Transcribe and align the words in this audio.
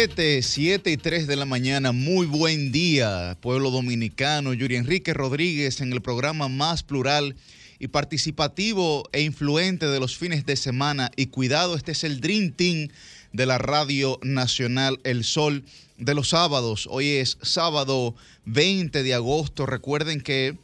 7, 0.00 0.42
7 0.42 0.92
y 0.92 0.96
3 0.96 1.26
de 1.26 1.34
la 1.34 1.44
mañana. 1.44 1.90
Muy 1.90 2.28
buen 2.28 2.70
día, 2.70 3.36
pueblo 3.40 3.72
dominicano. 3.72 4.54
Yuri 4.54 4.76
Enrique 4.76 5.12
Rodríguez 5.12 5.80
en 5.80 5.92
el 5.92 6.02
programa 6.02 6.46
más 6.46 6.84
plural 6.84 7.34
y 7.80 7.88
participativo 7.88 9.08
e 9.10 9.22
influente 9.22 9.86
de 9.86 9.98
los 9.98 10.16
fines 10.16 10.46
de 10.46 10.54
semana. 10.54 11.10
Y 11.16 11.26
cuidado, 11.26 11.74
este 11.74 11.90
es 11.90 12.04
el 12.04 12.20
Dream 12.20 12.52
Team 12.52 12.90
de 13.32 13.46
la 13.46 13.58
Radio 13.58 14.20
Nacional 14.22 15.00
El 15.02 15.24
Sol 15.24 15.64
de 15.96 16.14
los 16.14 16.28
sábados. 16.28 16.86
Hoy 16.88 17.08
es 17.08 17.36
sábado 17.42 18.14
20 18.44 19.02
de 19.02 19.14
agosto. 19.14 19.66
Recuerden 19.66 20.20
que, 20.20 20.56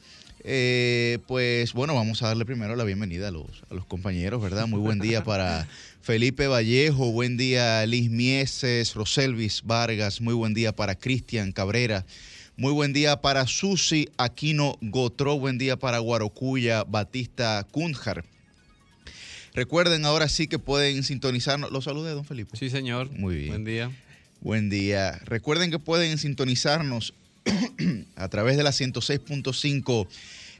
eh, 0.45 1.21
pues 1.27 1.73
bueno, 1.73 1.95
vamos 1.95 2.23
a 2.23 2.29
darle 2.29 2.45
primero 2.45 2.77
la 2.77 2.84
bienvenida 2.84 3.29
a 3.29 3.30
los, 3.30 3.65
a 3.71 3.75
los 3.75 3.87
compañeros, 3.87 4.43
¿verdad? 4.43 4.67
Muy 4.67 4.79
buen 4.79 4.98
día 4.98 5.25
para 5.25 5.67
Felipe 6.03 6.47
Vallejo, 6.48 7.12
buen 7.12 7.39
día 7.39 7.86
Liz 7.86 8.11
Mieses, 8.11 8.95
Roselvis 8.95 9.62
Vargas, 9.64 10.20
muy 10.20 10.34
buen 10.34 10.53
día 10.53 10.77
para 10.77 10.97
Cristian 10.97 11.53
Cabrera. 11.53 12.05
Muy 12.56 12.73
buen 12.73 12.92
día 12.92 13.20
para 13.20 13.48
Susi 13.48 14.09
Aquino 14.17 14.78
Gotró, 14.81 15.39
buen 15.41 15.59
día 15.59 15.77
para 15.77 15.98
Guarocuya 15.98 16.84
Batista 16.84 17.67
Kunjar. 17.69 18.25
Recuerden 19.55 20.05
ahora 20.05 20.29
sí 20.29 20.47
que 20.47 20.58
pueden 20.58 21.03
sintonizarnos. 21.05 21.73
Los 21.73 21.84
saludé, 21.84 22.12
don 22.12 22.25
Felipe. 22.25 22.56
Sí, 22.56 22.70
señor. 22.70 23.11
Muy 23.11 23.36
bien. 23.36 23.48
Buen 23.48 23.64
día. 23.64 23.91
Buen 24.41 24.70
día. 24.70 25.20
Recuerden 25.25 25.70
que 25.70 25.79
pueden 25.79 26.19
sintonizarnos 26.19 27.14
a 28.17 28.28
través 28.28 28.56
de 28.56 28.62
la 28.62 28.70
106.5 28.70 30.09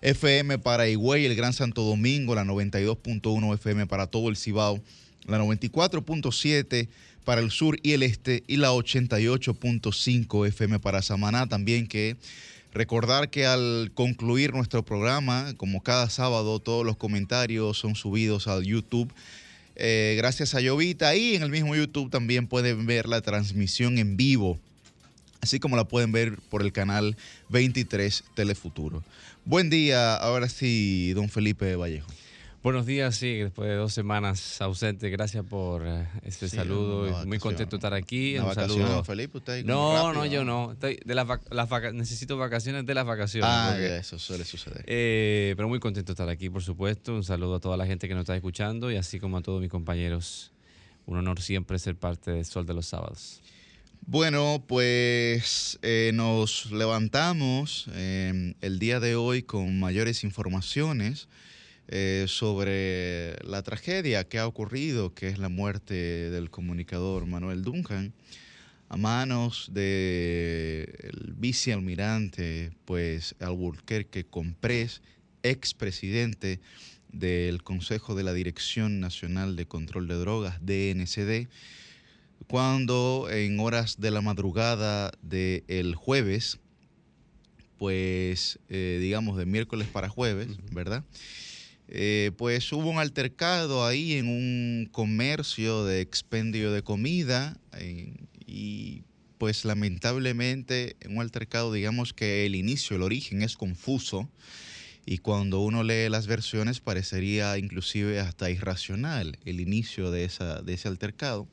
FM 0.03 0.59
para 0.59 0.89
Higüey, 0.89 1.25
el 1.25 1.35
Gran 1.35 1.53
Santo 1.53 1.83
Domingo, 1.83 2.35
la 2.35 2.45
92.1 2.45 3.55
FM 3.55 3.87
para 3.87 4.07
todo 4.07 4.29
el 4.29 4.37
Cibao, 4.37 4.81
la 5.27 5.39
94.7 5.39 6.89
para 7.25 7.41
el 7.41 7.51
sur 7.51 7.79
y 7.83 7.93
el 7.93 8.03
este 8.03 8.45
y 8.47 8.59
la 8.59 8.73
88.5 8.73 10.47
FM 10.49 10.79
para 10.79 11.01
Samaná. 11.01 11.49
También 11.49 11.87
que 11.87 12.17
recordar 12.75 13.31
que 13.31 13.47
al 13.47 13.93
concluir 13.95 14.53
nuestro 14.53 14.85
programa, 14.85 15.55
como 15.57 15.83
cada 15.83 16.11
sábado, 16.11 16.59
todos 16.61 16.85
los 16.85 16.97
comentarios 16.97 17.79
son 17.79 17.95
subidos 17.95 18.47
al 18.47 18.65
YouTube. 18.65 19.13
Eh, 19.77 20.15
gracias 20.17 20.55
a 20.55 20.61
Llovita 20.61 21.17
y 21.17 21.35
en 21.35 21.43
el 21.43 21.51
mismo 21.51 21.75
YouTube 21.75 22.11
también 22.11 22.47
pueden 22.47 22.87
ver 22.87 23.09
la 23.09 23.23
transmisión 23.23 23.99
en 23.99 24.17
vivo, 24.17 24.61
así 25.45 25.61
como 25.61 25.77
la 25.77 25.85
pueden 25.85 26.11
ver 26.11 26.39
por 26.51 26.63
el 26.63 26.73
canal 26.73 27.17
23 27.51 28.25
Telefuturo. 28.35 29.03
Buen 29.45 29.69
día, 29.71 30.17
ahora 30.17 30.49
sí, 30.49 31.13
don 31.15 31.29
Felipe 31.29 31.77
Vallejo. 31.77 32.09
Buenos 32.63 32.87
días, 32.87 33.15
sí, 33.17 33.35
después 33.41 33.69
de 33.69 33.75
dos 33.75 33.93
semanas 33.93 34.59
ausente, 34.63 35.11
gracias 35.11 35.45
por 35.45 35.87
eh, 35.87 36.09
este 36.23 36.49
Sí, 36.49 36.57
saludo. 36.57 37.03
Muy 37.03 37.11
vacación. 37.11 37.39
contento 37.41 37.71
de 37.73 37.77
estar 37.77 37.93
aquí. 37.93 38.39
¿Una 38.39 38.49
Un 38.49 38.55
saludo. 38.55 38.89
don 38.89 39.05
Felipe? 39.05 39.37
¿Usted 39.37 39.53
ahí 39.53 39.65
No, 39.65 40.15
no, 40.15 40.25
yo 40.25 40.47
no. 40.47 40.73
Estoy 40.73 40.99
de 41.05 41.15
las 41.15 41.27
vac- 41.27 41.43
las 41.51 41.69
vaca- 41.69 41.93
necesito 41.93 42.39
vacaciones 42.39 42.87
de 42.87 42.95
las 42.95 43.05
vacaciones. 43.05 43.47
Ah, 43.53 43.69
porque- 43.73 43.99
eso 43.99 44.19
suele 44.19 44.47
suceder. 44.47 44.83
Eh, 44.87 45.53
pero 45.59 45.69
muy 45.69 45.79
contento 45.79 46.13
de 46.13 46.15
estar 46.15 46.29
aquí, 46.31 46.49
por 46.49 46.63
supuesto. 46.63 47.15
Un 47.15 47.23
saludo 47.23 47.57
a 47.57 47.61
toda 47.61 47.77
la 47.77 47.85
gente 47.85 48.09
que 48.09 48.15
nos 48.15 48.23
está 48.23 48.35
escuchando 48.35 48.91
y 48.91 48.97
así 48.97 49.21
como 49.21 49.37
a 49.37 49.43
todos 49.43 49.61
mis 49.61 49.71
compañeros. 49.71 50.51
Un 51.05 51.19
honor 51.19 51.43
siempre 51.43 51.79
ser 51.79 51.97
parte 51.97 52.31
del 52.31 52.47
Sol 52.47 52.65
de 52.65 52.73
los 52.73 52.87
Sábados. 52.87 53.43
Bueno, 54.07 54.63
pues 54.69 55.79
eh, 55.81 56.11
nos 56.13 56.71
levantamos 56.71 57.89
eh, 57.95 58.55
el 58.61 58.79
día 58.79 59.01
de 59.01 59.17
hoy 59.17 59.43
con 59.43 59.81
mayores 59.81 60.25
informaciones 60.25 61.27
eh, 61.89 62.27
sobre 62.29 63.43
la 63.45 63.63
tragedia 63.63 64.29
que 64.29 64.39
ha 64.39 64.47
ocurrido, 64.47 65.15
que 65.15 65.29
es 65.29 65.39
la 65.39 65.49
muerte 65.49 65.95
del 66.31 66.51
comunicador 66.51 67.25
Manuel 67.25 67.63
Duncan, 67.63 68.13
a 68.91 68.99
manos 68.99 69.71
del 69.73 71.35
vicealmirante, 71.39 72.73
pues 72.85 73.35
Alburquerque 73.41 74.25
Comprés, 74.25 75.01
expresidente 75.43 76.61
del 77.11 77.63
Consejo 77.63 78.15
de 78.15 78.23
la 78.23 78.35
Dirección 78.35 79.01
Nacional 79.01 79.57
de 79.57 79.67
Control 79.67 80.07
de 80.09 80.15
Drogas, 80.17 80.59
DNCD, 80.61 81.49
cuando 82.47 83.29
en 83.31 83.59
horas 83.61 84.01
de 84.01 84.11
la 84.11 84.21
madrugada 84.21 85.13
del 85.23 85.95
jueves, 85.95 86.59
pues 87.79 88.59
eh, 88.69 88.99
digamos 89.01 89.37
de 89.37 89.47
miércoles 89.47 89.89
para 89.89 90.09
jueves, 90.09 90.49
¿verdad? 90.73 91.05
Eh, 91.89 92.31
pues 92.39 92.73
hubo 92.73 92.89
un 92.91 92.99
altercado 92.99 93.85
ahí 93.87 94.15
en 94.15 94.29
un 94.29 94.89
comercio 94.91 95.85
de 95.85 96.01
expendio 96.01 96.73
de 96.73 96.83
comida 96.83 97.59
en- 97.73 98.29
y 98.47 99.03
pues 99.37 99.65
lamentablemente 99.65 100.97
en 101.01 101.17
un 101.17 101.21
altercado 101.23 101.73
digamos 101.73 102.15
que 102.15 102.47
el 102.47 102.55
inicio, 102.55 102.97
el 102.97 103.03
origen 103.03 103.43
es 103.43 103.57
confuso 103.57 104.31
y 105.05 105.19
cuando 105.19 105.61
uno 105.61 105.83
lee 105.83 106.09
las 106.09 106.27
versiones 106.27 106.81
parecería 106.81 107.59
inclusive 107.59 108.21
hasta 108.21 108.51
irracional 108.51 109.39
el 109.45 109.61
inicio 109.61 110.11
de, 110.11 110.25
esa, 110.25 110.63
de 110.63 110.75
ese 110.75 110.89
altercado. 110.89 111.47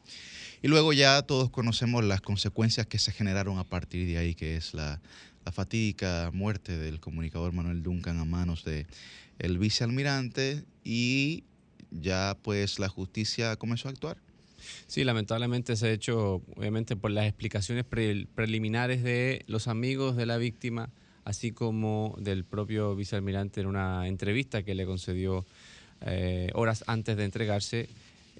Y 0.61 0.67
luego 0.67 0.93
ya 0.93 1.21
todos 1.23 1.49
conocemos 1.49 2.03
las 2.03 2.21
consecuencias 2.21 2.85
que 2.87 2.99
se 2.99 3.11
generaron 3.11 3.57
a 3.57 3.63
partir 3.63 4.07
de 4.07 4.17
ahí, 4.17 4.35
que 4.35 4.55
es 4.55 4.73
la, 4.73 5.01
la 5.45 5.51
fatídica 5.51 6.29
muerte 6.33 6.77
del 6.77 6.99
comunicador 6.99 7.51
Manuel 7.51 7.81
Duncan 7.81 8.19
a 8.19 8.25
manos 8.25 8.63
de 8.63 8.85
el 9.39 9.57
vicealmirante 9.57 10.63
y 10.83 11.43
ya 11.89 12.37
pues 12.43 12.77
la 12.77 12.89
justicia 12.89 13.55
comenzó 13.55 13.87
a 13.87 13.91
actuar. 13.91 14.17
Sí, 14.85 15.03
lamentablemente 15.03 15.75
se 15.75 15.87
ha 15.87 15.91
hecho, 15.91 16.43
obviamente, 16.55 16.95
por 16.95 17.09
las 17.09 17.25
explicaciones 17.25 17.83
pre- 17.83 18.27
preliminares 18.35 19.01
de 19.01 19.43
los 19.47 19.67
amigos 19.67 20.15
de 20.15 20.27
la 20.27 20.37
víctima, 20.37 20.91
así 21.25 21.51
como 21.51 22.15
del 22.19 22.43
propio 22.43 22.95
vicealmirante 22.95 23.61
en 23.61 23.67
una 23.67 24.07
entrevista 24.07 24.61
que 24.61 24.75
le 24.75 24.85
concedió 24.85 25.43
eh, 26.01 26.51
horas 26.53 26.83
antes 26.85 27.17
de 27.17 27.25
entregarse. 27.25 27.89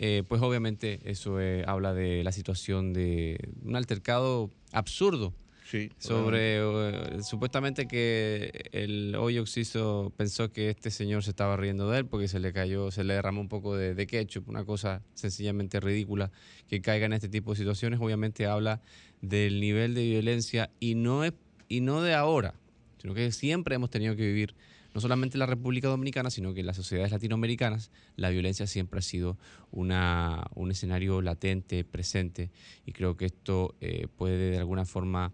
Eh, 0.04 0.24
pues 0.28 0.42
obviamente 0.42 1.00
eso 1.06 1.40
eh, 1.40 1.64
habla 1.68 1.94
de 1.94 2.24
la 2.24 2.32
situación 2.32 2.92
de 2.92 3.38
un 3.64 3.76
altercado 3.76 4.50
absurdo 4.72 5.32
Sí. 5.64 5.90
sobre 6.00 6.58
eh, 6.58 7.20
supuestamente 7.24 7.88
que 7.88 8.52
el 8.74 9.16
hoy 9.16 9.38
Oxiso 9.38 10.12
pensó 10.18 10.52
que 10.52 10.70
este 10.72 10.90
señor 10.90 11.24
se 11.24 11.30
estaba 11.30 11.56
riendo 11.56 11.88
de 11.90 12.00
él 12.00 12.06
porque 12.08 12.28
se 12.28 12.40
le 12.40 12.52
cayó, 12.52 12.90
se 12.90 13.04
le 13.04 13.14
derramó 13.14 13.40
un 13.42 13.48
poco 13.48 13.78
de, 13.78 13.94
de 13.94 14.08
ketchup, 14.08 14.50
una 14.50 14.66
cosa 14.66 15.04
sencillamente 15.14 15.80
ridícula 15.80 16.32
que 16.68 16.82
caiga 16.82 17.06
en 17.06 17.14
este 17.14 17.30
tipo 17.30 17.52
de 17.52 17.58
situaciones, 17.60 18.00
obviamente 18.02 18.48
habla 18.48 18.82
del 19.22 19.62
nivel 19.62 19.94
de 19.94 20.04
violencia 20.04 20.72
y 20.80 20.96
no 20.96 21.24
es 21.24 21.34
y 21.70 21.80
no 21.80 22.02
de 22.02 22.16
ahora, 22.16 22.56
sino 22.98 23.14
que 23.14 23.32
siempre 23.32 23.76
hemos 23.76 23.92
tenido 23.92 24.16
que 24.16 24.24
vivir 24.26 24.56
no 24.94 25.02
solamente 25.02 25.38
en 25.38 25.40
la 25.40 25.46
República 25.46 25.88
Dominicana, 25.88 26.30
sino 26.30 26.54
que 26.54 26.62
en 26.62 26.66
las 26.66 26.76
sociedades 26.76 27.12
latinoamericanas 27.12 27.92
la 28.16 28.30
violencia 28.30 28.68
siempre 28.68 29.00
ha 29.00 29.02
sido 29.02 29.38
una, 29.72 30.46
un 30.56 30.72
escenario 30.72 31.22
latente, 31.22 31.84
presente, 31.84 32.52
y 32.86 32.92
creo 32.92 33.18
que 33.18 33.26
esto 33.26 33.76
eh, 33.82 34.08
puede 34.16 34.52
de 34.52 34.58
alguna 34.58 34.86
forma 34.86 35.34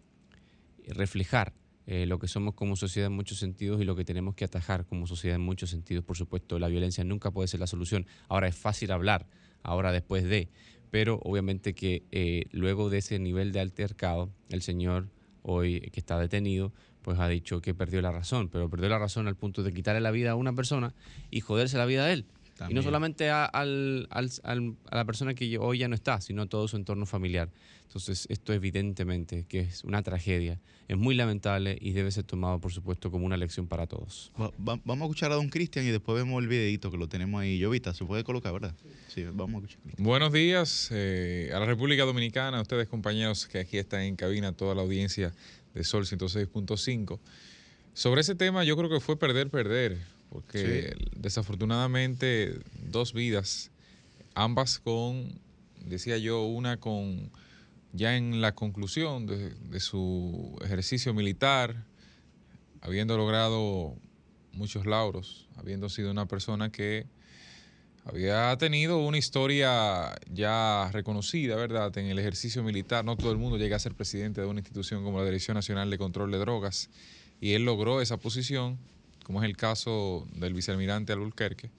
reflejar 0.87 1.53
eh, 1.85 2.05
lo 2.05 2.19
que 2.19 2.27
somos 2.27 2.53
como 2.53 2.75
sociedad 2.75 3.07
en 3.07 3.15
muchos 3.15 3.39
sentidos 3.39 3.81
y 3.81 3.85
lo 3.85 3.95
que 3.95 4.03
tenemos 4.03 4.35
que 4.35 4.43
atajar 4.43 4.85
como 4.85 5.07
sociedad 5.07 5.37
en 5.37 5.41
muchos 5.41 5.69
sentidos. 5.69 6.03
Por 6.03 6.17
supuesto, 6.17 6.59
la 6.59 6.67
violencia 6.67 7.03
nunca 7.05 7.31
puede 7.31 7.47
ser 7.47 7.61
la 7.61 7.67
solución. 7.67 8.05
Ahora 8.27 8.49
es 8.49 8.55
fácil 8.55 8.91
hablar, 8.91 9.27
ahora 9.63 9.93
después 9.93 10.25
de, 10.25 10.49
pero 10.91 11.19
obviamente 11.23 11.73
que 11.73 12.03
eh, 12.11 12.45
luego 12.51 12.89
de 12.89 12.97
ese 12.97 13.19
nivel 13.19 13.53
de 13.53 13.61
altercado, 13.61 14.29
el 14.49 14.61
señor 14.61 15.09
hoy 15.43 15.79
que 15.93 15.99
está 16.01 16.19
detenido, 16.19 16.73
pues 17.07 17.19
ha 17.19 17.29
dicho 17.29 17.61
que 17.61 17.73
perdió 17.73 18.01
la 18.01 18.11
razón, 18.11 18.49
pero 18.49 18.69
perdió 18.69 18.89
la 18.89 18.99
razón 18.99 19.29
al 19.29 19.37
punto 19.37 19.63
de 19.63 19.71
quitarle 19.71 20.01
la 20.01 20.11
vida 20.11 20.31
a 20.31 20.35
una 20.35 20.51
persona 20.51 20.93
y 21.31 21.39
joderse 21.39 21.77
la 21.77 21.85
vida 21.85 22.03
a 22.03 22.11
él. 22.11 22.25
Y 22.69 22.73
no 22.73 22.81
solamente 22.83 23.29
a, 23.29 23.45
al- 23.45 24.07
al- 24.09 24.29
al- 24.43 24.75
a 24.91 24.95
la 24.97 25.05
persona 25.05 25.33
que 25.33 25.57
hoy 25.57 25.77
ya 25.77 25.87
no 25.87 25.95
está, 25.95 26.19
sino 26.19 26.41
a 26.41 26.45
todo 26.47 26.67
su 26.67 26.75
entorno 26.75 27.05
familiar. 27.05 27.47
Entonces, 27.87 28.27
esto 28.29 28.53
evidentemente 28.53 29.45
que 29.47 29.61
es 29.61 29.83
una 29.83 30.03
tragedia, 30.03 30.59
es 30.89 30.97
muy 30.97 31.15
lamentable 31.15 31.77
y 31.81 31.93
debe 31.93 32.11
ser 32.11 32.25
tomado, 32.25 32.59
por 32.59 32.71
supuesto, 32.71 33.09
como 33.11 33.25
una 33.25 33.37
lección 33.37 33.67
para 33.67 33.87
todos. 33.87 34.31
Va- 34.39 34.49
va- 34.59 34.79
vamos 34.85 35.01
a 35.01 35.05
escuchar 35.05 35.31
a 35.31 35.35
don 35.35 35.49
Cristian 35.49 35.85
y 35.85 35.89
después 35.89 36.15
vemos 36.17 36.41
el 36.41 36.47
videito 36.49 36.91
que 36.91 36.97
lo 36.97 37.07
tenemos 37.07 37.41
ahí. 37.41 37.57
Llovita, 37.57 37.93
se 37.93 38.03
puede 38.05 38.23
colocar, 38.23 38.53
¿verdad? 38.53 38.75
Sí, 39.07 39.23
vamos 39.33 39.63
a 39.63 39.65
escuchar. 39.67 39.95
Buenos 39.97 40.31
días 40.33 40.89
eh, 40.91 41.49
a 41.53 41.59
la 41.59 41.65
República 41.65 42.03
Dominicana, 42.03 42.57
a 42.59 42.61
ustedes 42.61 42.87
compañeros 42.87 43.47
que 43.47 43.59
aquí 43.59 43.77
están 43.77 44.01
en 44.01 44.15
cabina, 44.17 44.51
toda 44.51 44.75
la 44.75 44.81
audiencia 44.81 45.33
de 45.73 45.83
Sol 45.83 46.05
106.5. 46.05 47.19
Sobre 47.93 48.21
ese 48.21 48.35
tema 48.35 48.63
yo 48.63 48.77
creo 48.77 48.89
que 48.89 48.99
fue 48.99 49.17
perder, 49.17 49.49
perder, 49.49 49.97
porque 50.29 50.93
desafortunadamente 51.15 52.59
dos 52.91 53.13
vidas, 53.13 53.71
ambas 54.35 54.77
con, 54.79 55.39
decía 55.85 56.17
yo, 56.17 56.43
una 56.45 56.77
con 56.77 57.31
ya 57.93 58.15
en 58.15 58.41
la 58.41 58.53
conclusión 58.53 59.25
de, 59.25 59.79
su 59.79 60.57
ejercicio 60.63 61.13
militar, 61.13 61.85
habiendo 62.81 63.17
logrado 63.17 63.95
muchos 64.53 64.85
lauros, 64.85 65.47
habiendo 65.55 65.89
sido 65.89 66.11
una 66.11 66.25
persona 66.25 66.71
que 66.71 67.05
había 68.05 68.55
tenido 68.57 68.99
una 68.99 69.17
historia 69.17 70.15
ya 70.31 70.89
reconocida, 70.93 71.55
¿verdad?, 71.55 71.95
en 71.97 72.05
el 72.05 72.19
ejercicio 72.19 72.63
militar. 72.63 73.03
No 73.03 73.17
todo 73.17 73.31
el 73.31 73.37
mundo 73.37 73.57
llega 73.57 73.75
a 73.75 73.79
ser 73.79 73.95
presidente 73.95 74.41
de 74.41 74.47
una 74.47 74.61
institución 74.61 75.03
como 75.03 75.19
la 75.19 75.25
Dirección 75.25 75.55
Nacional 75.55 75.89
de 75.89 75.97
Control 75.97 76.31
de 76.31 76.37
Drogas. 76.37 76.89
Y 77.41 77.53
él 77.53 77.65
logró 77.65 78.01
esa 78.01 78.17
posición, 78.17 78.77
como 79.23 79.43
es 79.43 79.49
el 79.49 79.57
caso 79.57 80.25
del 80.33 80.53
vicealmirante 80.53 81.11
Albuquerque. 81.11 81.69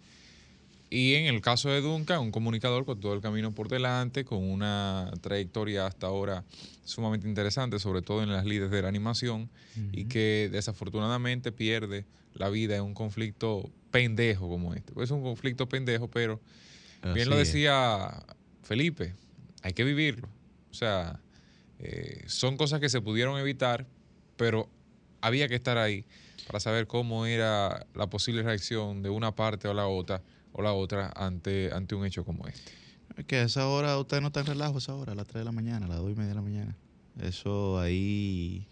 Y 0.90 1.14
en 1.14 1.26
el 1.26 1.40
caso 1.42 1.68
de 1.68 1.82
Duncan, 1.82 2.20
un 2.20 2.30
comunicador 2.30 2.86
con 2.86 2.98
todo 2.98 3.12
el 3.12 3.20
camino 3.20 3.54
por 3.54 3.68
delante, 3.68 4.24
con 4.24 4.42
una 4.42 5.12
trayectoria 5.20 5.86
hasta 5.86 6.06
ahora 6.06 6.44
sumamente 6.84 7.28
interesante, 7.28 7.78
sobre 7.78 8.00
todo 8.00 8.22
en 8.22 8.32
las 8.32 8.46
líderes 8.46 8.70
de 8.70 8.82
la 8.82 8.88
animación, 8.88 9.50
y 9.92 10.06
que 10.06 10.48
desafortunadamente 10.50 11.52
pierde 11.52 12.06
la 12.34 12.48
vida 12.48 12.76
en 12.76 12.84
un 12.84 12.94
conflicto 12.94 13.70
pendejo 13.90 14.48
como 14.48 14.74
este. 14.74 14.92
Pues 14.92 15.08
es 15.08 15.10
un 15.10 15.22
conflicto 15.22 15.68
pendejo, 15.68 16.08
pero 16.08 16.40
bien 17.14 17.28
lo 17.28 17.36
decía 17.36 18.24
Felipe, 18.62 19.14
hay 19.62 19.74
que 19.74 19.84
vivirlo. 19.84 20.28
O 20.70 20.74
sea, 20.74 21.20
eh, 21.80 22.24
son 22.26 22.56
cosas 22.56 22.80
que 22.80 22.88
se 22.88 23.02
pudieron 23.02 23.38
evitar, 23.38 23.86
pero 24.36 24.70
había 25.20 25.48
que 25.48 25.54
estar 25.54 25.76
ahí 25.76 26.06
para 26.46 26.60
saber 26.60 26.86
cómo 26.86 27.26
era 27.26 27.86
la 27.94 28.08
posible 28.08 28.42
reacción 28.42 29.02
de 29.02 29.10
una 29.10 29.34
parte 29.34 29.68
o 29.68 29.74
la 29.74 29.86
otra 29.86 30.22
o 30.52 30.62
la 30.62 30.72
otra 30.72 31.12
ante, 31.14 31.70
ante 31.72 31.94
un 31.94 32.04
hecho 32.06 32.24
como 32.24 32.46
este. 32.46 32.72
Es 33.16 33.24
que 33.24 33.36
a 33.36 33.42
esa 33.44 33.66
hora 33.66 33.98
usted 33.98 34.20
no 34.20 34.28
está 34.28 34.40
en 34.40 34.46
relajo, 34.46 34.76
a 34.76 34.78
esa 34.78 34.94
hora, 34.94 35.12
a 35.12 35.14
las 35.14 35.26
3 35.26 35.40
de 35.40 35.44
la 35.44 35.52
mañana, 35.52 35.86
a 35.86 35.88
las 35.88 35.98
2 35.98 36.12
y 36.12 36.14
media 36.14 36.28
de 36.28 36.34
la 36.34 36.42
mañana. 36.42 36.76
Eso 37.20 37.80
ahí, 37.80 38.66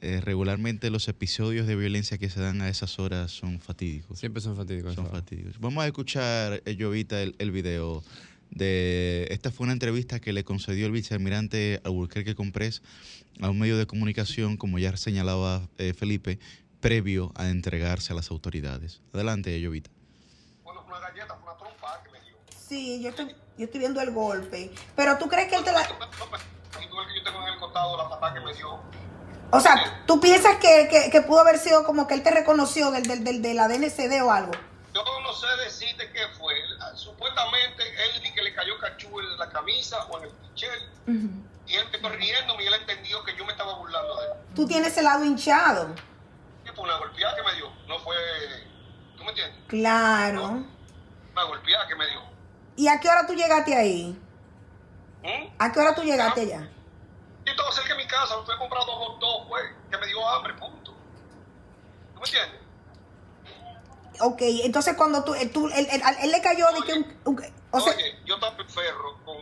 eh, 0.00 0.20
regularmente 0.20 0.90
los 0.90 1.06
episodios 1.08 1.66
de 1.66 1.76
violencia 1.76 2.18
que 2.18 2.28
se 2.28 2.40
dan 2.40 2.60
a 2.60 2.68
esas 2.68 2.98
horas 2.98 3.30
son 3.30 3.60
fatídicos. 3.60 4.18
Siempre 4.18 4.40
son 4.42 4.56
fatídicos. 4.56 4.94
Son 4.94 5.06
fatídicos. 5.06 5.60
Vamos 5.60 5.84
a 5.84 5.86
escuchar, 5.86 6.62
eh, 6.64 6.76
Jovita, 6.78 7.22
el, 7.22 7.34
el 7.38 7.50
video 7.50 8.02
de... 8.50 9.28
Esta 9.30 9.50
fue 9.50 9.64
una 9.64 9.74
entrevista 9.74 10.20
que 10.20 10.32
le 10.32 10.42
concedió 10.42 10.86
el 10.86 10.92
vicealmirante 10.92 11.80
Albuquerque 11.84 12.34
Comprés 12.34 12.82
a 13.40 13.50
un 13.50 13.58
medio 13.58 13.78
de 13.78 13.86
comunicación, 13.86 14.56
como 14.56 14.78
ya 14.78 14.96
señalaba 14.96 15.68
eh, 15.78 15.94
Felipe, 15.94 16.38
previo 16.80 17.32
a 17.36 17.48
entregarse 17.48 18.12
a 18.12 18.16
las 18.16 18.30
autoridades. 18.30 19.02
Adelante, 19.12 19.62
Jovita. 19.64 19.90
Sí, 22.70 23.02
yo 23.02 23.08
estoy, 23.08 23.34
yo 23.58 23.64
estoy 23.64 23.80
viendo 23.80 24.00
el 24.00 24.12
golpe. 24.12 24.70
Pero 24.94 25.18
tú 25.18 25.28
crees 25.28 25.48
que 25.48 25.56
él 25.56 25.64
te 25.64 25.72
la. 25.72 25.82
Yo 25.88 25.96
tengo 27.24 27.42
en 27.42 27.48
el 27.52 27.58
costado 27.58 27.96
la 27.96 28.08
patada 28.08 28.34
que 28.34 28.38
me 28.38 28.54
dio. 28.54 28.80
O 29.50 29.58
sea, 29.58 30.04
¿tú 30.06 30.20
piensas 30.20 30.54
que, 30.58 30.86
que, 30.88 31.10
que, 31.10 31.20
pudo 31.22 31.40
haber 31.40 31.58
sido 31.58 31.82
como 31.82 32.06
que 32.06 32.14
él 32.14 32.22
te 32.22 32.30
reconoció 32.30 32.92
del, 32.92 33.02
del, 33.02 33.24
del, 33.24 33.42
de 33.42 33.54
la 33.54 33.66
DNCD 33.66 34.22
o 34.22 34.30
algo? 34.30 34.52
Yo 34.94 35.02
no 35.02 35.32
sé 35.32 35.48
decirte 35.64 36.12
qué 36.12 36.20
fue. 36.38 36.54
Supuestamente 36.94 37.82
él 37.82 38.22
ni 38.22 38.32
que 38.32 38.42
le 38.42 38.54
cayó 38.54 38.78
cachú 38.78 39.18
en 39.18 39.36
la 39.36 39.50
camisa 39.50 40.04
o 40.04 40.18
en 40.18 40.24
el 40.26 40.30
pichel. 40.30 40.90
Uh 41.08 41.10
-huh. 41.10 41.42
Y 41.66 41.74
él 41.74 41.84
me 41.90 41.96
estaba 41.96 42.14
riendo 42.14 42.54
y 42.60 42.66
él 42.68 42.74
entendió 42.74 43.24
que 43.24 43.36
yo 43.36 43.44
me 43.46 43.50
estaba 43.50 43.74
burlando 43.78 44.14
de 44.20 44.26
él. 44.26 44.32
Tú 44.54 44.64
tienes 44.68 44.96
el 44.96 45.02
lado 45.02 45.24
hinchado. 45.24 45.92
Sí, 46.64 46.70
fue 46.72 46.84
una 46.84 46.98
golpeada 46.98 47.34
que 47.34 47.42
me 47.42 47.54
dio. 47.56 47.72
No 47.88 47.98
fue. 47.98 48.14
¿Tú 49.16 49.24
me 49.24 49.30
entiendes? 49.30 49.58
Claro. 49.66 50.40
No, 50.40 50.66
una 51.32 51.42
golpeada 51.42 51.88
que 51.88 51.96
me 51.96 52.06
dio. 52.06 52.30
¿Y 52.76 52.88
a 52.88 52.98
qué 53.00 53.08
hora 53.08 53.26
tú 53.26 53.34
llegaste 53.34 53.76
ahí? 53.76 54.18
¿Mm? 55.22 55.54
¿A 55.58 55.72
qué 55.72 55.80
hora 55.80 55.94
tú 55.94 56.02
llegaste 56.02 56.40
allá? 56.42 56.70
Yo 57.44 57.52
estaba 57.52 57.72
cerca 57.72 57.94
de 57.94 58.02
mi 58.02 58.06
casa, 58.06 58.34
fui 58.44 58.54
a 58.54 58.58
comprar 58.58 58.84
dos 58.86 58.94
hot 58.94 59.20
dogs, 59.20 59.48
pues, 59.48 59.64
que 59.90 59.98
me 59.98 60.06
dio 60.06 60.28
hambre, 60.28 60.54
punto. 60.54 60.92
¿Tú 62.14 62.20
me 62.20 62.26
entiendes? 62.26 62.60
Ok, 64.20 64.42
entonces 64.64 64.94
cuando 64.96 65.24
tú, 65.24 65.34
tú 65.52 65.66
él, 65.68 65.88
él, 65.90 66.02
él, 66.22 66.30
le 66.30 66.40
cayó 66.42 66.66
oye, 66.68 66.80
de 66.80 66.86
que 66.86 66.92
un, 66.92 67.20
un 67.24 67.44
o 67.70 67.78
oye, 67.78 67.92
sea, 67.92 68.24
yo 68.26 68.34
estaba 68.34 68.54
en 68.56 68.68
ferro 68.68 69.18
con, 69.24 69.36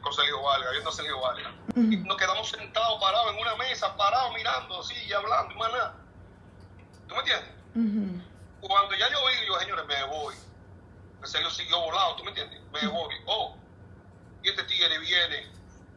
con 0.00 0.12
Sergio 0.12 0.42
Valga, 0.42 0.70
viendo 0.72 0.90
a 0.90 0.92
Sergio 0.92 1.20
Valga. 1.20 1.54
Uh 1.76 1.80
-huh. 1.80 1.92
Y 1.92 1.96
nos 1.98 2.16
quedamos 2.16 2.48
sentados, 2.48 3.00
parados 3.00 3.32
en 3.32 3.40
una 3.40 3.54
mesa, 3.56 3.96
parados, 3.96 4.34
mirando 4.34 4.80
así 4.80 4.94
y 5.08 5.12
hablando 5.12 5.54
y 5.54 5.58
más 5.58 5.72
nada. 5.72 5.94
¿Tú 7.06 7.14
me 7.14 7.20
entiendes? 7.20 7.50
Uh 7.76 7.80
-huh. 7.80 8.22
Cuando 8.60 8.94
ya 8.96 9.08
yo 9.10 9.18
vi, 9.26 9.46
yo, 9.46 9.60
señores, 9.60 9.86
me 9.86 10.04
voy. 10.06 10.34
El 11.24 11.30
Sergio 11.30 11.50
siguió 11.50 11.80
volado, 11.80 12.16
¿tú 12.16 12.24
me 12.24 12.30
entiendes? 12.30 12.60
Me 12.70 12.86
voy. 12.86 13.14
Oh, 13.24 13.56
y 14.42 14.50
este 14.50 14.62
tigre 14.64 14.98
viene 14.98 15.50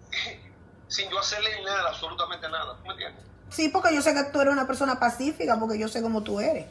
sin 0.88 1.10
yo 1.10 1.20
hacerle 1.20 1.62
nada, 1.64 1.90
absolutamente 1.90 2.48
nada. 2.48 2.78
¿Tú 2.78 2.86
me 2.86 2.94
entiendes? 2.94 3.26
Sí, 3.50 3.68
porque 3.68 3.94
yo 3.94 4.02
sé 4.02 4.14
que 4.14 4.24
tú 4.32 4.40
eres 4.40 4.54
una 4.54 4.66
persona 4.66 4.98
pacífica, 4.98 5.60
porque 5.60 5.78
yo 5.78 5.90
sé 5.90 6.02
cómo 6.02 6.24
tú 6.24 6.40
eres. 6.40 6.66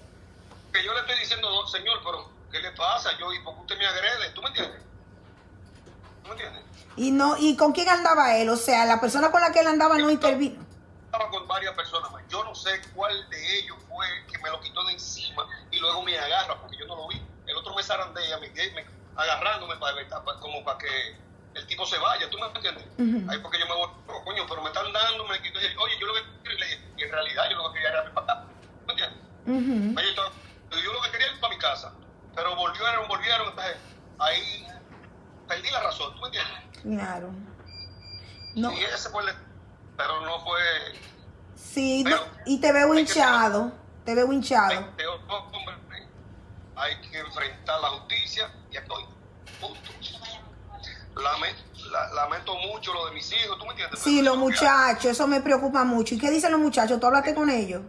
Que 0.73 0.83
yo 0.83 0.95
le 0.95 1.01
estoy 1.01 1.19
diciendo, 1.19 1.67
señor, 1.67 2.01
pero 2.03 2.31
¿qué 2.51 2.61
le 2.61 2.73
pasa? 2.73 3.11
Yo, 3.19 3.31
¿y 3.35 3.41
por 3.41 3.55
qué 3.57 3.61
usted 3.61 3.79
me 3.79 3.87
agrede? 3.87 4.31
¿Tú 4.31 4.41
me 4.41 4.49
entiendes? 4.49 4.83
¿Tú 6.23 6.29
me 6.29 6.33
entiendes? 6.33 6.63
Y 6.97 7.11
no, 7.11 7.37
¿y 7.37 7.57
con 7.57 7.73
quién 7.73 7.91
andaba 7.91 8.37
él? 8.39 8.49
O 8.49 8.57
sea, 8.57 8.87
la 8.87 9.03
persona 9.03 9.31
con 9.31 9.43
la 9.43 9.53
que 9.53 9.61
él 9.61 9.67
andaba 9.67 9.99
no 9.99 10.09
intervino. 10.09 10.65
Estaba 11.05 11.29
con 11.29 11.47
varias 11.47 11.75
personas 11.75 12.11
más. 12.11 12.23
Yo 12.31 12.43
no 12.43 12.55
sé 12.55 12.81
cuál 12.95 13.29
de 13.29 13.59
ellos 13.59 13.77
fue 13.87 14.07
que 14.33 14.39
me 14.39 14.49
lo 14.49 14.59
quitó 14.61 14.83
de 14.85 14.95
encima 14.95 15.47
y 15.71 15.79
luego 15.79 16.03
me 16.03 16.19
agarra, 16.19 16.59
porque 16.59 16.79
yo 16.79 16.87
no 16.87 16.97
lo 16.97 17.09
vi. 17.09 17.21
El 17.57 17.61
otro 17.61 17.75
me 17.75 17.83
zarandea, 17.83 18.39
me, 18.39 18.51
me 18.51 18.85
agarrándome 19.17 19.77
para, 19.77 19.97
para, 20.23 20.41
como 20.41 20.63
para 20.63 20.77
que 20.77 21.17
el 21.55 21.67
tipo 21.67 21.87
se 21.87 21.97
vaya, 21.97 22.29
¿tú 22.29 22.37
me 22.39 22.47
entiendes? 22.49 22.85
Uh 22.99 23.03
-huh. 23.03 23.31
Ahí 23.31 23.39
porque 23.39 23.59
yo 23.59 23.65
me 23.67 23.73
voy, 23.73 23.89
oh, 24.09 24.25
coño, 24.25 24.45
pero 24.47 24.61
me 24.61 24.69
están 24.69 24.93
dando, 24.93 25.27
me 25.27 25.41
quito, 25.41 25.59
oye, 25.59 25.99
yo 25.99 26.07
lo 26.07 26.13
que 26.13 26.21
y 26.99 27.03
en 27.03 27.11
realidad 27.11 27.45
yo 27.51 27.57
lo 27.57 27.73
que 27.73 27.81
quería 27.81 27.89
era 27.89 28.13
para 28.13 28.35
acá, 28.35 28.45
¿me 28.87 28.93
entiendes? 28.93 29.21
Uh 29.47 29.53
-huh. 29.53 29.99
Oye, 29.99 30.83
yo 30.85 30.93
lo 30.93 31.01
que 31.01 31.11
quería 31.13 31.29
era 31.29 31.41
para 31.41 31.55
mi 31.55 31.59
casa, 31.59 31.93
pero 32.35 32.55
volvieron, 32.57 33.09
volvieron, 33.09 33.49
entonces 33.49 33.77
ahí 34.19 34.67
perdí 35.49 35.71
la 35.71 35.81
razón, 35.81 36.15
¿tú 36.15 36.21
me 36.21 36.27
entiendes? 36.27 36.83
Claro. 36.83 37.31
No. 38.55 38.71
Y 38.73 38.85
ese 38.85 39.09
fue 39.09 39.23
el, 39.23 39.35
pero 39.97 40.21
no 40.27 40.41
fue... 40.45 40.61
Sí, 41.55 42.03
pero, 42.05 42.17
no, 42.17 42.23
y 42.45 42.61
te 42.61 42.71
veo 42.71 42.95
hinchado, 42.95 43.73
te 44.05 44.15
veo 44.15 44.31
hinchado. 44.31 44.93
Te, 44.95 45.07
hombre, 45.07 45.86
hay 46.77 46.95
que 47.11 47.19
enfrentar 47.19 47.81
la 47.81 47.89
justicia 47.89 48.51
y 48.71 48.77
estoy, 48.77 49.05
punto 49.61 49.81
lamento, 51.23 51.63
la, 51.91 52.13
lamento 52.15 52.55
mucho 52.57 52.93
lo 52.93 53.07
de 53.07 53.15
mis 53.15 53.31
hijos, 53.33 53.59
¿tú 53.59 53.65
me 53.65 53.71
entiendes? 53.71 54.01
Sí, 54.01 54.23
los 54.23 54.37
muchachos, 54.37 55.07
eso 55.07 55.27
me 55.27 55.41
preocupa 55.41 55.85
mucho. 55.85 56.15
¿Y 56.15 56.19
qué 56.19 56.31
dicen 56.31 56.53
los 56.53 56.61
muchachos? 56.61 57.01
¿Tú 57.01 57.07
hablaste 57.07 57.35
con 57.35 57.49
ellos? 57.49 57.83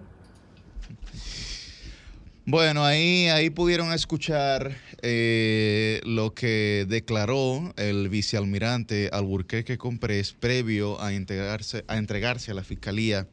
Bueno, 2.46 2.86
ahí, 2.86 3.28
ahí 3.28 3.50
pudieron 3.50 3.92
escuchar 3.92 4.78
eh, 5.02 6.00
lo 6.06 6.34
que 6.34 6.86
declaró 6.88 7.74
el 7.76 8.08
vicealmirante 8.08 9.10
Alburquerque 9.12 9.78
Comprés 9.78 10.32
previo 10.32 11.02
a, 11.02 11.12
integrarse, 11.12 11.84
a 11.90 11.98
entregarse 11.98 12.52
a 12.52 12.54
la 12.54 12.64
Fiscalía 12.64 13.28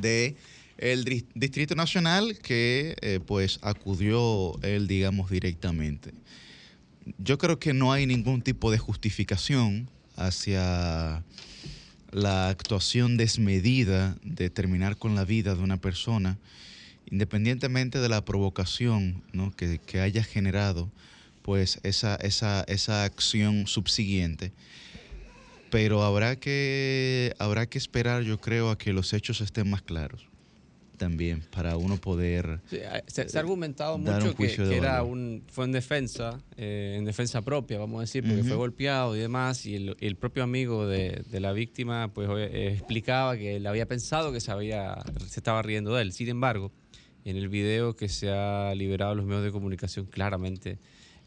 de 0.00 0.36
el 0.78 1.04
Distrito 1.34 1.74
Nacional 1.74 2.38
que 2.38 2.96
eh, 3.00 3.20
pues 3.24 3.58
acudió 3.62 4.58
él, 4.62 4.86
digamos, 4.86 5.30
directamente 5.30 6.12
yo 7.16 7.38
creo 7.38 7.58
que 7.58 7.72
no 7.72 7.92
hay 7.92 8.06
ningún 8.06 8.42
tipo 8.42 8.70
de 8.70 8.78
justificación 8.78 9.88
hacia 10.16 11.24
la 12.10 12.48
actuación 12.48 13.16
desmedida 13.16 14.16
de 14.22 14.50
terminar 14.50 14.96
con 14.96 15.14
la 15.14 15.24
vida 15.24 15.54
de 15.54 15.62
una 15.62 15.80
persona, 15.80 16.38
independientemente 17.10 18.00
de 18.00 18.08
la 18.08 18.24
provocación 18.24 19.22
¿no? 19.32 19.54
que, 19.54 19.78
que, 19.78 20.00
haya 20.00 20.22
generado 20.22 20.90
pues 21.42 21.80
esa, 21.82 22.16
esa, 22.16 22.64
esa 22.68 23.04
acción 23.04 23.66
subsiguiente. 23.66 24.52
Pero 25.70 26.02
habrá 26.02 26.36
que, 26.36 27.34
habrá 27.38 27.66
que 27.66 27.78
esperar, 27.78 28.22
yo 28.22 28.40
creo, 28.40 28.70
a 28.70 28.78
que 28.78 28.92
los 28.92 29.12
hechos 29.12 29.40
estén 29.40 29.68
más 29.68 29.82
claros 29.82 30.28
también 30.98 31.42
para 31.50 31.76
uno 31.76 31.96
poder 31.96 32.60
sí, 32.68 32.78
se, 33.06 33.28
se, 33.28 33.38
ha 33.38 33.40
argumentado 33.40 33.96
mucho 33.96 34.34
que, 34.34 34.54
que 34.54 34.76
era 34.76 35.02
un 35.02 35.44
fue 35.48 35.64
en 35.64 35.72
defensa 35.72 36.42
eh, 36.56 36.96
en 36.98 37.04
defensa 37.04 37.42
propia 37.42 37.78
vamos 37.78 37.98
a 37.98 38.00
decir 38.02 38.22
porque 38.22 38.40
uh 38.40 38.44
-huh. 38.44 38.48
fue 38.48 38.56
golpeado 38.56 39.16
y 39.16 39.20
demás 39.20 39.64
y 39.64 39.76
el, 39.76 39.96
el 40.00 40.16
propio 40.16 40.42
amigo 40.42 40.86
de, 40.86 41.22
de, 41.30 41.40
la 41.40 41.52
víctima 41.52 42.12
pues 42.12 42.28
eh, 42.30 42.74
explicaba 42.74 43.36
que 43.36 43.56
él 43.56 43.66
había 43.66 43.86
pensado 43.86 44.32
que 44.32 44.40
se 44.40 44.50
había 44.50 44.96
se 45.26 45.40
estaba 45.40 45.62
riendo 45.62 45.94
de 45.94 46.02
él 46.02 46.12
sin 46.12 46.28
embargo 46.28 46.72
en 47.24 47.36
el 47.36 47.48
video 47.48 47.96
que 47.96 48.08
se 48.08 48.30
ha 48.30 48.74
liberado 48.74 49.12
a 49.12 49.14
los 49.14 49.24
medios 49.24 49.44
de 49.44 49.52
comunicación 49.52 50.06
claramente 50.06 50.78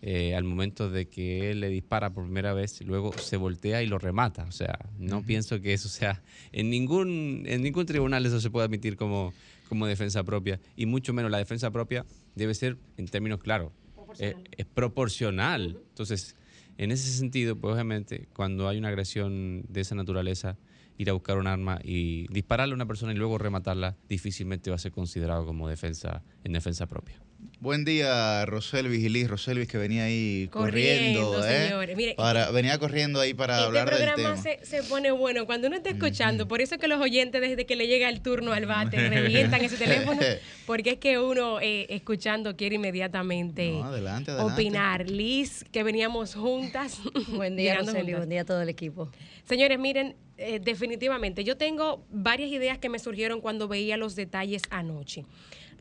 eh, 0.03 0.35
al 0.35 0.43
momento 0.43 0.89
de 0.89 1.09
que 1.09 1.51
él 1.51 1.59
le 1.59 1.69
dispara 1.69 2.11
por 2.11 2.23
primera 2.23 2.53
vez, 2.53 2.81
luego 2.81 3.13
se 3.19 3.37
voltea 3.37 3.83
y 3.83 3.87
lo 3.87 3.99
remata. 3.99 4.45
O 4.45 4.51
sea, 4.51 4.79
no 4.97 5.17
uh 5.17 5.21
-huh. 5.21 5.25
pienso 5.25 5.61
que 5.61 5.73
eso 5.73 5.89
sea, 5.89 6.23
en 6.51 6.71
ningún, 6.71 7.43
en 7.45 7.61
ningún 7.61 7.85
tribunal 7.85 8.25
eso 8.25 8.41
se 8.41 8.49
puede 8.49 8.65
admitir 8.65 8.97
como, 8.97 9.31
como 9.71 9.87
defensa 9.87 10.25
propia, 10.25 10.59
y 10.75 10.85
mucho 10.85 11.13
menos 11.13 11.31
la 11.31 11.37
defensa 11.37 11.71
propia 11.71 12.05
debe 12.35 12.53
ser, 12.53 12.77
en 12.97 13.07
términos 13.07 13.39
claros, 13.39 13.71
eh, 14.19 14.35
es 14.57 14.65
proporcional. 14.65 15.79
Entonces, 15.87 16.35
en 16.77 16.91
ese 16.91 17.09
sentido, 17.09 17.55
pues 17.55 17.73
obviamente, 17.73 18.27
cuando 18.35 18.67
hay 18.67 18.77
una 18.77 18.89
agresión 18.89 19.63
de 19.69 19.79
esa 19.79 19.95
naturaleza, 19.95 20.57
ir 20.97 21.09
a 21.09 21.13
buscar 21.13 21.37
un 21.37 21.47
arma 21.47 21.79
y 21.85 22.27
dispararle 22.33 22.73
a 22.73 22.75
una 22.75 22.85
persona 22.85 23.13
y 23.13 23.15
luego 23.15 23.37
rematarla, 23.37 23.95
difícilmente 24.09 24.69
va 24.71 24.75
a 24.75 24.79
ser 24.79 24.91
considerado 24.91 25.45
como 25.45 25.69
defensa 25.69 26.21
en 26.43 26.51
defensa 26.51 26.85
propia. 26.87 27.21
Buen 27.61 27.85
día, 27.85 28.43
Roselvis 28.47 29.03
y 29.03 29.09
Liz. 29.09 29.27
Roselvis 29.27 29.67
que 29.67 29.77
venía 29.77 30.05
ahí 30.05 30.47
Corriendo, 30.51 31.25
corriendo, 31.31 31.47
¿eh? 31.47 31.63
señores. 31.67 31.95
Mire, 31.95 32.15
para, 32.15 32.49
venía 32.49 32.79
corriendo 32.79 33.19
ahí 33.19 33.35
para 33.35 33.53
este 33.53 33.65
hablar 33.67 33.87
del 33.87 33.97
programa 33.99 34.33
tema. 34.33 34.37
se, 34.41 34.65
se 34.65 34.81
pone 34.81 35.11
bueno 35.11 35.45
cuando 35.45 35.67
uno 35.67 35.75
está 35.77 35.91
escuchando. 35.91 36.47
Por 36.47 36.59
eso 36.59 36.73
es 36.73 36.81
que 36.81 36.87
los 36.87 36.99
oyentes, 36.99 37.39
desde 37.39 37.67
que 37.67 37.75
le 37.75 37.85
llega 37.85 38.09
el 38.09 38.21
turno 38.21 38.51
al 38.51 38.65
bate, 38.65 38.97
revientan 39.09 39.63
ese 39.63 39.77
teléfono. 39.77 40.19
Porque 40.65 40.89
es 40.93 40.97
que 40.97 41.19
uno, 41.19 41.61
eh, 41.61 41.85
escuchando, 41.89 42.57
quiere 42.57 42.77
inmediatamente 42.77 43.69
No, 43.73 43.83
adelante, 43.83 44.31
adelante. 44.31 44.53
opinar. 44.53 45.07
Liz, 45.07 45.63
que 45.71 45.83
veníamos 45.83 46.33
juntas. 46.33 46.99
Buen 47.27 47.55
día, 47.55 47.75
juntas. 47.77 48.03
Buen 48.03 48.27
día 48.29 48.41
a 48.41 48.45
todo 48.45 48.63
el 48.63 48.69
equipo. 48.69 49.11
Señores, 49.43 49.77
miren, 49.77 50.15
eh, 50.39 50.59
definitivamente, 50.59 51.43
yo 51.43 51.57
tengo 51.57 52.03
varias 52.09 52.49
ideas 52.49 52.79
que 52.79 52.89
me 52.89 52.97
surgieron 52.97 53.39
cuando 53.39 53.67
veía 53.67 53.97
los 53.97 54.15
detalles 54.15 54.63
anoche. 54.71 55.25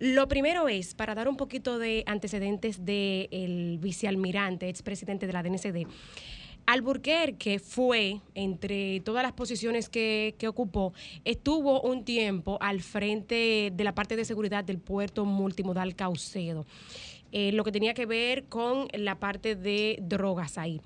Lo 0.00 0.28
primero 0.28 0.66
es, 0.66 0.94
para 0.94 1.14
dar 1.14 1.28
un 1.28 1.36
poquito 1.36 1.78
de 1.78 2.04
antecedentes 2.06 2.86
del 2.86 3.76
vicealmirante, 3.78 4.66
expresidente 4.66 5.26
de 5.26 5.32
la 5.34 5.42
DNCD, 5.42 5.86
Alburquerque 6.64 7.58
fue, 7.58 8.22
entre 8.34 9.00
todas 9.00 9.22
las 9.22 9.32
posiciones 9.32 9.90
que, 9.90 10.36
que 10.38 10.48
ocupó, 10.48 10.94
estuvo 11.26 11.82
un 11.82 12.06
tiempo 12.06 12.56
al 12.62 12.80
frente 12.80 13.72
de 13.74 13.84
la 13.84 13.94
parte 13.94 14.16
de 14.16 14.24
seguridad 14.24 14.64
del 14.64 14.78
puerto 14.78 15.26
multimodal 15.26 15.94
Caucedo, 15.94 16.64
eh, 17.30 17.52
lo 17.52 17.62
que 17.62 17.72
tenía 17.72 17.92
que 17.92 18.06
ver 18.06 18.44
con 18.44 18.88
la 18.94 19.20
parte 19.20 19.54
de 19.54 19.98
drogas 20.00 20.56
ahí. 20.56 20.80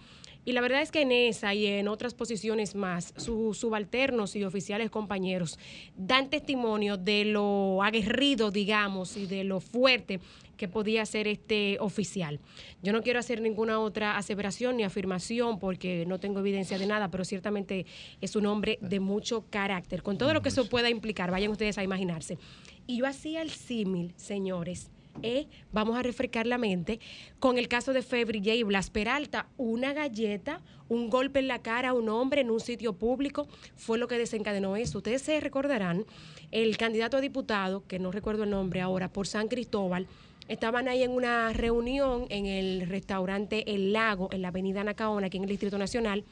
Y 0.45 0.53
la 0.53 0.61
verdad 0.61 0.83
es 0.83 0.91
que 0.91 1.03
en 1.03 1.13
esa 1.13 1.55
y 1.55 1.67
en 1.67 1.89
otras 1.89 2.15
posiciones 2.15 2.75
más, 2.75 3.15
sus 3.17 3.57
subalternos 3.59 4.37
y 4.37 4.45
oficiales 4.45 4.91
compañeros 4.91 5.59
dan 5.97 6.29
testimonio 6.29 6.97
de 6.97 7.25
lo 7.25 7.83
aguerrido, 7.83 8.51
digamos, 8.51 9.17
y 9.17 9.27
de 9.27 9.45
lo 9.45 9.61
fuerte 9.61 10.21
que 10.57 10.69
podía 10.69 11.05
ser 11.07 11.27
este 11.27 11.79
oficial. 11.81 12.41
Yo 12.83 12.93
no 12.93 13.03
quiero 13.03 13.19
hacer 13.19 13.41
ninguna 13.41 13.81
otra 13.81 14.17
aseveración 14.17 14.77
ni 14.77 14.85
afirmación 14.85 15.59
porque 15.59 16.05
no 16.07 16.21
tengo 16.21 16.41
evidencia 16.41 16.79
de 16.79 16.87
nada, 16.87 17.11
pero 17.11 17.25
ciertamente 17.25 17.87
es 18.21 18.37
un 18.37 18.47
hombre 18.47 18.79
de 18.81 19.01
mucho 19.01 19.45
carácter, 19.51 20.03
con 20.03 20.19
todo 20.19 20.33
lo 20.33 20.43
que 20.43 20.51
eso 20.51 20.69
pueda 20.69 20.91
implicar, 20.91 21.31
vayan 21.31 21.51
ustedes 21.51 21.79
a 21.79 21.83
imaginarse. 21.83 22.39
Y 22.87 22.99
yo 22.99 23.07
hacía 23.07 23.43
el 23.43 23.51
símil, 23.51 24.13
señores, 24.17 24.91
eh, 25.23 25.47
vamos 25.73 25.97
a 25.97 26.03
refrescar 26.03 26.47
la 26.47 26.59
mente 26.59 27.01
con 27.39 27.59
el 27.59 27.69
caso 27.69 27.93
de 27.93 28.03
Febrille 28.03 28.57
y 28.57 28.63
Blas 28.63 28.91
Peralta. 28.91 29.47
Una 29.57 29.93
galleta, 29.93 30.61
un 30.89 31.09
golpe 31.11 31.39
en 31.41 31.49
la 31.49 31.61
cara 31.61 31.91
a 31.91 31.93
un 31.95 32.09
hombre 32.09 32.41
en 32.41 32.51
un 32.51 32.61
sitio 32.61 32.95
público 32.95 33.47
fue 33.77 33.99
lo 33.99 34.09
que 34.09 34.19
desencadenó 34.19 34.77
eso. 34.77 34.99
Ustedes 34.99 35.23
se 35.23 35.41
recordarán, 35.41 36.05
el 36.51 36.77
candidato 36.77 37.17
a 37.17 37.21
diputado, 37.21 37.87
que 37.87 37.99
no 37.99 38.11
recuerdo 38.13 38.45
el 38.45 38.51
nombre 38.51 38.81
ahora, 38.81 39.09
por 39.13 39.27
San 39.27 39.49
Cristóbal, 39.49 40.07
estaban 40.49 40.89
ahí 40.89 41.03
en 41.03 41.11
una 41.11 41.53
reunión 41.53 42.27
en 42.29 42.47
el 42.47 42.87
restaurante 42.89 43.75
El 43.75 43.93
Lago, 43.93 44.29
en 44.31 44.43
la 44.43 44.49
avenida 44.49 44.85
Nacaona, 44.85 45.29
aquí 45.29 45.39
en 45.39 45.45
el 45.45 45.49
Distrito 45.49 45.79
Nacional, 45.79 46.25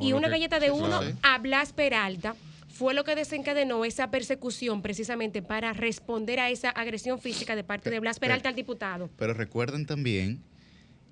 y 0.00 0.12
una 0.12 0.28
que- 0.28 0.32
galleta 0.32 0.58
de 0.60 0.70
uno 0.70 1.00
a 1.22 1.38
Blas 1.38 1.72
Peralta 1.72 2.34
fue 2.74 2.92
lo 2.92 3.04
que 3.04 3.14
desencadenó 3.14 3.84
esa 3.84 4.10
persecución 4.10 4.82
precisamente 4.82 5.42
para 5.42 5.72
responder 5.72 6.40
a 6.40 6.50
esa 6.50 6.70
agresión 6.70 7.20
física 7.20 7.54
de 7.54 7.62
parte 7.62 7.88
de 7.88 8.00
Blas 8.00 8.18
Peralta 8.18 8.48
al 8.48 8.56
diputado. 8.56 9.08
Pero 9.16 9.32
recuerden 9.32 9.86
también, 9.86 10.42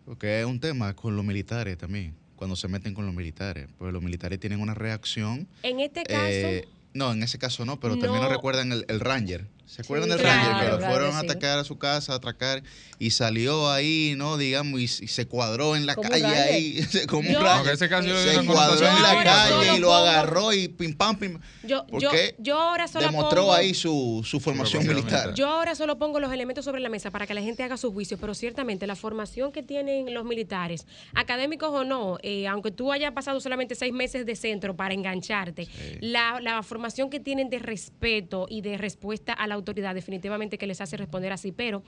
porque 0.05 0.41
es 0.41 0.47
un 0.47 0.59
tema 0.59 0.95
con 0.97 1.15
los 1.15 1.25
militares 1.25 1.79
también, 1.79 2.15
cuando 2.35 2.57
se 2.57 2.67
meten 2.67 2.95
con 2.95 3.07
los 3.07 3.15
militares, 3.15 3.69
pues 3.79 3.93
los 3.93 4.03
militares 4.03 4.41
tienen 4.41 4.61
una 4.61 4.75
reacción. 4.75 5.47
En 5.63 5.79
este 5.79 6.03
caso, 6.03 6.21
eh, 6.25 6.67
no, 6.95 7.13
en 7.13 7.23
ese 7.23 7.39
caso 7.39 7.65
no, 7.65 7.79
pero 7.79 7.95
también 7.95 8.15
No. 8.15 8.23
nos 8.25 8.33
recuerdan 8.33 8.73
el, 8.73 8.85
el 8.89 8.99
Ranger. 8.99 9.47
¿Se 9.73 9.81
acuerdan 9.83 10.11
del 10.11 10.19
claro, 10.19 10.51
Ranger? 10.51 10.65
Que 10.67 10.71
lo 10.73 10.79
claro 10.79 10.93
fueron 10.93 11.11
que 11.13 11.17
a 11.17 11.21
atacar 11.21 11.59
a 11.59 11.65
su 11.65 11.79
casa, 11.79 12.13
a 12.13 12.17
atracar, 12.17 12.63
y 12.99 13.11
salió 13.11 13.71
ahí, 13.71 14.15
¿no? 14.19 14.37
Digamos, 14.37 14.79
y, 14.81 14.85
y 14.85 14.89
se 15.09 15.27
cuadró 15.27 15.77
en 15.77 15.87
la 15.87 15.95
Como 15.95 16.11
calle 16.11 16.27
ahí, 16.27 16.87
como 17.09 17.23
Yo- 17.23 17.39
un 17.39 17.45
No, 17.45 17.49
que 17.51 17.57
Ranger. 17.57 17.73
ese 17.75 17.89
caso 17.89 18.07
yo 18.09 18.17
Se 18.19 18.45
cuadró 18.45 18.87
en 18.87 19.03
la 19.03 19.25
calle 19.25 19.77
y 19.77 19.81
lo 19.81 19.89
pongo- 19.89 19.95
agarró 19.95 20.53
y 20.53 20.69
pim 20.69 20.95
pam 20.95 21.17
pim. 21.19 21.39
yo, 21.63 21.87
yo, 21.87 22.11
Porque 22.11 22.35
yo 22.39 22.59
ahora 22.61 22.87
solo 22.87 23.07
demostró 23.07 23.43
pongo, 23.43 23.55
ahí 23.55 23.73
su, 23.73 24.23
su 24.27 24.41
formación 24.41 24.87
militar. 24.87 25.33
Yo 25.35 25.49
ahora 25.49 25.75
solo 25.75 25.97
pongo 25.99 26.21
los 26.21 26.31
elementos 26.33 26.65
sobre 26.67 26.81
la 26.83 26.91
mesa 26.91 27.11
para 27.11 27.27
que 27.27 27.33
la 27.33 27.41
gente 27.41 27.63
haga 27.63 27.79
su 27.79 27.93
juicio, 27.95 28.19
pero 28.19 28.35
ciertamente 28.35 28.87
la 28.87 28.95
formación 28.95 29.53
que 29.53 29.63
tienen 29.63 30.13
los 30.13 30.25
militares, 30.27 30.87
académicos 31.15 31.71
o 31.73 31.85
no, 31.85 32.19
eh, 32.23 32.47
aunque 32.47 32.71
tú 32.73 32.93
hayas 32.93 33.13
pasado 33.13 33.41
solamente 33.41 33.75
seis 33.75 33.93
meses 33.95 34.27
de 34.27 34.37
centro 34.37 34.77
para 34.77 34.93
engancharte, 34.93 35.67
la, 36.01 36.41
la 36.41 36.63
formación 36.63 37.09
que 37.09 37.21
tienen 37.21 37.49
de 37.49 37.59
respeto 37.59 38.47
y 38.51 38.61
de 38.61 38.77
respuesta 38.77 39.33
a 39.33 39.47
la 39.47 39.57
autoridad 39.63 39.95
definitivamente 39.95 40.59
que 40.59 40.67
les 40.67 40.81
hace 40.81 40.97
responder 40.97 41.33
así, 41.33 41.53
pero 41.53 41.83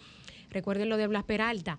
recuerden 0.50 0.88
lo 0.88 0.96
de 0.96 1.06
Blas 1.06 1.24
Peralta. 1.24 1.78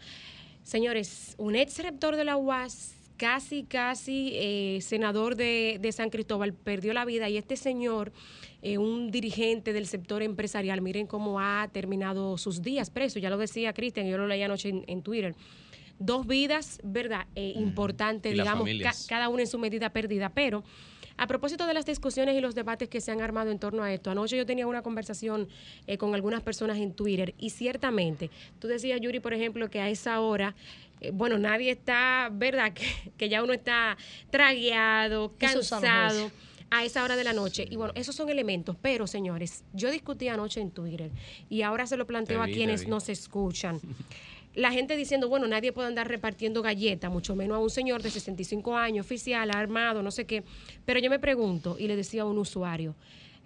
Señores, 0.63 1.35
un 1.37 1.55
ex 1.55 1.79
rector 1.79 2.15
de 2.15 2.23
la 2.25 2.37
UAS, 2.37 2.95
casi, 3.17 3.63
casi 3.63 4.31
eh, 4.33 4.79
senador 4.81 5.35
de, 5.35 5.77
de 5.79 5.91
San 5.91 6.09
Cristóbal, 6.09 6.53
perdió 6.53 6.91
la 6.93 7.05
vida 7.05 7.29
y 7.29 7.37
este 7.37 7.55
señor, 7.55 8.11
eh, 8.61 8.77
un 8.77 9.11
dirigente 9.11 9.73
del 9.73 9.85
sector 9.87 10.21
empresarial, 10.23 10.81
miren 10.81 11.07
cómo 11.07 11.39
ha 11.39 11.69
terminado 11.71 12.37
sus 12.37 12.61
días 12.61 12.89
preso, 12.89 13.19
ya 13.19 13.29
lo 13.29 13.37
decía 13.37 13.73
Cristian, 13.73 14.07
yo 14.07 14.17
lo 14.17 14.27
leí 14.27 14.41
anoche 14.41 14.69
en, 14.69 14.83
en 14.87 15.01
Twitter. 15.01 15.35
Dos 15.97 16.27
vidas, 16.27 16.79
¿verdad? 16.83 17.25
Eh, 17.35 17.53
las 18.35 18.45
digamos, 18.45 18.65
ca- 18.83 19.07
cada 19.07 19.29
una 19.29 19.43
en 19.43 19.47
su 19.47 19.59
medida 19.59 19.91
perdida, 19.91 20.29
pero... 20.29 20.63
A 21.17 21.27
propósito 21.27 21.65
de 21.65 21.74
las 21.74 21.86
discusiones 21.86 22.36
y 22.36 22.41
los 22.41 22.55
debates 22.55 22.89
que 22.89 23.00
se 23.00 23.12
han 23.12 23.22
armado 23.22 23.51
en 23.51 23.60
torno 23.60 23.84
a 23.84 23.93
esto, 23.93 24.12
anoche 24.12 24.36
yo 24.36 24.45
tenía 24.45 24.67
una 24.67 24.81
conversación 24.81 25.48
eh, 25.88 25.98
con 25.98 26.13
algunas 26.13 26.41
personas 26.43 26.77
en 26.77 26.93
Twitter 26.93 27.34
y 27.38 27.51
ciertamente, 27.51 28.29
tú 28.60 28.67
decías, 28.67 29.00
Yuri, 29.00 29.19
por 29.19 29.34
ejemplo, 29.34 29.69
que 29.69 29.79
a 29.79 29.89
esa 29.89 30.19
hora, 30.19 30.55
eh, 31.00 31.12
bueno, 31.13 31.38
nadie 31.38 31.72
está, 31.72 32.29
¿verdad? 32.31 32.74
Que, 32.75 32.86
que 33.17 33.29
ya 33.29 33.43
uno 33.43 33.53
está 33.53 33.98
tragueado, 34.29 35.34
cansado 35.38 36.31
a 36.69 36.84
esa 36.84 37.03
hora 37.03 37.15
de 37.15 37.24
la 37.24 37.34
noche. 37.34 37.65
Y 37.69 37.75
bueno, 37.75 37.93
esos 37.95 38.15
son 38.15 38.29
elementos, 38.29 38.75
pero 38.81 39.07
señores, 39.07 39.63
yo 39.74 39.91
discutí 39.91 40.27
anoche 40.27 40.60
en 40.60 40.72
Twitter 40.72 41.12
y 41.50 41.62
ahora 41.62 41.88
se 41.88 41.95
lo 41.95 42.05
planteo 42.05 42.43
Te 42.43 42.51
a 42.51 42.53
quienes 42.53 42.88
nos 42.88 43.10
escuchan. 43.10 43.79
La 44.55 44.71
gente 44.71 44.95
diciendo, 44.95 45.29
bueno, 45.29 45.47
nadie 45.47 45.71
puede 45.74 45.89
andar 45.89 46.07
repartiendo 46.07 46.62
galletas, 46.62 47.12
mucho 47.12 47.35
menos 47.35 47.57
a 47.57 47.59
un 47.59 47.69
señor 47.69 48.01
de 48.01 48.09
65 48.09 48.75
años, 48.75 49.05
oficial, 49.05 49.51
armado, 49.51 50.01
no 50.01 50.12
sé 50.12 50.25
qué. 50.25 50.43
Pero 50.85 51.00
yo 51.00 51.09
me 51.09 51.19
pregunto, 51.19 51.75
y 51.77 51.88
le 51.88 51.95
decía 51.95 52.24
a 52.24 52.25
un 52.25 52.38
usuario, 52.38 52.95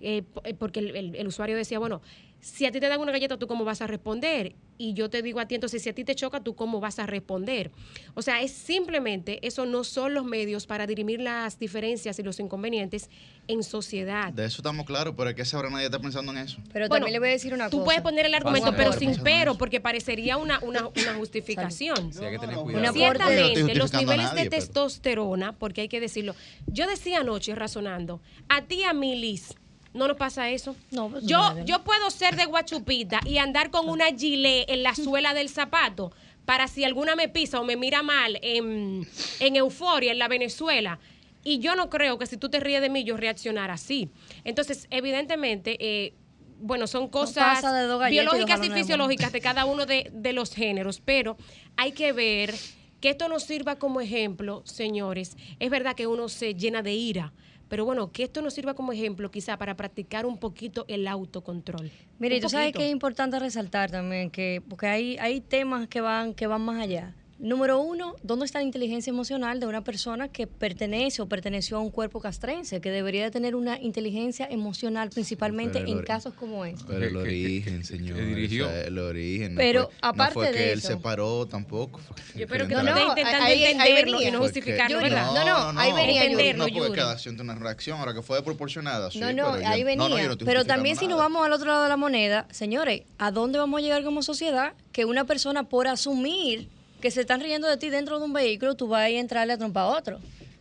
eh, 0.01 0.23
eh, 0.43 0.53
porque 0.53 0.79
el 0.79 1.27
usuario 1.27 1.57
decía, 1.57 1.79
bueno, 1.79 2.01
si 2.41 2.65
a 2.65 2.71
ti 2.71 2.79
te 2.79 2.87
dan 2.87 2.99
una 3.01 3.11
galleta, 3.11 3.37
¿tú 3.37 3.47
cómo 3.47 3.65
vas 3.65 3.81
a 3.81 3.87
responder? 3.87 4.55
Y 4.77 4.93
yo 4.93 5.09
te 5.09 5.21
digo 5.21 5.41
a 5.41 5.45
ti, 5.47 5.55
entonces, 5.55 5.83
si 5.83 5.89
a 5.89 5.93
ti 5.93 6.05
te 6.05 6.15
choca, 6.15 6.39
¿tú 6.41 6.55
cómo 6.55 6.79
vas 6.79 6.99
a 6.99 7.05
responder? 7.05 7.69
O 8.13 8.21
sea, 8.21 8.41
es 8.41 8.51
simplemente, 8.53 9.45
eso 9.45 9.65
no 9.65 9.83
son 9.83 10.13
los 10.13 10.23
medios 10.23 10.65
para 10.65 10.87
dirimir 10.87 11.19
las 11.19 11.59
diferencias 11.59 12.17
y 12.17 12.23
los 12.23 12.39
inconvenientes 12.39 13.09
en 13.49 13.61
sociedad. 13.61 14.31
De 14.31 14.45
eso 14.45 14.57
estamos 14.61 14.85
claros, 14.85 15.15
pero 15.17 15.31
es 15.31 15.35
que 15.35 15.41
esa 15.41 15.59
hora 15.59 15.69
nadie 15.69 15.85
está 15.87 15.99
pensando 15.99 16.31
en 16.31 16.37
eso. 16.37 16.59
Pero 16.71 16.87
Bueno, 16.87 17.03
también 17.07 17.13
le 17.13 17.19
voy 17.19 17.27
a 17.27 17.31
decir 17.31 17.53
una 17.53 17.69
Tú 17.69 17.77
cosa. 17.79 17.85
puedes 17.85 18.01
poner 18.01 18.25
el 18.25 18.33
argumento, 18.33 18.73
pero 18.73 18.93
sin 18.93 19.17
pero, 19.21 19.55
porque 19.57 19.81
parecería 19.81 20.37
una, 20.37 20.59
una, 20.61 20.87
una 20.87 21.13
justificación. 21.17 22.13
Sí, 22.13 22.23
hay 22.23 22.31
que 22.31 22.39
tener 22.39 22.55
cuidado. 22.55 22.93
Ciertamente, 22.93 23.75
los 23.75 23.91
niveles 23.93 24.25
nadie, 24.27 24.43
de 24.45 24.49
pero- 24.49 24.61
testosterona, 24.61 25.57
porque 25.57 25.81
hay 25.81 25.89
que 25.89 25.99
decirlo. 25.99 26.35
Yo 26.67 26.87
decía 26.87 27.19
anoche 27.19 27.53
razonando, 27.53 28.21
a 28.47 28.61
ti, 28.61 28.83
a 28.83 28.93
mí, 28.93 29.15
Liz, 29.15 29.55
¿no 29.93 30.07
nos 30.07 30.17
pasa 30.17 30.49
eso? 30.49 30.75
No, 30.91 31.09
pues, 31.09 31.25
yo, 31.25 31.39
madre. 31.39 31.63
yo 31.65 31.83
puedo 31.83 32.09
ser 32.09 32.35
de 32.35 32.45
guachupita 32.45 33.19
y 33.25 33.37
andar 33.37 33.71
con 33.71 33.89
una 33.89 34.07
gilet 34.07 34.69
en 34.69 34.83
la 34.83 34.95
suela 34.95 35.33
del 35.33 35.49
zapato 35.49 36.11
para 36.45 36.67
si 36.67 36.83
alguna 36.83 37.15
me 37.15 37.29
pisa 37.29 37.59
o 37.59 37.63
me 37.63 37.75
mira 37.75 38.01
mal 38.01 38.39
en, 38.41 39.07
en 39.39 39.55
euforia 39.55 40.11
en 40.11 40.19
la 40.19 40.27
Venezuela. 40.27 40.99
Y 41.43 41.59
yo 41.59 41.75
no 41.75 41.89
creo 41.89 42.17
que 42.17 42.25
si 42.25 42.37
tú 42.37 42.49
te 42.49 42.59
ríes 42.59 42.81
de 42.81 42.89
mí 42.89 43.03
yo 43.03 43.17
reaccionara 43.17 43.75
así. 43.75 44.09
Entonces, 44.43 44.87
evidentemente, 44.89 45.77
eh, 45.79 46.13
bueno, 46.59 46.87
son 46.87 47.07
cosas 47.07 47.61
galletas 47.61 48.09
y 48.09 48.11
biológicas 48.11 48.59
y 48.63 48.69
de 48.69 48.75
fisiológicas 48.75 49.31
de 49.31 49.41
cada 49.41 49.65
uno 49.65 49.85
de, 49.85 50.09
de 50.13 50.33
los 50.33 50.53
géneros, 50.53 51.01
pero 51.03 51.37
hay 51.77 51.93
que 51.93 52.11
ver 52.11 52.53
que 52.99 53.09
esto 53.09 53.29
nos 53.29 53.43
sirva 53.43 53.77
como 53.77 54.01
ejemplo, 54.01 54.61
señores. 54.65 55.37
Es 55.59 55.69
verdad 55.69 55.95
que 55.95 56.07
uno 56.07 56.29
se 56.29 56.55
llena 56.55 56.81
de 56.81 56.93
ira, 56.93 57.31
pero 57.69 57.85
bueno, 57.85 58.11
que 58.11 58.23
esto 58.23 58.41
nos 58.41 58.53
sirva 58.53 58.73
como 58.73 58.91
ejemplo 58.91 59.31
quizá 59.31 59.57
para 59.57 59.75
practicar 59.75 60.25
un 60.25 60.37
poquito 60.37 60.85
el 60.87 61.07
autocontrol. 61.07 61.91
Mire, 62.17 62.41
tú 62.41 62.49
sabes 62.49 62.73
que 62.73 62.85
es 62.85 62.91
importante 62.91 63.39
resaltar 63.39 63.91
también 63.91 64.29
que, 64.31 64.61
porque 64.67 64.87
hay, 64.87 65.17
hay 65.19 65.39
temas 65.39 65.87
que 65.87 66.01
van, 66.01 66.33
que 66.33 66.47
van 66.47 66.61
más 66.61 66.81
allá. 66.81 67.13
Número 67.41 67.79
uno, 67.79 68.15
¿dónde 68.21 68.45
está 68.45 68.59
la 68.59 68.65
inteligencia 68.65 69.11
emocional 69.11 69.61
de 69.61 69.65
una 69.65 69.81
persona 69.81 70.27
que 70.27 70.45
pertenece 70.45 71.21
o 71.21 71.27
perteneció 71.29 71.77
a 71.77 71.79
un 71.79 71.89
cuerpo 71.89 72.19
castrense, 72.19 72.81
que 72.81 72.91
debería 72.91 73.23
de 73.23 73.31
tener 73.31 73.55
una 73.55 73.79
inteligencia 73.79 74.45
emocional 74.51 75.09
principalmente 75.09 75.79
en 75.79 76.01
casos 76.01 76.33
como 76.33 76.65
este? 76.65 76.83
Pero 76.85 77.05
el 77.05 77.15
origen, 77.15 77.85
señor. 77.85 78.17
dirigió. 78.17 78.67
o 78.67 78.69
sea, 78.69 78.81
el 78.81 78.99
origen. 78.99 79.53
no 79.53 79.57
Pero 79.57 79.85
fue- 79.85 79.95
aparte 80.01 80.33
no 80.35 80.41
fue 80.41 80.51
de 80.51 80.57
que 80.57 80.71
él 80.73 80.81
se 80.81 80.97
paró 80.97 81.45
tampoco. 81.45 82.01
Yo 82.35 82.41
espero 82.43 82.67
que 82.67 82.73
No, 82.75 82.83
no, 82.83 83.07
intentando 83.07 83.45
ahí- 83.45 83.63
entenderlo 83.63 84.17
venía. 84.17 84.27
y 84.27 84.31
no 84.33 84.39
justificarlo, 84.39 84.99
¿verdad? 84.99 85.27
No, 85.33 85.71
no, 85.71 85.79
ahí 85.79 85.93
venía. 85.93 86.23
Entenderlo, 86.25 86.67
No, 86.67 86.73
porque 86.77 86.97
cada 86.99 87.13
acción 87.13 87.35
tiene 87.37 87.53
una 87.53 87.61
reacción. 87.61 87.99
Ahora 87.99 88.13
que 88.13 88.21
fue 88.21 88.43
proporcionada. 88.43 89.11
sí, 89.11 89.19
No, 89.21 89.31
no, 89.31 89.51
pero 89.53 89.61
yo- 89.63 89.67
ahí 89.69 89.83
venía. 89.85 90.09
no, 90.09 90.17
no, 90.17 90.27
no 90.27 90.37
pero 90.39 90.65
también 90.65 90.97
si 90.97 91.07
nos 91.07 91.17
vamos 91.17 91.45
al 91.45 91.53
otro 91.53 91.67
lado 91.67 91.83
de 91.83 91.89
la 91.89 91.95
moneda, 91.95 92.47
señores, 92.51 93.03
¿a 93.17 93.31
dónde 93.31 93.59
vamos 93.59 93.79
a 93.79 93.81
llegar 93.81 94.03
como 94.03 94.23
sociedad? 94.23 94.73
Que 94.91 95.05
una 95.05 95.23
persona 95.23 95.69
por 95.69 95.87
asumir 95.87 96.67
que 97.01 97.11
se 97.11 97.21
están 97.21 97.41
riendo 97.41 97.67
de 97.67 97.77
ti 97.77 97.89
dentro 97.89 98.19
de 98.19 98.25
un 98.25 98.33
vehículo, 98.33 98.75
tú 98.75 98.87
vas 98.87 99.01
a 99.03 99.09
entrarle 99.09 99.53
a 99.53 99.57
trompa 99.57 99.81
a 99.81 99.87
otro. 99.87 100.19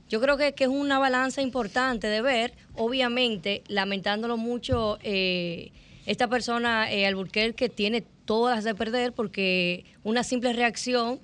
Yo 0.08 0.20
creo 0.20 0.36
que, 0.36 0.54
que 0.54 0.64
es 0.64 0.70
una 0.70 0.98
balanza 0.98 1.42
importante 1.42 2.06
de 2.06 2.22
ver, 2.22 2.54
obviamente, 2.74 3.62
lamentándolo 3.68 4.36
mucho, 4.36 4.98
eh, 5.02 5.70
esta 6.06 6.28
persona, 6.28 6.90
eh, 6.90 7.06
Alburquerque, 7.06 7.68
tiene 7.68 8.02
todas 8.24 8.64
de 8.64 8.74
perder 8.74 9.12
porque 9.12 9.84
una 10.04 10.22
simple 10.24 10.52
reacción 10.54 11.20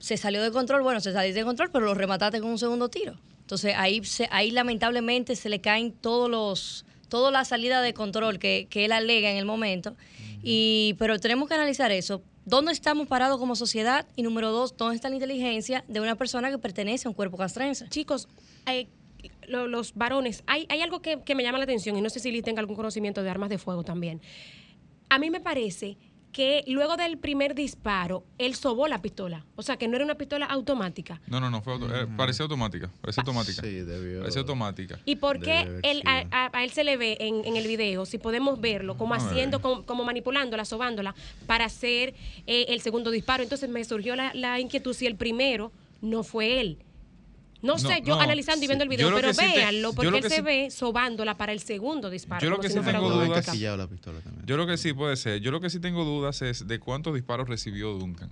se 0.00 0.16
salió 0.16 0.42
de 0.42 0.50
control, 0.50 0.82
bueno, 0.82 1.00
se 1.00 1.12
salió 1.12 1.32
de 1.32 1.44
control, 1.44 1.70
pero 1.72 1.84
lo 1.84 1.94
remataste 1.94 2.40
con 2.40 2.50
un 2.50 2.58
segundo 2.58 2.88
tiro. 2.88 3.14
Entonces 3.42 3.74
ahí, 3.76 4.04
se- 4.04 4.28
ahí 4.32 4.50
lamentablemente 4.50 5.36
se 5.36 5.48
le 5.48 5.60
caen 5.60 5.92
todos 5.92 6.28
los, 6.28 6.84
toda 7.08 7.30
la 7.30 7.44
salida 7.44 7.80
de 7.80 7.94
control 7.94 8.40
que, 8.40 8.66
que 8.68 8.84
él 8.86 8.92
alega 8.92 9.30
en 9.30 9.36
el 9.36 9.44
momento. 9.44 9.96
Y, 10.48 10.94
pero 10.98 11.18
tenemos 11.18 11.48
que 11.48 11.54
analizar 11.54 11.90
eso. 11.90 12.22
¿Dónde 12.44 12.70
estamos 12.70 13.08
parados 13.08 13.38
como 13.40 13.56
sociedad? 13.56 14.06
Y 14.14 14.22
número 14.22 14.52
dos, 14.52 14.76
¿dónde 14.76 14.94
está 14.94 15.08
la 15.08 15.16
inteligencia 15.16 15.84
de 15.88 16.00
una 16.00 16.14
persona 16.14 16.50
que 16.50 16.58
pertenece 16.58 17.08
a 17.08 17.10
un 17.10 17.14
cuerpo 17.14 17.36
castrense? 17.36 17.88
Chicos, 17.88 18.28
eh, 18.70 18.86
lo- 19.48 19.66
los 19.66 19.94
varones, 19.94 20.44
hay, 20.46 20.66
hay 20.68 20.80
algo 20.82 21.00
que, 21.02 21.20
que 21.24 21.34
me 21.34 21.42
llama 21.42 21.58
la 21.58 21.64
atención 21.64 21.96
y 21.96 22.00
no 22.00 22.10
sé 22.10 22.20
si 22.20 22.30
Liz 22.30 22.44
tenga 22.44 22.60
algún 22.60 22.76
conocimiento 22.76 23.24
de 23.24 23.30
armas 23.30 23.48
de 23.50 23.58
fuego 23.58 23.82
también. 23.82 24.20
A 25.08 25.18
mí 25.18 25.30
me 25.30 25.40
parece 25.40 25.96
que 26.36 26.64
luego 26.66 26.98
del 26.98 27.16
primer 27.16 27.54
disparo, 27.54 28.22
él 28.36 28.54
sobó 28.56 28.88
la 28.88 29.00
pistola. 29.00 29.46
O 29.56 29.62
sea, 29.62 29.78
que 29.78 29.88
no 29.88 29.96
era 29.96 30.04
una 30.04 30.16
pistola 30.16 30.44
automática. 30.44 31.18
No, 31.28 31.40
no, 31.40 31.48
no, 31.48 31.62
fue 31.62 31.72
auto- 31.72 31.86
eh, 31.96 32.06
parecía 32.14 32.42
automática, 32.42 32.90
parecía 33.00 33.22
automática. 33.22 33.62
Sí, 33.62 33.70
debió. 33.80 34.18
Parecía 34.20 34.42
automática. 34.42 34.98
¿Y 35.06 35.16
por 35.16 35.40
qué 35.40 35.80
él, 35.82 36.02
a, 36.04 36.20
sido. 36.20 36.28
a- 36.34 36.50
a 36.52 36.62
él 36.64 36.70
se 36.72 36.84
le 36.84 36.98
ve 36.98 37.16
en, 37.20 37.42
en 37.46 37.56
el 37.56 37.66
video, 37.66 38.04
si 38.04 38.18
podemos 38.18 38.60
verlo, 38.60 38.98
como 38.98 39.14
A 39.14 39.16
haciendo, 39.16 39.62
como, 39.62 39.86
como 39.86 40.04
manipulándola, 40.04 40.66
sobándola, 40.66 41.14
para 41.46 41.64
hacer 41.64 42.12
eh, 42.46 42.66
el 42.68 42.82
segundo 42.82 43.10
disparo? 43.10 43.42
Entonces 43.42 43.70
me 43.70 43.82
surgió 43.86 44.14
la, 44.14 44.34
la 44.34 44.60
inquietud 44.60 44.92
si 44.92 45.06
el 45.06 45.16
primero 45.16 45.72
no 46.02 46.22
fue 46.22 46.60
él. 46.60 46.76
No, 47.62 47.72
No, 47.74 47.78
sé, 47.78 48.02
yo 48.04 48.16
no, 48.16 48.20
analizando 48.20 48.64
y 48.64 48.68
viendo 48.68 48.82
el 48.84 48.88
video, 48.90 49.10
pero 49.14 49.32
véanlo, 49.32 49.92
porque 49.94 50.10
lo 50.10 50.16
él 50.18 50.22
que 50.22 50.28
se 50.30 50.36
sí- 50.36 50.42
ve 50.42 50.70
sobándola 50.70 51.36
para 51.36 51.52
el 51.52 51.60
segundo 51.60 52.10
disparo. 52.10 52.42
Yo 52.44 52.50
lo 52.50 52.58
que 52.60 52.68
si 52.68 52.74
sí 52.74 52.80
no 52.80 52.84
tengo 52.84 53.08
dudas- 53.08 53.18
automática. 53.22 53.46
casillado 53.52 53.76
la 53.78 53.86
pistola 53.88 54.20
también. 54.20 54.46
Yo 54.46 54.56
lo 54.56 54.66
que 54.66 54.76
sí 54.76 54.92
puede 54.92 55.16
ser, 55.16 55.40
yo 55.40 55.50
lo 55.50 55.60
que 55.60 55.70
sí 55.70 55.80
tengo 55.80 56.04
dudas 56.04 56.42
es 56.42 56.66
de 56.68 56.78
cuántos 56.78 57.14
disparos 57.14 57.48
recibió 57.48 57.92
Duncan. 57.94 58.30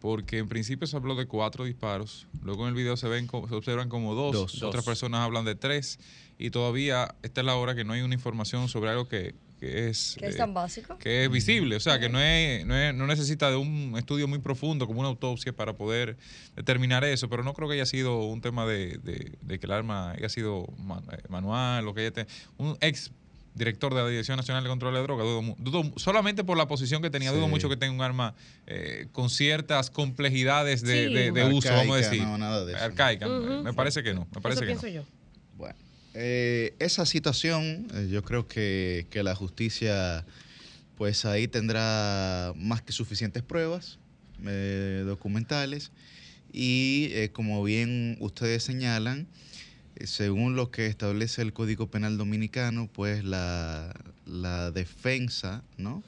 Porque 0.00 0.38
en 0.38 0.48
principio 0.48 0.86
se 0.88 0.96
habló 0.96 1.14
de 1.14 1.26
cuatro 1.26 1.64
disparos, 1.64 2.26
luego 2.42 2.64
en 2.64 2.70
el 2.70 2.74
video 2.74 2.96
se 2.96 3.06
ven 3.08 3.28
se 3.30 3.54
observan 3.54 3.88
como 3.88 4.14
dos, 4.16 4.32
Dos. 4.32 4.62
otras 4.64 4.84
personas 4.84 5.20
hablan 5.20 5.44
de 5.44 5.54
tres, 5.54 6.00
y 6.38 6.50
todavía 6.50 7.14
esta 7.22 7.40
es 7.42 7.46
la 7.46 7.54
hora 7.54 7.76
que 7.76 7.84
no 7.84 7.92
hay 7.92 8.00
una 8.02 8.14
información 8.14 8.68
sobre 8.68 8.90
algo 8.90 9.06
que, 9.08 9.34
que 9.62 9.88
es 9.90 10.16
Que 10.18 10.26
es 10.26 10.34
eh, 10.34 10.38
tan 10.38 10.52
básico. 10.54 10.98
que 10.98 11.24
es 11.24 11.30
visible, 11.30 11.76
o 11.76 11.80
sea, 11.80 12.00
que 12.00 12.08
no, 12.08 12.20
es, 12.20 12.66
no, 12.66 12.76
es- 12.76 12.92
no 12.92 13.06
necesita 13.06 13.48
de 13.48 13.54
un 13.56 13.94
estudio 13.96 14.26
muy 14.26 14.40
profundo 14.40 14.88
como 14.88 14.98
una 14.98 15.08
autopsia 15.08 15.52
para 15.52 15.74
poder 15.74 16.16
determinar 16.56 17.04
eso, 17.04 17.28
pero 17.28 17.44
no 17.44 17.54
creo 17.54 17.68
que 17.68 17.74
haya 17.74 17.86
sido 17.86 18.24
un 18.24 18.40
tema 18.40 18.66
de, 18.66 18.98
de- 18.98 19.32
de 19.40 19.58
que 19.60 19.66
el 19.66 19.72
arma 19.72 20.10
haya 20.12 20.28
sido 20.28 20.64
eh, 21.12 21.16
manual 21.28 21.86
o 21.86 21.94
que 21.94 22.00
haya 22.00 22.10
te- 22.10 22.26
un 22.58 22.76
ex 22.80 23.12
director 23.54 23.94
de 23.94 24.00
la 24.02 24.08
Dirección 24.08 24.36
Nacional 24.36 24.64
de 24.64 24.68
Control 24.70 24.94
de 24.94 25.02
Drogas, 25.02 25.24
dudo, 25.26 25.42
mu- 25.42 25.54
dudo- 25.58 25.92
solamente 25.96 26.42
por 26.42 26.56
la 26.58 26.66
posición 26.66 27.00
que 27.00 27.10
tenía, 27.10 27.30
dudo 27.30 27.46
mucho 27.46 27.68
que 27.68 27.76
tenga 27.76 27.92
un 27.94 28.00
arma 28.02 28.34
eh, 28.66 29.06
con 29.12 29.30
ciertas 29.30 29.90
complejidades 29.90 30.82
de, 30.82 31.06
Sí. 31.06 31.14
de- 31.14 31.30
de 31.30 31.44
uso, 31.54 31.68
vamos 31.72 31.94
a 31.94 31.98
decir. 32.00 32.20
no, 32.22 32.36
nada 32.36 32.64
de 32.64 32.72
eso. 32.74 32.82
Arcaica, 32.84 33.28
me 33.28 33.72
parece 33.74 34.02
que 34.02 34.12
no, 34.12 34.26
me 34.34 34.40
parece 34.40 34.64
Eso 34.64 34.66
que 34.68 34.74
no. 34.74 34.80
pienso 34.80 34.88
yo. 35.06 35.08
Bueno, 35.56 35.76
eh, 36.14 36.74
esa 36.78 37.06
situación, 37.06 37.88
eh, 37.94 38.08
yo 38.10 38.22
creo 38.22 38.46
que, 38.46 39.06
que 39.10 39.22
la 39.22 39.34
justicia, 39.34 40.24
pues 40.96 41.24
ahí 41.24 41.48
tendrá 41.48 42.52
más 42.56 42.82
que 42.82 42.92
suficientes 42.92 43.42
pruebas 43.42 43.98
eh, 44.44 45.04
documentales 45.06 45.92
y 46.52 47.08
eh, 47.12 47.30
como 47.32 47.62
bien 47.64 48.16
ustedes 48.20 48.62
señalan, 48.62 49.26
según 50.04 50.56
lo 50.56 50.70
que 50.70 50.86
establece 50.86 51.42
el 51.42 51.52
Código 51.52 51.90
Penal 51.90 52.18
Dominicano, 52.18 52.88
pues 52.92 53.24
la, 53.24 53.94
la 54.26 54.70
defensa, 54.70 55.62
¿no? 55.76 56.02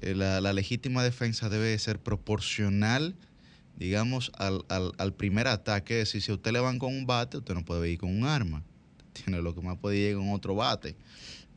La, 0.00 0.40
la 0.40 0.52
legítima 0.52 1.04
defensa 1.04 1.48
debe 1.48 1.78
ser 1.78 1.98
proporcional, 2.00 3.14
digamos, 3.78 4.32
al, 4.36 4.64
al, 4.68 4.92
al 4.98 5.12
primer 5.12 5.46
ataque. 5.46 6.00
Es 6.00 6.08
decir, 6.08 6.22
si 6.22 6.32
a 6.32 6.34
usted 6.34 6.52
le 6.52 6.60
van 6.60 6.78
con 6.78 6.92
un 6.92 7.06
bate, 7.06 7.38
usted 7.38 7.54
no 7.54 7.64
puede 7.64 7.88
ir 7.90 7.98
con 7.98 8.10
un 8.10 8.24
arma. 8.24 8.62
Tiene 9.14 9.40
lo 9.40 9.54
que 9.54 9.60
más 9.62 9.78
puede 9.78 9.96
ir 9.96 10.16
con 10.16 10.30
otro 10.32 10.54
bate. 10.54 10.94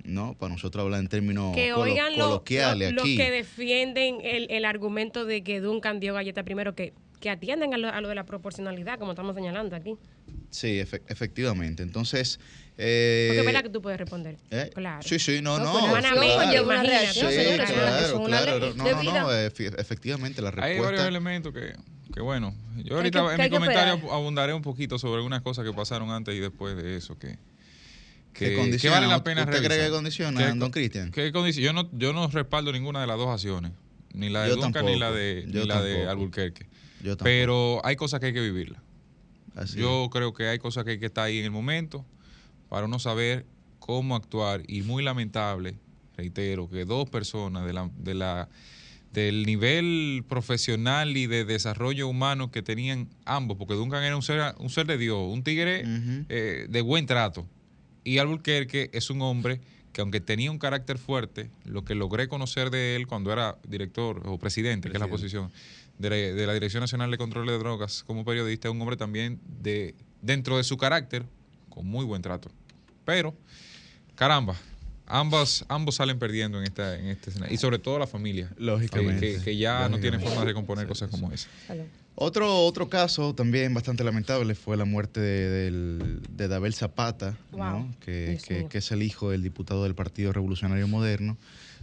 ¿No? 0.04 0.36
Para 0.38 0.54
nosotros 0.54 0.84
hablar 0.86 1.02
en 1.02 1.08
términos 1.10 1.54
que 1.56 1.72
colo- 1.74 1.92
oigan 1.92 2.16
lo- 2.18 2.26
coloquiales 2.28 2.92
lo- 2.92 2.96
los 2.98 3.04
aquí. 3.04 3.18
que 3.18 3.30
defienden 3.32 4.20
el, 4.24 4.48
el 4.52 4.64
argumento 4.64 5.26
de 5.26 5.44
que 5.44 5.60
Duncan 5.60 6.00
dio 6.00 6.14
galleta 6.14 6.44
primero, 6.44 6.76
que, 6.76 6.94
que 7.20 7.30
atiendan 7.30 7.74
a 7.74 7.78
lo, 7.78 7.90
a 7.90 8.00
lo 8.02 8.08
de 8.10 8.16
la 8.16 8.26
proporcionalidad, 8.26 9.00
como 9.00 9.12
estamos 9.12 9.36
señalando 9.36 9.76
aquí. 9.76 9.96
Sí, 10.50 10.80
efe- 10.80 11.02
efectivamente. 11.08 11.84
Entonces. 11.84 12.40
eh, 12.78 13.26
Porque 13.30 13.40
es 13.40 13.46
verdad 13.46 13.64
que 13.64 13.70
tú 13.70 13.82
puedes 13.82 14.00
responder. 14.00 14.38
¿eh? 14.52 14.70
Claro. 14.74 15.02
Sí, 15.02 15.20
sí, 15.20 15.42
no, 15.42 15.58
No, 15.58 15.66
no. 15.88 15.94
claro. 18.26 18.74
No, 18.76 19.04
no, 19.04 19.32
efe- 19.32 19.74
efectivamente, 19.80 20.42
la 20.42 20.50
Hay 20.50 20.56
varios 20.56 20.78
respuesta. 20.82 21.08
elementos 21.08 21.54
que, 21.54 21.74
que 22.14 22.22
bueno, 22.22 22.54
yo 22.78 22.84
Que 22.84 22.94
ahorita 22.94 23.20
que- 23.22 23.26
que 23.28 23.32
en 23.34 23.38
mi 23.40 23.44
que 23.46 23.50
comentario 23.50 23.94
esperar. 23.96 24.16
abundaré 24.16 24.54
un 24.54 24.62
poquito 24.62 25.00
sobre 25.00 25.16
algunas 25.18 25.42
cosas 25.42 25.66
que 25.66 25.74
pasaron 25.74 26.12
antes 26.12 26.36
y 26.36 26.40
después 26.40 26.76
de 26.78 26.98
eso, 26.98 27.18
que, 27.18 27.38
¿Qué 28.34 28.50
que, 28.52 28.56
condiciona? 28.56 28.98
que 28.98 29.02
vale 29.02 29.12
la 29.12 29.24
pena 29.24 29.42
¿Usted 29.42 29.58
cree 29.58 29.68
revisar. 29.70 29.86
que 29.88 29.92
condiciona, 29.92 30.40
¿Qué 30.54 30.54
don 30.60 30.72
Cristian? 30.72 31.12
Yo 31.12 31.74
no, 31.74 31.90
yo 31.94 32.14
no 32.14 32.28
respaldo 32.28 32.72
ninguna 32.72 33.02
de 33.02 33.08
las 33.08 33.18
dos 33.18 33.30
acciones, 33.30 33.72
ni 34.14 34.30
la 34.30 34.44
de 34.44 34.50
Yo 34.50 34.56
Duncan 34.58 34.86
ni 34.86 34.98
la 35.00 35.12
de, 35.12 35.44
ni 35.48 35.66
la 35.66 35.82
de 35.82 36.06
tampoco. 36.06 36.32
Yo. 37.02 37.18
Pero 37.18 37.82
hay 37.86 37.96
cosas 37.96 38.20
que 38.20 38.28
hay 38.28 38.34
que 38.34 38.42
vivirlas. 38.42 38.82
Yo 39.76 40.10
creo 40.12 40.34
que 40.34 40.48
hay 40.48 40.60
cosas 40.60 40.84
que 40.84 40.92
hay 40.92 41.00
que 41.00 41.08
estar 41.08 41.26
ahí 41.26 41.40
en 41.40 41.46
el 41.46 41.52
momento 41.52 42.06
para 42.70 42.86
uno 42.86 43.00
saber 43.00 43.46
cómo 43.80 44.16
actuar 44.16 44.62
y 44.68 44.82
muy 44.82 45.04
lamentable, 45.04 45.78
reitero, 46.16 46.70
que 46.70 46.86
dos 46.86 47.10
personas 47.10 47.66
de 47.66 47.74
la, 47.74 47.90
de 47.98 48.14
la, 48.14 48.50
del 49.14 49.46
nivel 49.46 50.24
profesional 50.28 51.16
y 51.18 51.26
de 51.26 51.46
desarrollo 51.46 52.08
humano 52.08 52.52
que 52.52 52.62
tenían 52.62 53.10
ambos, 53.26 53.58
porque 53.58 53.74
Duncan 53.74 54.04
era 54.04 54.16
un 54.16 54.22
ser, 54.22 54.54
un 54.60 54.70
ser 54.70 54.86
de 54.88 54.98
Dios, 54.98 55.20
un 55.28 55.44
tigre 55.44 55.84
eh, 56.30 56.68
de 56.70 56.82
buen 56.82 57.06
trato, 57.06 57.48
y 58.04 58.20
Albuquerque 58.20 58.90
es 58.94 59.10
un 59.10 59.22
hombre 59.22 59.62
que 59.92 60.02
aunque 60.02 60.22
tenía 60.22 60.52
un 60.52 60.60
carácter 60.60 61.00
fuerte, 61.00 61.50
lo 61.66 61.84
que 61.84 61.96
logré 61.96 62.28
conocer 62.28 62.70
de 62.70 62.96
él 62.96 63.08
cuando 63.08 63.34
era 63.34 63.58
director 63.68 64.22
o 64.26 64.38
presidente, 64.38 64.90
que 64.90 64.98
es 64.98 65.00
la 65.00 65.08
Presidente. 65.08 65.40
posición 65.40 65.87
de 65.98 66.10
la, 66.10 66.16
de 66.16 66.48
la 66.48 66.54
Dirección 66.54 66.82
Nacional 66.82 67.12
de 67.12 67.18
Control 67.18 67.48
de 67.48 67.58
Drogas 67.58 68.04
como 68.04 68.24
periodista, 68.26 68.68
es 68.68 68.74
un 68.74 68.82
hombre 68.82 68.98
también 68.98 69.40
de 69.62 69.96
dentro 70.22 70.58
de 70.58 70.64
su 70.64 70.78
carácter 70.78 71.26
con 71.70 71.86
muy 71.86 72.06
buen 72.06 72.22
trato. 72.22 72.50
Pero, 73.06 73.34
caramba, 74.16 74.56
ambas, 75.06 75.66
ambos 75.70 75.96
salen 75.96 76.20
perdiendo 76.20 76.60
en 76.60 76.66
esta, 76.66 76.98
en 76.98 77.08
este 77.08 77.30
escenario. 77.30 77.54
Y 77.54 77.58
sobre 77.58 77.80
todo 77.80 78.00
la 78.00 78.08
familia. 78.08 78.52
Lógicamente. 78.58 79.38
Que, 79.38 79.44
que 79.44 79.58
ya 79.58 79.88
no 79.90 80.00
tiene 80.00 80.20
forma 80.20 80.42
de 80.42 80.48
recomponer 80.48 80.88
cosas 80.88 81.10
como 81.10 81.32
esa. 81.32 81.48
Otro, 82.20 82.66
otro 82.66 82.90
caso 82.90 83.36
también 83.36 83.74
bastante 83.76 84.04
lamentable 84.04 84.56
fue 84.56 84.76
la 84.76 84.86
muerte 84.86 85.20
de, 85.20 86.20
de 86.30 86.48
Dabel 86.48 86.74
Zapata, 86.74 87.38
que, 88.00 88.40
que 88.70 88.78
es 88.78 88.92
el 88.92 89.04
hijo 89.04 89.30
del 89.30 89.44
diputado 89.44 89.84
del 89.84 89.94
Partido 89.94 90.34
Revolucionario 90.34 90.88
Moderno. 90.88 91.38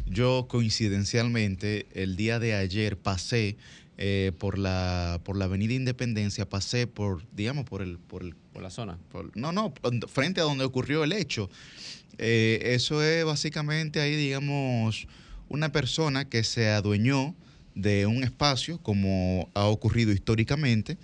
Yo 0.06 0.46
coincidencialmente 0.48 1.86
el 1.94 2.16
día 2.16 2.40
de 2.40 2.54
ayer 2.54 2.98
pasé 2.98 3.56
eh, 3.98 4.32
por, 4.38 4.58
la, 4.58 5.20
por 5.24 5.36
la 5.36 5.44
Avenida 5.46 5.74
Independencia, 5.74 6.48
pasé 6.48 6.86
por, 6.86 7.22
digamos, 7.34 7.64
por 7.64 7.80
el, 7.82 7.98
por 7.98 8.22
el 8.22 8.34
Por 8.52 8.62
la 8.62 8.70
zona. 8.70 8.98
por- 9.12 9.36
no, 9.36 9.52
no, 9.52 9.72
frente 10.08 10.40
a 10.40 10.44
donde 10.44 10.64
ocurrió 10.64 11.04
el 11.04 11.12
hecho. 11.12 11.48
Eh, 12.18 12.60
eso 12.74 13.02
es 13.02 13.24
básicamente 13.24 14.00
ahí, 14.00 14.14
digamos, 14.16 15.06
una 15.48 15.70
persona 15.72 16.28
que 16.28 16.44
se 16.44 16.68
adueñó 16.70 17.34
de 17.74 18.06
un 18.06 18.22
espacio, 18.22 18.78
como 18.78 19.50
ha 19.54 19.64
ocurrido 19.66 20.12
históricamente, 20.12 20.96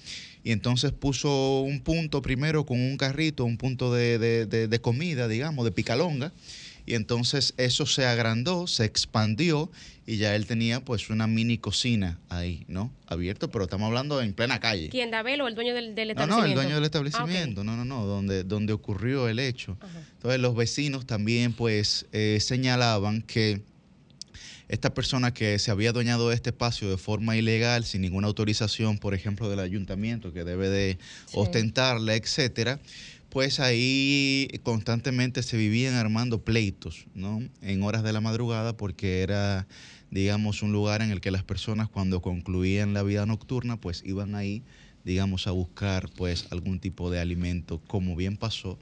y 0.44 0.52
entonces 0.52 0.92
puso 0.92 1.60
un 1.62 1.80
punto 1.80 2.22
primero 2.22 2.64
con 2.64 2.80
un 2.80 2.96
carrito, 2.96 3.44
un 3.44 3.56
punto 3.56 3.92
de, 3.92 4.18
de- 4.18 4.46
de- 4.46 4.68
de 4.68 4.80
comida, 4.80 5.26
digamos, 5.26 5.64
de 5.64 5.72
picalonga, 5.72 6.32
y 6.90 6.94
entonces 6.94 7.54
eso 7.56 7.86
se 7.86 8.04
agrandó, 8.04 8.66
se 8.66 8.84
expandió 8.84 9.70
y 10.06 10.16
ya 10.16 10.34
él 10.34 10.46
tenía 10.46 10.84
pues 10.84 11.08
una 11.08 11.28
mini 11.28 11.56
cocina 11.56 12.18
ahí, 12.28 12.64
¿no? 12.66 12.90
Abierto, 13.06 13.48
pero 13.48 13.64
estamos 13.64 13.86
hablando 13.86 14.20
en 14.20 14.32
plena 14.32 14.58
calle. 14.58 14.88
¿Quién, 14.88 15.12
Dabel 15.12 15.40
o 15.40 15.46
el 15.46 15.54
dueño 15.54 15.72
del, 15.72 15.94
del 15.94 16.08
No, 16.08 16.12
establecimiento? 16.14 16.36
no, 16.40 16.44
el 16.46 16.54
dueño 16.54 16.74
del 16.74 16.82
Ah, 16.82 16.86
establecimiento, 16.86 17.62
no, 17.62 17.76
no, 17.76 17.84
no, 17.84 18.04
donde, 18.06 18.42
donde 18.42 18.72
ocurrió 18.72 19.28
el 19.28 19.38
hecho. 19.38 19.76
Ajá. 19.80 20.00
Entonces 20.14 20.40
los 20.40 20.56
vecinos 20.56 21.06
también 21.06 21.52
pues 21.52 22.06
eh, 22.10 22.38
señalaban 22.40 23.22
que 23.22 23.62
esta 24.68 24.92
persona 24.92 25.32
que 25.32 25.58
se 25.60 25.70
había 25.70 25.90
adueñado 25.90 26.28
de 26.28 26.34
este 26.34 26.50
espacio 26.50 26.90
de 26.90 26.96
forma 26.96 27.36
ilegal, 27.36 27.84
sin 27.84 28.02
ninguna 28.02 28.26
autorización, 28.26 28.98
por 28.98 29.14
ejemplo, 29.14 29.48
del 29.48 29.60
ayuntamiento 29.60 30.32
que 30.32 30.42
debe 30.44 30.68
de 30.68 30.98
Sí. 31.26 31.34
ostentarla, 31.34 32.14
etcétera, 32.16 32.80
pues 33.30 33.60
ahí 33.60 34.48
constantemente 34.64 35.42
se 35.42 35.56
vivían 35.56 35.94
armando 35.94 36.42
pleitos, 36.42 37.06
¿no? 37.14 37.40
En 37.62 37.82
horas 37.82 38.02
de 38.02 38.12
la 38.12 38.20
madrugada 38.20 38.76
porque 38.76 39.22
era, 39.22 39.66
digamos, 40.10 40.62
un 40.62 40.72
lugar 40.72 41.00
en 41.00 41.10
el 41.10 41.20
que 41.20 41.30
las 41.30 41.44
personas 41.44 41.88
cuando 41.88 42.20
concluían 42.20 42.92
la 42.92 43.04
vida 43.04 43.24
nocturna, 43.26 43.80
pues 43.80 44.02
iban 44.04 44.34
ahí, 44.34 44.62
digamos, 45.04 45.46
a 45.46 45.52
buscar 45.52 46.10
pues 46.16 46.46
algún 46.50 46.80
tipo 46.80 47.10
de 47.10 47.20
alimento, 47.20 47.80
como 47.86 48.16
bien 48.16 48.36
pasó 48.36 48.78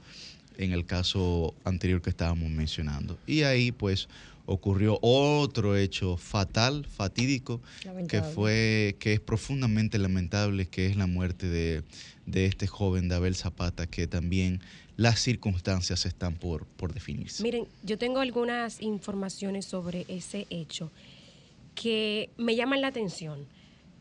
en 0.57 0.73
el 0.73 0.85
caso 0.85 1.53
anterior 1.63 2.01
que 2.01 2.09
estábamos 2.09 2.49
mencionando. 2.49 3.17
Y 3.27 3.43
ahí 3.43 3.71
pues 3.71 4.09
ocurrió 4.45 4.97
otro 5.03 5.77
hecho 5.77 6.17
fatal, 6.17 6.85
fatídico, 6.85 7.61
que 8.07 8.23
fue, 8.23 8.95
que 8.99 9.13
es 9.13 9.19
profundamente 9.19 9.99
lamentable, 9.99 10.65
que 10.65 10.87
es 10.87 10.95
la 10.95 11.05
muerte 11.05 11.47
de, 11.47 11.83
de 12.31 12.45
este 12.45 12.67
joven 12.67 13.09
de 13.09 13.15
Abel 13.15 13.35
Zapata, 13.35 13.87
que 13.87 14.07
también 14.07 14.61
las 14.97 15.19
circunstancias 15.19 16.05
están 16.05 16.35
por, 16.35 16.65
por 16.65 16.93
definirse. 16.93 17.41
Miren, 17.43 17.65
yo 17.83 17.97
tengo 17.97 18.19
algunas 18.19 18.81
informaciones 18.81 19.65
sobre 19.65 20.05
ese 20.07 20.45
hecho 20.49 20.91
que 21.75 22.29
me 22.37 22.55
llaman 22.55 22.81
la 22.81 22.87
atención. 22.87 23.45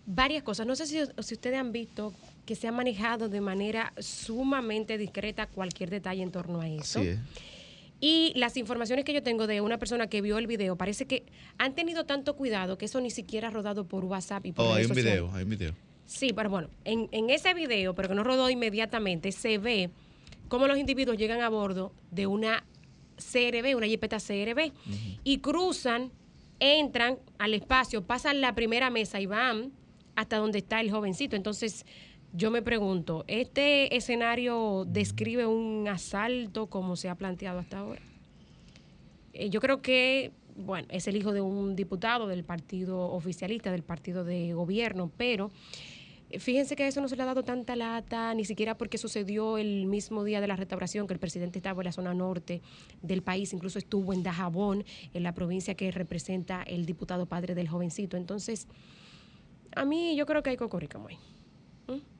Varias 0.06 0.42
cosas. 0.42 0.66
No 0.66 0.74
sé 0.74 0.86
si, 0.86 0.98
si 1.22 1.34
ustedes 1.34 1.58
han 1.58 1.70
visto 1.70 2.12
que 2.46 2.54
se 2.56 2.66
ha 2.66 2.72
manejado 2.72 3.28
de 3.28 3.40
manera 3.40 3.92
sumamente 3.98 4.96
discreta 4.98 5.46
cualquier 5.46 5.90
detalle 5.90 6.22
en 6.22 6.30
torno 6.32 6.60
a 6.60 6.68
eso. 6.68 7.00
Así 7.00 7.08
es. 7.08 7.18
Y 8.00 8.32
las 8.36 8.56
informaciones 8.56 9.04
que 9.04 9.12
yo 9.12 9.22
tengo 9.24 9.46
de 9.46 9.60
una 9.60 9.78
persona 9.78 10.06
que 10.06 10.22
vio 10.22 10.38
el 10.38 10.46
video, 10.46 10.76
parece 10.76 11.06
que 11.06 11.24
han 11.58 11.74
tenido 11.74 12.04
tanto 12.06 12.36
cuidado 12.36 12.78
que 12.78 12.84
eso 12.84 13.00
ni 13.00 13.10
siquiera 13.10 13.48
ha 13.48 13.50
rodado 13.50 13.86
por 13.88 14.04
WhatsApp 14.04 14.46
y 14.46 14.52
por 14.52 14.66
Oh, 14.66 14.74
hay 14.74 14.84
un 14.84 14.88
sociales. 14.88 15.12
video, 15.14 15.34
hay 15.34 15.42
un 15.44 15.50
video. 15.50 15.74
Sí, 16.08 16.32
pero 16.32 16.48
bueno, 16.48 16.70
en, 16.84 17.10
en 17.12 17.28
ese 17.28 17.52
video, 17.52 17.94
pero 17.94 18.08
que 18.08 18.14
no 18.14 18.24
rodó 18.24 18.48
inmediatamente, 18.48 19.30
se 19.30 19.58
ve 19.58 19.90
cómo 20.48 20.66
los 20.66 20.78
individuos 20.78 21.18
llegan 21.18 21.42
a 21.42 21.50
bordo 21.50 21.92
de 22.10 22.26
una 22.26 22.64
CRB, 23.18 23.76
una 23.76 23.86
jipeta 23.86 24.16
CRB, 24.16 24.72
y 25.22 25.38
cruzan, 25.38 26.10
entran 26.60 27.18
al 27.38 27.52
espacio, 27.52 28.06
pasan 28.06 28.40
la 28.40 28.54
primera 28.54 28.88
mesa 28.88 29.20
y 29.20 29.26
van 29.26 29.70
hasta 30.16 30.38
donde 30.38 30.58
está 30.58 30.80
el 30.80 30.90
jovencito. 30.90 31.36
Entonces, 31.36 31.84
yo 32.32 32.50
me 32.50 32.62
pregunto, 32.62 33.26
¿este 33.28 33.94
escenario 33.94 34.86
describe 34.88 35.44
un 35.44 35.88
asalto 35.88 36.68
como 36.68 36.96
se 36.96 37.10
ha 37.10 37.16
planteado 37.16 37.58
hasta 37.58 37.80
ahora? 37.80 38.00
Eh, 39.34 39.50
yo 39.50 39.60
creo 39.60 39.82
que, 39.82 40.32
bueno, 40.56 40.88
es 40.90 41.06
el 41.06 41.16
hijo 41.16 41.34
de 41.34 41.42
un 41.42 41.76
diputado 41.76 42.28
del 42.28 42.44
partido 42.44 42.98
oficialista, 43.12 43.70
del 43.70 43.82
partido 43.82 44.24
de 44.24 44.54
gobierno, 44.54 45.12
pero 45.18 45.50
fíjense 46.38 46.76
que 46.76 46.82
a 46.84 46.88
eso 46.88 47.00
no 47.00 47.08
se 47.08 47.16
le 47.16 47.22
ha 47.22 47.26
dado 47.26 47.42
tanta 47.42 47.74
lata, 47.76 48.34
ni 48.34 48.44
siquiera 48.44 48.76
porque 48.76 48.98
sucedió 48.98 49.56
el 49.58 49.86
mismo 49.86 50.24
día 50.24 50.40
de 50.40 50.46
la 50.46 50.56
restauración, 50.56 51.06
que 51.06 51.14
el 51.14 51.20
presidente 51.20 51.58
estaba 51.58 51.80
en 51.82 51.86
la 51.86 51.92
zona 51.92 52.12
norte 52.14 52.60
del 53.02 53.22
país, 53.22 53.52
incluso 53.52 53.78
estuvo 53.78 54.12
en 54.12 54.22
Dajabón, 54.22 54.84
en 55.14 55.22
la 55.22 55.32
provincia 55.32 55.74
que 55.74 55.90
representa 55.90 56.62
el 56.62 56.84
diputado 56.86 57.26
padre 57.26 57.54
del 57.54 57.68
jovencito. 57.68 58.16
Entonces, 58.16 58.66
a 59.74 59.84
mí 59.84 60.16
yo 60.16 60.26
creo 60.26 60.42
que 60.42 60.50
hay 60.50 60.56
cocorica, 60.56 60.98
muy. 60.98 61.16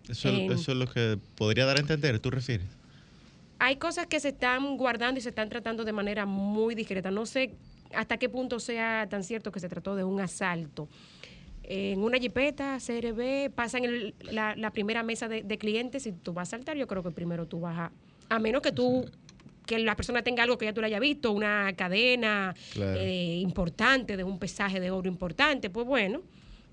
Eso, 0.09 0.29
En- 0.31 0.51
eso 0.53 0.73
es 0.73 0.79
lo 0.79 0.87
que 0.87 1.19
podría 1.37 1.67
dar 1.67 1.77
a 1.77 1.81
entender, 1.81 2.19
¿tú 2.21 2.31
refieres? 2.31 2.67
hay 3.61 3.75
cosas 3.77 4.07
que 4.07 4.21
se 4.21 4.29
están 4.29 4.77
guardando 4.77 5.19
y 5.19 5.21
se 5.23 5.31
están 5.31 5.49
tratando 5.49 5.85
de 5.85 5.93
manera 5.93 6.25
muy 6.27 6.75
discreta. 6.77 7.11
No 7.11 7.27
sé 7.27 7.57
hasta 7.93 8.17
qué 8.17 8.29
punto 8.29 8.61
sea 8.61 9.07
tan 9.11 9.25
cierto 9.25 9.51
que 9.51 9.59
se 9.59 9.69
trató 9.69 9.97
de 9.97 10.05
un 10.05 10.21
asalto. 10.21 10.89
En 11.71 12.03
una 12.03 12.17
jipeta, 12.19 12.79
CRB, 12.81 13.51
pasan 13.55 13.85
el- 13.85 14.15
la, 14.21 14.57
la 14.57 14.71
primera 14.73 15.03
mesa 15.03 15.29
de, 15.29 15.43
de 15.43 15.59
clientes 15.59 16.07
y 16.07 16.13
tú 16.13 16.33
vas 16.33 16.49
a 16.49 16.51
saltar, 16.53 16.79
yo 16.79 16.87
creo 16.87 17.03
que 17.03 17.11
primero 17.11 17.47
tú 17.47 17.61
vas 17.61 17.79
a... 17.79 17.93
A 18.31 18.39
menos 18.39 18.63
que 18.63 18.73
tú, 18.73 19.05
que 19.67 19.79
la 19.79 19.95
persona 19.95 20.23
tenga 20.23 20.43
algo 20.45 20.57
que 20.57 20.65
ya 20.65 20.73
tú 20.73 20.81
le 20.81 20.87
haya 20.87 20.99
visto, 20.99 21.31
una 21.33 21.71
cadena 21.77 22.55
Claro. 22.73 22.99
eh, 22.99 23.37
importante, 23.43 24.17
de 24.17 24.25
un 24.25 24.39
pesaje 24.39 24.81
de 24.81 24.91
oro 24.91 25.09
importante, 25.09 25.69
pues 25.69 25.87
bueno, 25.87 26.23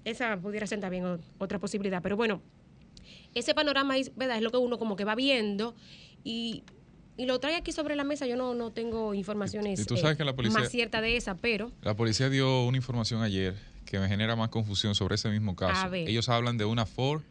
esa 0.05 0.37
pudiera 0.37 0.65
ser 0.65 0.79
también 0.79 1.05
otra 1.39 1.59
posibilidad. 1.59 2.01
Pero 2.01 2.15
bueno, 2.15 2.41
ese 3.33 3.53
panorama 3.53 3.97
es, 3.97 4.15
¿verdad? 4.15 4.37
es 4.37 4.43
lo 4.43 4.51
que 4.51 4.57
uno 4.57 4.77
como 4.77 4.95
que 4.95 5.03
va 5.03 5.15
viendo 5.15 5.75
y, 6.23 6.63
y 7.17 7.25
lo 7.25 7.39
trae 7.41 7.55
aquí 7.55 7.73
sobre 7.73 7.97
la 7.97 8.05
mesa. 8.05 8.27
Yo 8.27 8.37
no, 8.37 8.53
no 8.53 8.71
tengo 8.71 9.13
informaciones 9.13 9.81
Y 9.81 9.85
tú 9.85 9.97
sabes 9.97 10.15
eh, 10.15 10.17
que 10.19 10.23
la 10.23 10.33
policía- 10.37 10.59
más 10.59 10.69
ciertas 10.71 11.01
de 11.01 11.17
esa, 11.17 11.35
pero 11.35 11.69
La 11.81 11.95
policía 11.97 12.29
dio 12.29 12.65
una 12.65 12.77
información 12.77 13.21
ayer 13.23 13.55
que 13.95 14.01
me 14.01 14.07
genera 14.07 14.35
más 14.35 14.49
confusión 14.49 14.93
sobre 14.95 15.15
ese 15.15 15.29
mismo 15.29 15.55
caso. 15.55 15.85
A 15.85 15.87
ver. 15.89 16.07
Ellos 16.07 16.29
hablan 16.29 16.57
de 16.57 16.65
una 16.65 16.85
Ford 16.85 17.21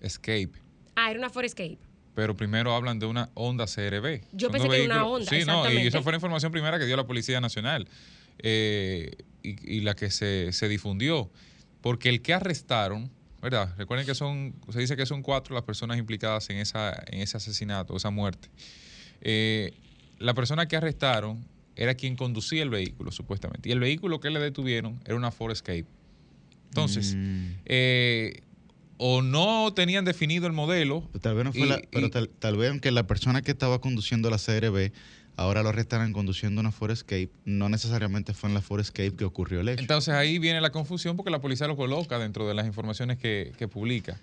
Escape, 0.00 0.52
ah, 0.96 1.10
era 1.10 1.18
una 1.18 1.30
Forescape. 1.30 1.78
pero 2.14 2.36
primero 2.36 2.74
hablan 2.74 2.98
de 2.98 3.06
una 3.06 3.30
Honda 3.34 3.66
CRB. 3.66 4.22
Yo 4.32 4.48
Son 4.48 4.52
pensé 4.52 4.68
que 4.68 4.84
era 4.84 4.94
una 4.94 5.06
Honda, 5.06 5.30
Sí, 5.30 5.44
no, 5.44 5.70
y 5.70 5.86
esa 5.86 6.02
fue 6.02 6.12
la 6.12 6.16
información 6.16 6.52
primera 6.52 6.78
que 6.78 6.86
dio 6.86 6.96
la 6.96 7.06
Policía 7.06 7.40
Nacional 7.40 7.88
eh, 8.38 9.10
y, 9.42 9.76
y 9.76 9.80
la 9.80 9.94
que 9.94 10.10
se, 10.10 10.52
se 10.52 10.68
difundió. 10.68 11.30
Porque 11.80 12.08
el 12.08 12.22
que 12.22 12.32
arrestaron, 12.32 13.10
¿verdad? 13.40 13.74
Recuerden 13.76 14.06
que 14.06 14.14
son, 14.14 14.54
se 14.70 14.78
dice 14.78 14.96
que 14.96 15.06
son 15.06 15.22
cuatro 15.22 15.54
las 15.54 15.64
personas 15.64 15.98
implicadas 15.98 16.48
en, 16.50 16.58
esa, 16.58 16.92
en 17.08 17.20
ese 17.20 17.36
asesinato, 17.36 17.96
esa 17.96 18.10
muerte. 18.10 18.48
Eh, 19.20 19.72
la 20.18 20.34
persona 20.34 20.66
que 20.66 20.76
arrestaron 20.76 21.44
era 21.74 21.94
quien 21.94 22.16
conducía 22.16 22.62
el 22.62 22.70
vehículo, 22.70 23.10
supuestamente. 23.10 23.68
Y 23.68 23.72
el 23.72 23.80
vehículo 23.80 24.20
que 24.20 24.30
le 24.30 24.38
detuvieron 24.38 25.00
era 25.04 25.16
una 25.16 25.30
Ford 25.30 25.52
Escape. 25.52 25.86
Entonces, 26.72 27.14
Mm. 27.14 27.46
eh, 27.66 28.40
o 28.96 29.20
no 29.20 29.72
tenían 29.74 30.06
definido 30.06 30.46
el 30.46 30.54
modelo. 30.54 31.06
Tal 31.20 31.34
vez 31.34 31.44
no 31.44 31.52
fue 31.52 31.62
y- 31.62 31.68
la, 31.68 31.80
pero 31.90 32.06
y- 32.06 32.10
tal, 32.10 32.28
tal 32.30 32.56
vez 32.56 32.70
aunque 32.70 32.90
la 32.90 33.06
persona 33.06 33.42
que 33.42 33.50
estaba 33.50 33.78
conduciendo 33.80 34.30
la 34.30 34.38
CRB 34.38 34.90
ahora 35.36 35.62
lo 35.62 35.68
arrestaran 35.70 36.12
conduciendo 36.12 36.60
una 36.60 36.72
Forescape, 36.72 37.28
no 37.44 37.68
necesariamente 37.68 38.32
fue 38.32 38.48
en 38.48 38.54
la 38.54 38.60
Forescape 38.62 39.12
que 39.16 39.24
ocurrió 39.24 39.60
el 39.60 39.68
hecho. 39.68 39.80
Entonces 39.80 40.14
ahí 40.14 40.38
viene 40.38 40.60
la 40.62 40.70
confusión 40.70 41.16
porque 41.16 41.30
la 41.30 41.40
policía 41.40 41.66
lo 41.66 41.76
coloca 41.76 42.18
dentro 42.18 42.46
de 42.48 42.54
las 42.54 42.66
informaciones 42.66 43.18
que, 43.18 43.52
que 43.58 43.66
publica. 43.68 44.18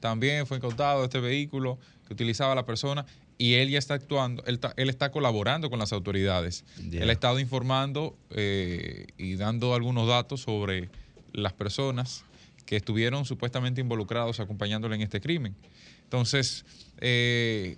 También 0.00 0.46
fue 0.46 0.56
incautado 0.58 1.04
este 1.04 1.18
vehículo 1.20 1.78
que 2.06 2.14
utilizaba 2.14 2.54
la 2.54 2.64
persona 2.64 3.04
y 3.36 3.54
él 3.54 3.68
ya 3.70 3.78
está 3.78 3.94
actuando, 3.94 4.42
él, 4.46 4.54
está- 4.56 4.72
él 4.76 4.88
está 4.90 5.10
colaborando 5.10 5.70
con 5.70 5.78
las 5.78 5.92
autoridades. 5.92 6.64
Él 6.92 7.08
ha 7.08 7.12
estado 7.12 7.40
informando 7.40 8.16
eh, 8.30 9.06
y 9.18 9.34
dando 9.36 9.74
algunos 9.74 10.06
datos 10.08 10.42
sobre 10.42 10.88
las 11.32 11.52
personas 11.52 12.24
que 12.66 12.76
estuvieron 12.76 13.24
supuestamente 13.24 13.80
involucrados 13.80 14.40
acompañándole 14.40 14.94
en 14.96 15.02
este 15.02 15.20
crimen. 15.20 15.54
Entonces, 16.04 16.64
eh, 17.00 17.76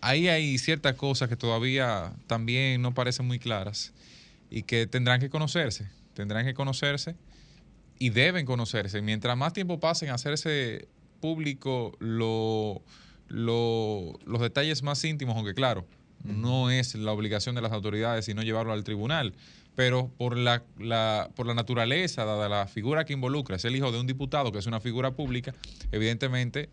ahí 0.00 0.28
hay 0.28 0.58
ciertas 0.58 0.94
cosas 0.96 1.28
que 1.28 1.36
todavía 1.36 2.12
también 2.26 2.80
no 2.82 2.94
parecen 2.94 3.26
muy 3.26 3.38
claras 3.38 3.92
y 4.50 4.62
que 4.62 4.86
tendrán 4.86 5.20
que 5.20 5.30
conocerse, 5.30 5.88
tendrán 6.14 6.44
que 6.46 6.54
conocerse 6.54 7.14
y 7.98 8.10
deben 8.10 8.46
conocerse. 8.46 9.00
Mientras 9.02 9.36
más 9.36 9.52
tiempo 9.52 9.80
pasen 9.80 10.10
a 10.10 10.14
hacerse 10.14 10.88
público 11.20 11.96
lo- 12.00 12.82
lo- 13.28 14.18
los 14.26 14.40
detalles 14.40 14.82
más 14.82 15.02
íntimos, 15.04 15.36
aunque 15.36 15.54
claro, 15.54 15.86
no 16.24 16.70
es 16.70 16.94
la 16.94 17.12
obligación 17.12 17.54
de 17.54 17.62
las 17.62 17.72
autoridades 17.72 18.24
sino 18.26 18.42
llevarlo 18.42 18.72
al 18.72 18.84
tribunal, 18.84 19.34
pero 19.74 20.10
por 20.18 20.36
la, 20.36 20.62
la- 20.78 21.30
por 21.34 21.46
la 21.46 21.54
naturaleza, 21.54 22.24
dada 22.24 22.48
la 22.48 22.66
figura 22.66 23.04
que 23.04 23.12
involucra, 23.12 23.56
es 23.56 23.64
el 23.64 23.74
hijo 23.76 23.90
de 23.92 24.00
un 24.00 24.06
diputado 24.06 24.52
que 24.52 24.58
es 24.58 24.66
una 24.66 24.80
figura 24.80 25.12
pública, 25.12 25.54
evidentemente 25.92 26.68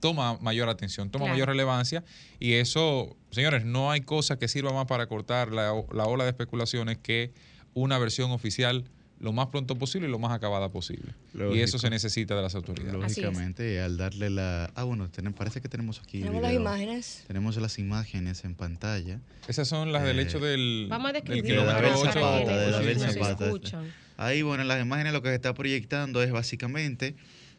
toma 0.00 0.38
mayor 0.40 0.68
atención, 0.68 1.10
toma 1.10 1.24
Claro. 1.26 1.34
mayor 1.34 1.48
relevancia 1.48 2.02
y 2.38 2.54
eso, 2.54 3.16
señores, 3.30 3.64
no 3.64 3.90
hay 3.90 4.00
cosa 4.00 4.38
que 4.38 4.48
sirva 4.48 4.72
más 4.72 4.86
para 4.86 5.06
cortar 5.06 5.52
la, 5.52 5.72
la 5.92 6.04
ola 6.06 6.24
de 6.24 6.30
especulaciones 6.30 6.98
que 6.98 7.32
una 7.74 7.98
versión 7.98 8.30
oficial 8.32 8.84
lo 9.20 9.32
más 9.32 9.48
pronto 9.48 9.76
posible 9.76 10.08
y 10.08 10.10
lo 10.10 10.18
más 10.18 10.32
acabada 10.32 10.70
posible. 10.70 11.12
Y 11.52 11.60
eso 11.60 11.78
se 11.78 11.90
necesita 11.90 12.34
de 12.34 12.42
las 12.42 12.54
autoridades. 12.54 12.94
Lógicamente, 12.94 13.80
al 13.80 13.96
darle 13.98 14.30
la... 14.30 14.70
Ah, 14.74 14.84
bueno, 14.84 15.10
tenem- 15.12 15.34
parece 15.34 15.60
que 15.60 15.68
tenemos 15.68 16.00
aquí 16.00 16.20
Tenemos 16.20 16.40
las 16.42 16.52
imágenes. 16.54 17.24
Tenemos 17.26 17.56
las 17.58 17.78
imágenes 17.78 18.44
en 18.44 18.54
pantalla. 18.54 19.20
Esas 19.46 19.68
son 19.68 19.92
las 19.92 20.04
del 20.04 20.18
Eh, 20.18 20.22
hecho 20.22 20.40
del, 20.40 20.86
Vamos 20.88 21.10
a 21.10 21.12
del 21.12 21.22
describirlo 21.22 21.66
de 21.66 21.68
kilómetro 21.76 22.00
ocho. 22.00 22.12
Zapata, 22.12 22.58
de. 23.78 23.92
Ahí, 24.16 24.42
bueno, 24.42 24.62
en 24.62 24.68
las 24.68 24.80
imágenes 24.82 25.12
lo 25.12 25.22
que 25.22 25.28
se 25.28 25.34
está 25.34 25.52
proyectando 25.54 26.22
es 26.22 26.30
básicamente 26.32 27.14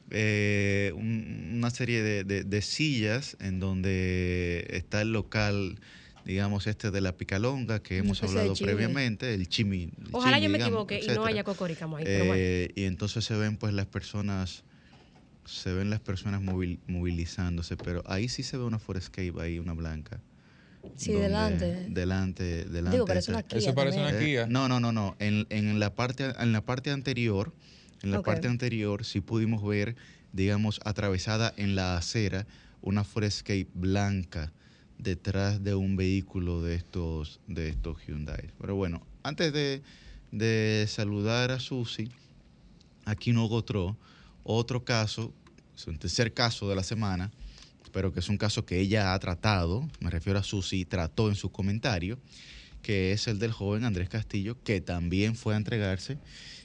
eh, 0.10 0.92
un- 0.96 1.52
una 1.58 1.70
serie 1.70 2.02
de, 2.04 2.24
de- 2.24 2.44
de 2.44 2.62
sillas 2.62 3.38
en 3.40 3.60
donde 3.60 4.66
está 4.72 5.02
el 5.02 5.12
local 5.14 5.80
digamos, 6.26 6.68
este 6.68 6.92
de 6.92 7.02
la 7.02 7.18
picalonga 7.18 7.82
que 7.82 7.98
hemos 7.98 8.22
hablado 8.24 8.54
previamente, 8.56 9.34
el 9.34 9.48
chimi. 9.50 9.84
el 9.84 9.92
Ojalá 10.12 10.38
chimi, 10.38 10.46
yo 10.46 10.50
me 10.52 10.58
digamos, 10.60 10.68
equivoque 10.92 11.00
y 11.04 11.16
no 11.16 11.26
haya 11.26 11.44
cocoricamo 11.44 11.98
ahí. 11.98 12.04
pero 12.06 12.26
bueno. 12.26 12.40
Eh, 12.42 12.72
y 12.76 12.84
entonces 12.84 13.26
se 13.26 13.36
ven 13.36 13.58
pues 13.58 13.74
las 13.74 13.88
personas, 13.88 14.64
se 15.46 15.74
ven 15.74 15.90
las 15.90 16.00
personas 16.00 16.42
movil- 16.42 16.80
movilizándose, 16.88 17.78
pero 17.78 18.04
ahí 18.06 18.30
sí 18.30 18.44
se 18.44 18.58
ve 18.58 18.64
una 18.64 18.80
forescape 18.80 19.34
ahí, 19.40 19.60
una 19.60 19.74
blanca. 19.74 20.22
Sí, 20.96 21.12
donde- 21.14 21.28
delante. 21.28 21.66
Delante, 21.90 22.66
delante. 22.66 22.92
Digo, 22.98 23.06
parece 23.06 23.32
una 23.32 23.42
Kia 23.44 23.58
Eso 23.58 23.74
parece 23.74 23.98
también. 23.98 24.16
una 24.16 24.24
eh, 24.24 24.26
Kia. 24.28 24.48
no, 24.48 24.68
no, 24.68 24.80
no, 24.80 24.92
no. 24.92 25.16
En, 25.20 25.48
en 25.50 25.80
la 25.80 25.96
parte, 25.96 26.32
en 26.40 26.52
la 26.52 26.62
parte 26.64 26.92
anterior, 26.92 27.54
en 28.04 28.12
la 28.12 28.22
parte 28.22 28.48
anterior 28.48 29.04
sí 29.06 29.22
pudimos 29.22 29.64
ver, 29.66 29.96
digamos, 30.34 30.80
atravesada 30.86 31.54
en 31.58 31.76
la 31.76 31.98
acera 31.98 32.46
una 32.82 33.04
Forescape 33.04 33.68
blanca 33.74 34.52
detrás 35.02 35.64
de 35.64 35.76
un 35.76 35.96
vehículo 35.96 36.62
de 36.62 36.76
estos, 36.76 37.40
de 37.48 37.70
estos 37.70 37.98
Hyundai. 38.06 38.52
Pero 38.60 38.76
bueno, 38.76 39.06
antes 39.24 39.52
de, 39.54 40.86
saludar 40.88 41.52
a 41.52 41.60
Susi, 41.60 42.10
aquí 43.06 43.34
no 43.34 43.48
Gotró, 43.48 43.98
otro 44.44 44.84
caso, 44.84 45.34
es 45.76 46.00
tercer 46.00 46.34
caso 46.34 46.70
de 46.70 46.76
la 46.76 46.84
semana, 46.84 47.32
pero 47.92 48.14
que 48.14 48.20
es 48.20 48.30
un 48.30 48.38
caso 48.38 48.66
que 48.66 48.80
ella 48.80 49.14
ha 49.14 49.20
tratado, 49.20 49.88
me 50.00 50.10
refiero 50.10 50.40
a 50.40 50.44
Susi, 50.44 50.86
trató 50.86 51.30
en 51.30 51.36
su 51.36 51.52
comentario, 51.52 52.18
que 52.82 53.12
es 53.12 53.28
el 53.28 53.40
del 53.40 53.52
joven 53.52 53.84
Andrés 53.84 54.10
Castillo, 54.10 54.58
que 54.64 54.82
también 54.82 55.36
fue 55.36 55.54
a 55.54 55.58
entregarse 55.58 56.18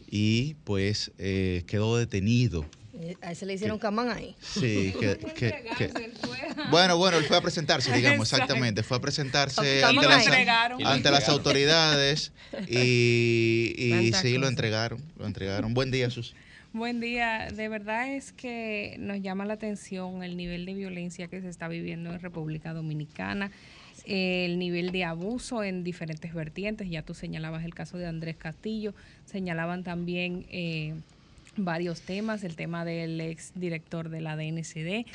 y 0.09 0.55
pues 0.65 1.13
eh, 1.19 1.65
quedó 1.67 1.97
detenido. 1.97 2.65
Eh, 3.01 3.17
A 3.21 3.33
ese 3.33 3.45
le 3.47 3.55
hicieron 3.55 3.79
camán 3.79 4.09
ahí. 4.11 4.35
Sí, 4.41 4.95
que, 5.01 5.19
que- 5.19 5.63
que- 5.77 5.93
bueno, 6.71 6.97
bueno, 6.97 7.19
él 7.19 7.25
fue 7.25 7.37
a 7.37 7.41
presentarse, 7.41 7.93
digamos, 7.93 8.33
exactamente, 8.33 8.83
fue 8.83 8.97
a 8.97 9.01
presentarse 9.01 9.85
ante 9.85 10.07
las, 10.07 10.27
ante 10.85 11.09
autoridades 11.31 12.33
y, 12.69 13.75
y 13.79 14.13
sí, 14.15 14.39
lo 14.39 14.49
entregaron, 14.49 15.03
lo 15.19 15.27
entregaron. 15.27 15.75
Buen 15.75 15.91
día, 15.91 16.11
Susi. 16.11 16.33
Buen 16.73 17.01
día. 17.01 17.49
De 17.53 17.69
verdad 17.69 18.13
es 18.15 18.33
que 18.33 18.97
nos 18.99 19.21
llama 19.23 19.45
la 19.47 19.55
atención 19.55 20.23
el 20.23 20.37
nivel 20.37 20.67
de 20.67 20.75
violencia 20.75 21.29
que 21.29 21.41
se 21.41 21.49
está 21.49 21.69
viviendo 21.69 22.13
en 22.13 22.21
República 22.21 22.73
Dominicana, 22.73 23.51
el 24.05 24.59
nivel 24.59 24.93
de 24.93 25.05
abuso 25.05 25.63
en 25.63 25.85
diferentes 25.85 26.35
vertientes. 26.35 26.89
Ya 26.91 27.03
tú 27.03 27.15
señalabas 27.15 27.65
el 27.65 27.75
caso 27.75 27.97
de 27.99 28.07
Andrés 28.07 28.37
Castillo, 28.37 28.95
señalaban 29.25 29.85
también 29.85 30.47
eh, 30.51 30.95
varios 31.57 32.01
temas, 32.03 32.45
el 32.45 32.57
tema 32.57 32.85
del 32.85 33.21
ex 33.21 33.53
director 33.55 34.09
de 34.09 34.21
la 34.21 34.37
DNCD. 34.37 35.07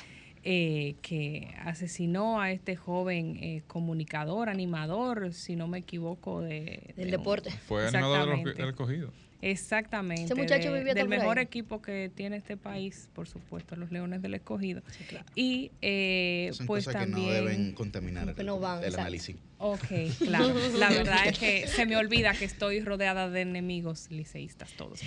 eh, 0.43 0.95
que 1.04 1.54
asesinó 1.63 2.41
a 2.41 2.51
este 2.51 2.75
joven 2.75 3.38
eh, 3.43 3.62
comunicador, 3.67 4.49
animador, 4.49 5.34
si 5.36 5.56
no 5.56 5.67
me 5.67 5.77
equivoco, 5.77 6.41
de, 6.41 6.82
Del 6.95 6.95
de 6.95 7.04
un- 7.04 7.12
deporte. 7.12 7.51
Fue 7.67 7.88
animador 7.88 8.21
de 8.21 8.25
los- 8.25 8.39
Exactamente. 8.39 8.62
del 8.63 8.69
escogido. 8.71 9.13
Exactamente. 9.43 10.23
Ese 10.23 10.34
muchacho 10.34 10.71
de- 10.71 10.80
vivía 10.80 10.95
del 10.95 11.04
ahí. 11.04 11.10
mejor 11.19 11.38
equipo 11.38 11.80
que 11.84 12.10
tiene 12.15 12.38
este 12.38 12.58
país, 12.58 13.08
por 13.13 13.27
supuesto, 13.27 13.75
los 13.75 13.91
Leones 13.91 14.23
del 14.23 14.34
Escogido. 14.34 14.82
Sí, 14.89 15.04
claro. 15.04 15.25
Y 15.36 15.69
eh, 15.84 16.49
Son 16.54 16.65
pues 16.65 16.86
cosas 16.86 17.01
también... 17.04 17.27
que 17.27 17.34
no 17.41 17.45
deben 17.49 17.71
contaminar 17.73 18.34
que 18.34 18.43
no 18.43 18.60
van, 18.60 18.84
el 18.84 18.95
análisis. 18.95 19.36
Ok, 19.63 19.86
claro. 20.17 20.56
La 20.80 20.89
verdad 20.89 21.28
es 21.28 21.38
que 21.38 21.67
se 21.67 21.86
me 21.86 21.95
olvida 21.95 22.34
que 22.34 22.45
estoy 22.45 22.80
rodeada 22.80 23.30
de 23.30 23.41
enemigos 23.41 24.10
liceístas 24.10 24.71
todos. 24.74 25.02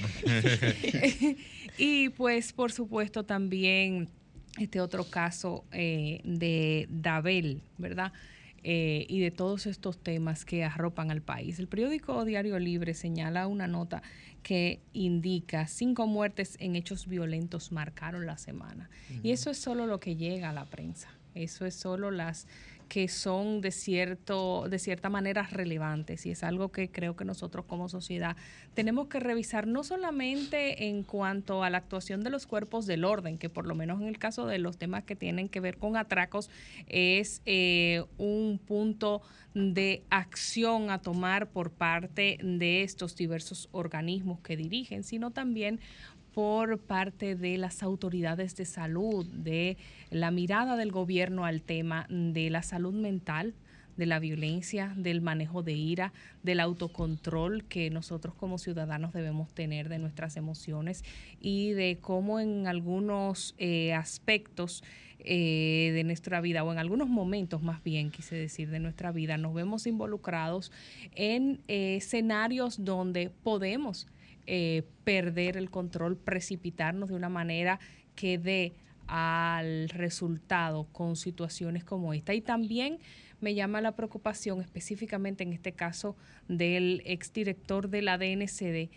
y 1.79 2.11
pues 2.11 2.53
por 2.53 2.71
supuesto 2.71 3.25
también 3.25 4.09
este 4.57 4.81
otro 4.81 5.11
caso 5.11 5.65
eh, 5.73 6.21
de 6.23 6.87
Dabel, 6.89 7.63
¿verdad? 7.79 8.13
Eh, 8.63 9.07
y 9.09 9.19
de 9.19 9.33
todos 9.33 9.67
estos 9.67 9.99
temas 9.99 10.45
que 10.45 10.63
arropan 10.63 11.11
al 11.11 11.21
país. 11.21 11.59
El 11.59 11.67
periódico 11.67 12.25
Diario 12.25 12.59
Libre 12.61 12.95
señala 12.95 13.49
una 13.49 13.67
nota 13.67 14.03
que 14.45 14.81
indica 14.93 15.67
cinco 15.67 16.07
muertes 16.07 16.57
en 16.61 16.77
hechos 16.77 17.09
violentos 17.09 17.73
marcaron 17.73 18.25
la 18.25 18.39
semana. 18.39 18.89
Y 19.25 19.33
eso 19.33 19.51
es 19.51 19.59
solo 19.59 19.89
lo 19.89 19.99
que 19.99 20.15
llega 20.15 20.51
a 20.51 20.53
la 20.53 20.67
prensa. 20.67 21.09
Eso 21.35 21.67
es 21.67 21.75
solo 21.75 22.13
las 22.13 22.47
que 22.89 23.09
son 23.09 23.61
de 23.61 23.71
cierto 23.71 24.69
de 24.69 24.79
cierta 24.79 25.09
manera 25.09 25.43
relevantes 25.45 26.27
y 26.27 26.31
es 26.31 26.43
algo 26.43 26.71
que 26.71 26.91
creo 26.91 27.17
que 27.17 27.25
nosotros 27.25 27.65
como 27.67 27.89
sociedad 27.89 28.37
tenemos 28.75 29.09
que 29.09 29.21
revisar 29.21 29.67
no 29.67 29.85
solamente 29.85 30.89
en 30.89 31.03
cuanto 31.03 31.63
a 31.63 31.71
la 31.71 31.79
actuación 31.79 32.23
de 32.23 32.31
los 32.31 32.47
cuerpos 32.47 32.87
del 32.87 33.05
orden 33.05 33.39
que 33.39 33.49
por 33.49 33.67
lo 33.67 33.75
menos 33.75 34.01
en 34.01 34.09
el 34.09 34.19
caso 34.19 34.47
de 34.47 34.59
los 34.59 34.77
temas 34.79 35.05
que 35.05 35.17
tienen 35.17 35.49
que 35.49 35.61
ver 35.61 35.79
con 35.79 35.97
atracos 35.97 36.51
es 36.87 37.43
eh, 37.47 38.05
un 38.19 38.59
punto 38.65 39.23
de 39.55 40.03
acción 40.11 40.91
a 40.91 41.01
tomar 41.01 41.49
por 41.49 41.71
parte 41.71 42.39
de 42.43 42.83
estos 42.83 43.15
diversos 43.15 43.69
organismos 43.73 44.41
que 44.41 44.57
dirigen 44.57 45.05
sino 45.05 45.31
también 45.31 45.81
por 46.35 46.79
parte 46.81 47.37
de 47.37 47.57
las 47.59 47.83
autoridades 47.83 48.57
de 48.57 48.65
salud, 48.65 49.25
de 49.27 49.77
la 50.11 50.31
mirada 50.33 50.77
del 50.77 50.91
gobierno 50.91 51.45
al 51.45 51.63
tema 51.63 52.07
de 52.09 52.51
la 52.51 52.63
salud 52.63 52.93
mental, 52.93 53.55
de 53.97 54.07
la 54.07 54.19
violencia, 54.19 54.93
del 54.97 55.21
manejo 55.21 55.63
de 55.63 55.75
ira, 55.75 56.13
del 56.43 56.59
autocontrol 56.59 57.65
que 57.65 57.91
nosotros 57.91 58.35
como 58.35 58.59
ciudadanos 58.59 59.13
debemos 59.13 59.49
tener 59.55 59.89
de 59.89 60.01
nuestras 60.01 60.37
emociones 60.37 61.05
y 61.41 61.71
de 61.71 61.99
cómo 62.01 62.41
en 62.41 62.67
algunos 62.67 63.55
eh, 63.59 63.95
aspectos 63.95 64.83
eh, 65.21 65.93
de 65.95 66.05
nuestra 66.05 66.41
vida 66.41 66.65
o 66.65 66.73
en 66.73 66.79
algunos 66.79 67.09
momentos 67.09 67.63
más 67.63 67.83
bien 67.83 68.11
quise 68.11 68.35
decir 68.35 68.69
de 68.71 68.81
nuestra 68.81 69.11
vida 69.11 69.39
nos 69.39 69.55
vemos 69.55 69.87
involucrados 69.87 70.71
en 71.15 71.63
eh, 71.69 71.97
escenarios 71.97 72.85
donde 72.85 73.31
podemos 73.31 74.07
eh, 74.47 74.83
perder 75.05 75.57
el 75.57 75.71
control, 75.71 76.17
precipitarnos 76.17 77.09
de 77.09 77.15
una 77.15 77.29
manera 77.29 77.81
que 78.15 78.39
dé 78.39 78.75
al 79.07 79.89
resultado 79.91 80.87
con 80.93 81.17
situaciones 81.17 81.85
como 81.85 82.15
esta. 82.15 82.35
Y 82.35 82.41
también 82.41 82.99
me 83.41 83.55
llama 83.55 83.81
la 83.81 83.93
preocupación, 83.93 84.61
específicamente 84.61 85.43
en 85.43 85.53
este 85.53 85.73
caso 85.73 86.17
del 86.49 87.03
exdirector 87.05 87.91
de 87.91 88.03
la 88.03 88.19
DNCD, 88.19 88.91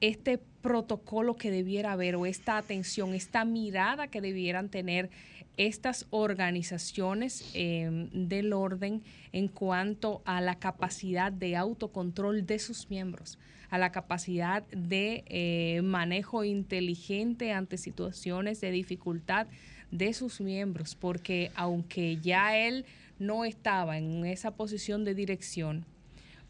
este 0.00 0.38
protocolo 0.62 1.36
que 1.36 1.50
debiera 1.50 1.92
haber 1.92 2.16
o 2.16 2.24
esta 2.24 2.56
atención, 2.56 3.14
esta 3.14 3.44
mirada 3.44 4.08
que 4.08 4.20
debieran 4.20 4.70
tener 4.70 5.10
estas 5.56 6.06
organizaciones 6.08 7.50
eh, 7.54 8.08
del 8.12 8.54
orden 8.54 9.02
en 9.32 9.48
cuanto 9.48 10.22
a 10.24 10.40
la 10.40 10.58
capacidad 10.58 11.30
de 11.30 11.56
autocontrol 11.56 12.46
de 12.46 12.58
sus 12.58 12.88
miembros, 12.88 13.38
a 13.70 13.78
la 13.78 13.92
capacidad 13.92 14.64
de 14.68 15.24
eh, 15.26 15.80
manejo 15.82 16.44
inteligente 16.44 17.52
ante 17.52 17.78
situaciones 17.78 18.60
de 18.60 18.70
dificultad 18.70 19.46
de 19.90 20.12
sus 20.12 20.40
miembros, 20.40 20.94
porque 20.94 21.50
aunque 21.54 22.18
ya 22.18 22.56
él 22.56 22.84
no 23.18 23.44
estaba 23.44 23.98
en 23.98 24.24
esa 24.24 24.52
posición 24.52 25.04
de 25.04 25.14
dirección, 25.14 25.84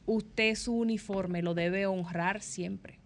usted 0.07 0.55
su 0.55 0.75
uniforme 0.75 1.43
lo 1.43 1.55
debe 1.55 1.87
honrar 1.87 2.43
siempre. 2.43 3.00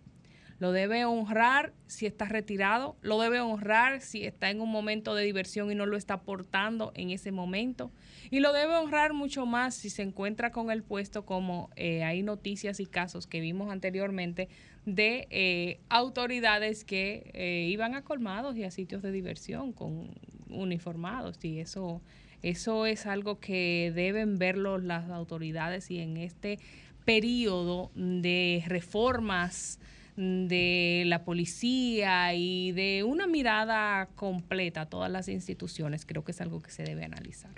Lo 0.58 0.72
debe 0.72 1.04
honrar 1.04 1.72
si 1.86 2.06
está 2.06 2.26
retirado, 2.26 2.96
lo 3.02 3.18
debe 3.20 3.40
honrar 3.40 4.00
si 4.00 4.24
está 4.24 4.50
en 4.50 4.60
un 4.60 4.70
momento 4.70 5.14
de 5.14 5.24
diversión 5.24 5.70
y 5.70 5.74
no 5.74 5.86
lo 5.86 5.96
está 5.96 6.14
aportando 6.14 6.92
en 6.94 7.10
ese 7.10 7.32
momento. 7.32 7.90
Y 8.30 8.40
lo 8.40 8.52
debe 8.52 8.76
honrar 8.76 9.12
mucho 9.12 9.46
más 9.46 9.74
si 9.74 9.90
se 9.90 10.02
encuentra 10.02 10.52
con 10.52 10.70
el 10.70 10.82
puesto 10.82 11.24
como 11.24 11.70
eh, 11.76 12.04
hay 12.04 12.22
noticias 12.22 12.80
y 12.80 12.86
casos 12.86 13.26
que 13.26 13.40
vimos 13.40 13.70
anteriormente 13.70 14.48
de 14.86 15.26
eh, 15.30 15.80
autoridades 15.88 16.84
que 16.84 17.30
eh, 17.34 17.68
iban 17.70 17.94
a 17.94 18.02
colmados 18.02 18.56
y 18.56 18.64
a 18.64 18.70
sitios 18.70 19.02
de 19.02 19.12
diversión 19.12 19.72
con 19.72 20.10
uniformados. 20.48 21.38
Y 21.42 21.58
eso, 21.58 22.00
eso 22.42 22.86
es 22.86 23.06
algo 23.06 23.40
que 23.40 23.92
deben 23.94 24.38
verlo 24.38 24.78
las 24.78 25.10
autoridades 25.10 25.90
y 25.90 25.98
en 25.98 26.16
este 26.16 26.58
periodo 27.04 27.90
de 27.94 28.62
reformas 28.66 29.78
de 30.16 31.02
la 31.06 31.24
policía 31.24 32.32
y 32.34 32.72
de 32.72 33.02
una 33.04 33.26
mirada 33.26 34.06
completa 34.14 34.82
a 34.82 34.86
todas 34.86 35.10
las 35.10 35.28
instituciones, 35.28 36.04
creo 36.06 36.22
que 36.24 36.32
es 36.32 36.40
algo 36.40 36.62
que 36.62 36.70
se 36.70 36.84
debe 36.84 37.04
analizar. 37.04 37.50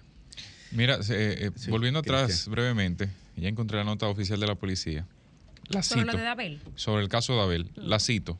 Mira, 0.72 0.98
eh, 1.10 1.50
Sí, 1.54 1.70
volviendo 1.70 2.00
atrás 2.00 2.24
Cristian. 2.26 2.52
brevemente, 2.52 3.08
ya 3.36 3.48
encontré 3.48 3.78
la 3.78 3.84
nota 3.84 4.08
oficial 4.08 4.40
de 4.40 4.46
la 4.46 4.54
policía. 4.54 5.06
La 5.68 5.82
Sobre 5.82 6.02
cito. 6.02 6.12
lo 6.12 6.18
de 6.18 6.24
Dabel. 6.24 6.60
sobre 6.76 7.02
el 7.02 7.08
caso 7.08 7.34
de 7.36 7.42
Abel. 7.42 7.70
La 7.76 7.98
cito. 8.00 8.38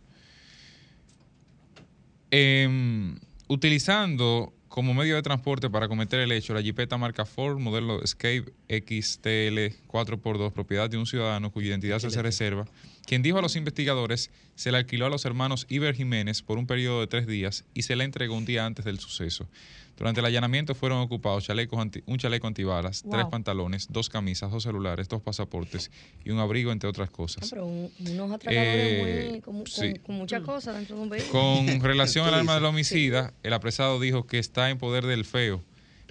Em, 2.31 3.19
utilizando 3.49 4.53
como 4.77 4.93
medio 4.93 5.17
de 5.17 5.23
transporte 5.23 5.71
para 5.71 5.89
cometer 5.89 6.21
el 6.21 6.31
hecho 6.33 6.53
la 6.53 6.61
jipeta 6.61 6.99
marca 6.99 7.25
Ford 7.25 7.59
modelo 7.59 8.03
Escape 8.03 8.53
XTL 8.69 9.75
4x2 9.89 10.53
propiedad 10.53 10.91
de 10.91 10.99
un 10.99 11.07
ciudadano 11.07 11.51
cuya 11.51 11.69
identidad 11.69 11.99
se 11.99 12.09
hace 12.09 12.21
reserva, 12.21 12.67
quien 13.07 13.23
dijo 13.23 13.39
a 13.39 13.41
los 13.41 13.57
investigadores 13.57 14.31
se 14.55 14.71
le 14.71 14.77
alquiló 14.77 15.07
a 15.07 15.09
los 15.09 15.25
hermanos 15.25 15.65
Iber 15.71 15.95
Jiménez 15.95 16.43
por 16.43 16.59
un 16.59 16.67
periodo 16.67 17.01
de 17.01 17.07
tres 17.07 17.27
días 17.27 17.65
y 17.73 17.85
se 17.85 17.97
le 17.97 18.05
entregó 18.05 18.35
un 18.35 18.45
día 18.45 18.67
antes 18.67 18.85
del 18.85 18.99
suceso. 18.99 19.49
Durante 19.97 20.21
el 20.21 20.27
allanamiento 20.27 20.75
fueron 20.75 20.99
ocupados 20.99 21.45
chalecos 21.45 21.79
anti- 21.79 22.03
un 22.07 22.19
chaleco 22.19 22.47
antibalas, 22.47 23.03
Wow. 23.03 23.13
tres 23.13 23.27
pantalones, 23.31 23.87
dos 23.91 24.09
camisas, 24.11 24.51
dos 24.51 24.63
celulares, 24.63 25.09
dos 25.09 25.23
pasaportes 25.23 25.91
y 26.25 26.31
un 26.31 26.39
abrigo, 26.39 26.71
entre 26.71 26.89
otras 26.91 27.09
Ah, 27.09 27.17
cosas. 27.17 27.49
pero 27.49 27.65
un- 27.65 27.91
unos 28.01 28.31
atracadores 28.33 28.77
Eh, 28.77 29.29
muy- 29.31 29.41
con, 29.41 29.55
con- 29.59 29.67
sí. 29.67 29.95
con 30.05 30.17
muchas 30.17 30.43
cosas 30.43 30.77
dentro 30.77 30.97
de 30.97 31.03
un 31.03 31.09
vehículo. 31.09 31.33
Con 31.33 31.81
relación 31.81 32.27
al 32.27 32.35
arma 32.35 32.55
del 32.57 32.67
homicida, 32.67 33.33
el 33.43 33.53
apresado 33.55 33.99
dijo 33.99 34.27
que 34.27 34.39
está 34.39 34.69
en 34.69 34.77
poder 34.77 35.07
del 35.07 35.25
feo, 35.25 35.63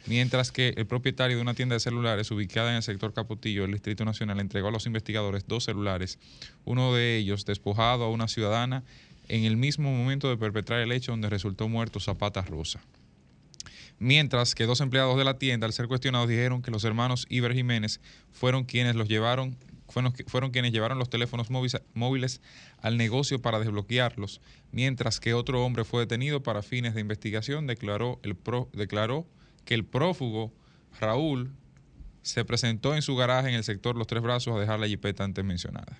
mientras 0.07 0.51
que 0.51 0.73
el 0.77 0.87
propietario 0.87 1.35
de 1.37 1.43
una 1.43 1.53
tienda 1.53 1.75
de 1.75 1.79
celulares 1.79 2.31
ubicada 2.31 2.71
en 2.71 2.77
el 2.77 2.83
sector 2.83 3.13
Capotillo 3.13 3.61
del 3.63 3.71
Distrito 3.73 4.03
Nacional 4.03 4.39
entregó 4.39 4.69
a 4.69 4.71
los 4.71 4.87
investigadores 4.87 5.45
dos 5.47 5.63
celulares, 5.65 6.17
uno 6.63 6.93
de 6.95 7.17
ellos 7.17 7.45
despojado 7.45 8.03
a 8.03 8.09
una 8.09 8.27
ciudadana 8.27 8.83
en 9.27 9.43
el 9.45 9.57
mismo 9.57 9.91
momento 9.91 10.27
de 10.29 10.37
perpetrar 10.37 10.81
el 10.81 10.91
hecho 10.91 11.11
donde 11.11 11.29
resultó 11.29 11.67
muerto 11.69 11.99
Zapata 11.99 12.41
Rosa. 12.41 12.79
Mientras 13.97 14.55
que 14.55 14.65
dos 14.65 14.81
empleados 14.81 15.17
de 15.17 15.23
la 15.23 15.37
tienda, 15.37 15.65
al 15.67 15.73
ser 15.73 15.87
cuestionados, 15.87 16.27
dijeron 16.27 16.61
que 16.61 16.71
los 16.71 16.83
hermanos 16.83 17.25
Iber 17.29 17.53
Jiménez 17.53 18.01
fueron 18.31 18.65
quienes 18.65 18.95
los 18.95 19.07
llevaron, 19.07 19.55
fueron, 19.87 20.13
fueron 20.27 20.51
quienes 20.51 20.73
llevaron 20.73 20.99
los 20.99 21.09
teléfonos 21.09 21.47
móviles, 21.93 22.41
al 22.81 22.97
negocio 22.97 23.41
para 23.41 23.59
desbloquearlos, 23.59 24.41
mientras 24.71 25.19
que 25.19 25.33
otro 25.33 25.63
hombre 25.65 25.85
fue 25.85 26.01
detenido 26.01 26.43
para 26.43 26.61
fines 26.61 26.93
de 26.93 27.01
investigación, 27.01 27.67
declaró, 27.67 28.19
el 28.23 28.35
pro- 28.35 28.69
declaró 28.73 29.25
que 29.63 29.73
el 29.75 29.85
prófugo 29.85 30.51
Raúl 30.99 31.51
se 32.21 32.43
presentó 32.43 32.95
en 32.95 33.01
su 33.01 33.15
garaje 33.15 33.49
en 33.49 33.55
el 33.55 33.63
sector 33.63 33.95
Los 33.95 34.07
Tres 34.07 34.21
Brazos 34.21 34.55
a 34.55 34.59
dejar 34.59 34.79
la 34.79 34.87
jipeta 34.87 35.23
antes 35.23 35.45
mencionada. 35.45 35.99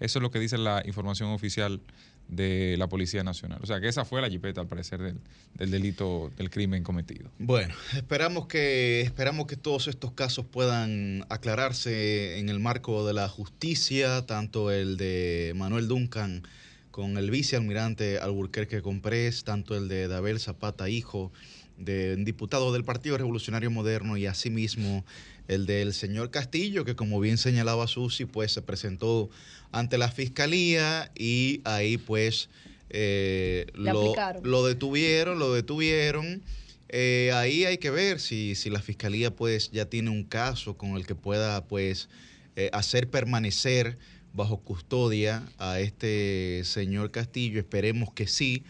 Eso 0.00 0.18
es 0.18 0.22
lo 0.22 0.30
que 0.30 0.40
dice 0.40 0.58
la 0.58 0.82
información 0.84 1.30
oficial 1.30 1.80
de 2.28 2.76
la 2.78 2.88
Policía 2.88 3.22
Nacional. 3.22 3.58
O 3.62 3.66
sea, 3.66 3.80
que 3.80 3.88
esa 3.88 4.04
fue 4.04 4.20
la 4.22 4.30
jipeta, 4.30 4.60
al 4.60 4.66
parecer, 4.66 5.00
del, 5.00 5.18
del 5.54 5.70
delito, 5.70 6.30
del 6.36 6.50
crimen 6.50 6.82
cometido. 6.82 7.30
Bueno, 7.38 7.74
esperamos 7.94 8.46
que, 8.46 9.02
esperamos 9.02 9.46
que 9.46 9.56
todos 9.56 9.88
estos 9.88 10.12
casos 10.12 10.46
puedan 10.46 11.26
aclararse 11.28 12.38
en 12.38 12.48
el 12.48 12.58
marco 12.58 13.06
de 13.06 13.12
la 13.12 13.28
justicia, 13.28 14.24
tanto 14.26 14.70
el 14.70 14.96
de 14.96 15.52
Manuel 15.56 15.88
Duncan 15.88 16.42
con 16.90 17.16
el 17.16 17.30
vicealmirante 17.30 18.18
Alburquerque 18.18 18.82
Comprés, 18.82 19.44
tanto 19.44 19.76
el 19.76 19.88
de 19.88 20.08
Dabel 20.08 20.38
Zapata, 20.38 20.88
hijo 20.90 21.32
de 21.76 22.14
un 22.14 22.24
diputado 22.24 22.72
del 22.72 22.84
Partido 22.84 23.18
Revolucionario 23.18 23.70
Moderno, 23.70 24.16
y 24.16 24.26
asimismo 24.26 25.04
el 25.48 25.66
del 25.66 25.92
señor 25.92 26.30
Castillo, 26.30 26.84
que 26.84 26.94
como 26.94 27.20
bien 27.20 27.38
señalaba 27.38 27.86
Susi, 27.86 28.24
pues 28.24 28.52
se 28.52 28.62
presentó 28.62 29.30
ante 29.72 29.98
la 29.98 30.10
fiscalía 30.10 31.10
y 31.16 31.60
ahí 31.64 31.98
pues 31.98 32.48
eh, 32.90 33.66
lo, 33.74 34.14
lo 34.42 34.66
detuvieron, 34.66 35.38
lo 35.38 35.52
detuvieron. 35.52 36.42
Eh, 36.88 37.30
ahí 37.34 37.64
hay 37.64 37.78
que 37.78 37.90
ver 37.90 38.20
si, 38.20 38.54
si 38.54 38.68
la 38.68 38.80
fiscalía 38.80 39.34
pues 39.34 39.70
ya 39.70 39.86
tiene 39.86 40.10
un 40.10 40.24
caso 40.24 40.76
con 40.76 40.90
el 40.90 41.06
que 41.06 41.14
pueda 41.14 41.64
pues 41.64 42.10
eh, 42.54 42.68
hacer 42.74 43.08
permanecer 43.08 43.96
bajo 44.34 44.58
custodia 44.58 45.42
a 45.58 45.80
este 45.80 46.62
señor 46.64 47.10
Castillo. 47.10 47.58
Esperemos 47.58 48.12
que 48.12 48.26
sí. 48.26 48.62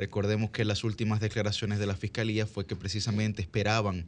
Recordemos 0.00 0.50
que 0.50 0.64
las 0.64 0.82
últimas 0.82 1.20
declaraciones 1.20 1.78
de 1.78 1.84
la 1.84 1.94
fiscalía 1.94 2.46
fue 2.46 2.66
que 2.66 2.74
precisamente 2.74 3.42
esperaban 3.42 4.06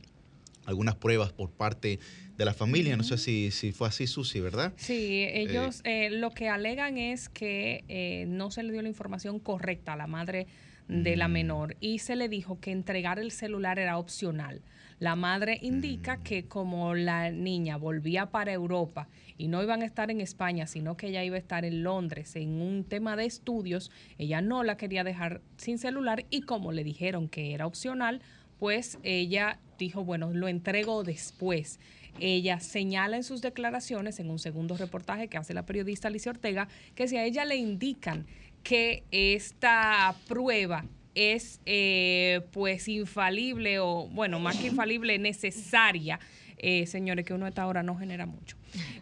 algunas 0.65 0.95
pruebas 0.95 1.35
por 1.35 1.51
parte 1.51 1.99
de 2.39 2.45
la 2.47 2.55
familia. 2.55 2.97
No 2.97 3.03
sé 3.03 3.19
si, 3.19 3.51
si 3.51 3.73
fue 3.73 3.89
así, 3.89 4.07
Susi, 4.07 4.41
¿verdad? 4.41 4.73
Sí, 4.79 5.27
ellos 5.31 5.83
eh, 5.85 6.09
lo 6.09 6.31
que 6.31 6.49
alegan 6.49 6.97
es 6.97 7.29
que 7.29 7.85
eh, 7.89 8.25
no 8.27 8.51
se 8.51 8.63
le 8.63 8.73
dio 8.73 8.81
la 8.81 8.89
información 8.89 9.39
correcta 9.39 9.93
a 9.93 9.97
la 9.97 10.07
madre 10.07 10.47
de 10.89 11.15
la 11.15 11.29
Mm. 11.29 11.33
menor 11.33 11.77
y 11.79 11.99
se 11.99 12.17
le 12.17 12.31
dijo 12.31 12.59
que 12.59 12.71
entregar 12.71 13.19
el 13.19 13.31
celular 13.31 13.79
era 13.79 13.99
opcional. 13.99 14.63
La 14.99 15.17
madre 15.17 15.59
indica 15.63 16.17
Mm. 16.17 16.23
que 16.23 16.45
como 16.45 16.95
la 16.95 17.31
niña 17.31 17.77
volvía 17.77 18.27
para 18.27 18.53
Europa 18.53 19.09
y 19.39 19.49
no 19.49 19.63
iban 19.63 19.83
a 19.83 19.87
estar 19.87 20.11
en 20.11 20.21
España, 20.21 20.67
sino 20.67 20.97
que 20.97 21.09
ella 21.09 21.25
iba 21.25 21.37
a 21.37 21.41
estar 21.41 21.65
en 21.65 21.83
Londres 21.83 22.37
en 22.37 22.61
un 22.61 22.85
tema 22.85 23.17
de 23.17 23.25
estudios, 23.25 23.91
ella 24.19 24.41
no 24.41 24.63
la 24.63 24.77
quería 24.77 25.05
dejar 25.05 25.41
sin 25.57 25.79
celular 25.79 26.25
y 26.31 26.43
como 26.43 26.73
le 26.73 26.85
dijeron 26.85 27.29
que 27.29 27.55
era 27.55 27.67
opcional, 27.67 28.21
pues 28.59 28.99
ella 29.03 29.59
dijo, 29.79 30.05
bueno, 30.05 30.33
lo 30.33 30.47
entrego 30.47 31.03
después. 31.03 31.81
Ella 32.21 32.61
señala 32.61 33.17
en 33.17 33.25
sus 33.25 33.41
declaraciones, 33.41 34.21
en 34.21 34.31
un 34.31 34.39
segundo 34.39 34.77
reportaje 34.77 35.29
que 35.29 35.39
hace 35.39 35.55
la 35.55 35.67
periodista 35.67 36.09
Alicia 36.09 36.31
Ortega, 36.31 36.69
que 36.95 37.09
si 37.09 37.17
a 37.17 37.25
ella 37.25 37.45
le 37.45 37.57
indican 37.57 38.27
que 38.63 39.03
esta 39.11 40.15
prueba 40.29 40.85
es 41.15 41.61
eh, 41.67 42.41
pues 42.53 42.89
infalible 42.89 43.79
o, 43.79 44.09
bueno, 44.11 44.41
más 44.41 44.57
que 44.57 44.69
infalible, 44.69 45.19
necesaria, 45.19 46.19
eh, 46.59 46.87
señores, 46.87 47.25
que 47.25 47.35
uno 47.35 47.47
a 47.47 47.49
esta 47.49 47.67
hora 47.67 47.83
no 47.83 47.97
genera 47.97 48.27
mucho. 48.27 48.57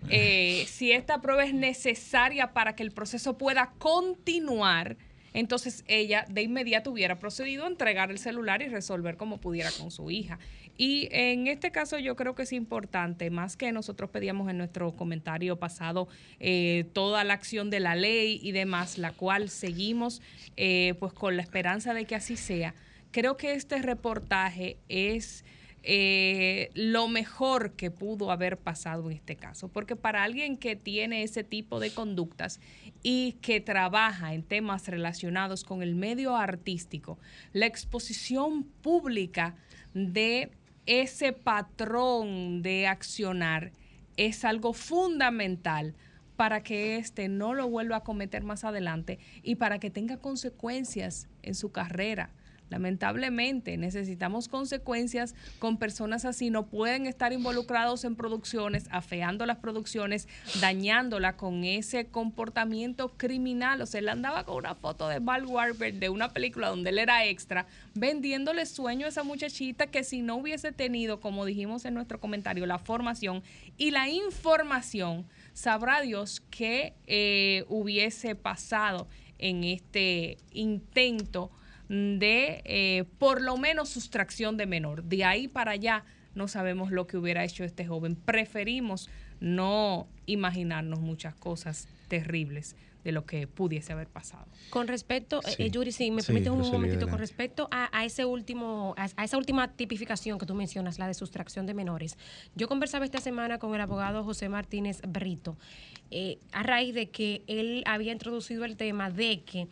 Eh, 0.08 0.64
si 0.66 0.92
esta 0.92 1.20
prueba 1.20 1.44
es 1.44 1.54
necesaria 1.54 2.52
para 2.52 2.74
que 2.74 2.82
el 2.82 2.90
proceso 2.90 3.36
pueda 3.38 3.72
continuar, 3.78 4.96
entonces 5.32 5.84
ella 5.86 6.24
de 6.28 6.42
inmediato 6.42 6.90
hubiera 6.90 7.18
procedido 7.18 7.64
a 7.64 7.68
entregar 7.68 8.10
el 8.10 8.18
celular 8.18 8.62
y 8.62 8.68
resolver 8.68 9.16
como 9.16 9.38
pudiera 9.38 9.70
con 9.70 9.90
su 9.90 10.10
hija. 10.10 10.38
Y 10.76 11.08
en 11.12 11.46
este 11.46 11.70
caso 11.70 11.98
yo 11.98 12.16
creo 12.16 12.34
que 12.34 12.44
es 12.44 12.52
importante, 12.52 13.28
más 13.30 13.56
que 13.56 13.70
nosotros 13.70 14.08
pedíamos 14.10 14.48
en 14.48 14.56
nuestro 14.56 14.92
comentario 14.96 15.58
pasado 15.58 16.08
eh, 16.38 16.86
toda 16.94 17.22
la 17.24 17.34
acción 17.34 17.68
de 17.68 17.80
la 17.80 17.94
ley 17.94 18.40
y 18.42 18.52
demás, 18.52 18.96
la 18.96 19.12
cual 19.12 19.50
seguimos 19.50 20.22
eh, 20.56 20.94
pues 20.98 21.12
con 21.12 21.36
la 21.36 21.42
esperanza 21.42 21.92
de 21.92 22.06
que 22.06 22.14
así 22.14 22.36
sea. 22.36 22.74
Creo 23.10 23.36
que 23.36 23.52
este 23.52 23.82
reportaje 23.82 24.78
es 24.88 25.44
eh, 25.82 26.70
lo 26.74 27.08
mejor 27.08 27.72
que 27.72 27.90
pudo 27.90 28.30
haber 28.30 28.58
pasado 28.58 29.10
en 29.10 29.16
este 29.16 29.36
caso, 29.36 29.68
porque 29.68 29.96
para 29.96 30.22
alguien 30.22 30.56
que 30.56 30.76
tiene 30.76 31.22
ese 31.22 31.42
tipo 31.42 31.80
de 31.80 31.90
conductas 31.90 32.60
y 33.02 33.32
que 33.40 33.60
trabaja 33.60 34.34
en 34.34 34.42
temas 34.42 34.88
relacionados 34.88 35.64
con 35.64 35.82
el 35.82 35.94
medio 35.94 36.36
artístico, 36.36 37.18
la 37.52 37.66
exposición 37.66 38.64
pública 38.64 39.54
de 39.94 40.50
ese 40.84 41.32
patrón 41.32 42.62
de 42.62 42.86
accionar 42.86 43.72
es 44.16 44.44
algo 44.44 44.72
fundamental 44.72 45.94
para 46.36 46.62
que 46.62 46.96
éste 46.96 47.28
no 47.28 47.54
lo 47.54 47.68
vuelva 47.68 47.96
a 47.96 48.04
cometer 48.04 48.44
más 48.44 48.64
adelante 48.64 49.18
y 49.42 49.56
para 49.56 49.78
que 49.78 49.90
tenga 49.90 50.18
consecuencias 50.18 51.28
en 51.42 51.54
su 51.54 51.70
carrera. 51.70 52.30
Lamentablemente 52.70 53.76
necesitamos 53.76 54.48
consecuencias 54.48 55.34
con 55.58 55.76
personas 55.76 56.24
así. 56.24 56.50
No 56.50 56.66
pueden 56.66 57.06
estar 57.06 57.32
involucrados 57.32 58.04
en 58.04 58.14
producciones, 58.14 58.86
afeando 58.90 59.44
las 59.44 59.58
producciones, 59.58 60.28
dañándolas 60.60 61.34
con 61.34 61.64
ese 61.64 62.06
comportamiento 62.06 63.08
criminal. 63.16 63.82
O 63.82 63.86
sea, 63.86 63.98
él 63.98 64.08
andaba 64.08 64.44
con 64.44 64.56
una 64.56 64.76
foto 64.76 65.08
de 65.08 65.18
Val 65.18 65.46
Warber 65.46 65.94
de 65.94 66.08
una 66.08 66.28
película 66.28 66.68
donde 66.68 66.90
él 66.90 66.98
era 66.98 67.26
extra, 67.26 67.66
vendiéndole 67.94 68.64
sueño 68.66 69.06
a 69.06 69.08
esa 69.08 69.24
muchachita 69.24 69.88
que 69.88 70.04
si 70.04 70.22
no 70.22 70.36
hubiese 70.36 70.70
tenido, 70.70 71.20
como 71.20 71.44
dijimos 71.44 71.84
en 71.84 71.94
nuestro 71.94 72.20
comentario, 72.20 72.66
la 72.66 72.78
formación 72.78 73.42
y 73.76 73.90
la 73.90 74.08
información, 74.08 75.26
sabrá 75.54 76.00
Dios 76.02 76.40
qué 76.50 76.94
eh, 77.08 77.64
hubiese 77.68 78.36
pasado 78.36 79.08
en 79.38 79.64
este 79.64 80.38
intento 80.52 81.50
de 81.90 82.62
eh, 82.64 83.04
por 83.18 83.42
lo 83.42 83.56
menos 83.56 83.88
sustracción 83.88 84.56
de 84.56 84.66
menor. 84.66 85.02
De 85.02 85.24
ahí 85.24 85.48
para 85.48 85.72
allá 85.72 86.04
no 86.36 86.46
sabemos 86.46 86.92
lo 86.92 87.08
que 87.08 87.16
hubiera 87.16 87.44
hecho 87.44 87.64
este 87.64 87.84
joven. 87.84 88.14
Preferimos 88.14 89.10
no 89.40 90.06
imaginarnos 90.26 91.00
muchas 91.00 91.34
cosas 91.34 91.88
terribles 92.06 92.76
de 93.04 93.12
lo 93.12 93.24
que 93.24 93.46
pudiese 93.46 93.92
haber 93.92 94.08
pasado. 94.08 94.46
Con 94.70 94.88
respecto, 94.88 95.40
Sí. 95.42 95.54
eh, 95.64 95.70
Yuri, 95.70 95.92
si 95.92 96.10
me 96.10 96.22
Sí, 96.22 96.28
permites 96.28 96.52
un 96.52 96.58
momentito, 96.60 97.08
con 97.08 97.18
respecto 97.18 97.68
a, 97.70 97.88
a 97.98 98.04
ese 98.04 98.24
último, 98.24 98.94
a, 98.96 99.08
a 99.16 99.24
esa 99.24 99.36
última 99.38 99.68
tipificación 99.72 100.38
que 100.38 100.46
tú 100.46 100.54
mencionas, 100.54 100.98
la 100.98 101.06
de 101.06 101.14
sustracción 101.14 101.66
de 101.66 101.74
menores. 101.74 102.18
Yo 102.54 102.68
conversaba 102.68 103.04
esta 103.04 103.20
semana 103.20 103.58
con 103.58 103.74
el 103.74 103.80
abogado 103.80 104.22
José 104.24 104.48
Martínez 104.48 105.00
Brito, 105.08 105.56
eh, 106.10 106.38
a 106.52 106.62
raíz 106.62 106.94
de 106.94 107.08
que 107.10 107.42
él 107.46 107.82
había 107.86 108.12
introducido 108.12 108.64
el 108.64 108.76
tema 108.76 109.10
de 109.10 109.42
que 109.42 109.68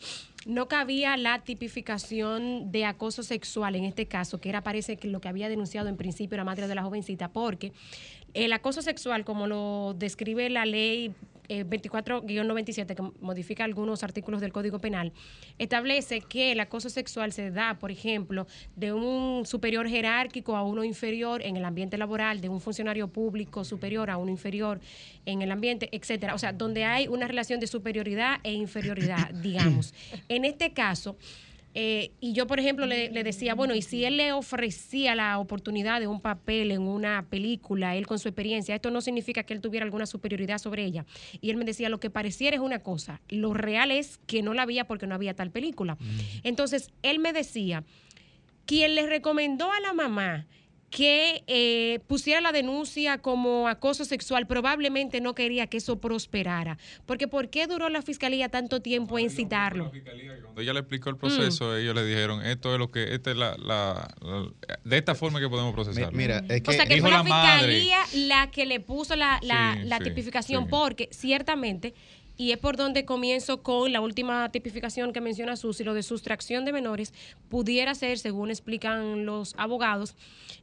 no 0.47 0.69
cabía 0.69 1.17
la 1.17 1.41
tipificación 1.41 2.71
de 2.71 2.85
acoso 2.85 3.23
sexual 3.23 3.75
en 3.77 3.85
este 3.85 4.07
caso, 4.07 4.41
que 4.41 4.49
era 4.49 4.63
parece 4.63 4.97
que 4.97 5.09
lo 5.09 5.21
que 5.21 5.29
había 5.29 5.49
denunciado 5.49 5.89
en 5.89 5.97
principio 5.97 6.37
la 6.39 6.45
madre 6.45 6.69
de 6.69 6.75
la 6.75 6.83
jovencita, 6.83 7.29
porque 7.33 7.73
el 8.35 8.53
acoso 8.53 8.83
sexual, 8.83 9.25
como 9.25 9.47
lo 9.47 9.95
describe 9.99 10.49
la 10.51 10.65
ley 10.67 11.13
eh, 11.49 11.65
24-97, 11.65 12.95
que 12.95 13.03
modifica 13.21 13.65
algunos 13.65 14.03
artículos 14.03 14.41
del 14.41 14.53
Código 14.53 14.79
Penal, 14.81 15.13
establece 15.59 16.21
que 16.21 16.53
el 16.53 16.61
acoso 16.61 16.91
sexual 16.91 17.33
se 17.33 17.51
da, 17.51 17.79
por 17.79 17.91
ejemplo, 17.91 18.47
de 18.77 18.93
un 18.93 19.47
superior 19.47 19.89
jerárquico 19.89 20.57
a 20.57 20.63
uno 20.63 20.85
inferior 20.85 21.43
en 21.43 21.57
el 21.57 21.65
ambiente 21.65 21.99
laboral, 21.99 22.41
de 22.41 22.49
un 22.49 22.61
funcionario 22.61 23.09
público 23.09 23.65
superior 23.65 24.11
a 24.11 24.17
uno 24.17 24.31
inferior 24.31 24.81
en 25.27 25.43
el 25.43 25.51
ambiente, 25.51 25.89
etcétera. 25.93 26.35
O 26.35 26.39
sea, 26.39 26.53
donde 26.53 26.85
hay 26.85 27.09
una 27.09 27.27
relación 27.27 27.61
de 27.61 27.67
superioridad 27.67 28.41
e 28.43 28.53
inferioridad, 28.53 29.31
digamos. 29.31 29.95
En 30.29 30.45
este 30.45 30.73
caso, 30.73 31.17
Eh, 31.75 32.11
y 32.21 32.33
yo, 32.33 32.47
por 32.47 32.59
ejemplo, 32.59 32.87
le, 32.87 33.11
le 33.11 33.23
decía, 33.23 33.55
bueno, 33.55 33.75
y 33.75 33.83
si 33.83 34.05
él 34.05 34.17
le 34.17 34.33
ofrecía 34.33 35.15
la 35.15 35.39
oportunidad 35.39 36.01
de 36.01 36.07
un 36.07 36.21
papel 36.21 36.71
en 36.71 36.83
una 36.83 37.27
película, 37.29 37.95
él 37.95 38.07
con 38.07 38.19
su 38.19 38.29
experiencia, 38.29 38.75
esto 38.75 38.91
no 38.91 39.01
significa 39.01 39.43
que 39.43 39.55
él 39.55 39.61
tuviera 39.61 39.85
alguna 39.85 40.07
superioridad 40.07 40.59
sobre 40.59 40.85
ella. 40.85 41.05
Y 41.41 41.51
él 41.51 41.57
me 41.57 41.65
decía, 41.65 41.89
lo 41.89 42.01
que 42.01 42.11
pareciera 42.11 42.57
es 42.57 42.63
una 42.63 42.81
cosa, 42.81 43.21
lo 43.29 43.55
real 43.55 43.91
es 43.91 44.19
que 44.27 44.43
no 44.43 44.55
la 44.55 44.63
había 44.63 44.87
porque 44.87 45.07
no 45.07 45.15
había 45.15 45.35
tal 45.35 45.51
película. 45.51 45.99
Entonces, 46.43 46.91
él 47.03 47.19
me 47.19 47.33
decía, 47.33 47.85
quien 48.65 48.95
le 48.95 49.07
recomendó 49.07 49.71
a 49.71 49.81
la 49.81 49.93
mamá 49.93 50.47
que 50.91 51.45
eh, 51.47 52.01
pusiera 52.07 52.41
la 52.41 52.51
denuncia 52.51 53.19
como 53.19 53.69
acoso 53.69 54.07
sexual 54.07 54.47
probablemente 54.47 55.21
no 55.21 55.35
quería 55.35 55.67
que 55.67 55.77
eso 55.77 56.01
prosperara. 56.01 56.79
Porque 57.05 57.29
¿por 57.29 57.51
qué 57.51 57.67
duró 57.67 57.91
la 57.91 58.01
fiscalía 58.01 58.49
tanto 58.49 58.81
tiempo 58.81 59.19
en 59.19 59.29
citarlo? 59.29 59.91
Cuando 60.43 60.61
ella 60.63 60.73
le 60.73 60.81
explicó 60.81 61.11
el 61.11 61.17
proceso, 61.17 61.77
ellos 61.77 61.95
le 61.95 62.07
dijeron, 62.07 62.45
esto 62.45 62.73
es 62.73 62.79
lo 62.79 62.91
que, 62.91 63.15
esta 63.15 63.31
es 63.33 63.37
la, 63.37 63.55
la- 63.59 64.09
la- 64.23 64.79
de 64.83 64.97
esta 64.97 65.15
forma 65.15 65.41
que 65.41 65.49
podemos 65.51 65.75
procesarlo. 65.75 66.17
Mira, 66.17 66.43
es 66.49 66.63
que, 66.63 66.71
O 66.71 66.73
sea, 66.73 66.87
que 66.87 66.95
dijo 66.95 67.07
fue 67.07 67.11
la, 67.17 67.23
la 67.23 67.29
madre. 67.29 67.81
fiscalía 67.81 68.27
la 68.27 68.51
que 68.51 68.65
le 68.65 68.81
puso 68.81 69.15
la, 69.15 69.39
la- 69.43 69.75
Sí, 69.83 69.89
la 69.89 69.99
sí, 69.99 70.05
tipificación, 70.05 70.65
sí. 70.65 70.71
porque 70.71 71.09
ciertamente, 71.13 71.93
y 72.39 72.53
es 72.53 72.59
por 72.59 72.77
donde 72.77 73.05
comienzo 73.05 73.65
con 73.65 73.93
la 73.93 74.01
última 74.01 74.49
tipificación 74.53 75.13
que 75.13 75.21
menciona 75.21 75.57
Susi, 75.57 75.83
lo 75.83 75.93
de 75.93 76.05
sustracción 76.05 76.65
de 76.65 76.73
menores, 76.73 77.13
pudiera 77.49 77.97
ser, 77.97 78.17
según 78.17 78.51
explican 78.51 79.27
los 79.27 79.57
abogados, 79.59 80.15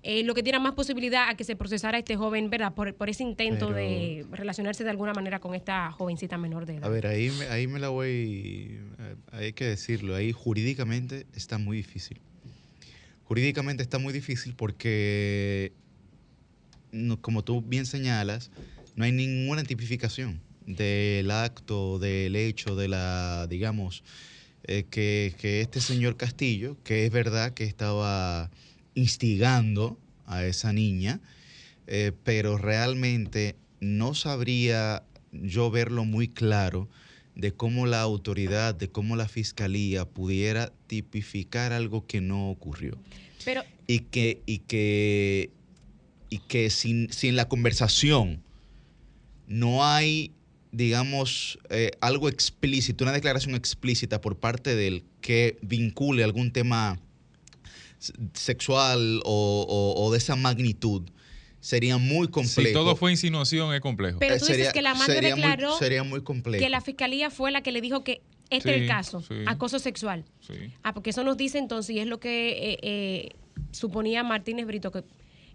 eh, 0.01 0.23
lo 0.23 0.34
que 0.34 0.41
tiene 0.41 0.57
más 0.59 0.73
posibilidad 0.73 1.28
a 1.28 1.36
que 1.36 1.43
se 1.43 1.57
procesara 1.57 1.97
a 1.97 1.99
este 1.99 2.15
joven, 2.15 2.49
¿verdad? 2.49 2.73
Por, 2.73 2.95
por 2.95 3.09
ese 3.09 3.23
intento 3.23 3.67
Pero- 3.67 3.76
de 3.78 4.26
relacionarse 4.32 4.86
de 4.86 4.89
alguna 4.89 5.13
manera 5.13 5.39
con 5.39 5.53
esta 5.53 5.91
jovencita 5.91 6.38
menor 6.38 6.65
de 6.65 6.76
edad. 6.76 6.86
A 6.86 6.89
ver, 6.89 7.07
ahí 7.07 7.30
me, 7.38 7.45
ahí 7.47 7.67
me 7.67 7.80
la 7.80 7.89
voy, 7.89 8.80
eh, 8.99 9.15
hay 9.34 9.51
que 9.51 9.65
decirlo, 9.65 10.15
ahí 10.15 10.32
jurídicamente 10.32 11.28
está 11.36 11.57
muy 11.57 11.76
difícil. 11.76 12.21
Jurídicamente 13.26 13.84
está 13.84 13.99
muy 13.99 14.13
difícil 14.13 14.55
porque, 14.55 15.73
como 17.19 17.43
tú 17.43 17.61
bien 17.61 17.86
señalas, 17.86 18.49
no 18.95 19.03
hay 19.03 19.11
ninguna 19.11 19.63
tipificación 19.63 20.44
del 20.66 21.32
acto, 21.32 21.99
del 21.99 22.36
hecho, 22.36 22.76
de 22.76 22.88
la, 22.88 23.47
digamos, 23.47 24.03
eh, 24.63 24.86
que, 24.89 25.36
que 25.39 25.61
este 25.61 25.82
señor 25.82 26.18
Castillo, 26.18 26.78
que 26.84 27.05
es 27.05 27.11
verdad 27.11 27.53
que 27.53 27.66
estaba 27.66 28.49
instigando 28.95 29.99
a 30.26 30.45
esa 30.45 30.74
niña, 30.74 31.20
eh, 31.88 32.11
pero 32.24 32.57
realmente 32.57 33.55
no 33.80 34.16
sabría 34.16 35.03
yo 35.32 35.70
verlo 35.70 36.05
muy 36.05 36.28
claro 36.28 36.89
de 37.36 37.51
cómo 37.51 37.86
la 37.86 38.01
autoridad, 38.01 38.74
de 38.74 38.89
cómo 38.89 39.16
la 39.16 39.28
fiscalía 39.28 40.05
pudiera 40.05 40.72
tipificar 40.88 41.74
algo 41.74 42.07
que 42.07 42.22
no 42.22 42.49
ocurrió. 42.49 42.97
Pero 43.43 43.63
Y 43.88 43.99
que, 43.99 44.41
y 44.45 44.59
que, 44.59 45.51
y 46.30 46.39
que 46.39 46.70
sin, 46.70 47.11
sin 47.11 47.36
la 47.36 47.47
conversación 47.47 48.41
no 49.47 49.86
hay, 49.86 50.32
digamos, 50.76 51.57
eh, 51.69 51.91
algo 52.01 52.28
explícito, 52.30 53.03
una 53.05 53.13
declaración 53.13 53.55
explícita 53.55 54.21
por 54.21 54.38
parte 54.38 54.76
del 54.76 55.03
que 55.21 55.57
vincule 55.61 56.23
algún 56.23 56.51
tema 56.51 56.99
sexual 58.34 59.21
o, 59.26 59.65
o- 59.67 60.05
o 60.05 60.11
de 60.11 60.17
esa 60.17 60.36
magnitud, 60.36 61.03
sería 61.59 61.97
muy 61.97 62.28
complejo. 62.28 62.67
Si 62.67 62.73
todo 62.73 62.95
fue 62.95 63.11
insinuación, 63.11 63.73
es 63.73 63.82
complejo. 63.82 64.19
Pero 64.19 64.36
Eh, 64.36 64.39
tú 64.39 64.45
dices 64.47 64.73
que 64.73 64.82
la 64.82 64.93
madre 64.93 65.15
sería 65.15 65.36
muy- 65.36 65.41
declaró 65.41 65.78
sería 65.78 66.03
muy 66.03 66.21
complejo. 66.21 66.63
que 66.63 66.69
la 66.69 66.82
fiscalía 66.82 67.30
fue 67.32 67.51
la 67.51 67.61
que 67.63 67.71
le 67.71 67.82
dijo 67.82 68.03
que 68.03 68.21
este 68.51 68.69
es 68.69 68.76
el 68.76 68.82
Sí, 68.84 68.88
caso, 68.88 69.21
sí. 69.21 69.34
acoso 69.47 69.80
sexual. 69.80 70.23
Sí. 70.45 70.53
Ah, 70.84 70.93
porque 70.93 71.09
eso 71.09 71.23
nos 71.23 71.36
dice 71.38 71.57
entonces, 71.57 71.95
y 71.95 71.99
es 71.99 72.05
lo 72.07 72.19
que 72.19 72.49
eh, 72.73 72.78
eh, 72.84 73.30
suponía 73.71 74.21
Martínez 74.23 74.67
Brito, 74.67 74.91
que 74.91 75.03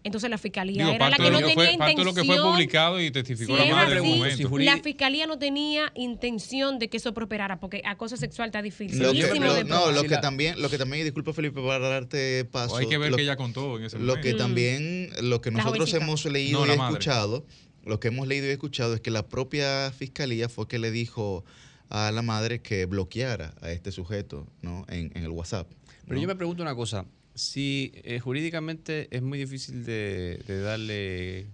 entonces 0.02 0.30
la 0.30 0.38
fiscalía 0.38 0.84
Digo, 0.84 0.94
era 0.94 1.10
la 1.10 1.16
que 1.16 1.30
no 1.30 1.38
tenía 1.38 1.54
fue, 1.54 1.76
parte 1.78 1.94
de 1.96 2.04
lo 2.04 2.14
que 2.14 2.24
fue 2.24 2.34
intención- 2.36 2.52
publicado 2.52 3.00
y 3.00 3.10
testificó 3.10 3.52
Si 3.52 3.58
la 3.58 3.64
es 3.66 3.72
madre 3.74 3.98
en 3.98 4.04
el 4.06 4.22
así, 4.32 4.44
momento. 4.44 4.58
la 4.76 4.82
fiscalía 4.82 5.26
no 5.26 5.38
tenía 5.38 5.92
intención 5.94 6.78
de 6.78 6.88
que 6.88 6.96
eso 6.96 7.12
prosperara, 7.14 7.60
porque 7.60 7.82
acoso 7.84 8.16
sexual 8.16 8.48
está 8.48 8.62
difícil. 8.62 8.98
Lo 8.98 9.12
que- 9.12 9.40
lo- 9.40 9.54
de 9.54 9.64
no, 9.64 9.90
lo 9.90 10.02
que 10.04 10.16
también, 10.18 10.60
lo 10.60 10.70
que 10.70 10.78
también, 10.78 11.02
y 11.02 11.04
disculpa 11.04 11.32
Felipe 11.32 11.60
para 11.60 11.88
darte 11.88 12.44
paso. 12.46 12.74
O 12.74 12.76
hay 12.78 12.88
que 12.88 12.98
ver 12.98 13.10
lo, 13.10 13.16
que 13.16 13.22
ella 13.22 13.36
contó 13.36 13.78
en 13.78 13.84
ese 13.84 13.98
lo 13.98 14.14
que 14.14 14.20
momento. 14.32 14.36
también, 14.38 15.10
lo 15.22 15.40
que 15.40 15.50
nosotros 15.50 15.92
hemos 15.94 16.24
leído 16.24 16.64
No, 16.64 16.72
y 16.72 16.76
escuchado, 16.76 17.44
lo 17.84 18.00
que 18.00 18.08
hemos 18.08 18.26
leído 18.26 18.46
y 18.46 18.50
escuchado 18.50 18.94
es 18.94 19.00
que 19.00 19.10
la 19.10 19.28
propia 19.28 19.90
fiscalía 19.92 20.48
fue 20.48 20.66
que 20.68 20.78
le 20.78 20.90
dijo 20.90 21.44
a 21.88 22.10
la 22.12 22.22
madre 22.22 22.60
que 22.62 22.86
bloqueara 22.86 23.54
a 23.60 23.70
este 23.72 23.90
sujeto, 23.92 24.46
¿no? 24.62 24.86
En, 24.88 25.10
en 25.14 25.24
el 25.24 25.30
WhatsApp. 25.30 25.66
Pero 26.04 26.16
¿no? 26.16 26.22
yo 26.22 26.28
me 26.28 26.36
pregunto 26.36 26.62
una 26.62 26.74
cosa. 26.74 27.04
Si 27.34 27.92
eh, 28.04 28.18
jurídicamente 28.20 29.08
es 29.14 29.22
muy 29.22 29.38
difícil 29.38 29.84
de, 29.84 30.42
de 30.46 30.60
darle 30.60 31.46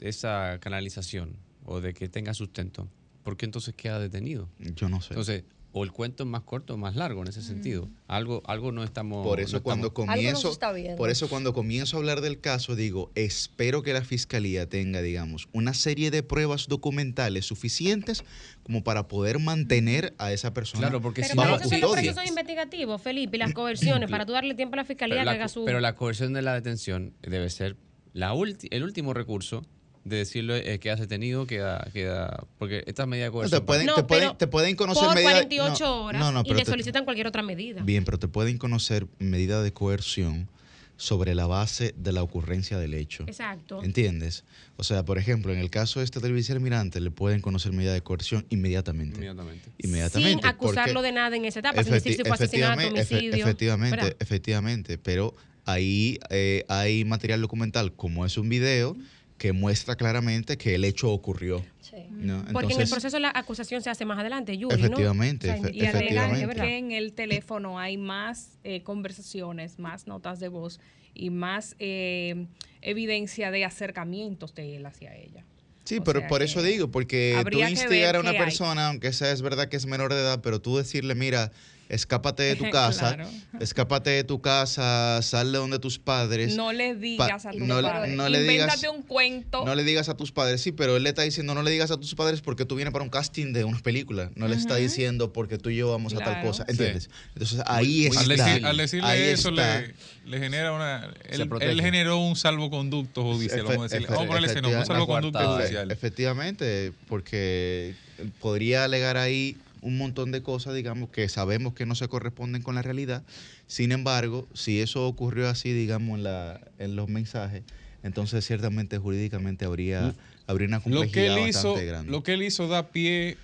esa 0.00 0.58
canalización 0.60 1.36
o 1.64 1.80
de 1.80 1.94
que 1.94 2.08
tenga 2.08 2.34
sustento, 2.34 2.88
¿por 3.22 3.36
qué 3.36 3.46
entonces 3.46 3.74
queda 3.74 3.98
detenido? 3.98 4.48
Yo 4.58 4.88
no 4.88 5.00
sé. 5.00 5.14
Entonces, 5.14 5.44
o 5.78 5.84
el 5.84 5.92
cuento 5.92 6.24
es 6.24 6.28
más 6.28 6.42
corto 6.42 6.74
o 6.74 6.76
más 6.76 6.96
largo 6.96 7.22
en 7.22 7.28
ese 7.28 7.42
sentido. 7.42 7.88
Algo, 8.06 8.42
algo 8.46 8.72
no 8.72 8.82
estamos. 8.84 9.26
Por 9.26 9.40
eso 9.40 9.58
no 9.58 9.62
cuando 9.62 9.88
estamos- 9.88 10.08
comienzo, 10.14 10.58
por 10.96 11.10
eso 11.10 11.28
cuando 11.28 11.52
comienzo 11.52 11.96
a 11.96 12.00
hablar 12.00 12.20
del 12.20 12.40
caso 12.40 12.74
digo, 12.76 13.10
espero 13.14 13.82
que 13.82 13.92
la 13.92 14.02
fiscalía 14.02 14.68
tenga, 14.68 15.00
digamos, 15.02 15.48
una 15.52 15.74
serie 15.74 16.10
de 16.10 16.22
pruebas 16.22 16.66
documentales 16.68 17.46
suficientes 17.46 18.24
como 18.62 18.82
para 18.84 19.08
poder 19.08 19.38
mantener 19.38 20.14
a 20.18 20.32
esa 20.32 20.52
persona 20.52 20.82
Claro, 20.88 21.00
porque 21.00 21.22
Pero 21.22 21.32
si 21.32 21.36
para 21.36 21.50
no- 21.50 21.56
eso 21.56 21.68
son 21.68 21.80
procesos 21.80 22.26
investigativos, 22.26 23.00
Felipe, 23.00 23.36
y 23.36 23.40
las 23.40 23.52
coerciones, 23.54 24.10
para 24.10 24.26
tú 24.26 24.32
darle 24.32 24.54
tiempo 24.54 24.74
a 24.74 24.78
la 24.78 24.84
fiscalía 24.84 25.14
Pero 25.16 25.20
que 25.22 25.24
la, 25.26 25.32
haga 25.32 25.48
su... 25.48 25.64
pero 25.64 25.80
la 25.80 25.94
coerción 25.94 26.32
de 26.32 26.42
la 26.42 26.54
detención 26.54 27.14
debe 27.22 27.48
ser 27.50 27.76
la 28.12 28.34
ulti- 28.34 28.68
el 28.70 28.82
último 28.82 29.14
recurso 29.14 29.64
de 30.04 30.16
decirle 30.16 30.72
eh, 30.74 30.78
que 30.78 30.90
has 30.90 30.98
detenido, 31.00 31.46
queda, 31.46 31.88
queda, 31.92 32.44
porque 32.58 32.82
estas 32.86 33.06
medidas 33.06 33.26
de 33.26 33.30
No, 33.30 33.32
coerción... 33.32 33.60
te 33.60 33.66
pueden, 33.66 33.86
No, 33.86 33.94
te 33.96 34.02
pueden, 34.04 34.36
te 34.38 34.46
pueden 34.46 34.76
conocer 34.76 35.04
por 35.04 35.14
medida- 35.14 35.30
48 35.32 35.84
no, 35.84 36.04
horas 36.04 36.20
no, 36.20 36.32
no, 36.32 36.42
y 36.44 36.54
te- 36.54 36.64
solicitan 36.64 37.04
cualquier 37.04 37.26
otra 37.26 37.42
medida. 37.42 37.82
Bien, 37.82 38.04
pero 38.04 38.18
te 38.18 38.28
pueden 38.28 38.58
conocer 38.58 39.06
medida 39.18 39.62
de 39.62 39.72
coerción 39.72 40.48
sobre 40.96 41.36
la 41.36 41.46
base 41.46 41.94
de 41.96 42.10
la 42.10 42.24
ocurrencia 42.24 42.76
del 42.76 42.92
hecho. 42.94 43.22
Exacto. 43.28 43.84
¿Entiendes? 43.84 44.42
O 44.76 44.82
sea, 44.82 45.04
por 45.04 45.16
ejemplo, 45.18 45.52
en 45.52 45.60
el 45.60 45.70
caso 45.70 46.02
este 46.02 46.18
del 46.18 46.32
vicealmirante 46.32 47.00
le 47.00 47.12
pueden 47.12 47.40
conocer 47.40 47.72
medida 47.72 47.92
de 47.92 48.00
coerción 48.00 48.44
inmediatamente. 48.50 49.14
Inmediatamente. 49.16 49.68
Inmediatamente. 49.78 50.40
Sin 50.40 50.46
acusarlo 50.46 50.94
porque- 50.94 51.06
de 51.06 51.12
nada 51.12 51.36
en 51.36 51.44
esa 51.44 51.60
etapa, 51.60 51.84
sin 51.84 51.92
decir 51.92 52.14
si 52.16 52.22
fue 52.22 52.32
asesinato, 52.32 52.80
efe- 52.82 52.88
homicidio. 52.90 53.34
efectivamente, 53.44 53.96
¿verdad? 53.96 54.16
efectivamente, 54.18 54.98
pero 54.98 55.36
ahí 55.66 56.18
eh, 56.30 56.64
hay 56.68 57.04
material 57.04 57.40
documental, 57.42 57.92
como 57.92 58.26
es 58.26 58.36
un 58.36 58.48
video, 58.48 58.96
que 59.38 59.52
muestra 59.52 59.94
claramente 59.96 60.58
que 60.58 60.74
el 60.74 60.84
hecho 60.84 61.10
ocurrió. 61.12 61.64
Sí. 61.80 61.96
¿no? 62.10 62.44
Porque 62.52 62.74
en 62.74 62.80
el 62.82 62.88
proceso 62.88 63.18
la 63.20 63.30
acusación 63.34 63.80
se 63.82 63.88
hace 63.88 64.04
más 64.04 64.18
adelante, 64.18 64.58
Yuri, 64.58 64.74
Efectivamente, 64.74 65.46
¿no? 65.46 65.54
O 65.54 65.56
sea, 65.60 65.70
efe- 65.70 65.74
Y 65.74 65.86
alegan 65.86 66.30
efectivamente. 66.32 66.62
que 66.62 66.76
en 66.78 66.92
el 66.92 67.12
teléfono 67.12 67.78
hay 67.78 67.96
más 67.96 68.58
eh, 68.64 68.82
conversaciones, 68.82 69.78
más 69.78 70.06
notas 70.06 70.40
de 70.40 70.48
voz 70.48 70.80
y 71.14 71.30
más 71.30 71.76
eh, 71.78 72.46
evidencia 72.82 73.50
de 73.50 73.64
acercamientos 73.64 74.54
de 74.54 74.76
él 74.76 74.86
hacia 74.86 75.14
ella. 75.16 75.44
Sí, 75.84 75.98
O 75.98 76.04
pero 76.04 76.20
sea 76.20 76.28
por 76.28 76.42
eso 76.42 76.62
digo, 76.62 76.90
porque 76.90 77.40
tú 77.50 77.58
instigar 77.60 78.16
a 78.16 78.20
una 78.20 78.30
hay. 78.30 78.38
persona, 78.38 78.88
aunque 78.88 79.12
sea 79.12 79.32
es 79.32 79.40
verdad 79.40 79.68
que 79.68 79.76
es 79.76 79.86
menor 79.86 80.12
de 80.12 80.20
edad, 80.20 80.40
pero 80.42 80.60
tú 80.60 80.76
decirle, 80.76 81.14
mira, 81.14 81.50
escápate 81.88 82.42
de 82.42 82.56
tu 82.56 82.64
casa, 82.70 83.14
Claro. 83.16 83.30
escápate 83.60 84.10
de 84.10 84.24
tu 84.24 84.40
casa, 84.40 85.20
sal 85.22 85.52
de 85.52 85.58
donde 85.58 85.78
tus 85.78 85.98
padres. 85.98 86.54
No 86.56 86.72
le 86.72 86.94
digas 86.94 87.46
a 87.46 87.50
tus 87.50 87.60
no 87.60 87.80
le- 87.80 87.88
padres. 87.88 88.14
no 88.16 88.28
le 88.28 88.42
digas- 88.42 88.82
un 88.94 89.02
cuento. 89.02 89.64
No 89.64 89.74
le 89.74 89.84
digas 89.84 90.08
a 90.08 90.16
tus 90.16 90.32
padres, 90.32 90.60
sí, 90.60 90.72
pero 90.72 90.96
él 90.96 91.02
le 91.02 91.08
está 91.10 91.22
diciendo 91.22 91.54
no 91.54 91.62
le 91.62 91.70
digas 91.70 91.90
a 91.90 91.96
tus 91.96 92.14
padres 92.14 92.40
porque 92.40 92.64
tú 92.64 92.74
vienes 92.76 92.92
para 92.92 93.02
un 93.04 93.10
casting 93.10 93.52
de 93.52 93.64
una 93.64 93.78
película. 93.80 94.30
No 94.34 94.48
le 94.48 94.56
está 94.56 94.76
diciendo 94.76 95.32
porque 95.32 95.58
tú 95.58 95.70
y 95.70 95.76
yo 95.76 95.90
vamos 95.90 96.14
a 96.14 96.18
tal 96.18 96.42
cosa. 96.42 96.64
¿Entiendes? 96.68 97.10
Entonces 97.34 97.60
ahí 97.66 97.98
Muy- 97.98 98.06
está. 98.06 98.20
Al, 98.20 98.28
decir- 98.28 98.66
al 98.66 98.76
decirle 98.76 99.08
ahí 99.08 99.22
eso, 99.22 99.48
está. 99.50 99.80
le, 99.80 99.94
le 100.26 100.38
genera 100.38 100.72
una. 100.72 101.10
Él, 101.28 101.80
generó 101.80 102.18
un 102.18 102.36
salvoconducto 102.36 103.22
judicial. 103.22 103.62
Vamos 103.64 103.78
a 103.80 103.82
decirle. 103.84 104.06
Efe- 104.08 104.10
Vamos 104.10 104.24
a 104.24 104.26
ponerle 104.28 104.48
ese 104.48 104.60
nombre, 104.62 104.80
un 104.80 104.86
salvoconducto 104.86 105.54
judicial. 105.56 105.90
Efectivamente, 105.90 106.92
porque 107.08 107.94
podría 108.40 108.84
alegar 108.84 109.16
ahí 109.16 109.56
un 109.82 109.98
montón 109.98 110.32
de 110.32 110.42
cosas, 110.42 110.74
digamos, 110.74 111.10
que 111.10 111.28
sabemos 111.28 111.74
que 111.74 111.86
no 111.86 111.94
se 111.94 112.08
corresponden 112.08 112.62
con 112.62 112.74
la 112.74 112.82
realidad. 112.82 113.24
Sin 113.66 113.92
embargo, 113.92 114.48
si 114.54 114.80
eso 114.80 115.06
ocurrió 115.06 115.48
así, 115.48 115.72
digamos, 115.72 116.18
en, 116.18 116.24
la, 116.24 116.60
en 116.78 116.96
los 116.96 117.08
mensajes, 117.08 117.62
entonces 118.02 118.44
ciertamente 118.46 118.98
jurídicamente 118.98 119.64
habría, 119.64 120.14
habría 120.46 120.68
una 120.68 120.78
Lo 120.78 120.82
complejidad 120.84 121.12
que, 121.12 121.26
él 121.26 121.52
bastante 121.52 121.78
hizo, 121.78 121.86
grande. 121.86 122.10
lo 122.10 122.22
que 122.22 122.34
él 122.34 122.42
hizo 122.42 122.68
da 122.68 122.90
pie 122.90 123.36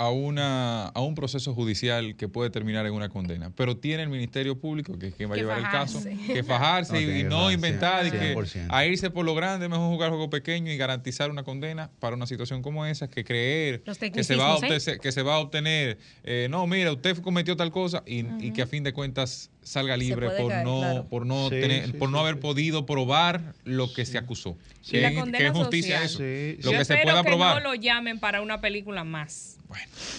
a, 0.00 0.08
una, 0.08 0.86
a 0.86 1.00
un 1.02 1.14
proceso 1.14 1.52
judicial 1.54 2.16
que 2.16 2.26
puede 2.26 2.48
terminar 2.48 2.86
en 2.86 2.94
una 2.94 3.10
condena, 3.10 3.50
pero 3.54 3.76
tiene 3.76 4.02
el 4.02 4.08
Ministerio 4.08 4.58
Público, 4.58 4.98
que 4.98 5.08
es 5.08 5.14
quien 5.14 5.28
va 5.28 5.34
a 5.34 5.36
Que 5.36 5.42
llevar 5.42 5.58
el 5.58 5.64
caso, 5.64 6.02
que 6.26 6.42
fajarse 6.42 7.02
y, 7.20 7.24
no 7.24 7.52
inventar 7.52 8.06
y 8.06 8.10
que 8.10 8.34
100%. 8.34 8.68
a 8.70 8.86
irse 8.86 9.10
por 9.10 9.26
lo 9.26 9.34
grande, 9.34 9.68
mejor 9.68 9.90
jugar 9.90 10.08
juego 10.08 10.30
pequeño 10.30 10.72
y 10.72 10.78
garantizar 10.78 11.30
una 11.30 11.42
condena 11.42 11.90
para 12.00 12.16
una 12.16 12.26
situación 12.26 12.62
como 12.62 12.86
esa, 12.86 13.10
que 13.10 13.24
creer 13.24 13.82
que 14.14 14.24
se 14.24 14.36
va 14.36 14.54
a, 14.54 14.56
¿eh? 14.56 14.60
obte- 14.62 14.98
que 15.00 15.12
se 15.12 15.20
va 15.22 15.34
a 15.34 15.38
obtener, 15.38 15.98
eh, 16.24 16.46
no, 16.50 16.66
mira, 16.66 16.92
usted 16.92 17.18
cometió 17.18 17.54
tal 17.54 17.70
cosa 17.70 18.02
y, 18.06 18.24
y 18.42 18.52
que 18.52 18.62
a 18.62 18.66
fin 18.66 18.82
de 18.82 18.94
cuentas 18.94 19.50
salga 19.62 19.98
libre 19.98 20.30
por 20.30 20.48
caer, 20.48 20.64
no 20.64 20.78
claro. 20.78 21.04
por 21.10 21.26
no 21.26 21.44
Sí, 21.50 21.60
tener, 21.60 21.84
sí, 21.88 21.92
por 21.92 22.08
sí, 22.08 22.12
no 22.14 22.20
haber 22.20 22.40
podido 22.40 22.86
probar 22.86 23.54
lo 23.64 23.92
que 23.92 24.06
se 24.06 24.16
acusó. 24.16 24.56
Que, 24.90 25.02
la 25.02 25.10
que 25.10 25.16
condena 25.16 25.46
es 25.48 25.52
justicia 25.52 26.00
social. 26.08 26.26
eso. 26.32 26.56
Sí, 26.56 26.62
Lo 26.64 26.72
Yo 26.72 26.78
que 26.78 26.84
se 26.86 26.96
pueda 26.96 27.22
que 27.22 27.28
probar. 27.28 27.62
no 27.62 27.68
lo 27.68 27.74
llamen 27.74 28.18
para 28.18 28.40
una 28.40 28.62
película 28.62 29.04
más. 29.04 29.58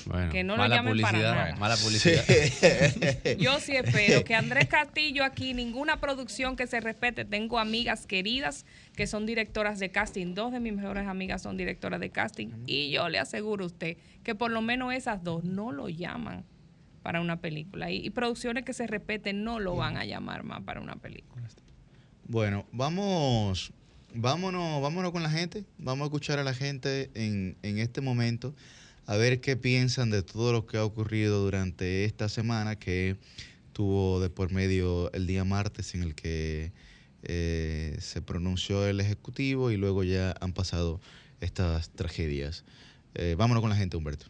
Bueno, 0.06 0.32
Que 0.32 0.44
no 0.44 0.54
lo 0.56 0.64
mala 0.64 0.78
llamen 0.78 1.02
para 1.02 1.12
publicidad, 1.12 1.36
nada. 1.36 1.56
mala 1.58 1.76
publicidad. 1.78 2.24
Yo 3.38 3.60
sí 3.60 3.76
espero 3.76 4.24
que 4.24 4.36
Andrés 4.36 4.68
Castillo 4.68 5.24
aquí, 5.24 5.54
ninguna 5.54 6.00
producción 6.00 6.56
que 6.56 6.68
se 6.68 6.80
respete. 6.80 7.26
Tengo 7.26 7.60
amigas 7.60 8.06
queridas 8.08 8.66
que 8.96 9.08
son 9.08 9.26
directoras 9.26 9.80
de 9.80 9.92
casting. 9.92 10.34
Dos 10.34 10.52
de 10.52 10.60
mis 10.60 10.74
mejores 10.74 11.08
amigas 11.08 11.42
son 11.42 11.58
directoras 11.58 12.00
de 12.00 12.10
casting. 12.10 12.48
Y 12.66 12.92
yo 12.92 13.10
le 13.10 13.20
aseguro 13.20 13.64
a 13.66 13.68
usted 13.68 13.98
que 14.24 14.36
por 14.36 14.52
lo 14.52 14.62
menos 14.62 14.94
esas 14.94 15.24
dos 15.24 15.44
no 15.44 15.72
lo 15.72 15.90
llaman 15.90 16.46
para 17.04 17.20
una 17.22 17.38
película. 17.42 17.92
Y, 17.92 18.06
y 18.06 18.10
producciones 18.12 18.64
que 18.64 18.74
se 18.74 18.88
respeten 18.88 19.44
no 19.44 19.60
lo 19.60 19.76
van 19.76 19.98
a 19.98 20.06
llamar 20.06 20.44
más 20.44 20.62
para 20.62 20.80
una 20.82 20.96
película. 20.96 21.48
Bueno, 22.28 22.66
vamos, 22.72 23.74
vámonos, 24.14 24.82
vámonos 24.82 25.12
con 25.12 25.24
la 25.24 25.30
gente. 25.30 25.66
Vamos 25.78 26.06
a 26.06 26.06
escuchar 26.06 26.40
a 26.40 26.44
la 26.44 26.54
gente 26.54 27.10
en, 27.14 27.58
en 27.64 27.78
este 27.80 28.00
momento, 28.02 28.54
a 29.12 29.18
ver 29.18 29.42
qué 29.42 29.58
piensan 29.58 30.10
de 30.10 30.24
todo 30.24 30.54
lo 30.54 30.66
que 30.66 30.78
ha 30.78 30.86
ocurrido 30.86 31.44
durante 31.44 32.06
esta 32.06 32.30
semana 32.30 32.78
que 32.78 33.18
tuvo 33.74 34.22
de 34.22 34.30
por 34.30 34.54
medio 34.54 35.12
el 35.12 35.28
día 35.28 35.44
martes 35.44 35.94
en 35.96 36.04
el 36.04 36.16
que 36.16 36.72
eh, 37.24 37.98
se 38.00 38.22
pronunció 38.22 38.88
el 38.88 39.02
Ejecutivo 39.02 39.70
y 39.70 39.76
luego 39.76 40.06
ya 40.06 40.34
han 40.40 40.54
pasado 40.54 41.02
estas 41.42 41.90
tragedias. 41.90 42.64
Eh, 43.14 43.36
vámonos 43.38 43.60
con 43.60 43.70
la 43.70 43.76
gente, 43.76 43.98
Humberto. 43.98 44.28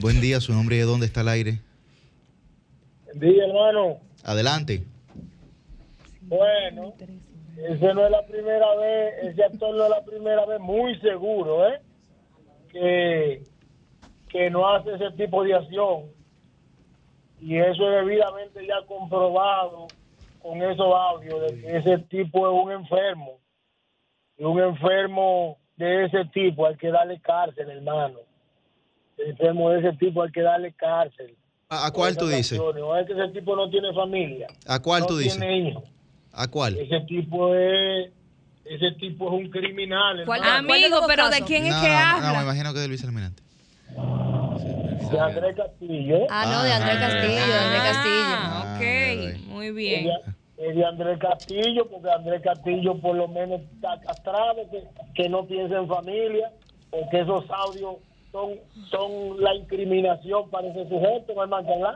Buen 0.00 0.20
día, 0.20 0.38
su 0.40 0.52
nombre 0.52 0.76
y 0.76 0.80
de 0.80 0.84
dónde 0.84 1.06
está 1.06 1.22
el 1.22 1.28
aire. 1.28 1.60
Día, 3.14 3.46
hermano. 3.46 4.00
Adelante. 4.22 4.84
Bueno, 6.20 6.92
ese 7.56 7.94
no 7.94 8.04
es 8.04 8.10
la 8.10 8.26
primera 8.26 8.76
vez, 8.76 9.14
ese 9.22 9.44
actor 9.44 9.74
no 9.74 9.84
es 9.84 9.90
la 9.90 10.04
primera 10.04 10.44
vez, 10.44 10.60
muy 10.60 10.94
seguro, 11.00 11.68
¿eh? 11.68 11.80
Que, 12.70 13.44
que 14.28 14.50
no 14.50 14.68
hace 14.68 14.92
ese 14.92 15.10
tipo 15.12 15.42
de 15.42 15.54
acción. 15.54 16.15
Y 17.40 17.56
eso 17.58 17.90
es 17.90 18.06
debidamente 18.06 18.66
ya 18.66 18.86
comprobado 18.86 19.86
con 20.42 20.62
esos 20.62 20.86
audios 20.94 21.40
de 21.42 21.60
que 21.60 21.76
ese 21.76 21.98
tipo 21.98 22.46
es 22.46 22.64
un 22.64 22.72
enfermo. 22.72 23.38
Y 24.38 24.44
un 24.44 24.60
enfermo 24.60 25.58
de 25.76 26.04
ese 26.04 26.24
tipo 26.26 26.66
hay 26.66 26.76
que 26.76 26.88
darle 26.88 27.20
cárcel, 27.20 27.70
hermano. 27.70 28.18
El 29.18 29.30
enfermo 29.30 29.70
de 29.70 29.80
ese 29.80 29.92
tipo 29.98 30.22
hay 30.22 30.30
que 30.30 30.42
darle 30.42 30.72
cárcel. 30.72 31.36
¿A, 31.68 31.86
a 31.86 31.90
cuál 31.90 32.16
tú 32.16 32.28
dices? 32.28 32.58
O 32.58 32.96
es 32.96 33.06
que 33.06 33.12
ese 33.12 33.28
tipo 33.32 33.56
no 33.56 33.68
tiene 33.70 33.92
familia. 33.92 34.46
¿A 34.66 34.80
cuál 34.80 35.02
no 35.02 35.06
tú 35.08 35.18
dices? 35.18 35.38
tiene 35.38 35.70
hijos. 35.70 35.84
¿A 36.32 36.48
cuál? 36.48 36.76
Ese 36.76 37.00
tipo 37.00 37.54
es, 37.54 38.12
ese 38.64 38.92
tipo 38.92 39.26
es 39.28 39.44
un 39.44 39.50
criminal. 39.50 40.24
¿Cuál 40.26 40.42
Amigo, 40.44 41.00
pero 41.06 41.28
¿de 41.30 41.40
quién 41.42 41.64
es 41.64 41.74
no, 41.74 41.80
que 41.80 41.88
no, 41.88 41.94
no, 41.94 42.26
habla? 42.26 42.32
me 42.38 42.42
imagino 42.44 42.72
que 42.74 42.80
de 42.80 42.88
Luis 42.88 43.02
Almirante. 43.04 43.42
De 45.10 45.18
Andrés 45.20 45.56
Castillo. 45.56 46.18
Ah, 46.30 46.44
no, 46.50 46.62
de 46.62 46.72
Andrés 46.72 46.96
Ah, 46.96 47.00
Castillo, 47.08 47.46
de 47.46 47.58
Andrés 47.58 47.82
Castillo. 47.82 48.24
Ah, 48.28 48.62
Ah, 48.62 48.76
ok, 48.76 49.40
muy 49.48 49.70
bien. 49.72 50.04
de, 50.04 50.68
es 50.68 50.76
de 50.76 50.84
Andrés 50.84 51.18
Castillo, 51.18 51.88
porque 51.90 52.10
Andrés 52.10 52.42
Castillo 52.42 52.98
por 53.00 53.16
lo 53.16 53.28
menos 53.28 53.60
está 53.74 54.00
castrado, 54.00 54.56
que, 54.70 54.82
que 55.14 55.28
no 55.28 55.46
piensa 55.46 55.76
en 55.78 55.88
familia, 55.88 56.50
porque 56.90 57.20
esos 57.20 57.44
audios 57.50 57.96
son, 58.32 58.50
son 58.90 59.40
la 59.42 59.54
incriminación 59.54 60.48
para 60.50 60.68
ese 60.68 60.88
sujeto, 60.88 61.34
no 61.34 61.44
es 61.44 61.50
más 61.50 61.64
que 61.64 61.72
hablar. 61.72 61.94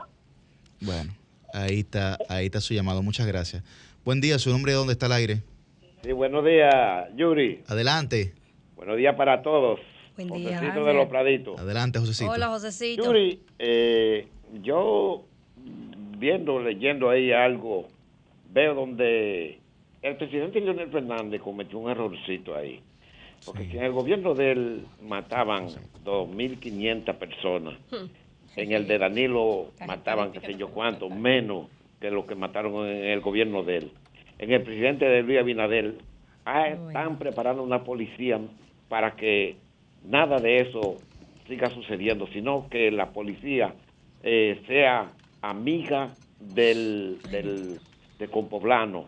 Bueno, 0.81 1.13
ahí 1.53 1.79
está, 1.79 2.17
ahí 2.29 2.45
está 2.47 2.61
su 2.61 2.73
llamado. 2.73 3.01
Muchas 3.03 3.27
gracias. 3.27 3.63
Buen 4.03 4.21
día, 4.21 4.39
su 4.39 4.49
nombre 4.49 4.73
dónde 4.73 4.93
está 4.93 5.05
el 5.07 5.11
aire. 5.13 5.41
Sí, 6.03 6.11
buenos 6.13 6.43
días, 6.43 7.07
Yuri. 7.15 7.63
Adelante, 7.67 8.33
Buenos 8.75 8.97
días 8.97 9.15
para 9.15 9.43
todos. 9.43 9.79
Buen 10.27 10.43
día. 10.43 10.57
Josecito 10.57 10.85
de 10.85 10.93
los 10.93 11.07
Praditos. 11.07 11.59
adelante, 11.59 11.99
Josecito. 11.99 12.31
Hola, 12.31 12.47
Josecito. 12.47 13.03
Yuri, 13.03 13.39
eh, 13.59 14.27
yo 14.61 15.25
viendo, 16.17 16.59
leyendo 16.59 17.09
ahí 17.09 17.31
algo, 17.31 17.87
veo 18.51 18.75
donde 18.75 19.59
el 20.01 20.15
presidente 20.17 20.61
Leonel 20.61 20.89
Fernández 20.89 21.41
cometió 21.41 21.79
un 21.79 21.89
errorcito 21.89 22.55
ahí. 22.55 22.81
Porque 23.45 23.67
que 23.67 23.77
en 23.77 23.85
el 23.85 23.91
gobierno 23.91 24.35
de 24.35 24.51
él 24.51 24.85
mataban 25.01 25.67
2.500 26.05 27.15
personas. 27.15 27.73
En 28.55 28.71
el 28.71 28.87
de 28.87 28.97
Danilo 28.97 29.71
mataban 29.87 30.31
qué 30.31 30.41
sé 30.41 30.55
yo 30.55 30.69
cuánto, 30.69 31.09
menos 31.09 31.67
que 31.99 32.11
lo 32.11 32.25
que 32.25 32.35
mataron 32.35 32.87
en 32.87 33.05
el 33.05 33.21
gobierno 33.21 33.63
de 33.63 33.77
él. 33.77 33.91
En 34.37 34.51
el 34.51 34.61
presidente 34.61 35.05
de 35.05 35.23
Luis 35.23 35.39
Abinadel 35.39 35.99
ah, 36.45 36.67
están 36.67 37.17
preparando 37.17 37.63
una 37.63 37.83
policía 37.83 38.39
para 38.89 39.15
que 39.15 39.55
nada 40.03 40.39
de 40.39 40.61
eso 40.61 41.01
siga 41.47 41.69
sucediendo, 41.71 42.27
sino 42.27 42.67
que 42.69 42.91
la 42.91 43.11
policía 43.11 43.73
eh, 44.23 44.61
sea 44.67 45.11
amiga 45.41 46.15
del, 46.39 47.19
del 47.29 47.79
de 48.19 48.27
Compoblano. 48.27 49.05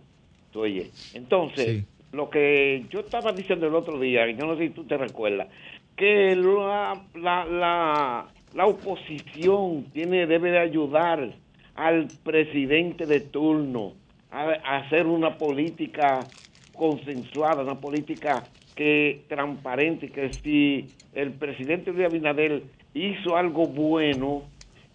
Entonces, 1.13 1.65
Sí. 1.65 1.85
lo 2.11 2.29
que 2.29 2.85
yo 2.91 2.99
estaba 2.99 3.31
diciendo 3.33 3.67
el 3.67 3.75
otro 3.75 3.99
día, 3.99 4.29
yo 4.31 4.45
no 4.45 4.55
sé 4.55 4.67
si 4.67 4.69
tú 4.73 4.83
te 4.83 4.97
recuerdas, 4.97 5.47
que 5.95 6.35
la, 6.35 7.01
la, 7.15 7.45
la, 7.45 8.25
la 8.53 8.65
oposición 8.65 9.85
tiene 9.93 10.27
debe 10.27 10.51
de 10.51 10.59
ayudar 10.59 11.33
al 11.75 12.09
presidente 12.23 13.07
de 13.07 13.19
turno 13.19 13.93
a, 14.31 14.43
a 14.63 14.77
hacer 14.77 15.07
una 15.07 15.37
política 15.37 16.27
consensuada, 16.73 17.63
una 17.63 17.79
política 17.79 18.47
que 18.75 19.21
transparente, 19.27 20.09
que 20.09 20.33
si 20.33 20.87
el 21.13 21.31
presidente 21.31 21.91
Luis 21.91 22.05
Abinader 22.05 22.63
hizo 22.93 23.37
algo 23.37 23.67
bueno, 23.67 24.43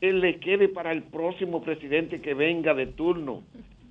él 0.01 0.21
le 0.21 0.37
quede 0.37 0.69
para 0.69 0.93
el 0.93 1.03
próximo 1.03 1.63
presidente 1.63 2.21
que 2.21 2.35
venga 2.35 2.75
de 2.75 2.87
turno. 2.87 3.43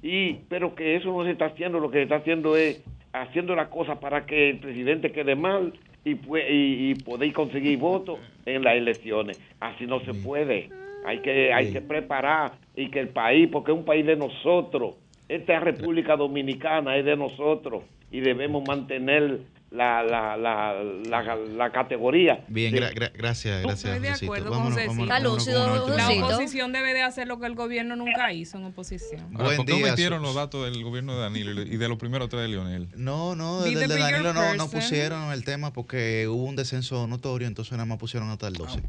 Y, 0.02 0.36
pero 0.48 0.76
que 0.76 0.96
eso 0.96 1.12
no 1.12 1.24
se 1.24 1.32
está 1.32 1.46
haciendo, 1.46 1.80
lo 1.80 1.90
que 1.90 1.98
se 1.98 2.04
está 2.04 2.18
haciendo 2.18 2.56
es 2.56 2.84
haciendo 3.14 3.56
la 3.56 3.70
cosa 3.70 4.00
para 4.00 4.26
que 4.26 4.52
el 4.52 4.60
presidente 4.60 5.12
quede 5.12 5.36
mal 5.36 5.74
y, 6.06 6.12
y, 6.12 6.92
y 6.92 6.96
poder 6.96 7.34
conseguir 7.34 7.80
votos 7.80 8.20
en 8.46 8.64
las 8.64 8.76
elecciones. 8.76 9.42
Así 9.60 9.86
no 9.86 10.00
se 10.02 10.14
puede. 10.14 10.70
Hay 11.06 11.20
que, 11.20 11.54
hay 11.54 11.72
que 11.72 11.82
preparar 11.82 12.54
y 12.76 12.90
que 12.90 13.00
el 13.00 13.10
país, 13.10 13.50
porque 13.52 13.72
es 13.72 13.78
un 13.78 13.86
país 13.86 14.06
de 14.06 14.16
nosotros, 14.16 14.96
esta 15.30 15.60
República 15.60 16.16
Dominicana 16.16 16.98
es 16.98 17.06
de 17.06 17.16
nosotros 17.16 17.84
y 18.12 18.20
debemos 18.22 18.66
mantener 18.68 19.40
la, 19.70 20.01
la, 20.01 20.38
la, 20.38 20.82
la, 20.84 21.36
la 21.36 21.72
categoría. 21.72 22.45
Bien, 22.47 22.72
de- 22.74 22.80
gra- 22.80 22.93
gra- 22.93 23.11
gracias, 23.13 23.61
gracias, 23.63 23.95
Estoy 23.95 23.99
de 24.01 24.09
acuerdo 24.26 24.49
con 24.49 24.57
vámonos, 24.59 24.78
Está 24.80 24.91
vámonos 24.93 25.34
lúcido, 25.45 25.86
última 25.86 25.97
La 25.97 26.26
oposición 26.26 26.72
debe 26.72 26.93
de 26.93 27.01
hacer 27.01 27.28
lo 27.28 27.38
que 27.39 27.47
el 27.47 27.55
gobierno 27.55 27.95
nunca 27.97 28.32
hizo 28.32 28.57
en 28.57 28.65
oposición. 28.65 29.22
Ahora, 29.34 29.43
Buen 29.43 29.57
¿Por 29.57 29.65
qué 29.65 29.74
día, 29.74 29.86
omitieron 29.88 30.20
su- 30.20 30.26
los 30.26 30.36
datos 30.36 30.63
del 30.63 30.82
gobierno 30.84 31.15
de 31.15 31.20
Danilo 31.22 31.61
y 31.63 31.76
de 31.78 31.89
los 31.89 31.97
primeros 31.97 32.30
tres 32.30 32.43
de 32.43 32.47
Lionel? 32.47 32.88
No, 32.95 33.36
no, 33.36 33.61
desde 33.63 33.88
de 33.88 33.97
Danilo 33.99 34.34
no, 34.34 34.55
no 34.55 34.70
pusieron 34.70 35.32
el 35.34 35.43
tema 35.43 35.74
porque 35.74 36.28
hubo 36.30 36.43
un 36.45 36.55
descenso 36.55 37.05
notorio, 37.07 37.47
entonces 37.47 37.74
nada 37.74 37.86
más 37.86 37.97
pusieron 37.97 38.30
hasta 38.30 38.47
el 38.47 38.53
Ah, 38.55 38.59
12. 38.59 38.82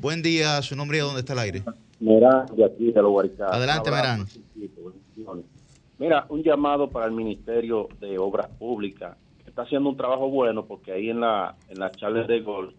Buen 0.00 0.20
día, 0.22 0.60
su 0.62 0.74
nombre 0.74 0.98
y 0.98 1.00
de 1.00 1.04
dónde 1.06 1.20
está 1.20 1.34
el 1.34 1.38
aire. 1.38 1.62
Merán, 2.00 2.46
de 2.56 2.64
aquí 2.64 2.90
de 2.90 3.00
los. 3.00 3.14
Adelante, 3.40 3.90
Merán. 3.90 4.26
Mira, 5.98 6.26
un 6.28 6.42
llamado 6.42 6.90
para 6.90 7.06
el 7.06 7.12
Ministerio 7.12 7.88
de 8.00 8.18
Obras 8.18 8.48
Públicas, 8.58 9.16
está 9.54 9.62
haciendo 9.62 9.88
un 9.88 9.96
trabajo 9.96 10.28
bueno 10.28 10.66
porque 10.66 10.90
ahí 10.90 11.10
en 11.10 11.20
la 11.20 11.54
en 11.68 11.78
las 11.78 11.92
charlas 11.92 12.26
de 12.26 12.40
golf 12.40 12.74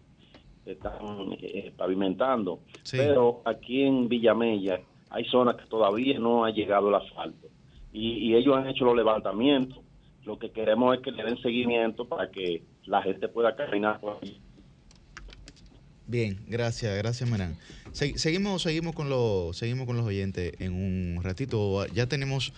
están 0.66 1.32
eh, 1.40 1.72
pavimentando. 1.74 2.60
Sí. 2.82 2.98
Pero 2.98 3.40
aquí 3.46 3.82
en 3.82 4.08
Villamella 4.08 4.80
hay 5.08 5.24
zonas 5.24 5.56
que 5.56 5.64
todavía 5.66 6.18
no 6.18 6.44
ha 6.44 6.50
llegado 6.50 6.90
el 6.90 6.96
asfalto. 6.96 7.48
Y, 7.92 8.28
y 8.28 8.34
ellos 8.34 8.56
han 8.56 8.68
hecho 8.68 8.84
los 8.84 8.94
levantamientos. 8.94 9.78
Lo 10.24 10.38
que 10.38 10.50
queremos 10.50 10.94
es 10.96 11.02
que 11.02 11.12
le 11.12 11.22
den 11.24 11.40
seguimiento 11.40 12.06
para 12.06 12.30
que 12.30 12.62
la 12.84 13.00
gente 13.02 13.28
pueda 13.28 13.56
caminar 13.56 13.98
por 14.00 14.18
ahí. 14.20 14.38
Bien, 16.06 16.38
gracias, 16.46 16.96
gracias 16.98 17.28
Marán. 17.30 17.56
Se- 17.92 18.18
seguimos, 18.18 18.62
seguimos 18.62 18.94
con 18.94 19.08
los, 19.08 19.56
seguimos 19.56 19.86
con 19.86 19.96
los 19.96 20.04
oyentes 20.04 20.52
en 20.58 20.72
un 20.74 21.22
ratito. 21.22 21.86
Ya 21.86 22.06
tenemos 22.06 22.52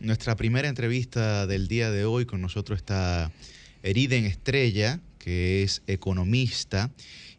nuestra 0.00 0.34
primera 0.36 0.68
entrevista 0.68 1.46
del 1.46 1.68
día 1.68 1.90
de 1.90 2.04
hoy. 2.04 2.26
Con 2.26 2.40
nosotros 2.42 2.76
está 2.76 3.30
Eriden 3.82 4.24
Estrella, 4.24 5.00
que 5.18 5.62
es 5.62 5.82
economista, 5.86 6.90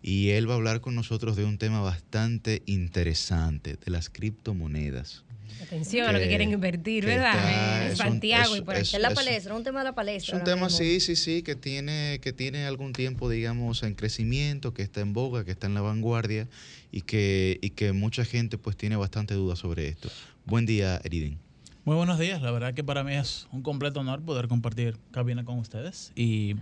y 0.02 0.30
él 0.30 0.50
va 0.50 0.54
a 0.54 0.58
hablar 0.58 0.82
con 0.82 0.96
nosotros 0.96 1.36
de 1.36 1.46
un 1.46 1.58
tema 1.58 1.82
bastante 1.82 2.62
interesante, 2.66 3.78
de 3.78 3.91
las 3.91 4.10
criptomonedas. 4.10 5.24
Atención 5.62 6.08
a 6.08 6.12
lo 6.12 6.20
que 6.20 6.28
quieren 6.28 6.52
invertir, 6.52 7.06
¿verdad? 7.06 7.84
en 7.86 7.91
es 7.91 8.00
un- 8.00 8.06
Santiago 8.06 8.56
es- 8.56 8.60
y 8.62 8.64
por 8.64 8.76
es- 8.76 8.94
Es 8.94 9.00
la 9.00 9.10
es- 9.10 9.14
palestra, 9.14 9.56
un 9.56 9.64
tema 9.64 9.80
de 9.80 9.84
la 9.86 9.89
Es 9.91 9.96
palestra. 9.96 10.36
un 10.36 10.41
ahora 10.41 10.54
tema, 10.56 10.70
sí, 10.70 11.00
sí, 11.00 11.16
sí, 11.16 11.41
que 11.41 11.56
tiene, 11.56 12.20
que 12.22 12.34
tiene 12.34 12.66
algún 12.66 12.91
tiempo, 12.91 13.30
digamos, 13.30 13.84
en 13.84 13.94
crecimiento, 13.96 14.74
que 14.74 14.82
está 14.82 15.00
en 15.02 15.14
boga, 15.14 15.46
que 15.46 15.52
está 15.52 15.68
en 15.68 15.74
la 15.74 15.82
vanguardia 15.82 16.50
y 16.91 17.02
que, 17.02 17.60
y 17.62 17.70
que 17.72 17.94
mucha 17.94 18.26
gente 18.26 18.58
pues 18.58 18.76
tiene 18.76 18.96
bastante 18.98 19.36
dudas 19.36 19.60
sobre 19.60 19.88
esto. 19.88 20.10
Buen 20.46 20.66
día, 20.66 21.00
Eriden. 21.04 21.38
Muy 21.86 21.98
buenos 21.98 22.18
días, 22.18 22.42
la 22.42 22.50
verdad 22.52 22.74
que 22.74 22.82
para 22.82 23.04
mí 23.04 23.14
es 23.14 23.46
un 23.52 23.62
completo 23.62 24.00
honor 24.00 24.22
poder 24.22 24.48
compartir 24.48 24.98
cabina 25.12 25.44
con 25.44 25.60
ustedes 25.60 26.14
y 26.16 26.56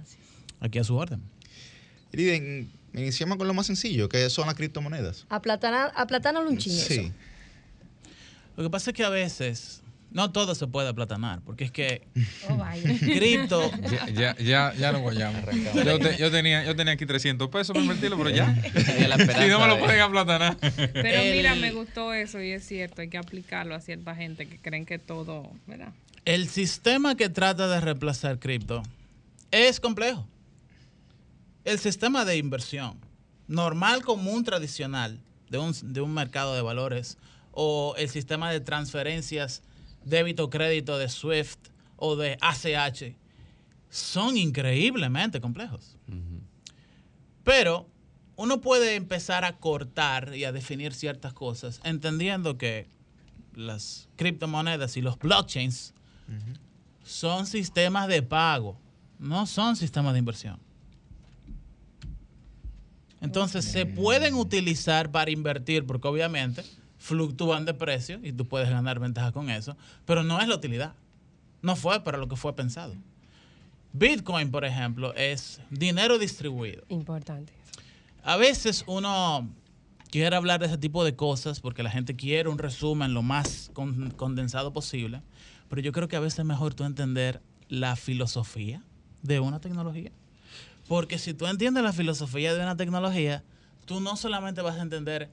aquí 0.60 0.80
a 0.80 0.84
su 0.84 0.96
orden. 0.96 1.22
Eriden, 2.12 2.72
iniciamos 2.96 3.38
con 3.38 3.48
lo 3.48 3.54
más 3.54 3.68
sencillo, 3.68 4.10
que 4.10 4.28
son 4.32 4.48
las 4.48 4.56
criptomonedas. 4.56 5.28
Aplatana, 5.30 5.92
aplatánalo 5.96 6.50
un 6.50 6.58
chingo. 6.58 6.82
Sí. 6.82 7.12
Lo 8.58 8.64
que 8.64 8.70
pasa 8.72 8.90
es 8.90 8.98
que 8.98 9.04
a 9.04 9.10
veces 9.10 9.81
no 10.12 10.32
todo 10.32 10.54
se 10.56 10.68
puede 10.68 10.90
aplatanar, 10.90 11.42
porque 11.42 11.64
es 11.64 11.72
que 11.72 12.08
Oh, 12.50 12.58
vaya. 12.58 12.84
cripto 13.00 13.72
Ya, 13.90 14.10
ya, 14.10 14.38
ya, 14.38 14.74
ya 14.78 14.92
lo 14.92 15.00
guayamos. 15.00 15.42
Yo, 15.86 16.00
te- 16.00 16.18
yo, 16.18 16.30
tenía, 16.32 16.64
yo 16.66 16.76
tenía 16.76 16.94
aquí 16.94 17.06
300 17.06 17.48
pesos 17.50 17.74
para 17.74 17.82
invertirlo, 17.84 18.18
pero 18.18 18.30
ya. 18.30 18.54
Si 18.64 19.48
no 19.50 19.60
me 19.60 19.68
lo 19.68 19.76
de- 19.76 19.80
pueden 19.82 20.02
aplatanar. 20.02 20.58
Pero 20.60 21.08
El- 21.22 21.36
mira, 21.38 21.56
me 21.56 21.72
gustó 21.72 22.14
eso 22.14 22.42
y 22.42 22.52
es 22.52 22.66
cierto, 22.68 23.02
hay 23.02 23.10
que 23.10 23.18
aplicarlo 23.18 23.74
a 23.76 23.80
cierta 23.82 24.16
gente 24.16 24.48
que 24.48 24.58
creen 24.60 24.86
que 24.86 25.00
todo, 25.00 25.50
¿verdad? 25.68 25.94
el 26.24 26.48
sistema 26.50 27.16
que 27.16 27.30
trata 27.30 27.68
de 27.68 27.82
reemplazar 27.82 28.38
cripto 28.38 28.84
es 29.50 29.80
complejo. 29.80 30.28
El 31.66 31.80
sistema 31.80 32.26
de 32.26 32.38
inversión 32.38 32.98
normal, 33.48 34.04
común, 34.04 34.44
tradicional 34.44 35.20
de 35.50 35.58
un, 35.58 35.74
de 35.94 36.02
un 36.02 36.14
mercado 36.14 36.56
de 36.56 36.62
valores 36.62 37.18
o 37.52 37.96
el 37.98 38.08
sistema 38.10 38.52
de 38.52 38.60
transferencias 38.62 39.62
débito-crédito 40.06 40.98
de 40.98 41.10
SWIFT 41.10 41.60
o 41.96 42.16
de 42.16 42.38
ACH 42.42 43.16
son 43.90 44.38
increíblemente 44.38 45.42
complejos. 45.42 45.98
Pero 47.44 47.88
uno 48.36 48.62
puede 48.62 48.96
empezar 48.96 49.46
a 49.46 49.58
cortar 49.58 50.36
y 50.36 50.46
a 50.46 50.52
definir 50.52 50.94
ciertas 50.94 51.34
cosas 51.34 51.80
entendiendo 51.84 52.58
que 52.58 52.88
las 53.54 54.10
criptomonedas 54.16 54.98
y 54.98 55.02
los 55.02 55.20
blockchains 55.20 55.94
son 57.04 57.46
sistemas 57.46 58.08
de 58.08 58.22
pago, 58.22 58.80
no 59.20 59.46
son 59.46 59.76
sistemas 59.76 60.14
de 60.14 60.20
inversión. 60.20 60.60
Entonces 63.20 63.66
se 63.66 63.86
pueden 63.86 64.34
utilizar 64.34 65.12
para 65.12 65.30
invertir 65.30 65.86
porque 65.86 66.08
obviamente 66.08 66.64
fluctúan 67.02 67.66
de 67.66 67.74
precio 67.74 68.20
y 68.24 68.32
tú 68.32 68.48
puedes 68.48 68.70
ganar 68.70 69.00
ventaja 69.00 69.32
con 69.32 69.50
eso, 69.50 69.76
pero 70.06 70.22
no 70.24 70.40
es 70.40 70.48
la 70.48 70.54
utilidad. 70.56 70.94
No 71.64 71.76
fue 71.76 72.04
para 72.04 72.20
lo 72.20 72.28
que 72.28 72.36
fue 72.36 72.56
pensado. 72.56 72.94
Bitcoin, 73.94 74.52
por 74.52 74.64
ejemplo, 74.66 75.14
es 75.16 75.60
dinero 75.72 76.20
distribuido. 76.20 76.84
Importante. 76.90 77.52
A 78.24 78.38
veces 78.38 78.84
uno 78.88 79.50
quiere 80.12 80.36
hablar 80.36 80.60
de 80.60 80.68
ese 80.68 80.78
tipo 80.78 81.04
de 81.04 81.16
cosas 81.16 81.60
porque 81.60 81.82
la 81.82 81.90
gente 81.90 82.16
quiere 82.16 82.50
un 82.50 82.60
resumen 82.60 83.16
lo 83.16 83.24
más 83.24 83.72
con- 83.74 84.12
condensado 84.12 84.72
posible, 84.72 85.22
pero 85.70 85.82
yo 85.82 85.92
creo 85.92 86.08
que 86.08 86.16
a 86.18 86.20
veces 86.20 86.40
es 86.40 86.46
mejor 86.46 86.76
tú 86.76 86.84
entender 86.84 87.42
la 87.68 87.96
filosofía 87.96 88.84
de 89.24 89.40
una 89.40 89.60
tecnología. 89.60 90.12
Porque 90.88 91.18
si 91.18 91.34
tú 91.34 91.48
entiendes 91.48 91.84
la 91.84 91.94
filosofía 91.94 92.54
de 92.54 92.62
una 92.62 92.78
tecnología, 92.78 93.44
tú 93.86 94.00
no 94.02 94.16
solamente 94.18 94.62
vas 94.62 94.78
a 94.78 94.82
entender 94.84 95.32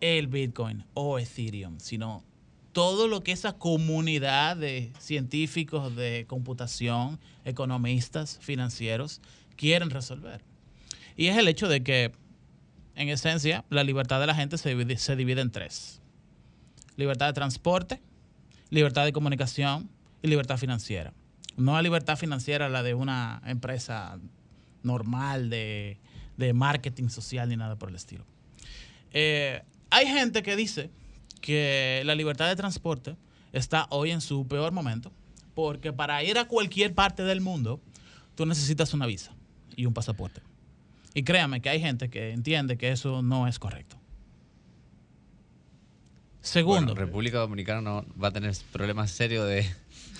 el 0.00 0.26
Bitcoin 0.26 0.84
o 0.94 1.18
Ethereum, 1.18 1.78
sino 1.78 2.24
todo 2.74 3.06
lo 3.06 3.22
que 3.22 3.32
esa 3.32 3.52
comunidad 3.52 4.56
de 4.56 4.92
científicos 4.98 5.94
de 5.94 6.26
computación, 6.26 7.20
economistas, 7.44 8.38
financieros, 8.42 9.20
quieren 9.56 9.90
resolver. 9.90 10.42
Y 11.16 11.28
es 11.28 11.38
el 11.38 11.46
hecho 11.46 11.68
de 11.68 11.82
que, 11.82 12.12
en 12.96 13.08
esencia, 13.08 13.64
la 13.70 13.84
libertad 13.84 14.20
de 14.20 14.26
la 14.26 14.34
gente 14.34 14.58
se 14.58 14.70
divide, 14.70 15.40
en 15.40 15.50
tres. 15.52 16.00
Libertad 16.96 17.28
de 17.28 17.32
transporte, 17.32 18.02
libertad 18.70 19.04
de 19.04 19.12
comunicación 19.12 19.88
y 20.20 20.28
libertad 20.28 20.58
financiera. 20.58 21.12
No 21.56 21.74
la 21.74 21.82
libertad 21.82 22.16
financiera 22.16 22.68
la 22.68 22.82
de 22.82 22.94
una 22.94 23.40
empresa 23.46 24.18
normal 24.82 25.48
de, 25.48 25.98
de 26.36 26.52
marketing 26.52 27.08
social 27.08 27.48
ni 27.48 27.56
nada 27.56 27.76
por 27.76 27.88
el 27.88 27.94
estilo. 27.94 28.24
Eh, 29.12 29.62
hay 29.94 30.06
gente 30.06 30.42
que 30.42 30.56
dice 30.56 30.90
que 31.40 32.02
la 32.04 32.16
libertad 32.16 32.48
de 32.48 32.56
transporte 32.56 33.16
está 33.52 33.86
hoy 33.90 34.10
en 34.10 34.20
su 34.20 34.46
peor 34.48 34.72
momento 34.72 35.12
porque 35.54 35.92
para 35.92 36.22
ir 36.24 36.36
a 36.36 36.46
cualquier 36.46 36.94
parte 36.94 37.22
del 37.22 37.40
mundo 37.40 37.80
tú 38.34 38.44
necesitas 38.44 38.92
una 38.92 39.06
visa 39.06 39.32
y 39.76 39.86
un 39.86 39.94
pasaporte. 39.94 40.40
Y 41.14 41.22
créame 41.22 41.62
que 41.62 41.68
hay 41.68 41.80
gente 41.80 42.10
que 42.10 42.32
entiende 42.32 42.76
que 42.76 42.90
eso 42.90 43.22
no 43.22 43.46
es 43.46 43.60
correcto. 43.60 43.96
Segundo, 46.40 46.96
República 46.96 47.38
Dominicana 47.38 47.80
no 47.80 48.04
va 48.20 48.28
a 48.28 48.32
tener 48.32 48.54
problemas 48.72 49.12
serios 49.12 49.46
de 49.46 49.64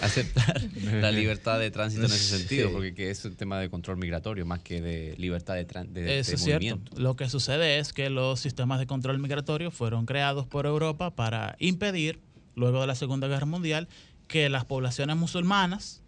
aceptar 0.00 0.62
la 1.00 1.10
libertad 1.10 1.58
de 1.58 1.70
tránsito 1.70 2.04
en 2.06 2.12
ese 2.12 2.38
sentido, 2.38 2.68
Sí. 2.68 2.74
porque 2.74 2.94
que 2.94 3.10
es 3.10 3.24
un 3.24 3.34
tema 3.36 3.58
de 3.58 3.70
control 3.70 3.96
migratorio 3.96 4.44
más 4.46 4.60
que 4.60 4.80
de 4.80 5.14
libertad 5.18 5.54
de, 5.54 6.24
cierto. 6.24 6.44
movimiento. 6.52 6.92
Lo 7.00 7.16
que 7.16 7.28
sucede 7.28 7.78
es 7.78 7.92
que 7.92 8.10
los 8.10 8.40
sistemas 8.40 8.78
de 8.78 8.86
control 8.86 9.18
migratorio 9.18 9.70
fueron 9.70 10.06
creados 10.06 10.46
por 10.46 10.66
Europa 10.66 11.14
para 11.14 11.56
impedir, 11.58 12.20
luego 12.54 12.80
de 12.80 12.86
la 12.86 12.94
Segunda 12.94 13.28
Guerra 13.28 13.46
Mundial, 13.46 13.88
que 14.28 14.48
las 14.48 14.64
poblaciones 14.64 15.16
musulmanas 15.16 16.02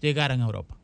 llegaran 0.00 0.40
a 0.40 0.44
Europa. 0.44 0.76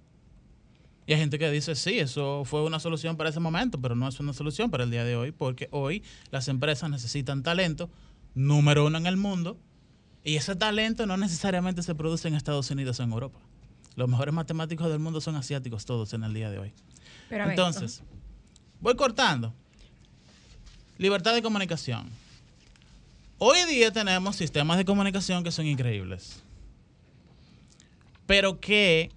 Y 1.07 1.13
hay 1.13 1.19
gente 1.19 1.39
que 1.39 1.51
dice, 1.51 1.75
sí, 1.75 1.99
eso 1.99 2.45
fue 2.47 2.63
una 2.65 2.81
solución 2.81 3.17
para 3.17 3.29
ese 3.29 3.39
momento, 3.41 3.79
pero 3.81 3.95
no 3.95 4.09
es 4.09 4.19
una 4.21 4.33
solución 4.33 4.71
para 4.71 4.85
el 4.85 4.91
día 4.91 5.05
de 5.05 5.17
hoy, 5.17 5.33
porque 5.33 5.69
hoy 5.71 6.03
las 6.31 6.49
empresas 6.49 6.89
necesitan 6.89 7.43
talento, 7.43 7.91
número 8.35 8.87
uno 8.87 8.97
en 8.99 9.07
el 9.07 9.17
mundo, 9.19 9.59
y 10.25 10.37
ese 10.37 10.57
talento 10.57 11.07
no 11.07 11.19
necesariamente 11.19 11.83
se 11.83 11.95
produce 11.95 12.27
en 12.29 12.35
Estados 12.35 12.71
Unidos 12.71 12.99
o 12.99 13.03
en 13.03 13.13
Europa. 13.13 13.39
Los 13.95 14.09
mejores 14.09 14.35
matemáticos 14.35 14.89
del 14.89 14.99
mundo 14.99 15.21
son 15.21 15.37
asiáticos 15.37 15.85
todos 15.85 16.15
en 16.15 16.25
el 16.25 16.33
día 16.33 16.51
de 16.51 16.59
hoy. 16.59 16.73
Pero 17.29 17.49
Entonces, 17.49 18.03
voy 18.81 18.97
cortando. 18.97 19.55
Libertad 20.97 21.35
de 21.35 21.43
comunicación. 21.43 22.09
Hoy 23.39 23.59
día 23.69 23.93
tenemos 23.93 24.37
sistemas 24.37 24.79
de 24.79 24.85
comunicación 24.87 25.45
que 25.45 25.53
son 25.53 25.67
increíbles. 25.67 26.43
Pero 28.27 28.59
que 28.59 29.13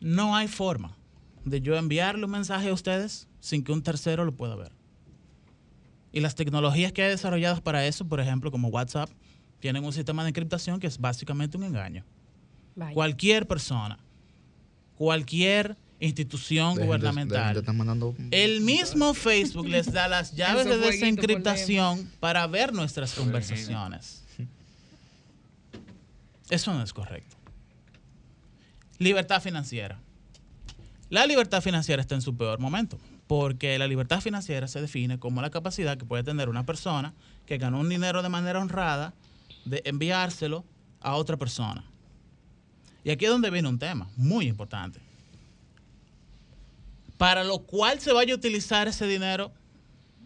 no 0.00 0.36
hay 0.36 0.46
forma 0.46 0.96
de 1.44 1.60
yo 1.60 1.76
enviarle 1.76 2.24
un 2.24 2.30
mensaje 2.30 2.68
a 2.68 2.72
ustedes 2.72 3.26
sin 3.40 3.64
que 3.64 3.72
un 3.72 3.82
tercero 3.82 4.24
lo 4.24 4.32
pueda 4.32 4.54
ver. 4.54 4.77
Y 6.18 6.20
las 6.20 6.34
tecnologías 6.34 6.92
que 6.92 7.04
hay 7.04 7.10
desarrolladas 7.10 7.60
para 7.60 7.86
eso, 7.86 8.04
por 8.04 8.18
ejemplo, 8.18 8.50
como 8.50 8.66
WhatsApp, 8.70 9.08
tienen 9.60 9.84
un 9.84 9.92
sistema 9.92 10.24
de 10.24 10.30
encriptación 10.30 10.80
que 10.80 10.88
es 10.88 10.98
básicamente 10.98 11.56
un 11.56 11.62
engaño. 11.62 12.04
Vaya. 12.74 12.92
Cualquier 12.92 13.46
persona, 13.46 14.00
cualquier 14.96 15.76
institución 16.00 16.74
De 16.74 16.86
gubernamental, 16.86 17.44
gente 17.54 17.60
están 17.60 17.76
mandando- 17.76 18.16
el 18.32 18.62
mismo 18.62 19.14
Facebook 19.14 19.68
les 19.68 19.92
da 19.92 20.08
las 20.08 20.32
llaves 20.34 20.66
de 20.66 20.78
desencriptación 20.78 22.10
para 22.18 22.44
ver 22.48 22.72
nuestras 22.72 23.14
conversaciones. 23.14 24.24
Eso 26.50 26.74
no 26.74 26.82
es 26.82 26.92
correcto. 26.92 27.36
Libertad 28.98 29.40
financiera. 29.40 30.00
La 31.10 31.26
libertad 31.26 31.62
financiera 31.62 32.02
está 32.02 32.16
en 32.16 32.22
su 32.22 32.36
peor 32.36 32.58
momento, 32.58 32.98
porque 33.28 33.78
la 33.78 33.86
libertad 33.86 34.20
financiera 34.20 34.66
se 34.66 34.80
define 34.80 35.18
como 35.18 35.42
la 35.42 35.50
capacidad 35.50 35.96
que 35.98 36.06
puede 36.06 36.24
tener 36.24 36.48
una 36.48 36.66
persona 36.66 37.14
que 37.46 37.58
ganó 37.58 37.78
un 37.78 37.88
dinero 37.88 38.22
de 38.22 38.30
manera 38.30 38.58
honrada 38.58 39.14
de 39.66 39.82
enviárselo 39.84 40.64
a 41.00 41.14
otra 41.14 41.36
persona. 41.36 41.84
Y 43.04 43.10
aquí 43.10 43.26
es 43.26 43.30
donde 43.30 43.50
viene 43.50 43.68
un 43.68 43.78
tema 43.78 44.08
muy 44.16 44.46
importante. 44.48 44.98
Para 47.18 47.44
lo 47.44 47.58
cual 47.60 48.00
se 48.00 48.12
vaya 48.12 48.32
a 48.32 48.36
utilizar 48.36 48.88
ese 48.88 49.06
dinero 49.06 49.52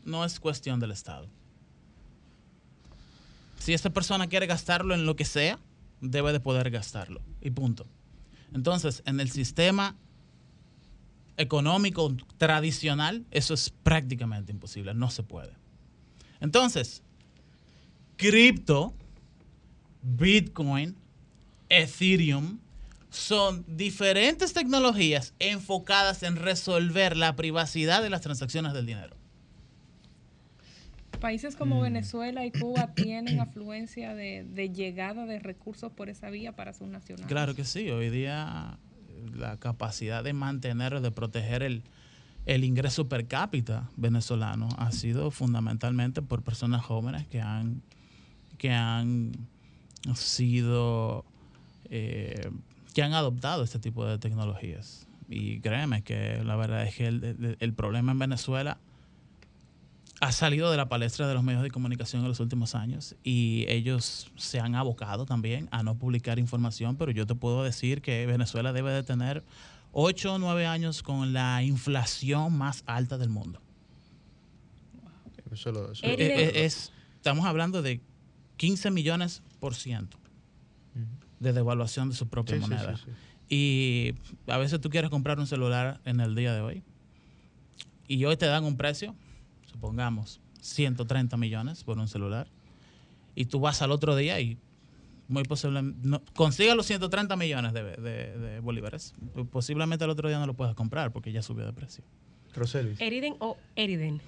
no 0.05 0.25
es 0.25 0.39
cuestión 0.39 0.79
del 0.79 0.93
Estado. 0.93 1.29
Si 3.59 3.75
esta 3.75 3.91
persona 3.91 4.29
quiere 4.29 4.47
gastarlo 4.47 4.95
en 4.95 5.07
lo 5.07 5.17
que 5.17 5.25
sea, 5.25 5.59
debe 6.01 6.33
de 6.33 6.41
poder 6.41 6.71
gastarlo. 6.71 7.21
Y 7.41 7.51
punto. 7.51 7.87
Entonces, 8.53 9.03
en 9.07 9.19
el 9.21 9.31
sistema 9.31 9.97
económico 11.37 12.15
tradicional, 12.39 13.25
eso 13.31 13.55
es 13.55 13.71
prácticamente 13.71 14.53
imposible, 14.53 14.95
no 14.95 15.11
se 15.11 15.23
puede. 15.23 15.53
Entonces, 16.41 17.03
cripto, 18.17 18.95
Bitcoin, 20.03 20.97
Ethereum, 21.69 22.59
son 23.11 23.65
diferentes 23.69 24.53
tecnologías 24.53 25.35
enfocadas 25.39 26.23
en 26.23 26.37
resolver 26.37 27.17
la 27.17 27.37
privacidad 27.37 28.03
de 28.03 28.11
las 28.11 28.23
transacciones 28.23 28.73
del 28.73 28.87
dinero. 28.87 29.17
Países 31.21 31.55
como 31.55 31.81
Venezuela 31.81 32.45
y 32.45 32.51
Cuba 32.51 32.93
tienen 32.97 33.39
afluencia 33.39 34.15
de, 34.15 34.45
de 34.45 34.71
llegada 34.71 35.27
de 35.27 35.39
recursos 35.39 35.93
por 35.93 36.09
esa 36.09 36.31
vía 36.31 36.57
para 36.57 36.73
sus 36.73 36.89
nacionales. 36.89 37.29
Claro 37.29 37.55
que 37.55 37.65
sí, 37.65 37.91
hoy 37.91 38.11
día 38.11 38.79
la 39.35 39.57
capacidad 39.59 40.23
de 40.25 40.33
mantener 40.33 41.01
de 41.01 41.11
proteger 41.11 41.63
el, 41.63 41.83
el 42.47 42.65
ingreso 42.65 43.09
per 43.09 43.27
cápita 43.27 43.89
venezolano 43.97 44.69
ha 44.79 44.91
sido 44.93 45.31
fundamentalmente 45.31 46.23
por 46.23 46.43
personas 46.43 46.85
jóvenes 46.85 47.27
que 47.29 47.41
han, 47.41 47.83
que 48.59 48.71
han 48.71 49.33
sido, 50.15 51.25
eh, 51.91 52.51
que 52.95 53.03
han 53.03 53.13
adoptado 53.15 53.63
este 53.63 53.79
tipo 53.79 54.05
de 54.05 54.19
tecnologías. 54.19 55.07
Y 55.29 55.61
créeme 55.61 56.03
que 56.03 56.43
la 56.45 56.57
verdad 56.57 56.85
es 56.85 56.97
que 56.97 57.07
el- 57.07 57.57
el 57.59 57.73
problema 57.73 58.13
en 58.13 58.19
Venezuela 58.19 58.79
ha 60.25 60.31
salido 60.31 60.71
de 60.71 60.77
la 60.77 60.89
palestra 60.89 61.27
de 61.27 61.35
los 61.35 61.43
medios 61.43 61.65
de 61.65 61.71
comunicación 61.73 62.23
en 62.23 62.29
los 62.29 62.39
últimos 62.39 62.77
años 62.77 63.17
y 63.25 63.65
ellos 63.69 64.31
se 64.37 64.61
han 64.61 64.77
abocado 64.77 65.27
también 65.27 65.69
a 65.73 65.83
no 65.83 65.97
publicar 65.97 66.39
información, 66.39 66.95
pero 66.97 67.11
yo 67.11 67.27
te 67.27 67.35
puedo 67.35 67.65
decir 67.65 68.03
que 68.03 68.25
Venezuela 68.27 68.73
debe 68.73 68.93
de 68.93 69.03
tener 69.03 69.43
8 69.91 70.35
o 70.35 70.39
9 70.39 70.65
años 70.65 71.03
con 71.03 71.33
la 71.33 71.65
inflación 71.65 72.57
más 72.57 72.85
alta 72.87 73.19
del 73.19 73.31
mundo. 73.31 73.61
Eso 75.51 75.73
lo- 75.73 75.91
eso- 75.91 76.07
Eh, 76.07 76.15
eh, 76.19 76.65
es, 76.67 76.93
estamos 77.17 77.45
hablando 77.45 77.83
de 77.83 78.01
15 78.59 78.93
millones 78.93 79.43
por 79.59 79.75
ciento 79.75 80.19
de 81.41 81.53
devaluación 81.53 82.11
de 82.11 82.15
su 82.15 82.29
propia 82.29 82.55
Sí, 82.55 82.63
sí, 82.63 82.71
moneda. 82.71 82.97
sí, 82.97 83.03
sí. 83.07 83.11
Y 83.49 84.15
a 84.51 84.57
veces 84.57 84.81
tú 84.81 84.89
quieres 84.89 85.11
comprar 85.11 85.41
un 85.41 85.49
celular 85.49 86.01
en 86.05 86.21
el 86.21 86.37
día 86.37 86.55
de 86.55 86.61
hoy 86.61 86.83
y 88.07 88.25
hoy 88.25 88.37
te 88.37 88.47
dan 88.47 88.63
un 88.65 88.77
precio, 88.77 89.17
supongamos 89.83 90.41
130 90.61 91.37
millones 91.37 91.83
por 91.83 91.99
un 91.99 92.07
celular, 92.07 92.47
y 93.35 93.47
tú 93.47 93.59
vas 93.59 93.83
al 93.83 93.91
otro 93.91 94.15
día 94.15 94.39
y 94.41 94.57
muy 95.27 95.43
posiblemente 95.43 95.99
no, 96.07 96.23
consigas 96.35 96.77
los 96.77 96.87
130 96.87 97.35
millones 97.35 97.73
de, 97.73 97.83
de- 97.97 98.39
de 98.39 98.61
bolívares. 98.61 99.13
Posiblemente 99.51 100.05
al 100.05 100.11
otro 100.11 100.29
día 100.29 100.39
no 100.39 100.47
lo 100.47 100.55
puedas 100.55 100.77
comprar 100.77 101.13
porque 101.13 101.33
ya 101.33 101.43
subió 101.43 101.67
de 101.67 101.73
precio. 101.73 102.05
Roselvis. 102.55 103.01
Eriden 103.01 103.35
o 103.41 103.57
Eriden. 103.75 104.21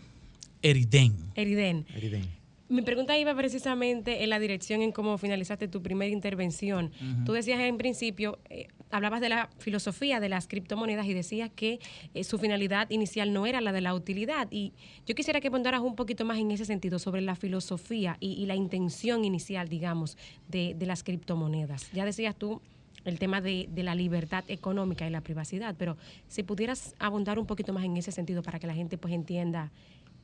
Eriden. 0.63 1.15
Eriden. 1.37 1.87
Eriden. 1.95 2.27
Mi 2.69 2.83
pregunta 2.83 3.17
iba 3.17 3.33
precisamente 3.37 4.25
en 4.25 4.31
la 4.31 4.41
dirección 4.41 4.83
en 4.83 4.91
cómo 4.91 5.19
finalizaste 5.19 5.69
tu 5.69 5.83
primera 5.83 6.11
intervención. 6.11 6.91
Tú 7.27 7.33
decías 7.35 7.61
en 7.61 7.77
principio, 7.77 8.39
eh, 8.51 8.67
hablabas 8.95 9.21
de 9.21 9.29
la 9.29 9.49
filosofía 9.59 10.21
de 10.21 10.29
las 10.29 10.47
criptomonedas 10.47 11.07
y 11.07 11.15
decías 11.15 11.51
que 11.55 11.81
eh, 12.15 12.25
su 12.25 12.39
finalidad 12.39 12.89
inicial 12.91 13.33
no 13.33 13.45
era 13.47 13.61
la 13.61 13.73
de 13.73 13.81
la 13.81 13.95
utilidad. 13.95 14.49
Y 14.51 14.73
yo 15.07 15.15
quisiera 15.15 15.41
que 15.41 15.51
pondieras 15.51 15.81
un 15.81 15.97
poquito 15.97 16.25
más 16.25 16.39
en 16.39 16.51
ese 16.51 16.65
sentido 16.65 16.99
sobre 16.99 17.21
la 17.21 17.35
filosofía 17.35 18.17
y, 18.21 18.33
y 18.33 18.47
la 18.47 18.55
intención 18.55 19.25
inicial, 19.25 19.69
digamos, 19.69 20.17
de, 20.49 20.75
de 20.75 20.87
las 20.87 21.03
criptomonedas. 21.03 21.91
Ya 21.93 22.05
decías 22.05 22.37
tú 22.37 22.61
el 23.05 23.19
tema 23.19 23.41
de, 23.41 23.69
de 23.71 23.83
la 23.83 23.95
libertad 23.95 24.45
económica 24.49 25.07
y 25.07 25.11
la 25.11 25.21
privacidad, 25.21 25.75
pero 25.77 25.97
si 26.29 26.43
pudieras 26.43 26.95
abundar 26.99 27.39
un 27.39 27.47
poquito 27.47 27.73
más 27.73 27.85
en 27.85 27.97
ese 27.97 28.13
sentido 28.13 28.43
para 28.43 28.59
que 28.59 28.67
la 28.67 28.75
gente 28.75 28.97
pues 28.97 29.13
entienda 29.13 29.73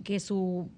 que 0.05 0.18
su 0.21 0.71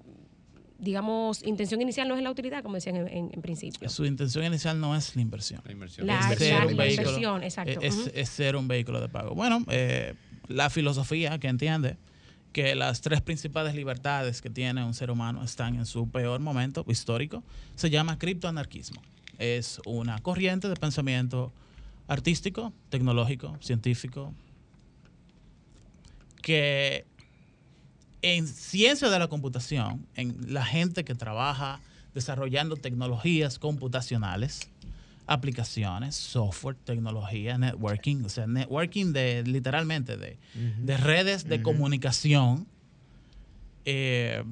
digamos, 0.83 1.43
intención 1.45 1.81
inicial 1.81 2.09
no 2.09 2.17
es 2.17 2.23
la 2.23 2.31
utilidad, 2.31 2.63
como 2.63 2.75
decían 2.75 2.97
en, 2.97 3.09
en- 3.09 3.31
en 3.33 3.41
principio. 3.41 3.89
Su 3.89 4.05
intención 4.05 4.45
inicial 4.45 4.79
no 4.81 4.95
es 4.97 5.15
la 5.17 5.23
inversión. 5.23 5.63
La 5.65 5.73
inversión. 5.73 6.07
La- 6.09 6.19
Es 6.33 6.39
ser 6.39 6.59
la- 6.59 6.67
un 6.67 6.77
la 6.77 6.85
vehículo- 6.85 7.09
inversión, 7.09 7.43
exacto. 7.45 7.81
Es, 7.81 7.95
Ujú. 7.97 8.11
es 8.15 8.29
ser 8.29 8.57
un 8.57 8.67
vehículo 8.69 9.01
de 9.01 9.09
pago. 9.09 9.35
Bueno, 9.37 9.65
eh, 9.69 10.15
la 10.49 10.69
filosofía 10.71 11.39
que 11.39 11.47
entiende 11.49 11.97
que 12.53 12.75
las 12.75 13.01
tres 13.01 13.21
principales 13.23 13.75
libertades 13.77 14.43
que 14.43 14.51
tiene 14.51 14.85
un 14.85 14.93
ser 14.93 15.11
humano 15.11 15.43
están 15.45 15.77
en 15.77 15.87
su 15.87 16.11
peor 16.11 16.41
momento 16.41 16.85
histórico, 16.89 17.43
se 17.77 17.89
llama 17.89 18.19
criptoanarquismo. 18.19 19.01
Es 19.39 19.81
una 19.87 20.19
corriente 20.19 20.69
de 20.69 20.75
pensamiento 20.77 21.53
artístico, 22.09 22.73
tecnológico, 22.91 23.57
científico, 23.61 24.35
que 26.43 27.07
en 28.23 28.47
ciencia 28.47 29.11
de 29.11 29.19
la 29.19 29.29
computación, 29.29 30.07
en 30.15 30.55
la 30.55 30.65
gente 30.65 31.05
que 31.05 31.15
trabaja 31.15 31.81
desarrollando 32.15 32.77
tecnologías 32.77 33.59
computacionales, 33.59 34.71
aplicaciones, 35.27 36.15
software, 36.15 36.77
tecnología, 36.77 37.59
networking, 37.59 38.25
o 38.25 38.29
sea, 38.29 38.47
networking 38.47 39.13
de 39.13 39.43
literalmente 39.45 40.17
de, 40.17 40.39
de 40.55 40.97
redes 40.97 41.49
de 41.49 41.63
comunicación, 41.63 42.67
eh, 43.85 44.45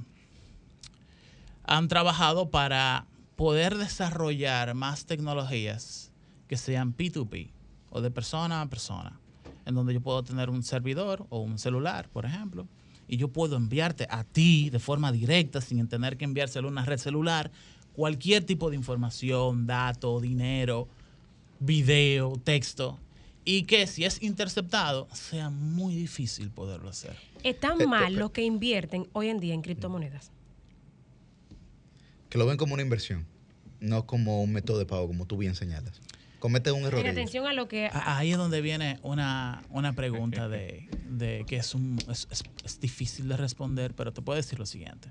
han 1.64 1.86
trabajado 1.88 2.50
para 2.50 3.06
poder 3.36 3.76
desarrollar 3.76 4.74
más 4.74 5.06
tecnologías 5.06 6.10
que 6.48 6.56
sean 6.56 6.96
P2P 6.96 7.50
o 7.90 8.00
de 8.00 8.10
persona 8.10 8.60
a 8.62 8.66
persona, 8.66 9.20
en 9.66 9.74
donde 9.74 9.94
yo 9.94 10.00
puedo 10.00 10.22
tener 10.24 10.50
un 10.50 10.62
servidor 10.62 11.26
o 11.28 11.38
un 11.40 11.58
celular, 11.58 12.08
por 12.08 12.26
ejemplo, 12.26 12.66
y 13.10 13.16
yo 13.16 13.26
puedo 13.26 13.56
enviarte 13.56 14.06
a 14.08 14.22
ti 14.22 14.70
de 14.70 14.78
forma 14.78 15.10
directa, 15.10 15.60
sin 15.60 15.88
tener 15.88 16.16
que 16.16 16.24
enviárselo 16.24 16.68
a 16.68 16.70
una 16.70 16.84
red 16.84 16.98
celular, 16.98 17.50
cualquier 17.92 18.44
tipo 18.44 18.70
de 18.70 18.76
información, 18.76 19.66
dato, 19.66 20.20
dinero, 20.20 20.86
video, 21.58 22.34
texto, 22.44 23.00
y 23.44 23.64
que 23.64 23.88
si 23.88 24.04
es 24.04 24.22
interceptado, 24.22 25.08
sea 25.12 25.50
muy 25.50 25.96
difícil 25.96 26.50
poderlo 26.50 26.88
hacer. 26.88 27.16
¿Están 27.42 27.84
mal 27.88 28.14
los 28.14 28.30
que 28.30 28.44
invierten 28.44 29.08
hoy 29.12 29.28
en 29.28 29.40
día 29.40 29.54
en 29.54 29.62
criptomonedas? 29.62 30.30
Que 32.28 32.38
lo 32.38 32.46
ven 32.46 32.58
como 32.58 32.74
una 32.74 32.82
inversión, 32.84 33.26
no 33.80 34.06
como 34.06 34.40
un 34.40 34.52
método 34.52 34.78
de 34.78 34.86
pago, 34.86 35.08
como 35.08 35.26
tú 35.26 35.36
bien 35.36 35.56
señalas. 35.56 36.00
Cometen 36.40 36.74
un 36.74 36.82
error. 36.84 37.06
Atención 37.06 37.46
a 37.46 37.52
lo 37.52 37.68
que... 37.68 37.86
A- 37.86 38.16
Ahí 38.18 38.32
es 38.32 38.38
donde 38.38 38.60
viene 38.62 38.98
una, 39.02 39.62
una 39.70 39.92
pregunta 39.92 40.48
de, 40.48 40.88
de 41.08 41.44
que 41.46 41.56
es, 41.58 41.74
un, 41.74 41.98
es, 42.10 42.26
es- 42.30 42.42
es 42.64 42.80
difícil 42.80 43.28
de 43.28 43.36
responder, 43.36 43.94
pero 43.94 44.12
te 44.12 44.20
puedo 44.22 44.36
decir 44.36 44.58
lo 44.58 44.66
siguiente. 44.66 45.08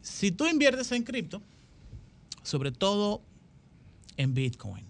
Si 0.00 0.30
tú 0.30 0.46
inviertes 0.46 0.90
en 0.92 1.02
cripto, 1.02 1.42
sobre 2.42 2.72
todo 2.72 3.22
en 4.16 4.34
Bitcoin, 4.34 4.84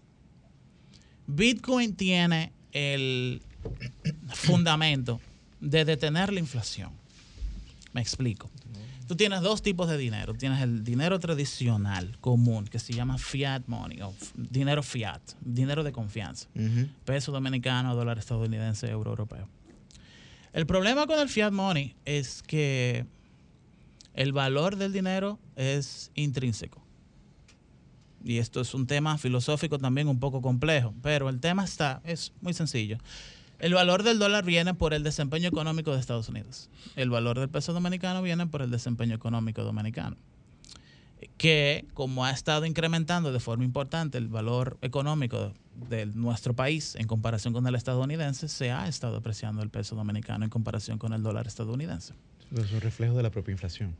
Bitcoin 1.27 1.95
tiene 1.97 2.53
el 2.73 3.41
fundamento 4.35 5.21
de 5.61 5.85
detener 5.87 6.33
la 6.33 6.41
inflación. 6.41 6.93
Me 7.95 8.01
explico. 8.03 8.51
Tú 9.07 9.17
tienes 9.17 9.43
dos 9.43 9.61
tipos 9.63 9.89
de 9.89 9.99
dinero. 9.99 10.35
Tienes 10.35 10.63
el 10.63 10.83
dinero 10.85 11.19
tradicional, 11.19 12.17
común, 12.21 12.67
que 12.67 12.79
se 12.79 12.93
llama 12.93 13.19
fiat 13.19 13.63
money, 13.67 14.01
o 14.01 14.15
dinero 14.35 14.83
fiat, 14.83 15.21
dinero 15.41 15.85
de 15.85 15.93
confianza. 15.93 16.49
Peso 17.05 17.33
dominicano, 17.33 17.95
dólar 17.95 18.19
estadounidense, 18.19 18.89
euro 18.89 19.11
europeo. 19.11 19.49
El 20.53 20.67
problema 20.67 21.07
con 21.07 21.19
el 21.19 21.29
fiat 21.29 21.53
money 21.53 21.97
es 22.05 22.43
que 22.43 23.07
el 24.15 24.33
valor 24.33 24.77
del 24.77 24.93
dinero 24.93 25.39
es 25.57 26.11
intrínseco. 26.15 26.83
Y 28.25 28.39
esto 28.39 28.61
es 28.63 28.73
un 28.73 28.87
tema 28.87 29.19
filosófico 29.19 29.79
también 29.79 30.09
un 30.09 30.19
poco 30.19 30.41
complejo, 30.41 30.95
pero 31.03 31.29
el 31.29 31.41
tema 31.41 31.65
está, 31.65 32.01
es 32.05 32.33
muy 32.41 32.55
sencillo. 32.55 32.99
El 33.65 33.73
valor 33.73 34.03
del 34.03 34.19
dólar 34.19 34.45
viene 34.45 34.75
por 34.75 34.93
el 34.93 35.03
desempeño 35.03 35.49
económico 35.49 35.95
de 35.95 35.99
Estados 35.99 36.29
Unidos. 36.29 36.69
El 36.97 37.09
valor 37.09 37.39
del 37.41 37.49
peso 37.49 37.73
dominicano 37.73 38.21
viene 38.21 38.47
por 38.47 38.61
el 38.61 38.71
desempeño 38.71 39.15
económico 39.15 39.63
dominicano. 39.63 40.19
Que 41.39 41.87
como 41.95 42.27
ha 42.27 42.31
estado 42.31 42.67
incrementando 42.67 43.33
de 43.33 43.41
forma 43.41 43.65
importante 43.65 44.19
el 44.19 44.29
valor 44.29 44.77
económico 44.83 45.55
de 45.89 46.05
nuestro 46.05 46.53
país 46.53 46.95
en 46.97 47.07
comparación 47.07 47.55
con 47.55 47.67
el 47.67 47.75
estadounidense, 47.75 48.49
se 48.49 48.71
ha 48.71 48.87
estado 48.87 49.17
apreciando 49.17 49.63
el 49.63 49.71
peso 49.71 49.97
dominicano 49.97 50.45
en 50.45 50.51
comparación 50.51 50.99
con 50.99 51.15
el 51.15 51.23
dólar 51.23 51.47
estadounidense. 51.47 52.13
Es 52.55 52.71
un 52.71 52.83
reflejo 52.83 53.17
de 53.17 53.23
la 53.23 53.31
propia 53.31 53.53
inflación. 53.53 53.97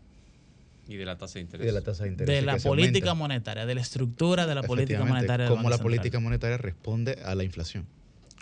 Y 0.87 0.97
de 0.97 1.07
la 1.07 1.17
tasa 1.17 1.37
de 1.37 1.41
Y 1.41 1.45
interés. 1.45 1.67
de 1.67 1.73
la 1.73 1.81
tasa 1.81 2.05
de 2.05 2.11
interés. 2.11 2.37
De 2.39 2.43
la 2.45 2.59
política 2.59 3.13
aumenta. 3.13 3.15
monetaria, 3.15 3.65
de 3.65 3.75
la 3.75 3.81
estructura 3.81 4.47
de 4.47 4.57
la 4.57 4.63
política 4.63 5.07
monetaria. 5.07 5.47
del 5.47 5.57
Cómo 5.57 5.71
la 5.71 5.77
Central. 5.79 5.83
política 5.83 6.21
monetaria 6.21 6.59
responde 6.59 7.19
a 7.25 7.35
la 7.35 7.45
inflación. 7.45 7.87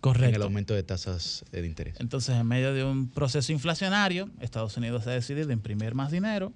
Correcto. 0.03 0.29
En 0.31 0.35
el 0.35 0.43
aumento 0.43 0.75
de 0.75 0.83
tasas 0.83 1.45
eh, 1.53 1.61
de 1.61 1.67
interés. 1.69 1.95
Entonces, 2.01 2.35
en 2.35 2.45
medio 2.45 2.75
de 2.75 2.83
un 2.83 3.09
proceso 3.09 3.53
inflacionario, 3.53 4.29
Estados 4.41 4.77
Unidos 4.77 5.07
ha 5.07 5.13
decidido 5.13 5.53
imprimir 5.53 5.95
más 5.95 6.11
dinero, 6.11 6.53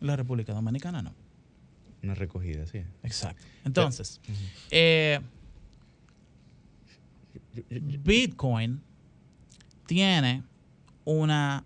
la 0.00 0.16
República 0.16 0.52
Dominicana 0.52 1.00
no. 1.00 1.14
Una 2.02 2.16
recogida, 2.16 2.66
sí. 2.66 2.82
Exacto. 3.04 3.40
Entonces, 3.64 4.20
eh, 4.72 5.20
Bitcoin 7.68 8.80
tiene 9.86 10.42
una 11.04 11.64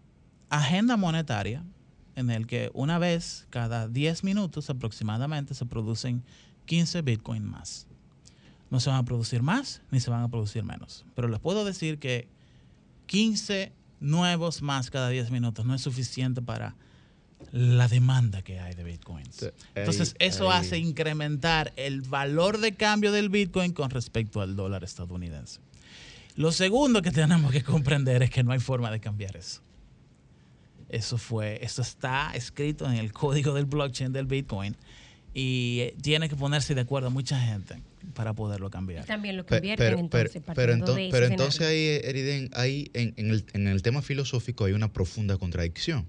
agenda 0.51 0.99
monetaria 0.99 1.65
en 2.17 2.29
el 2.31 2.47
que 2.47 2.71
una 2.75 2.99
vez 2.99 3.47
cada 3.49 3.89
10 3.89 4.25
minutos 4.25 4.69
aproximadamente 4.69 5.55
se 5.55 5.65
producen 5.65 6.23
15 6.67 7.01
Bitcoin 7.01 7.45
más. 7.45 7.87
No 8.71 8.81
se 8.81 8.91
van 8.91 8.99
a 8.99 9.05
producir 9.05 9.43
más 9.43 9.83
ni 9.91 10.01
se 10.01 10.11
van 10.11 10.23
a 10.23 10.29
producir 10.29 10.65
menos. 10.65 11.05
Pero 11.15 11.29
les 11.29 11.41
puedo 11.41 11.65
decir 11.65 11.99
que 11.99 12.29
15 13.07 13.73
nuevos 14.01 14.63
más 14.63 14.91
cada 14.91 15.09
10 15.09 15.31
minutos 15.31 15.65
no 15.65 15.75
es 15.75 15.83
suficiente 15.83 16.43
para 16.43 16.77
la 17.53 17.89
demanda 17.89 18.43
que 18.43 18.59
hay 18.61 18.75
de 18.75 18.85
bitcoins. 18.85 19.51
Entonces, 19.75 20.15
eso 20.19 20.51
hace 20.51 20.79
incrementar 20.79 21.73
el 21.77 22.03
valor 22.03 22.59
de 22.59 22.75
cambio 22.75 23.13
del 23.13 23.29
bitcoin 23.29 23.73
con 23.73 23.91
respecto 23.91 24.41
al 24.41 24.57
dólar 24.57 24.85
estadounidense. 24.85 25.61
Lo 26.37 26.51
segundo 26.53 27.03
que 27.03 27.11
tenemos 27.11 27.53
que 27.53 27.63
comprender 27.63 28.23
es 28.23 28.31
que 28.31 28.43
no 28.43 28.53
hay 28.53 28.59
forma 28.59 28.91
de 28.91 29.01
cambiar 29.01 29.37
eso. 29.37 29.61
Eso 30.89 31.19
fue, 31.19 31.65
eso 31.65 31.83
está 31.83 32.33
escrito 32.35 32.87
en 32.87 32.95
el 32.95 33.13
código 33.13 33.55
del 33.55 33.67
blockchain 33.67 34.13
del 34.13 34.27
bitcoin 34.27 34.77
y 35.33 35.79
eh, 35.81 35.97
tiene 36.01 36.29
que 36.29 36.37
ponerse 36.37 36.75
de 36.75 36.83
acuerdo 36.83 37.11
mucha 37.11 37.39
gente 37.41 37.81
para 38.13 38.35
poderlo 38.35 38.71
cambiar. 38.71 39.05
También 39.07 39.37
lo 39.37 39.47
convierten 39.47 39.87
pero, 39.87 39.99
entonces. 39.99 40.43
pero, 40.45 40.55
pero 40.55 40.73
ento- 40.75 40.95
de 40.95 41.03
ese 41.09 41.11
pero 41.13 41.27
entonces 41.27 41.61
ahí, 41.67 42.01
Eriden, 42.05 42.51
ahí 42.55 42.91
en, 42.95 43.15
en 43.17 43.31
el, 43.31 43.45
en 43.55 43.67
el 43.69 43.83
tema 43.83 44.03
filosófico 44.03 44.65
hay 44.65 44.73
una 44.73 44.93
profunda 44.93 45.39
contradicción. 45.39 46.07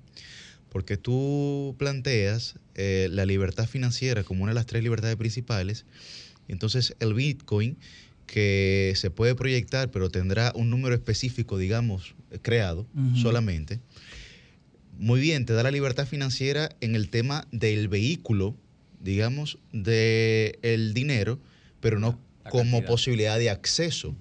Porque 0.69 0.97
tú 0.97 1.75
planteas 1.79 2.55
eh, 2.73 3.07
la 3.09 3.25
libertad 3.25 3.65
financiera 3.67 4.23
como 4.23 4.43
una 4.43 4.51
de 4.51 4.55
las 4.55 4.65
tres 4.65 4.83
libertades 4.83 5.15
principales. 5.15 5.85
Y 6.47 6.51
entonces 6.51 6.95
el 6.99 7.13
Bitcoin, 7.13 7.77
que 8.27 8.91
se 8.95 9.09
puede 9.09 9.35
proyectar, 9.35 9.89
pero 9.91 10.09
tendrá 10.09 10.51
un 10.55 10.69
número 10.69 10.93
específico, 10.95 11.57
digamos, 11.57 12.15
creado 12.41 12.87
solamente. 13.15 13.79
Muy 14.97 15.19
bien, 15.19 15.45
te 15.45 15.53
da 15.53 15.63
la 15.63 15.71
libertad 15.71 16.07
financiera 16.07 16.69
en 16.81 16.95
el 16.95 17.09
tema 17.09 17.47
del 17.51 17.87
vehículo, 17.87 18.55
digamos, 18.99 19.57
del 19.73 20.93
dinero, 20.93 21.39
pero 21.85 21.99
no 21.99 22.19
como 22.49 22.83
posibilidad 22.83 23.37
de 23.37 23.51
acceso. 23.51 24.15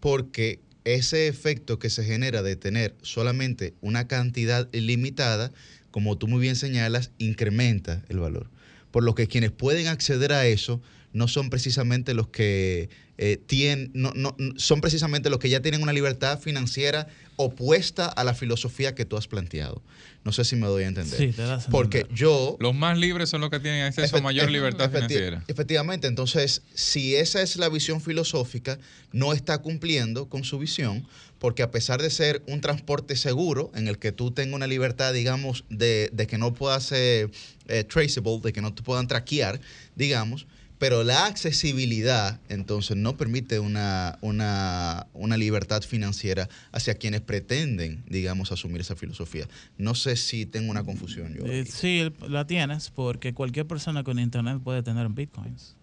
Porque 0.00 0.60
ese 0.84 1.28
efecto 1.28 1.78
que 1.78 1.88
se 1.88 2.04
genera 2.04 2.42
de 2.42 2.56
tener 2.56 2.94
solamente 3.00 3.72
una 3.80 4.06
cantidad 4.06 4.68
limitada, 4.74 5.50
como 5.90 6.18
tú 6.18 6.28
muy 6.28 6.42
bien 6.42 6.56
señalas, 6.56 7.10
incrementa 7.16 8.04
el 8.10 8.18
valor. 8.18 8.50
Por 8.90 9.02
lo 9.02 9.14
que 9.14 9.28
quienes 9.28 9.50
pueden 9.50 9.86
acceder 9.86 10.34
a 10.34 10.46
eso 10.46 10.82
no 11.14 11.26
son 11.26 11.48
precisamente 11.48 12.12
los 12.12 12.28
que 12.28 12.90
eh, 13.22 13.36
tienen, 13.36 13.90
no, 13.92 14.12
no- 14.16 14.34
n- 14.38 14.54
son 14.56 14.80
precisamente 14.80 15.28
los 15.28 15.38
que 15.38 15.50
ya 15.50 15.60
tienen 15.60 15.82
una 15.82 15.92
libertad 15.92 16.40
financiera 16.40 17.06
opuesta 17.36 18.06
a 18.06 18.24
la 18.24 18.32
filosofía 18.32 18.94
que 18.94 19.04
tú 19.04 19.18
has 19.18 19.26
planteado. 19.28 19.82
No 20.24 20.32
sé 20.32 20.44
si 20.44 20.56
me 20.56 20.66
doy 20.66 20.84
a 20.84 20.88
entender. 20.88 21.18
Sí, 21.18 21.32
te 21.32 21.42
das 21.42 21.68
a 21.68 21.70
Porque 21.70 22.06
yo 22.14 22.56
Los 22.60 22.74
más 22.74 22.96
libres 22.98 23.28
son 23.28 23.42
los 23.42 23.50
que 23.50 23.60
tienen 23.60 23.82
acceso 23.84 24.16
a 24.16 24.20
mayor 24.22 24.50
libertad 24.50 24.86
efecti- 24.90 24.94
financiera. 24.94 25.44
Efectivamente, 25.48 26.06
entonces, 26.06 26.62
si 26.74 27.14
esa 27.16 27.42
es 27.42 27.56
la 27.56 27.68
visión 27.68 28.00
filosófica, 28.00 28.78
no 29.12 29.32
está 29.34 29.58
cumpliendo 29.58 30.28
con 30.30 30.42
su 30.44 30.58
visión, 30.58 31.06
porque 31.38 31.62
a 31.62 31.70
pesar 31.70 32.00
de 32.00 32.08
ser 32.10 32.42
un 32.46 32.60
transporte 32.62 33.16
seguro, 33.16 33.70
en 33.74 33.86
el 33.88 33.98
que 33.98 34.12
tú 34.12 34.30
tengas 34.30 34.54
una 34.56 34.66
libertad, 34.66 35.12
digamos, 35.12 35.64
de, 35.68 36.08
de 36.12 36.26
que 36.26 36.38
no 36.38 36.54
pueda 36.54 36.80
ser 36.80 37.30
eh, 37.68 37.84
traceable, 37.84 38.40
de 38.42 38.52
que 38.54 38.60
no 38.62 38.72
te 38.74 38.82
puedan 38.82 39.06
traquear, 39.08 39.60
digamos, 39.94 40.46
pero 40.80 41.04
la 41.04 41.26
accesibilidad, 41.26 42.40
entonces, 42.48 42.96
no 42.96 43.18
permite 43.18 43.60
una, 43.60 44.18
una, 44.22 45.06
una 45.12 45.36
libertad 45.36 45.82
financiera 45.82 46.48
hacia 46.72 46.94
quienes 46.94 47.20
pretenden, 47.20 48.02
digamos, 48.08 48.50
asumir 48.50 48.80
esa 48.80 48.96
filosofía. 48.96 49.46
No 49.76 49.94
sé 49.94 50.16
si 50.16 50.46
tengo 50.46 50.70
una 50.70 50.82
confusión 50.82 51.34
yo. 51.34 51.44
Eh, 51.44 51.66
sí, 51.66 52.10
la 52.26 52.46
tienes 52.46 52.88
porque 52.88 53.34
cualquier 53.34 53.66
persona 53.66 54.02
con 54.04 54.18
internet 54.18 54.62
puede 54.64 54.82
tener 54.82 55.06
bitcoins. 55.10 55.76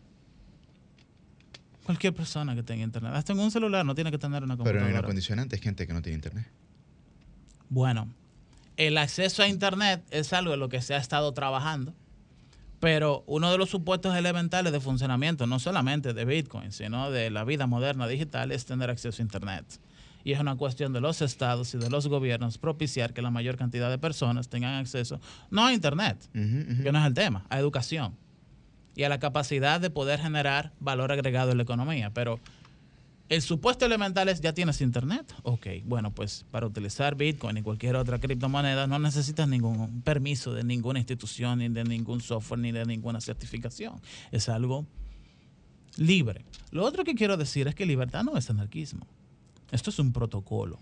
Cualquier 1.83 2.15
persona 2.15 2.55
que 2.55 2.63
tenga 2.63 2.83
internet. 2.83 3.13
Hasta 3.13 3.33
en 3.33 3.39
un 3.39 3.51
celular 3.51 3.85
no 3.85 3.93
tiene 3.93 4.09
que 4.09 4.17
tener 4.17 4.43
una 4.43 4.55
Pero 4.55 4.63
computadora. 4.63 4.87
hay 4.87 4.93
una 4.93 5.03
condicionante, 5.03 5.55
es 5.57 5.61
gente 5.61 5.85
que 5.85 5.93
no 5.93 6.01
tiene 6.01 6.15
internet. 6.15 6.47
Bueno, 7.69 8.11
el 8.77 8.97
acceso 8.97 9.43
a 9.43 9.47
Internet 9.47 10.03
es 10.09 10.33
algo 10.33 10.55
en 10.55 10.59
lo 10.59 10.69
que 10.69 10.81
se 10.81 10.95
ha 10.95 10.97
estado 10.97 11.31
trabajando, 11.33 11.93
pero 12.79 13.23
uno 13.27 13.51
de 13.51 13.57
los 13.57 13.69
supuestos 13.69 14.15
elementales 14.15 14.71
de 14.71 14.79
funcionamiento, 14.79 15.47
no 15.47 15.59
solamente 15.59 16.13
de 16.13 16.25
Bitcoin, 16.25 16.71
sino 16.71 17.11
de 17.11 17.29
la 17.29 17.43
vida 17.43 17.67
moderna 17.67 18.07
digital, 18.07 18.51
es 18.51 18.65
tener 18.65 18.89
acceso 18.89 19.21
a 19.21 19.25
Internet. 19.25 19.65
Y 20.23 20.33
es 20.33 20.39
una 20.39 20.55
cuestión 20.55 20.93
de 20.93 21.01
los 21.01 21.21
estados 21.21 21.73
y 21.73 21.77
de 21.77 21.89
los 21.89 22.07
gobiernos 22.07 22.57
propiciar 22.57 23.13
que 23.13 23.21
la 23.21 23.31
mayor 23.31 23.55
cantidad 23.55 23.89
de 23.89 23.97
personas 23.97 24.49
tengan 24.49 24.75
acceso, 24.75 25.21
no 25.49 25.65
a 25.65 25.73
Internet, 25.73 26.17
que 26.33 26.91
no 26.91 26.99
es 26.99 27.05
el 27.05 27.13
tema, 27.13 27.45
a 27.49 27.59
educación 27.59 28.13
y 28.97 29.03
a 29.03 29.09
la 29.09 29.19
capacidad 29.19 29.79
de 29.79 29.91
poder 29.91 30.19
generar 30.19 30.73
valor 30.79 31.11
agregado 31.11 31.51
en 31.51 31.57
la 31.57 31.63
economía. 31.63 32.09
Pero 32.13 32.39
el 33.29 33.41
supuesto 33.41 33.85
elemental 33.85 34.29
es, 34.29 34.41
¿ya 34.41 34.53
tienes 34.53 34.81
internet? 34.81 35.33
Ok, 35.43 35.67
bueno, 35.85 36.11
pues 36.13 36.45
para 36.49 36.65
utilizar 36.65 37.15
Bitcoin 37.15 37.57
y 37.57 37.61
cualquier 37.61 37.95
otra 37.95 38.19
criptomoneda 38.19 38.87
no 38.87 38.99
necesitas 38.99 39.47
ningún 39.47 40.01
permiso 40.01 40.53
de 40.53 40.63
ninguna 40.63 40.99
institución, 40.99 41.59
ni 41.59 41.69
de 41.69 41.83
ningún 41.83 42.21
software, 42.21 42.59
ni 42.59 42.71
de 42.71 42.85
ninguna 42.85 43.19
certificación. 43.19 43.99
Es 44.31 44.47
algo 44.49 44.85
libre. 45.97 46.45
Lo 46.71 46.85
otro 46.85 47.03
que 47.03 47.15
quiero 47.15 47.37
decir 47.37 47.67
es 47.67 47.75
que 47.75 47.85
libertad 47.85 48.23
no 48.23 48.37
es 48.37 48.49
anarquismo. 48.49 49.07
Esto 49.71 49.89
es 49.89 49.99
un 49.99 50.13
protocolo. 50.13 50.79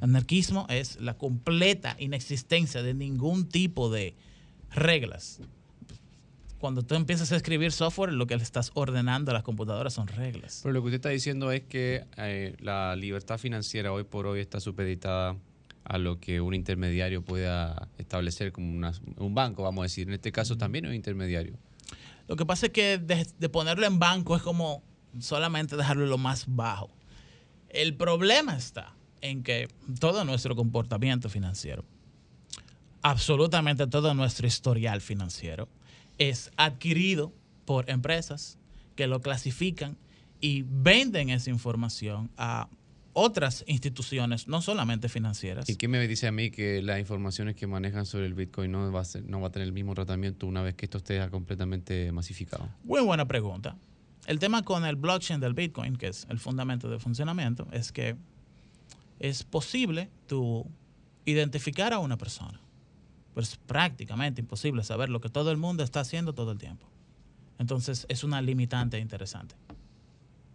Anarquismo 0.00 0.66
es 0.70 0.98
la 1.02 1.18
completa 1.18 1.96
inexistencia 1.98 2.82
de 2.82 2.94
ningún 2.94 3.46
tipo 3.46 3.90
de 3.90 4.16
reglas. 4.70 5.40
Cuando 6.58 6.82
tú 6.82 6.94
empiezas 6.94 7.30
a 7.32 7.36
escribir 7.36 7.70
software, 7.72 8.12
lo 8.12 8.26
que 8.26 8.36
le 8.36 8.42
estás 8.42 8.70
ordenando 8.74 9.30
a 9.30 9.34
las 9.34 9.42
computadoras 9.42 9.92
son 9.92 10.06
reglas. 10.08 10.60
Pero 10.62 10.72
lo 10.72 10.80
que 10.80 10.86
usted 10.86 10.96
está 10.96 11.08
diciendo 11.10 11.52
es 11.52 11.62
que 11.62 12.06
eh, 12.16 12.56
la 12.60 12.96
libertad 12.96 13.38
financiera 13.38 13.92
hoy 13.92 14.04
por 14.04 14.26
hoy 14.26 14.40
está 14.40 14.58
supeditada 14.60 15.36
a 15.84 15.98
lo 15.98 16.18
que 16.18 16.40
un 16.40 16.54
intermediario 16.54 17.22
pueda 17.22 17.88
establecer 17.98 18.52
como 18.52 18.72
una- 18.74 18.92
un 19.18 19.34
banco, 19.34 19.62
vamos 19.62 19.82
a 19.82 19.84
decir. 19.84 20.08
En 20.08 20.14
este 20.14 20.32
caso 20.32 20.56
también 20.56 20.86
es 20.86 20.88
un 20.90 20.94
intermediario. 20.96 21.58
Lo 22.26 22.36
que 22.36 22.44
pasa 22.46 22.66
es 22.66 22.72
que 22.72 22.98
de, 22.98 23.26
de 23.38 23.48
ponerlo 23.48 23.86
en 23.86 23.98
banco 23.98 24.34
es 24.34 24.42
como 24.42 24.82
solamente 25.20 25.76
dejarlo 25.76 26.06
lo 26.06 26.18
más 26.18 26.44
bajo. 26.48 26.90
El 27.68 27.94
problema 27.94 28.56
está 28.56 28.94
en 29.20 29.42
que 29.42 29.68
todo 30.00 30.24
nuestro 30.24 30.56
comportamiento 30.56 31.28
financiero, 31.28 31.84
absolutamente 33.02 33.86
todo 33.86 34.14
nuestro 34.14 34.46
historial 34.46 35.00
financiero, 35.00 35.68
es 36.18 36.50
adquirido 36.56 37.32
por 37.64 37.90
empresas 37.90 38.58
que 38.94 39.06
lo 39.06 39.20
clasifican 39.20 39.96
y 40.40 40.62
venden 40.68 41.30
esa 41.30 41.50
información 41.50 42.30
a 42.36 42.68
otras 43.12 43.64
instituciones, 43.66 44.46
no 44.46 44.60
solamente 44.60 45.08
financieras. 45.08 45.68
¿Y 45.70 45.76
qué 45.76 45.88
me 45.88 46.06
dice 46.06 46.26
a 46.26 46.32
mí 46.32 46.50
que 46.50 46.82
las 46.82 46.98
informaciones 47.00 47.56
que 47.56 47.66
manejan 47.66 48.04
sobre 48.04 48.26
el 48.26 48.34
Bitcoin 48.34 48.70
no 48.70 48.92
va 48.92 49.00
a, 49.00 49.04
ser- 49.04 49.24
no 49.24 49.40
va 49.40 49.48
a 49.48 49.50
tener 49.50 49.66
el 49.66 49.72
mismo 49.72 49.94
tratamiento 49.94 50.46
una 50.46 50.60
vez 50.62 50.74
que 50.74 50.84
esto 50.84 50.98
esté 50.98 51.26
completamente 51.30 52.12
masificado? 52.12 52.68
Muy 52.84 53.00
buena 53.00 53.26
pregunta. 53.26 53.74
El 54.26 54.38
tema 54.38 54.62
con 54.64 54.84
el 54.84 54.96
blockchain 54.96 55.40
del 55.40 55.54
Bitcoin, 55.54 55.96
que 55.96 56.08
es 56.08 56.26
el 56.28 56.38
fundamento 56.38 56.90
de 56.90 56.98
funcionamiento, 56.98 57.66
es 57.72 57.90
que 57.90 58.16
es 59.18 59.44
posible 59.44 60.10
tú 60.26 60.66
identificar 61.24 61.92
a 61.94 61.98
una 62.00 62.18
persona. 62.18 62.60
Pero 63.36 63.44
es 63.44 63.56
prácticamente 63.56 64.40
imposible 64.40 64.82
saber 64.82 65.10
lo 65.10 65.20
que 65.20 65.28
todo 65.28 65.50
el 65.50 65.58
mundo 65.58 65.84
está 65.84 66.00
haciendo 66.00 66.32
todo 66.32 66.52
el 66.52 66.58
tiempo. 66.58 66.86
Entonces 67.58 68.06
es 68.08 68.24
una 68.24 68.40
limitante 68.40 68.98
interesante. 68.98 69.54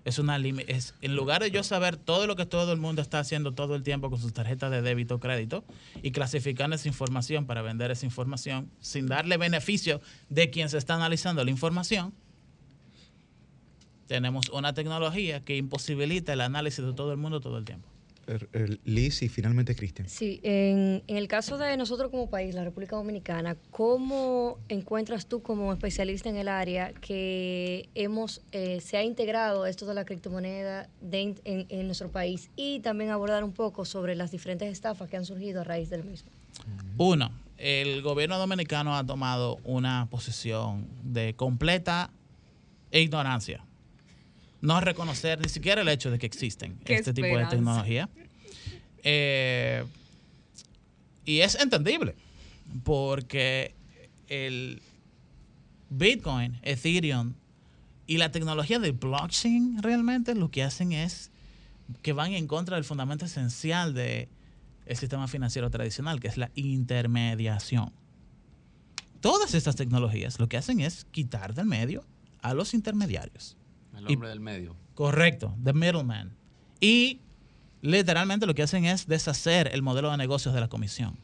Es 0.03 0.17
una 0.17 0.37
es 0.37 0.95
en 0.99 1.15
lugar 1.15 1.43
de 1.43 1.51
yo 1.51 1.61
saber 1.61 1.95
todo 1.95 2.25
lo 2.25 2.35
que 2.35 2.47
todo 2.47 2.73
el 2.73 2.79
mundo 2.79 3.03
está 3.03 3.19
haciendo 3.19 3.51
todo 3.51 3.75
el 3.75 3.83
tiempo 3.83 4.09
con 4.09 4.19
sus 4.19 4.33
tarjetas 4.33 4.71
de 4.71 4.81
débito 4.81 5.13
o 5.13 5.19
crédito 5.19 5.63
y 6.01 6.09
clasificar 6.09 6.73
esa 6.73 6.87
información 6.87 7.45
para 7.45 7.61
vender 7.61 7.91
esa 7.91 8.07
información 8.07 8.71
sin 8.79 9.05
darle 9.05 9.37
beneficio 9.37 10.01
de 10.29 10.49
quien 10.49 10.67
se 10.67 10.79
está 10.79 10.95
analizando 10.95 11.45
la 11.45 11.51
información, 11.51 12.15
tenemos 14.07 14.49
una 14.49 14.73
tecnología 14.73 15.45
que 15.45 15.55
imposibilita 15.55 16.33
el 16.33 16.41
análisis 16.41 16.83
de 16.83 16.93
todo 16.93 17.11
el 17.11 17.19
mundo 17.19 17.41
todo 17.41 17.59
el 17.59 17.65
tiempo. 17.65 17.90
Liz 18.85 19.21
y 19.21 19.29
finalmente 19.29 19.75
Cristian. 19.75 20.07
Sí, 20.07 20.39
en, 20.43 21.03
en 21.07 21.17
el 21.17 21.27
caso 21.27 21.57
de 21.57 21.75
nosotros 21.77 22.11
como 22.11 22.29
país, 22.29 22.53
la 22.55 22.63
República 22.63 22.95
Dominicana, 22.95 23.57
¿cómo 23.71 24.57
encuentras 24.69 25.25
tú 25.27 25.41
como 25.41 25.71
especialista 25.73 26.29
en 26.29 26.37
el 26.37 26.47
área 26.47 26.93
que 26.93 27.89
hemos 27.95 28.41
eh, 28.51 28.79
se 28.81 28.97
ha 28.97 29.03
integrado 29.03 29.65
esto 29.65 29.85
de 29.85 29.93
la 29.93 30.05
criptomoneda 30.05 30.89
de- 31.01 31.35
en, 31.43 31.65
en 31.69 31.85
nuestro 31.85 32.09
país 32.11 32.49
y 32.55 32.79
también 32.81 33.09
abordar 33.11 33.43
un 33.43 33.53
poco 33.53 33.85
sobre 33.85 34.15
las 34.15 34.31
diferentes 34.31 34.71
estafas 34.71 35.09
que 35.09 35.17
han 35.17 35.25
surgido 35.25 35.61
a 35.61 35.63
raíz 35.63 35.89
del 35.89 36.03
mismo? 36.03 36.29
Uno, 36.97 37.31
el 37.57 38.01
gobierno 38.01 38.37
dominicano 38.37 38.95
ha 38.95 39.05
tomado 39.05 39.57
una 39.63 40.07
posición 40.09 40.87
de 41.03 41.35
completa 41.35 42.11
ignorancia. 42.91 43.63
No 44.61 44.79
reconocer 44.79 45.39
ni 45.41 45.49
siquiera 45.49 45.81
el 45.81 45.89
hecho 45.89 46.11
de 46.11 46.19
que 46.19 46.25
existen 46.25 46.79
este 46.85 47.13
tipo 47.13 47.35
de 47.35 47.45
tecnología. 47.47 48.09
Eh, 49.03 49.83
y 51.25 51.39
es 51.41 51.55
entendible, 51.55 52.15
porque 52.83 53.73
el 54.27 54.81
Bitcoin, 55.89 56.59
Ethereum 56.61 57.33
y 58.07 58.17
la 58.17 58.31
tecnología 58.31 58.79
del 58.79 58.93
blockchain 58.93 59.81
realmente 59.81 60.35
lo 60.35 60.51
que 60.51 60.63
hacen 60.63 60.91
es 60.91 61.31
que 62.01 62.13
van 62.13 62.33
en 62.33 62.47
contra 62.47 62.75
del 62.75 62.85
fundamento 62.85 63.25
esencial 63.25 63.93
del 63.93 64.29
sistema 64.95 65.27
financiero 65.27 65.69
tradicional, 65.69 66.19
que 66.19 66.27
es 66.27 66.37
la 66.37 66.51
intermediación. 66.55 67.91
Todas 69.19 69.53
estas 69.53 69.75
tecnologías 69.75 70.39
lo 70.39 70.47
que 70.47 70.57
hacen 70.57 70.79
es 70.79 71.05
quitar 71.11 71.53
del 71.53 71.65
medio 71.65 72.03
a 72.41 72.53
los 72.53 72.73
intermediarios. 72.73 73.57
El 74.05 74.11
Y- 74.11 74.13
hombre 74.15 74.29
del 74.29 74.39
medio. 74.39 74.75
Correcto, 74.95 75.55
the 75.63 75.73
middleman. 75.73 76.31
Y 76.79 77.19
literalmente 77.81 78.45
lo 78.45 78.53
que 78.53 78.63
hacen 78.63 78.85
es 78.85 79.07
deshacer 79.07 79.69
el 79.73 79.81
modelo 79.81 80.11
de 80.11 80.17
negocios 80.17 80.53
de 80.53 80.61
la 80.61 80.67
comisión. 80.67 81.17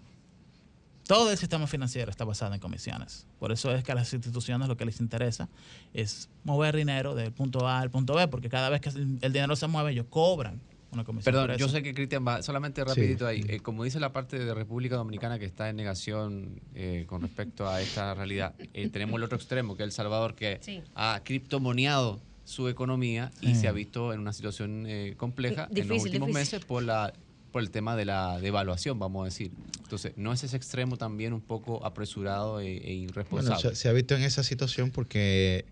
Todo 1.08 1.32
el 1.32 1.38
sistema 1.38 1.68
financiero 1.68 2.12
está 2.12 2.26
basado 2.26 2.54
en 2.54 2.60
comisiones. 2.60 3.28
Por 3.40 3.54
eso 3.54 3.74
es 3.74 3.82
que 3.84 3.94
a 3.94 3.96
las 3.96 4.12
instituciones 4.14 4.68
lo 4.68 4.76
que 4.76 4.84
les 4.84 5.00
interesa 5.00 5.48
es 5.94 6.30
mover 6.44 6.76
dinero 6.76 7.16
del 7.16 7.32
punto 7.32 7.66
A 7.66 7.80
al 7.80 7.90
punto 7.90 8.14
B, 8.16 8.28
porque 8.28 8.50
cada 8.50 8.70
vez 8.70 8.82
que 8.82 8.90
el 8.90 9.20
dinero 9.34 9.56
se 9.56 9.68
mueve, 9.68 9.92
ellos 9.92 10.08
cobran 10.10 10.60
una 10.92 11.06
comisión. 11.06 11.34
Perdón, 11.34 11.56
yo 11.58 11.70
sé 11.70 11.82
que 11.82 11.94
Cristian 11.94 12.26
va, 12.28 12.42
solamente 12.42 12.82
Sí. 12.82 12.88
rapidito 12.88 13.26
ahí, 13.26 13.46
eh, 13.48 13.60
como 13.62 13.86
dice 13.86 14.00
la 14.02 14.12
parte 14.12 14.38
de 14.38 14.54
República 14.54 14.98
Dominicana 14.98 15.40
que 15.40 15.46
está 15.46 15.70
en 15.70 15.78
negación 15.78 16.60
eh, 16.76 17.06
con 17.08 17.22
respecto 17.22 17.70
a 17.70 17.82
esta 17.82 18.14
realidad, 18.14 18.54
eh, 18.74 18.90
tenemos 18.90 19.16
el 19.18 19.24
otro 19.24 19.38
extremo, 19.38 19.78
que 19.78 19.84
es 19.84 19.88
El 19.88 19.92
Salvador, 19.94 20.36
que 20.36 20.60
Sí. 20.62 20.82
ha 20.96 21.22
criptomoneado 21.24 22.20
su 22.48 22.70
economía 22.70 23.30
y 23.41 23.56
se 23.56 23.68
ha 23.68 23.74
visto 23.74 24.14
en 24.14 24.22
una 24.22 24.32
situación 24.32 24.86
eh, 24.88 25.16
compleja 25.18 25.68
en 25.70 25.86
los 25.89 26.02
últimos 26.04 26.28
difícil. 26.30 26.34
meses 26.34 26.66
por 26.66 26.82
la 26.82 27.12
por 27.52 27.62
el 27.62 27.72
tema 27.72 27.95
de 27.98 28.06
la 28.06 28.39
devaluación, 28.39 29.00
vamos 29.00 29.22
a 29.24 29.26
decir. 29.26 29.52
Entonces, 29.84 30.14
¿no 30.16 30.32
es 30.32 30.43
ese 30.43 30.56
extremo 30.56 30.95
también 30.98 31.34
un 31.34 31.41
poco 31.41 31.86
apresurado 31.86 32.60
e, 32.62 32.68
e 32.78 32.80
Bueno, 32.80 33.04
irresponsable? 33.10 33.70
se, 33.70 33.76
se 33.76 33.89
ha 33.89 33.91
visto 33.93 34.16
en 34.16 34.24
esa 34.24 34.43
situación 34.43 34.91
porque 34.91 35.66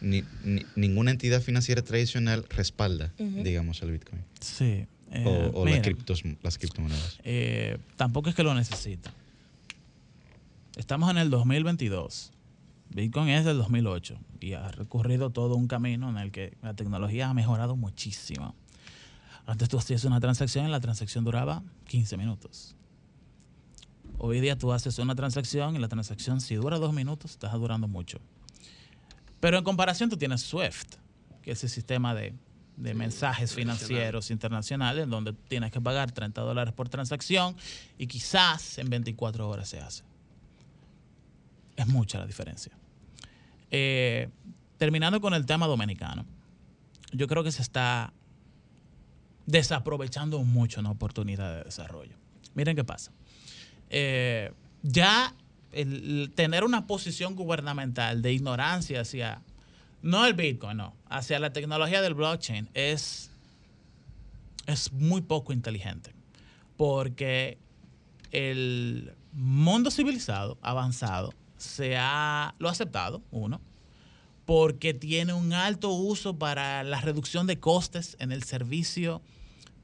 ni- 0.00 0.22
ni- 0.44 0.66
ninguna 0.76 1.10
entidad 1.10 1.40
financiera 1.42 1.82
tradicional 1.82 2.44
respalda, 2.48 3.12
digamos, 3.18 3.82
el 3.82 3.90
Bitcoin. 3.92 4.22
Sí. 4.40 4.86
eh, 5.12 5.24
o 5.52 5.60
o 5.60 5.64
mira, 5.64 5.78
las, 5.78 5.84
criptos, 5.84 6.22
las 6.42 6.58
criptomonedas. 6.58 7.18
eh, 7.24 7.78
tampoco 7.96 8.28
es 8.28 8.34
que 8.36 8.42
lo 8.44 8.54
necesita. 8.54 9.12
Estamos 10.76 11.10
en 11.10 11.18
el 11.18 11.30
2022. 11.30 12.32
Bitcoin 12.92 13.28
es 13.28 13.44
del 13.44 13.58
2008 13.58 14.18
y 14.40 14.54
ha 14.54 14.68
recorrido 14.72 15.30
todo 15.30 15.54
un 15.54 15.68
camino 15.68 16.10
en 16.10 16.18
el 16.18 16.32
que 16.32 16.56
la 16.60 16.74
tecnología 16.74 17.30
ha 17.30 17.34
mejorado 17.34 17.76
muchísimo. 17.76 18.54
Antes 19.46 19.68
tú 19.68 19.78
hacías 19.78 20.04
una 20.04 20.20
transacción 20.20 20.66
y 20.66 20.70
la 20.70 20.80
transacción 20.80 21.24
duraba 21.24 21.62
15 21.86 22.16
minutos. 22.16 22.74
Hoy 24.18 24.40
día 24.40 24.58
tú 24.58 24.72
haces 24.72 24.98
una 24.98 25.14
transacción 25.14 25.76
y 25.76 25.78
la 25.78 25.88
transacción 25.88 26.40
si 26.40 26.56
dura 26.56 26.78
dos 26.78 26.92
minutos 26.92 27.30
está 27.30 27.48
durando 27.52 27.86
mucho. 27.86 28.18
Pero 29.38 29.56
en 29.56 29.64
comparación 29.64 30.10
tú 30.10 30.16
tienes 30.16 30.42
SWIFT, 30.42 30.96
que 31.42 31.52
es 31.52 31.62
el 31.62 31.70
sistema 31.70 32.12
de, 32.12 32.34
de 32.76 32.94
mensajes 32.94 33.54
financieros 33.54 34.32
internacionales 34.32 35.08
donde 35.08 35.32
tienes 35.32 35.70
que 35.70 35.80
pagar 35.80 36.10
30 36.10 36.40
dólares 36.40 36.74
por 36.74 36.88
transacción 36.88 37.54
y 37.98 38.08
quizás 38.08 38.78
en 38.78 38.90
24 38.90 39.48
horas 39.48 39.68
se 39.68 39.78
hace. 39.78 40.02
Es 41.76 41.86
mucha 41.86 42.18
la 42.18 42.26
diferencia. 42.26 42.79
Eh, 43.70 44.28
terminando 44.78 45.20
con 45.20 45.34
el 45.34 45.46
tema 45.46 45.66
dominicano, 45.66 46.24
yo 47.12 47.26
creo 47.26 47.44
que 47.44 47.52
se 47.52 47.62
está 47.62 48.12
desaprovechando 49.46 50.42
mucho 50.42 50.80
una 50.80 50.90
oportunidad 50.90 51.56
de 51.56 51.64
desarrollo. 51.64 52.16
Miren 52.54 52.76
qué 52.76 52.84
pasa. 52.84 53.12
Eh, 53.88 54.52
ya 54.82 55.34
tener 56.34 56.64
una 56.64 56.86
posición 56.86 57.36
gubernamental 57.36 58.22
de 58.22 58.32
ignorancia 58.32 59.02
hacia, 59.02 59.42
no 60.02 60.26
el 60.26 60.34
Bitcoin, 60.34 60.76
no, 60.76 60.94
hacia 61.08 61.38
la 61.38 61.52
tecnología 61.52 62.02
del 62.02 62.14
blockchain 62.14 62.68
es, 62.74 63.30
es 64.66 64.92
muy 64.92 65.20
poco 65.20 65.52
inteligente. 65.52 66.12
Porque 66.76 67.58
el 68.32 69.14
mundo 69.32 69.90
civilizado, 69.90 70.58
avanzado, 70.62 71.32
se 71.60 71.96
ha, 71.96 72.54
lo 72.58 72.68
ha 72.68 72.72
aceptado, 72.72 73.22
uno, 73.30 73.60
porque 74.46 74.94
tiene 74.94 75.32
un 75.32 75.52
alto 75.52 75.90
uso 75.90 76.38
para 76.38 76.82
la 76.82 77.00
reducción 77.00 77.46
de 77.46 77.60
costes 77.60 78.16
en 78.18 78.32
el 78.32 78.42
servicio 78.42 79.22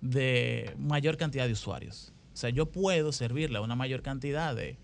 de 0.01 0.75
mayor 0.79 1.17
cantidad 1.17 1.47
de 1.47 1.53
usuarios. 1.53 2.13
O 2.35 2.37
sea, 2.37 2.51
yo 2.51 2.67
puedo 2.67 3.13
servirle 3.13 3.59
a 3.59 3.61
una 3.61 3.77
mayor 3.77 4.03
cantidad 4.03 4.55
de, 4.55 4.77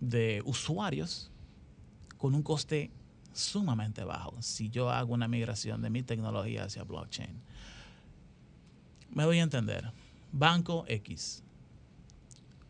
de 0.00 0.42
usuarios 0.44 1.30
con 2.16 2.34
un 2.34 2.42
coste 2.42 2.90
sumamente 3.32 4.02
bajo 4.04 4.40
si 4.42 4.68
yo 4.70 4.90
hago 4.90 5.14
una 5.14 5.28
migración 5.28 5.82
de 5.82 5.90
mi 5.90 6.02
tecnología 6.02 6.64
hacia 6.64 6.84
blockchain. 6.84 7.40
Me 9.10 9.24
doy 9.24 9.38
a 9.40 9.42
entender. 9.42 9.92
Banco 10.32 10.84
X, 10.86 11.42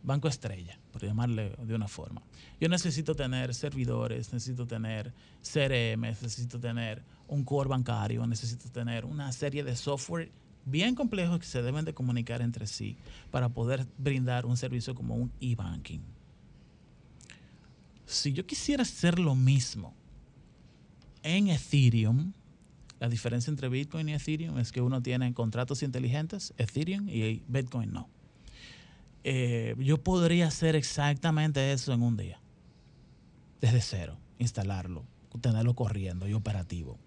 Banco 0.01 0.27
Estrella, 0.27 0.80
por 0.91 1.03
llamarle 1.03 1.55
de 1.63 1.75
una 1.75 1.87
forma. 1.87 2.21
Yo 2.59 2.69
necesito 2.69 3.15
tener 3.15 3.53
servidores, 3.53 4.31
necesito 4.33 4.67
tener 4.67 5.13
CRM, 5.41 6.01
necesito 6.01 6.59
tener 6.59 7.01
un 7.27 7.43
core 7.43 7.69
bancario, 7.69 8.25
necesito 8.27 8.69
tener 8.69 9.05
una 9.05 9.31
serie 9.31 9.63
de 9.63 9.75
software 9.75 10.31
bien 10.65 10.95
complejos 10.95 11.39
que 11.39 11.45
se 11.45 11.61
deben 11.61 11.85
de 11.85 11.93
comunicar 11.93 12.41
entre 12.41 12.67
sí 12.67 12.97
para 13.31 13.49
poder 13.49 13.87
brindar 13.97 14.45
un 14.45 14.57
servicio 14.57 14.93
como 14.93 15.15
un 15.15 15.31
e-banking. 15.39 16.01
Si 18.05 18.33
yo 18.33 18.45
quisiera 18.45 18.83
hacer 18.83 19.19
lo 19.19 19.35
mismo 19.35 19.93
en 21.23 21.47
Ethereum, 21.47 22.33
la 22.99 23.09
diferencia 23.09 23.49
entre 23.49 23.69
Bitcoin 23.69 24.09
y 24.09 24.13
Ethereum 24.13 24.59
es 24.59 24.71
que 24.71 24.81
uno 24.81 25.01
tiene 25.01 25.33
contratos 25.33 25.81
inteligentes, 25.81 26.53
Ethereum, 26.57 27.07
y 27.09 27.41
Bitcoin 27.47 27.91
no. 27.91 28.09
Eh, 29.23 29.75
yo 29.77 29.97
podría 30.01 30.47
hacer 30.47 30.75
exactamente 30.75 31.71
eso 31.73 31.93
en 31.93 32.01
un 32.01 32.17
día, 32.17 32.39
desde 33.59 33.81
cero, 33.81 34.17
instalarlo, 34.39 35.03
tenerlo 35.41 35.75
corriendo 35.75 36.27
y 36.27 36.33
operativo. 36.33 36.97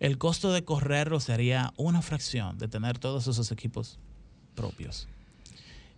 El 0.00 0.18
costo 0.18 0.52
de 0.52 0.64
correrlo 0.64 1.20
sería 1.20 1.72
una 1.76 2.02
fracción 2.02 2.58
de 2.58 2.68
tener 2.68 2.98
todos 2.98 3.26
esos 3.26 3.52
equipos 3.52 3.98
propios. 4.54 5.06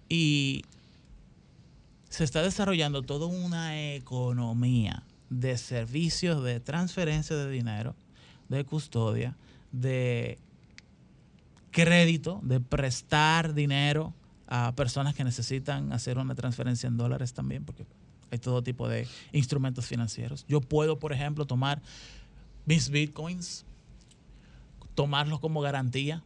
Y 0.08 0.64
se 2.10 2.24
está 2.24 2.42
desarrollando 2.42 3.02
toda 3.02 3.26
una 3.26 3.94
economía 3.94 5.04
de 5.30 5.56
servicios 5.56 6.44
de 6.44 6.60
transferencia 6.60 7.36
de 7.36 7.50
dinero, 7.50 7.94
de 8.50 8.64
custodia, 8.64 9.34
de 9.70 10.36
crédito, 11.70 12.40
de 12.42 12.60
prestar 12.60 13.54
dinero 13.54 14.12
a 14.54 14.74
personas 14.76 15.14
que 15.14 15.24
necesitan 15.24 15.94
hacer 15.94 16.18
una 16.18 16.34
transferencia 16.34 16.86
en 16.86 16.98
dólares 16.98 17.32
también, 17.32 17.64
porque 17.64 17.86
hay 18.30 18.38
todo 18.38 18.62
tipo 18.62 18.86
de 18.86 19.08
instrumentos 19.32 19.86
financieros. 19.86 20.44
Yo 20.46 20.60
puedo, 20.60 20.98
por 20.98 21.14
ejemplo, 21.14 21.46
tomar 21.46 21.80
mis 22.66 22.90
bitcoins, 22.90 23.64
tomarlos 24.94 25.40
como 25.40 25.62
garantía, 25.62 26.22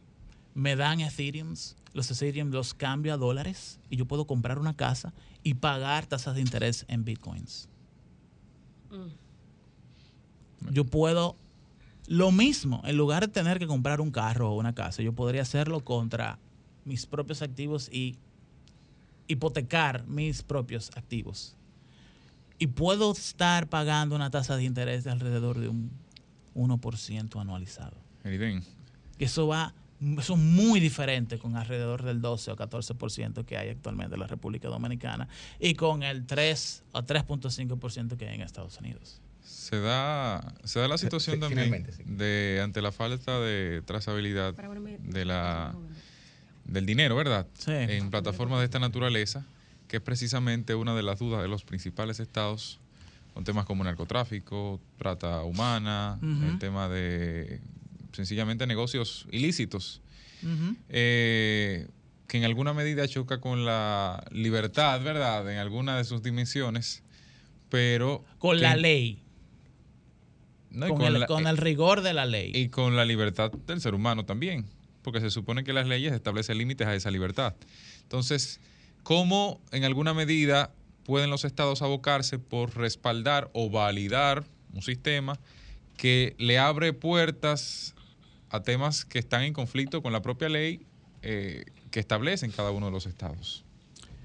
me 0.55 0.75
dan 0.75 0.99
Ethereum, 0.99 1.55
los 1.93 2.11
Ethereum 2.11 2.51
los 2.51 2.73
cambio 2.73 3.13
a 3.13 3.17
dólares 3.17 3.79
y 3.89 3.95
yo 3.95 4.05
puedo 4.05 4.27
comprar 4.27 4.59
una 4.59 4.75
casa 4.75 5.13
y 5.41 5.53
pagar 5.53 6.05
tasas 6.05 6.35
de 6.35 6.41
interés 6.41 6.83
en 6.89 7.05
bitcoins. 7.05 7.69
Yo 10.69 10.83
puedo 10.83 11.37
lo 12.07 12.33
mismo, 12.33 12.81
en 12.83 12.97
lugar 12.97 13.25
de 13.25 13.31
tener 13.31 13.57
que 13.57 13.67
comprar 13.67 14.01
un 14.01 14.11
carro 14.11 14.51
o 14.51 14.57
una 14.57 14.75
casa, 14.75 15.01
yo 15.01 15.13
podría 15.13 15.43
hacerlo 15.43 15.79
contra 15.85 16.39
mis 16.87 17.05
propios 17.05 17.41
activos 17.41 17.89
y 17.91 18.17
hipotecar 19.27 20.07
mis 20.07 20.41
propios 20.41 20.91
activos. 20.95 21.55
Y 22.59 22.67
puedo 22.67 23.11
estar 23.11 23.67
pagando 23.67 24.15
una 24.15 24.31
tasa 24.31 24.57
de 24.57 24.63
interés 24.63 25.03
de 25.03 25.11
alrededor 25.11 25.59
de 25.59 25.67
un 25.67 25.91
1% 26.55 27.39
anualizado. 27.39 27.97
Y 29.19 29.23
eso 29.23 29.47
va, 29.47 29.73
eso 30.17 30.33
es 30.33 30.39
muy 30.39 30.79
diferente 30.79 31.37
con 31.37 31.55
alrededor 31.55 32.03
del 32.03 32.21
12 32.21 32.51
o 32.51 32.55
14% 32.55 33.45
que 33.45 33.57
hay 33.57 33.69
actualmente 33.69 34.15
en 34.15 34.21
la 34.21 34.27
República 34.27 34.67
Dominicana 34.67 35.27
y 35.59 35.75
con 35.75 36.03
el 36.03 36.25
3 36.25 36.83
o 36.93 37.03
3.5% 37.03 38.17
que 38.17 38.27
hay 38.27 38.35
en 38.35 38.41
Estados 38.41 38.79
Unidos. 38.79 39.21
se 39.43 39.79
da, 39.79 40.55
se 40.63 40.79
da 40.79 40.87
la 40.87 40.97
situación 40.97 41.39
también 41.39 41.87
sí. 41.91 42.03
de 42.05 42.59
ante 42.63 42.81
la 42.81 42.91
falta 42.91 43.39
de 43.39 43.81
trazabilidad 43.85 44.53
de 44.53 45.25
la 45.25 45.75
del 46.67 46.85
dinero, 46.85 47.15
¿verdad? 47.15 47.47
En 47.89 48.09
plataformas 48.09 48.59
de 48.59 48.65
esta 48.65 48.79
naturaleza, 48.79 49.45
que 49.87 49.97
es 49.97 50.01
precisamente 50.03 50.75
una 50.75 50.93
de 50.95 51.03
las 51.03 51.19
dudas 51.19 51.41
de 51.41 51.47
los 51.47 51.63
principales 51.63 52.19
estados 52.19 52.79
con 53.33 53.43
temas 53.43 53.65
como 53.65 53.83
narcotráfico, 53.83 54.79
trata 54.97 55.43
humana, 55.43 56.17
el 56.21 56.59
tema 56.59 56.89
de 56.89 57.59
sencillamente 58.11 58.65
negocios 58.67 59.27
ilícitos, 59.31 60.01
eh, 60.89 61.87
que 62.27 62.37
en 62.37 62.43
alguna 62.43 62.73
medida 62.73 63.07
choca 63.07 63.39
con 63.39 63.63
la 63.65 64.23
libertad, 64.31 65.01
¿verdad? 65.03 65.49
En 65.51 65.59
alguna 65.59 65.97
de 65.97 66.03
sus 66.03 66.21
dimensiones, 66.23 67.03
pero... 67.69 68.25
Con 68.39 68.59
la 68.59 68.75
ley. 68.75 69.21
No, 70.71 70.87
con, 70.89 70.97
con 70.97 71.05
el, 71.07 71.19
la- 71.21 71.27
con 71.27 71.47
el 71.47 71.57
rigor 71.57 72.01
de 72.01 72.13
la 72.13 72.25
ley. 72.25 72.51
y 72.53 72.69
con 72.69 72.95
la 72.95 73.05
libertad 73.05 73.51
del 73.67 73.79
ser 73.81 73.93
humano 73.95 74.25
también, 74.25 74.65
porque 75.07 75.21
se 75.21 75.31
supone 75.31 75.63
que 75.63 75.71
las 75.71 75.87
leyes 75.87 76.11
establecen 76.11 76.57
límites 76.57 76.85
a 76.85 76.93
esa 76.93 77.09
libertad. 77.11 77.55
Entonces, 78.01 78.59
¿cómo 79.03 79.61
en 79.71 79.85
alguna 79.85 80.13
medida 80.13 80.73
pueden 81.05 81.29
los 81.29 81.45
estados 81.45 81.81
abocarse 81.81 82.39
por 82.39 82.75
respaldar 82.75 83.49
o 83.53 83.69
validar 83.69 84.43
un 84.73 84.81
sistema 84.81 85.39
que 85.95 86.35
le 86.39 86.59
abre 86.59 86.91
puertas 86.91 87.95
a 88.49 88.63
temas 88.63 89.05
que 89.05 89.17
están 89.17 89.43
en 89.43 89.53
conflicto 89.53 90.01
con 90.01 90.11
la 90.11 90.21
propia 90.21 90.49
ley 90.49 90.85
eh, 91.21 91.63
que 91.89 92.01
establecen 92.01 92.51
cada 92.51 92.71
uno 92.71 92.87
de 92.87 92.91
los 92.91 93.05
estados? 93.05 93.63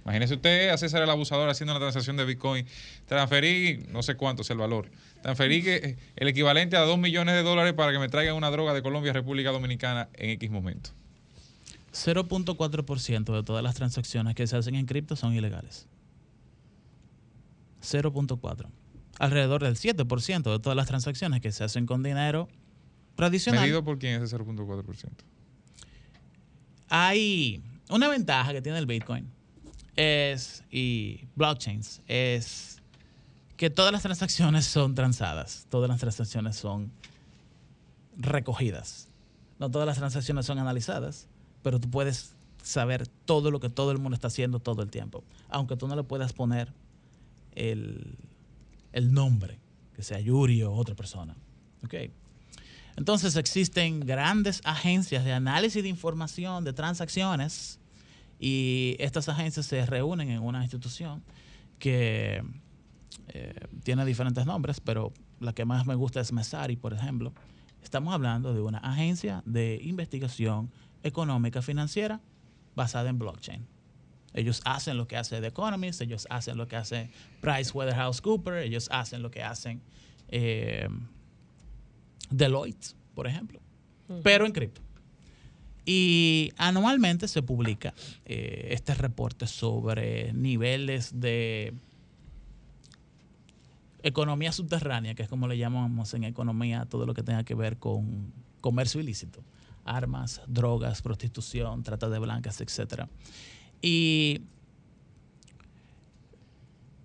Imagínese 0.03 0.35
usted 0.35 0.71
a 0.71 0.79
César 0.79 1.01
el 1.01 1.11
abusador 1.11 1.49
haciendo 1.49 1.75
una 1.75 1.81
transacción 1.81 2.17
de 2.17 2.25
Bitcoin, 2.25 2.67
transferí, 3.07 3.87
no 3.89 4.03
sé 4.03 4.17
cuánto 4.17 4.43
es 4.43 4.51
el 4.51 4.59
valor, 4.59 4.91
transferí 5.23 5.63
que, 5.63 5.77
eh, 5.77 5.97
el 6.17 6.29
equivalente 6.29 6.77
a 6.77 6.81
2 6.81 6.99
millones 6.99 7.35
de 7.35 7.43
dólares 7.43 7.73
para 7.73 7.93
que 7.93 7.99
me 7.99 8.09
traigan 8.09 8.37
una 8.37 8.51
droga 8.51 8.75
de 8.75 8.83
Colombia 8.83 9.11
a 9.11 9.15
República 9.15 9.51
Dominicana 9.51 10.09
en 10.15 10.31
X 10.31 10.51
momento. 10.51 10.91
0.4% 11.93 13.35
de 13.35 13.43
todas 13.43 13.63
las 13.63 13.75
transacciones 13.75 14.35
que 14.35 14.47
se 14.47 14.57
hacen 14.57 14.75
en 14.75 14.87
cripto 14.87 15.17
son 15.17 15.35
ilegales. 15.35 15.87
0.4. 17.83 18.67
Alrededor 19.19 19.63
del 19.63 19.77
7% 19.77 20.53
de 20.53 20.59
todas 20.59 20.77
las 20.77 20.87
transacciones 20.87 21.41
que 21.41 21.53
se 21.53 21.65
hacen 21.65 21.87
con 21.87 22.03
dinero 22.03 22.49
tradicional. 23.15 23.63
¿Medido 23.63 23.85
por 23.85 23.99
quién 23.99 24.15
es 24.15 24.23
ese 24.23 24.37
0.4%? 24.37 25.09
Hay 26.89 27.63
una 27.89 28.09
ventaja 28.09 28.53
que 28.53 28.63
tiene 28.63 28.79
el 28.79 28.87
Bitcoin 28.87 29.31
es 29.97 30.65
y 30.71 31.27
blockchains 31.37 32.03
es 32.07 32.82
que 33.63 33.71
todas 33.71 33.93
las 33.93 34.03
transacciones 34.03 34.65
son 34.65 34.97
transadas, 34.97 35.69
todas 35.71 35.89
las 35.89 36.01
transacciones 36.01 36.57
son 36.57 36.91
recogidas. 38.17 39.07
No 39.61 39.71
todas 39.71 39.87
las 39.87 39.99
transacciones 39.99 40.47
son 40.47 40.59
analizadas, 40.59 41.29
pero 41.63 41.79
tú 41.79 41.89
puedes 41.89 42.35
saber 42.61 43.07
todo 43.07 43.53
lo 43.53 43.61
que 43.61 43.69
todo 43.69 43.93
el 43.93 43.99
mundo 43.99 44.17
está 44.17 44.27
haciendo 44.27 44.59
todo 44.59 44.83
el 44.83 44.91
tiempo, 44.91 45.23
aunque 45.49 45.77
tú 45.77 45.87
no 45.87 45.95
le 45.95 46.03
puedas 46.03 46.33
poner 46.33 46.73
el, 47.55 48.19
el 48.91 49.13
nombre, 49.15 49.61
que 49.95 50.03
sea 50.03 50.19
Yuri 50.19 50.65
o 50.65 50.73
otra 50.73 50.97
persona. 50.97 51.37
¿ok? 51.85 51.95
Entonces 52.97 53.37
existen 53.37 54.01
grandes 54.01 54.61
agencias 54.65 55.25
de 55.25 55.35
análisis 55.35 55.85
de 55.85 55.89
información 55.89 56.65
de 56.65 56.73
transacciones 56.73 57.79
y 58.41 58.97
estas 58.99 59.29
agencias 59.29 59.67
se 59.67 59.87
reúnen 59.87 60.31
en 60.31 60.43
una 60.43 60.63
institución 60.63 61.23
que 61.79 62.43
eh, 63.29 63.55
tiene 63.83 64.05
diferentes 64.05 64.47
nombres, 64.47 64.81
pero 64.81 65.13
la 65.41 65.53
que 65.53 65.65
más 65.65 65.87
me 65.87 65.95
gusta 65.95 66.21
es 66.21 66.33
Mesari, 66.33 66.77
por 66.77 66.93
ejemplo. 66.93 67.33
Estamos 67.83 68.15
hablando 68.15 68.55
de 68.55 68.61
una 68.61 68.79
agencia 68.79 69.43
de 69.45 69.79
investigación 69.83 70.71
económica 71.03 71.63
financiera 71.63 72.21
basada 72.75 73.11
en 73.11 73.19
blockchain. 73.19 73.67
Ellos 74.35 74.63
hacen 74.65 74.97
lo 74.97 75.07
que 75.07 75.17
hace 75.17 75.41
The 75.41 75.49
Economist, 75.49 76.01
ellos 76.01 76.27
hacen 76.31 76.57
lo 76.57 76.67
que 76.69 76.77
hace 76.77 77.11
PricewaterhouseCoopers, 77.41 78.65
ellos 78.65 78.89
hacen 78.91 79.23
lo 79.23 79.31
que 79.31 79.43
hacen 79.43 79.83
eh, 80.29 80.89
Deloitte, 82.31 82.95
por 83.15 83.27
ejemplo, 83.27 83.61
pero 84.23 84.47
en 84.47 84.53
cripto. 84.53 84.81
Y 85.85 86.53
anualmente 86.57 87.29
se 87.29 87.43
publica 87.43 87.93
eh, 88.25 88.69
este 88.71 88.95
reporte 88.95 89.47
sobre 89.47 90.33
niveles 90.33 91.21
de 91.21 91.75
economía 94.03 94.53
subterránea, 94.53 95.15
que 95.15 95.23
es 95.23 95.29
como 95.29 95.49
le 95.49 95.59
llamamos 95.59 96.15
en 96.15 96.25
economía 96.25 96.87
todo 96.87 97.07
lo 97.07 97.15
que 97.15 97.23
tenga 97.23 97.45
que 97.45 97.55
ver 97.55 97.79
con 97.79 98.33
comercio 98.61 99.01
ilícito, 99.01 99.43
armas, 99.85 100.41
drogas, 100.47 101.03
prostitución, 101.03 101.83
trata 101.83 102.09
de 102.09 102.19
blancas, 102.19 102.61
etc. 102.61 103.07
Y 103.81 104.43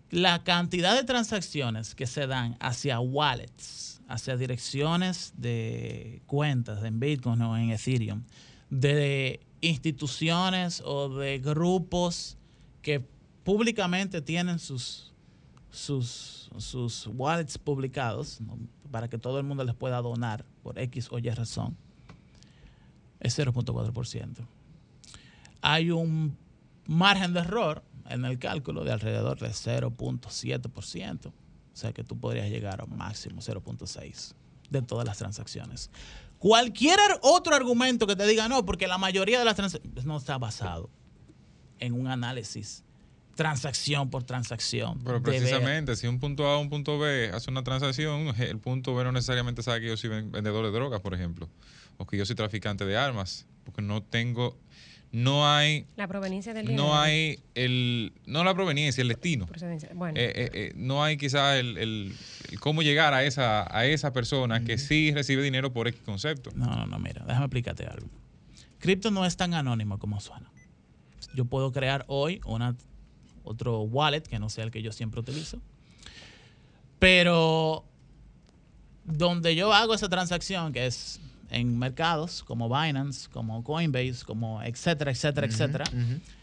la 0.09 0.43
cantidad 0.43 0.95
de 0.95 1.03
transacciones 1.03 1.95
que 1.95 2.07
se 2.07 2.27
dan 2.27 2.55
hacia 2.59 2.99
wallets, 2.99 4.01
hacia 4.07 4.37
direcciones 4.37 5.33
de 5.37 6.21
cuentas 6.25 6.83
en 6.83 6.99
Bitcoin 6.99 7.41
o 7.41 7.57
en 7.57 7.71
Ethereum, 7.71 8.23
de 8.69 9.41
instituciones 9.61 10.81
o 10.85 11.09
de 11.09 11.39
grupos 11.39 12.37
que 12.81 13.03
públicamente 13.43 14.21
tienen 14.21 14.59
sus, 14.59 15.13
sus, 15.71 16.46
sus 16.59 17.07
wallets 17.07 17.57
publicados 17.57 18.39
para 18.91 19.07
que 19.07 19.17
todo 19.17 19.39
el 19.39 19.45
mundo 19.45 19.63
les 19.63 19.75
pueda 19.75 20.01
donar 20.01 20.45
por 20.63 20.79
X 20.79 21.09
o 21.11 21.19
Y 21.19 21.29
razón, 21.29 21.77
es 23.19 23.37
0.4%. 23.37 24.47
Hay 25.61 25.91
un 25.91 26.37
margen 26.85 27.33
de 27.33 27.39
error 27.41 27.83
en 28.09 28.25
el 28.25 28.39
cálculo 28.39 28.83
de 28.83 28.91
alrededor 28.91 29.39
de 29.39 29.49
0.7%. 29.49 31.27
O 31.27 31.31
sea 31.73 31.93
que 31.93 32.03
tú 32.03 32.19
podrías 32.19 32.49
llegar 32.49 32.81
a 32.81 32.85
un 32.85 32.97
máximo 32.97 33.41
0.6% 33.41 34.33
de 34.69 34.81
todas 34.81 35.05
las 35.05 35.17
transacciones. 35.17 35.89
Cualquier 36.39 36.99
otro 37.21 37.55
argumento 37.55 38.05
que 38.05 38.15
te 38.15 38.27
diga 38.27 38.47
no, 38.47 38.65
porque 38.65 38.87
la 38.87 38.97
mayoría 38.97 39.39
de 39.39 39.45
las 39.45 39.55
transacciones 39.55 40.05
no 40.05 40.17
está 40.17 40.37
basado 40.37 40.89
en 41.79 41.93
un 41.93 42.07
análisis 42.07 42.83
transacción 43.37 44.09
por 44.09 44.23
transacción. 44.23 44.99
Pero 45.05 45.23
precisamente, 45.23 45.95
si 45.95 46.07
un 46.07 46.19
punto 46.19 46.45
A 46.47 46.57
o 46.57 46.59
un 46.59 46.69
punto 46.69 46.99
B 46.99 47.31
hace 47.33 47.49
una 47.49 47.63
transacción, 47.63 48.33
el 48.37 48.59
punto 48.59 48.93
B 48.93 49.05
no 49.05 49.13
necesariamente 49.13 49.63
sabe 49.63 49.79
que 49.79 49.87
yo 49.87 49.95
soy 49.95 50.09
ven- 50.09 50.29
vendedor 50.33 50.65
de 50.65 50.71
drogas, 50.71 50.99
por 50.99 51.13
ejemplo, 51.13 51.47
o 51.95 52.05
que 52.05 52.17
yo 52.17 52.25
soy 52.25 52.35
traficante 52.35 52.85
de 52.85 52.97
armas, 52.97 53.45
porque 53.63 53.81
no 53.81 54.03
tengo, 54.03 54.57
no 55.13 55.47
hay, 55.49 55.85
La 55.95 56.07
proveniencia 56.09 56.53
del 56.53 56.65
dinero. 56.67 56.83
no 56.83 56.99
hay 56.99 57.39
el, 57.55 58.11
no 58.25 58.43
la 58.43 58.53
proveniencia, 58.53 59.01
el 59.01 59.07
destino. 59.07 59.45
Procedencia. 59.45 59.89
Bueno. 59.93 60.19
Eh, 60.19 60.33
eh, 60.35 60.49
eh, 60.53 60.73
no 60.75 61.01
hay 61.03 61.15
quizás 61.15 61.57
el, 61.59 61.77
el- 61.77 62.13
el 62.51 62.59
cómo 62.59 62.81
llegar 62.81 63.13
a 63.13 63.23
esa, 63.23 63.65
a 63.73 63.85
esa 63.85 64.11
persona 64.11 64.65
que 64.65 64.77
sí 64.77 65.13
recibe 65.13 65.41
dinero 65.43 65.71
por 65.71 65.87
X 65.87 66.01
concepto. 66.03 66.49
No, 66.55 66.65
no, 66.65 66.85
no, 66.87 66.99
mira, 66.99 67.23
déjame 67.25 67.45
explicarte 67.45 67.85
algo. 67.85 68.07
Cripto 68.79 69.09
no 69.09 69.25
es 69.25 69.37
tan 69.37 69.53
anónimo 69.53 69.97
como 69.97 70.19
suena. 70.19 70.51
Yo 71.33 71.45
puedo 71.45 71.71
crear 71.71 72.03
hoy 72.07 72.41
una, 72.45 72.75
otro 73.47 73.81
wallet 73.81 74.21
que 74.21 74.39
no 74.39 74.49
sea 74.49 74.63
el 74.63 74.71
que 74.71 74.81
yo 74.81 74.91
siempre 74.91 75.19
utilizo. 75.19 75.59
Pero 76.99 77.85
donde 79.05 79.55
yo 79.55 79.73
hago 79.73 79.93
esa 79.93 80.09
transacción, 80.09 80.73
que 80.73 80.85
es 80.85 81.19
en 81.49 81.79
mercados 81.79 82.43
como 82.43 82.67
Binance, 82.67 83.29
como 83.29 83.63
Coinbase, 83.63 84.25
como 84.25 84.61
etcétera, 84.61 85.11
etcétera, 85.11 85.47
etcétera, 85.47 85.85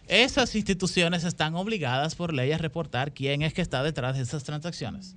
esas 0.09 0.55
instituciones 0.55 1.25
están 1.25 1.55
obligadas 1.55 2.15
por 2.15 2.33
ley 2.33 2.53
a 2.53 2.59
reportar 2.59 3.13
quién 3.13 3.43
es 3.43 3.53
que 3.53 3.63
está 3.63 3.83
detrás 3.83 4.17
de 4.17 4.23
esas 4.23 4.45
transacciones. 4.45 5.15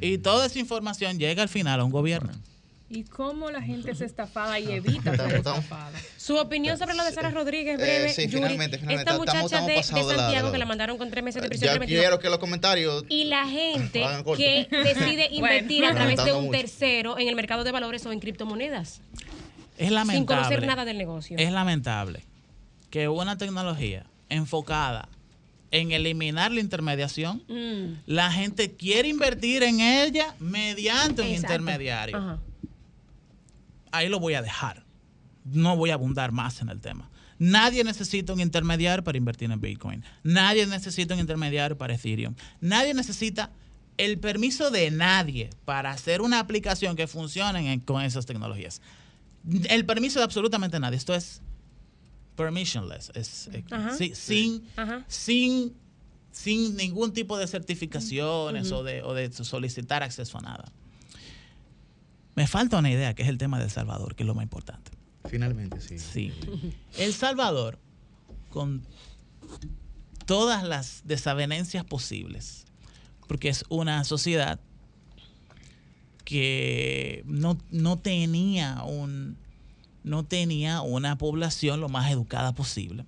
Y 0.00 0.18
toda 0.18 0.46
esa 0.46 0.58
información 0.58 1.18
llega 1.18 1.42
al 1.42 1.48
final 1.48 1.80
a 1.80 1.84
un 1.84 1.90
gobierno. 1.90 2.32
¿Y 2.90 3.04
cómo 3.04 3.50
la 3.50 3.62
gente 3.62 3.90
es 3.92 4.00
estafada 4.02 4.58
y 4.60 4.70
evita 4.72 5.16
ser 5.16 5.34
estafada? 5.36 5.90
Su 6.18 6.36
opinión 6.36 6.78
sobre 6.78 6.94
lo 6.94 7.02
de 7.04 7.12
Sara 7.12 7.30
Rodríguez, 7.30 7.76
breve. 7.78 8.06
Eh, 8.06 8.12
sí, 8.12 8.22
Yuri. 8.26 8.36
finalmente, 8.36 8.78
finalmente. 8.78 9.10
Esta 9.10 9.18
muchacha 9.18 9.40
estamos 9.44 9.66
de, 9.66 9.72
de 9.72 9.78
pasados 9.78 10.08
de 10.08 10.16
la- 10.16 10.22
Santiago 10.22 10.46
de 10.46 10.50
la- 10.50 10.52
que 10.52 10.58
la 10.58 10.66
mandaron 10.66 10.98
con 10.98 11.10
tres 11.10 11.24
meses 11.24 11.42
de 11.42 11.48
prisión 11.48 11.66
Ya 11.68 11.72
preventiva. 11.72 12.00
quiero 12.00 12.18
que 12.18 12.28
los 12.28 12.38
comentarios 12.38 13.04
Y 13.08 13.24
la 13.24 13.46
gente 13.48 14.04
que 14.36 14.68
decide 14.70 15.28
invertir 15.32 15.80
Bueno. 15.82 15.92
a 15.92 15.94
través 15.94 16.24
de 16.24 16.32
un 16.34 16.44
mucho. 16.46 16.58
tercero 16.58 17.18
en 17.18 17.28
el 17.28 17.34
mercado 17.34 17.64
de 17.64 17.72
valores 17.72 18.04
o 18.06 18.12
en 18.12 18.20
criptomonedas. 18.20 19.00
Es 19.78 19.86
Sin 19.86 19.94
lamentable. 19.94 20.26
conocer 20.26 20.66
nada 20.66 20.84
del 20.84 20.98
negocio. 20.98 21.36
Es 21.38 21.50
lamentable 21.50 22.22
que 22.90 23.08
una 23.08 23.36
tecnología 23.38 24.04
enfocada 24.28 25.08
en 25.72 25.90
eliminar 25.90 26.52
la 26.52 26.60
intermediación, 26.60 27.42
Mm. 27.48 28.02
la 28.06 28.30
gente 28.30 28.72
quiere 28.76 29.08
invertir 29.08 29.64
en 29.64 29.80
ella 29.80 30.36
mediante 30.38 31.22
un 31.22 31.28
intermediario. 31.28 32.16
Ajá. 32.16 32.38
Ahí 33.96 34.08
lo 34.08 34.20
voy 34.20 34.34
a 34.34 34.42
dejar. 34.42 34.84
No 35.44 35.76
voy 35.76 35.90
a 35.90 35.94
abundar 35.94 36.32
más 36.32 36.60
en 36.62 36.68
el 36.68 36.80
tema. 36.80 37.10
Nadie 37.38 37.84
necesita 37.84 38.32
un 38.32 38.40
intermediario 38.40 39.02
para 39.04 39.18
invertir 39.18 39.50
en 39.50 39.60
Bitcoin. 39.60 40.04
Nadie 40.22 40.66
necesita 40.66 41.14
un 41.14 41.20
intermediario 41.20 41.76
para 41.76 41.94
Ethereum. 41.94 42.34
Nadie 42.60 42.94
necesita 42.94 43.50
el 43.96 44.18
permiso 44.18 44.70
de 44.70 44.90
nadie 44.90 45.50
para 45.64 45.90
hacer 45.90 46.20
una 46.22 46.40
aplicación 46.40 46.96
que 46.96 47.06
funcione 47.06 47.72
en- 47.72 47.80
con 47.80 48.02
esas 48.02 48.24
tecnologías. 48.26 48.80
El 49.68 49.84
permiso 49.84 50.18
de 50.20 50.24
absolutamente 50.24 50.80
nadie. 50.80 50.96
Esto 50.96 51.14
es 51.14 51.42
permissionless. 52.36 53.12
Es, 53.14 53.48
eh, 53.52 53.64
sí, 53.96 54.12
sin, 54.14 54.64
Ajá. 54.76 55.04
sin 55.08 55.74
sin 56.32 56.76
ningún 56.76 57.12
tipo 57.12 57.38
de 57.38 57.46
certificaciones 57.46 58.72
o, 58.72 58.82
de, 58.82 59.02
o 59.04 59.14
de 59.14 59.30
solicitar 59.32 60.02
acceso 60.02 60.38
a 60.38 60.40
nada. 60.40 60.64
Me 62.34 62.46
falta 62.46 62.78
una 62.78 62.90
idea, 62.90 63.14
que 63.14 63.22
es 63.22 63.28
el 63.28 63.38
tema 63.38 63.58
de 63.58 63.64
El 63.64 63.70
Salvador, 63.70 64.14
que 64.14 64.22
es 64.22 64.26
lo 64.26 64.34
más 64.34 64.42
importante. 64.42 64.90
Finalmente, 65.28 65.80
sí. 65.80 65.98
Sí. 65.98 66.32
El 66.98 67.14
Salvador, 67.14 67.78
con 68.50 68.82
todas 70.26 70.64
las 70.64 71.02
desavenencias 71.04 71.84
posibles, 71.84 72.66
porque 73.28 73.48
es 73.48 73.64
una 73.68 74.04
sociedad 74.04 74.60
que 76.24 77.22
no, 77.26 77.58
no 77.70 77.98
tenía 77.98 78.82
un 78.84 79.36
no 80.02 80.22
tenía 80.24 80.82
una 80.82 81.16
población 81.16 81.80
lo 81.80 81.88
más 81.88 82.10
educada 82.10 82.54
posible. 82.54 83.06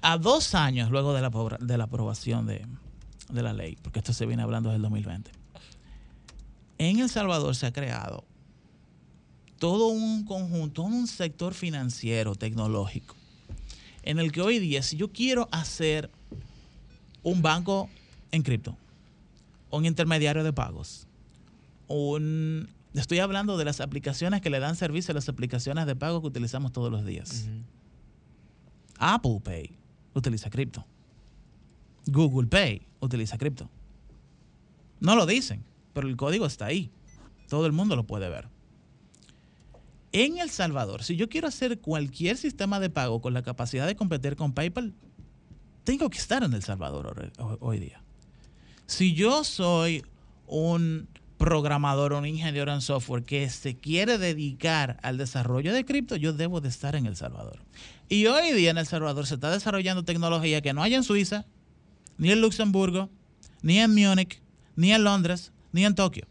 A 0.00 0.16
dos 0.16 0.54
años 0.54 0.90
luego 0.90 1.12
de 1.12 1.20
la, 1.20 1.30
de 1.60 1.76
la 1.76 1.84
aprobación 1.84 2.46
de, 2.46 2.66
de 3.30 3.42
la 3.42 3.52
ley, 3.52 3.76
porque 3.82 3.98
esto 3.98 4.14
se 4.14 4.24
viene 4.24 4.42
hablando 4.42 4.70
desde 4.70 4.76
el 4.76 4.82
2020, 4.82 5.30
en 6.78 7.00
El 7.00 7.08
Salvador 7.08 7.54
se 7.54 7.66
ha 7.66 7.72
creado 7.72 8.24
todo 9.58 9.88
un 9.88 10.24
conjunto, 10.24 10.82
un 10.82 11.06
sector 11.06 11.52
financiero, 11.52 12.34
tecnológico, 12.34 13.16
en 14.02 14.18
el 14.18 14.32
que 14.32 14.40
hoy 14.40 14.58
día, 14.58 14.82
si 14.82 14.96
yo 14.96 15.12
quiero 15.12 15.48
hacer 15.50 16.10
un 17.22 17.42
banco 17.42 17.90
en 18.30 18.42
cripto, 18.42 18.76
un 19.70 19.84
intermediario 19.84 20.44
de 20.44 20.52
pagos, 20.52 21.06
un... 21.88 22.68
Estoy 22.94 23.18
hablando 23.18 23.58
de 23.58 23.64
las 23.64 23.80
aplicaciones 23.80 24.40
que 24.40 24.50
le 24.50 24.60
dan 24.60 24.74
servicio 24.74 25.12
a 25.12 25.14
las 25.14 25.28
aplicaciones 25.28 25.86
de 25.86 25.94
pago 25.94 26.20
que 26.20 26.26
utilizamos 26.28 26.72
todos 26.72 26.90
los 26.90 27.04
días. 27.04 27.46
Apple 28.98 29.40
Pay 29.44 29.76
utiliza 30.14 30.50
cripto. 30.50 30.84
Google 32.06 32.48
Pay 32.48 32.82
utiliza 33.00 33.36
cripto. 33.36 33.68
No 35.00 35.14
lo 35.14 35.26
dicen, 35.26 35.62
pero 35.98 36.06
el 36.06 36.16
código 36.16 36.46
está 36.46 36.66
ahí. 36.66 36.92
Todo 37.48 37.66
el 37.66 37.72
mundo 37.72 37.96
lo 37.96 38.06
puede 38.06 38.28
ver. 38.28 38.46
En 40.12 40.38
El 40.38 40.48
Salvador, 40.48 41.02
si 41.02 41.16
yo 41.16 41.28
quiero 41.28 41.48
hacer 41.48 41.80
cualquier 41.80 42.36
sistema 42.36 42.78
de 42.78 42.88
pago 42.88 43.20
con 43.20 43.34
la 43.34 43.42
capacidad 43.42 43.84
de 43.84 43.96
competir 43.96 44.36
con 44.36 44.52
PayPal, 44.52 44.94
tengo 45.82 46.08
que 46.08 46.18
estar 46.18 46.44
en 46.44 46.52
El 46.52 46.62
Salvador 46.62 47.32
hoy- 47.58 47.80
día. 47.80 48.00
Si 48.86 49.12
yo 49.14 49.42
soy 49.42 50.04
un 50.46 51.08
programador 51.36 52.12
un 52.12 52.26
ingeniero 52.26 52.72
en 52.72 52.80
software 52.80 53.24
que 53.24 53.50
se 53.50 53.76
quiere 53.76 54.18
dedicar 54.18 55.00
al 55.02 55.18
desarrollo 55.18 55.74
de 55.74 55.84
cripto, 55.84 56.14
yo 56.14 56.32
debo 56.32 56.60
de 56.60 56.68
estar 56.68 56.94
en 56.94 57.06
El 57.06 57.16
Salvador. 57.16 57.58
Y 58.08 58.26
hoy 58.26 58.52
día 58.52 58.70
en 58.70 58.78
El 58.78 58.86
Salvador 58.86 59.26
se 59.26 59.34
está 59.34 59.50
desarrollando 59.50 60.04
tecnología 60.04 60.60
que 60.60 60.72
no 60.72 60.80
hay 60.80 60.94
en 60.94 61.02
Suiza, 61.02 61.44
ni 62.18 62.30
en 62.30 62.40
Luxemburgo, 62.40 63.10
ni 63.62 63.80
en 63.80 63.92
Múnich, 63.92 64.40
ni 64.76 64.92
en 64.92 65.02
Londres, 65.02 65.50
ni 65.78 65.84
en 65.84 65.94
Tokio. 65.94 66.26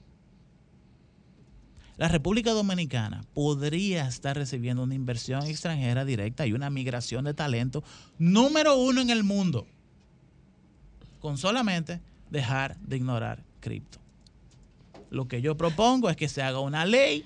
La 1.96 2.10
República 2.10 2.52
Dominicana 2.52 3.24
podría 3.34 4.06
estar 4.08 4.36
recibiendo 4.36 4.84
una 4.84 4.94
inversión 4.94 5.44
extranjera 5.44 6.04
directa 6.04 6.46
y 6.46 6.52
una 6.52 6.70
migración 6.70 7.24
de 7.24 7.34
talento 7.34 7.82
número 8.20 8.78
uno 8.78 9.02
en 9.02 9.10
el 9.10 9.24
mundo 9.24 9.66
con 11.20 11.38
solamente 11.38 12.02
dejar 12.30 12.78
de 12.82 12.98
ignorar 12.98 13.44
cripto. 13.62 14.00
Lo 15.10 15.30
que 15.30 15.42
yo 15.42 15.56
propongo 15.56 16.10
es 16.10 16.18
que 16.18 16.28
se 16.28 16.44
haga 16.44 16.60
una 16.60 16.86
ley 16.86 17.26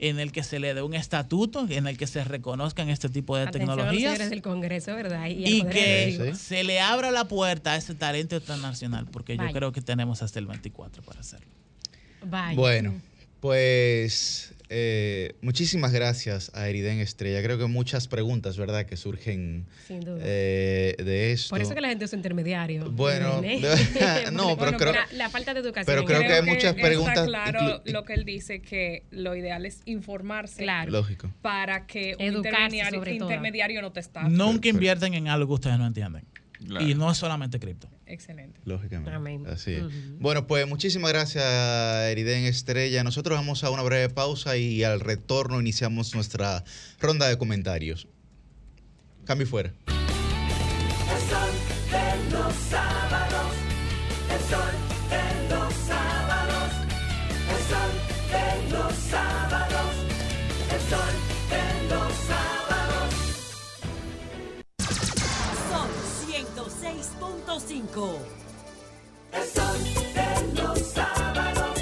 en 0.00 0.18
el 0.18 0.32
que 0.32 0.42
se 0.42 0.58
le 0.58 0.72
dé 0.72 0.82
un 0.82 0.94
estatuto, 0.94 1.66
en 1.68 1.86
el 1.86 1.98
que 1.98 2.06
se 2.06 2.24
reconozcan 2.24 2.88
este 2.88 3.08
tipo 3.10 3.36
de 3.36 3.42
Atención 3.42 3.70
a 3.70 3.76
los 3.76 3.84
tecnologías 3.84 4.30
del 4.30 4.42
Congreso, 4.42 4.94
¿verdad? 4.96 5.26
Y, 5.28 5.62
que 5.64 6.32
se 6.34 6.64
le 6.64 6.80
abra 6.80 7.10
la 7.10 7.26
puerta 7.26 7.72
a 7.72 7.76
ese 7.76 7.94
talento 7.94 8.34
internacional, 8.36 9.06
porque 9.12 9.36
Vaya. 9.36 9.50
yo 9.50 9.54
creo 9.54 9.72
que 9.72 9.82
tenemos 9.82 10.22
hasta 10.22 10.38
el 10.38 10.46
24 10.46 11.02
para 11.02 11.20
hacerlo. 11.20 11.46
Vaya. 12.24 12.56
Bueno, 12.56 12.94
pues 13.40 14.54
eh, 14.70 15.34
muchísimas 15.42 15.92
gracias 15.92 16.50
a 16.54 16.68
Eriden 16.68 17.00
Estrella. 17.00 17.42
Creo 17.42 17.58
que 17.58 17.66
muchas 17.66 18.06
preguntas, 18.08 18.56
¿verdad?, 18.56 18.86
que 18.86 18.96
surgen 18.96 19.66
Sin 19.86 20.00
duda. 20.00 20.20
eh, 20.22 20.94
de 20.98 21.32
esto. 21.32 21.50
Por 21.50 21.60
eso 21.60 21.74
que 21.74 21.80
la 21.80 21.88
gente 21.88 22.04
es 22.04 22.12
intermediario. 22.12 22.90
Bueno, 22.90 23.42
¿eh? 23.42 23.60
no, 24.32 24.56
pero 24.56 24.72
Bueno, 24.72 24.78
creo- 24.78 24.92
la, 24.92 25.06
la 25.12 25.28
falta 25.28 25.52
de 25.54 25.60
educación. 25.60 25.86
pero 25.86 26.04
creo 26.06 26.20
que 26.20 26.32
hay 26.32 26.42
muchas 26.42 26.76
Está 26.76 26.82
preguntas 26.86 27.26
claro 27.26 27.60
inclu- 27.60 27.90
lo 27.92 28.04
que 28.04 28.14
él 28.14 28.24
dice, 28.24 28.62
que 28.62 29.02
lo 29.10 29.34
ideal 29.36 29.66
es 29.66 29.80
informarse. 29.86 30.62
Claro. 30.62 30.90
Lógico. 30.92 31.30
Para 31.42 31.86
que 31.86 32.14
un 32.18 32.36
intermediario, 32.36 33.04
intermediario 33.06 33.82
no 33.82 33.92
te 33.92 34.00
estafe. 34.00 34.30
Nunca 34.30 34.68
invierten 34.68 35.14
en 35.14 35.28
algo 35.28 35.48
que 35.48 35.54
ustedes 35.54 35.78
no 35.78 35.86
entienden. 35.86 36.24
Claro. 36.64 36.86
Y 36.86 36.94
no 36.94 37.10
es 37.10 37.16
solamente 37.18 37.58
cripto. 37.58 37.88
Excelente. 38.10 38.60
Lógicamente. 38.64 39.10
Amén. 39.12 39.46
Así 39.46 39.72
es. 39.74 39.84
Bueno, 40.18 40.46
pues 40.46 40.66
muchísimas 40.66 41.12
gracias, 41.12 41.44
Eriden 41.44 42.44
Estrella. 42.44 43.04
Nosotros 43.04 43.38
vamos 43.38 43.62
a 43.64 43.70
una 43.70 43.82
breve 43.82 44.08
pausa 44.08 44.56
y 44.56 44.82
al 44.82 45.00
retorno 45.00 45.60
iniciamos 45.60 46.14
nuestra 46.14 46.64
ronda 46.98 47.28
de 47.28 47.38
comentarios. 47.38 48.08
Cambio 49.24 49.46
fuera. 49.46 49.72
El 51.12 51.20
sol 51.28 52.89
106.5. 67.90 68.18
El 69.32 69.48
sol 69.48 69.78
de 70.14 70.62
los 70.62 70.78
sábados. 70.78 71.80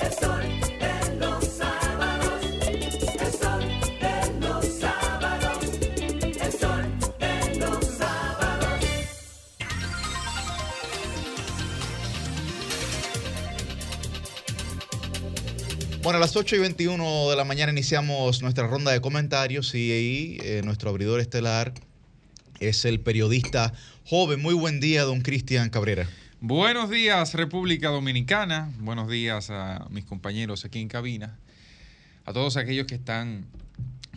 El 0.00 0.12
sol 0.12 0.42
de 0.78 1.16
los 1.16 1.44
sábados. 1.44 2.42
El 3.20 3.32
sol 3.32 3.60
de 4.00 4.40
los 4.40 4.66
sábados. 4.78 5.58
El 6.40 6.52
sol 6.52 6.84
de 7.18 7.58
los 7.58 7.84
sábados. 7.84 8.80
Bueno, 16.02 16.18
a 16.18 16.20
las 16.20 16.36
8 16.36 16.56
y 16.56 16.58
21 16.60 17.30
de 17.30 17.36
la 17.36 17.44
mañana 17.44 17.72
iniciamos 17.72 18.42
nuestra 18.42 18.66
ronda 18.66 18.92
de 18.92 19.00
comentarios 19.00 19.74
y 19.74 19.92
ahí 19.92 20.38
eh, 20.42 20.62
nuestro 20.64 20.90
abridor 20.90 21.20
estelar 21.20 21.72
es 22.60 22.84
el 22.84 23.00
periodista 23.00 23.72
joven. 24.04 24.40
Muy 24.40 24.54
buen 24.54 24.80
día, 24.80 25.02
don 25.02 25.20
Cristian 25.20 25.70
Cabrera. 25.70 26.08
Buenos 26.40 26.90
días, 26.90 27.34
República 27.34 27.88
Dominicana. 27.88 28.72
Buenos 28.78 29.08
días 29.08 29.50
a 29.50 29.86
mis 29.90 30.04
compañeros 30.04 30.64
aquí 30.64 30.80
en 30.80 30.88
cabina. 30.88 31.38
A 32.24 32.32
todos 32.32 32.56
aquellos 32.56 32.86
que 32.86 32.94
están 32.94 33.46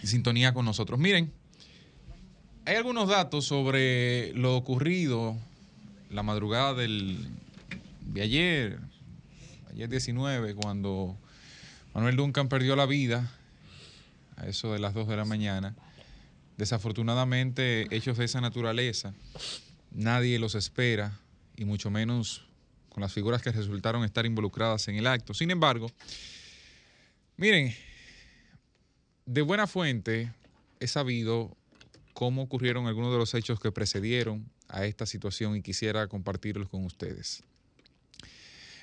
en 0.01 0.07
sintonía 0.07 0.53
con 0.53 0.65
nosotros. 0.65 0.99
Miren, 0.99 1.31
hay 2.65 2.75
algunos 2.75 3.07
datos 3.07 3.45
sobre 3.45 4.33
lo 4.33 4.55
ocurrido 4.55 5.37
la 6.09 6.23
madrugada 6.23 6.73
del, 6.73 7.27
de 8.01 8.21
ayer, 8.21 8.79
ayer 9.71 9.89
19, 9.89 10.55
cuando 10.55 11.15
Manuel 11.93 12.15
Duncan 12.15 12.49
perdió 12.49 12.75
la 12.75 12.85
vida, 12.85 13.31
a 14.37 14.47
eso 14.47 14.73
de 14.73 14.79
las 14.79 14.93
2 14.93 15.07
de 15.07 15.17
la 15.17 15.25
mañana. 15.25 15.75
Desafortunadamente, 16.59 17.87
hechos 17.89 18.17
de 18.17 18.25
esa 18.25 18.41
naturaleza, 18.41 19.13
nadie 19.91 20.37
los 20.39 20.55
espera, 20.55 21.17
y 21.55 21.63
mucho 21.63 21.89
menos 21.89 22.45
con 22.89 22.99
las 22.99 23.13
figuras 23.13 23.41
que 23.41 23.53
resultaron 23.53 24.03
estar 24.03 24.25
involucradas 24.25 24.85
en 24.89 24.97
el 24.97 25.07
acto. 25.07 25.33
Sin 25.33 25.51
embargo, 25.51 25.89
miren, 27.37 27.73
de 29.25 29.41
buena 29.41 29.67
fuente 29.67 30.33
he 30.81 30.87
sabido 30.89 31.55
cómo 32.13 32.41
ocurrieron 32.41 32.87
algunos 32.87 33.13
de 33.13 33.19
los 33.19 33.33
hechos 33.35 33.61
que 33.61 33.71
precedieron 33.71 34.51
a 34.67 34.83
esta 34.83 35.05
situación 35.05 35.55
y 35.55 35.61
quisiera 35.61 36.07
compartirlos 36.07 36.67
con 36.67 36.83
ustedes. 36.83 37.41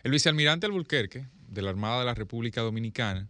El 0.02 0.12
vicealmirante 0.12 0.64
Alburquerque, 0.64 1.26
de 1.48 1.60
la 1.60 1.68
Armada 1.68 1.98
de 1.98 2.06
la 2.06 2.14
República 2.14 2.62
Dominicana, 2.62 3.28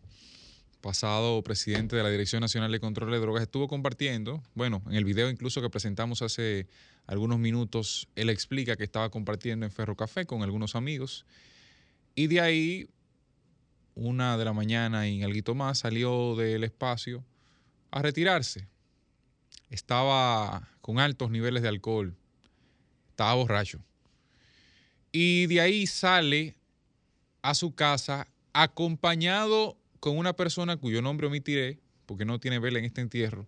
pasado 0.81 1.43
presidente 1.43 1.97
de 1.97 2.03
la 2.03 2.11
Dirección 2.11 2.41
Nacional 2.41 2.71
de 2.71 2.81
Control 2.81 3.11
de 3.11 3.19
Drogas, 3.19 3.43
estuvo 3.43 3.69
compartiendo, 3.69 4.43
bueno, 4.55 4.83
en 4.87 4.95
el 4.95 5.05
video 5.05 5.31
incluso 5.31 5.61
que 5.61 5.71
presentamos 5.71 6.23
hace 6.23 6.67
algunos 7.07 7.39
minutos, 7.39 8.09
él 8.17 8.31
explica 8.31 8.77
que 8.77 8.85
estaba 8.85 9.11
compartiendo 9.11 9.67
en 9.67 9.73
Ferro 9.73 9.97
Café 9.97 10.27
con 10.27 10.43
algunos 10.43 10.75
amigos 10.75 11.25
y 12.19 12.29
de 12.29 12.41
ahí, 12.41 12.89
una 13.95 14.39
de 14.39 14.45
la 14.47 14.55
mañana 14.55 15.07
y 15.07 15.23
algo 15.23 15.55
más, 15.55 15.81
salió 15.81 16.35
del 16.35 16.65
espacio 16.65 17.23
a 17.91 18.01
retirarse. 18.01 18.67
Estaba 19.69 20.67
con 20.81 20.99
altos 20.99 21.31
niveles 21.31 21.63
de 21.63 21.69
alcohol, 21.69 22.17
estaba 23.11 23.35
borracho. 23.35 23.81
Y 25.13 25.47
de 25.47 25.61
ahí 25.61 25.87
sale 25.87 26.57
a 27.43 27.55
su 27.55 27.75
casa 27.75 28.29
acompañado 28.55 29.77
con 30.07 30.19
una 30.19 30.37
persona 30.37 30.77
cuyo 30.77 31.03
nombre 31.03 31.27
omitiré, 31.27 31.81
porque 32.07 32.25
no 32.25 32.39
tiene 32.39 32.61
vela 32.61 32.79
en 32.79 32.85
este 32.85 33.01
entierro, 33.01 33.45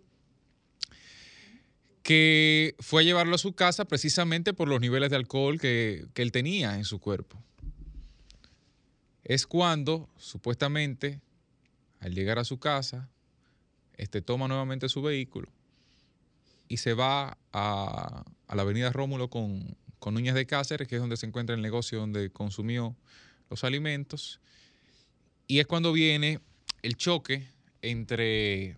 que 2.03 2.75
fue 2.81 3.03
a 3.03 3.05
llevarlo 3.05 3.37
a 3.37 3.39
su 3.39 3.53
casa 3.53 3.85
precisamente 3.85 4.53
por 4.53 4.67
los 4.67 4.81
niveles 4.81 5.11
de 5.11 5.15
alcohol 5.15 5.61
que, 5.61 6.09
que 6.15 6.23
él 6.23 6.33
tenía 6.33 6.75
en 6.75 6.85
su 6.85 6.99
cuerpo. 6.99 7.41
Es 9.23 9.47
cuando, 9.47 10.09
supuestamente, 10.17 11.21
al 12.01 12.13
llegar 12.13 12.41
a 12.41 12.45
su 12.45 12.59
casa, 12.59 13.09
este 13.97 14.21
toma 14.21 14.49
nuevamente 14.49 14.89
su 14.89 15.01
vehículo 15.01 15.53
y 16.67 16.79
se 16.79 16.93
va 16.93 17.39
a, 17.53 18.25
a 18.49 18.55
la 18.57 18.63
avenida 18.63 18.91
Rómulo 18.91 19.31
con, 19.31 19.77
con 20.01 20.15
Núñez 20.15 20.35
de 20.35 20.45
Cáceres, 20.45 20.89
que 20.89 20.97
es 20.97 21.01
donde 21.01 21.19
se 21.19 21.27
encuentra 21.27 21.55
el 21.55 21.63
negocio 21.63 22.01
donde 22.01 22.33
consumió 22.33 22.97
los 23.49 23.63
alimentos. 23.63 24.41
Y 25.47 25.61
es 25.61 25.69
cuando 25.69 25.93
viene 25.93 26.41
el 26.83 26.97
choque 26.97 27.47
entre, 27.83 28.77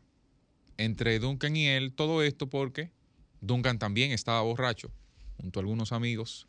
entre 0.76 1.18
Duncan 1.18 1.56
y 1.56 1.66
él, 1.68 1.92
todo 1.92 2.22
esto 2.22 2.48
porque 2.48 2.90
Duncan 3.40 3.78
también 3.78 4.12
estaba 4.12 4.42
borracho, 4.42 4.90
junto 5.38 5.58
a 5.58 5.62
algunos 5.62 5.92
amigos. 5.92 6.46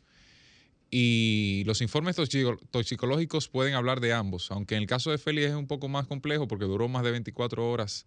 Y 0.90 1.62
los 1.64 1.80
informes 1.80 2.16
toxico- 2.16 2.58
toxicológicos 2.70 3.48
pueden 3.48 3.74
hablar 3.74 4.00
de 4.00 4.12
ambos, 4.12 4.50
aunque 4.50 4.74
en 4.74 4.82
el 4.82 4.86
caso 4.86 5.10
de 5.10 5.18
Félix 5.18 5.48
es 5.48 5.54
un 5.54 5.66
poco 5.66 5.88
más 5.88 6.06
complejo 6.06 6.46
porque 6.46 6.66
duró 6.66 6.88
más 6.88 7.02
de 7.02 7.10
24 7.12 7.70
horas 7.70 8.04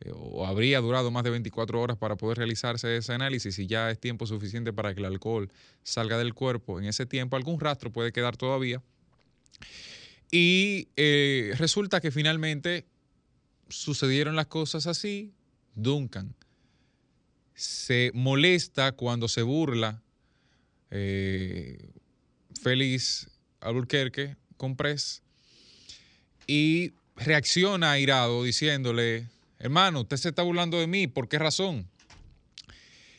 eh, 0.00 0.10
o 0.14 0.46
habría 0.46 0.80
durado 0.80 1.10
más 1.10 1.24
de 1.24 1.30
24 1.30 1.80
horas 1.80 1.96
para 1.96 2.16
poder 2.16 2.36
realizarse 2.36 2.94
ese 2.98 3.14
análisis 3.14 3.58
y 3.58 3.66
ya 3.66 3.90
es 3.90 3.98
tiempo 3.98 4.26
suficiente 4.26 4.74
para 4.74 4.92
que 4.92 5.00
el 5.00 5.06
alcohol 5.06 5.50
salga 5.82 6.18
del 6.18 6.34
cuerpo. 6.34 6.78
En 6.78 6.84
ese 6.84 7.06
tiempo 7.06 7.36
algún 7.36 7.58
rastro 7.58 7.90
puede 7.90 8.12
quedar 8.12 8.36
todavía. 8.36 8.82
Y 10.30 10.88
eh, 10.96 11.54
resulta 11.56 12.00
que 12.00 12.10
finalmente 12.10 12.86
sucedieron 13.68 14.36
las 14.36 14.46
cosas 14.46 14.86
así. 14.86 15.32
Duncan 15.74 16.34
se 17.56 18.10
molesta 18.12 18.92
cuando 18.92 19.28
se 19.28 19.42
burla 19.42 20.02
eh, 20.90 21.90
Félix 22.62 23.30
Alburquerque 23.60 24.36
con 24.58 24.76
y 26.46 26.92
reacciona 27.16 27.92
airado 27.92 28.44
diciéndole, 28.44 29.28
hermano, 29.58 30.02
usted 30.02 30.18
se 30.18 30.28
está 30.28 30.42
burlando 30.42 30.78
de 30.78 30.86
mí, 30.86 31.06
¿por 31.06 31.28
qué 31.28 31.38
razón? 31.38 31.88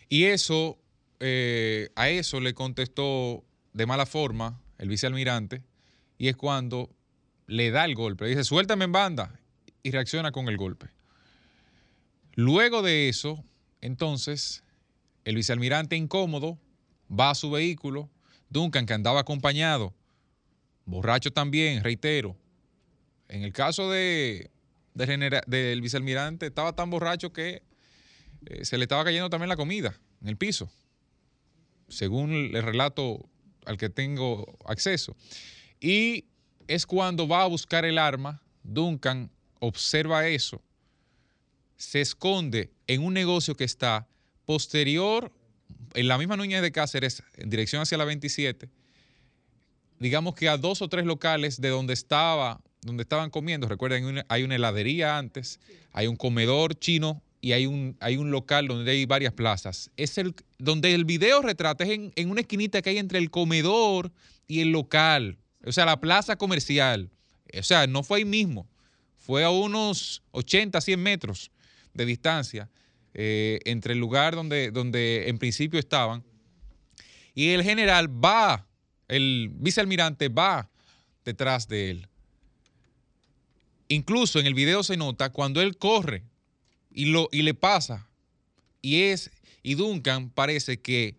Y 0.07 0.25
eso, 0.25 0.77
eh, 1.19 1.89
a 1.95 2.09
eso 2.09 2.39
le 2.39 2.53
contestó 2.53 3.43
de 3.73 3.85
mala 3.85 4.05
forma 4.05 4.61
el 4.77 4.87
vicealmirante 4.87 5.63
y 6.17 6.27
es 6.27 6.35
cuando 6.35 6.95
le 7.47 7.71
da 7.71 7.85
el 7.85 7.95
golpe, 7.95 8.25
le 8.25 8.29
dice, 8.31 8.43
suéltame 8.43 8.85
en 8.85 8.91
banda 8.91 9.39
y 9.81 9.91
reacciona 9.91 10.31
con 10.31 10.47
el 10.49 10.57
golpe. 10.57 10.87
Luego 12.33 12.81
de 12.83 13.09
eso, 13.09 13.43
entonces, 13.81 14.63
el 15.25 15.35
vicealmirante 15.35 15.95
incómodo 15.95 16.59
va 17.09 17.31
a 17.31 17.35
su 17.35 17.49
vehículo, 17.49 18.09
Duncan, 18.49 18.85
que 18.85 18.93
andaba 18.93 19.21
acompañado, 19.21 19.93
borracho 20.85 21.31
también, 21.31 21.83
reitero. 21.83 22.37
En 23.27 23.43
el 23.43 23.53
caso 23.53 23.89
de, 23.89 24.51
del 24.93 25.81
vicealmirante, 25.81 26.47
estaba 26.47 26.73
tan 26.73 26.89
borracho 26.89 27.33
que 27.33 27.63
eh, 28.45 28.65
se 28.65 28.77
le 28.77 28.83
estaba 28.83 29.03
cayendo 29.03 29.29
también 29.29 29.49
la 29.49 29.57
comida 29.57 29.99
en 30.21 30.27
el 30.27 30.37
piso, 30.37 30.69
según 31.87 32.31
el 32.31 32.63
relato 32.63 33.27
al 33.65 33.77
que 33.77 33.89
tengo 33.89 34.57
acceso. 34.65 35.15
Y 35.79 36.25
es 36.67 36.85
cuando 36.85 37.27
va 37.27 37.43
a 37.43 37.47
buscar 37.47 37.85
el 37.85 37.97
arma, 37.97 38.41
Duncan 38.63 39.29
observa 39.59 40.27
eso, 40.27 40.61
se 41.77 42.01
esconde 42.01 42.71
en 42.87 43.03
un 43.03 43.13
negocio 43.13 43.55
que 43.55 43.63
está 43.63 44.07
posterior, 44.45 45.31
en 45.93 46.07
la 46.07 46.17
misma 46.17 46.37
Núñez 46.37 46.61
de 46.61 46.71
Cáceres, 46.71 47.23
en 47.35 47.49
dirección 47.49 47.81
hacia 47.81 47.97
la 47.97 48.05
27, 48.05 48.69
digamos 49.99 50.35
que 50.35 50.49
a 50.49 50.57
dos 50.57 50.81
o 50.81 50.87
tres 50.89 51.05
locales 51.05 51.59
de 51.59 51.69
donde 51.69 51.93
estaba, 51.93 52.61
donde 52.81 53.03
estaban 53.03 53.29
comiendo. 53.29 53.67
Recuerden, 53.67 54.23
hay 54.27 54.43
una- 54.43 54.55
heladería 54.55 55.17
antes, 55.17 55.59
hay 55.91 56.07
un 56.07 56.15
comedor 56.15 56.75
chino 56.77 57.21
y 57.41 57.51
hay 57.53 57.65
un, 57.65 57.97
hay 57.99 58.17
un 58.17 58.31
local 58.31 58.67
donde 58.67 58.91
hay 58.91 59.05
varias 59.05 59.33
plazas. 59.33 59.91
Es 59.97 60.17
el 60.17 60.35
donde 60.57 60.93
el 60.93 61.05
video 61.05 61.41
retrata, 61.41 61.83
es 61.83 61.91
en, 61.91 62.11
en 62.15 62.29
una 62.29 62.41
esquinita 62.41 62.81
que 62.81 62.91
hay 62.91 62.97
entre 62.97 63.19
el 63.19 63.29
comedor 63.31 64.11
y 64.47 64.61
el 64.61 64.71
local, 64.71 65.37
o 65.67 65.71
sea, 65.71 65.85
la 65.85 65.99
plaza 65.99 66.37
comercial. 66.37 67.09
O 67.57 67.63
sea, 67.63 67.87
no 67.87 68.03
fue 68.03 68.19
ahí 68.19 68.25
mismo, 68.25 68.67
fue 69.17 69.43
a 69.43 69.49
unos 69.49 70.23
80, 70.31 70.79
100 70.81 71.01
metros 71.01 71.51
de 71.93 72.05
distancia 72.05 72.69
eh, 73.13 73.59
entre 73.65 73.93
el 73.93 73.99
lugar 73.99 74.35
donde, 74.35 74.71
donde 74.71 75.27
en 75.27 75.37
principio 75.37 75.79
estaban. 75.79 76.23
Y 77.33 77.49
el 77.49 77.63
general 77.63 78.07
va, 78.07 78.67
el 79.07 79.49
vicealmirante 79.53 80.29
va 80.29 80.69
detrás 81.23 81.67
de 81.67 81.91
él. 81.91 82.07
Incluso 83.89 84.39
en 84.39 84.47
el 84.47 84.53
video 84.53 84.83
se 84.83 84.97
nota 84.97 85.29
cuando 85.29 85.61
él 85.61 85.77
corre 85.77 86.23
y, 86.91 87.05
lo, 87.05 87.29
y 87.31 87.43
le 87.43 87.53
pasa. 87.53 88.07
Y 88.81 89.03
es, 89.03 89.31
y 89.63 89.75
Duncan 89.75 90.29
parece 90.29 90.81
que 90.81 91.17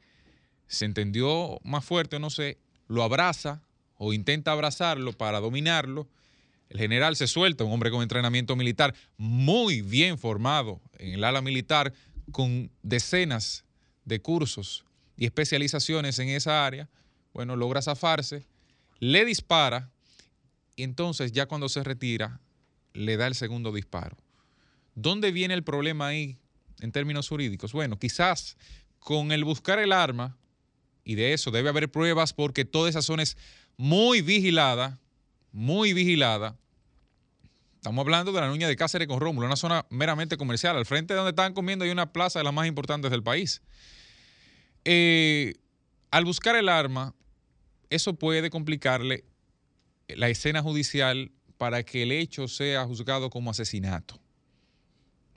se 0.66 0.84
entendió 0.84 1.60
más 1.64 1.84
fuerte, 1.84 2.18
no 2.18 2.30
sé, 2.30 2.58
lo 2.88 3.02
abraza 3.02 3.62
o 3.98 4.12
intenta 4.12 4.52
abrazarlo 4.52 5.12
para 5.12 5.40
dominarlo. 5.40 6.08
El 6.70 6.78
general 6.78 7.16
se 7.16 7.26
suelta, 7.26 7.64
un 7.64 7.72
hombre 7.72 7.90
con 7.90 8.02
entrenamiento 8.02 8.56
militar 8.56 8.94
muy 9.16 9.82
bien 9.82 10.18
formado 10.18 10.80
en 10.98 11.14
el 11.14 11.24
ala 11.24 11.42
militar, 11.42 11.92
con 12.32 12.70
decenas 12.82 13.64
de 14.04 14.20
cursos 14.20 14.84
y 15.16 15.26
especializaciones 15.26 16.18
en 16.18 16.28
esa 16.28 16.64
área. 16.64 16.88
Bueno, 17.32 17.56
logra 17.56 17.82
zafarse, 17.82 18.46
le 19.00 19.24
dispara 19.24 19.90
y 20.76 20.82
entonces 20.82 21.32
ya 21.32 21.46
cuando 21.46 21.68
se 21.68 21.82
retira, 21.82 22.40
le 22.92 23.16
da 23.16 23.26
el 23.26 23.34
segundo 23.34 23.72
disparo. 23.72 24.16
¿Dónde 24.94 25.32
viene 25.32 25.54
el 25.54 25.64
problema 25.64 26.08
ahí 26.08 26.38
en 26.80 26.92
términos 26.92 27.28
jurídicos? 27.28 27.72
Bueno, 27.72 27.98
quizás 27.98 28.56
con 28.98 29.32
el 29.32 29.44
buscar 29.44 29.78
el 29.78 29.92
arma, 29.92 30.36
y 31.08 31.14
de 31.14 31.32
eso 31.32 31.50
debe 31.50 31.70
haber 31.70 31.90
pruebas 31.90 32.34
porque 32.34 32.66
toda 32.66 32.90
esa 32.90 33.00
zona 33.00 33.22
es 33.22 33.38
muy 33.78 34.20
vigilada, 34.20 35.00
muy 35.52 35.94
vigilada. 35.94 36.58
Estamos 37.76 38.02
hablando 38.02 38.30
de 38.30 38.42
la 38.42 38.48
Nuña 38.48 38.68
de 38.68 38.76
Cáceres 38.76 39.08
con 39.08 39.18
Rómulo, 39.18 39.46
una 39.46 39.56
zona 39.56 39.86
meramente 39.88 40.36
comercial. 40.36 40.76
Al 40.76 40.84
frente 40.84 41.14
de 41.14 41.16
donde 41.16 41.30
estaban 41.30 41.54
comiendo 41.54 41.86
hay 41.86 41.90
una 41.92 42.12
plaza 42.12 42.40
de 42.40 42.44
las 42.44 42.52
más 42.52 42.66
importantes 42.66 43.10
del 43.10 43.22
país. 43.22 43.62
Eh, 44.84 45.54
al 46.10 46.26
buscar 46.26 46.56
el 46.56 46.68
arma, 46.68 47.14
eso 47.88 48.12
puede 48.12 48.50
complicarle 48.50 49.24
la 50.08 50.28
escena 50.28 50.60
judicial 50.60 51.32
para 51.56 51.84
que 51.84 52.02
el 52.02 52.12
hecho 52.12 52.48
sea 52.48 52.84
juzgado 52.84 53.30
como 53.30 53.50
asesinato. 53.50 54.20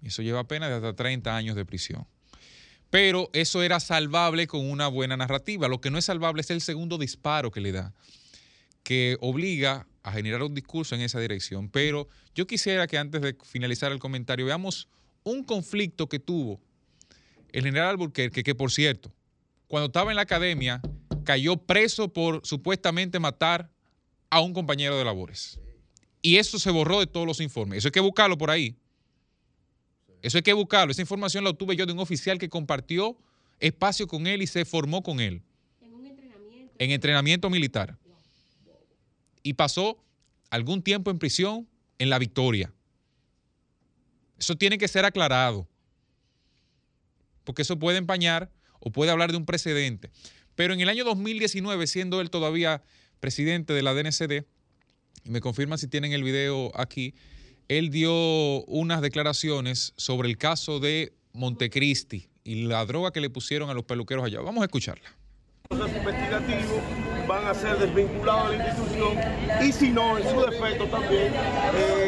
Eso 0.03 0.22
lleva 0.22 0.45
pena 0.49 0.68
de 0.68 0.76
hasta 0.76 0.93
30 0.93 1.34
años 1.34 1.56
de 1.56 1.64
prisión. 1.64 2.06
Pero 2.91 3.30
eso 3.34 3.63
era 3.63 3.80
salvable 3.80 4.45
con 4.45 4.69
una 4.69 4.88
buena 4.88 5.18
narrativa. 5.18 5.68
Lo 5.68 5.81
que 5.81 5.89
no 5.89 5.97
es 5.97 6.05
salvable 6.05 6.41
es 6.41 6.51
el 6.51 6.61
segundo 6.61 6.97
disparo 6.97 7.49
que 7.49 7.61
le 7.61 7.72
da, 7.72 7.93
que 8.84 9.18
obliga 9.22 9.88
a 10.03 10.11
generar 10.11 10.43
un 10.43 10.53
discurso 10.53 10.93
en 10.93 11.01
esa 11.01 11.19
dirección. 11.19 11.69
Pero 11.69 12.07
yo 12.35 12.45
quisiera 12.45 12.85
que 12.88 12.97
antes 12.97 13.22
de 13.22 13.35
finalizar 13.43 13.91
el 13.91 13.99
comentario 13.99 14.45
veamos 14.45 14.88
un 15.23 15.43
conflicto 15.43 16.07
que 16.07 16.19
tuvo 16.19 16.59
el 17.51 17.63
general 17.63 17.89
Alburquerque, 17.89 18.43
que 18.43 18.55
por 18.55 18.72
cierto, 18.72 19.11
cuando 19.68 19.88
estaba 19.88 20.11
en 20.11 20.18
la 20.18 20.23
academia, 20.23 20.81
cayó 21.23 21.57
preso 21.57 22.11
por 22.11 22.45
supuestamente 22.45 23.19
matar 23.19 23.69
a 24.30 24.41
un 24.41 24.53
compañero 24.53 24.97
de 24.97 25.05
labores. 25.05 25.59
Y 26.22 26.38
eso 26.38 26.59
se 26.59 26.72
borró 26.72 26.99
de 26.99 27.07
todos 27.07 27.26
los 27.26 27.39
informes. 27.39 27.80
Eso 27.80 27.88
hay 27.88 27.93
que 27.93 27.99
buscarlo 27.99 28.38
por 28.38 28.51
ahí. 28.51 28.76
Eso 30.22 30.38
hay 30.38 30.43
que 30.43 30.53
buscarlo. 30.53 30.91
Esa 30.91 31.02
información 31.02 31.43
la 31.43 31.49
obtuve 31.49 31.76
yo 31.76 31.85
de 31.85 31.93
un 31.93 31.99
oficial 31.99 32.38
que 32.38 32.49
compartió 32.49 33.18
espacio 33.60 34.07
con 34.07 34.27
él 34.27 34.41
y 34.41 34.48
se 34.48 34.65
formó 34.65 35.03
con 35.03 35.19
él. 35.19 35.41
En 36.77 36.91
entrenamiento 36.91 37.49
militar. 37.49 37.98
Y 39.43 39.53
pasó 39.53 40.03
algún 40.49 40.81
tiempo 40.81 41.11
en 41.11 41.19
prisión 41.19 41.68
en 41.98 42.10
la 42.10 42.19
Victoria. 42.19 42.73
Eso 44.39 44.56
tiene 44.56 44.77
que 44.77 44.88
ser 44.88 45.06
aclarado. 45.06 45.68
Porque 47.43 47.61
eso 47.61 47.77
puede 47.77 47.98
empañar 47.98 48.52
o 48.80 48.91
puede 48.91 49.11
hablar 49.11 49.31
de 49.31 49.38
un 49.38 49.45
precedente. 49.45 50.10
Pero 50.56 50.73
en 50.73 50.81
el 50.81 50.89
año 50.89 51.03
2019, 51.03 51.88
siendo 51.88 52.22
él 52.22 52.30
todavía 52.30 52.84
presidente 53.19 53.73
de 53.73 53.81
la 53.84 53.93
DNCD, 53.93 54.45
y 55.23 55.30
me 55.30 55.41
confirman 55.41 55.77
si 55.77 55.88
tienen 55.88 56.14
el 56.14 56.23
video 56.23 56.72
aquí, 56.76 57.14
él 57.77 57.89
dio 57.89 58.65
unas 58.65 58.99
declaraciones 58.99 59.93
sobre 59.95 60.27
el 60.27 60.38
caso 60.38 60.81
de 60.81 61.14
Montecristi 61.31 62.27
y 62.43 62.64
la 62.64 62.85
droga 62.85 63.11
que 63.11 63.22
le 63.22 63.30
pusieron 63.30 63.69
a 63.69 63.73
los 63.73 63.85
peluqueros 63.85 64.26
allá. 64.26 64.41
Vamos 64.41 64.61
a 64.61 64.65
escucharla. 64.65 65.10
procesos 65.69 65.95
investigativos 65.95 66.81
van 67.30 67.48
a 67.48 67.53
ser 67.53 67.77
desvinculados 67.77 68.52
de 68.52 68.57
la 68.57 68.68
institución 68.68 69.18
y 69.65 69.72
si 69.72 69.89
no, 69.89 70.18
en 70.18 70.30
su 70.30 70.41
defecto 70.41 70.85
también, 70.88 71.31
eh, 71.34 72.01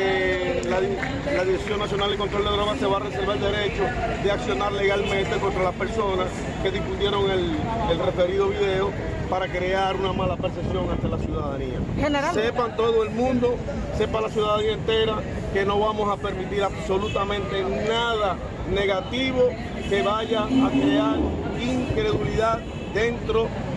la, 0.73 0.81
di- 0.81 1.35
la 1.35 1.43
Dirección 1.45 1.79
Nacional 1.79 2.09
de 2.11 2.17
Control 2.17 2.43
de 2.43 2.49
Drogas 2.51 2.79
se 2.79 2.85
va 2.85 2.97
a 2.97 2.99
reservar 3.01 3.35
el 3.37 3.41
derecho 3.43 3.83
de 4.23 4.31
accionar 4.31 4.71
legalmente 4.71 5.37
contra 5.37 5.63
las 5.63 5.73
personas 5.75 6.27
que 6.63 6.71
difundieron 6.71 7.29
el, 7.29 7.51
el 7.91 7.99
referido 7.99 8.47
video 8.49 8.91
para 9.29 9.47
crear 9.47 9.95
una 9.95 10.13
mala 10.13 10.35
percepción 10.37 10.89
ante 10.91 11.07
la 11.07 11.17
ciudadanía. 11.17 11.79
General. 11.97 12.33
Sepan 12.33 12.75
todo 12.75 13.03
el 13.03 13.11
mundo, 13.11 13.55
sepa 13.97 14.21
la 14.21 14.29
ciudadanía 14.29 14.73
entera 14.73 15.15
que 15.53 15.65
no 15.65 15.79
vamos 15.79 16.09
a 16.11 16.17
permitir 16.21 16.63
absolutamente 16.63 17.63
nada 17.87 18.35
negativo 18.73 19.49
que 19.89 20.01
vaya 20.01 20.43
a 20.43 20.69
crear 20.69 21.17
incredulidad 21.61 22.59
dentro 22.93 23.43
de 23.43 23.72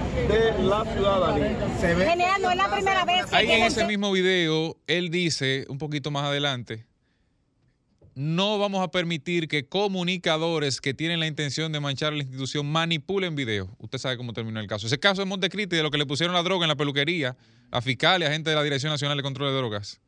la 0.62 0.84
ciudadanía. 0.84 1.76
General, 1.80 2.42
no 2.42 2.50
es 2.50 2.56
la 2.56 2.70
primera 2.70 3.04
vez 3.04 3.26
que 3.26 3.36
Ahí 3.36 3.50
en 3.50 3.62
ese 3.64 3.84
mismo 3.84 4.12
video, 4.12 4.76
él 4.86 5.10
dice, 5.10 5.66
un 5.68 5.78
poquito 5.78 6.10
más 6.10 6.24
adelante, 6.24 6.86
no 8.14 8.58
vamos 8.58 8.82
a 8.82 8.90
permitir 8.90 9.46
que 9.46 9.68
comunicadores 9.68 10.80
que 10.80 10.94
tienen 10.94 11.20
la 11.20 11.26
intención 11.26 11.70
de 11.70 11.80
manchar 11.80 12.14
a 12.14 12.16
la 12.16 12.22
institución 12.22 12.66
manipulen 12.66 13.34
videos. 13.34 13.68
Usted 13.78 13.98
sabe 13.98 14.16
cómo 14.16 14.32
terminó 14.32 14.58
el 14.58 14.66
caso. 14.66 14.86
Ese 14.86 14.98
caso 14.98 15.20
de 15.20 15.26
Montecristi, 15.26 15.76
de 15.76 15.82
lo 15.82 15.90
que 15.90 15.98
le 15.98 16.06
pusieron 16.06 16.34
la 16.34 16.42
droga 16.42 16.64
en 16.64 16.68
la 16.68 16.76
peluquería, 16.76 17.36
a 17.70 17.82
fiscales, 17.82 18.28
a 18.28 18.32
gente 18.32 18.48
de 18.48 18.56
la 18.56 18.62
Dirección 18.62 18.90
Nacional 18.90 19.18
de 19.18 19.22
Control 19.22 19.50
de 19.50 19.56
Drogas. 19.56 20.00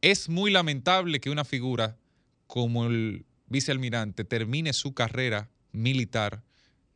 Es 0.00 0.30
muy 0.30 0.50
lamentable 0.50 1.20
que 1.20 1.28
una 1.28 1.44
figura 1.44 1.98
como 2.46 2.86
el 2.86 3.26
vicealmirante 3.48 4.24
termine 4.24 4.72
su 4.72 4.94
carrera 4.94 5.50
militar 5.72 6.42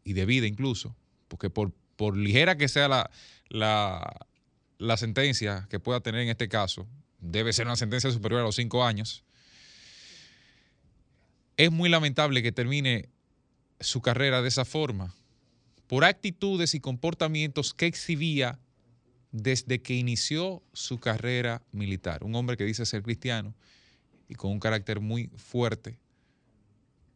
y 0.04 0.14
de 0.14 0.24
vida 0.24 0.46
incluso, 0.46 0.96
porque 1.32 1.48
por, 1.48 1.72
ligera 2.14 2.58
que 2.58 2.68
sea 2.68 3.08
la, 3.48 4.96
sentencia 4.98 5.66
que 5.70 5.80
pueda 5.80 6.00
tener 6.00 6.20
en 6.20 6.28
este 6.28 6.46
caso, 6.46 6.86
debe 7.20 7.54
ser 7.54 7.64
una 7.64 7.76
sentencia 7.76 8.10
superior 8.10 8.42
a 8.42 8.44
los 8.44 8.56
cinco 8.56 8.84
años, 8.84 9.24
es 11.56 11.72
muy 11.72 11.88
lamentable 11.88 12.42
que 12.42 12.52
termine 12.52 13.08
su 13.80 14.02
carrera 14.02 14.42
de 14.42 14.48
esa 14.48 14.66
forma, 14.66 15.14
por 15.86 16.04
actitudes 16.04 16.74
y 16.74 16.80
comportamientos 16.80 17.72
que 17.72 17.86
exhibía 17.86 18.58
desde 19.30 19.80
que 19.80 19.94
inició 19.94 20.62
su 20.74 21.00
carrera 21.00 21.62
militar. 21.72 22.24
Un 22.24 22.34
hombre 22.34 22.58
que 22.58 22.64
dice 22.64 22.84
ser 22.84 23.02
cristiano 23.02 23.54
y 24.28 24.34
con 24.34 24.50
un 24.50 24.60
carácter 24.60 25.00
muy 25.00 25.30
fuerte, 25.38 25.98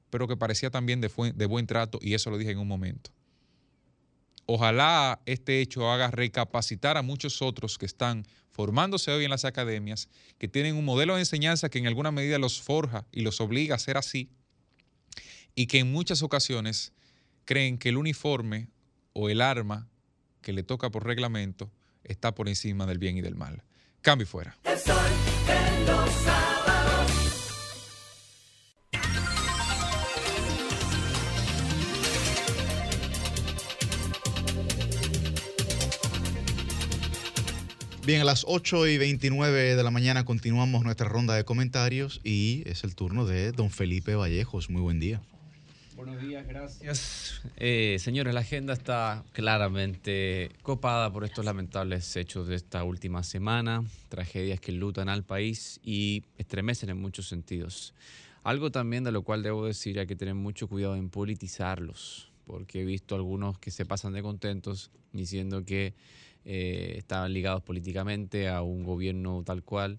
pero 0.08 0.26
que 0.26 0.38
parecía 0.38 0.70
también 0.70 1.02
de 1.02 1.46
buen 1.46 1.66
trato, 1.66 1.98
y 2.00 2.14
eso 2.14 2.30
lo 2.30 2.38
dije 2.38 2.52
en 2.52 2.58
un 2.58 2.68
momento. 2.68 3.10
Ojalá 4.46 5.20
este 5.26 5.60
hecho 5.60 5.90
haga 5.90 6.10
recapacitar 6.10 6.96
a 6.96 7.02
muchos 7.02 7.42
otros 7.42 7.78
que 7.78 7.86
están 7.86 8.24
formándose 8.52 9.10
hoy 9.10 9.24
en 9.24 9.30
las 9.30 9.44
academias, 9.44 10.08
que 10.38 10.48
tienen 10.48 10.76
un 10.76 10.84
modelo 10.84 11.14
de 11.14 11.20
enseñanza 11.20 11.68
que 11.68 11.78
en 11.78 11.86
alguna 11.86 12.12
medida 12.12 12.38
los 12.38 12.62
forja 12.62 13.04
y 13.12 13.22
los 13.22 13.40
obliga 13.40 13.74
a 13.74 13.78
ser 13.78 13.96
así, 13.96 14.30
y 15.54 15.66
que 15.66 15.80
en 15.80 15.90
muchas 15.90 16.22
ocasiones 16.22 16.92
creen 17.44 17.76
que 17.76 17.88
el 17.88 17.96
uniforme 17.96 18.68
o 19.12 19.28
el 19.28 19.40
arma 19.40 19.88
que 20.42 20.52
le 20.52 20.62
toca 20.62 20.90
por 20.90 21.04
reglamento 21.04 21.72
está 22.04 22.34
por 22.34 22.48
encima 22.48 22.86
del 22.86 22.98
bien 22.98 23.16
y 23.16 23.22
del 23.22 23.34
mal. 23.34 23.64
Cambio 24.00 24.26
fuera. 24.26 24.56
Bien, 38.06 38.20
a 38.20 38.24
las 38.24 38.44
8 38.46 38.86
y 38.86 38.98
29 38.98 39.74
de 39.74 39.82
la 39.82 39.90
mañana 39.90 40.24
continuamos 40.24 40.84
nuestra 40.84 41.08
ronda 41.08 41.34
de 41.34 41.44
comentarios 41.44 42.20
y 42.22 42.62
es 42.64 42.84
el 42.84 42.94
turno 42.94 43.26
de 43.26 43.50
don 43.50 43.68
Felipe 43.68 44.14
Vallejos. 44.14 44.70
Muy 44.70 44.80
buen 44.80 45.00
día. 45.00 45.20
Buenos 45.96 46.22
días, 46.22 46.46
gracias. 46.46 47.42
Eh, 47.56 47.96
señores, 47.98 48.32
la 48.32 48.42
agenda 48.42 48.74
está 48.74 49.24
claramente 49.32 50.52
copada 50.62 51.12
por 51.12 51.24
estos 51.24 51.44
lamentables 51.44 52.14
hechos 52.14 52.46
de 52.46 52.54
esta 52.54 52.84
última 52.84 53.24
semana, 53.24 53.82
tragedias 54.08 54.60
que 54.60 54.70
lutan 54.70 55.08
al 55.08 55.24
país 55.24 55.80
y 55.82 56.22
estremecen 56.38 56.90
en 56.90 57.00
muchos 57.00 57.26
sentidos. 57.26 57.92
Algo 58.44 58.70
también 58.70 59.02
de 59.02 59.10
lo 59.10 59.22
cual 59.22 59.42
debo 59.42 59.66
decir 59.66 59.98
hay 59.98 60.06
que 60.06 60.14
tener 60.14 60.36
mucho 60.36 60.68
cuidado 60.68 60.94
en 60.94 61.10
politizarlos, 61.10 62.30
porque 62.46 62.82
he 62.82 62.84
visto 62.84 63.16
algunos 63.16 63.58
que 63.58 63.72
se 63.72 63.84
pasan 63.84 64.12
de 64.12 64.22
contentos 64.22 64.92
diciendo 65.12 65.64
que 65.64 65.92
eh, 66.46 66.94
estaban 66.96 67.32
ligados 67.34 67.62
políticamente 67.62 68.48
a 68.48 68.62
un 68.62 68.82
gobierno 68.84 69.42
tal 69.44 69.62
cual 69.62 69.98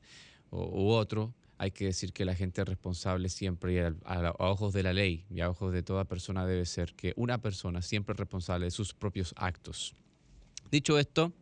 u 0.49 0.89
otro. 0.89 1.33
Hay 1.59 1.71
que 1.71 1.85
decir 1.85 2.13
que 2.13 2.23
la 2.23 2.35
gente 2.35 2.63
responsable 2.63 3.29
siempre, 3.29 3.73
y 3.73 3.77
a, 3.79 3.93
a- 4.05 4.27
a 4.29 4.49
ojos 4.49 4.73
de 4.73 4.83
la 4.83 4.93
ley 4.93 5.25
y 5.29 5.41
a 5.41 5.49
ojos 5.49 5.73
de 5.73 5.83
toda 5.83 6.05
persona, 6.05 6.45
debe 6.45 6.65
ser 6.65 6.93
que 6.93 7.13
una 7.15 7.39
persona 7.39 7.81
siempre 7.81 8.13
es 8.13 8.19
responsable 8.19 8.65
de 8.65 8.71
sus 8.71 8.93
propios 8.93 9.33
actos. 9.37 9.93
Dicho 10.71 10.99
esto, 10.99 11.33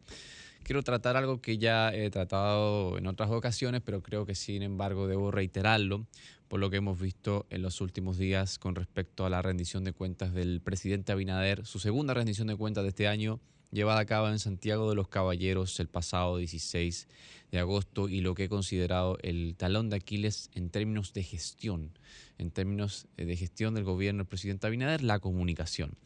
quiero 0.63 0.83
tratar 0.83 1.17
algo 1.17 1.41
que 1.41 1.57
ya 1.57 1.93
he 1.93 2.09
tratado 2.09 2.97
en 2.97 3.07
otras 3.07 3.29
ocasiones, 3.29 3.81
pero 3.83 4.01
creo 4.01 4.25
que 4.25 4.35
sin 4.35 4.63
embargo 4.63 5.07
debo 5.07 5.31
reiterarlo 5.31 6.05
por 6.47 6.59
lo 6.59 6.69
que 6.69 6.77
hemos 6.77 6.99
visto 6.99 7.45
en 7.49 7.61
los 7.63 7.81
últimos 7.81 8.17
días 8.17 8.57
con 8.59 8.75
respecto 8.75 9.25
a 9.25 9.29
la 9.29 9.41
rendición 9.41 9.83
de 9.83 9.93
cuentas 9.93 10.33
del 10.33 10.61
presidente 10.61 11.11
Abinader, 11.11 11.65
su 11.65 11.79
segunda 11.79 12.13
rendición 12.13 12.47
de 12.47 12.55
cuentas 12.55 12.83
de 12.83 12.89
este 12.89 13.07
año 13.07 13.39
llevada 13.75 13.99
a 13.99 14.05
cabo 14.05 14.29
en 14.29 14.39
Santiago 14.39 14.89
de 14.89 14.95
los 14.95 15.09
Caballeros 15.09 15.79
el 15.81 15.89
pasado 15.89 16.37
16 16.37 17.07
de 17.51 17.59
agosto 17.59 18.07
y 18.07 18.21
lo 18.21 18.33
que 18.33 18.45
he 18.45 18.49
considerado 18.49 19.17
el 19.21 19.55
talón 19.57 19.89
de 19.89 19.97
Aquiles 19.97 20.49
en 20.53 20.69
términos 20.69 21.13
de 21.13 21.23
gestión, 21.23 21.91
en 22.37 22.51
términos 22.51 23.07
eh, 23.17 23.25
de 23.25 23.35
gestión 23.35 23.75
del 23.75 23.83
gobierno 23.83 24.23
del 24.23 24.29
presidente 24.29 24.65
Abinader, 24.65 25.03
la 25.03 25.19
comunicación. 25.19 25.97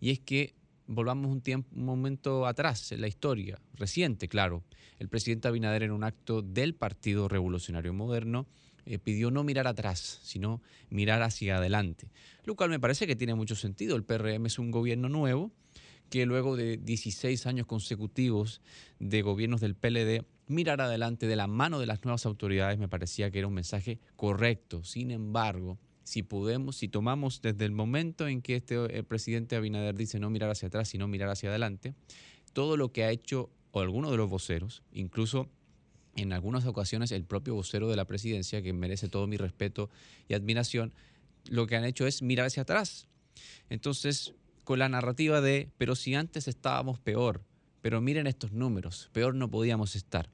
Y 0.00 0.10
es 0.10 0.20
que 0.20 0.54
volvamos 0.86 1.30
un, 1.30 1.40
tiempo, 1.40 1.68
momento 1.74 2.46
atrás 2.46 2.92
en 2.92 3.00
la 3.00 3.08
historia, 3.08 3.60
reciente, 3.74 4.28
claro. 4.28 4.62
El 5.00 5.08
presidente 5.08 5.48
Abinader 5.48 5.82
en 5.82 5.90
un 5.90 6.04
acto 6.04 6.40
del 6.40 6.74
Partido 6.74 7.26
Revolucionario 7.26 7.92
Moderno 7.92 8.46
eh, 8.86 8.98
pidió 8.98 9.32
no 9.32 9.42
mirar 9.42 9.66
atrás, 9.66 10.20
sino 10.22 10.62
mirar 10.88 11.22
hacia 11.22 11.58
adelante. 11.58 12.08
Lo 12.44 12.54
cual 12.54 12.70
me 12.70 12.80
parece 12.80 13.06
que 13.08 13.16
tiene 13.16 13.34
mucho 13.34 13.56
sentido. 13.56 13.96
El 13.96 14.04
PRM 14.04 14.46
es 14.46 14.58
un 14.58 14.70
gobierno 14.70 15.08
nuevo 15.08 15.52
que 16.10 16.26
luego 16.26 16.56
de 16.56 16.76
16 16.76 17.46
años 17.46 17.66
consecutivos 17.66 18.60
de 18.98 19.22
gobiernos 19.22 19.60
del 19.60 19.74
PLD, 19.74 20.24
mirar 20.46 20.80
adelante 20.80 21.26
de 21.26 21.36
la 21.36 21.46
mano 21.46 21.78
de 21.78 21.86
las 21.86 22.04
nuevas 22.04 22.26
autoridades 22.26 22.78
me 22.78 22.88
parecía 22.88 23.30
que 23.30 23.38
era 23.38 23.48
un 23.48 23.54
mensaje 23.54 23.98
correcto. 24.16 24.82
Sin 24.84 25.10
embargo, 25.10 25.78
si 26.04 26.22
podemos, 26.22 26.76
si 26.76 26.88
tomamos 26.88 27.42
desde 27.42 27.66
el 27.66 27.72
momento 27.72 28.26
en 28.28 28.40
que 28.40 28.56
este 28.56 28.76
el 28.96 29.04
presidente 29.04 29.56
Abinader 29.56 29.94
dice 29.94 30.18
no 30.18 30.30
mirar 30.30 30.50
hacia 30.50 30.68
atrás, 30.68 30.88
sino 30.88 31.06
mirar 31.06 31.28
hacia 31.28 31.50
adelante, 31.50 31.94
todo 32.54 32.76
lo 32.76 32.92
que 32.92 33.04
ha 33.04 33.10
hecho 33.10 33.50
o 33.72 33.80
alguno 33.80 34.10
de 34.10 34.16
los 34.16 34.30
voceros, 34.30 34.82
incluso 34.92 35.50
en 36.16 36.32
algunas 36.32 36.64
ocasiones 36.66 37.12
el 37.12 37.24
propio 37.24 37.54
vocero 37.54 37.88
de 37.88 37.96
la 37.96 38.06
presidencia, 38.06 38.62
que 38.62 38.72
merece 38.72 39.08
todo 39.08 39.26
mi 39.26 39.36
respeto 39.36 39.90
y 40.28 40.34
admiración, 40.34 40.94
lo 41.50 41.66
que 41.66 41.76
han 41.76 41.84
hecho 41.84 42.06
es 42.06 42.22
mirar 42.22 42.46
hacia 42.46 42.62
atrás. 42.62 43.06
Entonces, 43.68 44.34
con 44.68 44.80
la 44.80 44.90
narrativa 44.90 45.40
de, 45.40 45.70
pero 45.78 45.96
si 45.96 46.14
antes 46.14 46.46
estábamos 46.46 46.98
peor, 46.98 47.42
pero 47.80 48.02
miren 48.02 48.26
estos 48.26 48.52
números, 48.52 49.08
peor 49.14 49.34
no 49.34 49.50
podíamos 49.50 49.96
estar. 49.96 50.28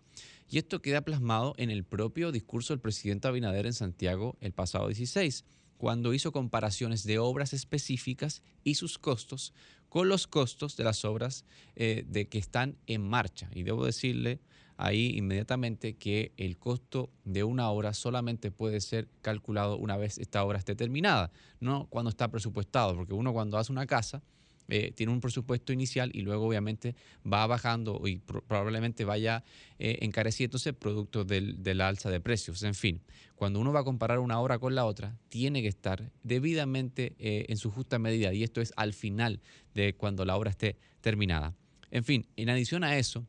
Y 0.51 0.59
esto 0.59 0.82
queda 0.82 1.02
plasmado 1.02 1.55
en 1.56 1.70
el 1.70 1.85
propio 1.85 2.32
discurso 2.32 2.73
del 2.73 2.81
presidente 2.81 3.28
Abinader 3.28 3.65
en 3.66 3.74
Santiago 3.74 4.36
el 4.40 4.51
pasado 4.51 4.89
16, 4.89 5.44
cuando 5.77 6.12
hizo 6.15 6.32
comparaciones 6.32 7.05
de 7.05 7.20
obras 7.20 7.52
específicas 7.52 8.43
y 8.65 8.74
sus 8.74 8.98
costos 8.98 9.55
con 9.89 10.09
los 10.09 10.27
costos 10.27 10.77
de 10.77 10.82
las 10.82 11.05
obras 11.05 11.44
eh, 11.77 12.05
de 12.09 12.27
que 12.27 12.39
están 12.39 12.77
en 12.89 13.09
marcha. 13.09 13.48
Y 13.55 13.62
debo 13.62 13.86
decirle 13.86 14.40
ahí 14.77 15.17
inmediatamente 15.17 15.95
que 15.95 16.33
el 16.37 16.57
costo 16.59 17.11
de 17.25 17.45
una 17.45 17.71
obra 17.71 17.95
solamente 17.95 18.51
puede 18.51 18.81
ser 18.81 19.09
calculado 19.23 19.77
una 19.77 19.97
vez 19.97 20.19
esta 20.19 20.45
obra 20.45 20.59
esté 20.59 20.75
terminada, 20.75 21.31
no 21.61 21.87
cuando 21.91 22.11
está 22.11 22.29
presupuestado, 22.29 22.95
porque 22.97 23.15
uno 23.15 23.33
cuando 23.33 23.59
hace 23.59 23.73
una 23.73 23.87
casa 23.87 24.23
eh, 24.69 24.93
tiene 24.93 25.13
un 25.13 25.21
presupuesto 25.21 25.75
inicial 25.75 26.11
y 26.15 26.23
luego 26.23 26.47
obviamente 26.47 26.97
va 27.31 27.47
bajando 27.47 28.01
y 28.07 28.17
pro- 28.17 28.43
probablemente 28.43 29.05
vaya 29.05 29.45
eh, 29.79 29.99
encareciéndose 30.01 30.73
producto 30.73 31.25
del, 31.25 31.63
del 31.63 31.83
alza 31.83 32.11
de 32.11 32.19
precios. 32.21 32.63
En 32.63 32.75
fin, 32.75 33.03
cuando 33.35 33.61
uno 33.61 33.75
va 33.75 33.81
a 33.81 33.85
comparar 33.85 34.21
una 34.21 34.41
obra 34.41 34.59
con 34.59 34.75
la 34.75 34.87
otra, 34.87 35.19
tiene 35.29 35.61
que 35.61 35.69
estar 35.69 36.11
debidamente 36.23 37.15
eh, 37.19 37.45
en 37.49 37.59
su 37.59 37.71
justa 37.71 37.99
medida 37.99 38.33
y 38.33 38.43
esto 38.43 38.63
es 38.63 38.73
al 38.77 38.95
final 38.95 39.41
de 39.75 39.95
cuando 39.95 40.25
la 40.25 40.35
obra 40.35 40.51
esté 40.51 40.79
terminada. 41.03 41.55
En 41.91 42.03
fin, 42.03 42.27
en 42.37 42.49
adición 42.49 42.85
a 42.85 42.97
eso, 42.97 43.27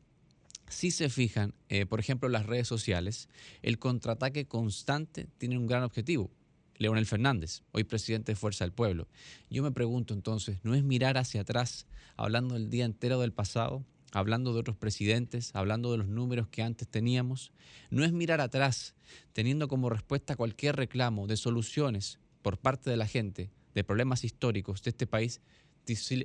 si 0.68 0.92
se 0.92 1.10
fijan, 1.10 1.54
eh, 1.70 1.86
por 1.86 2.00
ejemplo, 2.00 2.30
las 2.30 2.46
redes 2.46 2.68
sociales, 2.68 3.30
el 3.62 3.80
contraataque 3.80 4.46
constante 4.46 5.28
tiene 5.38 5.58
un 5.58 5.68
gran 5.68 5.84
objetivo. 5.84 6.32
Leonel 6.78 7.06
Fernández, 7.06 7.64
hoy 7.72 7.86
presidente 7.86 8.34
de 8.34 8.36
Fuerza 8.36 8.66
del 8.66 8.74
Pueblo. 8.74 9.08
Yo 9.50 9.64
me 9.64 9.72
pregunto 9.72 10.14
entonces, 10.14 10.60
¿no 10.64 10.76
es 10.76 10.84
mirar 10.84 11.18
hacia 11.18 11.42
atrás, 11.42 11.88
hablando 12.18 12.56
el 12.58 12.70
día 12.70 12.84
entero 12.84 13.20
del 13.22 13.32
pasado, 13.32 13.86
hablando 14.16 14.54
de 14.54 14.62
otros 14.62 14.78
presidentes, 14.78 15.52
hablando 15.54 15.92
de 15.92 15.98
los 15.98 16.08
números 16.08 16.48
que 16.48 16.64
antes 16.64 16.88
teníamos. 16.88 17.52
No 17.90 18.06
es 18.06 18.14
mirar 18.14 18.40
atrás, 18.40 18.96
teniendo 19.34 19.68
como 19.68 19.90
respuesta 19.90 20.38
cualquier 20.38 20.78
reclamo 20.78 21.28
de 21.28 21.36
soluciones 21.36 22.20
por 22.42 22.58
parte 22.58 22.90
de 22.90 22.96
la 22.96 23.08
gente, 23.08 23.52
de 23.74 23.84
problemas 23.84 24.24
históricos 24.24 24.82
de 24.84 24.92
este 24.92 25.06
país, 25.06 25.42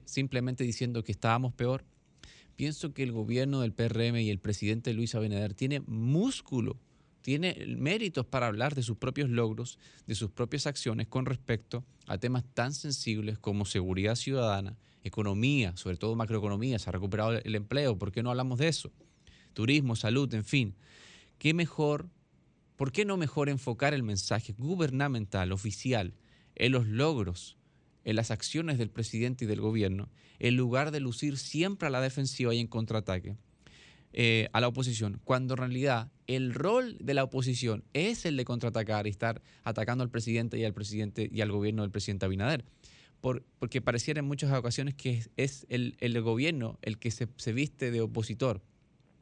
simplemente 0.04 0.62
diciendo 0.62 1.02
que 1.02 1.10
estábamos 1.10 1.52
peor. 1.52 1.84
Pienso 2.60 2.92
que 2.92 3.02
el 3.02 3.10
gobierno 3.10 3.62
del 3.62 3.72
PRM 3.72 4.18
y 4.18 4.28
el 4.28 4.38
presidente 4.38 4.92
Luis 4.92 5.14
Abinader 5.14 5.54
tiene 5.54 5.80
músculo, 5.86 6.76
tiene 7.22 7.56
méritos 7.66 8.26
para 8.26 8.48
hablar 8.48 8.74
de 8.74 8.82
sus 8.82 8.98
propios 8.98 9.30
logros, 9.30 9.78
de 10.06 10.14
sus 10.14 10.30
propias 10.30 10.66
acciones 10.66 11.06
con 11.06 11.24
respecto 11.24 11.86
a 12.06 12.18
temas 12.18 12.44
tan 12.52 12.74
sensibles 12.74 13.38
como 13.38 13.64
seguridad 13.64 14.14
ciudadana, 14.14 14.76
economía, 15.04 15.74
sobre 15.78 15.96
todo 15.96 16.14
macroeconomía, 16.16 16.78
se 16.78 16.90
ha 16.90 16.92
recuperado 16.92 17.32
el 17.32 17.54
empleo, 17.54 17.96
¿por 17.96 18.12
qué 18.12 18.22
no 18.22 18.28
hablamos 18.28 18.58
de 18.58 18.68
eso? 18.68 18.92
Turismo, 19.54 19.96
salud, 19.96 20.34
en 20.34 20.44
fin. 20.44 20.74
¿Qué 21.38 21.54
mejor, 21.54 22.10
por 22.76 22.92
qué 22.92 23.06
no 23.06 23.16
mejor 23.16 23.48
enfocar 23.48 23.94
el 23.94 24.02
mensaje 24.02 24.54
gubernamental, 24.58 25.52
oficial, 25.52 26.12
en 26.56 26.72
los 26.72 26.86
logros, 26.86 27.56
en 28.04 28.16
las 28.16 28.30
acciones 28.30 28.78
del 28.78 28.90
presidente 28.90 29.44
y 29.44 29.48
del 29.48 29.60
gobierno, 29.60 30.08
en 30.38 30.56
lugar 30.56 30.90
de 30.90 31.00
lucir 31.00 31.36
siempre 31.38 31.88
a 31.88 31.90
la 31.90 32.00
defensiva 32.00 32.54
y 32.54 32.58
en 32.60 32.66
contraataque? 32.66 33.36
eh, 34.12 34.48
a 34.52 34.60
la 34.60 34.68
oposición, 34.68 35.20
cuando 35.24 35.54
en 35.54 35.58
realidad 35.58 36.10
el 36.26 36.52
rol 36.52 36.96
de 37.00 37.14
la 37.14 37.22
oposición 37.24 37.84
es 37.92 38.24
el 38.26 38.36
de 38.36 38.44
contraatacar 38.44 39.06
y 39.06 39.10
estar 39.10 39.40
atacando 39.62 40.02
al 40.02 40.10
presidente 40.10 40.58
y 40.58 40.64
al 40.64 40.74
presidente 40.74 41.28
y 41.32 41.40
al 41.42 41.52
gobierno 41.52 41.82
del 41.82 41.90
presidente 41.92 42.26
Abinader. 42.26 42.64
Por- 43.20 43.44
porque 43.58 43.80
pareciera 43.80 44.18
en 44.20 44.26
muchas 44.26 44.52
ocasiones 44.52 44.94
que 44.94 45.10
es, 45.18 45.30
es 45.36 45.66
el, 45.68 45.96
el 46.00 46.20
gobierno 46.22 46.78
el 46.82 46.98
que 46.98 47.10
se, 47.10 47.28
se 47.36 47.52
viste 47.52 47.90
de 47.90 48.00
opositor 48.00 48.62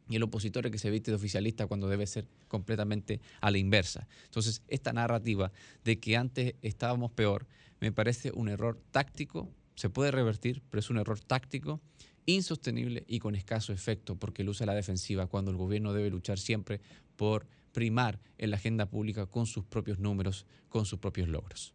y 0.08 0.16
el 0.16 0.22
opositor 0.22 0.64
el 0.64 0.72
que 0.72 0.78
se 0.78 0.88
viste 0.88 1.10
de 1.10 1.16
oficialista 1.16 1.66
cuando 1.66 1.88
debe 1.88 2.06
ser 2.06 2.26
completamente 2.46 3.20
a 3.42 3.50
la 3.50 3.58
inversa. 3.58 4.08
Entonces, 4.24 4.62
esta 4.68 4.94
narrativa 4.94 5.52
de 5.84 5.98
que 5.98 6.16
antes 6.16 6.54
estábamos 6.62 7.10
peor 7.12 7.46
me 7.80 7.92
parece 7.92 8.32
un 8.32 8.48
error 8.48 8.80
táctico, 8.90 9.50
se 9.74 9.90
puede 9.90 10.10
revertir, 10.10 10.62
pero 10.70 10.80
es 10.80 10.90
un 10.90 10.98
error 10.98 11.20
táctico 11.20 11.80
insostenible 12.26 13.04
y 13.08 13.20
con 13.20 13.34
escaso 13.34 13.72
efecto, 13.72 14.16
porque 14.16 14.44
luce 14.44 14.66
la 14.66 14.74
defensiva 14.74 15.26
cuando 15.26 15.50
el 15.50 15.56
gobierno 15.56 15.92
debe 15.92 16.10
luchar 16.10 16.38
siempre 16.38 16.80
por 17.16 17.46
primar 17.72 18.20
en 18.36 18.50
la 18.50 18.56
agenda 18.56 18.86
pública 18.86 19.26
con 19.26 19.46
sus 19.46 19.64
propios 19.64 19.98
números, 19.98 20.46
con 20.68 20.84
sus 20.84 20.98
propios 20.98 21.28
logros. 21.28 21.74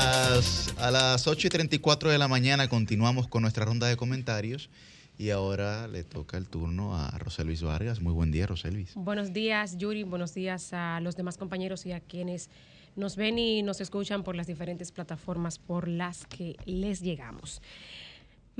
A 0.00 0.90
las 0.90 1.26
8 1.26 1.46
y 1.46 1.50
34 1.50 2.10
de 2.10 2.16
la 2.16 2.26
mañana 2.26 2.68
continuamos 2.68 3.28
con 3.28 3.42
nuestra 3.42 3.66
ronda 3.66 3.86
de 3.86 3.96
comentarios 3.96 4.70
y 5.18 5.28
ahora 5.28 5.88
le 5.88 6.04
toca 6.04 6.38
el 6.38 6.48
turno 6.48 6.96
a 6.96 7.10
Roselvis 7.18 7.62
Vargas. 7.62 8.00
Muy 8.00 8.14
buen 8.14 8.32
día, 8.32 8.46
Roselvis. 8.46 8.94
Buenos 8.94 9.34
días, 9.34 9.76
Yuri. 9.76 10.04
Buenos 10.04 10.32
días 10.32 10.72
a 10.72 11.00
los 11.00 11.16
demás 11.16 11.36
compañeros 11.36 11.84
y 11.84 11.92
a 11.92 12.00
quienes 12.00 12.48
nos 12.96 13.16
ven 13.16 13.38
y 13.38 13.62
nos 13.62 13.82
escuchan 13.82 14.24
por 14.24 14.36
las 14.36 14.46
diferentes 14.46 14.90
plataformas 14.90 15.58
por 15.58 15.86
las 15.86 16.24
que 16.24 16.56
les 16.64 17.02
llegamos. 17.02 17.60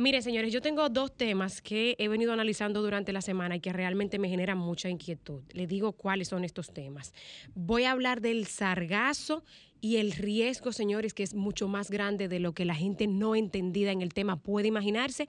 Miren, 0.01 0.23
señores, 0.23 0.51
yo 0.51 0.63
tengo 0.63 0.89
dos 0.89 1.15
temas 1.15 1.61
que 1.61 1.95
he 1.99 2.09
venido 2.09 2.33
analizando 2.33 2.81
durante 2.81 3.13
la 3.13 3.21
semana 3.21 3.57
y 3.57 3.61
que 3.61 3.71
realmente 3.71 4.19
me 4.19 4.31
generan 4.31 4.57
mucha 4.57 4.89
inquietud. 4.89 5.43
Les 5.53 5.69
digo 5.69 5.93
cuáles 5.93 6.29
son 6.29 6.43
estos 6.43 6.73
temas. 6.73 7.13
Voy 7.55 7.85
a 7.85 7.91
hablar 7.91 8.23
del 8.23 8.47
sargazo 8.47 9.45
y 9.83 9.97
el 9.97 10.13
riesgo, 10.13 10.73
señores, 10.73 11.13
que 11.13 11.23
es 11.23 11.35
mucho 11.35 11.69
más 11.69 11.91
grande 11.91 12.29
de 12.29 12.41
lo 12.41 12.55
que 12.55 12.65
la 12.65 12.75
gente 12.75 13.09
no 13.09 13.37
entendida 13.37 13.93
en 13.93 14.01
el 14.01 14.15
tema 14.15 14.37
puede 14.37 14.69
imaginarse, 14.69 15.29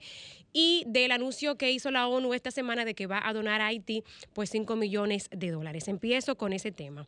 y 0.54 0.84
del 0.86 1.12
anuncio 1.12 1.56
que 1.58 1.70
hizo 1.70 1.90
la 1.90 2.08
ONU 2.08 2.32
esta 2.32 2.50
semana 2.50 2.86
de 2.86 2.94
que 2.94 3.06
va 3.06 3.20
a 3.22 3.34
donar 3.34 3.60
a 3.60 3.66
Haití 3.66 4.04
pues 4.32 4.48
5 4.48 4.74
millones 4.76 5.28
de 5.30 5.50
dólares. 5.50 5.86
Empiezo 5.86 6.36
con 6.36 6.54
ese 6.54 6.72
tema. 6.72 7.06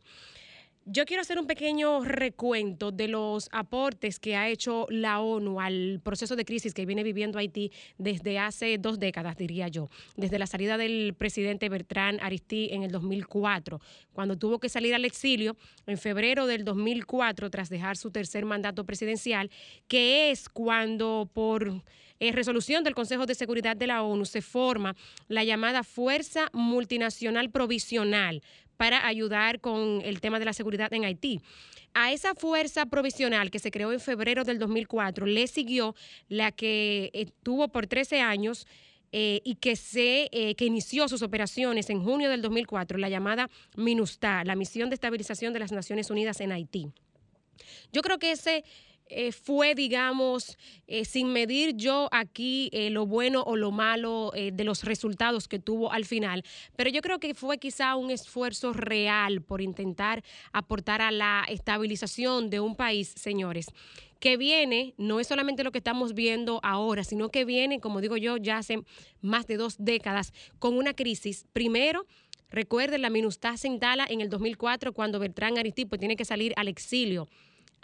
Yo 0.87 1.05
quiero 1.05 1.21
hacer 1.21 1.39
un 1.39 1.47
pequeño 1.47 2.03
recuento 2.03 2.91
de 2.91 3.07
los 3.07 3.49
aportes 3.51 4.19
que 4.19 4.35
ha 4.35 4.49
hecho 4.49 4.85
la 4.91 5.19
ONU 5.19 5.59
al 5.59 5.99
proceso 6.03 6.35
de 6.35 6.45
crisis 6.45 6.75
que 6.75 6.85
viene 6.85 7.01
viviendo 7.01 7.39
Haití 7.39 7.71
desde 7.97 8.37
hace 8.37 8.77
dos 8.77 8.99
décadas, 8.99 9.35
diría 9.35 9.67
yo, 9.67 9.89
desde 10.15 10.37
la 10.37 10.45
salida 10.45 10.77
del 10.77 11.15
presidente 11.17 11.69
Bertrand 11.69 12.19
Aristide 12.21 12.75
en 12.75 12.83
el 12.83 12.91
2004, 12.91 13.81
cuando 14.13 14.37
tuvo 14.37 14.59
que 14.59 14.69
salir 14.69 14.93
al 14.93 15.05
exilio 15.05 15.57
en 15.87 15.97
febrero 15.97 16.45
del 16.45 16.63
2004 16.63 17.49
tras 17.49 17.69
dejar 17.69 17.97
su 17.97 18.11
tercer 18.11 18.45
mandato 18.45 18.85
presidencial, 18.85 19.49
que 19.87 20.29
es 20.29 20.49
cuando 20.49 21.27
por 21.33 21.81
eh, 22.19 22.31
resolución 22.31 22.83
del 22.83 22.95
Consejo 22.95 23.25
de 23.25 23.35
Seguridad 23.35 23.75
de 23.75 23.87
la 23.87 24.03
ONU 24.03 24.25
se 24.25 24.41
forma 24.41 24.95
la 25.29 25.43
llamada 25.43 25.83
Fuerza 25.83 26.49
Multinacional 26.53 27.49
Provisional 27.49 28.41
para 28.77 29.07
ayudar 29.07 29.59
con 29.59 30.01
el 30.03 30.21
tema 30.21 30.39
de 30.39 30.45
la 30.45 30.53
seguridad 30.53 30.91
en 30.93 31.05
Haití. 31.05 31.41
A 31.93 32.11
esa 32.11 32.35
fuerza 32.35 32.85
provisional 32.87 33.51
que 33.51 33.59
se 33.59 33.71
creó 33.71 33.93
en 33.93 33.99
febrero 33.99 34.43
del 34.43 34.59
2004 34.59 35.25
le 35.25 35.47
siguió 35.47 35.95
la 36.27 36.51
que 36.51 37.09
estuvo 37.13 37.69
por 37.69 37.87
13 37.87 38.19
años 38.19 38.67
eh, 39.13 39.41
y 39.45 39.55
que, 39.55 39.77
se, 39.77 40.27
eh, 40.33 40.55
que 40.55 40.65
inició 40.65 41.07
sus 41.07 41.21
operaciones 41.21 41.89
en 41.89 42.03
junio 42.03 42.29
del 42.29 42.41
2004, 42.41 42.97
la 42.97 43.07
llamada 43.07 43.49
MINUSTA, 43.77 44.43
la 44.43 44.55
Misión 44.55 44.89
de 44.89 44.95
Estabilización 44.95 45.53
de 45.53 45.59
las 45.59 45.71
Naciones 45.71 46.09
Unidas 46.09 46.41
en 46.41 46.51
Haití. 46.51 46.91
Yo 47.93 48.01
creo 48.01 48.19
que 48.19 48.31
ese 48.31 48.65
eh, 49.07 49.31
fue, 49.31 49.75
digamos, 49.75 50.57
eh, 50.87 51.05
sin 51.05 51.31
medir 51.31 51.75
yo 51.75 52.09
aquí 52.11 52.69
eh, 52.73 52.89
lo 52.89 53.05
bueno 53.05 53.43
o 53.43 53.55
lo 53.55 53.71
malo 53.71 54.31
eh, 54.33 54.51
de 54.51 54.63
los 54.63 54.83
resultados 54.83 55.47
que 55.47 55.59
tuvo 55.59 55.91
al 55.91 56.05
final, 56.05 56.43
pero 56.75 56.89
yo 56.89 57.01
creo 57.01 57.19
que 57.19 57.33
fue 57.33 57.57
quizá 57.57 57.95
un 57.95 58.11
esfuerzo 58.11 58.73
real 58.73 59.41
por 59.41 59.61
intentar 59.61 60.23
aportar 60.51 61.01
a 61.01 61.11
la 61.11 61.45
estabilización 61.49 62.49
de 62.49 62.59
un 62.59 62.75
país, 62.75 63.13
señores 63.15 63.67
que 64.19 64.37
viene, 64.37 64.95
no 64.97 65.19
es 65.19 65.27
solamente 65.27 65.63
lo 65.63 65.71
que 65.71 65.77
estamos 65.77 66.15
viendo 66.15 66.59
ahora, 66.63 67.03
sino 67.03 67.29
que 67.29 67.45
viene, 67.45 67.79
como 67.79 68.01
digo 68.01 68.17
yo, 68.17 68.37
ya 68.37 68.57
hace 68.57 68.81
más 69.21 69.45
de 69.45 69.57
dos 69.57 69.75
décadas, 69.77 70.33
con 70.57 70.77
una 70.77 70.95
crisis. 70.95 71.45
Primero, 71.53 72.07
recuerden, 72.49 73.03
la 73.03 73.11
MINUSTAH 73.11 73.57
se 73.57 73.67
en 73.67 74.21
el 74.21 74.29
2004 74.29 74.93
cuando 74.93 75.19
Bertrand 75.19 75.59
Aristide 75.59 75.87
pues, 75.87 75.99
tiene 75.99 76.15
que 76.15 76.25
salir 76.25 76.53
al 76.55 76.69
exilio. 76.69 77.27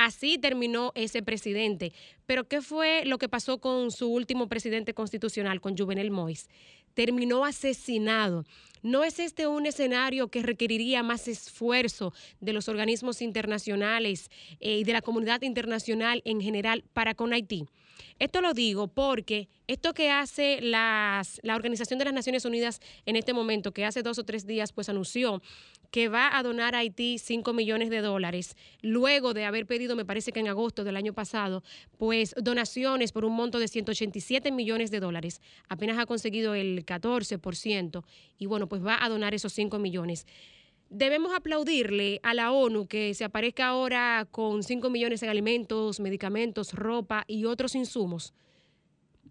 Así 0.04 0.40
terminó 0.40 0.92
ese 0.96 1.22
presidente. 1.22 1.94
Pero 2.26 2.48
¿qué 2.48 2.64
fue 2.64 3.06
lo 3.06 3.20
que 3.20 3.30
pasó 3.30 3.60
con 3.60 3.92
su 3.92 4.12
último 4.12 4.50
presidente 4.50 4.96
constitucional, 4.96 5.62
con 5.62 5.78
Juvenel 5.78 6.10
Moïse? 6.10 6.48
Terminó 6.96 7.46
asesinado. 7.46 8.44
¿No 8.82 9.04
es 9.04 9.20
este 9.20 9.46
un 9.46 9.68
escenario 9.68 10.30
que 10.30 10.42
requeriría 10.42 11.04
más 11.04 11.28
esfuerzo 11.28 12.16
de 12.40 12.52
los 12.52 12.68
organismos 12.68 13.22
internacionales 13.22 14.32
eh, 14.60 14.80
y 14.80 14.84
de 14.84 14.94
la 14.94 15.04
comunidad 15.04 15.44
internacional 15.44 16.24
en 16.26 16.42
general 16.42 16.84
para 16.94 17.14
con 17.14 17.32
Haití? 17.32 17.68
Esto 18.18 18.42
lo 18.42 18.56
digo 18.56 18.88
porque 18.88 19.50
esto 19.68 19.94
que 19.94 20.10
hace 20.10 20.62
la 20.62 21.24
Organización 21.54 22.00
de 22.00 22.06
las 22.06 22.14
Naciones 22.16 22.44
Unidas 22.46 22.80
en 23.06 23.16
este 23.16 23.34
momento, 23.34 23.72
que 23.72 23.86
hace 23.86 24.02
dos 24.02 24.18
o 24.18 24.24
tres 24.24 24.48
días 24.48 24.74
pues 24.74 24.90
anunció 24.90 25.44
que 25.92 26.08
va 26.08 26.36
a 26.36 26.42
donar 26.42 26.74
a 26.74 26.80
Haití 26.80 27.18
5 27.20 27.54
millones 27.54 27.90
de 27.90 28.02
dólares, 28.02 28.56
luego 28.82 29.34
de 29.34 29.46
haber 29.46 29.68
pedido, 29.68 29.96
me 29.96 30.06
parece 30.06 30.32
que 30.32 30.40
en 30.40 30.48
agosto 30.48 30.84
del 30.84 30.96
año 30.96 31.14
pasado, 31.14 31.64
pues 31.98 32.34
donaciones 32.42 33.12
por 33.12 33.26
un 33.26 33.34
monto 33.34 33.60
de 33.60 33.68
187 33.68 34.52
millones 34.52 34.90
de 34.90 35.00
dólares. 35.00 35.42
Apenas 35.68 36.00
ha 36.00 36.06
conseguido 36.06 36.56
el 36.56 36.86
14% 36.86 38.04
y 38.38 38.46
bueno, 38.46 38.68
pues 38.68 38.84
va 38.84 39.04
a 39.04 39.10
donar 39.10 39.34
esos 39.34 39.54
5 39.54 39.78
millones. 39.80 40.26
Debemos 40.90 41.34
aplaudirle 41.34 42.20
a 42.24 42.34
la 42.34 42.52
ONU 42.52 42.88
que 42.88 43.14
se 43.14 43.24
aparezca 43.24 43.68
ahora 43.68 44.28
con 44.30 44.64
5 44.64 44.90
millones 44.90 45.24
en 45.24 45.30
alimentos, 45.30 46.00
medicamentos, 46.00 46.74
ropa 46.74 47.24
y 47.28 47.46
otros 47.46 47.76
insumos. 47.76 48.34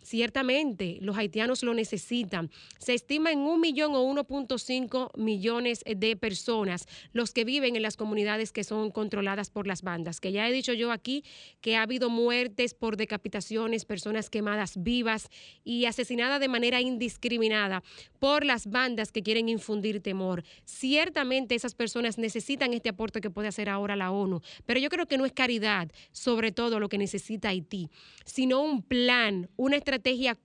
Ciertamente, 0.02 0.98
los 1.00 1.16
haitianos 1.16 1.62
lo 1.62 1.74
necesitan. 1.74 2.50
Se 2.78 2.94
estima 2.94 3.32
en 3.32 3.40
un 3.40 3.60
millón 3.60 3.94
o 3.94 4.02
1.5 4.02 5.16
millones 5.16 5.84
de 5.84 6.16
personas 6.16 6.86
los 7.12 7.32
que 7.32 7.44
viven 7.44 7.76
en 7.76 7.82
las 7.82 7.96
comunidades 7.96 8.50
que 8.50 8.64
son 8.64 8.90
controladas 8.90 9.50
por 9.50 9.66
las 9.66 9.82
bandas. 9.82 10.20
Que 10.20 10.32
ya 10.32 10.48
he 10.48 10.52
dicho 10.52 10.72
yo 10.72 10.90
aquí 10.90 11.22
que 11.60 11.76
ha 11.76 11.82
habido 11.82 12.08
muertes 12.08 12.72
por 12.72 12.96
decapitaciones, 12.96 13.84
personas 13.84 14.30
quemadas 14.30 14.82
vivas 14.82 15.28
y 15.64 15.84
asesinadas 15.84 16.40
de 16.40 16.48
manera 16.48 16.80
indiscriminada 16.80 17.82
por 18.18 18.44
las 18.44 18.66
bandas 18.66 19.12
que 19.12 19.22
quieren 19.22 19.48
infundir 19.48 20.00
temor. 20.00 20.44
Ciertamente 20.64 21.54
esas 21.54 21.74
personas 21.74 22.16
necesitan 22.16 22.72
este 22.72 22.88
aporte 22.88 23.20
que 23.20 23.30
puede 23.30 23.48
hacer 23.48 23.68
ahora 23.68 23.96
la 23.96 24.10
ONU, 24.10 24.40
pero 24.64 24.80
yo 24.80 24.88
creo 24.88 25.06
que 25.06 25.18
no 25.18 25.26
es 25.26 25.32
caridad, 25.32 25.90
sobre 26.12 26.52
todo 26.52 26.80
lo 26.80 26.88
que 26.88 26.98
necesita 26.98 27.50
Haití, 27.50 27.90
sino 28.24 28.62
un 28.62 28.82
plan, 28.82 29.48
una 29.56 29.76
estrategia 29.76 29.89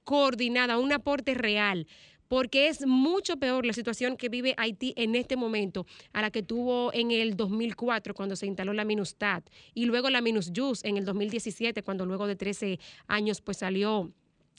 coordinada, 0.03 0.77
un 0.79 0.93
aporte 0.93 1.33
real 1.33 1.87
porque 2.27 2.67
es 2.67 2.85
mucho 2.85 3.37
peor 3.37 3.65
la 3.65 3.73
situación 3.73 4.17
que 4.17 4.29
vive 4.29 4.55
Haití 4.57 4.93
en 4.97 5.15
este 5.15 5.35
momento 5.35 5.85
a 6.13 6.21
la 6.21 6.31
que 6.31 6.41
tuvo 6.41 6.91
en 6.93 7.11
el 7.11 7.35
2004 7.37 8.13
cuando 8.13 8.35
se 8.35 8.47
instaló 8.47 8.73
la 8.73 8.83
MINUSTAT 8.83 9.47
y 9.73 9.85
luego 9.85 10.09
la 10.09 10.21
MINUSJUS 10.21 10.83
en 10.83 10.97
el 10.97 11.05
2017 11.05 11.83
cuando 11.83 12.05
luego 12.05 12.27
de 12.27 12.35
13 12.35 12.79
años 13.07 13.41
pues 13.41 13.57
salió 13.57 14.11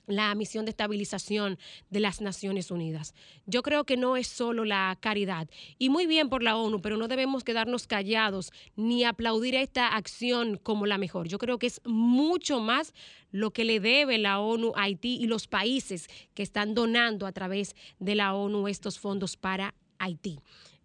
la 0.06 0.34
misión 0.34 0.64
de 0.64 0.70
estabilización 0.70 1.58
de 1.90 2.00
las 2.00 2.20
Naciones 2.20 2.70
Unidas. 2.70 3.14
Yo 3.46 3.62
creo 3.62 3.84
que 3.84 3.96
no 3.96 4.16
es 4.16 4.26
solo 4.26 4.64
la 4.64 4.96
caridad, 5.00 5.48
y 5.78 5.88
muy 5.88 6.06
bien 6.06 6.28
por 6.28 6.42
la 6.42 6.56
ONU, 6.56 6.80
pero 6.80 6.96
no 6.96 7.08
debemos 7.08 7.44
quedarnos 7.44 7.86
callados 7.86 8.52
ni 8.76 9.04
aplaudir 9.04 9.54
esta 9.54 9.88
acción 9.88 10.58
como 10.62 10.86
la 10.86 10.98
mejor. 10.98 11.28
Yo 11.28 11.38
creo 11.38 11.58
que 11.58 11.66
es 11.66 11.80
mucho 11.84 12.60
más 12.60 12.94
lo 13.30 13.52
que 13.52 13.64
le 13.64 13.80
debe 13.80 14.18
la 14.18 14.38
ONU 14.38 14.72
a 14.76 14.82
Haití 14.82 15.16
y 15.20 15.26
los 15.26 15.48
países 15.48 16.08
que 16.34 16.42
están 16.42 16.74
donando 16.74 17.26
a 17.26 17.32
través 17.32 17.74
de 17.98 18.14
la 18.14 18.34
ONU 18.34 18.68
estos 18.68 18.98
fondos 18.98 19.36
para 19.36 19.74
Haití. 19.98 20.40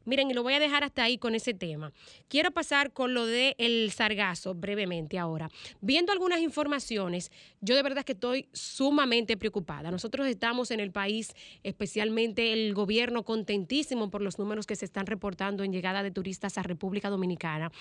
Miren, 0.06 0.32
y 0.32 0.34
lo 0.34 0.44
voy 0.44 0.54
a 0.54 0.60
dejar 0.60 0.84
hasta 0.84 1.04
ahí 1.04 1.18
con 1.18 1.36
ese 1.36 1.54
tema. 1.54 1.92
Quiero 2.28 2.52
pasar 2.52 2.92
con 2.92 3.14
lo 3.14 3.26
del 3.26 3.56
el 3.58 3.92
sargazo 3.92 4.54
brevemente 4.54 5.20
ahora. 5.20 5.50
Viendo 5.82 6.12
algunas 6.12 6.40
informaciones, 6.40 7.32
yo 7.62 7.76
de 7.76 7.84
verdad 7.84 8.04
que 8.04 8.14
estoy 8.14 8.48
sumamente 8.54 9.38
preocupada. 9.38 9.92
Nosotros 9.92 10.28
estamos 10.28 10.72
en 10.72 10.80
el 10.80 10.92
país, 10.92 11.34
especialmente 11.64 12.54
el 12.54 12.74
gobierno, 12.74 13.24
contentísimo 13.24 14.10
por 14.10 14.22
los 14.22 14.40
números 14.40 14.66
que 14.66 14.76
se 14.76 14.86
están 14.86 15.06
reportando 15.06 15.64
en 15.64 15.72
llegada 15.72 16.04
de 16.04 16.12
turistas 16.12 16.58
a 16.58 16.64
República 16.64 17.10
Dominicana. 17.10 17.72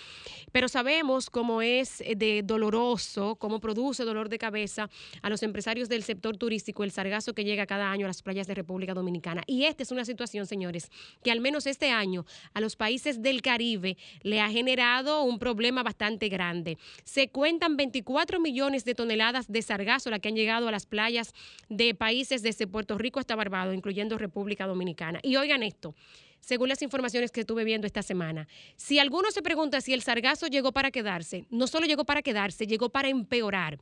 Pero 0.52 0.68
sabemos 0.68 1.30
cómo 1.30 1.62
es 1.62 2.02
de 2.16 2.42
doloroso, 2.44 3.36
cómo 3.36 3.60
produce 3.60 4.04
dolor 4.04 4.28
de 4.28 4.38
cabeza 4.38 4.90
a 5.22 5.30
los 5.30 5.42
empresarios 5.42 5.88
del 5.88 6.02
sector 6.02 6.36
turístico 6.36 6.84
el 6.84 6.90
sargazo 6.90 7.34
que 7.34 7.44
llega 7.44 7.66
cada 7.66 7.90
año 7.90 8.06
a 8.06 8.08
las 8.08 8.22
playas 8.22 8.46
de 8.46 8.54
República 8.54 8.94
Dominicana. 8.94 9.42
Y 9.46 9.64
esta 9.64 9.82
es 9.82 9.90
una 9.90 10.04
situación, 10.04 10.46
señores, 10.46 10.90
que 11.22 11.30
al 11.30 11.40
menos 11.40 11.66
este 11.66 11.90
año 11.90 12.09
a 12.54 12.60
los 12.60 12.76
países 12.76 13.22
del 13.22 13.42
Caribe 13.42 13.96
le 14.22 14.40
ha 14.40 14.50
generado 14.50 15.22
un 15.22 15.38
problema 15.38 15.82
bastante 15.82 16.28
grande. 16.28 16.78
Se 17.04 17.28
cuentan 17.28 17.76
24 17.76 18.40
millones 18.40 18.84
de 18.84 18.94
toneladas 18.94 19.50
de 19.50 19.62
sargazo 19.62 20.10
la 20.10 20.18
que 20.18 20.28
han 20.28 20.36
llegado 20.36 20.68
a 20.68 20.70
las 20.70 20.86
playas 20.86 21.32
de 21.68 21.94
países 21.94 22.42
desde 22.42 22.66
Puerto 22.66 22.98
Rico 22.98 23.20
hasta 23.20 23.36
Barbados, 23.36 23.74
incluyendo 23.74 24.18
República 24.18 24.66
Dominicana. 24.66 25.20
Y 25.22 25.36
oigan 25.36 25.62
esto 25.62 25.94
según 26.40 26.68
las 26.68 26.82
informaciones 26.82 27.30
que 27.30 27.40
estuve 27.40 27.64
viendo 27.64 27.86
esta 27.86 28.02
semana. 28.02 28.48
Si 28.76 28.98
alguno 28.98 29.30
se 29.30 29.42
pregunta 29.42 29.80
si 29.80 29.92
el 29.92 30.02
sargazo 30.02 30.46
llegó 30.46 30.72
para 30.72 30.90
quedarse, 30.90 31.44
no 31.50 31.66
solo 31.66 31.86
llegó 31.86 32.04
para 32.04 32.22
quedarse, 32.22 32.66
llegó 32.66 32.88
para 32.88 33.08
empeorar. 33.08 33.78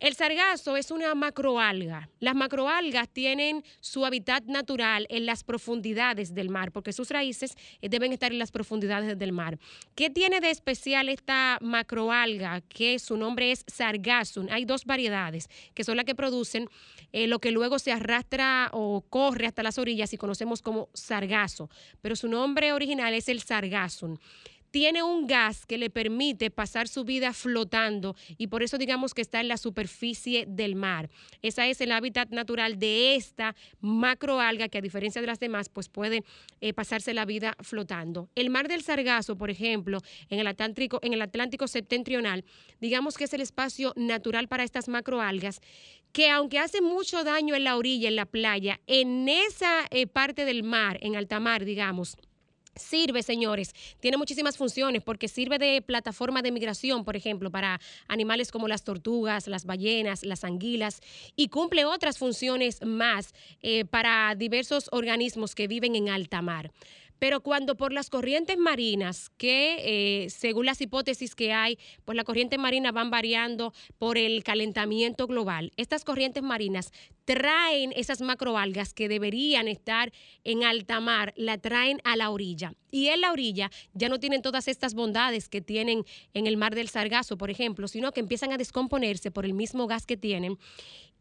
El 0.00 0.14
sargazo 0.14 0.76
es 0.76 0.90
una 0.90 1.14
macroalga. 1.14 2.10
Las 2.20 2.34
macroalgas 2.34 3.08
tienen 3.08 3.64
su 3.80 4.04
hábitat 4.04 4.44
natural 4.44 5.06
en 5.08 5.24
las 5.24 5.44
profundidades 5.44 6.34
del 6.34 6.50
mar, 6.50 6.72
porque 6.72 6.92
sus 6.92 7.10
raíces 7.10 7.54
eh, 7.80 7.88
deben 7.88 8.12
estar 8.12 8.32
en 8.32 8.38
las 8.38 8.50
profundidades 8.50 9.18
del 9.18 9.32
mar. 9.32 9.58
¿Qué 9.94 10.10
tiene 10.10 10.40
de 10.40 10.50
especial 10.50 11.08
esta 11.08 11.58
macroalga? 11.60 12.60
Que 12.62 12.98
su 12.98 13.16
nombre 13.16 13.52
es 13.52 13.64
sargassum. 13.66 14.48
Hay 14.50 14.64
dos 14.64 14.84
variedades, 14.84 15.48
que 15.74 15.84
son 15.84 15.96
las 15.96 16.04
que 16.04 16.14
producen 16.14 16.68
eh, 17.12 17.26
lo 17.26 17.38
que 17.38 17.52
luego 17.52 17.78
se 17.78 17.92
arrastra 17.92 18.70
o 18.72 19.00
corre 19.08 19.46
hasta 19.46 19.62
las 19.62 19.78
orillas 19.78 20.12
y 20.12 20.16
conocemos 20.16 20.60
como 20.60 20.88
sargazo. 20.92 21.70
Pero 22.02 22.16
su 22.16 22.28
nombre 22.28 22.72
original 22.72 23.14
es 23.14 23.28
el 23.28 23.40
sargassum 23.40 24.18
tiene 24.74 25.04
un 25.04 25.28
gas 25.28 25.66
que 25.66 25.78
le 25.78 25.88
permite 25.88 26.50
pasar 26.50 26.88
su 26.88 27.04
vida 27.04 27.32
flotando 27.32 28.16
y 28.38 28.48
por 28.48 28.64
eso 28.64 28.76
digamos 28.76 29.14
que 29.14 29.22
está 29.22 29.40
en 29.40 29.46
la 29.46 29.56
superficie 29.56 30.46
del 30.48 30.74
mar. 30.74 31.10
Esa 31.42 31.68
es 31.68 31.80
el 31.80 31.92
hábitat 31.92 32.30
natural 32.30 32.76
de 32.80 33.14
esta 33.14 33.54
macroalga 33.78 34.68
que 34.68 34.78
a 34.78 34.80
diferencia 34.80 35.20
de 35.20 35.28
las 35.28 35.38
demás 35.38 35.68
pues 35.68 35.88
puede 35.88 36.24
eh, 36.60 36.72
pasarse 36.72 37.14
la 37.14 37.24
vida 37.24 37.56
flotando. 37.60 38.30
El 38.34 38.50
mar 38.50 38.66
del 38.66 38.82
Sargazo, 38.82 39.38
por 39.38 39.48
ejemplo, 39.48 40.00
en 40.28 40.40
el 40.40 40.48
Atlántico, 40.48 40.98
en 41.02 41.12
el 41.12 41.22
Atlántico 41.22 41.68
septentrional, 41.68 42.44
digamos 42.80 43.16
que 43.16 43.24
es 43.24 43.32
el 43.32 43.42
espacio 43.42 43.92
natural 43.94 44.48
para 44.48 44.64
estas 44.64 44.88
macroalgas 44.88 45.60
que 46.10 46.30
aunque 46.30 46.58
hace 46.58 46.80
mucho 46.80 47.22
daño 47.22 47.54
en 47.54 47.62
la 47.62 47.76
orilla, 47.76 48.08
en 48.08 48.16
la 48.16 48.26
playa, 48.26 48.80
en 48.88 49.28
esa 49.28 49.82
eh, 49.90 50.08
parte 50.08 50.44
del 50.44 50.64
mar, 50.64 50.98
en 51.00 51.14
alta 51.14 51.38
mar, 51.38 51.64
digamos, 51.64 52.16
Sirve, 52.76 53.22
señores, 53.22 53.72
tiene 54.00 54.16
muchísimas 54.16 54.56
funciones 54.56 55.02
porque 55.02 55.28
sirve 55.28 55.58
de 55.58 55.80
plataforma 55.80 56.42
de 56.42 56.50
migración, 56.50 57.04
por 57.04 57.14
ejemplo, 57.14 57.50
para 57.50 57.80
animales 58.08 58.50
como 58.50 58.66
las 58.66 58.82
tortugas, 58.82 59.46
las 59.46 59.64
ballenas, 59.64 60.24
las 60.24 60.44
anguilas 60.44 61.00
y 61.36 61.48
cumple 61.48 61.84
otras 61.84 62.18
funciones 62.18 62.84
más 62.84 63.34
eh, 63.62 63.84
para 63.84 64.34
diversos 64.34 64.88
organismos 64.90 65.54
que 65.54 65.68
viven 65.68 65.94
en 65.94 66.08
alta 66.08 66.42
mar. 66.42 66.72
Pero 67.18 67.40
cuando 67.40 67.76
por 67.76 67.92
las 67.92 68.10
corrientes 68.10 68.58
marinas, 68.58 69.30
que 69.36 70.24
eh, 70.24 70.30
según 70.30 70.66
las 70.66 70.80
hipótesis 70.80 71.34
que 71.34 71.52
hay, 71.52 71.78
pues 72.04 72.16
las 72.16 72.24
corrientes 72.24 72.58
marinas 72.58 72.92
van 72.92 73.10
variando 73.10 73.72
por 73.98 74.18
el 74.18 74.42
calentamiento 74.44 75.26
global, 75.26 75.72
estas 75.76 76.04
corrientes 76.04 76.42
marinas 76.42 76.92
traen 77.24 77.92
esas 77.96 78.20
macroalgas 78.20 78.92
que 78.92 79.08
deberían 79.08 79.68
estar 79.68 80.12
en 80.44 80.64
alta 80.64 81.00
mar, 81.00 81.32
la 81.36 81.58
traen 81.58 82.00
a 82.04 82.16
la 82.16 82.30
orilla. 82.30 82.74
Y 82.90 83.08
en 83.08 83.22
la 83.22 83.32
orilla 83.32 83.70
ya 83.94 84.08
no 84.08 84.20
tienen 84.20 84.42
todas 84.42 84.68
estas 84.68 84.94
bondades 84.94 85.48
que 85.48 85.60
tienen 85.60 86.04
en 86.32 86.46
el 86.46 86.56
mar 86.56 86.74
del 86.74 86.88
Sargazo, 86.88 87.36
por 87.36 87.50
ejemplo, 87.50 87.88
sino 87.88 88.12
que 88.12 88.20
empiezan 88.20 88.52
a 88.52 88.58
descomponerse 88.58 89.30
por 89.30 89.44
el 89.44 89.54
mismo 89.54 89.86
gas 89.86 90.06
que 90.06 90.16
tienen 90.16 90.58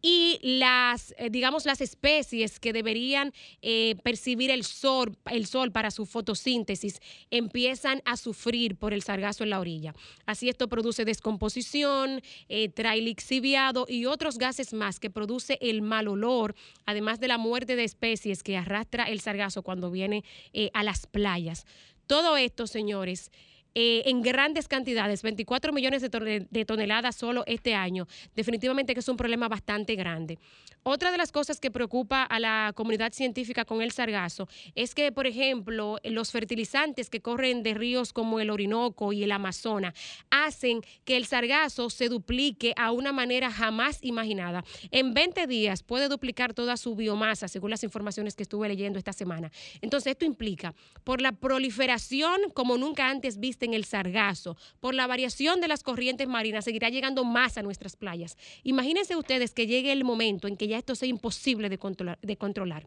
y 0.05 0.37
las, 0.43 1.15
eh, 1.17 1.29
digamos, 1.31 1.65
las 1.65 1.79
especies 1.79 2.59
que 2.59 2.73
deberían 2.73 3.33
eh, 3.61 3.95
percibir 4.03 4.51
el 4.51 4.65
sol, 4.65 5.17
el 5.31 5.45
sol 5.47 5.71
para 5.71 5.91
su 5.91 6.05
fotosíntesis 6.05 6.99
empiezan 7.31 8.01
a 8.03 8.17
sufrir 8.17 8.75
por 8.75 8.93
el 8.93 9.01
sargazo 9.01 9.45
en 9.45 9.49
la 9.49 9.61
orilla. 9.61 9.95
Así 10.25 10.49
esto 10.49 10.67
produce 10.67 11.05
descomposición, 11.05 12.21
eh, 12.49 12.67
trae 12.67 13.01
lixiviado 13.01 13.85
y 13.87 14.05
otros 14.05 14.37
gases 14.37 14.73
más 14.73 14.99
que 14.99 15.09
produce 15.09 15.57
el 15.61 15.81
mal 15.81 16.09
olor, 16.09 16.53
además 16.85 17.21
de 17.21 17.29
la 17.29 17.37
muerte 17.37 17.77
de 17.77 17.85
especies 17.85 18.43
que 18.43 18.57
arrastra 18.57 19.05
el 19.05 19.21
sargazo 19.21 19.63
cuando 19.63 19.89
viene 19.89 20.25
eh, 20.51 20.69
a 20.73 20.83
las 20.83 21.07
playas. 21.07 21.65
Todo 22.07 22.35
esto, 22.35 22.67
señores, 22.67 23.31
eh, 23.75 24.03
en 24.05 24.21
grandes 24.21 24.67
cantidades, 24.67 25.21
24 25.23 25.73
millones 25.73 26.01
de, 26.01 26.47
de 26.49 26.65
toneladas 26.65 27.15
solo 27.15 27.43
este 27.47 27.73
año, 27.73 28.07
definitivamente 28.35 28.93
que 28.93 28.99
es 28.99 29.09
un 29.09 29.17
problema 29.17 29.47
bastante 29.47 29.95
grande. 29.95 30.39
Otra 30.85 31.11
de 31.11 31.17
las 31.17 31.31
cosas 31.31 31.61
que 31.61 31.71
preocupa 31.71 32.23
a 32.23 32.39
la 32.41 32.73
comunidad 32.75 33.13
científica 33.13 33.63
con 33.63 33.81
el 33.81 33.93
sargazo 33.93 34.49
es 34.75 34.93
que, 34.93 35.13
por 35.13 35.27
ejemplo, 35.27 35.97
los 36.03 36.31
fertilizantes 36.31 37.09
que 37.09 37.21
corren 37.21 37.63
de 37.63 37.73
ríos 37.73 38.11
como 38.11 38.41
el 38.41 38.49
Orinoco 38.49 39.13
y 39.13 39.23
el 39.23 39.31
Amazonas 39.31 39.93
hacen 40.29 40.81
que 41.05 41.15
el 41.15 41.25
sargazo 41.25 41.89
se 41.89 42.09
duplique 42.09 42.73
a 42.75 42.91
una 42.91 43.13
manera 43.13 43.49
jamás 43.49 43.99
imaginada. 44.01 44.65
En 44.91 45.13
20 45.13 45.47
días 45.47 45.83
puede 45.83 46.09
duplicar 46.09 46.53
toda 46.53 46.75
su 46.75 46.97
biomasa, 46.97 47.47
según 47.47 47.69
las 47.69 47.85
informaciones 47.85 48.35
que 48.35 48.43
estuve 48.43 48.67
leyendo 48.67 48.99
esta 48.99 49.13
semana. 49.13 49.53
Entonces, 49.81 50.11
esto 50.11 50.25
implica, 50.25 50.75
por 51.05 51.21
la 51.21 51.31
proliferación 51.31 52.51
como 52.53 52.77
nunca 52.77 53.09
antes 53.09 53.39
en 53.65 53.73
el 53.73 53.85
sargazo, 53.85 54.57
por 54.79 54.93
la 54.93 55.07
variación 55.07 55.61
de 55.61 55.67
las 55.67 55.83
corrientes 55.83 56.27
marinas, 56.27 56.65
seguirá 56.65 56.89
llegando 56.89 57.23
más 57.23 57.57
a 57.57 57.63
nuestras 57.63 57.95
playas. 57.95 58.37
Imagínense 58.63 59.15
ustedes 59.15 59.53
que 59.53 59.67
llegue 59.67 59.91
el 59.91 60.03
momento 60.03 60.47
en 60.47 60.57
que 60.57 60.67
ya 60.67 60.77
esto 60.77 60.95
sea 60.95 61.09
imposible 61.09 61.69
de 61.69 61.77
controlar. 61.77 62.19
De 62.21 62.37
controlar. 62.37 62.85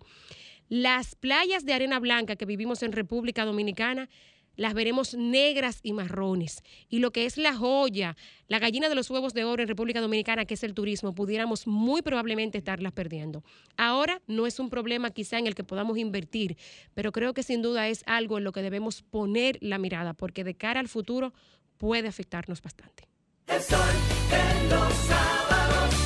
Las 0.68 1.14
playas 1.14 1.64
de 1.64 1.74
arena 1.74 2.00
blanca 2.00 2.36
que 2.36 2.44
vivimos 2.44 2.82
en 2.82 2.92
República 2.92 3.44
Dominicana 3.44 4.08
las 4.56 4.74
veremos 4.74 5.14
negras 5.14 5.80
y 5.82 5.92
marrones. 5.92 6.62
Y 6.88 6.98
lo 6.98 7.12
que 7.12 7.26
es 7.26 7.36
la 7.36 7.54
joya, 7.54 8.16
la 8.48 8.58
gallina 8.58 8.88
de 8.88 8.94
los 8.94 9.10
huevos 9.10 9.34
de 9.34 9.44
oro 9.44 9.62
en 9.62 9.68
República 9.68 10.00
Dominicana, 10.00 10.44
que 10.44 10.54
es 10.54 10.64
el 10.64 10.74
turismo, 10.74 11.14
pudiéramos 11.14 11.66
muy 11.66 12.02
probablemente 12.02 12.58
estarlas 12.58 12.92
perdiendo. 12.92 13.44
Ahora 13.76 14.20
no 14.26 14.46
es 14.46 14.58
un 14.58 14.70
problema 14.70 15.10
quizá 15.10 15.38
en 15.38 15.46
el 15.46 15.54
que 15.54 15.64
podamos 15.64 15.98
invertir, 15.98 16.56
pero 16.94 17.12
creo 17.12 17.34
que 17.34 17.42
sin 17.42 17.62
duda 17.62 17.88
es 17.88 18.02
algo 18.06 18.38
en 18.38 18.44
lo 18.44 18.52
que 18.52 18.62
debemos 18.62 19.02
poner 19.02 19.58
la 19.60 19.78
mirada, 19.78 20.14
porque 20.14 20.44
de 20.44 20.54
cara 20.54 20.80
al 20.80 20.88
futuro 20.88 21.32
puede 21.78 22.08
afectarnos 22.08 22.62
bastante. 22.62 23.08
Los 23.48 23.64
sábados. 24.94 26.05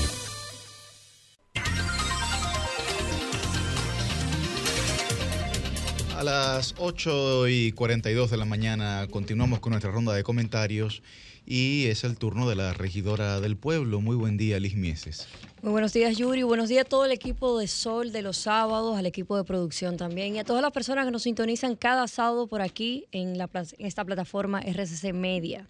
Las 6.25 6.75
8 6.77 7.49
y 7.49 7.73
42 7.73 8.31
de 8.31 8.37
la 8.37 8.45
mañana 8.45 9.07
continuamos 9.11 9.61
con 9.61 9.71
nuestra 9.71 9.91
ronda 9.91 10.13
de 10.13 10.23
comentarios 10.23 11.03
y 11.47 11.87
es 11.87 12.05
el 12.05 12.19
turno 12.19 12.47
de 12.47 12.57
la 12.57 12.75
regidora 12.75 13.41
del 13.41 13.57
pueblo. 13.57 14.03
Muy 14.03 14.17
buen 14.17 14.37
día, 14.37 14.61
Liz 14.61 14.77
Mieses. 14.77 15.29
Muy 15.63 15.73
buenos 15.73 15.95
días, 15.95 16.19
Yuri. 16.19 16.43
Buenos 16.43 16.69
días 16.69 16.85
a 16.85 16.89
todo 16.89 17.07
el 17.07 17.13
equipo 17.13 17.59
de 17.59 17.67
Sol 17.69 18.13
de 18.13 18.21
los 18.21 18.37
sábados, 18.37 18.99
al 18.99 19.07
equipo 19.07 19.37
de 19.37 19.45
producción 19.45 19.97
también 19.97 20.37
y 20.37 20.39
a 20.39 20.45
todas 20.45 20.61
las 20.61 20.73
personas 20.73 21.07
que 21.07 21.11
nos 21.11 21.23
sintonizan 21.23 21.75
cada 21.75 22.07
sábado 22.07 22.47
por 22.47 22.61
aquí 22.61 23.07
en, 23.13 23.39
la, 23.39 23.49
en 23.55 23.87
esta 23.87 24.05
plataforma 24.05 24.61
RCC 24.61 25.15
Media. 25.15 25.69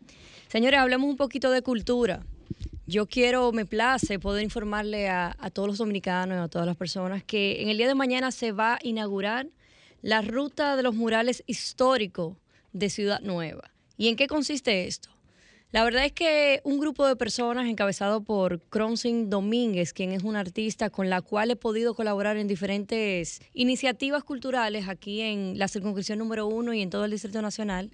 Señores, 0.49 0.81
hablemos 0.81 1.09
un 1.09 1.17
poquito 1.17 1.53
de 1.53 1.63
cultura. 1.63 2.25
Yo 2.89 3.07
quiero, 3.07 3.53
me 3.53 3.67
place 3.67 4.19
poder 4.19 4.43
informarle 4.43 5.09
a, 5.09 5.37
a 5.39 5.51
todos 5.51 5.69
los 5.69 5.79
dominicanos 5.79 6.37
y 6.37 6.41
a 6.41 6.49
todas 6.49 6.67
las 6.67 6.77
personas 6.77 7.23
que 7.23 7.63
en 7.63 7.69
el 7.69 7.77
día 7.77 7.87
de 7.87 7.95
mañana 7.95 8.33
se 8.33 8.51
va 8.51 8.75
a 8.75 8.79
inaugurar 8.83 9.47
la 10.03 10.23
ruta 10.23 10.77
de 10.77 10.83
los 10.83 10.95
murales 10.95 11.43
históricos 11.47 12.37
de 12.73 12.91
Ciudad 12.91 13.21
Nueva. 13.21 13.71
¿Y 13.97 14.09
en 14.09 14.17
qué 14.17 14.27
consiste 14.27 14.87
esto? 14.87 15.11
La 15.73 15.85
verdad 15.85 16.05
es 16.05 16.13
que 16.13 16.61
un 16.65 16.81
grupo 16.81 17.07
de 17.07 17.15
personas 17.15 17.69
encabezado 17.69 18.25
por 18.25 18.61
Cronsin 18.61 19.31
Domínguez, 19.31 19.93
quien 19.93 20.11
es 20.11 20.25
un 20.25 20.35
artista 20.35 20.91
con 20.91 21.09
la 21.09 21.21
cual 21.21 21.53
he 21.53 21.57
podido 21.57 21.95
colaborar 21.95 22.37
en 22.39 22.49
diferentes 22.49 23.41
iniciativas 23.55 24.25
culturales 24.25 24.89
aquí 24.89 25.21
en 25.21 25.59
la 25.59 25.69
circunscripción 25.69 26.19
número 26.19 26.49
uno 26.49 26.75
y 26.75 26.83
en 26.83 26.91
todo 26.91 27.05
el 27.05 27.13
Distrito 27.13 27.41
Nacional, 27.41 27.91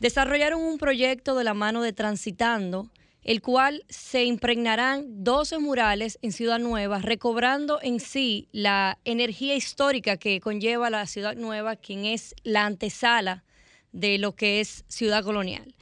desarrollaron 0.00 0.60
un 0.60 0.78
proyecto 0.78 1.36
de 1.36 1.44
la 1.44 1.54
mano 1.54 1.82
de 1.82 1.92
Transitando, 1.92 2.88
el 3.22 3.40
cual 3.40 3.84
se 3.88 4.24
impregnarán 4.24 5.24
12 5.24 5.58
murales 5.58 6.18
en 6.22 6.32
Ciudad 6.32 6.58
Nueva, 6.58 6.98
recobrando 6.98 7.78
en 7.82 8.00
sí 8.00 8.48
la 8.52 8.98
energía 9.04 9.54
histórica 9.54 10.16
que 10.16 10.40
conlleva 10.40 10.90
la 10.90 11.06
Ciudad 11.06 11.36
Nueva, 11.36 11.76
quien 11.76 12.04
es 12.04 12.34
la 12.42 12.66
antesala 12.66 13.44
de 13.92 14.18
lo 14.18 14.34
que 14.34 14.60
es 14.60 14.84
Ciudad 14.88 15.22
Colonial. 15.22 15.74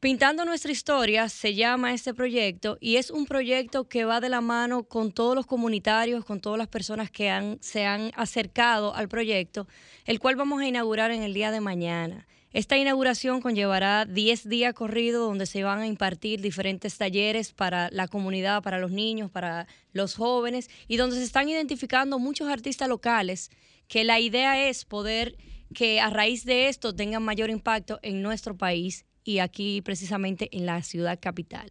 Pintando 0.00 0.46
nuestra 0.46 0.72
historia 0.72 1.28
se 1.28 1.54
llama 1.54 1.92
este 1.92 2.14
proyecto 2.14 2.78
y 2.80 2.96
es 2.96 3.10
un 3.10 3.26
proyecto 3.26 3.86
que 3.86 4.06
va 4.06 4.20
de 4.20 4.30
la 4.30 4.40
mano 4.40 4.84
con 4.84 5.12
todos 5.12 5.34
los 5.34 5.44
comunitarios, 5.44 6.24
con 6.24 6.40
todas 6.40 6.56
las 6.56 6.68
personas 6.68 7.10
que 7.10 7.58
se 7.60 7.84
han 7.84 8.10
acercado 8.14 8.94
al 8.94 9.10
proyecto, 9.10 9.68
el 10.06 10.18
cual 10.18 10.36
vamos 10.36 10.62
a 10.62 10.66
inaugurar 10.66 11.10
en 11.10 11.22
el 11.22 11.34
día 11.34 11.50
de 11.50 11.60
mañana. 11.60 12.26
Esta 12.52 12.76
inauguración 12.76 13.40
conllevará 13.40 14.06
10 14.06 14.48
días 14.48 14.74
corridos 14.74 15.28
donde 15.28 15.46
se 15.46 15.62
van 15.62 15.80
a 15.80 15.86
impartir 15.86 16.40
diferentes 16.40 16.98
talleres 16.98 17.52
para 17.52 17.88
la 17.92 18.08
comunidad, 18.08 18.60
para 18.60 18.80
los 18.80 18.90
niños, 18.90 19.30
para 19.30 19.68
los 19.92 20.16
jóvenes 20.16 20.68
y 20.88 20.96
donde 20.96 21.14
se 21.16 21.22
están 21.22 21.48
identificando 21.48 22.18
muchos 22.18 22.48
artistas 22.48 22.88
locales 22.88 23.52
que 23.86 24.02
la 24.02 24.18
idea 24.18 24.68
es 24.68 24.84
poder 24.84 25.36
que 25.74 26.00
a 26.00 26.10
raíz 26.10 26.44
de 26.44 26.68
esto 26.68 26.92
tengan 26.92 27.22
mayor 27.22 27.50
impacto 27.50 28.00
en 28.02 28.20
nuestro 28.20 28.56
país 28.56 29.04
y 29.22 29.38
aquí 29.38 29.80
precisamente 29.82 30.48
en 30.50 30.66
la 30.66 30.82
ciudad 30.82 31.20
capital. 31.20 31.70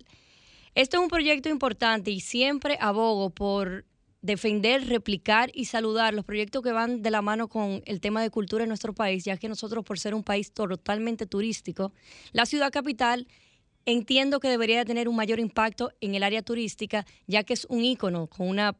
Este 0.75 0.95
es 0.95 1.03
un 1.03 1.09
proyecto 1.09 1.49
importante 1.49 2.09
y 2.09 2.21
siempre 2.21 2.77
abogo 2.79 3.31
por 3.31 3.85
defender, 4.21 4.87
replicar 4.87 5.49
y 5.53 5.65
saludar 5.65 6.13
los 6.13 6.25
proyectos 6.25 6.61
que 6.61 6.71
van 6.71 7.01
de 7.01 7.11
la 7.11 7.21
mano 7.21 7.47
con 7.47 7.81
el 7.85 8.01
tema 8.01 8.21
de 8.21 8.29
cultura 8.29 8.63
en 8.63 8.69
nuestro 8.69 8.93
país, 8.93 9.23
ya 9.23 9.37
que 9.37 9.47
nosotros 9.47 9.85
por 9.85 9.99
ser 9.99 10.13
un 10.13 10.23
país 10.23 10.51
totalmente 10.51 11.25
turístico, 11.25 11.93
la 12.33 12.45
ciudad 12.45 12.71
capital 12.71 13.27
entiendo 13.85 14.39
que 14.39 14.49
debería 14.49 14.85
tener 14.85 15.07
un 15.07 15.15
mayor 15.15 15.39
impacto 15.39 15.91
en 16.01 16.15
el 16.15 16.23
área 16.23 16.41
turística, 16.41 17.05
ya 17.27 17.43
que 17.43 17.53
es 17.53 17.65
un 17.69 17.83
ícono 17.83 18.27
con 18.27 18.47
una 18.47 18.75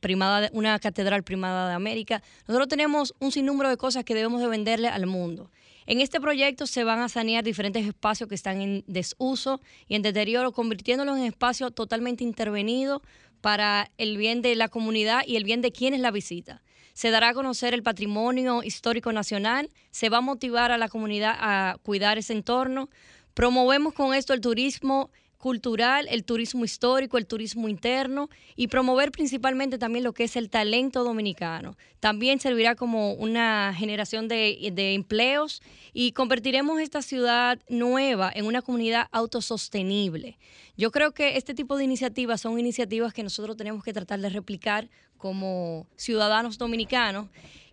primada, 0.00 0.50
una 0.52 0.78
catedral 0.78 1.22
primada 1.22 1.68
de 1.68 1.74
América. 1.74 2.22
Nosotros 2.46 2.68
tenemos 2.68 3.14
un 3.20 3.32
sinnúmero 3.32 3.70
de 3.70 3.76
cosas 3.76 4.04
que 4.04 4.14
debemos 4.14 4.40
de 4.40 4.48
venderle 4.48 4.88
al 4.88 5.06
mundo. 5.06 5.50
En 5.86 6.00
este 6.00 6.20
proyecto 6.20 6.66
se 6.66 6.84
van 6.84 7.00
a 7.00 7.08
sanear 7.08 7.42
diferentes 7.42 7.86
espacios 7.86 8.28
que 8.28 8.34
están 8.34 8.60
en 8.60 8.84
desuso 8.86 9.60
y 9.88 9.94
en 9.94 10.02
deterioro, 10.02 10.52
convirtiéndolos 10.52 11.18
en 11.18 11.24
espacios 11.24 11.74
totalmente 11.74 12.24
intervenidos 12.24 13.00
para 13.42 13.90
el 13.98 14.16
bien 14.16 14.40
de 14.40 14.54
la 14.54 14.68
comunidad 14.68 15.22
y 15.26 15.36
el 15.36 15.44
bien 15.44 15.60
de 15.60 15.72
quienes 15.72 16.00
la 16.00 16.10
visitan. 16.10 16.62
Se 16.94 17.10
dará 17.10 17.30
a 17.30 17.34
conocer 17.34 17.74
el 17.74 17.82
patrimonio 17.82 18.62
histórico 18.62 19.12
nacional, 19.12 19.68
se 19.90 20.08
va 20.08 20.18
a 20.18 20.22
motivar 20.22 20.70
a 20.70 20.78
la 20.78 20.88
comunidad 20.88 21.34
a 21.38 21.76
cuidar 21.82 22.16
ese 22.16 22.32
entorno. 22.32 22.88
Promovemos 23.34 23.92
con 23.92 24.14
esto 24.14 24.32
el 24.32 24.40
turismo 24.40 25.10
cultural, 25.42 26.06
el 26.08 26.22
turismo 26.22 26.64
histórico, 26.64 27.18
el 27.18 27.26
turismo 27.26 27.68
interno 27.68 28.30
y 28.54 28.68
promover 28.68 29.10
principalmente 29.10 29.76
también 29.76 30.04
lo 30.04 30.12
que 30.12 30.22
es 30.22 30.36
el 30.36 30.48
talento 30.48 31.02
dominicano. 31.02 31.76
También 31.98 32.38
servirá 32.38 32.76
como 32.76 33.14
una 33.14 33.74
generación 33.76 34.28
de, 34.28 34.70
de 34.72 34.94
empleos 34.94 35.60
y 35.92 36.12
convertiremos 36.12 36.80
esta 36.80 37.02
ciudad 37.02 37.58
nueva 37.68 38.30
en 38.32 38.46
una 38.46 38.62
comunidad 38.62 39.08
autosostenible. 39.10 40.38
Yo 40.76 40.92
creo 40.92 41.10
que 41.10 41.36
este 41.36 41.54
tipo 41.54 41.76
de 41.76 41.82
iniciativas 41.82 42.40
son 42.40 42.56
iniciativas 42.60 43.12
que 43.12 43.24
nosotros 43.24 43.56
tenemos 43.56 43.82
que 43.82 43.92
tratar 43.92 44.20
de 44.20 44.28
replicar 44.28 44.88
como 45.18 45.88
ciudadanos 45.96 46.56
dominicanos 46.56 47.26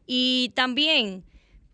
y 0.08 0.52
también 0.56 1.24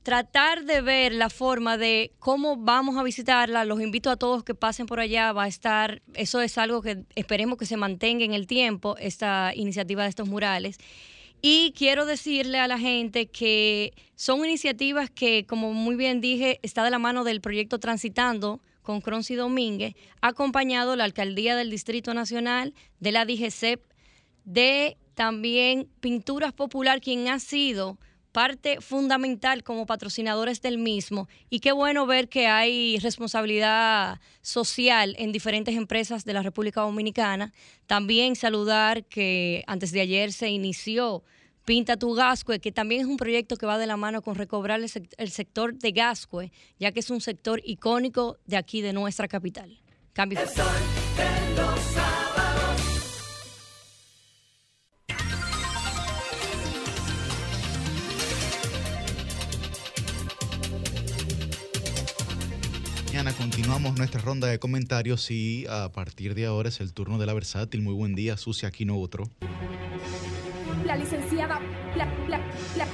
tratar 0.05 0.65
de 0.65 0.81
ver 0.81 1.13
la 1.13 1.31
forma 1.31 1.79
de 1.79 2.11
cómo 2.19 2.57
vamos 2.57 2.95
a 2.95 3.01
visitarla. 3.01 3.65
Los 3.65 3.81
invito 3.81 4.11
a 4.11 4.17
todos 4.17 4.43
que 4.43 4.53
pasen 4.53 4.85
por 4.85 4.99
allá. 4.99 5.33
Va 5.33 5.45
a 5.45 5.47
estar, 5.47 6.03
eso 6.13 6.41
es 6.41 6.59
algo 6.59 6.83
que 6.83 7.05
esperemos 7.15 7.57
que 7.57 7.65
se 7.65 7.75
mantenga 7.75 8.23
en 8.23 8.35
el 8.35 8.45
tiempo, 8.45 8.95
esta 8.99 9.51
iniciativa 9.55 10.03
de 10.03 10.09
estos 10.09 10.29
murales. 10.29 10.77
Y 11.41 11.73
quiero 11.75 12.05
decirle 12.05 12.59
a 12.59 12.67
la 12.67 12.77
gente 12.77 13.25
que 13.25 13.93
son 14.13 14.45
iniciativas 14.45 15.09
que, 15.09 15.47
como 15.47 15.73
muy 15.73 15.95
bien 15.95 16.21
dije, 16.21 16.59
está 16.61 16.83
de 16.83 16.91
la 16.91 16.99
mano 16.99 17.23
del 17.23 17.41
proyecto 17.41 17.79
Transitando 17.79 18.61
con 18.83 19.01
Croncy 19.01 19.33
Domínguez, 19.33 19.95
acompañado 20.21 20.95
la 20.95 21.05
Alcaldía 21.05 21.55
del 21.55 21.71
Distrito 21.71 22.13
Nacional, 22.13 22.75
de 22.99 23.11
la 23.11 23.25
DGCEP, 23.25 23.81
de 24.43 24.97
también 25.15 25.89
Pinturas 25.99 26.53
Popular, 26.53 27.01
quien 27.01 27.27
ha 27.27 27.39
sido 27.39 27.97
parte 28.35 28.81
fundamental 28.81 29.63
como 29.63 29.85
patrocinadores 29.85 30.61
del 30.61 30.77
mismo 30.77 31.29
y 31.49 31.61
qué 31.61 31.71
bueno 31.71 32.05
ver 32.05 32.27
que 32.27 32.47
hay 32.47 32.99
responsabilidad 32.99 34.19
social 34.41 35.15
en 35.17 35.31
diferentes 35.31 35.73
empresas 35.75 36.25
de 36.25 36.33
la 36.33 36.41
República 36.43 36.81
Dominicana. 36.81 37.53
También 37.87 38.35
saludar 38.35 39.05
que 39.05 39.63
antes 39.67 39.93
de 39.93 40.01
ayer 40.01 40.33
se 40.33 40.49
inició 40.49 41.23
Pinta 41.63 41.95
tu 41.95 42.13
Gascue, 42.13 42.59
que 42.59 42.73
también 42.73 43.01
es 43.01 43.07
un 43.07 43.15
proyecto 43.15 43.55
que 43.55 43.65
va 43.65 43.77
de 43.77 43.87
la 43.87 43.95
mano 43.95 44.21
con 44.21 44.35
recobrar 44.35 44.81
el, 44.81 44.89
sec- 44.89 45.15
el 45.17 45.31
sector 45.31 45.73
de 45.73 45.91
Gascue, 45.93 46.51
ya 46.77 46.91
que 46.91 46.99
es 46.99 47.09
un 47.09 47.21
sector 47.21 47.61
icónico 47.63 48.37
de 48.45 48.57
aquí, 48.57 48.81
de 48.81 48.91
nuestra 48.91 49.29
capital. 49.29 49.79
Cambio. 50.11 50.39
Mañana 63.25 63.43
continuamos 63.43 63.97
nuestra 63.97 64.21
ronda 64.21 64.47
de 64.47 64.59
comentarios 64.59 65.31
y 65.31 65.65
a 65.67 65.91
partir 65.91 66.35
de 66.35 66.45
ahora 66.45 66.69
es 66.69 66.79
el 66.79 66.93
turno 66.93 67.17
de 67.17 67.25
la 67.25 67.33
versátil. 67.33 67.81
Muy 67.81 67.95
buen 67.95 68.13
día, 68.13 68.37
Sucia 68.37 68.67
Aquino 68.67 68.99
otro. 68.99 69.23
La 70.85 70.95
licenciada, 70.95 71.59
la, 71.97 72.05
la, 72.27 72.37
la, 72.77 72.87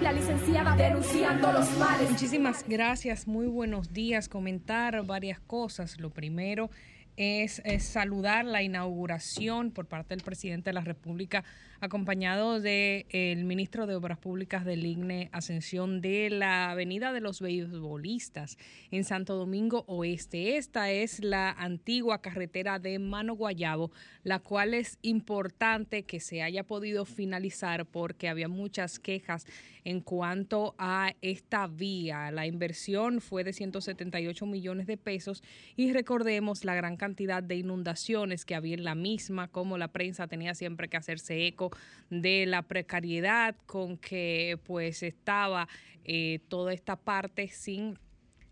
la 0.00 0.12
licenciada 0.14 0.74
denunciando 0.74 1.52
los 1.52 1.70
males. 1.76 2.10
Muchísimas 2.10 2.64
gracias, 2.66 3.28
muy 3.28 3.46
buenos 3.46 3.92
días. 3.92 4.30
Comentar 4.30 5.04
varias 5.04 5.38
cosas. 5.38 6.00
Lo 6.00 6.08
primero 6.08 6.70
es, 7.18 7.60
es 7.66 7.84
saludar 7.84 8.46
la 8.46 8.62
inauguración 8.62 9.70
por 9.70 9.84
parte 9.84 10.14
del 10.16 10.24
presidente 10.24 10.70
de 10.70 10.74
la 10.74 10.80
República, 10.80 11.44
acompañado 11.84 12.60
del 12.60 13.44
ministro 13.44 13.86
de 13.86 13.94
Obras 13.94 14.18
Públicas 14.18 14.64
del 14.64 14.84
IGNE, 14.86 15.28
Ascensión 15.32 16.00
de 16.00 16.30
la 16.30 16.70
Avenida 16.70 17.12
de 17.12 17.20
los 17.20 17.40
Beisbolistas 17.40 18.56
en 18.90 19.04
Santo 19.04 19.36
Domingo 19.36 19.84
Oeste. 19.86 20.56
Esta 20.56 20.90
es 20.90 21.22
la 21.22 21.50
antigua 21.50 22.22
carretera 22.22 22.78
de 22.78 22.98
Mano 22.98 23.34
Guayabo, 23.34 23.92
la 24.22 24.38
cual 24.38 24.72
es 24.72 24.98
importante 25.02 26.04
que 26.04 26.20
se 26.20 26.42
haya 26.42 26.64
podido 26.64 27.04
finalizar 27.04 27.84
porque 27.86 28.28
había 28.28 28.48
muchas 28.48 28.98
quejas 28.98 29.46
en 29.84 30.00
cuanto 30.00 30.74
a 30.78 31.14
esta 31.20 31.66
vía. 31.66 32.30
La 32.30 32.46
inversión 32.46 33.20
fue 33.20 33.44
de 33.44 33.52
178 33.52 34.46
millones 34.46 34.86
de 34.86 34.96
pesos 34.96 35.42
y 35.76 35.92
recordemos 35.92 36.64
la 36.64 36.74
gran 36.74 36.96
cantidad 36.96 37.42
de 37.42 37.56
inundaciones 37.56 38.46
que 38.46 38.54
había 38.54 38.74
en 38.74 38.84
la 38.84 38.94
misma, 38.94 39.48
como 39.48 39.76
la 39.76 39.88
prensa 39.88 40.26
tenía 40.26 40.54
siempre 40.54 40.88
que 40.88 40.96
hacerse 40.96 41.46
eco 41.46 41.70
de 42.10 42.46
la 42.46 42.62
precariedad 42.62 43.56
con 43.66 43.96
que 43.96 44.58
pues 44.64 45.02
estaba 45.02 45.68
eh, 46.04 46.40
toda 46.48 46.72
esta 46.72 46.96
parte 46.96 47.48
sin 47.48 47.98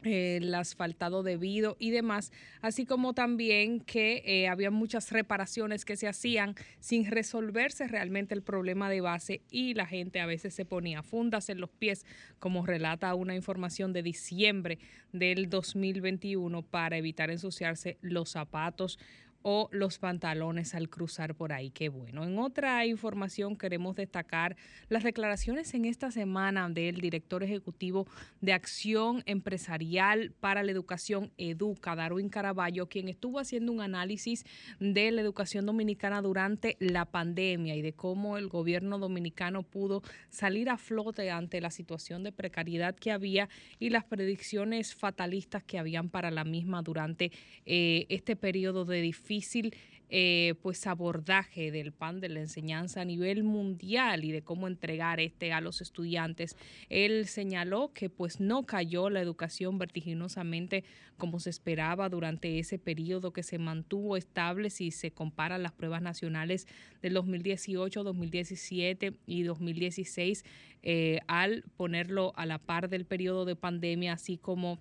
el 0.04 0.54
asfaltado 0.54 1.22
debido 1.22 1.76
y 1.78 1.90
demás, 1.90 2.32
así 2.60 2.86
como 2.86 3.14
también 3.14 3.80
que 3.80 4.22
eh, 4.24 4.48
había 4.48 4.70
muchas 4.70 5.10
reparaciones 5.12 5.84
que 5.84 5.96
se 5.96 6.08
hacían 6.08 6.54
sin 6.80 7.10
resolverse 7.10 7.86
realmente 7.86 8.34
el 8.34 8.42
problema 8.42 8.90
de 8.90 9.00
base 9.00 9.42
y 9.50 9.74
la 9.74 9.86
gente 9.86 10.20
a 10.20 10.26
veces 10.26 10.54
se 10.54 10.64
ponía 10.64 11.02
fundas 11.02 11.48
en 11.48 11.60
los 11.60 11.70
pies, 11.70 12.04
como 12.38 12.66
relata 12.66 13.14
una 13.14 13.34
información 13.34 13.92
de 13.92 14.02
diciembre 14.02 14.78
del 15.12 15.48
2021 15.48 16.62
para 16.62 16.96
evitar 16.96 17.30
ensuciarse 17.30 17.98
los 18.00 18.30
zapatos 18.30 18.98
o 19.42 19.68
los 19.72 19.98
pantalones 19.98 20.74
al 20.74 20.88
cruzar 20.88 21.34
por 21.34 21.52
ahí. 21.52 21.70
Qué 21.70 21.88
bueno. 21.88 22.24
En 22.24 22.38
otra 22.38 22.86
información 22.86 23.56
queremos 23.56 23.96
destacar 23.96 24.56
las 24.88 25.02
declaraciones 25.02 25.74
en 25.74 25.84
esta 25.84 26.10
semana 26.10 26.68
del 26.68 27.00
director 27.00 27.42
ejecutivo 27.42 28.06
de 28.40 28.52
Acción 28.52 29.22
Empresarial 29.26 30.32
para 30.40 30.62
la 30.62 30.72
Educación 30.72 31.32
Educa, 31.38 31.96
Darwin 31.96 32.28
Caraballo, 32.28 32.88
quien 32.88 33.08
estuvo 33.08 33.38
haciendo 33.38 33.72
un 33.72 33.80
análisis 33.80 34.44
de 34.78 35.10
la 35.10 35.20
educación 35.20 35.66
dominicana 35.66 36.22
durante 36.22 36.76
la 36.78 37.04
pandemia 37.04 37.74
y 37.74 37.82
de 37.82 37.92
cómo 37.92 38.38
el 38.38 38.48
gobierno 38.48 38.98
dominicano 38.98 39.62
pudo 39.62 40.02
salir 40.30 40.70
a 40.70 40.76
flote 40.76 41.30
ante 41.30 41.60
la 41.60 41.70
situación 41.70 42.22
de 42.22 42.32
precariedad 42.32 42.94
que 42.94 43.10
había 43.10 43.48
y 43.78 43.90
las 43.90 44.04
predicciones 44.04 44.94
fatalistas 44.94 45.64
que 45.64 45.78
habían 45.78 46.10
para 46.10 46.30
la 46.30 46.44
misma 46.44 46.82
durante 46.82 47.32
eh, 47.66 48.06
este 48.08 48.36
periodo 48.36 48.84
de 48.84 49.00
difícil 49.00 49.31
eh, 50.14 50.54
pues 50.60 50.86
abordaje 50.86 51.70
del 51.70 51.90
pan 51.92 52.20
de 52.20 52.28
la 52.28 52.40
enseñanza 52.40 53.00
a 53.00 53.04
nivel 53.06 53.44
mundial 53.44 54.24
y 54.24 54.30
de 54.30 54.42
cómo 54.42 54.68
entregar 54.68 55.20
este 55.20 55.54
a 55.54 55.62
los 55.62 55.80
estudiantes. 55.80 56.54
Él 56.90 57.26
señaló 57.26 57.94
que 57.94 58.10
pues 58.10 58.38
no 58.38 58.64
cayó 58.64 59.08
la 59.08 59.22
educación 59.22 59.78
vertiginosamente 59.78 60.84
como 61.16 61.40
se 61.40 61.48
esperaba 61.48 62.10
durante 62.10 62.58
ese 62.58 62.78
periodo 62.78 63.32
que 63.32 63.42
se 63.42 63.58
mantuvo 63.58 64.18
estable 64.18 64.68
si 64.68 64.90
se 64.90 65.12
comparan 65.12 65.62
las 65.62 65.72
pruebas 65.72 66.02
nacionales 66.02 66.66
del 67.00 67.14
2018, 67.14 68.04
2017 68.04 69.14
y 69.24 69.44
2016 69.44 70.44
eh, 70.82 71.20
al 71.26 71.64
ponerlo 71.78 72.34
a 72.36 72.44
la 72.44 72.58
par 72.58 72.90
del 72.90 73.06
periodo 73.06 73.46
de 73.46 73.56
pandemia, 73.56 74.12
así 74.12 74.36
como 74.36 74.78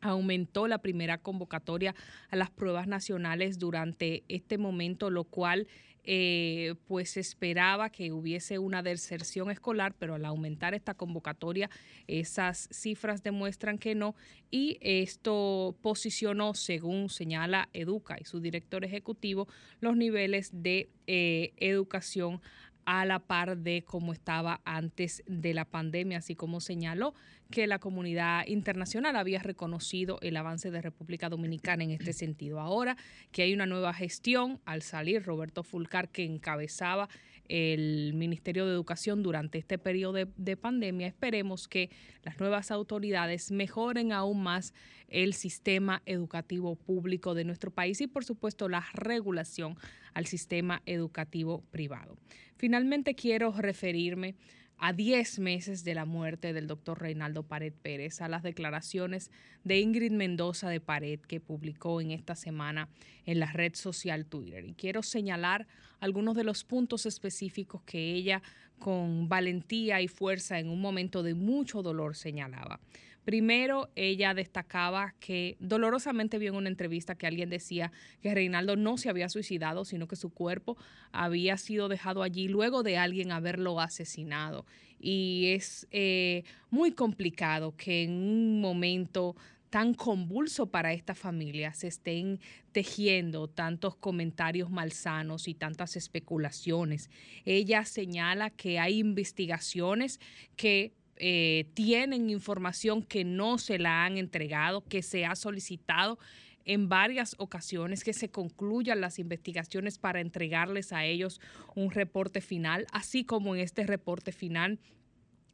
aumentó 0.00 0.68
la 0.68 0.78
primera 0.78 1.18
convocatoria 1.18 1.94
a 2.30 2.36
las 2.36 2.50
pruebas 2.50 2.86
nacionales 2.86 3.58
durante 3.58 4.24
este 4.28 4.58
momento, 4.58 5.10
lo 5.10 5.24
cual 5.24 5.66
eh, 6.08 6.76
pues 6.86 7.16
esperaba 7.16 7.90
que 7.90 8.12
hubiese 8.12 8.60
una 8.60 8.80
deserción 8.84 9.50
escolar, 9.50 9.92
pero 9.98 10.14
al 10.14 10.24
aumentar 10.24 10.72
esta 10.72 10.94
convocatoria, 10.94 11.68
esas 12.06 12.68
cifras 12.70 13.24
demuestran 13.24 13.76
que 13.76 13.96
no. 13.96 14.14
Y 14.48 14.78
esto 14.80 15.76
posicionó, 15.82 16.54
según 16.54 17.10
señala 17.10 17.68
Educa 17.72 18.18
y 18.20 18.24
su 18.24 18.38
director 18.38 18.84
ejecutivo, 18.84 19.48
los 19.80 19.96
niveles 19.96 20.50
de 20.52 20.90
eh, 21.08 21.52
educación 21.56 22.40
a 22.86 23.04
la 23.04 23.18
par 23.18 23.58
de 23.58 23.82
cómo 23.84 24.12
estaba 24.12 24.60
antes 24.64 25.22
de 25.26 25.52
la 25.52 25.64
pandemia, 25.64 26.18
así 26.18 26.34
como 26.36 26.60
señaló 26.60 27.14
que 27.50 27.66
la 27.66 27.78
comunidad 27.78 28.46
internacional 28.46 29.16
había 29.16 29.40
reconocido 29.40 30.18
el 30.22 30.36
avance 30.36 30.70
de 30.70 30.80
República 30.80 31.28
Dominicana 31.28 31.84
en 31.84 31.90
este 31.90 32.12
sentido. 32.12 32.60
Ahora 32.60 32.96
que 33.32 33.42
hay 33.42 33.52
una 33.52 33.66
nueva 33.66 33.92
gestión, 33.92 34.60
al 34.64 34.82
salir 34.82 35.24
Roberto 35.24 35.62
Fulcar, 35.62 36.08
que 36.08 36.24
encabezaba 36.24 37.08
el 37.48 38.12
Ministerio 38.14 38.66
de 38.66 38.72
Educación 38.72 39.22
durante 39.22 39.58
este 39.58 39.78
periodo 39.78 40.14
de, 40.14 40.28
de 40.36 40.56
pandemia, 40.56 41.06
esperemos 41.06 41.68
que 41.68 41.90
las 42.22 42.38
nuevas 42.40 42.70
autoridades 42.70 43.50
mejoren 43.50 44.12
aún 44.12 44.42
más 44.42 44.74
el 45.08 45.34
sistema 45.34 46.02
educativo 46.06 46.76
público 46.76 47.34
de 47.34 47.44
nuestro 47.44 47.70
país 47.70 48.00
y, 48.00 48.06
por 48.06 48.24
supuesto, 48.24 48.68
la 48.68 48.84
regulación 48.94 49.76
al 50.14 50.26
sistema 50.26 50.82
educativo 50.86 51.62
privado. 51.70 52.16
Finalmente, 52.56 53.14
quiero 53.14 53.52
referirme 53.52 54.34
a 54.78 54.92
10 54.92 55.38
meses 55.38 55.84
de 55.84 55.94
la 55.94 56.04
muerte 56.04 56.52
del 56.52 56.66
doctor 56.66 57.00
Reinaldo 57.00 57.42
Pared 57.42 57.72
Pérez, 57.72 58.20
a 58.20 58.28
las 58.28 58.42
declaraciones 58.42 59.30
de 59.64 59.80
Ingrid 59.80 60.12
Mendoza 60.12 60.68
de 60.68 60.80
Pared 60.80 61.20
que 61.20 61.40
publicó 61.40 62.00
en 62.00 62.10
esta 62.10 62.34
semana 62.34 62.88
en 63.24 63.40
la 63.40 63.50
red 63.52 63.74
social 63.74 64.26
Twitter. 64.26 64.64
Y 64.64 64.74
quiero 64.74 65.02
señalar 65.02 65.66
algunos 66.00 66.36
de 66.36 66.44
los 66.44 66.64
puntos 66.64 67.06
específicos 67.06 67.82
que 67.82 68.12
ella 68.12 68.42
con 68.78 69.28
valentía 69.28 70.02
y 70.02 70.08
fuerza 70.08 70.58
en 70.58 70.68
un 70.68 70.80
momento 70.80 71.22
de 71.22 71.34
mucho 71.34 71.82
dolor 71.82 72.14
señalaba. 72.14 72.80
Primero, 73.26 73.90
ella 73.96 74.34
destacaba 74.34 75.12
que 75.18 75.56
dolorosamente 75.58 76.38
vio 76.38 76.50
en 76.50 76.58
una 76.58 76.68
entrevista 76.68 77.16
que 77.16 77.26
alguien 77.26 77.50
decía 77.50 77.90
que 78.22 78.32
Reinaldo 78.32 78.76
no 78.76 78.98
se 78.98 79.08
había 79.08 79.28
suicidado, 79.28 79.84
sino 79.84 80.06
que 80.06 80.14
su 80.14 80.30
cuerpo 80.30 80.76
había 81.10 81.56
sido 81.56 81.88
dejado 81.88 82.22
allí 82.22 82.46
luego 82.46 82.84
de 82.84 82.98
alguien 82.98 83.32
haberlo 83.32 83.80
asesinado. 83.80 84.64
Y 85.00 85.46
es 85.56 85.88
eh, 85.90 86.44
muy 86.70 86.92
complicado 86.92 87.74
que 87.76 88.04
en 88.04 88.12
un 88.12 88.60
momento 88.60 89.34
tan 89.70 89.94
convulso 89.94 90.70
para 90.70 90.92
esta 90.92 91.16
familia 91.16 91.74
se 91.74 91.88
estén 91.88 92.38
tejiendo 92.70 93.48
tantos 93.48 93.96
comentarios 93.96 94.70
malsanos 94.70 95.48
y 95.48 95.54
tantas 95.54 95.96
especulaciones. 95.96 97.10
Ella 97.44 97.84
señala 97.86 98.50
que 98.50 98.78
hay 98.78 99.00
investigaciones 99.00 100.20
que 100.54 100.92
eh, 101.18 101.70
tienen 101.74 102.30
información 102.30 103.02
que 103.02 103.24
no 103.24 103.58
se 103.58 103.78
la 103.78 104.04
han 104.04 104.18
entregado, 104.18 104.84
que 104.84 105.02
se 105.02 105.24
ha 105.24 105.34
solicitado 105.34 106.18
en 106.64 106.88
varias 106.88 107.36
ocasiones 107.38 108.02
que 108.02 108.12
se 108.12 108.28
concluyan 108.28 109.00
las 109.00 109.18
investigaciones 109.18 109.98
para 109.98 110.20
entregarles 110.20 110.92
a 110.92 111.04
ellos 111.04 111.40
un 111.74 111.90
reporte 111.90 112.40
final, 112.40 112.86
así 112.92 113.24
como 113.24 113.54
en 113.54 113.62
este 113.62 113.86
reporte 113.86 114.32
final 114.32 114.80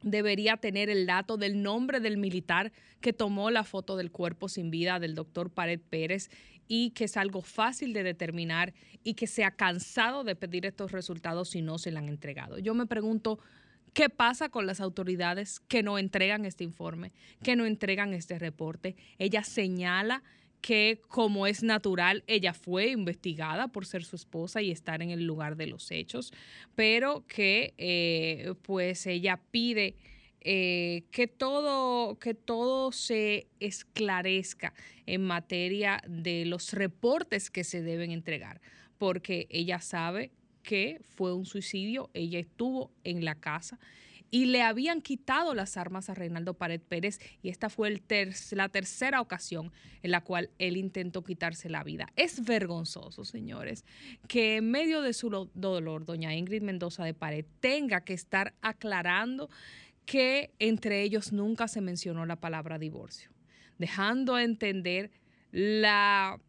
debería 0.01 0.57
tener 0.57 0.89
el 0.89 1.05
dato 1.05 1.37
del 1.37 1.61
nombre 1.61 1.99
del 1.99 2.17
militar 2.17 2.71
que 2.99 3.13
tomó 3.13 3.51
la 3.51 3.63
foto 3.63 3.95
del 3.95 4.11
cuerpo 4.11 4.49
sin 4.49 4.69
vida 4.69 4.99
del 4.99 5.15
doctor 5.15 5.49
Pared 5.49 5.79
Pérez 5.79 6.29
y 6.67 6.91
que 6.91 7.05
es 7.05 7.17
algo 7.17 7.41
fácil 7.41 7.93
de 7.93 8.03
determinar 8.03 8.73
y 9.03 9.13
que 9.13 9.27
se 9.27 9.43
ha 9.43 9.51
cansado 9.51 10.23
de 10.23 10.35
pedir 10.35 10.65
estos 10.65 10.91
resultados 10.91 11.49
si 11.49 11.61
no 11.61 11.77
se 11.77 11.91
le 11.91 11.99
han 11.99 12.09
entregado. 12.09 12.59
Yo 12.59 12.73
me 12.73 12.85
pregunto, 12.85 13.39
¿Qué 13.93 14.09
pasa 14.09 14.49
con 14.49 14.65
las 14.65 14.81
autoridades 14.81 15.59
que 15.59 15.83
no 15.83 15.99
entregan 15.99 16.45
este 16.45 16.63
informe, 16.63 17.11
que 17.43 17.55
no 17.55 17.65
entregan 17.65 18.13
este 18.13 18.39
reporte? 18.39 18.95
Ella 19.19 19.43
señala 19.43 20.23
que 20.61 21.01
como 21.09 21.45
es 21.45 21.61
natural, 21.61 22.23
ella 22.25 22.53
fue 22.53 22.87
investigada 22.87 23.67
por 23.67 23.85
ser 23.85 24.03
su 24.03 24.15
esposa 24.15 24.61
y 24.61 24.71
estar 24.71 25.01
en 25.03 25.11
el 25.11 25.27
lugar 25.27 25.57
de 25.57 25.67
los 25.67 25.91
hechos, 25.91 26.33
pero 26.73 27.25
que 27.27 27.73
eh, 27.77 28.53
pues 28.63 29.05
ella 29.05 29.41
pide 29.51 29.95
eh, 30.39 31.03
que, 31.11 31.27
todo, 31.27 32.17
que 32.17 32.33
todo 32.33 32.91
se 32.91 33.47
esclarezca 33.59 34.73
en 35.05 35.21
materia 35.21 36.01
de 36.07 36.45
los 36.45 36.73
reportes 36.73 37.51
que 37.51 37.63
se 37.63 37.81
deben 37.83 38.11
entregar, 38.11 38.59
porque 38.97 39.47
ella 39.49 39.79
sabe 39.81 40.31
que 40.63 40.99
fue 41.15 41.33
un 41.33 41.45
suicidio, 41.45 42.09
ella 42.13 42.39
estuvo 42.39 42.91
en 43.03 43.23
la 43.23 43.35
casa 43.35 43.79
y 44.33 44.45
le 44.45 44.63
habían 44.63 45.01
quitado 45.01 45.53
las 45.53 45.77
armas 45.77 46.09
a 46.09 46.15
Reinaldo 46.15 46.55
Pared 46.55 46.81
Pérez 46.81 47.19
y 47.43 47.49
esta 47.49 47.69
fue 47.69 47.89
el 47.89 48.01
la 48.53 48.67
tercera 48.67 49.21
ocasión 49.21 49.71
en 50.01 50.09
la 50.09 50.21
cual 50.21 50.49
él 50.57 50.75
intentó 50.75 51.23
quitarse 51.23 51.69
la 51.69 51.83
vida. 51.83 52.07
Es 52.15 52.43
vergonzoso, 52.43 53.25
señores, 53.25 53.85
que 54.27 54.55
en 54.55 54.71
medio 54.71 55.03
de 55.03 55.13
su 55.13 55.29
dolor, 55.53 56.05
doña 56.05 56.33
Ingrid 56.33 56.63
Mendoza 56.63 57.05
de 57.05 57.13
Pared 57.13 57.45
tenga 57.59 58.01
que 58.01 58.13
estar 58.13 58.55
aclarando 58.61 59.51
que 60.05 60.51
entre 60.57 61.03
ellos 61.03 61.31
nunca 61.31 61.67
se 61.67 61.81
mencionó 61.81 62.25
la 62.25 62.37
palabra 62.37 62.79
divorcio, 62.79 63.29
dejando 63.77 64.39
entender 64.39 65.11
la 65.51 66.39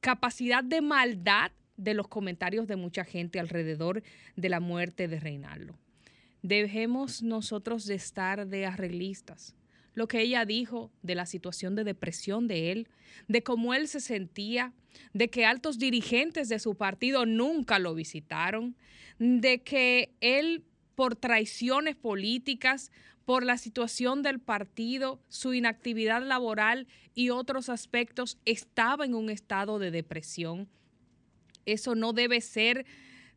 capacidad 0.00 0.64
de 0.64 0.80
maldad 0.80 1.52
de 1.80 1.94
los 1.94 2.08
comentarios 2.08 2.66
de 2.66 2.76
mucha 2.76 3.04
gente 3.04 3.40
alrededor 3.40 4.02
de 4.36 4.48
la 4.48 4.60
muerte 4.60 5.08
de 5.08 5.18
Reinaldo. 5.18 5.78
Dejemos 6.42 7.22
nosotros 7.22 7.86
de 7.86 7.94
estar 7.94 8.46
de 8.46 8.66
arreglistas. 8.66 9.54
Lo 9.94 10.06
que 10.06 10.20
ella 10.20 10.44
dijo 10.44 10.90
de 11.02 11.14
la 11.14 11.26
situación 11.26 11.74
de 11.74 11.84
depresión 11.84 12.46
de 12.46 12.70
él, 12.70 12.88
de 13.28 13.42
cómo 13.42 13.74
él 13.74 13.88
se 13.88 14.00
sentía, 14.00 14.72
de 15.12 15.30
que 15.30 15.44
altos 15.44 15.78
dirigentes 15.78 16.48
de 16.48 16.58
su 16.58 16.74
partido 16.76 17.26
nunca 17.26 17.78
lo 17.78 17.94
visitaron, 17.94 18.76
de 19.18 19.62
que 19.62 20.14
él 20.20 20.64
por 20.94 21.16
traiciones 21.16 21.96
políticas, 21.96 22.92
por 23.24 23.44
la 23.44 23.58
situación 23.58 24.22
del 24.22 24.38
partido, 24.38 25.20
su 25.28 25.54
inactividad 25.54 26.22
laboral 26.22 26.86
y 27.14 27.30
otros 27.30 27.68
aspectos, 27.68 28.38
estaba 28.44 29.04
en 29.04 29.14
un 29.14 29.30
estado 29.30 29.78
de 29.78 29.90
depresión 29.90 30.68
eso 31.72 31.94
no 31.94 32.12
debe 32.12 32.40
ser 32.40 32.86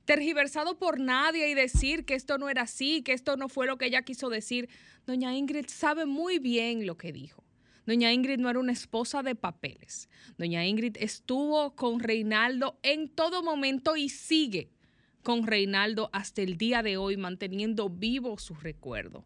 tergiversado 0.05 0.77
por 0.77 0.99
nadie 0.99 1.49
y 1.49 1.53
decir 1.53 2.05
que 2.05 2.15
esto 2.15 2.37
no 2.37 2.49
era 2.49 2.63
así, 2.63 3.01
que 3.01 3.13
esto 3.13 3.37
no 3.37 3.49
fue 3.49 3.67
lo 3.67 3.77
que 3.77 3.85
ella 3.85 4.01
quiso 4.01 4.29
decir. 4.29 4.69
Doña 5.05 5.35
Ingrid 5.35 5.67
sabe 5.67 6.05
muy 6.05 6.39
bien 6.39 6.85
lo 6.85 6.97
que 6.97 7.11
dijo. 7.11 7.43
Doña 7.85 8.13
Ingrid 8.13 8.39
no 8.39 8.49
era 8.49 8.59
una 8.59 8.71
esposa 8.71 9.23
de 9.23 9.35
papeles. 9.35 10.09
Doña 10.37 10.65
Ingrid 10.65 10.97
estuvo 10.99 11.75
con 11.75 11.99
Reinaldo 11.99 12.79
en 12.81 13.09
todo 13.09 13.43
momento 13.43 13.95
y 13.95 14.09
sigue 14.09 14.69
con 15.21 15.47
Reinaldo 15.47 16.09
hasta 16.13 16.41
el 16.41 16.57
día 16.57 16.83
de 16.83 16.97
hoy, 16.97 17.17
manteniendo 17.17 17.89
vivo 17.89 18.37
su 18.37 18.55
recuerdo. 18.55 19.25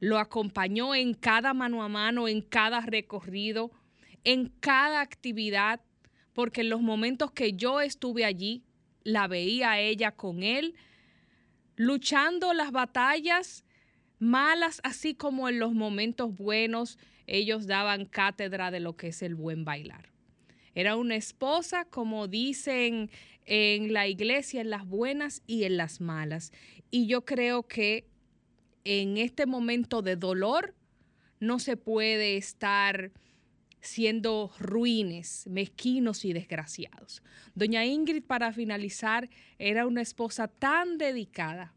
Lo 0.00 0.18
acompañó 0.18 0.94
en 0.94 1.14
cada 1.14 1.54
mano 1.54 1.82
a 1.82 1.88
mano, 1.88 2.28
en 2.28 2.40
cada 2.40 2.80
recorrido, 2.80 3.70
en 4.24 4.48
cada 4.60 5.00
actividad, 5.00 5.80
porque 6.38 6.60
en 6.60 6.68
los 6.68 6.82
momentos 6.82 7.32
que 7.32 7.54
yo 7.54 7.80
estuve 7.80 8.24
allí, 8.24 8.62
la 9.02 9.26
veía 9.26 9.80
ella 9.80 10.12
con 10.12 10.44
él, 10.44 10.76
luchando 11.74 12.54
las 12.54 12.70
batallas 12.70 13.64
malas, 14.20 14.80
así 14.84 15.14
como 15.14 15.48
en 15.48 15.58
los 15.58 15.72
momentos 15.74 16.36
buenos, 16.36 16.96
ellos 17.26 17.66
daban 17.66 18.04
cátedra 18.04 18.70
de 18.70 18.78
lo 18.78 18.96
que 18.96 19.08
es 19.08 19.22
el 19.22 19.34
buen 19.34 19.64
bailar. 19.64 20.10
Era 20.76 20.94
una 20.94 21.16
esposa, 21.16 21.86
como 21.86 22.28
dicen 22.28 23.10
en 23.44 23.92
la 23.92 24.06
iglesia, 24.06 24.60
en 24.60 24.70
las 24.70 24.86
buenas 24.86 25.42
y 25.44 25.64
en 25.64 25.76
las 25.76 26.00
malas. 26.00 26.52
Y 26.92 27.08
yo 27.08 27.24
creo 27.24 27.64
que 27.64 28.06
en 28.84 29.16
este 29.16 29.46
momento 29.46 30.02
de 30.02 30.14
dolor 30.14 30.76
no 31.40 31.58
se 31.58 31.76
puede 31.76 32.36
estar 32.36 33.10
siendo 33.80 34.50
ruines, 34.58 35.46
mezquinos 35.48 36.24
y 36.24 36.32
desgraciados. 36.32 37.22
Doña 37.54 37.84
Ingrid, 37.84 38.24
para 38.24 38.52
finalizar, 38.52 39.28
era 39.58 39.86
una 39.86 40.02
esposa 40.02 40.48
tan 40.48 40.98
dedicada 40.98 41.74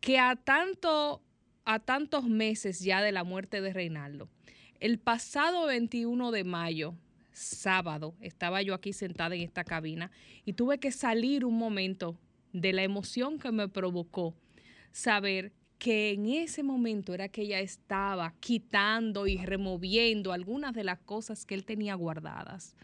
que 0.00 0.18
a 0.18 0.36
tanto 0.36 1.22
a 1.64 1.78
tantos 1.78 2.24
meses 2.24 2.80
ya 2.80 3.00
de 3.02 3.12
la 3.12 3.22
muerte 3.22 3.60
de 3.60 3.72
Reinaldo, 3.72 4.28
el 4.80 4.98
pasado 4.98 5.66
21 5.66 6.32
de 6.32 6.42
mayo, 6.42 6.94
sábado, 7.30 8.14
estaba 8.20 8.62
yo 8.62 8.74
aquí 8.74 8.92
sentada 8.92 9.34
en 9.34 9.42
esta 9.42 9.64
cabina 9.64 10.10
y 10.44 10.54
tuve 10.54 10.78
que 10.78 10.90
salir 10.90 11.44
un 11.44 11.56
momento 11.56 12.18
de 12.52 12.72
la 12.72 12.82
emoción 12.82 13.38
que 13.38 13.52
me 13.52 13.68
provocó 13.68 14.34
saber 14.90 15.52
que 15.82 16.12
en 16.12 16.26
ese 16.26 16.62
momento 16.62 17.12
era 17.12 17.28
que 17.28 17.42
ella 17.42 17.58
estaba 17.58 18.32
quitando 18.38 19.26
y 19.26 19.36
removiendo 19.38 20.32
algunas 20.32 20.74
de 20.74 20.84
las 20.84 21.00
cosas 21.00 21.44
que 21.44 21.56
él 21.56 21.64
tenía 21.64 21.96
guardadas. 21.96 22.76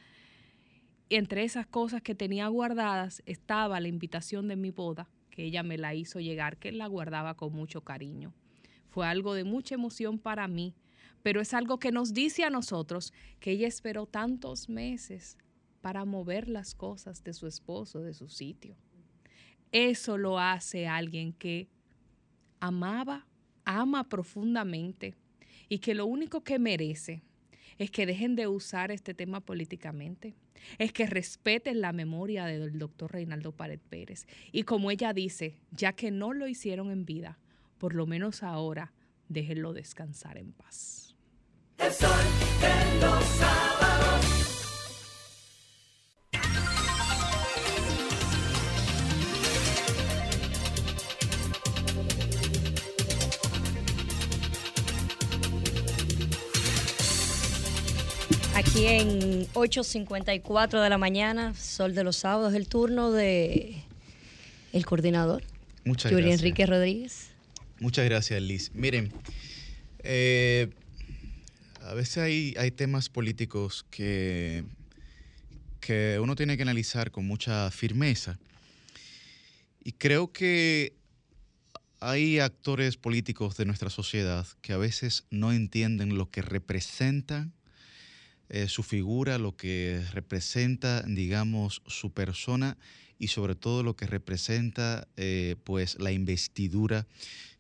Entre 1.09 1.45
esas 1.45 1.65
cosas 1.65 2.03
que 2.03 2.17
tenía 2.17 2.49
guardadas 2.49 3.23
estaba 3.25 3.79
la 3.79 3.87
invitación 3.87 4.49
de 4.49 4.57
mi 4.57 4.73
boda, 4.73 5.09
que 5.31 5.45
ella 5.45 5.63
me 5.63 5.79
la 5.79 5.95
hizo 5.95 6.19
llegar, 6.19 6.57
que 6.57 6.71
él 6.71 6.79
la 6.79 6.89
guardaba 6.89 7.37
con 7.37 7.53
mucho 7.53 7.83
cariño. 7.83 8.35
Fue 8.89 9.07
algo 9.07 9.35
de 9.35 9.45
mucha 9.45 9.77
emoción 9.77 10.19
para 10.19 10.49
mí, 10.49 10.75
pero 11.23 11.41
es 11.41 11.55
algo 11.55 11.79
que 11.79 11.93
nos 11.93 12.13
dice 12.13 12.43
a 12.43 12.51
nosotros 12.51 13.13
que 13.39 13.53
ella 13.53 13.69
esperó 13.69 14.07
tantos 14.07 14.69
meses 14.69 15.39
para 15.83 16.05
mover 16.05 16.49
las 16.49 16.75
cosas 16.75 17.23
de 17.23 17.33
su 17.33 17.47
esposo 17.47 18.01
de 18.01 18.13
su 18.13 18.29
sitio. 18.29 18.77
Eso 19.71 20.19
lo 20.19 20.41
hace 20.41 20.89
alguien 20.89 21.33
que 21.33 21.69
amaba, 22.61 23.27
ama 23.65 24.09
profundamente 24.09 25.15
y 25.69 25.79
que 25.79 25.95
lo 25.95 26.07
único 26.07 26.43
que 26.43 26.59
merece 26.59 27.23
es 27.79 27.91
que 27.91 28.07
dejen 28.07 28.35
de 28.35 28.49
usar 28.49 28.91
este 28.91 29.15
tema 29.15 29.41
políticamente, 29.41 30.35
es 30.79 30.93
que 30.93 31.07
respeten 31.07 31.81
la 31.81 31.93
memoria 31.93 32.45
del 32.47 32.79
doctor 32.79 33.13
Reinaldo 33.13 33.53
Pared 33.53 33.79
Pérez. 33.89 34.27
Y 34.51 34.65
como 34.65 34.91
ella 34.91 35.13
dice, 35.13 35.57
ya 35.71 35.93
que 35.93 36.11
no 36.11 36.33
lo 36.33 36.49
hicieron 36.49 36.91
en 36.91 37.05
vida, 37.05 37.39
por 37.79 37.95
lo 37.95 38.07
menos 38.07 38.43
ahora 38.43 38.93
déjenlo 39.29 39.73
descansar 39.73 40.39
en 40.39 40.53
paz. 40.53 41.15
Aquí 58.69 58.85
en 58.85 59.47
8.54 59.55 60.83
de 60.83 60.91
la 60.91 60.99
mañana, 60.99 61.55
Sol 61.55 61.95
de 61.95 62.05
los 62.05 62.17
Sábados, 62.17 62.53
el 62.53 62.69
turno 62.69 63.11
de 63.11 63.83
el 64.75 64.85
coordinador, 64.85 65.43
Muchas 65.87 66.13
Yuri 66.13 66.25
gracias. 66.25 66.41
Enrique 66.43 66.67
Rodríguez. 66.67 67.29
Muchas 67.81 68.05
gracias, 68.05 68.43
Liz. 68.43 68.71
Miren, 68.75 69.11
eh, 70.01 70.69
a 71.81 71.95
veces 71.95 72.19
hay, 72.19 72.55
hay 72.59 72.71
temas 72.71 73.09
políticos 73.09 73.87
que, 73.91 74.65
que 75.81 76.19
uno 76.21 76.37
tiene 76.37 76.59
que 76.59 76.63
analizar 76.63 77.11
con 77.11 77.27
mucha 77.27 77.71
firmeza. 77.71 78.39
Y 79.83 79.93
creo 79.93 80.31
que 80.31 80.93
hay 82.01 82.39
actores 82.39 82.99
políticos 82.99 83.57
de 83.57 83.65
nuestra 83.65 83.89
sociedad 83.89 84.47
que 84.61 84.75
a 84.75 84.77
veces 84.77 85.25
no 85.31 85.53
entienden 85.53 86.19
lo 86.19 86.29
que 86.31 86.43
representa 86.43 87.49
eh, 88.51 88.69
su 88.69 88.83
figura, 88.83 89.39
lo 89.39 89.57
que 89.57 90.03
representa, 90.13 91.03
digamos, 91.03 91.83
su 91.87 92.13
persona 92.13 92.79
y 93.19 93.29
sobre 93.29 93.55
todo 93.55 93.83
lo 93.83 93.97
que 93.97 94.07
representa, 94.07 95.07
eh, 95.17 95.57
pues, 95.65 95.99
la 95.99 96.13
investidura 96.13 97.07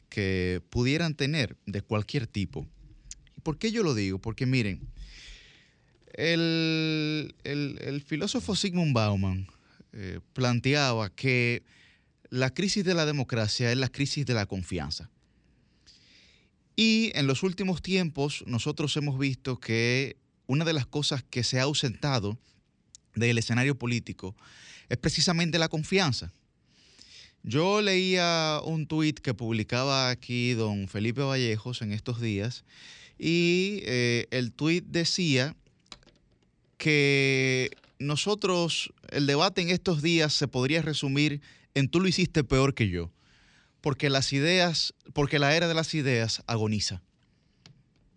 que 0.09 0.62
pudieran 0.70 1.15
tener 1.15 1.56
de 1.66 1.82
cualquier 1.82 2.27
tipo. 2.27 2.66
¿Y 3.36 3.40
por 3.40 3.59
qué 3.59 3.70
yo 3.70 3.82
lo 3.82 3.94
digo? 3.94 4.19
Porque 4.19 4.47
miren, 4.47 4.89
el, 6.15 7.35
filósofo 8.06 8.56
Sigmund 8.56 8.94
Bauman 8.94 9.47
eh, 9.93 10.20
planteaba 10.32 11.10
que 11.10 11.62
la 12.31 12.52
crisis 12.52 12.85
de 12.85 12.94
la 12.94 13.06
democracia 13.06 13.70
es 13.70 13.78
la 13.78 13.89
crisis 13.89 14.27
de 14.27 14.35
la 14.35 14.47
confianza. 14.47 15.10
Y 16.77 17.10
en 17.15 17.27
los 17.27 17.43
últimos 17.43 17.82
tiempos 17.82 18.44
nosotros 18.47 18.97
hemos 18.97 19.19
visto 19.19 19.59
que 19.59 20.16
una 20.49 20.65
de 20.65 20.73
las 20.73 20.87
cosas 20.87 21.23
que 21.23 21.45
se 21.45 21.61
ha 21.61 21.65
ausentado 21.65 22.37
del 23.15 23.39
escenario 23.39 23.79
político 23.79 24.35
es 24.89 24.97
precisamente 24.97 25.59
la 25.59 25.69
confianza. 25.69 26.33
Yo 27.45 27.81
leía 27.83 28.61
un 28.65 28.87
tuit 28.87 29.20
que 29.20 29.35
publicaba 29.35 30.11
aquí 30.11 30.55
don 30.55 30.89
Felipe 30.89 31.20
Vallejos 31.20 31.83
en 31.83 31.93
estos 31.93 32.20
días 32.20 32.65
y 33.19 33.83
eh, 33.85 34.27
el 34.31 34.53
tuit 34.53 34.85
decía 34.87 35.55
que 36.79 37.70
nosotros, 37.99 38.93
el 39.11 39.27
debate 39.27 39.61
en 39.61 39.70
estos 39.70 40.03
días 40.03 40.33
se 40.33 40.49
podría 40.49 40.83
resumir 40.83 41.43
en 41.75 41.89
tú 41.89 42.01
lo 42.01 42.09
hiciste 42.09 42.43
peor 42.43 42.75
que 42.75 42.89
yo, 42.89 43.12
porque 43.81 44.09
las 44.09 44.33
ideas, 44.33 44.95
porque 45.12 45.39
la 45.39 45.55
era 45.55 45.69
de 45.69 45.75
las 45.75 45.95
ideas 45.95 46.43
agoniza. 46.47 47.03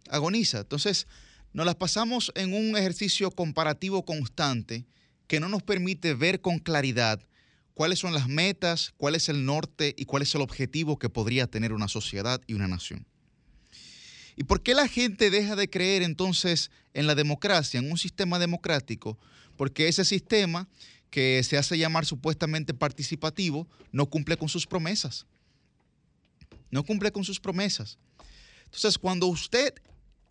Agoniza. 0.10 0.60
Entonces, 0.60 1.08
nos 1.54 1.66
las 1.66 1.76
pasamos 1.76 2.32
en 2.36 2.54
un 2.54 2.78
ejercicio 2.78 3.32
comparativo 3.32 4.06
constante 4.06 4.86
que 5.28 5.40
no 5.40 5.50
nos 5.50 5.64
permite 5.64 6.14
ver 6.14 6.42
con 6.42 6.60
claridad 6.60 7.20
cuáles 7.74 8.00
son 8.00 8.14
las 8.14 8.28
metas, 8.28 8.94
cuál 8.98 9.16
es 9.16 9.30
el 9.30 9.46
norte 9.46 9.94
y 9.98 10.06
cuál 10.06 10.24
es 10.24 10.36
el 10.36 10.42
objetivo 10.42 10.98
que 10.98 11.10
podría 11.10 11.48
tener 11.48 11.74
una 11.74 11.88
sociedad 11.88 12.42
y 12.48 12.54
una 12.54 12.68
nación. 12.68 13.06
¿Y 14.36 14.44
por 14.44 14.62
qué 14.62 14.74
la 14.74 14.88
gente 14.88 15.30
deja 15.30 15.56
de 15.56 15.70
creer 15.70 16.04
entonces 16.04 16.72
en 16.94 17.08
la 17.08 17.16
democracia, 17.16 17.80
en 17.80 17.92
un 17.92 17.98
sistema 17.98 18.40
democrático? 18.40 19.18
Porque 19.58 19.88
ese 19.88 20.06
sistema 20.06 20.70
que 21.10 21.44
se 21.44 21.58
hace 21.58 21.78
llamar 21.78 22.06
supuestamente 22.06 22.74
participativo 22.74 23.68
no 23.92 24.06
cumple 24.10 24.38
con 24.38 24.48
sus 24.48 24.66
promesas. 24.66 25.26
No 26.70 26.84
cumple 26.84 27.12
con 27.12 27.26
sus 27.26 27.40
promesas. 27.40 27.98
Entonces, 28.66 28.98
cuando 28.98 29.28
usted 29.28 29.74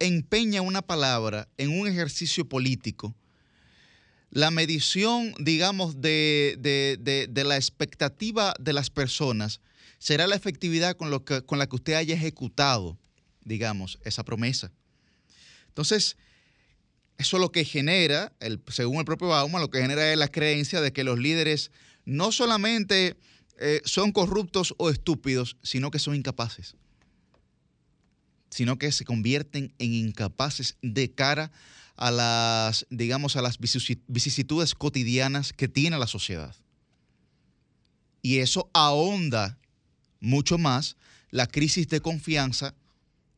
empeña 0.00 0.62
una 0.62 0.82
palabra 0.82 1.48
en 1.56 1.78
un 1.78 1.86
ejercicio 1.86 2.48
político, 2.48 3.14
la 4.30 4.50
medición, 4.50 5.34
digamos, 5.38 6.00
de, 6.00 6.56
de- 6.58 7.26
de- 7.28 7.44
la 7.44 7.56
expectativa 7.56 8.54
de 8.58 8.72
las 8.72 8.88
personas 8.90 9.60
será 9.98 10.26
la 10.26 10.36
efectividad 10.36 10.96
con, 10.96 11.10
lo 11.10 11.24
que- 11.24 11.42
con 11.42 11.58
la 11.58 11.68
que 11.68 11.76
usted 11.76 11.94
haya 11.94 12.14
ejecutado, 12.14 12.96
digamos, 13.44 13.98
esa 14.04 14.24
promesa. 14.24 14.72
Entonces, 15.68 16.16
eso 17.18 17.38
lo 17.38 17.52
que 17.52 17.64
genera, 17.64 18.32
según 18.68 18.98
el 18.98 19.04
propio 19.04 19.28
Bauman, 19.28 19.60
lo 19.60 19.70
que 19.70 19.80
genera 19.82 20.10
es 20.12 20.18
la 20.18 20.28
creencia 20.28 20.80
de 20.80 20.92
que 20.92 21.04
los 21.04 21.18
líderes 21.18 21.70
no 22.06 22.32
solamente 22.32 23.16
eh, 23.58 23.82
son 23.84 24.10
corruptos 24.12 24.74
o 24.78 24.88
estúpidos, 24.88 25.56
sino 25.62 25.90
que 25.90 25.98
son 25.98 26.14
incapaces. 26.14 26.76
Sino 28.50 28.78
que 28.78 28.92
se 28.92 29.04
convierten 29.04 29.72
en 29.78 29.94
incapaces 29.94 30.76
de 30.82 31.12
cara 31.12 31.50
a 31.96 32.10
las, 32.10 32.86
digamos, 32.90 33.36
a 33.36 33.42
las 33.42 33.60
vicisi- 33.60 34.00
vicisitudes 34.08 34.74
cotidianas 34.74 35.52
que 35.52 35.68
tiene 35.68 35.98
la 35.98 36.06
sociedad. 36.06 36.54
Y 38.22 38.38
eso 38.38 38.70
ahonda 38.74 39.58
mucho 40.20 40.58
más 40.58 40.96
la 41.30 41.46
crisis 41.46 41.88
de 41.88 42.00
confianza 42.00 42.74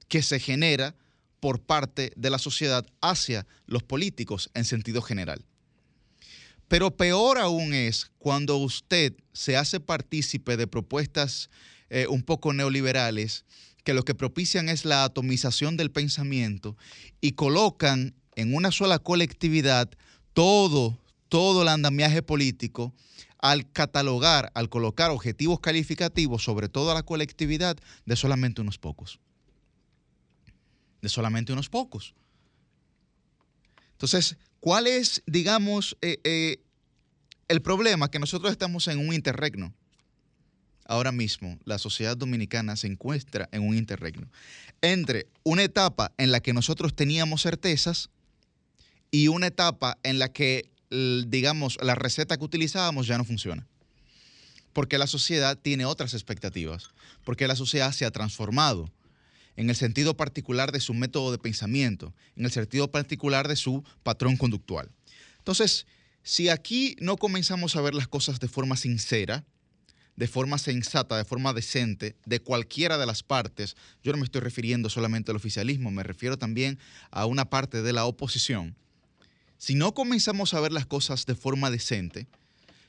que 0.08 0.22
se 0.22 0.40
genera 0.40 0.94
por 1.40 1.60
parte 1.60 2.12
de 2.16 2.30
la 2.30 2.38
sociedad 2.38 2.86
hacia 3.00 3.46
los 3.66 3.82
políticos 3.82 4.50
en 4.54 4.64
sentido 4.64 5.02
general. 5.02 5.44
Pero 6.68 6.96
peor 6.96 7.38
aún 7.38 7.74
es 7.74 8.10
cuando 8.18 8.56
usted 8.56 9.12
se 9.32 9.56
hace 9.56 9.80
partícipe 9.80 10.56
de 10.56 10.66
propuestas 10.66 11.50
eh, 11.90 12.06
un 12.06 12.22
poco 12.22 12.52
neoliberales 12.52 13.44
que 13.84 13.94
lo 13.94 14.04
que 14.04 14.14
propician 14.14 14.68
es 14.68 14.84
la 14.84 15.04
atomización 15.04 15.76
del 15.76 15.90
pensamiento 15.90 16.76
y 17.20 17.32
colocan 17.32 18.14
en 18.36 18.54
una 18.54 18.70
sola 18.70 18.98
colectividad 18.98 19.90
todo, 20.32 20.98
todo 21.28 21.62
el 21.62 21.68
andamiaje 21.68 22.22
político 22.22 22.94
al 23.38 23.70
catalogar, 23.72 24.52
al 24.54 24.68
colocar 24.68 25.10
objetivos 25.10 25.60
calificativos 25.60 26.44
sobre 26.44 26.68
toda 26.68 26.94
la 26.94 27.02
colectividad 27.02 27.76
de 28.06 28.16
solamente 28.16 28.60
unos 28.60 28.78
pocos. 28.78 29.18
De 31.00 31.08
solamente 31.08 31.52
unos 31.52 31.68
pocos. 31.68 32.14
Entonces, 33.92 34.36
¿cuál 34.60 34.86
es, 34.86 35.22
digamos, 35.26 35.96
eh, 36.02 36.20
eh, 36.22 36.62
el 37.48 37.62
problema? 37.62 38.10
Que 38.10 38.20
nosotros 38.20 38.52
estamos 38.52 38.86
en 38.86 38.98
un 38.98 39.12
interregno. 39.12 39.74
Ahora 40.92 41.10
mismo, 41.10 41.58
la 41.64 41.78
sociedad 41.78 42.18
dominicana 42.18 42.76
se 42.76 42.86
encuentra 42.86 43.48
en 43.50 43.66
un 43.66 43.74
interregno 43.74 44.28
entre 44.82 45.26
una 45.42 45.62
etapa 45.62 46.12
en 46.18 46.30
la 46.30 46.40
que 46.40 46.52
nosotros 46.52 46.94
teníamos 46.94 47.40
certezas 47.40 48.10
y 49.10 49.28
una 49.28 49.46
etapa 49.46 49.96
en 50.02 50.18
la 50.18 50.30
que, 50.30 50.68
digamos, 50.90 51.78
la 51.80 51.94
receta 51.94 52.36
que 52.36 52.44
utilizábamos 52.44 53.06
ya 53.06 53.16
no 53.16 53.24
funciona. 53.24 53.66
Porque 54.74 54.98
la 54.98 55.06
sociedad 55.06 55.56
tiene 55.58 55.86
otras 55.86 56.12
expectativas, 56.12 56.90
porque 57.24 57.48
la 57.48 57.56
sociedad 57.56 57.92
se 57.92 58.04
ha 58.04 58.10
transformado 58.10 58.92
en 59.56 59.70
el 59.70 59.76
sentido 59.76 60.14
particular 60.14 60.72
de 60.72 60.80
su 60.80 60.92
método 60.92 61.32
de 61.32 61.38
pensamiento, 61.38 62.12
en 62.36 62.44
el 62.44 62.50
sentido 62.50 62.90
particular 62.90 63.48
de 63.48 63.56
su 63.56 63.82
patrón 64.02 64.36
conductual. 64.36 64.90
Entonces, 65.38 65.86
si 66.22 66.50
aquí 66.50 66.96
no 67.00 67.16
comenzamos 67.16 67.76
a 67.76 67.80
ver 67.80 67.94
las 67.94 68.08
cosas 68.08 68.40
de 68.40 68.48
forma 68.48 68.76
sincera, 68.76 69.46
de 70.16 70.28
forma 70.28 70.58
sensata, 70.58 71.16
de 71.16 71.24
forma 71.24 71.52
decente, 71.52 72.16
de 72.26 72.40
cualquiera 72.40 72.98
de 72.98 73.06
las 73.06 73.22
partes, 73.22 73.76
yo 74.02 74.12
no 74.12 74.18
me 74.18 74.24
estoy 74.24 74.40
refiriendo 74.40 74.90
solamente 74.90 75.30
al 75.30 75.36
oficialismo, 75.36 75.90
me 75.90 76.02
refiero 76.02 76.38
también 76.38 76.78
a 77.10 77.26
una 77.26 77.46
parte 77.46 77.82
de 77.82 77.92
la 77.92 78.04
oposición, 78.04 78.76
si 79.62 79.76
no 79.76 79.94
comenzamos 79.94 80.54
a 80.54 80.60
ver 80.60 80.72
las 80.72 80.86
cosas 80.86 81.24
de 81.24 81.36
forma 81.36 81.70
decente, 81.70 82.26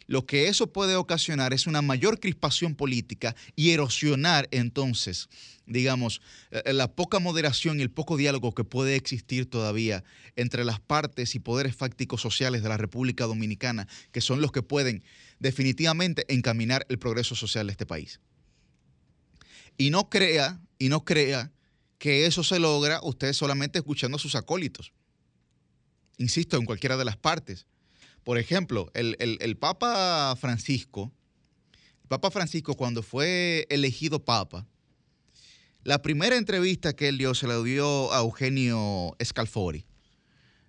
lo 0.08 0.26
que 0.26 0.48
eso 0.48 0.74
puede 0.74 0.96
ocasionar 0.96 1.54
es 1.54 1.68
una 1.68 1.82
mayor 1.82 2.20
crispación 2.20 2.76
política 2.76 3.36
y 3.56 3.72
erosionar 3.72 4.50
entonces, 4.52 5.30
digamos, 5.66 6.20
eh, 6.52 6.74
la 6.74 6.92
poca 6.92 7.20
moderación 7.20 7.80
y 7.80 7.84
el 7.84 7.92
poco 7.92 8.18
diálogo 8.18 8.54
que 8.54 8.64
puede 8.64 8.96
existir 8.96 9.50
todavía 9.50 10.04
entre 10.36 10.66
las 10.66 10.80
partes 10.80 11.36
y 11.36 11.40
poderes 11.40 11.76
fácticos 11.76 12.22
sociales 12.22 12.64
de 12.64 12.70
la 12.70 12.78
República 12.78 13.26
Dominicana, 13.26 13.88
que 14.12 14.22
son 14.22 14.42
los 14.42 14.52
que 14.52 14.62
pueden 14.62 15.04
definitivamente 15.44 16.26
encaminar 16.34 16.86
el 16.90 16.98
progreso 16.98 17.36
social 17.36 17.68
de 17.68 17.72
este 17.74 17.86
país. 17.86 18.20
Y 19.78 19.90
no 19.92 20.10
crea, 20.10 20.60
y 20.80 20.90
no 20.90 21.04
crea 21.04 21.52
que 22.00 22.26
eso 22.26 22.44
se 22.44 22.60
logra 22.60 23.00
usted 23.04 23.34
solamente 23.34 23.78
escuchando 23.80 24.16
a 24.16 24.20
sus 24.20 24.36
acólitos. 24.36 24.94
Insisto, 26.18 26.58
en 26.58 26.66
cualquiera 26.66 26.96
de 26.98 27.06
las 27.06 27.18
partes. 27.18 27.66
Por 28.24 28.38
ejemplo, 28.38 28.90
el, 28.94 29.16
el- 29.20 29.38
el 29.42 29.58
Papa 29.58 30.36
Francisco, 30.40 31.12
el 32.04 32.08
Papa 32.08 32.32
Francisco 32.32 32.76
cuando 32.76 33.04
fue 33.04 33.68
elegido 33.70 34.24
Papa, 34.24 34.66
la 35.84 36.02
primera 36.02 36.38
entrevista 36.38 36.94
que 36.96 37.10
él 37.10 37.18
dio 37.18 37.34
se 37.36 37.48
la 37.48 37.62
dio 37.62 38.14
a 38.14 38.20
Eugenio 38.20 39.16
Scalfori. 39.22 39.86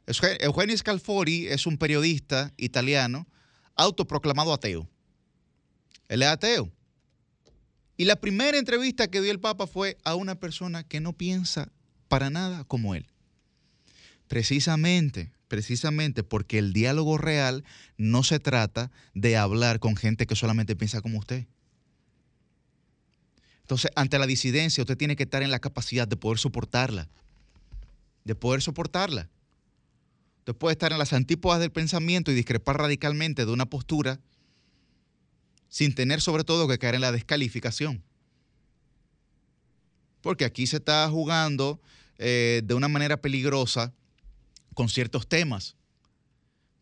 Euge- 0.06 0.36
Eugenio 0.40 0.76
Scalfori 0.76 1.46
es 1.46 1.66
un 1.66 1.78
periodista 1.78 2.52
italiano 2.56 3.28
autoproclamado 3.76 4.52
ateo. 4.52 4.88
Él 6.09 6.22
es 6.22 6.28
ateo. 6.28 6.70
Y 7.96 8.06
la 8.06 8.16
primera 8.16 8.59
entrevista 8.59 9.09
que 9.09 9.20
dio 9.20 9.30
el 9.30 9.40
Papa 9.40 9.66
fue 9.66 9.98
a 10.05 10.14
una 10.14 10.34
persona 10.34 10.82
que 10.82 11.01
no 11.01 11.12
piensa 11.12 11.70
para 12.09 12.30
nada 12.30 12.64
como 12.64 12.94
él. 12.94 13.06
Precisamente, 14.26 15.32
precisamente 15.48 16.24
porque 16.24 16.59
el 16.59 16.72
diálogo 16.72 17.18
real 17.18 17.64
no 17.96 18.22
se 18.22 18.40
trata 18.40 18.90
de 19.14 19.36
hablar 19.36 19.78
con 19.78 19.96
gente 19.96 20.26
que 20.26 20.34
solamente 20.34 20.74
piensa 20.74 21.01
como 21.01 21.18
usted. 21.18 21.46
Entonces, 23.60 23.90
ante 23.94 24.18
la 24.18 24.26
disidencia, 24.26 24.82
usted 24.82 24.96
tiene 24.96 25.16
que 25.16 25.22
estar 25.22 25.42
en 25.42 25.51
la 25.51 25.59
capacidad 25.59 26.06
de 26.06 26.16
poder 26.16 26.38
soportarla. 26.38 27.09
De 28.24 28.34
poder 28.34 28.60
soportarla. 28.60 29.30
Usted 30.44 30.56
puede 30.56 30.72
estar 30.74 30.92
en 30.92 30.98
las 30.98 31.14
antípodas 31.14 31.58
del 31.58 31.72
pensamiento 31.72 32.30
y 32.30 32.34
discrepar 32.34 32.76
radicalmente 32.76 33.46
de 33.46 33.50
una 33.50 33.64
postura 33.64 34.20
sin 35.70 35.94
tener 35.94 36.20
sobre 36.20 36.44
todo 36.44 36.68
que 36.68 36.78
caer 36.78 36.96
en 36.96 37.00
la 37.00 37.12
descalificación. 37.12 38.04
Porque 40.20 40.44
aquí 40.44 40.66
se 40.66 40.76
está 40.76 41.08
jugando 41.08 41.80
eh, 42.18 42.60
de 42.62 42.74
una 42.74 42.88
manera 42.88 43.22
peligrosa 43.22 43.94
con 44.74 44.90
ciertos 44.90 45.26
temas, 45.26 45.76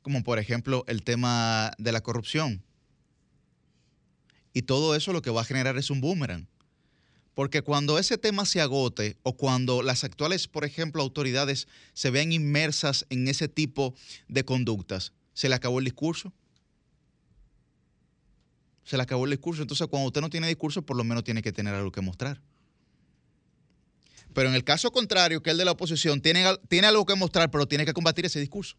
como 0.02 0.24
por 0.24 0.40
ejemplo 0.40 0.82
el 0.88 1.04
tema 1.04 1.70
de 1.78 1.92
la 1.92 2.00
corrupción. 2.00 2.64
Y 4.52 4.62
todo 4.62 4.96
eso 4.96 5.12
lo 5.12 5.22
que 5.22 5.30
va 5.30 5.42
a 5.42 5.44
generar 5.44 5.78
es 5.78 5.88
un 5.88 6.00
boomerang. 6.00 6.48
Porque 7.34 7.62
cuando 7.62 7.98
ese 7.98 8.18
tema 8.18 8.44
se 8.44 8.60
agote 8.60 9.16
o 9.22 9.36
cuando 9.36 9.82
las 9.82 10.04
actuales, 10.04 10.48
por 10.48 10.64
ejemplo, 10.64 11.02
autoridades 11.02 11.66
se 11.94 12.10
vean 12.10 12.30
inmersas 12.32 13.06
en 13.08 13.26
ese 13.26 13.48
tipo 13.48 13.94
de 14.28 14.44
conductas, 14.44 15.12
¿se 15.32 15.48
le 15.48 15.54
acabó 15.54 15.78
el 15.78 15.86
discurso? 15.86 16.32
Se 18.84 18.96
le 18.96 19.02
acabó 19.02 19.24
el 19.24 19.30
discurso. 19.30 19.62
Entonces, 19.62 19.86
cuando 19.86 20.08
usted 20.08 20.20
no 20.20 20.28
tiene 20.28 20.46
discurso, 20.48 20.82
por 20.82 20.96
lo 20.96 21.04
menos 21.04 21.24
tiene 21.24 21.40
que 21.40 21.52
tener 21.52 21.74
algo 21.74 21.90
que 21.90 22.00
mostrar. 22.02 22.42
Pero 24.34 24.48
en 24.48 24.54
el 24.54 24.64
caso 24.64 24.90
contrario, 24.90 25.42
que 25.42 25.50
el 25.50 25.56
de 25.58 25.64
la 25.64 25.72
oposición 25.72 26.20
tiene, 26.20 26.44
tiene 26.68 26.86
algo 26.86 27.06
que 27.06 27.14
mostrar, 27.14 27.50
pero 27.50 27.66
tiene 27.66 27.86
que 27.86 27.92
combatir 27.94 28.26
ese 28.26 28.40
discurso. 28.40 28.76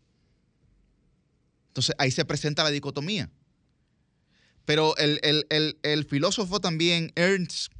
Entonces, 1.70 1.96
ahí 1.98 2.12
se 2.12 2.26
presenta 2.26 2.64
la 2.64 2.70
dicotomía. 2.70 3.32
Pero 4.66 4.96
el, 4.98 5.20
el- 5.24 5.46
el- 5.50 5.78
el 5.82 6.06
filósofo 6.06 6.60
también, 6.60 7.12
Ernst 7.16 7.72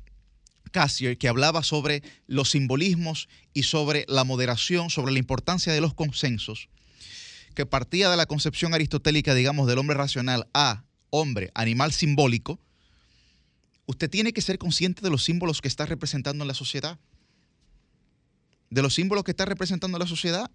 Cassier, 0.74 1.18
que 1.18 1.30
hablaba 1.30 1.64
sobre 1.64 2.04
los 2.28 2.50
simbolismos 2.50 3.30
y 3.54 3.64
sobre 3.64 4.06
la 4.10 4.26
moderación, 4.26 4.90
sobre 4.90 5.14
la 5.14 5.20
importancia 5.20 5.72
de 5.72 5.80
los 5.80 5.94
consensos, 5.94 6.68
que 7.56 7.66
partía 7.66 8.10
de 8.10 8.18
la 8.18 8.26
concepción 8.26 8.74
aristotélica, 8.74 9.34
digamos, 9.34 9.68
del 9.68 9.78
hombre 9.78 9.96
racional 9.96 10.50
a 10.54 10.84
hombre, 11.12 11.52
animal 11.54 11.94
simbólico, 11.94 12.60
usted 13.86 14.10
tiene 14.10 14.34
que 14.34 14.42
ser 14.42 14.58
consciente 14.58 15.02
de 15.02 15.10
los 15.10 15.24
símbolos 15.24 15.62
que 15.62 15.70
está 15.70 15.86
representando 15.86 16.44
en 16.44 16.50
la 16.50 16.54
sociedad. 16.54 17.00
De 18.70 18.82
los 18.82 18.96
símbolos 18.96 19.24
que 19.24 19.32
está 19.32 19.46
representando 19.46 20.00
la 20.00 20.08
sociedad. 20.08 20.50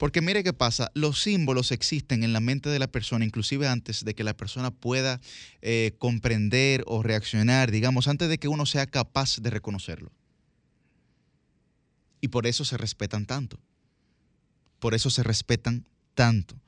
Porque 0.00 0.22
mire 0.22 0.42
qué 0.42 0.54
pasa, 0.54 0.90
los 0.94 1.20
símbolos 1.20 1.72
existen 1.72 2.24
en 2.24 2.32
la 2.32 2.40
mente 2.40 2.70
de 2.70 2.78
la 2.78 2.90
persona, 2.90 3.22
inclusive 3.22 3.68
antes 3.68 4.02
de 4.02 4.14
que 4.14 4.24
la 4.24 4.34
persona 4.34 4.70
pueda 4.70 5.20
eh, 5.60 5.92
comprender 5.98 6.84
o 6.86 7.02
reaccionar, 7.02 7.70
digamos, 7.70 8.08
antes 8.08 8.30
de 8.30 8.38
que 8.38 8.48
uno 8.48 8.64
sea 8.64 8.86
capaz 8.86 9.36
de 9.42 9.50
reconocerlo. 9.50 10.10
Y 12.22 12.28
por 12.28 12.46
eso 12.46 12.64
se 12.64 12.78
respetan 12.78 13.26
tanto. 13.26 13.60
Por 14.78 14.94
eso 14.94 15.10
se 15.10 15.22
respetan 15.22 15.84
tanto. 16.14 16.58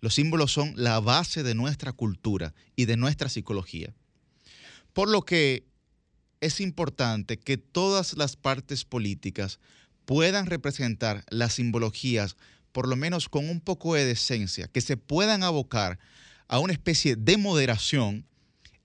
Los 0.00 0.16
símbolos 0.16 0.50
son 0.50 0.72
la 0.74 0.98
base 0.98 1.44
de 1.44 1.54
nuestra 1.54 1.92
cultura 1.92 2.54
y 2.74 2.86
de 2.86 2.96
nuestra 2.96 3.28
psicología. 3.28 3.94
Por 4.92 5.08
lo 5.08 5.22
que 5.22 5.64
es 6.40 6.60
importante 6.60 7.38
que 7.38 7.56
todas 7.56 8.16
las 8.16 8.34
partes 8.34 8.84
políticas 8.84 9.60
puedan 10.06 10.46
representar 10.46 11.24
las 11.30 11.54
simbologías, 11.54 12.36
por 12.74 12.88
lo 12.88 12.96
menos 12.96 13.28
con 13.28 13.48
un 13.48 13.60
poco 13.60 13.94
de 13.94 14.04
decencia, 14.04 14.66
que 14.66 14.80
se 14.80 14.96
puedan 14.96 15.44
abocar 15.44 16.00
a 16.48 16.58
una 16.58 16.72
especie 16.72 17.14
de 17.14 17.36
moderación, 17.36 18.26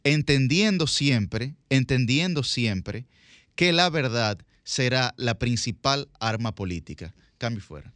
entendiendo 0.04 0.86
siempre, 0.86 1.56
entendiendo 1.72 2.44
siempre 2.44 3.08
que 3.56 3.74
la 3.74 3.90
verdad 3.90 4.38
será 4.64 5.16
la 5.18 5.40
principal 5.40 6.08
arma 6.20 6.54
política. 6.54 7.16
Cambio 7.40 7.64
fuera. 7.64 7.92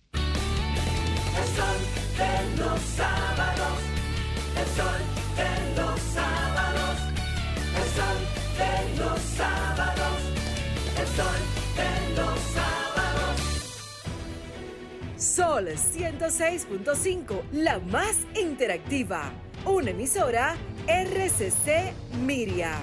Sol 15.23 15.69
106.5, 15.69 17.43
la 17.53 17.79
más 17.79 18.17
interactiva. 18.35 19.31
Una 19.65 19.91
emisora 19.91 20.57
RCC 20.85 21.93
Miria. 22.25 22.73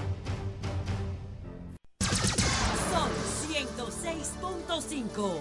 Sol 2.89 3.11
106.5. 3.47 5.37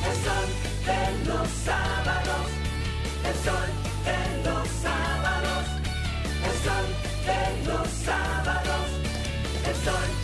El 0.00 0.16
sol 0.24 0.48
de 0.86 1.28
los 1.28 1.48
sábados. 1.66 2.46
El 3.28 3.34
sol 3.44 3.68
de 4.06 4.18
los 4.48 4.68
sábados. 4.80 5.64
El 6.42 6.56
sol 6.64 6.86
de 7.26 7.40
los 7.66 7.88
sábados. 8.02 8.86
El 9.68 9.74
sol 9.84 10.23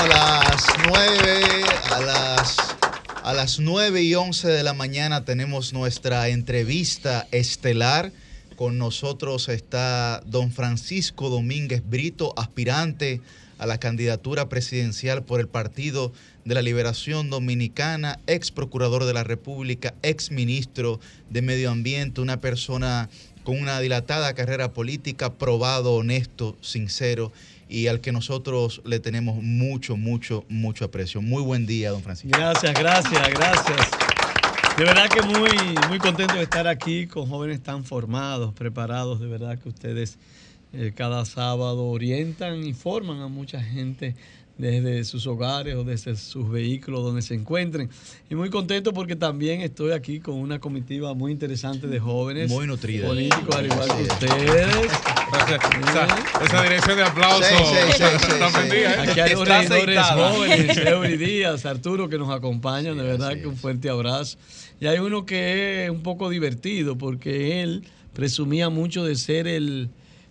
A 0.00 0.06
las 0.06 0.64
9, 0.86 1.64
a 1.90 2.00
las, 2.00 2.56
a 3.22 3.34
las 3.34 3.60
9 3.60 4.02
y 4.02 4.14
11 4.14 4.48
de 4.48 4.62
la 4.62 4.72
mañana 4.72 5.26
tenemos 5.26 5.74
nuestra 5.74 6.30
entrevista 6.30 7.28
estelar. 7.32 8.10
Con 8.56 8.78
nosotros 8.78 9.50
está 9.50 10.22
don 10.24 10.52
Francisco 10.52 11.28
Domínguez 11.28 11.82
Brito, 11.86 12.32
aspirante 12.38 13.20
a 13.58 13.66
la 13.66 13.76
candidatura 13.76 14.48
presidencial 14.48 15.22
por 15.22 15.38
el 15.38 15.48
Partido 15.48 16.14
de 16.46 16.54
la 16.54 16.62
Liberación 16.62 17.28
Dominicana, 17.28 18.20
ex 18.26 18.50
procurador 18.50 19.04
de 19.04 19.12
la 19.12 19.22
República, 19.22 19.92
ex 20.02 20.30
ministro 20.30 20.98
de 21.28 21.42
Medio 21.42 21.70
Ambiente, 21.70 22.22
una 22.22 22.40
persona 22.40 23.10
con 23.44 23.60
una 23.60 23.80
dilatada 23.80 24.32
carrera 24.32 24.72
política, 24.72 25.34
probado, 25.34 25.92
honesto, 25.92 26.56
sincero 26.62 27.32
y 27.70 27.86
al 27.86 28.00
que 28.00 28.10
nosotros 28.10 28.82
le 28.84 28.98
tenemos 28.98 29.42
mucho, 29.42 29.96
mucho, 29.96 30.44
mucho 30.48 30.84
aprecio. 30.84 31.22
Muy 31.22 31.42
buen 31.42 31.66
día, 31.66 31.90
don 31.90 32.02
Francisco. 32.02 32.36
Gracias, 32.36 32.74
gracias, 32.74 33.30
gracias. 33.30 33.90
De 34.76 34.84
verdad 34.84 35.08
que 35.08 35.22
muy, 35.22 35.50
muy 35.88 35.98
contento 35.98 36.34
de 36.34 36.42
estar 36.42 36.66
aquí 36.66 37.06
con 37.06 37.28
jóvenes 37.28 37.62
tan 37.62 37.84
formados, 37.84 38.52
preparados. 38.54 39.20
De 39.20 39.26
verdad 39.26 39.58
que 39.58 39.68
ustedes 39.68 40.18
eh, 40.72 40.92
cada 40.94 41.24
sábado 41.24 41.84
orientan 41.86 42.64
y 42.64 42.72
forman 42.72 43.20
a 43.20 43.28
mucha 43.28 43.62
gente 43.62 44.16
desde 44.60 45.04
sus 45.04 45.26
hogares 45.26 45.74
o 45.74 45.84
desde 45.84 46.16
sus 46.16 46.50
vehículos 46.50 47.02
donde 47.02 47.22
se 47.22 47.34
encuentren. 47.34 47.88
Y 48.28 48.34
muy 48.34 48.50
contento 48.50 48.92
porque 48.92 49.16
también 49.16 49.62
estoy 49.62 49.92
aquí 49.92 50.20
con 50.20 50.34
una 50.34 50.58
comitiva 50.60 51.14
muy 51.14 51.32
interesante 51.32 51.86
de 51.86 51.98
jóvenes. 51.98 52.50
Muy 52.50 52.66
nutrida. 52.66 53.06
Políticos, 53.06 53.56
al 53.56 53.66
igual 53.66 53.88
que 53.96 54.02
ustedes. 54.02 54.76
Esa, 55.88 56.44
esa 56.44 56.62
dirección 56.62 56.96
de 56.96 57.02
aplauso 57.04 57.42
Sí, 57.42 57.54
sí, 57.96 58.02
¿eh? 58.02 58.86
Aquí 58.86 59.20
hay 59.20 59.32
aceitada. 59.32 60.32
jóvenes, 60.32 60.76
Eury 60.76 61.16
Díaz, 61.16 61.64
Arturo, 61.64 62.08
que 62.08 62.18
nos 62.18 62.30
acompañan. 62.30 62.96
de 62.98 63.02
verdad 63.02 63.32
que 63.34 63.46
un 63.46 63.56
fuerte 63.56 63.88
abrazo. 63.88 64.36
Y 64.80 64.86
hay 64.86 64.98
uno 64.98 65.24
que 65.24 65.84
es 65.84 65.90
un 65.90 66.02
poco 66.02 66.28
divertido 66.28 66.98
porque 66.98 67.62
él 67.62 67.84
presumía 68.12 68.68
mucho 68.68 69.04
de 69.04 69.16
ser 69.16 69.46
el 69.46 69.88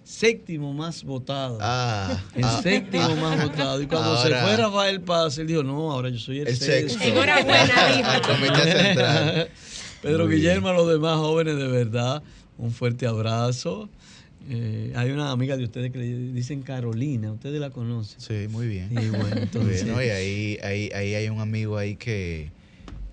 séptimo 0.09 0.73
más 0.73 1.03
votado. 1.03 1.57
el 1.57 1.61
ah, 1.63 2.59
séptimo 2.63 3.03
ah. 3.03 3.15
más 3.15 3.43
votado. 3.43 3.81
Y 3.81 3.85
cuando 3.85 4.09
Ahora- 4.15 4.41
se 4.41 4.45
fue 4.45 4.57
Rafael 4.57 5.01
Paz, 5.01 5.37
él 5.37 5.47
dijo, 5.47 5.61
no, 5.63 5.91
ahora 5.91 6.09
yo 6.09 6.17
soy 6.17 6.39
el, 6.39 6.47
El 6.47 6.57
sexto. 6.57 6.99
sexto. 6.99 7.09
Enhorabuena, 7.09 8.63
central. 8.63 9.49
Pedro 10.01 10.25
Muy 10.25 10.35
Guillermo, 10.35 10.69
a 10.69 10.73
los 10.73 10.89
demás 10.89 11.17
jóvenes, 11.17 11.57
de 11.57 11.67
verdad, 11.67 12.23
un 12.57 12.71
fuerte 12.71 13.05
abrazo. 13.05 13.87
Eh, 14.49 14.93
hay 14.95 15.11
una 15.11 15.29
amiga 15.29 15.55
de 15.57 15.65
ustedes 15.65 15.91
que 15.91 15.99
le 15.99 16.05
dicen 16.31 16.63
Carolina, 16.63 17.31
ustedes 17.31 17.59
la 17.59 17.69
conocen. 17.69 18.19
Sí, 18.19 18.47
muy 18.49 18.67
bien. 18.67 18.89
Y 18.91 19.09
bueno, 19.09 19.47
Muy 19.53 19.73
bien, 19.73 19.87
¿no? 19.89 20.01
Y 20.03 20.09
ahí, 20.09 20.57
ahí, 20.63 20.89
ahí 20.95 21.13
hay 21.13 21.29
un 21.29 21.39
amigo 21.39 21.77
ahí 21.77 21.95
que, 21.97 22.49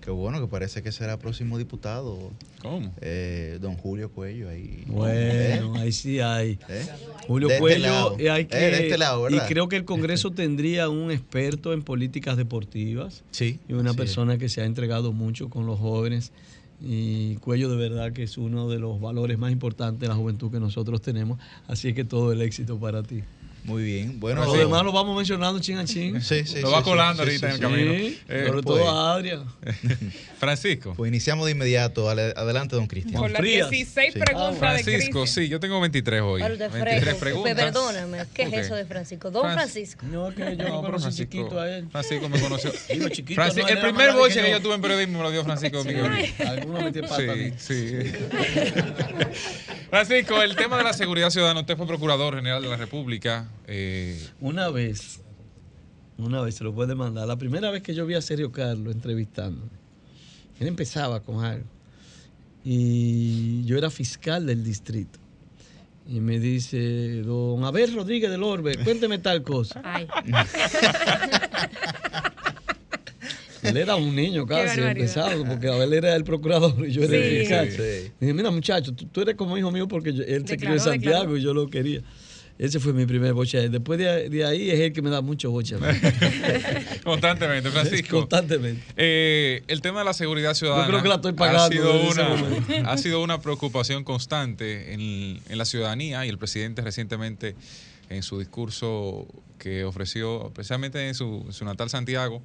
que 0.07 0.11
bueno, 0.11 0.39
que 0.39 0.47
parece 0.47 0.81
que 0.81 0.93
será 0.93 1.19
próximo 1.19 1.57
diputado. 1.57 2.31
¿Cómo? 2.61 2.93
Eh, 3.01 3.57
don 3.59 3.75
Julio 3.75 4.09
Cuello 4.09 4.47
ahí. 4.47 4.85
Bueno, 4.87 5.73
ahí 5.75 5.91
sí 5.91 6.21
hay. 6.21 6.57
¿Eh? 6.69 6.87
Julio 7.27 7.49
De 7.49 7.55
este 7.55 7.61
Cuello, 7.61 7.79
lado. 7.87 8.15
y 8.17 8.27
hay 8.29 8.43
Eh, 8.43 8.47
que, 8.47 8.55
de 8.57 8.83
este 8.85 8.97
lado, 8.97 9.29
y 9.29 9.37
creo 9.39 9.67
que 9.67 9.75
el 9.75 9.83
Congreso 9.83 10.31
tendría 10.31 10.87
un 10.87 11.11
experto 11.11 11.73
en 11.73 11.81
políticas 11.83 12.37
deportivas. 12.37 13.25
Sí. 13.31 13.59
Y 13.67 13.73
una 13.73 13.91
es. 13.91 13.97
persona 13.97 14.37
que 14.37 14.47
se 14.47 14.61
ha 14.61 14.65
entregado 14.65 15.11
mucho 15.11 15.49
con 15.49 15.65
los 15.65 15.77
jóvenes. 15.77 16.31
Y 16.79 17.35
Cuello 17.37 17.69
de 17.69 17.75
verdad 17.75 18.13
que 18.13 18.23
es 18.23 18.37
uno 18.37 18.69
de 18.69 18.79
los 18.79 19.01
valores 19.01 19.37
más 19.37 19.51
importantes 19.51 19.99
de 19.99 20.07
la 20.07 20.15
juventud 20.15 20.49
que 20.49 20.61
nosotros 20.61 21.01
tenemos. 21.01 21.37
Así 21.67 21.89
es 21.89 21.95
que 21.95 22.05
todo 22.05 22.31
el 22.31 22.41
éxito 22.41 22.79
para 22.79 23.03
ti. 23.03 23.23
Muy 23.67 23.83
bien. 23.83 24.19
Bueno, 24.19 24.43
los 24.45 24.53
sí. 24.53 24.59
demás 24.59 24.83
lo 24.83 24.91
vamos 24.93 25.15
mencionando 25.15 25.59
chin 25.59 25.77
a 25.77 25.83
chin. 25.85 26.21
Sí, 26.21 26.45
sí, 26.45 26.61
Lo 26.61 26.67
sí, 26.69 26.73
va 26.73 26.77
sí, 26.79 26.83
colando 26.85 27.23
sí, 27.23 27.29
ahorita 27.29 27.39
sí, 27.39 27.45
en 27.45 27.51
el 27.51 27.57
sí. 27.57 27.61
camino. 27.61 27.93
Sí, 27.93 28.19
Eh, 28.29 28.43
sobre 28.47 28.63
pues. 28.63 28.65
todo 28.65 28.89
a 28.89 29.13
Adria. 29.13 29.43
Francisco. 30.39 30.93
Pues 30.95 31.09
iniciamos 31.09 31.45
de 31.47 31.51
inmediato. 31.51 32.09
Adelante, 32.09 32.75
don 32.77 32.87
Cristian. 32.87 33.21
Con 33.21 33.33
las 33.33 33.41
16 33.41 34.13
Sí. 34.13 34.19
preguntas 34.19 34.53
de 34.53 34.59
Francisco, 34.59 35.27
sí, 35.27 35.49
yo 35.49 35.59
tengo 35.59 35.81
23 35.81 36.21
hoy. 36.21 36.41
Pero 36.41 36.55
de 36.57 36.67
23 36.69 36.99
fresco. 37.01 37.19
preguntas. 37.19 37.55
Perdóname, 37.55 38.19
¿qué 38.33 38.43
es 38.43 38.53
eso 38.53 38.75
de 38.75 38.85
Francisco? 38.85 39.31
Don 39.31 39.43
Fran- 39.43 39.53
Francisco. 39.55 40.05
No, 40.09 40.29
que 40.33 40.41
yo 40.43 40.47
No, 40.51 40.55
pero 40.55 40.81
conocí 40.81 41.01
Francisco- 41.01 41.31
chiquito 41.31 41.59
a 41.59 41.69
él. 41.69 41.87
Francisco 41.91 42.29
me 42.29 42.39
conoció. 42.39 42.71
Digo, 42.89 43.09
chiquito, 43.09 43.41
Francis- 43.41 43.63
no, 43.63 43.67
el 43.69 43.79
primer 43.79 44.13
boche 44.13 44.41
que 44.43 44.51
yo. 44.51 44.61
tuve 44.61 44.75
en 44.75 44.81
periodismo 44.81 45.17
me 45.17 45.23
lo 45.25 45.31
dio 45.31 45.43
Francisco 45.43 45.83
Miguel. 45.83 46.33
Alguno 46.47 46.81
metió 46.83 47.01
pata 47.01 47.33
a 47.33 47.35
mí. 47.35 47.51
Sí, 47.57 47.89
sí. 47.89 48.11
Francisco, 49.89 50.41
el 50.41 50.55
tema 50.55 50.77
de 50.77 50.83
la 50.83 50.93
seguridad 50.93 51.29
ciudadana, 51.29 51.59
usted 51.61 51.75
fue 51.77 51.87
procurador 51.87 52.35
general 52.35 52.61
de 52.61 52.69
la 52.69 52.77
República. 52.77 53.45
Eh, 53.65 54.19
Una 54.39 54.69
vez, 54.69 55.21
una 56.17 56.41
vez 56.41 56.55
se 56.55 56.63
lo 56.63 56.73
puede 56.73 56.95
mandar. 56.95 57.27
La 57.27 57.37
primera 57.37 57.71
vez 57.71 57.81
que 57.81 57.93
yo 57.95 58.05
vi 58.05 58.13
a 58.15 58.21
Sergio 58.21 58.51
Carlos 58.51 58.93
entrevistando, 58.93 59.67
él 60.59 60.67
empezaba 60.67 61.21
con 61.21 61.43
algo. 61.43 61.65
Y 62.63 63.63
yo 63.65 63.77
era 63.77 63.89
fiscal 63.89 64.45
del 64.45 64.63
distrito. 64.63 65.19
Y 66.09 66.19
me 66.21 66.39
dice, 66.39 67.21
don 67.23 67.63
Abel 67.65 67.93
Rodríguez 67.93 68.29
del 68.31 68.43
Orbe, 68.43 68.77
cuénteme 68.83 69.17
tal 69.19 69.43
cosa. 69.43 69.81
Ay. 69.83 70.07
Él 73.63 73.75
era 73.75 73.95
un 73.95 74.15
niño 74.15 74.45
casi, 74.45 74.79
empezado, 74.79 75.43
porque 75.43 75.67
Abel 75.67 75.91
era 75.93 76.15
el 76.15 76.23
procurador 76.23 76.73
y 76.87 76.91
yo 76.91 77.01
era 77.03 77.11
Sí. 77.11 77.15
el 77.17 77.39
fiscal. 77.39 77.71
Sí. 77.71 78.11
Dije, 78.19 78.33
mira 78.33 78.51
muchacho, 78.51 78.93
tú, 78.93 79.05
tú 79.07 79.21
eres 79.21 79.35
como 79.35 79.57
hijo 79.57 79.71
mío 79.71 79.87
porque 79.87 80.13
yo- 80.13 80.23
él 80.23 80.47
se 80.47 80.55
crió 80.57 80.73
en 80.73 80.79
Santiago 80.79 81.17
declaró. 81.33 81.37
y 81.37 81.41
yo 81.41 81.53
lo 81.53 81.67
quería. 81.67 82.01
Ese 82.59 82.79
fue 82.79 82.91
mi 82.93 83.05
primer 83.05 83.33
boche. 83.33 83.69
Después 83.69 83.99
de, 83.99 84.29
de 84.29 84.45
ahí 84.45 84.71
es 84.71 84.79
el 84.79 84.93
que 84.93 85.01
me 85.01 85.09
da 85.09 85.21
mucho 85.21 85.51
boche. 85.51 85.75
constantemente, 87.03 87.69
Francisco. 87.69 88.17
Constantemente. 88.17 88.83
Eh, 88.95 89.63
el 89.67 89.81
tema 89.81 89.99
de 89.99 90.05
la 90.05 90.13
seguridad 90.13 90.55
ciudadana 90.55 90.87
creo 90.87 91.03
que 91.03 91.09
la 91.09 91.15
estoy 91.15 91.33
ha, 91.33 91.35
pagando 91.35 91.71
sido 91.71 91.93
desde 91.93 92.09
ese 92.09 92.81
una, 92.81 92.91
ha 92.91 92.97
sido 92.97 93.21
una 93.21 93.41
preocupación 93.41 94.03
constante 94.03 94.93
en, 94.93 95.39
en 95.47 95.57
la 95.57 95.65
ciudadanía 95.65 96.25
y 96.25 96.29
el 96.29 96.39
presidente 96.39 96.81
recientemente 96.81 97.55
en 98.09 98.23
su 98.23 98.39
discurso 98.39 99.27
que 99.59 99.83
ofreció 99.83 100.51
precisamente 100.53 101.07
en 101.07 101.15
su, 101.15 101.43
en 101.45 101.53
su 101.53 101.65
natal 101.65 101.89
Santiago 101.89 102.41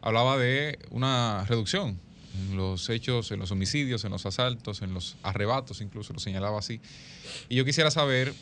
hablaba 0.00 0.38
de 0.38 0.78
una 0.90 1.44
reducción 1.48 1.98
en 2.34 2.56
los 2.56 2.88
hechos, 2.90 3.30
en 3.30 3.38
los 3.38 3.50
homicidios, 3.50 4.04
en 4.04 4.10
los 4.10 4.26
asaltos, 4.26 4.82
en 4.82 4.92
los 4.92 5.16
arrebatos, 5.22 5.80
incluso 5.80 6.12
lo 6.12 6.18
señalaba 6.18 6.58
así. 6.58 6.80
Y 7.48 7.56
yo 7.56 7.64
quisiera 7.64 7.90
saber 7.90 8.34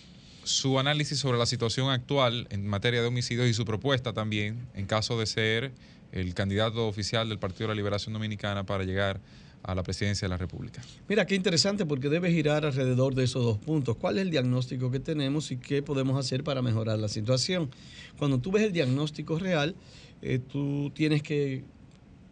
su 0.45 0.79
análisis 0.79 1.19
sobre 1.19 1.39
la 1.39 1.47
situación 1.47 1.91
actual 1.91 2.47
en 2.51 2.67
materia 2.67 3.01
de 3.01 3.09
homicidios 3.09 3.49
y 3.49 3.55
su 3.55 3.65
propuesta 3.65 4.13
también 4.13 4.67
en 4.75 4.87
caso 4.87 5.19
de 5.19 5.27
ser 5.27 5.73
el 6.13 6.35
candidato 6.35 6.87
oficial 6.87 7.29
del 7.29 7.39
Partido 7.39 7.69
de 7.69 7.75
la 7.75 7.77
Liberación 7.77 8.13
Dominicana 8.13 8.65
para 8.65 8.85
llegar 8.85 9.21
a 9.63 9.75
la 9.75 9.83
presidencia 9.83 10.27
de 10.27 10.31
la 10.31 10.37
República. 10.37 10.83
Mira, 11.09 11.25
qué 11.25 11.35
interesante 11.35 11.87
porque 11.87 12.09
debe 12.09 12.33
girar 12.33 12.67
alrededor 12.67 13.15
de 13.15 13.25
esos 13.25 13.45
dos 13.45 13.59
puntos. 13.59 13.97
¿Cuál 13.97 14.19
es 14.19 14.23
el 14.23 14.31
diagnóstico 14.31 14.91
que 14.91 14.99
tenemos 14.99 15.53
y 15.53 15.57
qué 15.57 15.83
podemos 15.83 16.19
hacer 16.19 16.43
para 16.43 16.63
mejorar 16.63 16.99
la 16.99 17.09
situación? 17.09 17.71
Cuando 18.19 18.39
tú 18.39 18.51
ves 18.51 18.65
el 18.65 18.73
diagnóstico 18.73 19.39
real, 19.39 19.77
eh, 20.21 20.39
tú 20.41 20.91
tienes 20.95 21.23
que, 21.23 21.65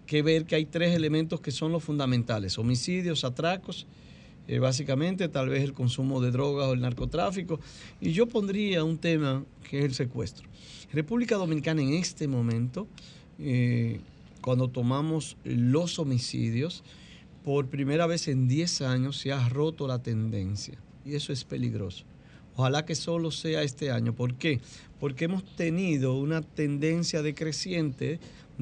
que 0.06 0.22
ver 0.22 0.44
que 0.44 0.56
hay 0.56 0.64
tres 0.64 0.94
elementos 0.94 1.40
que 1.40 1.52
son 1.52 1.70
los 1.70 1.84
fundamentales. 1.84 2.58
Homicidios, 2.58 3.22
atracos, 3.24 3.86
eh, 4.50 4.58
básicamente 4.58 5.28
tal 5.28 5.48
vez 5.48 5.62
el 5.62 5.72
consumo 5.74 6.20
de 6.20 6.32
drogas 6.32 6.66
o 6.66 6.72
el 6.72 6.80
narcotráfico. 6.80 7.60
Y 8.00 8.10
yo 8.10 8.26
pondría 8.26 8.82
un 8.82 8.98
tema 8.98 9.44
que 9.68 9.78
es 9.78 9.84
el 9.84 9.94
secuestro. 9.94 10.48
República 10.92 11.36
Dominicana 11.36 11.82
en 11.82 11.94
este 11.94 12.26
momento, 12.26 12.88
eh, 13.38 14.00
cuando 14.40 14.66
tomamos 14.66 15.36
los 15.44 16.00
homicidios, 16.00 16.82
por 17.44 17.68
primera 17.68 18.08
vez 18.08 18.26
en 18.26 18.48
10 18.48 18.82
años 18.82 19.18
se 19.18 19.30
ha 19.30 19.48
roto 19.48 19.86
la 19.86 20.02
tendencia 20.02 20.76
y 21.06 21.14
eso 21.14 21.32
es 21.32 21.44
peligroso. 21.44 22.04
Ojalá 22.56 22.84
que 22.84 22.96
solo 22.96 23.30
sea 23.30 23.62
este 23.62 23.92
año. 23.92 24.16
¿Por 24.16 24.34
qué? 24.34 24.60
Porque 24.98 25.26
hemos 25.26 25.44
tenido 25.54 26.18
una 26.18 26.42
tendencia 26.42 27.22
decreciente 27.22 28.18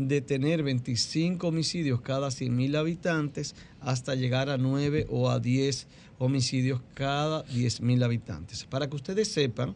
de 0.07 0.21
tener 0.21 0.63
25 0.63 1.49
homicidios 1.49 2.01
cada 2.01 2.31
100 2.31 2.55
mil 2.55 2.77
habitantes 2.77 3.57
hasta 3.81 4.15
llegar 4.15 4.49
a 4.49 4.57
9 4.57 5.07
o 5.11 5.29
a 5.29 5.41
10 5.41 5.89
homicidios 6.19 6.81
cada 6.95 7.43
10 7.43 7.81
mil 7.81 8.03
habitantes. 8.05 8.65
Para 8.65 8.89
que 8.89 8.95
ustedes 8.95 9.29
sepan, 9.29 9.75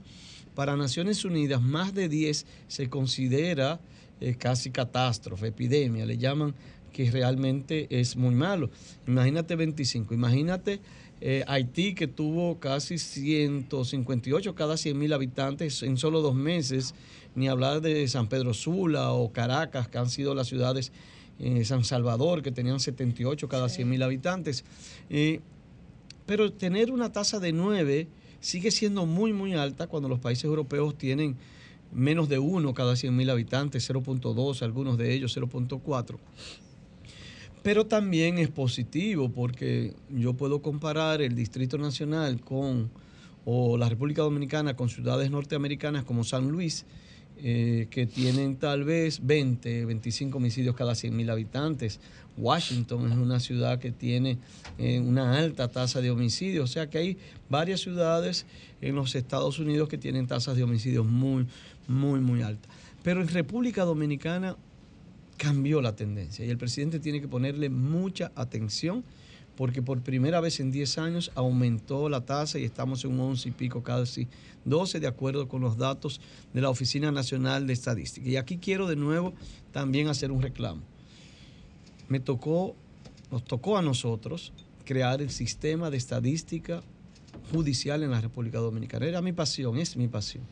para 0.54 0.76
Naciones 0.76 1.24
Unidas 1.24 1.60
más 1.60 1.92
de 1.92 2.08
10 2.08 2.46
se 2.68 2.88
considera 2.88 3.80
eh, 4.20 4.36
casi 4.36 4.70
catástrofe, 4.70 5.48
epidemia, 5.48 6.06
le 6.06 6.18
llaman 6.18 6.54
que 6.92 7.10
realmente 7.10 7.88
es 7.90 8.16
muy 8.16 8.34
malo. 8.34 8.70
Imagínate 9.08 9.56
25, 9.56 10.14
imagínate 10.14 10.80
Eh, 11.24 11.44
Haití, 11.46 11.94
que 11.94 12.08
tuvo 12.08 12.58
casi 12.58 12.98
158 12.98 14.56
cada 14.56 14.76
100 14.76 14.98
mil 14.98 15.12
habitantes 15.12 15.84
en 15.84 15.96
solo 15.96 16.20
dos 16.20 16.34
meses, 16.34 16.96
ni 17.36 17.46
hablar 17.46 17.80
de 17.80 18.08
San 18.08 18.28
Pedro 18.28 18.54
Sula 18.54 19.12
o 19.12 19.32
Caracas, 19.32 19.86
que 19.86 19.98
han 19.98 20.10
sido 20.10 20.34
las 20.34 20.48
ciudades, 20.48 20.90
eh, 21.38 21.64
San 21.64 21.84
Salvador, 21.84 22.42
que 22.42 22.50
tenían 22.50 22.80
78 22.80 23.48
cada 23.48 23.68
100 23.68 23.88
mil 23.88 24.02
habitantes. 24.02 24.64
Eh, 25.10 25.38
pero 26.26 26.52
tener 26.52 26.90
una 26.90 27.12
tasa 27.12 27.38
de 27.38 27.52
9 27.52 28.08
sigue 28.40 28.72
siendo 28.72 29.06
muy, 29.06 29.32
muy 29.32 29.54
alta 29.54 29.86
cuando 29.86 30.08
los 30.08 30.18
países 30.18 30.42
europeos 30.42 30.98
tienen 30.98 31.36
menos 31.92 32.28
de 32.28 32.40
1 32.40 32.74
cada 32.74 32.96
100 32.96 33.14
mil 33.14 33.30
habitantes, 33.30 33.88
0.2, 33.88 34.62
algunos 34.62 34.98
de 34.98 35.14
ellos 35.14 35.36
0.4. 35.36 36.18
Pero 37.62 37.86
también 37.86 38.38
es 38.38 38.48
positivo 38.48 39.30
porque 39.30 39.94
yo 40.10 40.34
puedo 40.34 40.62
comparar 40.62 41.22
el 41.22 41.36
Distrito 41.36 41.78
Nacional 41.78 42.40
con, 42.40 42.90
o 43.44 43.76
la 43.78 43.88
República 43.88 44.22
Dominicana 44.22 44.74
con 44.74 44.88
ciudades 44.88 45.30
norteamericanas 45.30 46.04
como 46.04 46.24
San 46.24 46.48
Luis, 46.48 46.84
eh, 47.38 47.86
que 47.90 48.06
tienen 48.06 48.56
tal 48.56 48.84
vez 48.84 49.24
20, 49.24 49.86
25 49.86 50.38
homicidios 50.38 50.74
cada 50.74 50.94
100 50.94 51.16
mil 51.16 51.30
habitantes. 51.30 52.00
Washington 52.36 53.10
es 53.10 53.16
una 53.16 53.40
ciudad 53.40 53.78
que 53.78 53.92
tiene 53.92 54.38
eh, 54.78 55.00
una 55.00 55.38
alta 55.38 55.68
tasa 55.68 56.00
de 56.00 56.10
homicidios, 56.10 56.70
o 56.70 56.72
sea 56.72 56.88
que 56.88 56.98
hay 56.98 57.18
varias 57.48 57.80
ciudades 57.80 58.46
en 58.80 58.96
los 58.96 59.14
Estados 59.14 59.58
Unidos 59.58 59.88
que 59.88 59.98
tienen 59.98 60.26
tasas 60.26 60.56
de 60.56 60.64
homicidios 60.64 61.06
muy, 61.06 61.46
muy, 61.86 62.20
muy 62.20 62.42
altas. 62.42 62.70
Pero 63.02 63.20
en 63.20 63.28
República 63.28 63.84
Dominicana 63.84 64.56
cambió 65.42 65.82
la 65.82 65.96
tendencia 65.96 66.46
y 66.46 66.50
el 66.50 66.56
presidente 66.56 67.00
tiene 67.00 67.20
que 67.20 67.26
ponerle 67.26 67.68
mucha 67.68 68.30
atención 68.36 69.02
porque 69.56 69.82
por 69.82 70.00
primera 70.00 70.40
vez 70.40 70.60
en 70.60 70.70
10 70.70 70.98
años 70.98 71.32
aumentó 71.34 72.08
la 72.08 72.24
tasa 72.24 72.60
y 72.60 72.64
estamos 72.64 73.04
en 73.04 73.14
un 73.14 73.20
11 73.20 73.48
y 73.48 73.52
pico, 73.52 73.82
casi 73.82 74.28
12, 74.66 75.00
de 75.00 75.08
acuerdo 75.08 75.48
con 75.48 75.60
los 75.60 75.76
datos 75.76 76.20
de 76.54 76.60
la 76.60 76.70
Oficina 76.70 77.10
Nacional 77.10 77.66
de 77.66 77.72
Estadística. 77.72 78.28
Y 78.28 78.36
aquí 78.36 78.58
quiero 78.58 78.86
de 78.86 78.94
nuevo 78.94 79.34
también 79.72 80.06
hacer 80.06 80.30
un 80.30 80.42
reclamo. 80.42 80.82
Me 82.08 82.20
tocó, 82.20 82.76
nos 83.32 83.42
tocó 83.42 83.76
a 83.76 83.82
nosotros 83.82 84.52
crear 84.84 85.20
el 85.20 85.30
sistema 85.30 85.90
de 85.90 85.96
estadística 85.96 86.84
judicial 87.52 88.04
en 88.04 88.12
la 88.12 88.20
República 88.20 88.58
Dominicana. 88.58 89.06
Era 89.06 89.20
mi 89.20 89.32
pasión, 89.32 89.76
es 89.78 89.96
mi 89.96 90.06
pasión 90.06 90.44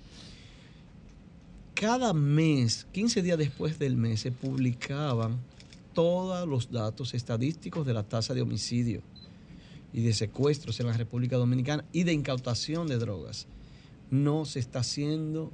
cada 1.81 2.13
mes, 2.13 2.87
15 2.93 3.23
días 3.23 3.39
después 3.39 3.79
del 3.79 3.97
mes, 3.97 4.21
se 4.21 4.33
publicaban 4.33 5.39
todos 5.95 6.47
los 6.47 6.71
datos 6.71 7.15
estadísticos 7.15 7.87
de 7.87 7.95
la 7.95 8.03
tasa 8.03 8.35
de 8.35 8.43
homicidio 8.43 9.01
y 9.95 10.03
de 10.03 10.13
secuestros 10.13 10.79
en 10.81 10.89
la 10.89 10.93
República 10.93 11.39
Dominicana 11.39 11.83
y 11.91 12.03
de 12.03 12.13
incautación 12.13 12.87
de 12.87 12.99
drogas. 12.99 13.47
No 14.11 14.45
se 14.45 14.59
está 14.59 14.81
haciendo, 14.81 15.51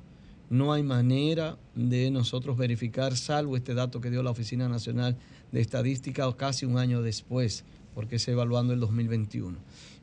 no 0.51 0.73
hay 0.73 0.83
manera 0.83 1.59
de 1.77 2.11
nosotros 2.11 2.57
verificar, 2.57 3.17
salvo 3.17 3.57
este 3.57 3.75
dato 3.75 4.01
que 4.01 4.11
dio 4.11 4.25
la 4.25 4.33
Oficina 4.33 4.69
Nacional 4.69 5.17
de 5.53 5.61
Estadística 5.61 6.29
casi 6.37 6.67
un 6.67 6.77
año 6.77 7.03
después, 7.03 7.63
porque 7.95 8.17
es 8.17 8.27
evaluando 8.27 8.73
el 8.73 8.81
2021. 8.81 9.57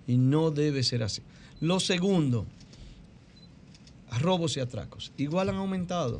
Y 0.07 0.15
no 0.15 0.51
debe 0.51 0.83
ser 0.83 1.03
así. 1.03 1.21
Lo 1.59 1.81
segundo, 1.81 2.45
robos 4.21 4.57
y 4.57 4.59
atracos. 4.59 5.11
Igual 5.17 5.49
han 5.49 5.55
aumentado. 5.55 6.19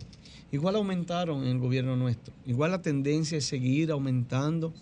Igual 0.52 0.76
aumentaron 0.76 1.44
en 1.44 1.50
el 1.50 1.60
gobierno 1.60 1.96
nuestro. 1.96 2.34
Igual 2.46 2.72
la 2.72 2.82
tendencia 2.82 3.38
es 3.38 3.46
seguir 3.46 3.92
aumentando 3.92 4.74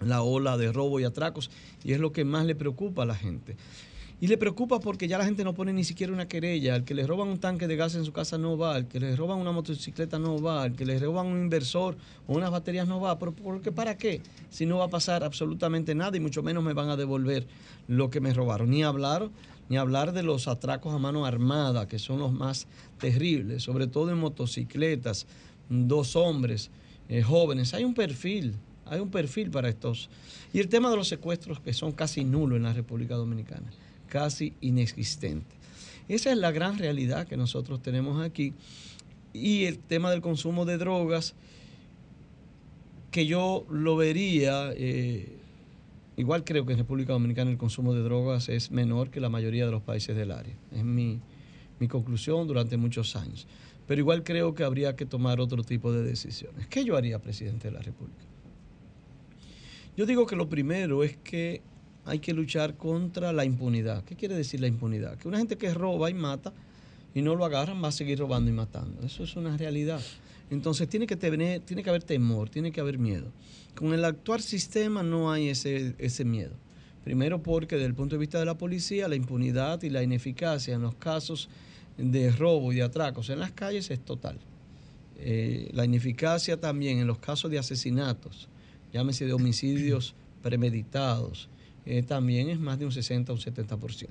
la 0.00 0.22
ola 0.22 0.56
de 0.56 0.72
robo 0.72 1.00
y 1.00 1.04
atracos 1.04 1.50
y 1.84 1.92
es 1.92 2.00
lo 2.00 2.12
que 2.12 2.24
más 2.24 2.46
le 2.46 2.54
preocupa 2.54 3.02
a 3.02 3.06
la 3.06 3.14
gente. 3.14 3.56
Y 4.22 4.28
le 4.28 4.38
preocupa 4.38 4.78
porque 4.78 5.08
ya 5.08 5.18
la 5.18 5.24
gente 5.24 5.42
no 5.42 5.52
pone 5.52 5.72
ni 5.72 5.82
siquiera 5.82 6.12
una 6.12 6.28
querella. 6.28 6.76
Al 6.76 6.84
que 6.84 6.94
le 6.94 7.04
roban 7.08 7.26
un 7.26 7.38
tanque 7.38 7.66
de 7.66 7.74
gas 7.74 7.96
en 7.96 8.04
su 8.04 8.12
casa 8.12 8.38
no 8.38 8.56
va. 8.56 8.76
Al 8.76 8.86
que 8.86 9.00
le 9.00 9.16
roban 9.16 9.40
una 9.40 9.50
motocicleta 9.50 10.16
no 10.20 10.40
va. 10.40 10.62
Al 10.62 10.76
que 10.76 10.86
le 10.86 10.96
roban 11.00 11.26
un 11.26 11.40
inversor 11.40 11.96
o 12.28 12.34
unas 12.34 12.52
baterías 12.52 12.86
no 12.86 13.00
va. 13.00 13.18
¿Pero 13.18 13.32
porque 13.32 13.72
para 13.72 13.96
qué? 13.96 14.22
Si 14.48 14.64
no 14.64 14.78
va 14.78 14.84
a 14.84 14.88
pasar 14.88 15.24
absolutamente 15.24 15.96
nada 15.96 16.16
y 16.16 16.20
mucho 16.20 16.40
menos 16.40 16.62
me 16.62 16.72
van 16.72 16.88
a 16.88 16.96
devolver 16.96 17.48
lo 17.88 18.10
que 18.10 18.20
me 18.20 18.32
robaron. 18.32 18.70
Ni 18.70 18.84
hablar, 18.84 19.28
ni 19.68 19.76
hablar 19.76 20.12
de 20.12 20.22
los 20.22 20.48
atracos 20.48 20.94
a 20.94 20.98
mano 20.98 21.24
armada, 21.24 21.88
que 21.88 21.98
son 21.98 22.18
los 22.18 22.32
más 22.32 22.66
terribles, 22.98 23.62
sobre 23.62 23.86
todo 23.86 24.10
en 24.10 24.18
motocicletas, 24.18 25.26
dos 25.68 26.16
hombres 26.16 26.70
eh, 27.08 27.22
jóvenes. 27.22 27.74
Hay 27.74 27.84
un 27.84 27.94
perfil, 27.94 28.54
hay 28.86 29.00
un 29.00 29.10
perfil 29.10 29.50
para 29.50 29.68
estos. 29.68 30.10
Y 30.52 30.60
el 30.60 30.68
tema 30.68 30.90
de 30.90 30.96
los 30.96 31.08
secuestros 31.08 31.60
que 31.60 31.72
son 31.72 31.92
casi 31.92 32.24
nulos 32.24 32.56
en 32.56 32.64
la 32.64 32.72
República 32.72 33.14
Dominicana 33.14 33.70
casi 34.12 34.52
inexistente. 34.60 35.56
Esa 36.06 36.32
es 36.32 36.36
la 36.36 36.50
gran 36.50 36.76
realidad 36.76 37.26
que 37.26 37.38
nosotros 37.38 37.80
tenemos 37.80 38.22
aquí. 38.22 38.52
Y 39.32 39.64
el 39.64 39.78
tema 39.78 40.10
del 40.10 40.20
consumo 40.20 40.66
de 40.66 40.76
drogas, 40.76 41.32
que 43.10 43.24
yo 43.24 43.64
lo 43.70 43.96
vería, 43.96 44.70
eh, 44.76 45.38
igual 46.16 46.44
creo 46.44 46.66
que 46.66 46.72
en 46.72 46.78
República 46.78 47.12
Dominicana 47.12 47.50
el 47.50 47.58
consumo 47.58 47.94
de 47.94 48.02
drogas 48.02 48.48
es 48.48 48.70
menor 48.70 49.10
que 49.10 49.20
la 49.20 49.28
mayoría 49.28 49.66
de 49.66 49.72
los 49.72 49.82
países 49.82 50.16
del 50.16 50.30
área. 50.30 50.54
Es 50.72 50.84
mi, 50.84 51.20
mi 51.78 51.88
conclusión 51.88 52.46
durante 52.46 52.76
muchos 52.76 53.16
años. 53.16 53.46
Pero 53.86 54.00
igual 54.00 54.22
creo 54.22 54.54
que 54.54 54.64
habría 54.64 54.94
que 54.96 55.06
tomar 55.06 55.40
otro 55.40 55.62
tipo 55.64 55.92
de 55.92 56.02
decisiones. 56.02 56.66
¿Qué 56.68 56.84
yo 56.84 56.96
haría, 56.96 57.18
presidente 57.20 57.68
de 57.68 57.74
la 57.74 57.80
República? 57.80 58.22
Yo 59.96 60.06
digo 60.06 60.26
que 60.26 60.36
lo 60.36 60.48
primero 60.48 61.04
es 61.04 61.16
que 61.18 61.60
hay 62.04 62.18
que 62.18 62.32
luchar 62.32 62.76
contra 62.76 63.32
la 63.32 63.44
impunidad. 63.44 64.04
¿Qué 64.04 64.16
quiere 64.16 64.34
decir 64.34 64.60
la 64.60 64.66
impunidad? 64.66 65.18
Que 65.18 65.28
una 65.28 65.38
gente 65.38 65.56
que 65.56 65.72
roba 65.74 66.10
y 66.10 66.14
mata 66.14 66.52
y 67.14 67.22
no 67.22 67.34
lo 67.34 67.44
agarran 67.44 67.82
va 67.82 67.88
a 67.88 67.92
seguir 67.92 68.18
robando 68.18 68.50
y 68.50 68.54
matando. 68.54 69.02
Eso 69.04 69.24
es 69.24 69.36
una 69.36 69.56
realidad. 69.56 70.00
Entonces 70.50 70.88
tiene 70.88 71.06
que, 71.06 71.16
tener, 71.16 71.60
tiene 71.60 71.82
que 71.82 71.90
haber 71.90 72.02
temor, 72.02 72.48
tiene 72.48 72.72
que 72.72 72.80
haber 72.80 72.98
miedo. 72.98 73.32
Con 73.74 73.94
el 73.94 74.04
actual 74.04 74.42
sistema 74.42 75.02
no 75.02 75.32
hay 75.32 75.48
ese, 75.48 75.94
ese 75.98 76.24
miedo. 76.24 76.52
Primero 77.04 77.42
porque 77.42 77.76
desde 77.76 77.88
el 77.88 77.94
punto 77.94 78.14
de 78.14 78.20
vista 78.20 78.38
de 78.38 78.44
la 78.44 78.56
policía, 78.56 79.08
la 79.08 79.16
impunidad 79.16 79.82
y 79.82 79.90
la 79.90 80.02
ineficacia 80.02 80.74
en 80.74 80.82
los 80.82 80.94
casos 80.94 81.48
de 81.98 82.30
robo 82.30 82.72
y 82.72 82.76
de 82.76 82.82
atracos 82.82 83.28
en 83.30 83.40
las 83.40 83.52
calles 83.52 83.90
es 83.90 84.00
total. 84.00 84.38
Eh, 85.18 85.70
la 85.72 85.84
ineficacia 85.84 86.58
también 86.58 86.98
en 86.98 87.06
los 87.06 87.18
casos 87.18 87.50
de 87.50 87.58
asesinatos, 87.58 88.48
llámese 88.92 89.26
de 89.26 89.32
homicidios 89.32 90.14
premeditados, 90.42 91.48
eh, 91.86 92.02
también 92.02 92.48
es 92.48 92.58
más 92.58 92.78
de 92.78 92.84
un 92.84 92.92
60 92.92 93.32
o 93.32 93.34
un 93.34 93.40
70%. 93.40 94.08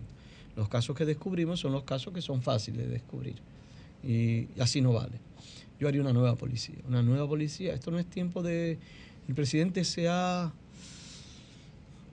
Los 0.56 0.68
casos 0.68 0.96
que 0.96 1.06
descubrimos 1.06 1.60
son 1.60 1.72
los 1.72 1.84
casos 1.84 2.14
que 2.14 2.22
son 2.22 2.42
fáciles 2.42 2.86
de 2.86 2.92
descubrir. 2.92 3.36
Y 4.04 4.48
así 4.60 4.82
no 4.82 4.94
vale. 4.94 5.20
Yo 5.80 5.88
haría 5.88 6.02
una 6.02 6.14
nueva 6.14 6.36
policía, 6.36 6.76
una 6.88 7.02
nueva 7.02 7.28
policía. 7.28 7.74
Esto 7.74 7.92
no 7.92 8.00
es 8.00 8.06
tiempo 8.06 8.44
de... 8.44 8.78
El 9.32 9.36
presidente 9.36 9.86
se 9.86 10.10
ha... 10.10 10.52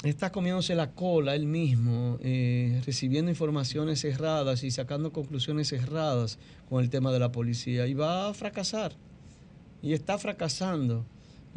Está 0.04 0.30
comiéndose 0.30 0.76
la 0.76 0.92
cola 0.92 1.34
él 1.34 1.46
mismo, 1.46 2.16
eh, 2.22 2.80
recibiendo 2.86 3.28
informaciones 3.28 4.02
cerradas 4.02 4.62
y 4.62 4.70
sacando 4.70 5.12
conclusiones 5.12 5.66
cerradas 5.66 6.38
con 6.68 6.80
el 6.80 6.90
tema 6.90 7.10
de 7.10 7.18
la 7.18 7.32
policía. 7.32 7.88
Y 7.88 7.94
va 7.94 8.28
a 8.28 8.34
fracasar. 8.34 8.92
Y 9.82 9.94
está 9.94 10.16
fracasando 10.16 11.04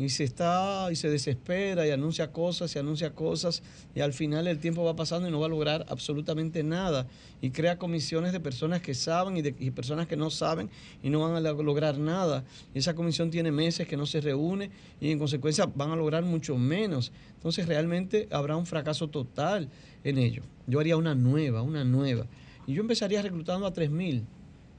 y 0.03 0.09
se 0.09 0.23
está 0.23 0.87
y 0.91 0.95
se 0.95 1.09
desespera 1.11 1.85
y 1.85 1.91
anuncia 1.91 2.31
cosas 2.31 2.75
y 2.75 2.79
anuncia 2.79 3.13
cosas 3.13 3.61
y 3.93 3.99
al 3.99 4.13
final 4.13 4.47
el 4.47 4.57
tiempo 4.57 4.83
va 4.83 4.95
pasando 4.95 5.27
y 5.27 5.31
no 5.31 5.39
va 5.39 5.45
a 5.45 5.49
lograr 5.49 5.85
absolutamente 5.89 6.63
nada. 6.63 7.05
Y 7.39 7.51
crea 7.51 7.77
comisiones 7.77 8.31
de 8.31 8.39
personas 8.39 8.81
que 8.81 8.95
saben 8.95 9.37
y 9.37 9.41
de 9.43 9.53
personas 9.71 10.07
que 10.07 10.17
no 10.17 10.31
saben 10.31 10.71
y 11.03 11.09
no 11.11 11.19
van 11.19 11.35
a 11.35 11.39
lo- 11.39 11.61
lograr 11.61 11.99
nada. 11.99 12.43
Y 12.73 12.79
esa 12.79 12.95
comisión 12.95 13.29
tiene 13.29 13.51
meses 13.51 13.87
que 13.87 13.95
no 13.95 14.07
se 14.07 14.21
reúne 14.21 14.71
y 14.99 15.11
en 15.11 15.19
consecuencia 15.19 15.67
van 15.67 15.91
a 15.91 15.95
lograr 15.95 16.23
mucho 16.23 16.57
menos. 16.57 17.11
Entonces 17.35 17.67
realmente 17.67 18.27
habrá 18.31 18.57
un 18.57 18.65
fracaso 18.65 19.07
total 19.07 19.69
en 20.03 20.17
ello. 20.17 20.41
Yo 20.65 20.79
haría 20.79 20.97
una 20.97 21.13
nueva 21.13 21.61
una 21.61 21.83
nueva. 21.83 22.25
Y 22.65 22.73
yo 22.73 22.81
empezaría 22.81 23.21
reclutando 23.21 23.67
a 23.67 23.73
3.000 23.73 24.23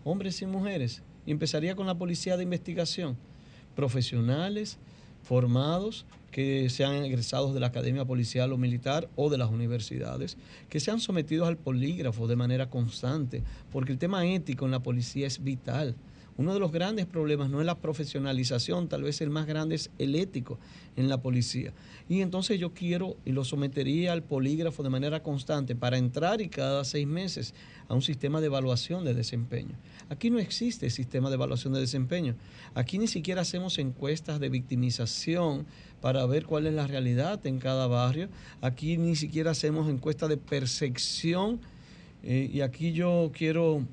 hombres 0.05 0.43
y 0.43 0.47
mujeres 0.47 1.01
y 1.27 1.31
empezaría 1.31 1.77
con 1.77 1.86
la 1.86 1.94
policía 1.97 2.36
de 2.36 2.43
investigación. 2.43 3.16
Profesionales 3.77 4.78
formados 5.23 6.05
que 6.31 6.70
sean 6.70 7.05
egresados 7.05 7.55
de 7.55 7.61
la 7.61 7.69
Academia 7.69 8.05
Policial 8.05 8.53
o 8.53 8.57
Militar 8.57 9.09
o 9.16 9.31
de 9.31 9.39
las 9.39 9.51
universidades, 9.51 10.39
que 10.70 10.81
sean 10.81 10.99
sometidos 10.99 11.47
al 11.47 11.59
polígrafo 11.59 12.27
de 12.27 12.36
manera 12.36 12.70
constante, 12.70 13.43
porque 13.70 13.93
el 13.93 13.99
tema 13.99 14.27
ético 14.27 14.65
en 14.65 14.70
la 14.70 14.82
policía 14.82 15.27
es 15.27 15.44
vital. 15.44 15.94
Uno 16.39 16.55
de 16.55 16.61
los 16.61 16.73
grandes 16.73 17.07
problemas 17.07 17.51
no 17.51 17.61
es 17.61 17.67
la 17.67 17.79
profesionalización, 17.79 18.89
tal 18.89 19.03
vez 19.03 19.21
el 19.21 19.31
más 19.31 19.47
grande 19.47 19.75
es 19.75 19.91
el 19.99 20.15
ético 20.15 20.59
en 20.97 21.09
la 21.09 21.21
policía. 21.21 21.73
Y 22.09 22.21
entonces 22.21 22.59
yo 22.59 22.73
quiero 22.73 23.17
y 23.25 23.33
lo 23.33 23.45
sometería 23.45 24.13
al 24.13 24.23
polígrafo 24.23 24.83
de 24.83 24.91
manera 24.91 25.23
constante 25.23 25.75
para 25.77 25.99
entrar 25.99 26.41
y 26.41 26.49
cada 26.49 26.85
seis 26.85 27.07
meses 27.07 27.55
a 27.89 27.95
un 27.95 28.03
sistema 28.03 28.41
de 28.41 28.47
evaluación 28.47 29.05
de 29.05 29.15
desempeño. 29.15 29.77
Aquí 30.09 30.31
no 30.31 30.39
existe 30.39 30.89
sistema 30.91 31.29
de 31.29 31.35
evaluación 31.35 31.75
de 31.75 31.81
desempeño. 31.81 32.35
Aquí 32.75 32.99
ni 32.99 33.09
siquiera 33.09 33.43
hacemos 33.43 33.79
encuestas 33.79 34.41
de 34.41 34.49
victimización 34.49 35.67
para 36.01 36.25
ver 36.27 36.47
cuál 36.47 36.67
es 36.67 36.75
la 36.75 36.87
realidad 36.87 37.47
en 37.47 37.59
cada 37.59 37.87
barrio. 37.87 38.29
Aquí 38.61 38.97
ni 38.97 39.17
siquiera 39.17 39.51
hacemos 39.51 39.89
encuestas 39.89 40.29
de 40.29 40.37
percepción. 40.39 41.61
Eh, 42.23 42.51
y 42.53 42.61
aquí 42.61 42.93
yo 42.93 43.33
quiero 43.35 43.85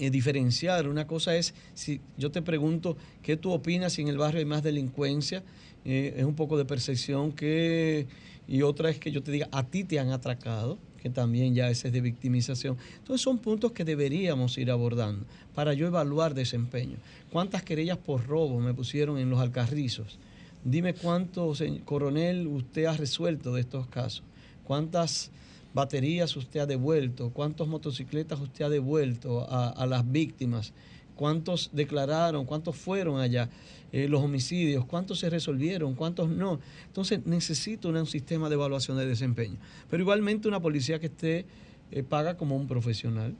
eh, 0.00 0.10
diferenciar. 0.10 0.88
Una 0.88 1.06
cosa 1.06 1.36
es, 1.36 1.54
si 1.74 2.00
yo 2.16 2.30
te 2.30 2.42
pregunto, 2.42 2.96
¿qué 3.22 3.36
tú 3.36 3.52
opinas 3.52 3.92
si 3.92 4.02
en 4.02 4.08
el 4.08 4.18
barrio 4.18 4.38
hay 4.40 4.44
más 4.46 4.62
delincuencia? 4.62 5.42
Eh, 5.84 6.14
es 6.16 6.24
un 6.24 6.34
poco 6.34 6.58
de 6.58 6.64
percepción 6.64 7.32
que... 7.32 8.06
Y 8.48 8.62
otra 8.62 8.90
es 8.90 8.98
que 8.98 9.12
yo 9.12 9.22
te 9.22 9.30
diga, 9.30 9.48
a 9.52 9.62
ti 9.64 9.84
te 9.84 10.00
han 10.00 10.10
atracado, 10.10 10.76
que 11.00 11.08
también 11.08 11.54
ya 11.54 11.70
ese 11.70 11.86
es 11.88 11.92
de 11.94 12.00
victimización. 12.00 12.76
Entonces 12.98 13.22
son 13.22 13.38
puntos 13.38 13.70
que 13.72 13.84
deberíamos 13.84 14.58
ir 14.58 14.72
abordando 14.72 15.24
para 15.54 15.72
yo 15.72 15.86
evaluar 15.86 16.34
desempeño. 16.34 16.96
¿Cuántas 17.30 17.62
querellas 17.62 17.98
por 17.98 18.26
robo 18.26 18.58
me 18.58 18.74
pusieron 18.74 19.18
en 19.18 19.30
los 19.30 19.38
alcarrizos? 19.38 20.18
Dime 20.64 20.94
cuánto, 20.94 21.54
se- 21.54 21.80
coronel, 21.84 22.48
usted 22.48 22.86
ha 22.86 22.96
resuelto 22.96 23.54
de 23.54 23.60
estos 23.60 23.86
casos. 23.86 24.24
¿Cuántas 24.64 25.30
baterías 25.74 26.36
usted 26.36 26.60
ha 26.60 26.66
devuelto? 26.66 27.30
¿Cuántas 27.30 27.66
motocicletas 27.66 28.40
usted 28.40 28.64
ha 28.64 28.68
devuelto 28.68 29.46
a, 29.48 29.86
las 29.86 30.10
víctimas? 30.10 30.72
¿Cuántos 31.16 31.70
declararon? 31.72 32.44
¿Cuántos 32.46 32.76
fueron 32.76 33.20
allá? 33.20 33.50
Eh, 33.92 34.08
los 34.08 34.22
homicidios, 34.22 34.84
¿cuántos 34.84 35.18
se 35.18 35.28
resolvieron? 35.28 35.94
¿Cuántos 35.94 36.28
no? 36.28 36.60
Entonces 36.86 37.26
necesito 37.26 37.88
un 37.88 38.06
sistema 38.06 38.48
de 38.48 38.54
evaluación 38.54 38.96
de 38.96 39.06
desempeño. 39.06 39.58
Pero 39.90 40.02
igualmente 40.02 40.48
una 40.48 40.60
policía 40.60 41.00
que 41.00 41.06
esté 41.06 41.46
eh, 41.90 42.02
paga 42.02 42.36
como 42.36 42.56
un 42.56 42.68
profesional. 42.68 43.34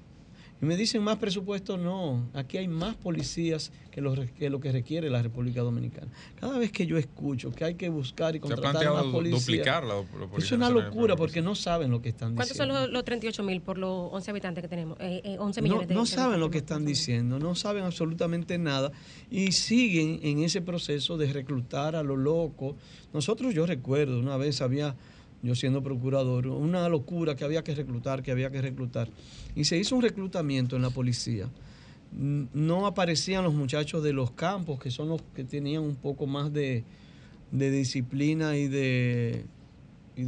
Y 0.62 0.66
me 0.66 0.76
dicen 0.76 1.02
más 1.02 1.16
presupuesto, 1.16 1.78
no. 1.78 2.28
Aquí 2.34 2.58
hay 2.58 2.68
más 2.68 2.94
policías 2.94 3.72
que 3.90 4.02
lo, 4.02 4.14
que 4.14 4.50
lo 4.50 4.60
que 4.60 4.70
requiere 4.70 5.08
la 5.08 5.22
República 5.22 5.62
Dominicana. 5.62 6.08
Cada 6.38 6.58
vez 6.58 6.70
que 6.70 6.86
yo 6.86 6.98
escucho 6.98 7.50
que 7.50 7.64
hay 7.64 7.74
que 7.76 7.88
buscar 7.88 8.36
y 8.36 8.40
contratar 8.40 8.92
más 8.92 9.04
policías, 9.06 9.46
duplicar 9.46 9.84
la- 9.84 9.94
la 9.94 10.00
es 10.00 10.28
Policía 10.30 10.56
una 10.58 10.68
locura 10.68 11.16
porque 11.16 11.40
no 11.40 11.54
saben 11.54 11.90
lo 11.90 12.02
que 12.02 12.10
están 12.10 12.34
¿Cuántos 12.34 12.56
son 12.58 12.68
diciendo. 12.68 12.86
los, 12.88 12.92
los 12.92 13.04
38 13.04 13.42
mil 13.42 13.62
por 13.62 13.78
los 13.78 14.12
11 14.12 14.30
habitantes 14.32 14.62
que 14.62 14.68
tenemos? 14.68 14.98
Eh, 15.00 15.22
eh, 15.24 15.36
11 15.38 15.60
No, 15.60 15.64
millones 15.64 15.88
de 15.88 15.94
no 15.94 16.00
de 16.02 16.06
saben 16.06 16.38
lo 16.40 16.50
que 16.50 16.58
están 16.58 16.84
diciendo, 16.84 17.38
no 17.38 17.54
saben 17.54 17.84
absolutamente 17.84 18.58
nada 18.58 18.92
y 19.30 19.52
siguen 19.52 20.20
en 20.22 20.40
ese 20.40 20.60
proceso 20.60 21.16
de 21.16 21.32
reclutar 21.32 21.96
a 21.96 22.02
lo 22.02 22.16
loco. 22.16 22.76
Nosotros, 23.14 23.54
yo 23.54 23.64
recuerdo, 23.64 24.18
una 24.20 24.36
vez 24.36 24.60
había, 24.60 24.94
yo 25.42 25.54
siendo 25.54 25.82
procurador, 25.82 26.46
una 26.48 26.88
locura 26.88 27.34
que 27.34 27.44
había 27.44 27.64
que 27.64 27.74
reclutar, 27.74 28.22
que 28.22 28.30
había 28.30 28.50
que 28.50 28.60
reclutar. 28.60 29.08
Y 29.54 29.64
se 29.64 29.78
hizo 29.78 29.96
un 29.96 30.02
reclutamiento 30.02 30.76
en 30.76 30.82
la 30.82 30.90
policía. 30.90 31.48
No 32.12 32.86
aparecían 32.86 33.44
los 33.44 33.54
muchachos 33.54 34.02
de 34.02 34.12
los 34.12 34.32
campos, 34.32 34.78
que 34.80 34.90
son 34.90 35.08
los 35.08 35.22
que 35.34 35.44
tenían 35.44 35.82
un 35.82 35.94
poco 35.96 36.26
más 36.26 36.52
de, 36.52 36.84
disciplina 37.52 38.56
y 38.56 38.68
de, 38.68 39.44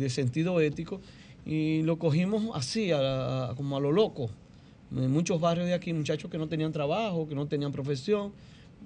sentido 0.08 0.60
ético, 0.60 1.00
y 1.44 1.82
lo 1.82 1.98
cogimos 1.98 2.50
así, 2.54 2.92
a- 2.92 3.50
a- 3.50 3.54
como 3.56 3.76
a 3.76 3.80
lo 3.80 3.90
loco. 3.92 4.30
En 4.94 5.10
muchos 5.10 5.40
barrios 5.40 5.66
de 5.66 5.74
aquí, 5.74 5.92
muchachos 5.92 6.30
que 6.30 6.38
no 6.38 6.48
tenían 6.48 6.72
trabajo, 6.72 7.28
que 7.28 7.34
no 7.34 7.46
tenían 7.46 7.72
profesión, 7.72 8.32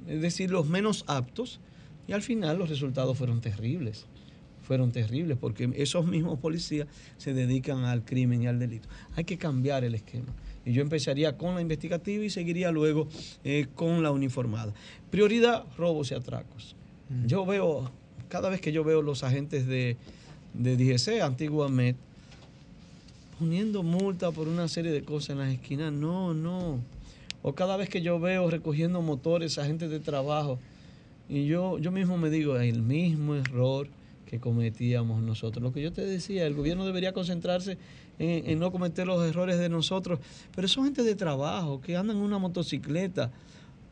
es 0.07 0.23
decir, 0.23 0.51
los 0.51 0.67
menos 0.67 1.05
aptos, 1.07 1.61
y 2.09 2.13
al 2.13 2.23
final 2.23 2.59
los 2.59 2.69
resultados 2.71 3.17
fueron 3.19 3.41
terribles. 3.41 4.07
Fueron 4.67 4.91
terribles 4.91 5.39
porque 5.41 5.71
esos 5.77 6.07
mismos 6.07 6.41
policías 6.41 6.89
se 7.19 7.33
dedican 7.35 7.85
al 7.85 8.05
crimen 8.05 8.43
y 8.43 8.47
al 8.49 8.59
delito. 8.59 8.89
Hay 9.15 9.25
que 9.25 9.39
cambiar 9.39 9.85
el 9.85 9.95
esquema. 9.95 10.33
Y 10.65 10.73
yo 10.73 10.83
empezaría 10.83 11.37
con 11.37 11.55
la 11.55 11.61
investigativa 11.61 12.25
y 12.25 12.31
seguiría 12.31 12.73
luego 12.73 13.07
eh, 13.45 13.67
con 13.77 14.03
la 14.03 14.11
uniformada. 14.11 14.75
Prioridad, 15.11 15.65
robos 15.79 16.11
y 16.11 16.15
atracos. 16.15 16.75
Yo 17.25 17.47
veo, 17.47 17.89
cada 18.29 18.49
vez 18.49 18.61
que 18.61 18.73
yo 18.73 18.83
veo 18.83 19.01
los 19.01 19.23
agentes 19.23 19.69
de, 19.69 19.97
de 20.55 20.77
DGC, 20.77 21.23
antigua 21.23 21.69
MED, 21.69 21.95
poniendo 23.39 23.85
multa 23.85 24.33
por 24.33 24.49
una 24.49 24.67
serie 24.67 24.91
de 24.91 25.05
cosas 25.05 25.31
en 25.31 25.39
las 25.39 25.53
esquinas. 25.53 25.93
No, 25.93 26.35
no. 26.35 26.81
O 27.43 27.55
cada 27.55 27.77
vez 27.77 27.89
que 27.89 28.03
yo 28.03 28.19
veo 28.19 28.51
recogiendo 28.51 29.01
motores, 29.03 29.59
agentes 29.59 29.91
de 29.91 30.01
trabajo, 30.01 30.59
y 31.29 31.47
yo, 31.47 31.79
yo 31.79 31.93
mismo 31.93 32.19
me 32.19 32.31
digo, 32.31 32.57
el 32.57 32.83
mismo 32.83 33.37
error 33.37 33.89
que 34.27 34.41
cometíamos 34.41 35.23
nosotros. 35.23 35.63
Lo 35.63 35.73
que 35.73 35.81
yo 35.81 35.93
te 35.93 36.05
decía, 36.05 36.47
el 36.47 36.55
gobierno 36.55 36.85
debería 36.85 37.13
concentrarse 37.13 37.79
en, 38.19 38.59
no 38.59 38.73
cometer 38.73 39.07
los 39.07 39.27
errores 39.27 39.59
de 39.59 39.69
nosotros, 39.69 40.19
pero 40.55 40.69
son 40.69 40.85
gente 40.85 41.03
de 41.03 41.15
trabajo 41.15 41.81
que 41.81 41.97
andan 41.97 42.17
en 42.17 42.23
una 42.23 42.39
motocicleta, 42.39 43.31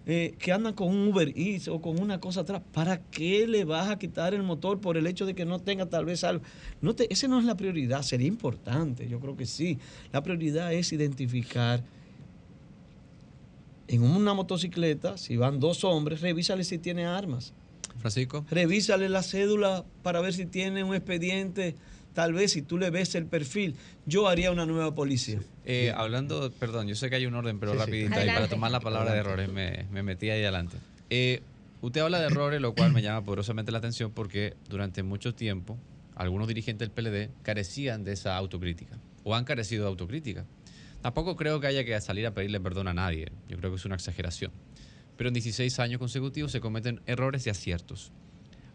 eh, 0.06 0.35
que 0.39 0.52
andan 0.52 0.74
con 0.74 0.89
un 0.89 1.09
Uber 1.09 1.32
Eats 1.35 1.69
o 1.69 1.81
con 1.81 2.01
una 2.01 2.20
cosa 2.20 2.40
atrás. 2.40 2.62
¿Para 2.73 2.98
qué 2.98 3.47
le 3.47 3.65
vas 3.65 3.89
a 3.89 3.98
quitar 3.98 4.35
el 4.35 4.43
motor 4.43 4.81
por 4.81 4.97
el 4.97 5.06
hecho 5.06 5.24
de 5.24 5.35
que 5.35 5.44
no 5.44 5.61
tenga 5.61 5.86
tal 5.86 6.05
vez 6.05 6.24
algo? 6.24 6.43
No 6.82 6.94
te, 6.94 7.11
ese 7.12 7.28
no 7.28 7.39
es 7.39 7.44
la 7.44 7.56
prioridad, 7.56 8.02
sería 8.02 8.27
importante, 8.27 9.09
yo 9.09 9.20
creo 9.20 9.36
que 9.36 9.47
sí. 9.47 9.78
La 10.12 10.23
prioridad 10.23 10.73
es 10.73 10.93
identificar 10.93 11.82
en 13.86 14.02
una 14.02 14.35
motocicleta, 14.35 15.16
si 15.16 15.36
van 15.36 15.61
dos 15.61 15.85
hombres, 15.85 16.20
revísale 16.20 16.65
si 16.65 16.78
tiene 16.78 17.06
armas. 17.06 17.52
Francisco. 18.01 18.45
Revísale 18.51 19.09
la 19.09 19.23
cédula 19.23 19.85
para 20.03 20.21
ver 20.21 20.33
si 20.35 20.47
tiene 20.47 20.85
un 20.85 20.95
expediente. 20.95 21.75
Tal 22.12 22.33
vez 22.33 22.53
si 22.53 22.62
tú 22.62 22.79
le 22.79 22.91
ves 22.91 23.15
el 23.16 23.27
perfil, 23.27 23.75
yo 24.07 24.29
haría 24.29 24.53
una 24.53 24.66
nueva 24.66 24.95
policía. 24.95 25.41
Eh, 25.65 25.93
hablando, 25.97 26.53
perdón, 26.61 26.87
yo 26.87 26.95
sé 26.95 27.11
que 27.11 27.16
hay 27.16 27.27
un 27.27 27.35
orden, 27.35 27.59
pero 27.59 27.73
Sí, 27.73 27.79
sí. 27.79 27.85
rapidito 27.85 28.15
ahí 28.15 28.27
para 28.29 28.49
tomar 28.49 28.71
la 28.71 28.79
palabra 28.81 29.12
de 29.12 29.19
errores, 29.19 29.49
me, 29.51 29.87
me 29.91 30.03
metí 30.05 30.31
ahí 30.31 30.43
adelante. 30.43 30.77
Eh, 31.11 31.43
usted 31.81 32.03
habla 32.03 32.21
de 32.21 32.27
errores, 32.27 32.61
lo 32.61 32.73
cual 32.75 32.93
me 32.93 33.03
llama 33.03 33.25
poderosamente 33.25 33.73
la 33.73 33.79
atención 33.79 34.12
porque 34.12 34.55
durante 34.69 35.03
mucho 35.03 35.35
tiempo 35.35 35.77
algunos 36.15 36.47
dirigentes 36.47 36.89
del 36.89 36.91
PLD 36.93 37.31
carecían 37.43 38.05
de 38.05 38.12
esa 38.12 38.37
autocrítica 38.37 38.97
o 39.25 39.35
han 39.35 39.45
carecido 39.45 39.83
de 39.83 39.89
autocrítica. 39.89 40.45
Tampoco 41.03 41.35
creo 41.37 41.59
que 41.61 41.66
haya 41.66 41.85
que 41.85 42.01
salir 42.01 42.27
a 42.27 42.31
pedirle 42.33 42.61
perdón 42.61 42.87
a 42.89 42.95
nadie, 42.95 43.27
yo 43.49 43.57
creo 43.59 43.71
que 43.71 43.77
es 43.77 43.85
una 43.85 43.97
exageración. 43.97 44.53
Pero 45.16 45.28
en 45.28 45.35
16 45.35 45.78
años 45.78 45.99
consecutivos 45.99 46.53
se 46.53 46.61
cometen 46.61 47.01
errores 47.07 47.47
y 47.47 47.51
aciertos. 47.51 48.12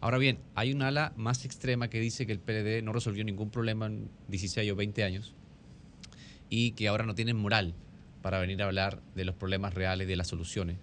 Ahora 0.00 0.16
bien, 0.16 0.38
hay 0.54 0.72
un 0.72 0.80
ala 0.80 1.12
más 1.16 1.44
extrema 1.44 1.88
que 1.88 2.00
dice 2.00 2.26
que 2.26 2.32
el 2.32 2.40
PLD 2.40 2.82
no 2.82 2.92
resolvió 2.92 3.22
ningún 3.22 3.50
problema 3.50 3.86
en 3.86 4.08
16 4.28 4.72
o 4.72 4.76
20 4.76 5.04
años 5.04 5.34
y 6.48 6.72
que 6.72 6.88
ahora 6.88 7.04
no 7.04 7.14
tienen 7.14 7.36
moral 7.36 7.74
para 8.22 8.38
venir 8.38 8.62
a 8.62 8.66
hablar 8.66 9.02
de 9.14 9.24
los 9.24 9.34
problemas 9.34 9.74
reales, 9.74 10.08
de 10.08 10.16
las 10.16 10.28
soluciones. 10.28 10.78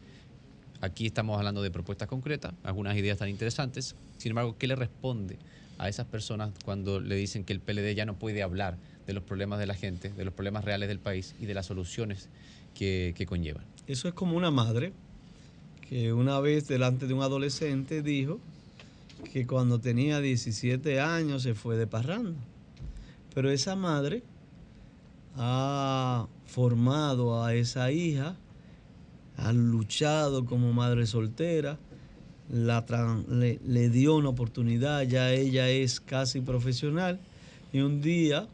Aquí 0.81 1.07
estamos 1.07 1.37
hablando 1.37 1.63
de 1.63 1.71
propuestas 1.71 2.07
concretas, 2.07 2.53
algunas 2.63 2.95
ideas 2.95 3.17
tan 3.17 3.29
interesantes. 3.29 3.95
Sin 4.17 4.31
embargo, 4.31 4.55
¿qué 4.59 4.67
le 4.67 4.75
responde 4.75 5.39
a 5.79 5.89
esas 5.89 6.05
personas 6.05 6.51
cuando 6.63 6.99
le 6.99 7.15
dicen 7.15 7.43
que 7.43 7.53
el 7.53 7.59
PLD 7.59 7.95
ya 7.95 8.05
no 8.05 8.19
puede 8.19 8.43
hablar 8.43 8.77
de 9.07 9.13
los 9.13 9.23
problemas 9.23 9.57
de 9.57 9.65
la 9.65 9.73
gente, 9.73 10.09
de 10.09 10.25
los 10.25 10.33
problemas 10.33 10.63
reales 10.63 10.87
del 10.87 10.99
país 10.99 11.35
y 11.39 11.47
de 11.47 11.55
las 11.55 11.65
soluciones 11.65 12.29
que, 12.75 13.13
que 13.17 13.25
conllevan? 13.25 13.65
Eso 13.87 14.07
es 14.07 14.13
como 14.13 14.37
una 14.37 14.51
madre 14.51 14.93
que 15.89 16.11
una 16.11 16.39
vez 16.39 16.67
delante 16.67 17.07
de 17.07 17.13
un 17.13 17.21
adolescente 17.21 18.01
dijo 18.01 18.39
que 19.31 19.47
cuando 19.47 19.79
tenía 19.79 20.19
17 20.19 20.99
años 20.99 21.43
se 21.43 21.53
fue 21.53 21.77
de 21.77 21.87
parranda. 21.87 22.37
Pero 23.33 23.49
esa 23.51 23.75
madre 23.75 24.23
ha 25.35 26.27
formado 26.45 27.43
a 27.43 27.53
esa 27.53 27.91
hija, 27.91 28.35
ha 29.37 29.53
luchado 29.53 30.45
como 30.45 30.73
madre 30.73 31.05
soltera, 31.05 31.77
la 32.49 32.85
le, 33.29 33.59
le 33.65 33.89
dio 33.89 34.15
una 34.15 34.29
oportunidad, 34.29 35.03
ya 35.03 35.31
ella 35.31 35.69
es 35.69 35.99
casi 35.99 36.41
profesional 36.41 37.19
y 37.73 37.79
un 37.79 38.01
día 38.01 38.47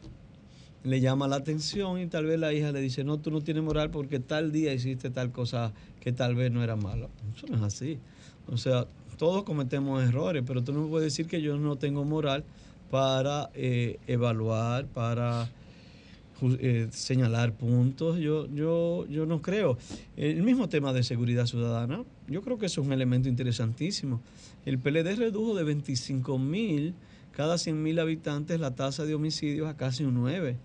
le 0.84 1.00
llama 1.00 1.26
la 1.26 1.36
atención 1.36 1.98
y 1.98 2.06
tal 2.06 2.26
vez 2.26 2.38
la 2.38 2.52
hija 2.52 2.70
le 2.70 2.80
dice, 2.80 3.04
no, 3.04 3.18
tú 3.18 3.30
no 3.30 3.40
tienes 3.40 3.62
moral 3.62 3.90
porque 3.90 4.20
tal 4.20 4.52
día 4.52 4.74
hiciste 4.74 5.10
tal 5.10 5.32
cosa 5.32 5.72
que 6.04 6.12
tal 6.12 6.34
vez 6.34 6.52
no 6.52 6.62
era 6.62 6.76
malo. 6.76 7.08
Eso 7.34 7.46
no 7.48 7.56
es 7.56 7.62
así. 7.62 7.98
O 8.46 8.58
sea, 8.58 8.86
todos 9.16 9.42
cometemos 9.44 10.04
errores, 10.04 10.44
pero 10.46 10.62
tú 10.62 10.72
no 10.72 10.82
me 10.82 10.88
puedes 10.88 11.12
decir 11.12 11.26
que 11.26 11.40
yo 11.40 11.56
no 11.56 11.76
tengo 11.76 12.04
moral 12.04 12.44
para 12.90 13.50
eh, 13.54 13.98
evaluar, 14.06 14.86
para 14.86 15.48
eh, 16.42 16.88
señalar 16.92 17.54
puntos. 17.54 18.18
Yo, 18.18 18.46
yo, 18.54 19.06
yo 19.08 19.24
no 19.24 19.40
creo. 19.40 19.78
El 20.16 20.42
mismo 20.42 20.68
tema 20.68 20.92
de 20.92 21.02
seguridad 21.02 21.46
ciudadana, 21.46 22.04
yo 22.28 22.42
creo 22.42 22.58
que 22.58 22.66
es 22.66 22.76
un 22.76 22.92
elemento 22.92 23.30
interesantísimo. 23.30 24.20
El 24.66 24.78
PLD 24.78 25.16
redujo 25.16 25.54
de 25.54 25.64
25 25.64 26.38
mil 26.38 26.94
cada 27.32 27.58
100 27.58 27.82
mil 27.82 27.98
habitantes 27.98 28.60
la 28.60 28.74
tasa 28.74 29.04
de 29.04 29.14
homicidios 29.14 29.68
a 29.68 29.76
casi 29.76 30.04
un 30.04 30.14
9. 30.14 30.56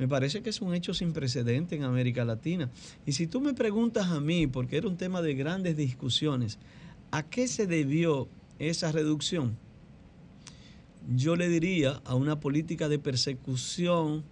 Me 0.00 0.08
parece 0.08 0.42
que 0.42 0.48
es 0.48 0.62
un 0.62 0.74
hecho 0.74 0.94
sin 0.94 1.12
precedente 1.12 1.76
en 1.76 1.84
América 1.84 2.24
Latina. 2.24 2.70
Y 3.04 3.12
si 3.12 3.26
tú 3.26 3.42
me 3.42 3.52
preguntas 3.52 4.06
a 4.06 4.18
mí, 4.18 4.46
porque 4.46 4.78
era 4.78 4.88
un 4.88 4.96
tema 4.96 5.20
de 5.20 5.34
grandes 5.34 5.76
discusiones, 5.76 6.58
¿a 7.10 7.22
qué 7.22 7.46
se 7.46 7.66
debió 7.66 8.26
esa 8.58 8.92
reducción? 8.92 9.58
Yo 11.14 11.36
le 11.36 11.50
diría 11.50 12.00
a 12.06 12.14
una 12.14 12.40
política 12.40 12.88
de 12.88 12.98
persecución 12.98 14.24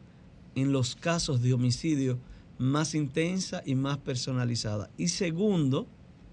en 0.54 0.72
los 0.72 0.96
casos 0.96 1.42
de 1.42 1.52
homicidio 1.52 2.18
más 2.56 2.94
intensa 2.94 3.62
y 3.66 3.74
más 3.74 3.98
personalizada. 3.98 4.88
Y 4.96 5.08
segundo, 5.08 5.86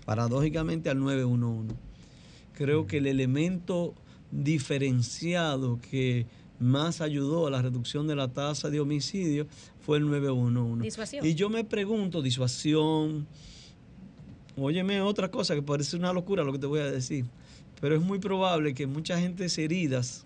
paradójicamente 0.06 0.90
al 0.90 1.02
911. 1.02 1.76
Creo 2.54 2.88
que 2.88 3.00
el 3.00 3.08
elemento 3.08 3.96
diferenciado 4.32 5.78
que 5.82 6.26
más 6.60 7.02
ayudó 7.02 7.48
a 7.48 7.52
la 7.52 7.62
reducción 7.62 8.08
de 8.08 8.16
la 8.16 8.30
tasa 8.30 8.70
de 8.70 8.80
homicidio 8.80 9.48
fue 9.80 9.98
el 9.98 10.08
911. 10.08 10.84
Disuasión. 10.84 11.26
Y 11.26 11.36
yo 11.36 11.50
me 11.50 11.64
pregunto, 11.64 12.22
disuasión, 12.22 13.28
óyeme 14.58 15.02
otra 15.02 15.30
cosa 15.30 15.56
que 15.56 15.62
parece 15.62 15.96
una 15.98 16.14
locura 16.14 16.44
lo 16.44 16.52
que 16.52 16.60
te 16.60 16.68
voy 16.68 16.80
a 16.80 16.92
decir, 16.92 17.26
pero 17.82 17.96
es 17.96 18.02
muy 18.02 18.20
probable 18.20 18.74
que 18.74 18.88
muchas 18.88 19.20
gentes 19.20 19.58
heridas 19.58 20.26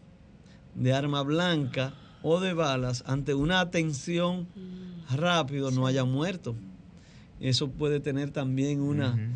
de 0.75 0.93
arma 0.93 1.23
blanca 1.23 1.93
o 2.21 2.39
de 2.39 2.53
balas 2.53 3.03
ante 3.07 3.33
una 3.33 3.59
atención 3.59 4.47
rápido 5.15 5.71
no 5.71 5.87
hayan 5.87 6.11
muerto. 6.11 6.55
Eso 7.39 7.69
puede 7.69 7.99
tener 7.99 8.31
también 8.31 8.81
una, 8.81 9.33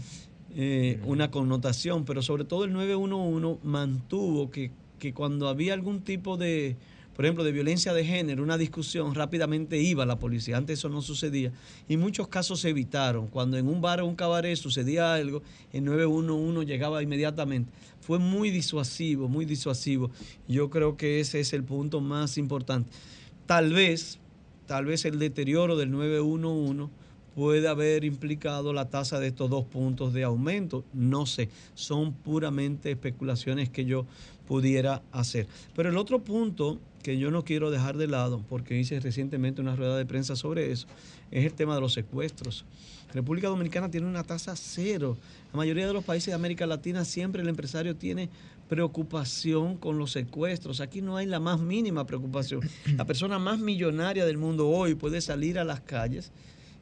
eh, 0.56 1.02
una 1.06 1.32
connotación, 1.32 2.04
pero 2.04 2.22
sobre 2.22 2.44
todo 2.44 2.66
el 2.66 2.74
911 2.74 3.60
mantuvo 3.64 4.52
que, 4.52 4.72
que 5.04 5.14
cuando 5.14 5.50
había 5.50 5.74
algún 5.74 6.00
tipo 6.00 6.38
de, 6.38 6.78
por 7.14 7.26
ejemplo, 7.26 7.44
de 7.44 7.52
violencia 7.52 7.94
de 7.94 8.06
género, 8.06 8.42
una 8.42 8.58
discusión, 8.58 9.14
rápidamente 9.14 9.78
iba 9.78 10.06
la 10.06 10.18
policía. 10.18 10.56
Antes 10.56 10.80
eso 10.80 10.88
no 10.88 11.02
sucedía. 11.02 11.52
Y 11.90 11.98
muchos 11.98 12.30
casos 12.30 12.62
se 12.62 12.70
evitaron. 12.70 13.28
Cuando 13.28 13.58
en 13.58 13.68
un 13.68 13.82
bar 13.82 14.00
o 14.00 14.06
un 14.06 14.16
cabaret 14.16 14.56
sucedía 14.56 15.14
algo, 15.14 15.44
el 15.74 15.84
911 15.84 16.66
llegaba 16.66 17.04
inmediatamente. 17.04 17.70
Fue 18.00 18.18
muy 18.18 18.50
disuasivo, 18.50 19.28
muy 19.28 19.44
disuasivo. 19.44 20.10
Yo 20.48 20.70
creo 20.70 20.96
que 20.96 21.20
ese 21.20 21.42
es 21.42 21.52
el 21.52 21.66
punto 21.66 22.00
más 22.00 22.38
importante. 22.38 22.90
Tal 23.46 23.74
vez, 23.74 24.20
tal 24.68 24.86
vez 24.86 25.04
el 25.04 25.20
deterioro 25.20 25.76
del 25.76 25.92
911 25.92 26.90
puede 27.36 27.68
haber 27.68 28.04
implicado 28.04 28.74
la 28.74 28.90
tasa 28.90 29.20
de 29.20 29.28
estos 29.28 29.50
dos 29.50 29.66
puntos 29.66 30.14
de 30.14 30.24
aumento. 30.24 30.84
No 30.94 31.26
sé, 31.26 31.50
son 31.74 32.14
puramente 32.14 32.92
especulaciones 32.92 33.70
que 33.70 33.86
yo 33.86 34.06
pudiera 34.54 35.02
hacer. 35.12 35.48
Pero 35.76 35.90
el 35.90 35.98
otro 35.98 36.20
punto 36.20 36.80
que 37.02 37.18
yo 37.18 37.32
no 37.32 37.44
quiero 37.44 37.72
dejar 37.72 37.98
de 37.98 38.06
lado, 38.06 38.46
porque 38.48 38.80
hice 38.80 39.00
recientemente 39.00 39.62
una 39.62 39.76
rueda 39.76 39.98
de 39.98 40.06
prensa 40.06 40.36
sobre 40.36 40.72
eso, 40.72 40.86
es 41.32 41.44
el 41.44 41.56
tema 41.56 41.74
de 41.74 41.82
los 41.82 41.94
secuestros. 41.94 42.64
República 43.16 43.48
Dominicana 43.48 43.90
tiene 43.90 44.06
una 44.06 44.24
tasa 44.24 44.56
cero. 44.56 45.18
La 45.52 45.58
mayoría 45.58 45.88
de 45.88 45.94
los 45.94 46.04
países 46.04 46.28
de 46.28 46.34
América 46.34 46.68
Latina 46.68 47.04
siempre 47.04 47.42
el 47.42 47.50
empresario 47.50 47.96
tiene 47.96 48.30
preocupación 48.70 49.76
con 49.76 49.98
los 49.98 50.12
secuestros. 50.12 50.82
Aquí 50.82 51.02
no 51.02 51.18
hay 51.18 51.26
la 51.26 51.40
más 51.40 51.60
mínima 51.60 52.06
preocupación. 52.06 52.62
La 52.96 53.06
persona 53.06 53.40
más 53.40 53.58
millonaria 53.58 54.24
del 54.24 54.38
mundo 54.38 54.70
hoy 54.70 54.94
puede 54.94 55.22
salir 55.22 55.58
a 55.58 55.64
las 55.64 55.82
calles 55.82 56.32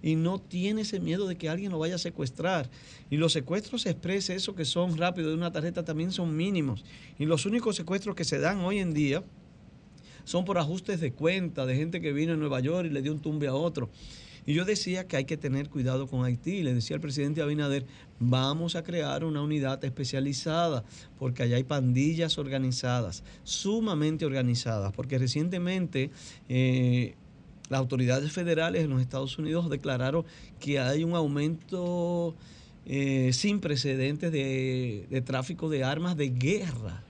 y 0.01 0.15
no 0.15 0.39
tiene 0.39 0.81
ese 0.81 0.99
miedo 0.99 1.27
de 1.27 1.37
que 1.37 1.49
alguien 1.49 1.71
lo 1.71 1.79
vaya 1.79 1.95
a 1.95 1.99
secuestrar. 1.99 2.69
Y 3.09 3.17
los 3.17 3.33
secuestros 3.33 3.85
express, 3.85 4.29
esos 4.29 4.55
que 4.55 4.65
son 4.65 4.97
rápidos 4.97 5.31
de 5.31 5.37
una 5.37 5.51
tarjeta, 5.51 5.83
también 5.83 6.11
son 6.11 6.35
mínimos. 6.35 6.83
Y 7.19 7.25
los 7.25 7.45
únicos 7.45 7.75
secuestros 7.75 8.15
que 8.15 8.23
se 8.23 8.39
dan 8.39 8.59
hoy 8.61 8.79
en 8.79 8.93
día 8.93 9.23
son 10.23 10.45
por 10.45 10.57
ajustes 10.57 10.99
de 10.99 11.13
cuenta 11.13 11.65
de 11.65 11.75
gente 11.75 12.01
que 12.01 12.13
vino 12.13 12.33
en 12.33 12.39
Nueva 12.39 12.59
York 12.59 12.87
y 12.89 12.93
le 12.93 13.01
dio 13.01 13.11
un 13.11 13.21
tumbe 13.21 13.47
a 13.47 13.53
otro. 13.53 13.89
Y 14.45 14.53
yo 14.53 14.65
decía 14.65 15.07
que 15.07 15.17
hay 15.17 15.25
que 15.25 15.37
tener 15.37 15.69
cuidado 15.69 16.07
con 16.07 16.25
Haití. 16.25 16.63
Le 16.63 16.73
decía 16.73 16.95
al 16.95 17.01
presidente 17.01 17.41
Abinader, 17.41 17.85
vamos 18.19 18.75
a 18.75 18.83
crear 18.83 19.23
una 19.23 19.41
unidad 19.41 19.83
especializada, 19.85 20.83
porque 21.19 21.43
allá 21.43 21.57
hay 21.57 21.63
pandillas 21.63 22.37
organizadas, 22.37 23.23
sumamente 23.43 24.25
organizadas, 24.25 24.93
porque 24.93 25.19
recientemente 25.19 26.09
eh, 26.49 27.15
las 27.71 27.79
autoridades 27.79 28.33
federales 28.33 28.83
en 28.83 28.89
los 28.89 28.99
Estados 28.99 29.39
Unidos 29.39 29.69
declararon 29.69 30.25
que 30.59 30.77
hay 30.77 31.05
un 31.05 31.15
aumento 31.15 32.35
eh, 32.85 33.31
sin 33.31 33.61
precedentes 33.61 34.29
de, 34.29 35.23
tráfico 35.25 35.69
de 35.69 35.85
armas 35.85 36.17
de 36.17 36.31
guerra, 36.31 37.01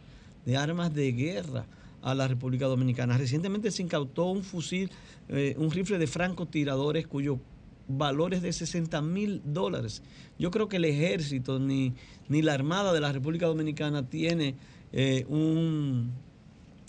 de 0.46 0.58
armas 0.58 0.94
de 0.94 1.14
guerra 1.14 1.66
a 2.04 2.14
la 2.14 2.28
República 2.28 2.68
Dominicana. 2.68 3.18
Recientemente 3.18 3.72
se 3.72 3.82
incautó 3.82 4.26
un 4.26 4.44
fusil, 4.44 4.92
eh, 5.30 5.56
un 5.58 5.72
rifle 5.72 5.98
de 5.98 6.06
francotiradores 6.06 7.08
cuyo 7.08 7.40
valor 7.88 8.36
es 8.36 8.44
de 8.44 8.54
60 8.54 9.02
mil 9.02 9.42
dólares. 9.44 10.04
Yo 10.38 10.52
creo 10.52 10.70
que 10.70 10.78
el 10.78 10.86
ejército 10.86 11.58
ni, 11.58 11.94
ni 12.30 12.44
la 12.44 12.54
Armada 12.54 12.94
de 12.94 13.00
la 13.00 13.12
República 13.12 13.48
Dominicana 13.48 14.08
tiene 14.08 14.54
eh, 14.94 15.26
un, 15.28 16.12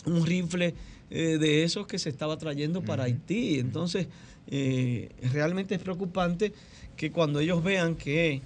un 0.05 0.27
rifle 0.27 0.75
eh, 1.15 1.37
de 1.37 1.63
esos 1.63 1.87
que 1.87 1.99
se 1.99 2.09
estaba 2.09 2.39
trayendo 2.39 2.81
para 2.81 3.05
Haití. 3.05 3.59
Entonces, 3.59 4.07
eh, 4.47 5.11
realmente 5.31 5.75
es 5.75 5.83
preocupante 5.83 6.55
que 6.97 7.13
cuando 7.13 7.41
ellos 7.41 7.63
vean 7.63 7.97
que 7.97 8.41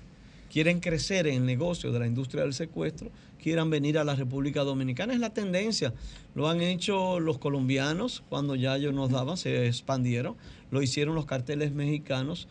quieren 0.50 0.80
crecer 0.80 1.28
en 1.28 1.34
el 1.34 1.46
negocio 1.46 1.92
de 1.92 2.00
la 2.00 2.08
industria 2.08 2.42
del 2.42 2.54
secuestro, 2.54 3.12
quieran 3.40 3.70
venir 3.70 3.98
a 3.98 4.04
la 4.04 4.16
República 4.16 4.64
Dominicana. 4.64 5.12
Es 5.14 5.20
la 5.20 5.30
tendencia. 5.30 5.94
Lo 6.34 6.48
han 6.48 6.60
hecho 6.60 7.20
los 7.20 7.38
colombianos 7.38 8.24
cuando 8.28 8.56
ya 8.56 8.74
ellos 8.74 8.92
nos 8.92 9.10
daban, 9.10 9.36
se 9.36 9.68
expandieron. 9.68 10.34
Lo 10.72 10.82
hicieron 10.82 11.14
los 11.14 11.24
carteles 11.24 11.70
mexicanos 11.70 12.48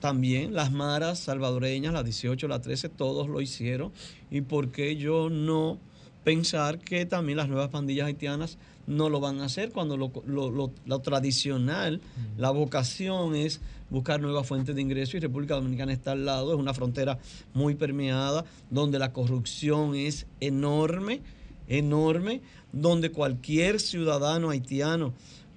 también. 0.00 0.54
Las 0.54 0.72
maras 0.72 1.18
salvadoreñas, 1.18 1.92
las 1.92 2.04
18, 2.04 2.48
las 2.48 2.62
13, 2.62 2.88
todos 2.88 3.28
lo 3.28 3.42
hicieron. 3.42 3.92
¿Y 4.30 4.40
por 4.40 4.72
qué 4.72 4.96
yo 4.96 5.28
no 5.28 5.78
pensar 6.24 6.78
que 6.78 7.04
también 7.04 7.36
las 7.36 7.48
nuevas 7.48 7.68
pandillas 7.68 8.06
haitianas 8.06 8.56
no 8.86 9.08
lo 9.08 9.20
van 9.20 9.40
a 9.40 9.44
hacer 9.46 9.70
cuando 9.72 9.96
lo, 9.96 10.12
lo- 10.26 10.50
lo- 10.50 10.72
lo 10.84 10.98
tradicional, 11.00 12.00
la 12.38 12.50
vocación 12.50 13.34
es 13.34 13.60
buscar 13.90 14.20
nuevas 14.20 14.46
fuentes 14.46 14.74
de 14.74 14.82
ingreso 14.82 15.16
y 15.16 15.20
República 15.20 15.54
Dominicana 15.54 15.92
está 15.92 16.12
al 16.12 16.24
lado, 16.24 16.52
es 16.52 16.58
una 16.58 16.74
frontera 16.74 17.18
muy 17.54 17.74
permeada, 17.74 18.44
donde 18.70 18.98
la 18.98 19.12
corrupción 19.12 19.94
es 19.94 20.26
enorme, 20.40 21.20
enorme, 21.68 22.40
donde 22.72 23.10
cualquier 23.10 23.80
ciudadano 23.80 24.50
haitiano 24.50 25.14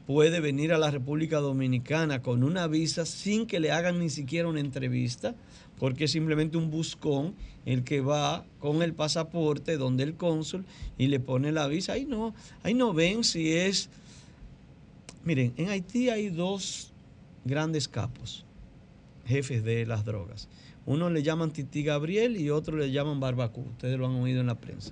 puede 0.07 0.39
venir 0.39 0.73
a 0.73 0.79
la 0.79 0.89
República 0.89 1.37
Dominicana 1.39 2.21
con 2.23 2.43
una 2.43 2.65
visa 2.67 3.05
sin 3.05 3.45
que 3.45 3.59
le 3.59 3.71
hagan 3.71 3.99
ni 3.99 4.09
siquiera 4.09 4.47
una 4.47 4.59
entrevista, 4.59 5.35
porque 5.79 6.05
es 6.05 6.11
simplemente 6.11 6.57
un 6.57 6.69
buscón 6.69 7.33
el 7.65 7.83
que 7.83 8.01
va 8.01 8.45
con 8.59 8.81
el 8.81 8.93
pasaporte 8.93 9.77
donde 9.77 10.03
el 10.03 10.15
cónsul 10.15 10.65
y 10.97 11.07
le 11.07 11.19
pone 11.19 11.51
la 11.51 11.67
visa. 11.67 11.93
Ahí 11.93 12.05
no, 12.05 12.33
ahí 12.63 12.73
no 12.73 12.93
ven 12.93 13.23
si 13.23 13.53
es... 13.53 13.89
Miren, 15.23 15.53
en 15.57 15.69
Haití 15.69 16.09
hay 16.09 16.29
dos 16.29 16.91
grandes 17.45 17.87
capos, 17.87 18.45
jefes 19.25 19.63
de 19.63 19.85
las 19.85 20.05
drogas. 20.05 20.47
Uno 20.85 21.09
le 21.09 21.21
llaman 21.23 21.51
Titi 21.51 21.83
Gabriel 21.83 22.37
y 22.37 22.49
otro 22.49 22.77
le 22.77 22.91
llaman 22.91 23.19
Barbacú. 23.19 23.61
Ustedes 23.61 23.97
lo 23.97 24.07
han 24.07 24.15
oído 24.15 24.41
en 24.41 24.47
la 24.47 24.55
prensa. 24.55 24.91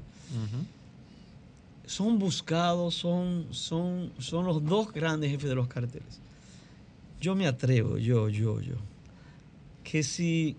Son 1.85 2.19
buscados, 2.19 2.95
son, 2.95 3.47
son, 3.51 4.11
son 4.19 4.45
los 4.45 4.63
dos 4.63 4.91
grandes 4.91 5.31
jefes 5.31 5.49
de 5.49 5.55
los 5.55 5.67
carteles. 5.67 6.19
Yo 7.19 7.33
me 7.33 7.47
atrevo, 7.47 7.97
yo, 7.97 8.29
yo, 8.29 8.61
yo, 8.61 8.75
que 9.83 10.03
si 10.03 10.55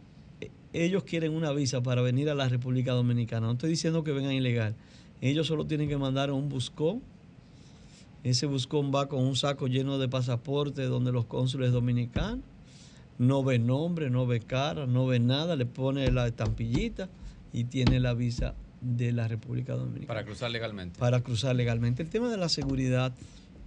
ellos 0.85 1.05
quieren 1.05 1.33
una 1.33 1.53
visa 1.53 1.83
para 1.83 2.03
venir 2.03 2.31
a 2.31 2.35
la 2.35 2.49
República 2.49 2.93
Dominicana, 2.93 3.47
no 3.47 3.53
estoy 3.53 3.71
diciendo 3.71 4.05
que 4.05 4.13
vengan 4.13 4.33
ilegal, 4.33 4.75
ellos 5.21 5.47
solo 5.47 5.67
tienen 5.67 5.89
que 5.89 5.97
mandar 5.97 6.31
un 6.31 6.49
buscón. 6.49 7.03
Ese 8.25 8.47
buscón 8.47 8.93
va 8.93 9.09
con 9.09 9.21
un 9.21 9.37
saco 9.37 9.69
lleno 9.69 9.99
de 9.99 10.09
pasaportes 10.09 10.89
donde 10.89 11.13
los 11.13 11.25
cónsules 11.27 11.73
dominicanos 11.73 12.41
no 13.19 13.43
ve 13.43 13.59
nombre, 13.59 14.11
no 14.11 14.27
ve 14.27 14.41
cara, 14.41 14.87
no 14.87 15.07
ve 15.07 15.19
nada, 15.19 15.57
le 15.57 15.67
pone 15.67 16.11
la 16.13 16.27
estampillita 16.27 17.09
y 17.53 17.65
tiene 17.65 18.01
la 18.01 18.15
visa 18.15 18.55
de 18.81 19.13
la 19.13 19.27
República 19.27 19.75
Dominicana 19.75 20.07
Para 20.07 20.25
cruzar 20.25 20.51
legalmente. 20.51 20.99
para 20.99 21.21
cruzar 21.21 21.57
legalmente. 21.57 22.03
El 22.03 22.11
tema 22.11 22.31
de 22.31 22.37
la 22.37 22.49
seguridad 22.49 23.13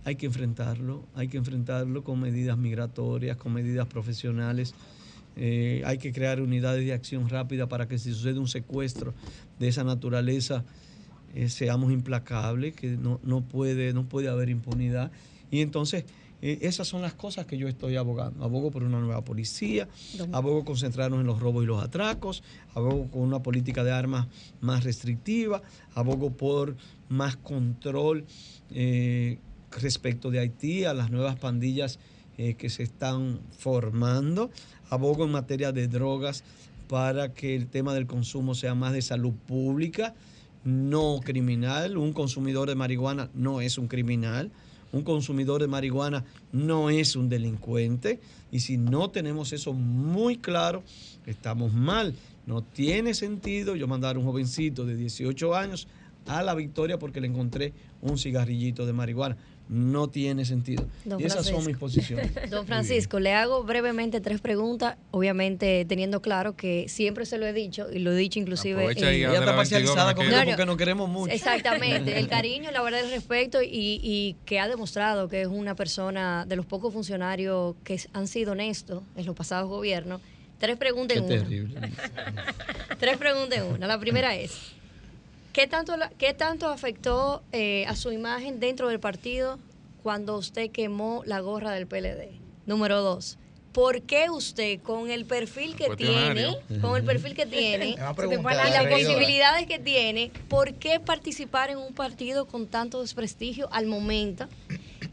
hay 0.06 0.16
que 0.16 0.26
enfrentarlo, 0.26 1.04
hay 1.16 1.28
que 1.28 1.38
enfrentarlo 1.38 2.04
con 2.04 2.20
medidas 2.20 2.58
migratorias, 2.58 3.38
con 3.38 3.54
medidas 3.54 3.88
profesionales. 3.88 4.74
Eh, 5.36 5.82
hay 5.86 5.98
que 5.98 6.12
crear 6.12 6.42
unidades 6.42 6.86
de 6.86 6.94
acción 6.94 7.30
rápida 7.30 7.68
para 7.68 7.88
que 7.88 7.98
si 7.98 8.14
sucede 8.14 8.40
un 8.40 8.48
secuestro 8.48 9.14
de 9.60 9.68
esa 9.70 9.84
naturaleza 9.84 10.66
eh, 11.34 11.48
seamos 11.48 11.92
implacables, 11.92 12.76
que 12.76 12.90
no, 12.92 13.20
no, 13.24 13.42
puede, 13.42 13.94
no 13.94 14.08
puede 14.10 14.28
haber 14.28 14.50
impunidad. 14.50 15.12
Y 15.50 15.62
entonces 15.62 16.06
eh, 16.42 16.60
esas 16.62 16.88
son 16.88 17.02
las 17.02 17.14
cosas 17.14 17.46
que 17.46 17.58
yo 17.58 17.68
estoy 17.68 17.96
abogando. 17.96 18.44
Abogo 18.44 18.72
por 18.72 18.84
una 18.84 19.00
nueva 19.00 19.24
policía, 19.24 19.88
abogo 20.32 20.66
concentrarnos 20.66 21.22
en 21.22 21.28
los 21.28 21.40
robos 21.40 21.64
y 21.64 21.68
los 21.68 21.84
atracos, 21.84 22.44
abogo 22.74 23.10
con 23.12 23.22
una 23.22 23.44
política 23.44 23.84
de 23.84 23.92
armas 23.92 24.28
más 24.60 24.84
restrictiva, 24.84 25.62
abogo 25.94 26.32
por 26.32 26.76
más 27.10 27.36
control 27.38 28.26
eh, 28.72 29.38
respecto 29.80 30.32
de 30.32 30.40
Haití, 30.40 30.84
a 30.86 30.94
las 30.94 31.12
nuevas 31.12 31.38
pandillas 31.38 32.00
eh, 32.38 32.56
que 32.56 32.70
se 32.70 32.84
están 32.84 33.40
formando. 33.58 34.50
Abogo 34.92 35.24
en 35.24 35.32
materia 35.32 35.72
de 35.72 35.88
drogas 35.88 36.44
para 36.90 37.34
que 37.34 37.56
el 37.56 37.68
tema 37.68 37.94
del 37.94 38.08
consumo 38.08 38.56
sea 38.56 38.76
más 38.76 38.92
de 38.92 39.02
salud 39.02 39.32
pública, 39.48 40.14
no 40.66 41.22
criminal. 41.24 41.96
Un 41.96 42.12
consumidor 42.12 42.68
de 42.68 42.76
marihuana 42.76 43.30
no 43.34 43.62
es 43.62 43.78
un 43.78 43.88
criminal. 43.88 44.52
Un 44.92 45.04
consumidor 45.04 45.62
de 45.62 45.70
marihuana 45.70 46.26
no 46.52 46.90
es 46.90 47.16
un 47.16 47.30
delincuente. 47.30 48.20
Y 48.52 48.60
si 48.60 48.76
no 48.76 49.10
tenemos 49.10 49.54
eso 49.54 49.72
muy 49.72 50.36
claro, 50.36 50.84
estamos 51.26 51.72
mal. 51.72 52.14
No 52.46 52.62
tiene 52.62 53.14
sentido 53.14 53.78
yo 53.78 53.88
mandar 53.88 54.18
a 54.18 54.20
un 54.20 54.26
jovencito 54.26 54.86
de 54.86 54.98
18 54.98 55.56
años 55.56 55.88
a 56.28 56.44
la 56.44 56.54
victoria 56.54 57.00
porque 57.00 57.22
le 57.22 57.28
encontré 57.28 57.72
un 58.02 58.18
cigarrillito 58.18 58.86
de 58.86 58.92
marihuana. 58.92 59.38
No 59.70 60.10
tiene 60.10 60.44
sentido. 60.44 60.86
Don 61.06 61.22
y 61.22 61.24
esas 61.24 61.46
son 61.46 61.64
Francisco. 61.64 61.70
mis 61.70 61.78
posiciones. 61.78 62.32
Don 62.50 62.68
Francisco, 62.68 63.20
le 63.22 63.34
hago 63.34 63.64
brevemente 63.64 64.20
tres 64.20 64.42
preguntas, 64.42 64.98
obviamente 65.12 65.86
teniendo 65.86 66.22
claro 66.22 66.58
que 66.58 66.90
siempre 66.90 67.26
se 67.26 67.38
lo 67.38 67.46
he 67.46 67.54
dicho 67.54 67.88
y 67.92 68.00
lo 68.00 68.12
he 68.12 68.16
dicho 68.18 68.38
inclusive. 68.40 68.84
En- 68.84 68.98
Ella 68.98 69.34
está 69.40 69.56
parcializada 69.56 70.14
conmigo 70.14 70.36
No, 70.36 70.44
no. 70.44 70.50
porque 70.52 70.66
nos 70.66 70.76
queremos 70.78 71.10
mucho. 71.10 71.34
Exactamente, 71.34 72.20
el 72.20 72.28
cariño, 72.30 72.70
la 72.72 72.82
verdad, 72.82 73.00
el 73.06 73.12
respeto 73.12 73.62
y, 73.62 73.70
y 74.04 74.36
que 74.46 74.60
ha 74.60 74.68
demostrado 74.68 75.30
que 75.30 75.42
es 75.44 75.48
una 75.48 75.74
persona 75.76 76.46
de 76.46 76.56
los 76.58 76.66
pocos 76.66 76.92
funcionarios 76.94 77.76
que 77.86 77.98
han 78.12 78.28
sido 78.28 78.52
honestos 78.52 79.04
en 79.16 79.26
los 79.26 79.36
pasados 79.36 79.70
gobiernos. 79.70 80.20
Tres 80.60 80.76
preguntas 80.78 81.18
Qué 81.18 81.20
en 81.20 81.32
una. 81.32 81.42
terrible. 81.44 81.92
Tres 83.00 83.18
preguntas 83.18 83.58
en 83.60 83.66
una. 83.66 83.88
La 83.88 84.00
primera 84.00 84.36
es, 84.36 84.52
¿qué 85.54 85.68
tanto, 85.68 85.94
qué 86.18 86.34
tanto 86.34 86.68
afectó 86.68 87.44
eh, 87.52 87.86
a 87.88 87.96
su 87.96 88.12
imagen 88.12 88.60
dentro 88.60 88.88
del 88.90 89.00
partido 89.00 89.60
cuando 90.04 90.38
usted 90.38 90.72
quemó 90.72 91.24
la 91.26 91.40
gorra 91.40 91.72
del 91.72 91.88
PLD? 91.88 92.40
Número 92.66 93.02
dos, 93.02 93.38
¿por 93.72 94.02
qué 94.04 94.30
usted 94.30 94.80
con 94.82 95.10
el 95.10 95.26
perfil 95.26 95.76
que 95.76 95.96
tiene, 95.96 96.58
con 96.82 96.96
el 96.96 97.04
perfil 97.04 97.34
que 97.34 97.46
tiene 97.46 97.90
y 97.96 97.96
las 97.96 98.88
posibilidades 98.88 99.68
que 99.68 99.80
tiene, 99.80 100.32
¿por 100.48 100.74
qué 100.76 101.00
participar 101.00 101.70
en 101.70 101.78
un 101.78 101.94
partido 101.94 102.46
con 102.46 102.68
tanto 102.68 103.02
desprestigio 103.02 103.68
al 103.72 103.88
momento? 103.88 104.48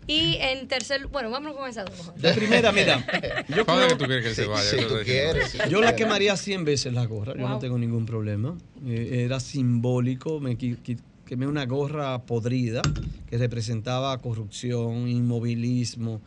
Y 0.09 0.37
en 0.41 0.67
tercer, 0.69 1.07
bueno, 1.09 1.31
vámonos 1.31 1.57
con 1.57 1.69
esa 1.69 1.85
dos. 1.85 2.13
De 2.17 2.33
primera, 2.33 2.73
mira. 2.73 3.05
Yo 3.55 3.65
¿Cuándo 3.67 3.85
creo- 3.85 3.89
que 3.99 4.05
tú 4.05 4.05
quieres 4.07 4.25
que 4.27 4.35
se 4.35 4.47
vaya? 4.47 4.63
si 4.71 5.59
tú. 5.59 5.69
Yo 5.71 5.81
la 5.83 5.95
quemaría 5.95 6.35
100 6.37 6.65
veces 6.65 6.93
la 6.95 7.05
gorra, 7.05 7.35
yo 7.37 7.47
no 7.47 7.59
tengo 7.59 7.79
ningún 7.79 8.07
problema. 8.07 8.57
Eh, 8.87 9.23
era 9.27 9.39
simbólico, 9.39 10.41
me 10.41 10.57
quemé 10.57 11.47
una 11.47 11.67
gorra 11.67 12.23
podrida 12.23 12.81
que 13.29 13.37
representaba 13.37 14.17
corrupción, 14.19 15.09
inmovilismo, 15.09 16.23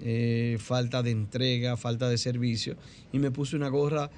eh, 0.00 0.56
falta 0.58 1.02
de 1.02 1.10
entrega, 1.10 1.76
falta 1.76 2.08
de 2.08 2.16
servicio. 2.16 2.74
Y 3.12 3.18
me 3.18 3.30
puse 3.30 3.54
una 3.54 3.68
gorra 3.68 4.10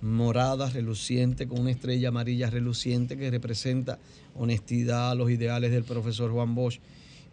morada, 0.00 0.68
reluciente, 0.68 1.46
con 1.46 1.60
una 1.60 1.70
estrella 1.70 2.08
amarilla 2.08 2.50
reluciente 2.50 3.16
que 3.16 3.30
representa 3.30 4.00
honestidad, 4.34 5.16
los 5.16 5.30
ideales 5.30 5.70
del 5.70 5.84
profesor 5.84 6.30
Juan 6.32 6.54
Bosch, 6.56 6.80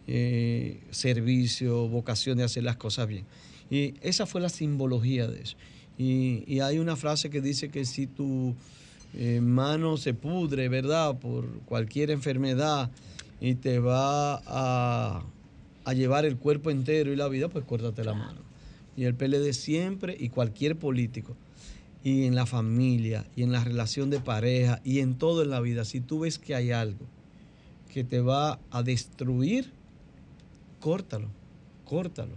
eh, 0.06 0.80
servicio, 0.90 1.88
vocación 1.88 2.38
de 2.38 2.44
hacer 2.44 2.64
las 2.64 2.76
cosas 2.76 3.06
bien. 3.06 3.24
Y 3.70 3.94
esa 4.02 4.26
fue 4.26 4.40
la 4.40 4.48
simbología 4.48 5.26
de 5.28 5.42
eso. 5.42 5.56
Y, 5.98 6.60
hay 6.60 6.78
una 6.78 6.96
frase 6.96 7.30
que 7.30 7.40
dice 7.40 7.68
que 7.68 7.84
si 7.84 8.06
tu 8.06 8.54
eh, 9.14 9.40
mano 9.40 9.96
se 9.96 10.14
pudre, 10.14 10.68
¿verdad? 10.68 11.18
Por 11.18 11.46
cualquier 11.60 12.10
enfermedad 12.10 12.90
y 13.40 13.54
te 13.54 13.78
va 13.78 14.42
a, 14.46 15.22
a 15.84 15.92
llevar 15.92 16.24
el 16.24 16.36
cuerpo 16.36 16.70
entero 16.70 17.12
y 17.12 17.16
la 17.16 17.28
vida, 17.28 17.48
pues 17.48 17.64
córtate 17.64 18.04
la 18.04 18.14
mano. 18.14 18.40
Y 18.96 19.04
el 19.04 19.14
PLD 19.14 19.52
siempre 19.52 20.16
y 20.18 20.28
cualquier 20.28 20.76
político, 20.76 21.36
y 22.04 22.24
en 22.24 22.34
la 22.34 22.46
familia, 22.46 23.24
y 23.36 23.42
en 23.42 23.52
la 23.52 23.62
relación 23.62 24.10
de 24.10 24.20
pareja, 24.20 24.80
y 24.84 24.98
en 24.98 25.14
todo 25.14 25.42
en 25.42 25.50
la 25.50 25.60
vida, 25.60 25.84
si 25.84 26.00
tú 26.00 26.20
ves 26.20 26.38
que 26.38 26.54
hay 26.54 26.72
algo 26.72 27.06
que 27.92 28.04
te 28.04 28.20
va 28.20 28.58
a 28.70 28.82
destruir, 28.82 29.70
córtalo, 30.82 31.28
córtalo. 31.84 32.34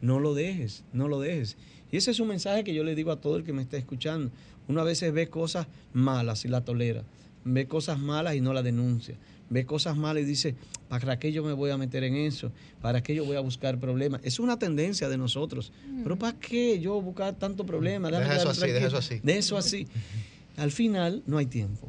No 0.00 0.18
lo 0.18 0.34
dejes, 0.34 0.82
no 0.92 1.06
lo 1.06 1.20
dejes. 1.20 1.56
Y 1.92 1.98
ese 1.98 2.10
es 2.10 2.18
un 2.18 2.28
mensaje 2.28 2.64
que 2.64 2.74
yo 2.74 2.82
le 2.82 2.96
digo 2.96 3.12
a 3.12 3.20
todo 3.20 3.36
el 3.36 3.44
que 3.44 3.52
me 3.52 3.62
está 3.62 3.76
escuchando. 3.76 4.32
Uno 4.66 4.80
a 4.80 4.84
veces 4.84 5.12
ve 5.12 5.28
cosas 5.28 5.68
malas 5.92 6.44
y 6.44 6.48
la 6.48 6.64
tolera. 6.64 7.04
Ve 7.44 7.68
cosas 7.68 7.98
malas 7.98 8.34
y 8.34 8.40
no 8.40 8.52
la 8.52 8.62
denuncia. 8.62 9.14
Ve 9.50 9.66
cosas 9.66 9.96
malas 9.96 10.22
y 10.22 10.26
dice, 10.26 10.54
¿para 10.88 11.18
qué 11.18 11.30
yo 11.30 11.44
me 11.44 11.52
voy 11.52 11.70
a 11.70 11.76
meter 11.76 12.02
en 12.02 12.16
eso? 12.16 12.50
¿Para 12.80 13.02
qué 13.02 13.14
yo 13.14 13.24
voy 13.26 13.36
a 13.36 13.40
buscar 13.40 13.78
problemas? 13.78 14.22
Es 14.24 14.40
una 14.40 14.58
tendencia 14.58 15.08
de 15.10 15.18
nosotros. 15.18 15.70
Pero 16.02 16.18
¿para 16.18 16.38
qué 16.38 16.80
yo 16.80 17.00
buscar 17.02 17.34
tanto 17.34 17.66
problema? 17.66 18.10
Deja 18.10 18.36
eso 18.36 18.44
quedarme 18.44 18.50
así, 18.50 18.72
deja 18.72 18.86
eso 18.86 18.96
así. 18.96 19.20
De 19.22 19.38
eso 19.38 19.56
así. 19.58 19.86
Al 20.56 20.72
final 20.72 21.22
no 21.26 21.36
hay 21.36 21.46
tiempo 21.46 21.88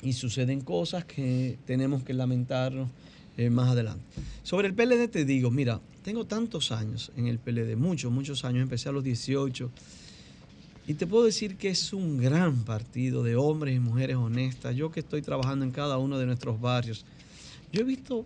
y 0.00 0.12
suceden 0.12 0.60
cosas 0.60 1.04
que 1.04 1.58
tenemos 1.66 2.04
que 2.04 2.14
lamentarnos 2.14 2.88
eh, 3.38 3.50
más 3.50 3.70
adelante. 3.70 4.04
Sobre 4.42 4.66
el 4.66 4.74
PLD 4.74 5.08
te 5.08 5.24
digo, 5.24 5.50
mira, 5.50 5.80
tengo 6.02 6.26
tantos 6.26 6.72
años 6.72 7.12
en 7.16 7.28
el 7.28 7.38
PLD, 7.38 7.76
muchos, 7.76 8.10
muchos 8.10 8.44
años, 8.44 8.62
empecé 8.62 8.88
a 8.88 8.92
los 8.92 9.04
18 9.04 9.70
y 10.88 10.94
te 10.94 11.06
puedo 11.06 11.24
decir 11.24 11.56
que 11.56 11.68
es 11.68 11.92
un 11.92 12.18
gran 12.18 12.64
partido 12.64 13.22
de 13.22 13.36
hombres 13.36 13.76
y 13.76 13.78
mujeres 13.78 14.16
honestas. 14.16 14.74
Yo 14.74 14.90
que 14.90 15.00
estoy 15.00 15.22
trabajando 15.22 15.64
en 15.64 15.70
cada 15.70 15.98
uno 15.98 16.18
de 16.18 16.26
nuestros 16.26 16.60
barrios, 16.60 17.04
yo 17.72 17.82
he 17.82 17.84
visto 17.84 18.24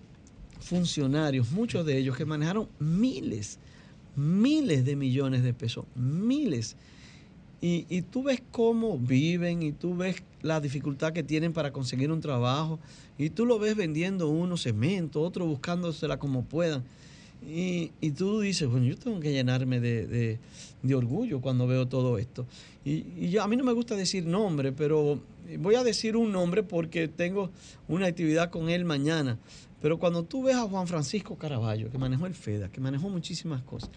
funcionarios, 0.60 1.50
muchos 1.50 1.84
de 1.84 1.98
ellos 1.98 2.16
que 2.16 2.24
manejaron 2.24 2.68
miles, 2.78 3.58
miles 4.16 4.84
de 4.86 4.96
millones 4.96 5.42
de 5.42 5.52
pesos, 5.52 5.84
miles. 5.94 6.76
Y, 7.64 8.02
tú 8.02 8.24
ves 8.24 8.42
cómo 8.50 8.98
viven 8.98 9.62
y 9.62 9.70
tú 9.70 9.96
ves 9.96 10.16
la 10.42 10.60
dificultad 10.60 11.12
que 11.12 11.22
tienen 11.22 11.52
para 11.52 11.72
conseguir 11.72 12.10
un 12.10 12.20
trabajo 12.20 12.80
y 13.16 13.30
tú 13.30 13.46
lo 13.46 13.60
ves 13.60 13.76
vendiendo 13.76 14.28
uno 14.28 14.56
cemento, 14.56 15.22
otro 15.22 15.46
buscándosela 15.46 16.18
como 16.18 16.42
puedan. 16.42 16.82
Y, 17.48 17.90
tú 18.18 18.40
dices, 18.40 18.68
bueno, 18.68 18.86
yo 18.86 18.96
tengo 18.96 19.20
que 19.20 19.32
llenarme 19.32 19.78
de, 19.78 20.40
orgullo 20.92 21.40
cuando 21.40 21.68
veo 21.68 21.86
todo 21.86 22.18
esto. 22.18 22.46
Y, 22.84 23.04
y 23.16 23.30
yo- 23.30 23.44
a 23.44 23.46
mí 23.46 23.56
no 23.56 23.62
me 23.62 23.72
gusta 23.72 23.94
decir 23.94 24.26
nombre, 24.26 24.72
pero 24.72 25.20
voy 25.60 25.76
a 25.76 25.84
decir 25.84 26.16
un 26.16 26.32
nombre 26.32 26.64
porque 26.64 27.06
tengo 27.06 27.50
una 27.86 28.06
actividad 28.06 28.50
con 28.50 28.70
él 28.70 28.84
mañana. 28.84 29.38
Pero 29.80 30.00
cuando 30.00 30.24
tú 30.24 30.42
ves 30.42 30.56
a 30.56 30.62
Juan 30.62 30.88
Francisco 30.88 31.36
Caraballo, 31.36 31.90
que 31.92 31.98
manejó 31.98 32.26
el 32.26 32.34
FEDA, 32.34 32.70
que 32.70 32.80
manejó 32.80 33.08
muchísimas 33.08 33.62
cosas, 33.62 33.90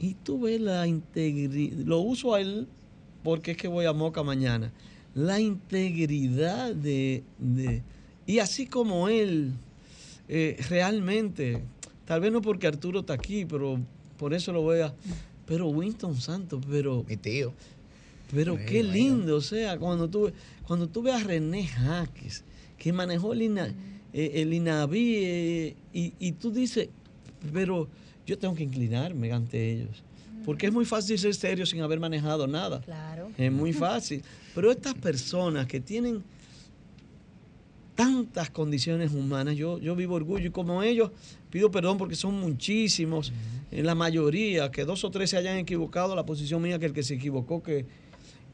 y 0.00 0.14
tú 0.14 0.40
ves 0.40 0.60
la 0.60 0.86
integridad, 0.86 1.76
lo 1.84 1.98
uso 2.00 2.34
a 2.34 2.40
él 2.40 2.66
porque 3.22 3.50
es 3.52 3.56
que 3.58 3.68
voy 3.68 3.84
a 3.84 3.92
Moca 3.92 4.22
mañana, 4.22 4.72
la 5.14 5.38
integridad 5.40 6.74
de, 6.74 7.22
de- 7.38 7.82
y 8.26 8.38
así 8.38 8.66
como 8.66 9.08
él, 9.08 9.52
eh, 10.28 10.56
realmente, 10.68 11.62
tal 12.06 12.20
vez 12.20 12.32
no 12.32 12.40
porque 12.40 12.66
Arturo 12.66 13.00
está 13.00 13.14
aquí, 13.14 13.44
pero 13.44 13.78
por 14.18 14.32
eso 14.34 14.52
lo 14.52 14.62
voy 14.62 14.80
a, 14.80 14.94
pero 15.46 15.68
Winston 15.68 16.16
Santos, 16.20 16.62
pero... 16.68 17.04
Mi 17.08 17.16
tío. 17.16 17.52
Pero 18.32 18.56
qué 18.64 18.78
bueno. 18.84 18.92
lindo, 18.92 19.36
o 19.36 19.40
sea, 19.40 19.76
cuando 19.78 20.08
tú, 20.08 20.30
cuando 20.66 20.86
tú 20.88 21.02
ves 21.02 21.14
a 21.14 21.24
René 21.24 21.66
Jaques, 21.66 22.44
que 22.78 22.92
manejó 22.92 23.32
el, 23.32 23.42
INA, 23.42 23.74
eh, 24.12 24.30
el 24.36 24.54
INAVI, 24.54 25.14
eh, 25.16 25.76
y, 25.92 26.12
y 26.20 26.32
tú 26.32 26.52
dices, 26.52 26.88
pero 27.52 27.88
yo 28.26 28.38
tengo 28.38 28.54
que 28.54 28.64
inclinarme 28.64 29.32
ante 29.32 29.72
ellos. 29.72 30.02
Porque 30.44 30.66
es 30.66 30.72
muy 30.72 30.84
fácil 30.84 31.18
ser 31.18 31.34
serio 31.34 31.66
sin 31.66 31.82
haber 31.82 32.00
manejado 32.00 32.46
nada. 32.46 32.80
Claro. 32.80 33.30
Es 33.36 33.52
muy 33.52 33.72
fácil. 33.72 34.22
Pero 34.54 34.70
estas 34.70 34.94
personas 34.94 35.66
que 35.66 35.80
tienen 35.80 36.22
tantas 37.94 38.48
condiciones 38.48 39.12
humanas, 39.12 39.56
yo, 39.56 39.78
yo 39.78 39.94
vivo 39.94 40.14
orgullo 40.14 40.46
y 40.46 40.50
como 40.50 40.82
ellos 40.82 41.10
pido 41.50 41.70
perdón 41.70 41.98
porque 41.98 42.14
son 42.14 42.40
muchísimos, 42.40 43.32
en 43.70 43.84
la 43.84 43.94
mayoría, 43.94 44.70
que 44.70 44.84
dos 44.84 45.04
o 45.04 45.10
tres 45.10 45.30
se 45.30 45.36
hayan 45.36 45.58
equivocado, 45.58 46.16
la 46.16 46.24
posición 46.24 46.62
mía 46.62 46.78
que 46.78 46.86
el 46.86 46.94
que 46.94 47.02
se 47.02 47.14
equivocó 47.14 47.62
que, 47.62 47.84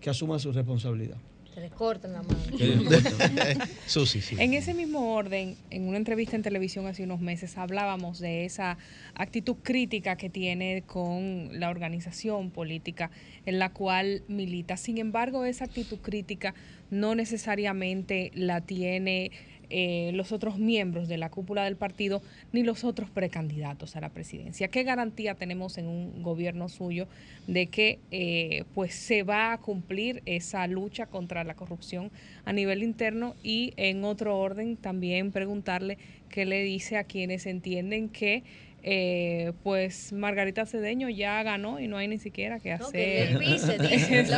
que 0.01 0.11
asuma 0.11 0.41
su 0.41 0.51
responsabilidad. 0.51 1.19
Se 1.57 1.62
les 1.62 1.73
cortan 1.73 2.12
la 2.12 2.23
mano. 2.23 2.39
Susi, 3.86 4.20
sí. 4.20 4.36
En 4.39 4.52
ese 4.52 4.75
mismo 4.75 5.15
orden, 5.15 5.57
en 5.70 5.89
una 5.89 5.97
entrevista 5.97 6.36
en 6.36 6.43
televisión 6.43 6.86
hace 6.86 7.02
unos 7.02 7.23
meses, 7.23 7.57
hablábamos 7.57 8.18
de 8.18 8.44
esa 8.44 8.76
actitud 9.15 9.57
crítica 9.62 10.17
que 10.17 10.28
tiene 10.28 10.83
con 10.86 11.59
la 11.59 11.70
organización 11.70 12.51
política 12.51 13.10
en 13.47 13.59
la 13.59 13.73
cual 13.73 14.23
milita. 14.28 14.76
Sin 14.76 14.99
embargo, 14.99 15.47
esa 15.47 15.65
actitud 15.65 15.97
crítica 16.02 16.52
no 16.91 17.15
necesariamente 17.15 18.33
la 18.35 18.60
tiene 18.60 19.31
eh, 19.70 20.11
los 20.15 20.33
otros 20.33 20.59
miembros 20.59 21.09
de 21.09 21.19
la 21.19 21.31
cúpula 21.31 21.65
del 21.65 21.77
partido 21.77 22.23
ni 22.53 22.62
los 22.62 22.85
otros 22.85 23.11
precandidatos 23.11 23.97
a 23.97 24.01
la 24.01 24.11
presidencia. 24.11 24.69
¿Qué 24.69 24.83
garantía 24.83 25.35
tenemos 25.35 25.78
en 25.78 25.86
un 25.86 26.23
gobierno 26.23 26.69
suyo 26.69 27.09
de 27.47 27.67
que 27.67 27.99
eh, 28.11 28.65
pues 28.75 28.95
se 28.95 29.23
va 29.23 29.53
a 29.53 29.59
cumplir 29.59 30.23
esa 30.27 30.67
lucha 30.67 31.07
contra 31.07 31.45
la 31.45 31.55
corrupción 31.55 32.11
a 32.45 32.53
nivel 32.53 32.83
interno? 32.83 33.35
Y 33.43 33.73
en 33.77 34.05
otro 34.05 34.39
orden 34.39 34.77
también 34.77 35.33
preguntarle 35.33 35.99
que 36.28 36.45
le 36.45 36.62
dice 36.62 36.97
a 36.97 37.05
quienes 37.05 37.47
entienden 37.47 38.09
que 38.09 38.43
eh, 38.89 39.52
pues 39.65 40.12
Margarita 40.12 40.65
Cedeño 40.65 41.08
ya 41.08 41.42
ganó 41.42 41.81
y 41.81 41.89
no 41.89 41.97
hay 41.97 42.06
ni 42.06 42.18
siquiera 42.20 42.60
que 42.60 42.68
No, 42.76 42.86
hacer. 42.86 43.28
que 43.32 43.36
vice, 43.39 43.78
dice, 43.78 44.23
de 44.23 44.36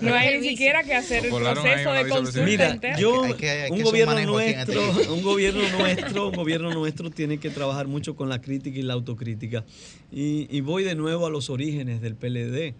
No 0.00 0.14
hay 0.14 0.40
ni 0.40 0.48
siquiera 0.48 0.82
que 0.82 0.94
hacer 0.94 1.26
el 1.26 1.30
proceso 1.30 1.92
de 1.92 2.08
consulta 2.08 2.44
Mira, 2.46 2.70
interna. 2.70 2.98
yo, 2.98 3.24
Hay 3.24 3.34
que- 3.34 3.50
hay 3.50 3.70
que 3.70 3.76
un 3.76 3.82
gobierno 3.82 4.40
este 4.40 4.74
nuestro, 4.74 5.14
un 5.14 5.22
gobierno 5.22 5.62
nuestro, 5.78 6.28
un 6.28 6.34
gobierno 6.34 6.72
nuestro 6.72 7.10
tiene 7.10 7.36
que 7.38 7.50
trabajar 7.50 7.88
mucho 7.88 8.16
con 8.16 8.30
la 8.30 8.40
crítica 8.40 8.78
y 8.78 8.82
la 8.82 8.94
autocrítica. 8.94 9.64
Y, 10.10 10.48
y 10.50 10.62
voy 10.62 10.82
de 10.82 10.94
nuevo 10.94 11.26
a 11.26 11.30
los 11.30 11.50
orígenes 11.50 12.00
del 12.00 12.14
PLD. 12.14 12.72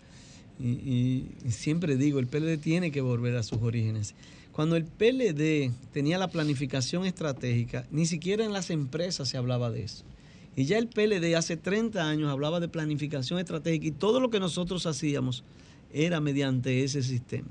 Y, 0.59 0.69
y- 0.69 1.29
y 1.47 1.51
siempre 1.51 1.97
digo, 1.97 2.19
el 2.19 2.29
PLD 2.29 2.57
tiene 2.57 2.91
que 2.91 3.03
volver 3.03 3.37
a 3.37 3.43
sus 3.43 3.61
orígenes. 3.61 4.15
Cuando 4.57 4.77
el 4.77 4.87
PLD 4.87 5.71
tenía 5.93 6.17
la 6.17 6.29
planificación 6.29 7.05
estratégica, 7.05 7.87
ni 7.91 8.07
siquiera 8.07 8.43
en 8.43 8.55
las 8.55 8.71
empresas 8.71 9.29
se 9.29 9.37
hablaba 9.37 9.71
de 9.71 9.83
eso. 9.83 10.03
Y 10.57 10.65
ya 10.65 10.79
el 10.79 10.89
PLD 10.89 11.37
hace 11.37 11.59
30 11.59 12.09
años 12.09 12.31
hablaba 12.31 12.59
de 12.59 12.71
planificación 12.71 13.39
estratégica 13.39 13.87
y 13.89 13.91
todo 13.91 14.19
lo 14.19 14.31
que 14.31 14.41
nosotros 14.41 14.87
hacíamos 14.87 15.45
era 15.93 16.23
mediante 16.23 16.85
ese 16.85 17.03
sistema. 17.03 17.49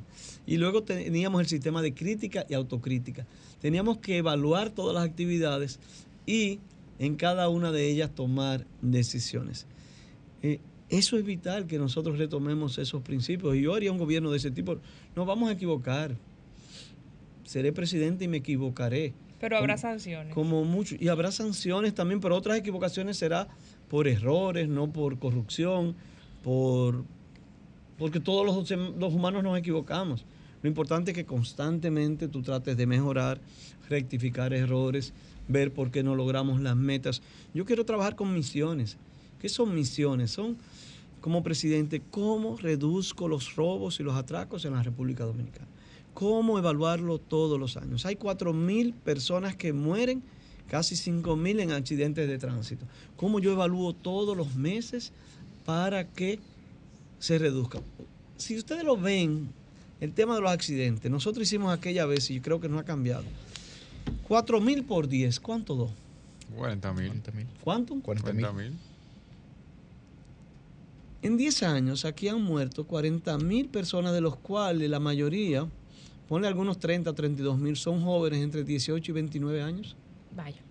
Y 0.47 0.57
luego 0.57 0.81
teníamos 0.81 1.41
el 1.41 1.45
sistema 1.45 1.83
de 1.83 1.93
crítica 1.93 2.47
y 2.49 2.55
autocrítica. 2.55 3.27
Teníamos 3.61 3.99
que 3.99 4.17
evaluar 4.17 4.71
todas 4.71 4.95
las 4.95 5.05
actividades 5.05 5.79
y 6.25 6.57
en 6.97 7.17
cada 7.17 7.49
una 7.49 7.71
de 7.71 7.87
ellas 7.87 8.15
tomar 8.15 8.65
decisiones. 8.81 9.67
Eh, 10.41 10.59
eso 10.89 11.19
es 11.19 11.23
vital 11.23 11.67
que 11.67 11.77
nosotros 11.77 12.17
retomemos 12.17 12.79
esos 12.79 13.03
principios. 13.03 13.55
Y 13.55 13.61
yo 13.61 13.75
haría 13.75 13.91
un 13.91 13.99
gobierno 13.99 14.31
de 14.31 14.37
ese 14.37 14.49
tipo. 14.49 14.79
Nos 15.15 15.27
vamos 15.27 15.49
a 15.49 15.51
equivocar. 15.51 16.17
Seré 17.45 17.71
presidente 17.71 18.25
y 18.25 18.27
me 18.27 18.37
equivocaré. 18.37 19.13
Pero 19.39 19.57
habrá 19.57 19.75
Como- 19.75 19.81
sanciones. 19.81 20.33
Como 20.33 20.63
mucho. 20.65 20.95
Y 20.99 21.07
habrá 21.07 21.31
sanciones 21.31 21.93
también, 21.95 22.19
pero 22.19 22.35
otras 22.35 22.57
equivocaciones 22.57 23.17
será 23.17 23.47
por 23.89 24.07
errores, 24.07 24.67
no 24.67 24.91
por 24.91 25.17
corrupción, 25.19 25.95
por 26.43 27.05
porque 27.97 28.19
todos 28.19 28.45
los, 28.45 28.69
los 28.97 29.13
humanos 29.13 29.41
nos 29.41 29.57
equivocamos. 29.57 30.25
Lo 30.61 30.67
importante 30.67 31.11
es 31.11 31.15
que 31.15 31.25
constantemente 31.25 32.27
tú 32.27 32.41
trates 32.41 32.75
de 32.75 32.85
mejorar, 32.87 33.39
rectificar 33.87 34.53
errores, 34.53 35.13
ver 35.47 35.71
por 35.71 35.91
qué 35.91 36.03
no 36.03 36.13
logramos 36.15 36.59
las 36.59 36.75
metas. 36.75 37.21
Yo 37.53 37.63
quiero 37.63 37.85
trabajar 37.85 38.15
con 38.17 38.33
misiones. 38.33 38.97
¿Qué 39.39 39.47
son 39.47 39.73
misiones? 39.73 40.31
Son, 40.31 40.57
como 41.21 41.41
presidente, 41.43 42.01
cómo 42.11 42.57
reduzco 42.57 43.27
los 43.29 43.55
robos 43.55 43.99
y 43.99 44.03
los 44.03 44.15
atracos 44.15 44.65
en 44.65 44.73
la 44.73 44.83
República 44.83 45.23
Dominicana. 45.23 45.67
Cómo 46.15 46.57
evaluarlo 46.57 47.19
todos 47.19 47.59
los 47.59 47.77
años. 47.77 48.07
Hay 48.07 48.15
4.000 48.15 48.93
personas 48.93 49.55
que 49.55 49.71
mueren, 49.73 50.23
casi 50.67 50.95
5.000 50.95 51.59
en 51.61 51.71
accidentes 51.71 52.27
de 52.27 52.39
tránsito. 52.39 52.87
¿Cómo 53.17 53.39
yo 53.39 53.51
evalúo 53.51 53.93
todos 53.93 54.35
los 54.35 54.55
meses 54.55 55.11
para 55.65 56.07
que 56.07 56.39
se 57.19 57.37
reduzca? 57.37 57.79
Si 58.37 58.57
ustedes 58.57 58.83
lo 58.83 58.97
ven, 58.97 59.49
el 60.01 60.13
tema 60.13 60.35
de 60.35 60.41
los 60.41 60.51
accidentes, 60.51 61.11
nosotros 61.11 61.43
hicimos 61.43 61.71
aquella 61.71 62.07
vez 62.07 62.31
y 62.31 62.35
yo 62.35 62.41
creo 62.41 62.59
que 62.59 62.69
no 62.69 62.79
ha 62.79 62.83
cambiado. 62.83 63.25
4.000 64.27 64.85
por 64.87 65.07
10, 65.07 65.39
¿cuánto 65.39 65.75
dos? 65.75 65.91
40 66.55 66.93
mil. 66.93 67.11
¿Cuánto? 67.61 67.99
40 68.01 68.53
mil. 68.53 68.73
En 71.21 71.37
10 71.37 71.63
años 71.63 72.05
aquí 72.05 72.27
han 72.27 72.41
muerto 72.41 72.85
40 72.85 73.37
mil 73.39 73.67
personas, 73.67 74.13
de 74.13 74.21
los 74.21 74.35
cuales 74.35 74.89
la 74.89 74.99
mayoría, 74.99 75.67
ponle 76.27 76.47
algunos 76.47 76.79
30 76.79 77.09
o 77.09 77.13
32 77.13 77.57
mil, 77.57 77.75
son 77.75 78.01
jóvenes 78.01 78.41
entre 78.41 78.63
18 78.63 79.11
y 79.11 79.13
29 79.13 79.61
años. 79.61 79.95
Vaya. 80.35 80.61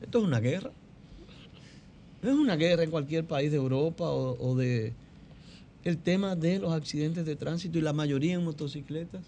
Esto 0.00 0.18
es 0.18 0.24
una 0.24 0.40
guerra. 0.40 0.70
Es 2.22 2.32
una 2.32 2.56
guerra 2.56 2.84
en 2.84 2.90
cualquier 2.90 3.24
país 3.24 3.50
de 3.50 3.56
Europa 3.56 4.04
o, 4.04 4.36
o 4.38 4.56
de 4.56 4.92
el 5.84 5.98
tema 5.98 6.36
de 6.36 6.60
los 6.60 6.72
accidentes 6.72 7.26
de 7.26 7.36
tránsito 7.36 7.78
y 7.78 7.80
la 7.80 7.92
mayoría 7.92 8.34
en 8.34 8.44
motocicletas. 8.44 9.22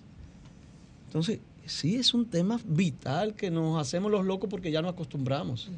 Entonces, 1.06 1.40
sí 1.66 1.96
es 1.96 2.14
un 2.14 2.26
tema 2.26 2.60
vital 2.64 3.34
que 3.34 3.50
nos 3.50 3.80
hacemos 3.80 4.10
los 4.10 4.24
locos 4.24 4.48
porque 4.50 4.70
ya 4.70 4.82
nos 4.82 4.92
acostumbramos. 4.92 5.68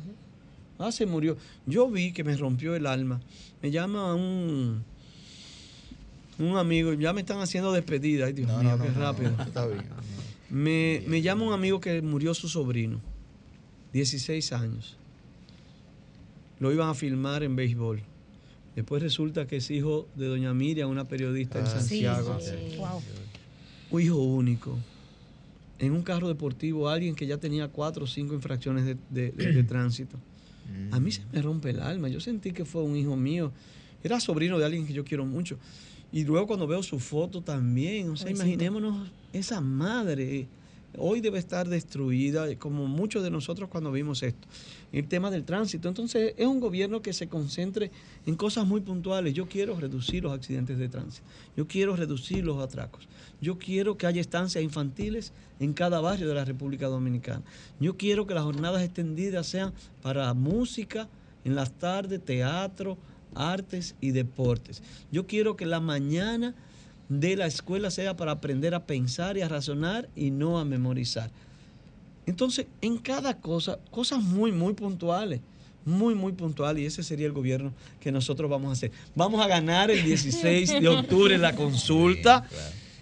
Ah, 0.79 0.93
se 0.93 1.07
murió. 1.07 1.37
Yo 1.67 1.89
vi 1.91 2.13
que 2.13 2.25
me 2.25 2.37
rompió 2.37 2.75
el 2.75 2.87
alma. 2.87 3.21
Me 3.63 3.71
llama 3.71 4.15
un, 4.15 4.85
un 6.39 6.57
amigo, 6.57 6.93
ya 6.95 7.13
me 7.13 7.21
están 7.21 7.41
haciendo 7.41 7.73
despedida. 7.73 8.27
Ay, 8.27 8.33
Dios 8.33 8.49
No, 8.49 8.59
mío, 8.63 8.77
no, 8.77 8.85
qué 8.85 8.91
no, 8.91 9.01
rápido. 9.01 9.31
no, 9.37 9.43
está 9.43 9.67
bien. 9.67 9.85
Me, 10.51 11.03
me 11.07 11.23
llama 11.23 11.45
un 11.45 11.53
amigo 11.53 11.81
que 11.81 12.01
murió 12.03 12.33
su 12.35 12.49
sobrino, 12.49 13.01
16 13.93 14.53
años. 14.53 14.97
Lo 16.61 16.73
iban 16.73 16.89
a 16.89 16.95
filmar 16.95 17.43
en 17.43 17.57
béisbol. 17.57 18.03
Después 18.75 19.03
resulta 19.03 19.47
que 19.47 19.57
es 19.57 19.71
hijo 19.71 20.07
de 20.17 20.27
doña 20.27 20.53
Miriam, 20.55 20.91
una 20.91 21.05
periodista 21.05 21.59
en 21.59 21.65
Ah, 21.67 21.71
sí, 21.71 22.03
Santiago. 22.03 22.39
sí, 22.41 22.51
sí. 22.71 22.77
Wow. 22.77 23.03
Un 23.91 24.03
hijo 24.03 24.17
único. 24.17 24.79
En 25.79 25.93
un 25.93 26.03
carro 26.03 26.29
deportivo, 26.29 26.89
alguien 26.89 27.15
que 27.15 27.27
ya 27.27 27.39
tenía 27.39 27.69
cuatro 27.69 28.05
o 28.05 28.07
cinco 28.07 28.35
infracciones 28.35 28.85
de, 28.85 28.97
de- 29.11 29.31
de- 29.33 29.53
de 29.53 29.63
tránsito. 29.65 30.17
A 30.91 31.01
mí 31.01 31.11
se 31.13 31.23
me 31.33 31.41
rompe 31.43 31.71
el 31.71 31.81
alma. 31.81 32.09
Yo 32.09 32.21
sentí 32.21 32.53
que 32.53 32.65
fue 32.65 32.83
un 32.83 32.97
hijo 32.97 33.17
mío. 33.17 33.53
Era 34.03 34.21
sobrino 34.21 34.59
de 34.59 34.65
alguien 34.67 34.87
que 34.87 34.93
yo 34.93 35.05
quiero 35.05 35.25
mucho. 35.25 35.59
Y 36.17 36.25
luego 36.25 36.47
cuando 36.47 36.67
veo 36.67 36.83
su 36.83 36.99
foto 36.99 37.43
también, 37.43 38.09
o 38.09 38.17
sea, 38.17 38.31
imaginémonos 38.31 39.11
esa 39.35 39.61
madre. 39.61 40.49
Hoy 40.97 41.21
debe 41.21 41.39
estar 41.39 41.69
destruida, 41.69 42.47
como 42.57 42.87
muchos 42.87 43.23
de 43.23 43.31
nosotros 43.31 43.69
cuando 43.69 43.93
vimos 43.93 44.23
esto. 44.23 44.49
El 44.93 45.09
tema 45.09 45.31
del 45.31 45.45
tránsito. 45.45 45.89
Entonces, 45.89 46.33
es 46.39 46.47
un 46.47 46.59
gobierno 46.59 47.03
que 47.03 47.13
se 47.13 47.29
concentre 47.29 47.91
en 48.25 48.35
cosas 48.35 48.67
muy 48.67 48.81
puntuales. 48.81 49.35
Yo 49.35 49.47
quiero 49.47 49.79
reducir 49.79 50.23
los 50.23 50.33
accidentes 50.33 50.79
de 50.79 50.89
tránsito. 50.89 51.27
Yo 51.55 51.69
quiero 51.69 51.95
reducir 51.97 52.43
los 52.43 52.65
atracos. 52.65 53.07
Yo 53.43 53.59
quiero 53.59 53.99
que 53.99 54.07
haya 54.07 54.23
estancias 54.23 54.65
infantiles 54.65 55.35
en 55.61 55.75
cada 55.75 56.01
barrio 56.01 56.29
de 56.29 56.35
la 56.35 56.47
República 56.47 56.87
Dominicana. 56.87 57.43
Yo 57.79 57.99
quiero 57.99 58.27
que 58.27 58.33
las 58.33 58.45
jornadas 58.45 58.83
extendidas 58.83 59.49
sean 59.49 59.75
para 60.01 60.33
música, 60.33 61.11
en 61.45 61.55
las 61.55 61.73
tardes, 61.73 62.25
teatro, 62.25 62.97
artes 63.37 63.95
y 64.01 64.11
deportes. 64.11 64.83
Yo 65.13 65.27
quiero 65.27 65.57
que 65.57 65.67
la 65.67 65.81
mañana 65.81 66.55
de 67.09 67.37
la 67.37 67.47
escuela 67.47 67.91
sea 67.91 68.17
para 68.17 68.33
aprender 68.33 68.75
a 68.75 68.85
pensar 68.85 69.37
y 69.37 69.43
a 69.43 69.49
razonar 69.49 70.09
y 70.17 70.31
no 70.31 70.59
a 70.59 70.65
memorizar. 70.65 71.31
Entonces, 72.27 72.67
en 72.81 72.99
cada 72.99 73.39
cosa, 73.41 73.79
cosas 73.91 74.21
muy, 74.21 74.51
muy 74.51 74.75
puntuales, 74.75 75.41
muy, 75.85 76.17
muy 76.17 76.33
puntuales, 76.33 76.83
y 76.83 76.87
ese 76.87 77.05
sería 77.05 77.27
el 77.27 77.33
gobierno 77.33 77.73
que 78.01 78.11
nosotros 78.11 78.51
vamos 78.51 78.71
a 78.71 78.73
hacer. 78.73 78.91
Vamos 79.15 79.41
a 79.45 79.47
ganar 79.47 79.91
el 79.91 80.03
16 80.03 80.81
de 80.81 80.89
octubre 80.89 81.39
la 81.39 81.55
consulta. 81.55 82.45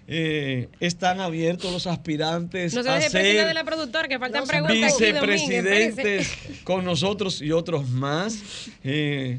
Eh, 0.07 0.69
están 0.81 1.21
abiertos 1.21 1.73
los 1.73 1.87
aspirantes 1.87 2.75
No 2.75 2.83
se 2.83 2.91
a 2.91 3.01
ser 3.01 3.47
de 3.47 3.55
la 3.55 3.65
productora, 3.65 4.07
que 4.07 4.19
faltan 4.19 4.47
preguntas. 4.47 4.77
aquí, 4.77 4.85
vicepresidentes 4.85 5.97
Domínguez, 5.97 6.63
con 6.63 6.85
nosotros 6.85 7.41
y 7.41 7.53
otros 7.53 7.89
más. 7.89 8.39
Eh, 8.83 9.39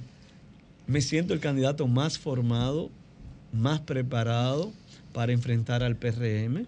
me 0.88 1.01
siento 1.01 1.33
el 1.33 1.39
candidato 1.39 1.88
más 1.88 2.17
formado, 2.19 2.91
más 3.51 3.81
preparado 3.81 4.72
para 5.14 5.31
enfrentar 5.31 5.83
al 5.83 5.95
PRM, 5.95 6.65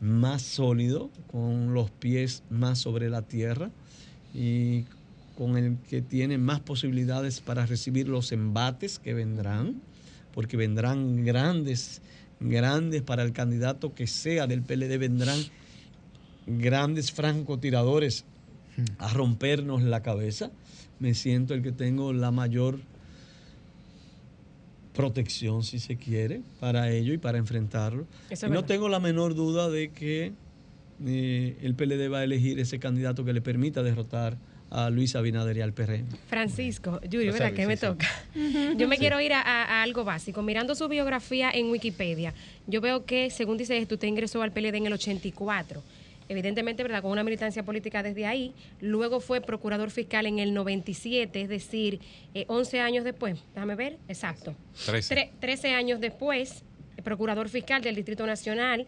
más 0.00 0.42
sólido, 0.42 1.10
con 1.30 1.72
los 1.74 1.90
pies 1.90 2.42
más 2.50 2.78
sobre 2.78 3.10
la 3.10 3.22
tierra 3.22 3.70
y 4.34 4.84
con 5.36 5.56
el 5.56 5.76
que 5.88 6.02
tiene 6.02 6.38
más 6.38 6.60
posibilidades 6.60 7.40
para 7.40 7.66
recibir 7.66 8.08
los 8.08 8.32
embates 8.32 8.98
que 8.98 9.14
vendrán, 9.14 9.80
porque 10.32 10.56
vendrán 10.56 11.24
grandes, 11.24 12.02
grandes 12.40 13.02
para 13.02 13.22
el 13.22 13.32
candidato 13.32 13.94
que 13.94 14.06
sea 14.06 14.46
del 14.46 14.62
PLD, 14.62 14.98
vendrán 14.98 15.38
grandes 16.46 17.12
francotiradores 17.12 18.24
a 18.98 19.12
rompernos 19.12 19.82
la 19.82 20.02
cabeza. 20.02 20.50
Me 20.98 21.14
siento 21.14 21.54
el 21.54 21.62
que 21.62 21.72
tengo 21.72 22.12
la 22.12 22.30
mayor 22.30 22.80
protección, 24.94 25.62
si 25.64 25.78
se 25.78 25.96
quiere, 25.96 26.40
para 26.60 26.90
ello 26.90 27.12
y 27.12 27.18
para 27.18 27.38
enfrentarlo. 27.38 28.06
Y 28.30 28.50
no 28.50 28.64
tengo 28.64 28.88
la 28.88 29.00
menor 29.00 29.34
duda 29.34 29.68
de 29.68 29.90
que 29.90 30.32
eh, 31.04 31.56
el 31.62 31.74
PLD 31.74 32.10
va 32.12 32.18
a 32.20 32.24
elegir 32.24 32.58
ese 32.60 32.78
candidato 32.78 33.24
que 33.24 33.32
le 33.32 33.40
permita 33.40 33.82
derrotar 33.82 34.36
a 34.70 34.90
Luis 34.90 35.14
Abinader 35.14 35.56
y 35.56 35.60
al 35.60 35.72
PRM. 35.72 36.06
Francisco, 36.28 37.00
Lo 37.02 37.18
¿verdad? 37.18 37.52
que 37.52 37.62
sí, 37.62 37.68
me 37.68 37.76
sí. 37.76 37.80
toca. 37.86 38.06
Yo 38.76 38.88
me 38.88 38.96
Sí. 38.96 39.00
quiero 39.00 39.20
ir 39.20 39.32
a, 39.32 39.40
a- 39.42 39.82
algo 39.82 40.04
básico. 40.04 40.42
Mirando 40.42 40.74
su 40.74 40.88
biografía 40.88 41.50
en 41.52 41.66
Wikipedia, 41.70 42.34
yo 42.66 42.80
veo 42.80 43.04
que, 43.04 43.30
según 43.30 43.56
dice, 43.56 43.80
usted 43.80 44.08
ingresó 44.08 44.42
al 44.42 44.52
PLD 44.52 44.76
en 44.76 44.86
el 44.86 44.92
84. 44.94 45.82
Evidentemente, 46.28 46.82
¿verdad? 46.82 47.02
Con 47.02 47.10
una 47.12 47.22
militancia 47.22 47.62
política 47.64 48.02
desde 48.02 48.26
ahí. 48.26 48.52
Luego 48.80 49.20
fue 49.20 49.40
procurador 49.40 49.90
fiscal 49.90 50.26
en 50.26 50.38
el 50.38 50.54
97, 50.54 51.42
es 51.42 51.48
decir, 51.48 52.00
eh, 52.34 52.44
11 52.48 52.80
años 52.80 53.04
después. 53.04 53.38
Déjame 53.54 53.74
ver, 53.74 53.98
exacto. 54.08 54.54
Trece. 54.86 55.14
Tre- 55.14 55.30
13 55.40 55.74
años 55.74 56.00
después, 56.00 56.64
eh, 56.96 57.02
procurador 57.02 57.48
fiscal 57.48 57.82
del 57.82 57.94
Distrito 57.94 58.26
Nacional. 58.26 58.86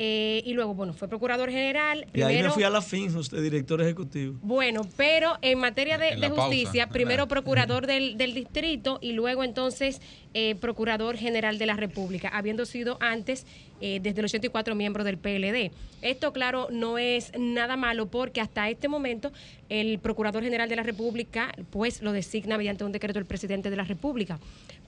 eh, 0.00 0.44
y 0.46 0.52
luego, 0.52 0.74
bueno, 0.74 0.92
fue 0.92 1.08
procurador 1.08 1.50
general. 1.50 2.06
Y 2.14 2.20
ahí 2.20 2.26
me 2.26 2.32
primero- 2.34 2.52
fui 2.54 2.62
a 2.62 2.70
la 2.70 2.80
fin, 2.80 3.12
usted 3.16 3.42
director 3.42 3.82
ejecutivo. 3.82 4.38
bueno, 4.42 4.82
pero 4.96 5.36
en 5.42 5.58
materia 5.58 5.98
de, 5.98 6.10
En 6.10 6.20
la 6.20 6.28
de 6.28 6.36
pausa, 6.36 6.46
justicia, 6.46 6.84
¿verdad? 6.84 6.92
primero 6.92 7.26
procurador 7.74 7.86
del, 7.88 8.16
del 8.16 8.32
distrito 8.32 9.00
y 9.02 9.10
luego 9.10 9.42
entonces 9.42 10.00
eh, 10.34 10.54
procurador 10.56 11.16
general 11.16 11.58
de 11.58 11.66
la 11.66 11.74
República, 11.74 12.28
habiendo 12.28 12.66
sido 12.66 12.98
antes 13.00 13.46
eh, 13.80 14.00
desde 14.02 14.20
el 14.20 14.24
84 14.26 14.74
miembro 14.74 15.04
del 15.04 15.18
PLD. 15.18 15.70
Esto, 16.02 16.32
claro, 16.32 16.68
no 16.70 16.98
es 16.98 17.32
nada 17.38 17.76
malo 17.76 18.06
porque 18.06 18.40
hasta 18.40 18.68
este 18.68 18.88
momento 18.88 19.32
el 19.68 19.98
procurador 19.98 20.42
general 20.42 20.68
de 20.68 20.76
la 20.76 20.82
República 20.82 21.52
pues 21.70 22.02
lo 22.02 22.12
designa 22.12 22.58
mediante 22.58 22.84
un 22.84 22.92
decreto 22.92 23.18
el 23.18 23.26
presidente 23.26 23.70
de 23.70 23.76
la 23.76 23.84
República. 23.84 24.38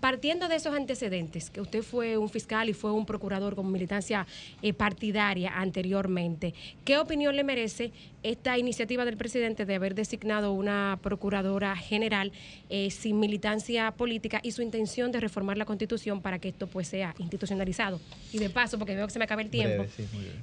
Partiendo 0.01 0.49
de 0.49 0.57
esos 0.57 0.75
antecedentes, 0.75 1.51
que 1.51 1.61
usted 1.61 1.83
fue 1.83 2.17
un 2.17 2.31
fiscal 2.31 2.69
y 2.69 2.73
fue 2.73 2.91
un 2.91 3.07
procurador 3.07 3.55
con 3.55 3.71
militancia 3.71 4.27
eh, 4.63 4.73
partidaria 4.73 5.53
anteriormente, 5.55 6.55
¿qué 6.85 6.99
opinión 6.99 7.37
le 7.37 7.45
merece 7.45 7.93
esta 8.23 8.59
iniciativa 8.59 9.05
del 9.05 9.17
presidente 9.17 9.65
de 9.65 9.75
haber 9.75 9.95
designado 9.95 10.53
una 10.53 10.99
procuradora 11.03 11.75
general 11.77 12.33
eh, 12.69 12.91
sin 12.91 13.19
militancia 13.19 13.91
política 13.93 14.41
y 14.43 14.53
su 14.53 14.63
intención 14.63 15.11
de 15.13 15.21
reformar 15.21 15.57
la 15.57 15.65
constitución 15.65 16.21
para 16.21 16.39
que 16.39 16.49
esto 16.49 16.67
pues 16.67 16.89
sea 16.89 17.15
institucionalizado? 17.19 18.01
Y 18.33 18.39
de 18.39 18.51
paso, 18.51 18.79
porque 18.79 18.95
veo 18.95 19.07
que 19.07 19.13
se 19.13 19.19
me 19.19 19.25
acaba 19.25 19.43
el 19.43 19.51
tiempo, 19.51 19.85
Breve, 19.85 19.91
sí, 19.97 20.05
muy 20.13 20.25
bien. 20.25 20.37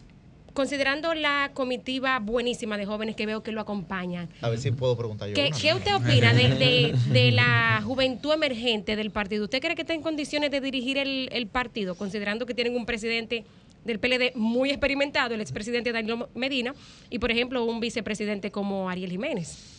considerando 0.53 1.13
la 1.13 1.51
comitiva 1.53 2.17
buenísima 2.19 2.77
de 2.77 2.85
jóvenes 2.87 3.15
que 3.15 3.25
veo 3.27 3.43
que 3.43 3.51
lo 3.51 3.61
acompañan, 3.61 4.27
A 4.41 4.49
ver 4.49 4.57
si 4.59 4.71
puedo 4.71 4.97
preguntar 4.97 5.27
yo. 5.29 5.35
¿Qué, 5.35 5.47
una. 5.49 5.57
qué 5.59 5.73
usted 5.75 5.95
opina 5.95 6.33
de, 6.33 6.49
de- 6.55 6.95
de 7.11 7.31
la 7.31 7.81
juventud 7.85 8.33
emergente 8.33 8.95
del 8.95 9.11
partido? 9.11 9.43
¿Usted 9.43 9.61
cree 9.61 9.75
que 9.75 9.81
está 9.83 9.93
en 9.93 10.01
condiciones 10.01 10.49
de 10.49 10.59
dirigir 10.61 10.97
el, 10.97 11.29
el 11.31 11.45
partido, 11.45 11.93
considerando 11.95 12.47
que 12.47 12.55
tienen 12.55 12.75
un 12.75 12.87
presidente 12.87 13.45
del 13.87 13.99
PLD 13.99 14.35
muy 14.35 14.69
experimentado, 14.69 15.33
el 15.33 15.41
expresidente 15.41 15.91
Danilo 15.91 16.29
Medina, 16.35 16.75
y 17.09 17.17
por 17.17 17.31
ejemplo 17.31 17.63
un 17.65 17.79
vicepresidente 17.79 18.51
como 18.51 18.89
Ariel 18.89 19.09
Jiménez? 19.09 19.77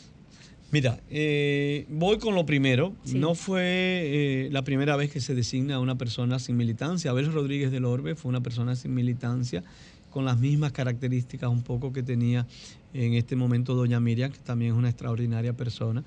Mira, 0.70 1.00
eh, 1.08 1.86
voy 1.88 2.18
con 2.18 2.34
lo 2.34 2.44
primero. 2.44 2.94
No 3.14 3.34
fue 3.34 3.62
eh, 3.64 4.48
la 4.50 4.62
primera 4.62 4.96
vez 4.96 5.10
que 5.10 5.20
se 5.20 5.34
designa 5.34 5.76
a 5.76 5.80
una 5.80 5.96
persona 5.96 6.38
sin 6.38 6.58
militancia. 6.58 7.10
Abel 7.10 7.32
Rodríguez 7.32 7.70
del 7.70 7.86
Orbe 7.86 8.14
fue 8.14 8.28
una 8.28 8.42
persona 8.42 8.76
sin 8.76 8.92
militancia, 8.92 9.64
con 10.10 10.26
las 10.26 10.38
mismas 10.38 10.72
características 10.72 11.48
un 11.48 11.62
poco 11.62 11.92
que 11.92 12.02
tenía 12.02 12.46
en 12.92 13.14
este 13.14 13.34
momento 13.34 13.74
doña 13.74 13.98
Miriam, 13.98 14.30
que 14.30 14.40
también 14.40 14.72
es 14.72 14.78
una 14.78 14.90
extraordinaria 14.90 15.54
persona. 15.54 16.04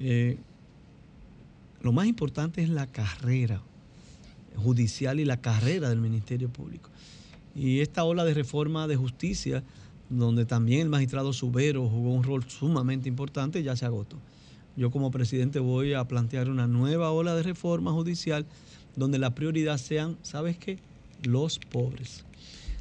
Eh, 0.00 0.38
lo 1.82 1.92
más 1.92 2.06
importante 2.06 2.62
es 2.62 2.70
la 2.70 2.86
carrera 2.86 3.62
judicial 4.56 5.20
y 5.20 5.24
la 5.24 5.40
carrera 5.40 5.90
del 5.90 6.00
Ministerio 6.00 6.48
Público. 6.48 6.90
Y 7.54 7.80
esta 7.80 8.04
ola 8.04 8.24
de 8.24 8.34
reforma 8.34 8.86
de 8.86 8.96
justicia, 8.96 9.64
donde 10.08 10.44
también 10.44 10.82
el 10.82 10.88
magistrado 10.88 11.32
Subero 11.32 11.88
jugó 11.88 12.12
un 12.12 12.22
rol 12.22 12.44
sumamente 12.48 13.08
importante, 13.08 13.62
ya 13.62 13.76
se 13.76 13.84
agotó. 13.84 14.16
Yo 14.76 14.90
como 14.90 15.10
presidente 15.10 15.58
voy 15.58 15.94
a 15.94 16.04
plantear 16.04 16.48
una 16.48 16.66
nueva 16.66 17.10
ola 17.10 17.34
de 17.34 17.42
reforma 17.42 17.92
judicial 17.92 18.46
donde 18.96 19.18
la 19.18 19.34
prioridad 19.34 19.78
sean, 19.78 20.16
¿sabes 20.22 20.56
qué? 20.56 20.78
Los 21.24 21.58
pobres. 21.58 22.24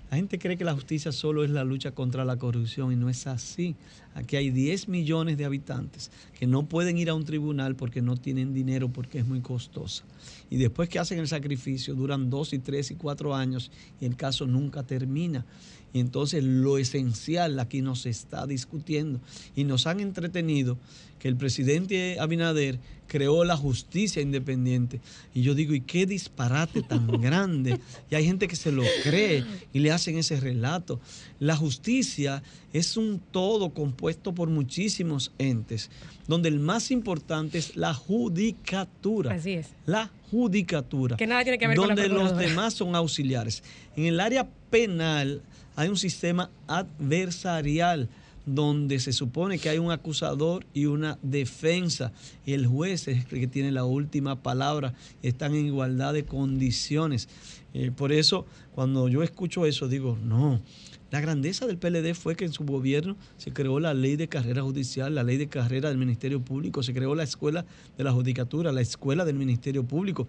La 0.09 0.17
gente 0.17 0.39
cree 0.39 0.57
que 0.57 0.63
la 0.63 0.73
justicia 0.73 1.11
solo 1.11 1.43
es 1.43 1.49
la 1.49 1.65
lucha 1.65 1.91
contra 1.91 2.23
la 2.23 2.37
corrupción 2.37 2.93
y 2.93 2.95
no 2.95 3.09
es 3.09 3.27
así. 3.27 3.75
Aquí 4.17 4.35
hay 4.35 4.49
10 4.49 4.87
millones 4.87 5.37
de 5.37 5.45
habitantes 5.45 6.09
que 6.39 6.47
no 6.47 6.67
pueden 6.67 6.97
ir 6.97 7.07
a 7.11 7.13
un 7.13 7.23
tribunal 7.23 7.75
porque 7.75 8.01
no 8.01 8.17
tienen 8.17 8.51
dinero, 8.51 8.89
porque 8.89 9.19
es 9.19 9.27
muy 9.27 9.41
costosa. 9.41 10.05
Y 10.49 10.57
después 10.57 10.89
que 10.89 10.97
hacen 10.97 11.19
el 11.19 11.27
sacrificio, 11.27 11.93
duran 11.93 12.31
dos 12.31 12.51
y 12.51 12.57
tres 12.57 12.89
y 12.89 12.95
cuatro 12.95 13.35
años 13.35 13.69
y 14.01 14.05
el 14.05 14.15
caso 14.15 14.47
nunca 14.47 14.81
termina. 14.81 15.45
Y 15.93 15.99
entonces 15.99 16.43
lo 16.43 16.79
esencial 16.79 17.59
aquí 17.59 17.83
nos 17.83 18.07
está 18.07 18.47
discutiendo 18.47 19.21
y 19.55 19.65
nos 19.65 19.85
han 19.85 19.99
entretenido 19.99 20.79
que 21.19 21.27
el 21.27 21.35
presidente 21.35 22.19
Abinader 22.19 22.79
creó 23.07 23.43
la 23.43 23.57
justicia 23.57 24.21
independiente. 24.21 24.99
Y 25.33 25.41
yo 25.41 25.55
digo, 25.55 25.73
¿y 25.73 25.81
qué 25.81 26.05
disparate 26.05 26.81
tan 26.81 27.07
grande? 27.21 27.79
Y 28.11 28.15
hay 28.15 28.25
gente 28.25 28.47
que 28.47 28.55
se 28.55 28.71
lo 28.71 28.83
cree 29.03 29.43
y 29.73 29.79
le 29.79 29.91
hacen 29.91 30.17
ese 30.17 30.39
relato. 30.39 30.99
La 31.39 31.55
justicia 31.55 32.43
es 32.73 32.97
un 32.97 33.19
todo 33.31 33.69
compuesto 33.69 34.33
por 34.33 34.49
muchísimos 34.49 35.31
entes, 35.37 35.89
donde 36.27 36.49
el 36.49 36.59
más 36.59 36.91
importante 36.91 37.57
es 37.57 37.75
la 37.75 37.93
judicatura. 37.93 39.33
Así 39.33 39.53
es. 39.53 39.67
La 39.85 40.11
judicatura. 40.31 41.17
Que 41.17 41.27
nada 41.27 41.43
tiene 41.43 41.57
que 41.57 41.67
ver 41.67 41.77
con 41.77 41.89
la 41.89 41.95
donde 41.95 42.09
los 42.09 42.37
demás 42.37 42.73
son 42.73 42.95
auxiliares. 42.95 43.63
En 43.95 44.05
el 44.05 44.19
área 44.19 44.47
penal 44.69 45.41
hay 45.75 45.89
un 45.89 45.97
sistema 45.97 46.49
adversarial 46.67 48.09
donde 48.47 48.99
se 48.99 49.11
supone 49.11 49.59
que 49.59 49.69
hay 49.69 49.77
un 49.77 49.91
acusador 49.91 50.65
y 50.73 50.85
una 50.85 51.19
defensa. 51.21 52.13
Y 52.45 52.53
el 52.53 52.65
juez 52.65 53.07
es 53.09 53.25
el 53.31 53.39
que 53.39 53.47
tiene 53.47 53.71
la 53.71 53.83
última 53.83 54.41
palabra. 54.41 54.93
Están 55.21 55.53
en 55.53 55.65
igualdad 55.67 56.13
de 56.13 56.23
condiciones. 56.23 57.27
Eh, 57.73 57.91
por 57.91 58.13
eso, 58.13 58.45
cuando 58.73 59.09
yo 59.09 59.21
escucho 59.21 59.65
eso, 59.65 59.89
digo, 59.89 60.17
no. 60.23 60.61
La 61.11 61.21
grandeza 61.21 61.65
del 61.65 61.77
PLD 61.77 62.13
fue 62.13 62.35
que 62.35 62.45
en 62.45 62.51
su 62.51 62.65
gobierno 62.65 63.15
se 63.37 63.53
creó 63.53 63.79
la 63.79 63.93
ley 63.93 64.15
de 64.17 64.27
carrera 64.27 64.61
judicial, 64.61 65.15
la 65.15 65.23
ley 65.23 65.37
de 65.37 65.47
carrera 65.47 65.89
del 65.89 65.97
Ministerio 65.97 66.41
Público, 66.41 66.83
se 66.83 66.93
creó 66.93 67.15
la 67.15 67.23
escuela 67.23 67.65
de 67.97 68.03
la 68.03 68.11
judicatura, 68.11 68.71
la 68.71 68.81
escuela 68.81 69.23
del 69.23 69.35
Ministerio 69.35 69.83
Público 69.83 70.27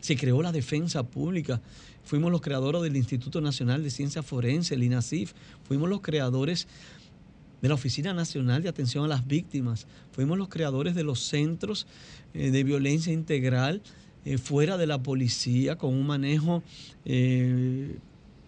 se 0.00 0.16
creó 0.16 0.42
la 0.42 0.52
defensa 0.52 1.02
pública. 1.02 1.60
Fuimos 2.04 2.32
los 2.32 2.40
creadores 2.40 2.82
del 2.82 2.96
Instituto 2.96 3.40
Nacional 3.40 3.82
de 3.82 3.90
Ciencia 3.90 4.22
Forense, 4.22 4.74
el 4.74 4.82
INACIF. 4.82 5.32
Fuimos 5.64 5.88
los 5.88 6.00
creadores 6.00 6.66
de 7.60 7.68
la 7.68 7.74
Oficina 7.74 8.14
Nacional 8.14 8.62
de 8.62 8.70
Atención 8.70 9.04
a 9.04 9.08
las 9.08 9.26
Víctimas. 9.26 9.86
Fuimos 10.12 10.38
los 10.38 10.48
creadores 10.48 10.94
de 10.94 11.04
los 11.04 11.20
centros 11.20 11.86
eh, 12.34 12.50
de 12.50 12.64
violencia 12.64 13.12
integral 13.12 13.82
eh, 14.24 14.38
fuera 14.38 14.76
de 14.76 14.86
la 14.86 15.02
policía, 15.02 15.76
con 15.76 15.94
un 15.94 16.06
manejo 16.06 16.62
eh, 17.04 17.96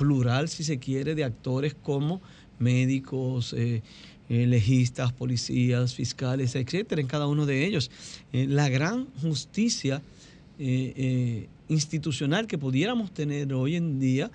plural, 0.03 0.49
si 0.49 0.65
se 0.65 0.79
quiere, 0.79 1.15
de 1.15 1.23
actores 1.23 1.75
como 1.75 2.21
médicos, 2.59 3.55
eh, 3.57 3.83
eh, 4.29 4.47
legistas, 4.49 5.13
policías, 5.13 5.95
fiscales, 5.95 6.57
etcétera, 6.57 7.01
en 7.01 7.07
cada 7.07 7.29
uno 7.29 7.47
de 7.47 7.65
ellos. 7.65 7.89
Eh, 8.33 8.47
la 8.49 8.69
gran 8.69 9.07
justicia 9.23 10.03
institucional 11.69 12.47
que 12.47 12.57
pudiéramos 12.57 13.13
tener 13.13 13.53
hoy 13.53 13.75
en 13.75 13.99
día 13.99 14.31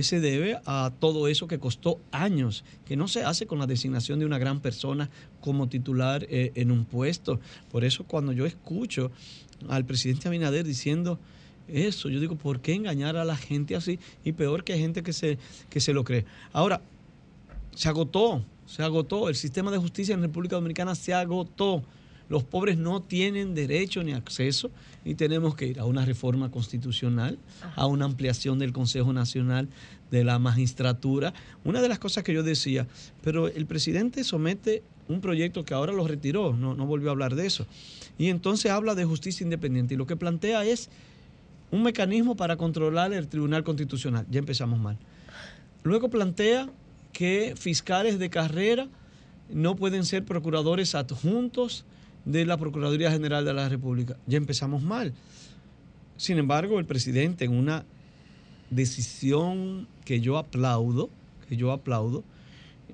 se 0.00 0.20
debe 0.20 0.60
a 0.64 0.92
todo 1.00 1.26
eso 1.26 1.48
que 1.48 1.58
costó 1.58 1.98
años, 2.12 2.62
que 2.84 2.94
no 2.94 3.08
se 3.08 3.24
hace 3.24 3.46
con 3.46 3.58
la 3.58 3.66
designación 3.66 4.20
de 4.20 4.26
una 4.26 4.38
gran 4.38 4.60
persona 4.60 5.10
como 5.40 5.68
titular 5.68 6.24
en 6.30 6.70
un 6.70 6.84
puesto. 6.84 7.40
Por 7.72 7.84
eso 7.84 8.04
cuando 8.04 8.30
yo 8.32 8.46
escucho 8.46 9.10
al 9.68 9.84
presidente 9.84 10.28
Abinader 10.28 10.64
diciendo 10.64 11.18
eso, 11.68 12.08
yo 12.08 12.20
digo, 12.20 12.36
¿por 12.36 12.60
qué 12.60 12.74
engañar 12.74 13.16
a 13.16 13.24
la 13.24 13.36
gente 13.36 13.76
así? 13.76 13.98
Y 14.24 14.32
peor 14.32 14.64
que 14.64 14.78
gente 14.78 15.02
que 15.02 15.12
se, 15.12 15.38
que 15.70 15.80
se 15.80 15.92
lo 15.92 16.04
cree. 16.04 16.24
Ahora, 16.52 16.80
se 17.74 17.88
agotó, 17.88 18.44
se 18.66 18.82
agotó. 18.82 19.28
El 19.28 19.36
sistema 19.36 19.70
de 19.70 19.78
justicia 19.78 20.14
en 20.14 20.22
República 20.22 20.56
Dominicana 20.56 20.94
se 20.94 21.14
agotó. 21.14 21.82
Los 22.28 22.44
pobres 22.44 22.78
no 22.78 23.02
tienen 23.02 23.54
derecho 23.54 24.02
ni 24.02 24.12
acceso 24.12 24.70
y 25.04 25.14
tenemos 25.16 25.54
que 25.54 25.66
ir 25.66 25.80
a 25.80 25.84
una 25.84 26.04
reforma 26.04 26.50
constitucional, 26.50 27.38
a 27.76 27.86
una 27.86 28.06
ampliación 28.06 28.58
del 28.58 28.72
Consejo 28.72 29.12
Nacional 29.12 29.68
de 30.10 30.24
la 30.24 30.38
Magistratura. 30.38 31.34
Una 31.64 31.82
de 31.82 31.88
las 31.88 31.98
cosas 31.98 32.24
que 32.24 32.32
yo 32.32 32.42
decía, 32.42 32.86
pero 33.22 33.48
el 33.48 33.66
presidente 33.66 34.24
somete 34.24 34.82
un 35.08 35.20
proyecto 35.20 35.64
que 35.64 35.74
ahora 35.74 35.92
lo 35.92 36.06
retiró, 36.06 36.54
no, 36.54 36.74
no 36.74 36.86
volvió 36.86 37.08
a 37.10 37.12
hablar 37.12 37.34
de 37.34 37.46
eso. 37.46 37.66
Y 38.18 38.28
entonces 38.28 38.70
habla 38.70 38.94
de 38.94 39.04
justicia 39.04 39.44
independiente 39.44 39.94
y 39.94 39.96
lo 39.96 40.06
que 40.06 40.16
plantea 40.16 40.64
es 40.64 40.88
un 41.72 41.82
mecanismo 41.82 42.36
para 42.36 42.56
controlar 42.56 43.12
el 43.12 43.26
Tribunal 43.26 43.64
Constitucional. 43.64 44.26
Ya 44.30 44.38
empezamos 44.38 44.78
mal. 44.78 44.98
Luego 45.82 46.10
plantea 46.10 46.70
que 47.12 47.54
fiscales 47.56 48.18
de 48.18 48.30
carrera 48.30 48.88
no 49.50 49.74
pueden 49.74 50.04
ser 50.04 50.24
procuradores 50.24 50.94
adjuntos 50.94 51.84
de 52.24 52.46
la 52.46 52.58
Procuraduría 52.58 53.10
General 53.10 53.44
de 53.44 53.54
la 53.54 53.68
República. 53.68 54.16
Ya 54.26 54.36
empezamos 54.36 54.82
mal. 54.82 55.14
Sin 56.18 56.38
embargo, 56.38 56.78
el 56.78 56.84
presidente 56.84 57.46
en 57.46 57.52
una 57.52 57.84
decisión 58.70 59.88
que 60.04 60.20
yo 60.20 60.38
aplaudo, 60.38 61.10
que 61.48 61.56
yo 61.56 61.72
aplaudo, 61.72 62.22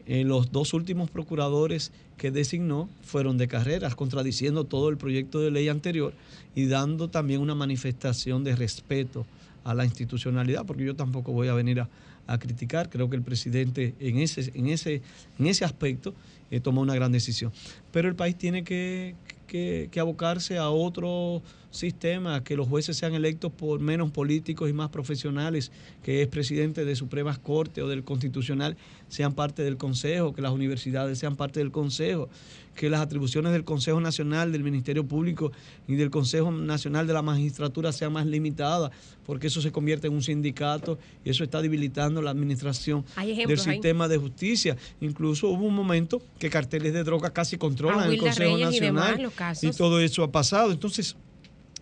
eh, 0.09 0.25
los 0.25 0.51
dos 0.51 0.73
últimos 0.73 1.11
procuradores 1.11 1.93
que 2.17 2.31
designó 2.31 2.89
fueron 3.03 3.37
de 3.37 3.47
carreras, 3.47 3.95
contradiciendo 3.95 4.65
todo 4.65 4.89
el 4.89 4.97
proyecto 4.97 5.39
de 5.41 5.51
ley 5.51 5.69
anterior 5.69 6.15
y 6.55 6.67
dando 6.67 7.09
también 7.09 7.43
una 7.43 7.55
manifestación 7.55 8.43
de 8.43 8.57
respeto 8.57 9.27
a 9.65 9.75
la 9.75 9.85
institucionalidad, 9.85 10.65
porque 10.65 10.87
yo 10.87 10.97
tampoco 10.97 11.33
voy 11.33 11.49
a 11.49 11.53
venir 11.53 11.81
a, 11.81 11.91
a 12.27 12.39
criticar, 12.39 12.89
creo 12.89 13.11
que 13.11 13.17
el 13.17 13.23
presidente 13.23 13.95
en 14.01 14.19
ese, 14.19 14.51
en, 14.55 14.69
ese, 14.69 15.03
en 15.39 15.47
ese 15.47 15.67
aspecto 15.67 16.15
eh, 16.51 16.61
tomó 16.61 16.81
una 16.81 16.95
gran 16.95 17.13
decisión. 17.13 17.53
Pero 17.93 18.09
el 18.09 18.15
país 18.17 18.37
tiene 18.37 18.65
que, 18.65 19.15
que- 19.47 19.89
que 19.91 20.01
abocarse 20.01 20.59
a 20.59 20.71
otro 20.71 21.43
sistema, 21.71 22.43
que 22.43 22.57
los 22.57 22.67
jueces 22.67 22.97
sean 22.97 23.15
electos 23.15 23.53
por 23.53 23.79
menos 23.79 24.11
políticos 24.11 24.71
y 24.71 24.73
más 24.73 24.89
profesionales, 24.89 25.71
que 26.03 26.23
es 26.23 26.29
presidente 26.29 26.85
de 26.87 26.97
Supremas 26.97 27.39
Cortes 27.39 27.85
o 27.85 27.89
del 27.89 28.05
Constitucional 28.05 28.77
sean 29.09 29.35
parte 29.35 29.63
del 29.63 29.77
Consejo, 29.77 30.35
que 30.35 30.41
las 30.43 30.53
universidades 30.53 31.19
sean 31.19 31.37
parte 31.37 31.61
del 31.61 31.71
Consejo, 31.71 32.29
que 32.75 32.89
las 32.89 33.01
atribuciones 33.01 33.53
del 33.53 33.65
Consejo 33.65 34.01
Nacional, 34.01 34.51
del 34.53 34.63
Ministerio 34.65 35.07
Público 35.07 35.53
y 35.87 35.97
del 35.97 36.11
Consejo 36.11 36.51
Nacional 36.51 37.07
de 37.07 37.13
la 37.13 37.23
Magistratura 37.23 37.93
sean 37.93 38.13
más 38.15 38.27
limitadas, 38.27 38.91
porque 39.27 39.49
eso 39.49 39.61
se 39.61 39.71
convierte 39.73 40.07
en 40.07 40.15
un 40.15 40.23
sindicato 40.23 40.99
y 41.25 41.31
eso 41.31 41.45
está 41.45 41.61
debilitando 41.61 42.23
la 42.23 42.31
administración 42.31 43.05
del 43.49 43.57
sistema 43.75 44.09
de 44.09 44.17
justicia. 44.17 44.77
Incluso 45.03 45.49
hubo 45.49 45.67
un 45.67 45.75
momento 45.75 46.23
que 46.39 46.51
carteles 46.51 46.93
de 46.93 47.03
droga 47.05 47.31
casi 47.33 47.57
controlan 47.59 48.01
A 48.01 48.07
el 48.07 48.19
Consejo 48.19 48.41
Reyes 48.57 48.61
y 48.61 48.65
Nacional 48.81 49.05
demás, 49.07 49.21
los 49.23 49.33
casos. 49.33 49.65
y 49.65 49.77
todo 49.77 50.01
eso 50.01 50.23
ha 50.23 50.31
pasado. 50.31 50.71
Entonces, 50.71 51.17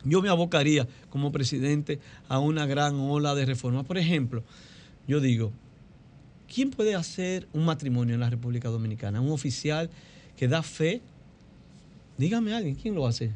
yo 0.04 0.22
me 0.22 0.28
abocaría 0.28 0.86
como 1.10 1.30
presidente 1.32 1.98
a 2.28 2.38
una 2.38 2.64
gran 2.66 2.94
ola 3.00 3.34
de 3.34 3.44
reforma. 3.44 3.82
Por 3.82 3.98
ejemplo, 3.98 4.42
yo 5.06 5.20
digo, 5.20 5.52
¿quién 6.52 6.70
puede 6.70 6.94
hacer 6.94 7.46
un 7.52 7.64
matrimonio 7.64 8.14
en 8.14 8.20
la 8.20 8.30
República 8.30 8.68
Dominicana? 8.68 9.20
Un 9.20 9.30
oficial 9.32 9.90
que 10.36 10.48
da 10.48 10.62
fe. 10.62 11.00
Dígame 12.18 12.54
alguien, 12.54 12.76
¿quién 12.76 12.94
lo 12.94 13.06
hace? 13.06 13.32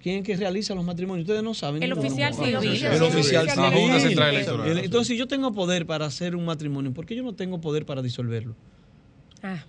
¿Quién 0.00 0.18
es 0.20 0.24
que 0.24 0.36
realiza 0.36 0.76
los 0.76 0.84
matrimonios? 0.84 1.24
Ustedes 1.26 1.42
no 1.42 1.54
saben. 1.54 1.82
El 1.82 1.90
ninguno. 1.90 2.06
oficial 2.06 2.32
civil. 2.34 2.54
El 2.84 3.02
oficial 3.02 3.46
La 3.46 3.52
Junta 3.54 3.70
civil. 3.72 4.00
Central 4.00 4.34
Electoral. 4.34 4.68
El- 4.68 4.78
Entonces, 4.78 5.08
si 5.08 5.16
yo 5.18 5.26
tengo 5.26 5.52
poder 5.52 5.86
para 5.86 6.06
hacer 6.06 6.36
un 6.36 6.44
matrimonio, 6.44 6.92
¿por 6.94 7.04
qué 7.04 7.16
yo 7.16 7.24
no 7.24 7.34
tengo 7.34 7.60
poder 7.60 7.84
para 7.84 8.00
disolverlo? 8.00 8.54
Ah. 9.42 9.64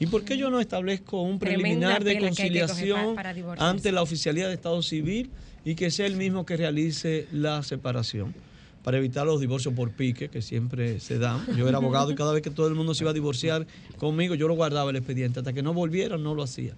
¿Y 0.00 0.06
por 0.06 0.24
qué 0.24 0.38
yo 0.38 0.48
no 0.48 0.60
establezco 0.60 1.20
un 1.20 1.38
preliminar 1.38 2.02
de 2.02 2.18
conciliación 2.18 3.14
para 3.14 3.34
ante 3.58 3.92
la 3.92 4.00
oficialidad 4.00 4.48
de 4.48 4.54
Estado 4.54 4.82
Civil 4.82 5.30
y 5.62 5.74
que 5.74 5.90
sea 5.90 6.06
el 6.06 6.16
mismo 6.16 6.46
que 6.46 6.56
realice 6.56 7.28
la 7.32 7.62
separación? 7.62 8.34
Para 8.82 8.96
evitar 8.96 9.26
los 9.26 9.38
divorcios 9.38 9.74
por 9.74 9.90
pique, 9.90 10.30
que 10.30 10.40
siempre 10.40 11.00
se 11.00 11.18
dan. 11.18 11.44
Yo 11.54 11.68
era 11.68 11.76
abogado 11.76 12.10
y 12.10 12.14
cada 12.14 12.32
vez 12.32 12.40
que 12.40 12.50
todo 12.50 12.66
el 12.66 12.74
mundo 12.74 12.94
se 12.94 13.04
iba 13.04 13.10
a 13.10 13.14
divorciar 13.14 13.66
conmigo, 13.98 14.34
yo 14.34 14.48
lo 14.48 14.54
guardaba 14.54 14.88
el 14.88 14.96
expediente. 14.96 15.40
Hasta 15.40 15.52
que 15.52 15.62
no 15.62 15.74
volvieran, 15.74 16.22
no 16.22 16.34
lo 16.34 16.42
hacía. 16.42 16.72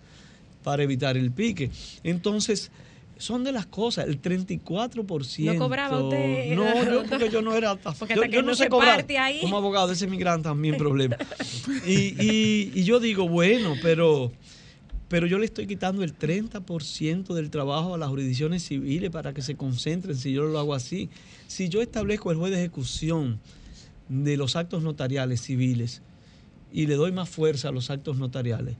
Para 0.64 0.82
evitar 0.82 1.16
el 1.16 1.30
pique. 1.30 1.70
Entonces, 2.02 2.72
son 3.22 3.44
de 3.44 3.52
las 3.52 3.66
cosas. 3.66 4.06
El 4.08 4.20
34%. 4.20 5.44
¿No 5.44 5.58
cobraba 5.58 6.02
usted? 6.02 6.54
No, 6.54 6.84
yo, 6.84 7.04
porque 7.08 7.30
yo 7.30 7.40
no 7.42 7.54
era. 7.54 7.76
Porque 7.76 8.14
yo, 8.14 8.20
hasta 8.22 8.28
que 8.28 8.34
yo 8.36 8.42
no 8.42 8.48
no 8.48 8.54
sé 8.54 8.68
cobrar. 8.68 8.96
parte 8.96 9.18
ahí. 9.18 9.40
Como 9.40 9.56
abogado, 9.56 9.92
ese 9.92 10.04
es 10.06 10.10
mi 10.10 10.16
gran 10.18 10.42
también 10.42 10.76
problema. 10.78 11.16
Y, 11.86 12.14
y- 12.22 12.72
y 12.74 12.84
yo 12.84 13.00
digo, 13.00 13.28
bueno, 13.28 13.74
pero, 13.80 14.32
pero 15.08 15.26
yo 15.26 15.38
le 15.38 15.44
estoy 15.46 15.66
quitando 15.66 16.02
el 16.02 16.16
30% 16.18 17.34
del 17.34 17.50
trabajo 17.50 17.94
a 17.94 17.98
las 17.98 18.08
jurisdicciones 18.08 18.64
civiles 18.64 19.10
para 19.10 19.32
que 19.32 19.42
se 19.42 19.56
concentren 19.56 20.16
si 20.16 20.32
yo 20.32 20.44
lo 20.44 20.58
hago 20.58 20.74
así. 20.74 21.08
Si 21.46 21.68
yo 21.68 21.80
establezco 21.82 22.30
el 22.30 22.36
juez 22.38 22.52
de 22.52 22.58
ejecución 22.58 23.38
de 24.08 24.36
los 24.36 24.56
actos 24.56 24.82
notariales 24.82 25.40
civiles 25.42 26.02
y 26.72 26.86
le 26.86 26.94
doy 26.94 27.12
más 27.12 27.28
fuerza 27.28 27.68
a 27.68 27.72
los 27.72 27.90
actos 27.90 28.16
notariales, 28.16 28.76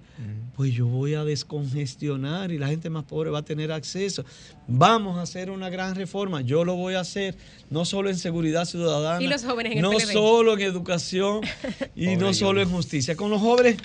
pues 0.56 0.72
yo 0.72 0.86
voy 0.86 1.14
a 1.14 1.24
descongestionar 1.24 2.50
y 2.50 2.58
la 2.58 2.68
gente 2.68 2.88
más 2.88 3.04
pobre 3.04 3.30
va 3.30 3.40
a 3.40 3.44
tener 3.44 3.70
acceso. 3.70 4.24
Vamos 4.66 5.18
a 5.18 5.22
hacer 5.22 5.50
una 5.50 5.68
gran 5.68 5.94
reforma, 5.94 6.40
yo 6.40 6.64
lo 6.64 6.74
voy 6.74 6.94
a 6.94 7.00
hacer, 7.00 7.36
no 7.70 7.84
solo 7.84 8.08
en 8.08 8.16
seguridad 8.16 8.64
ciudadana, 8.64 9.22
Y 9.22 9.28
los 9.28 9.44
jóvenes 9.44 9.72
en 9.72 9.78
el 9.78 9.82
no 9.82 10.00
solo 10.00 10.54
en 10.54 10.60
educación 10.62 11.42
y 11.94 12.16
no 12.16 12.32
solo 12.32 12.62
en 12.62 12.70
justicia. 12.70 13.14
Con 13.14 13.30
los 13.30 13.40
jóvenes, 13.40 13.76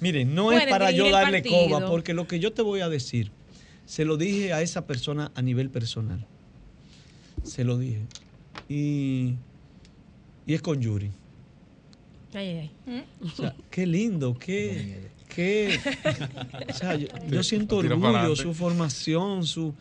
miren, 0.00 0.34
no 0.34 0.52
es 0.52 0.66
para 0.66 0.90
yo 0.90 1.10
darle 1.10 1.42
coba, 1.42 1.86
porque 1.86 2.14
lo 2.14 2.26
que 2.26 2.40
yo 2.40 2.52
te 2.52 2.62
voy 2.62 2.80
a 2.80 2.88
decir, 2.88 3.30
se 3.84 4.04
lo 4.04 4.16
dije 4.16 4.54
a 4.54 4.62
esa 4.62 4.86
persona 4.86 5.32
a 5.34 5.42
nivel 5.42 5.68
personal. 5.68 6.26
Se 7.42 7.64
lo 7.64 7.78
dije. 7.78 8.02
Y, 8.68 9.34
y 10.46 10.54
es 10.54 10.62
con 10.62 10.80
Yuri. 10.80 11.10
Ay, 12.34 12.46
ay, 12.48 12.70
ay. 12.86 13.04
O 13.24 13.28
sea, 13.30 13.54
qué 13.70 13.86
lindo, 13.86 14.36
qué, 14.38 15.08
qué, 15.34 15.78
o 16.68 16.72
sea, 16.72 16.94
yo, 16.94 17.08
yo 17.28 17.42
siento 17.42 17.76
orgullo, 17.78 18.36
su 18.36 18.54
formación, 18.54 19.44
su, 19.46 19.74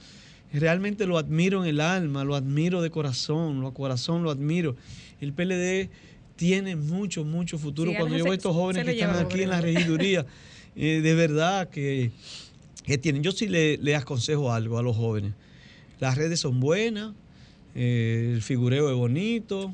realmente 0.52 1.06
lo 1.06 1.18
admiro 1.18 1.64
en 1.64 1.70
el 1.70 1.80
alma, 1.80 2.24
lo 2.24 2.36
admiro 2.36 2.82
de 2.82 2.90
corazón, 2.90 3.62
lo 3.62 3.74
corazón 3.74 4.24
lo 4.24 4.32
admiro. 4.32 4.76
El 5.22 5.34
PLD 5.34 5.90
tiene 6.38 6.76
mucho, 6.76 7.24
mucho 7.24 7.58
futuro. 7.60 7.92
Sí, 7.92 7.98
Cuando 7.98 8.18
yo 8.18 8.24
veo 8.24 8.34
se- 8.34 8.38
estos 8.38 8.56
jóvenes 8.56 8.84
que 8.86 8.92
están 8.92 9.16
aquí 9.26 9.42
en 9.44 9.50
la 9.50 9.62
regiduría, 9.62 10.26
eh, 10.76 11.02
de 11.02 11.14
verdad 11.14 11.70
que, 11.70 12.12
que 12.84 12.98
tienen. 12.98 13.22
Yo 13.22 13.32
sí 13.32 13.48
le, 13.48 13.78
le 13.78 13.96
aconsejo 13.96 14.52
algo 14.52 14.78
a 14.80 14.82
los 14.84 14.96
jóvenes. 14.96 15.34
Las 16.00 16.18
redes 16.18 16.40
son 16.40 16.60
buenas, 16.62 17.14
eh, 17.76 18.32
el 18.34 18.42
figureo 18.42 18.90
es 18.90 18.96
bonito. 18.96 19.74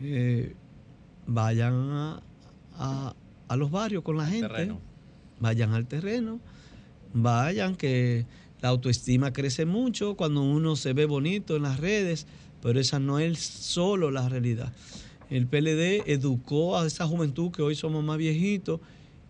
eh, 0.00 0.54
vayan 1.26 1.74
a, 1.90 2.22
a- 2.76 3.14
a 3.48 3.56
los 3.56 3.70
barrios 3.70 4.02
con 4.02 4.16
la 4.16 4.26
gente. 4.26 4.48
terreno. 4.48 4.80
Vayan 5.40 5.72
al 5.74 5.86
terreno. 5.86 6.40
Vayan, 7.12 7.76
que 7.76 8.26
la 8.60 8.70
autoestima 8.70 9.32
crece 9.32 9.66
mucho 9.66 10.14
cuando 10.16 10.42
uno 10.42 10.74
se 10.76 10.92
ve 10.92 11.04
bonito 11.06 11.54
en 11.56 11.62
las 11.62 11.78
redes, 11.78 12.26
pero 12.62 12.80
esa 12.80 12.98
no 12.98 13.18
es 13.18 13.38
solo 13.38 14.10
la 14.10 14.28
realidad. 14.28 14.72
El 15.30 15.46
PLD 15.46 16.04
educó 16.12 16.76
a 16.78 16.86
esa 16.86 17.06
juventud 17.06 17.50
que 17.50 17.62
hoy 17.62 17.74
somos 17.74 18.02
más 18.04 18.18
viejitos 18.18 18.80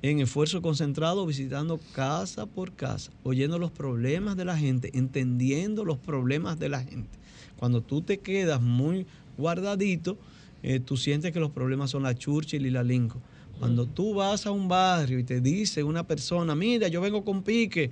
en 0.03 0.21
esfuerzo 0.21 0.61
concentrado, 0.63 1.27
visitando 1.27 1.81
casa 1.95 2.47
por 2.47 2.73
casa, 2.73 3.11
oyendo 3.23 3.59
los 3.59 3.71
problemas 3.71 4.37
de 4.37 4.45
la 4.45 4.57
gente, 4.57 4.91
entendiendo 4.95 5.85
los 5.85 5.99
problemas 5.99 6.59
de 6.59 6.69
la 6.69 6.83
gente. 6.83 7.19
Cuando 7.57 7.81
tú 7.81 8.03
te 8.03 8.19
quedas 8.19 8.61
muy 8.61 9.07
guardadito, 9.39 10.19
eh, 10.67 10.81
tú 10.81 10.97
sientes 10.97 11.31
que 11.31 11.41
los 11.41 11.51
problemas 11.51 11.91
son 11.91 12.05
la 12.05 12.15
Churchill 12.15 12.65
y 12.65 12.71
la 12.71 12.83
Lincoln. 12.83 13.23
Cuando 13.59 13.85
tú 13.85 14.15
vas 14.15 14.47
a 14.47 14.51
un 14.51 14.67
barrio 14.67 15.19
y 15.19 15.25
te 15.25 15.43
dice 15.43 15.83
una 15.83 16.07
persona, 16.07 16.55
mira, 16.55 16.89
yo 16.89 17.03
vengo 17.03 17.23
con 17.23 17.43
pique 17.43 17.91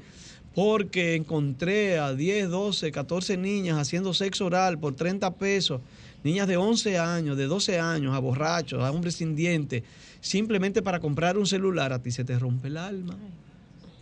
porque 0.55 1.15
encontré 1.15 1.99
a 1.99 2.15
10, 2.15 2.49
12, 2.49 2.91
14 2.91 3.37
niñas 3.37 3.79
haciendo 3.79 4.15
sexo 4.15 4.47
oral 4.47 4.79
por 4.79 4.95
30 4.95 5.35
pesos, 5.35 5.83
niñas 6.25 6.49
de 6.49 6.57
11 6.57 6.99
años, 6.99 7.37
de 7.37 7.45
12 7.45 7.79
años, 7.79 8.15
a 8.15 8.19
borrachos, 8.19 8.83
a 8.83 8.91
hombres 8.91 9.17
sin 9.17 9.37
dientes, 9.37 9.83
simplemente 10.21 10.81
para 10.81 10.99
comprar 10.99 11.37
un 11.37 11.47
celular, 11.47 11.93
a 11.93 12.03
ti 12.03 12.11
se 12.11 12.25
te 12.25 12.39
rompe 12.39 12.69
el 12.69 12.79
alma. 12.79 13.17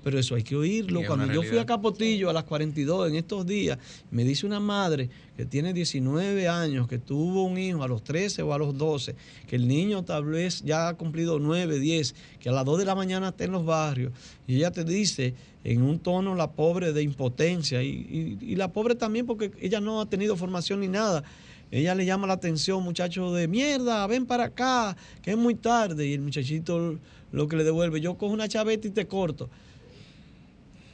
Pero 0.03 0.19
eso 0.19 0.35
hay 0.35 0.43
que 0.43 0.57
oírlo. 0.57 1.01
Cuando 1.07 1.27
yo 1.35 1.41
fui 1.43 1.59
a. 1.59 1.67
Capotillo 1.67 2.31
a 2.31 2.33
las 2.33 2.45
42 2.45 3.09
en 3.11 3.17
estos 3.17 3.47
días, 3.47 3.79
me 4.11 4.25
dice 4.25 4.47
una 4.47 4.59
madre 4.61 5.11
que 5.37 5.45
tiene 5.45 5.73
19 5.75 6.49
años, 6.49 6.89
que 6.89 6.99
tuvo 6.99 7.45
un 7.45 7.59
hijo 7.59 7.83
a 7.83 7.89
los 7.89 8.03
13 8.03 8.43
o 8.43 8.55
a 8.55 8.59
los 8.59 8.77
12, 8.79 9.15
que 9.47 9.57
el 9.57 9.69
niño 9.69 10.03
tal 10.05 10.25
vez 10.25 10.63
ya 10.65 10.89
ha 10.89 10.95
cumplido 10.95 11.39
9, 11.39 11.79
10, 11.79 12.15
que 12.39 12.49
a 12.49 12.53
las 12.53 12.65
2 12.65 12.79
de 12.79 12.85
la 12.87 12.95
mañana 12.95 13.29
está 13.29 13.45
en 13.45 13.53
los 13.53 13.65
barrios, 13.67 14.13
y 14.47 14.57
ella 14.57 14.71
te 14.71 14.85
dice 14.85 15.35
en 15.65 15.83
un 15.83 15.99
tono 15.99 16.35
la 16.35 16.51
pobre 16.53 16.93
de 16.95 17.03
impotencia, 17.03 17.83
y, 17.83 17.89
y- 17.89 18.39
y 18.53 18.57
la 18.57 18.73
pobre 18.73 18.95
también 18.95 19.27
porque 19.27 19.51
ella 19.61 19.81
no 19.81 20.01
ha 20.01 20.07
tenido 20.09 20.35
formación 20.37 20.81
ni 20.81 20.89
nada. 20.89 21.23
Ella 21.71 21.95
le 21.95 22.05
llama 22.05 22.27
la 22.27 22.33
atención, 22.33 22.83
muchacho 22.83 23.33
de 23.33 23.47
mierda, 23.47 24.05
ven 24.09 24.27
para 24.27 24.45
acá, 24.45 24.97
que 25.23 25.31
es 25.33 25.37
muy 25.37 25.55
tarde. 25.55 26.05
Y 26.09 26.15
el 26.15 26.21
muchachito 26.21 26.99
lo 27.31 27.47
que 27.47 27.57
le 27.57 27.63
devuelve, 27.63 28.01
yo 28.01 28.19
cojo 28.19 28.33
una 28.33 28.49
chaveta 28.49 28.89
y 28.89 28.91
te 28.91 29.07
corto. 29.07 29.49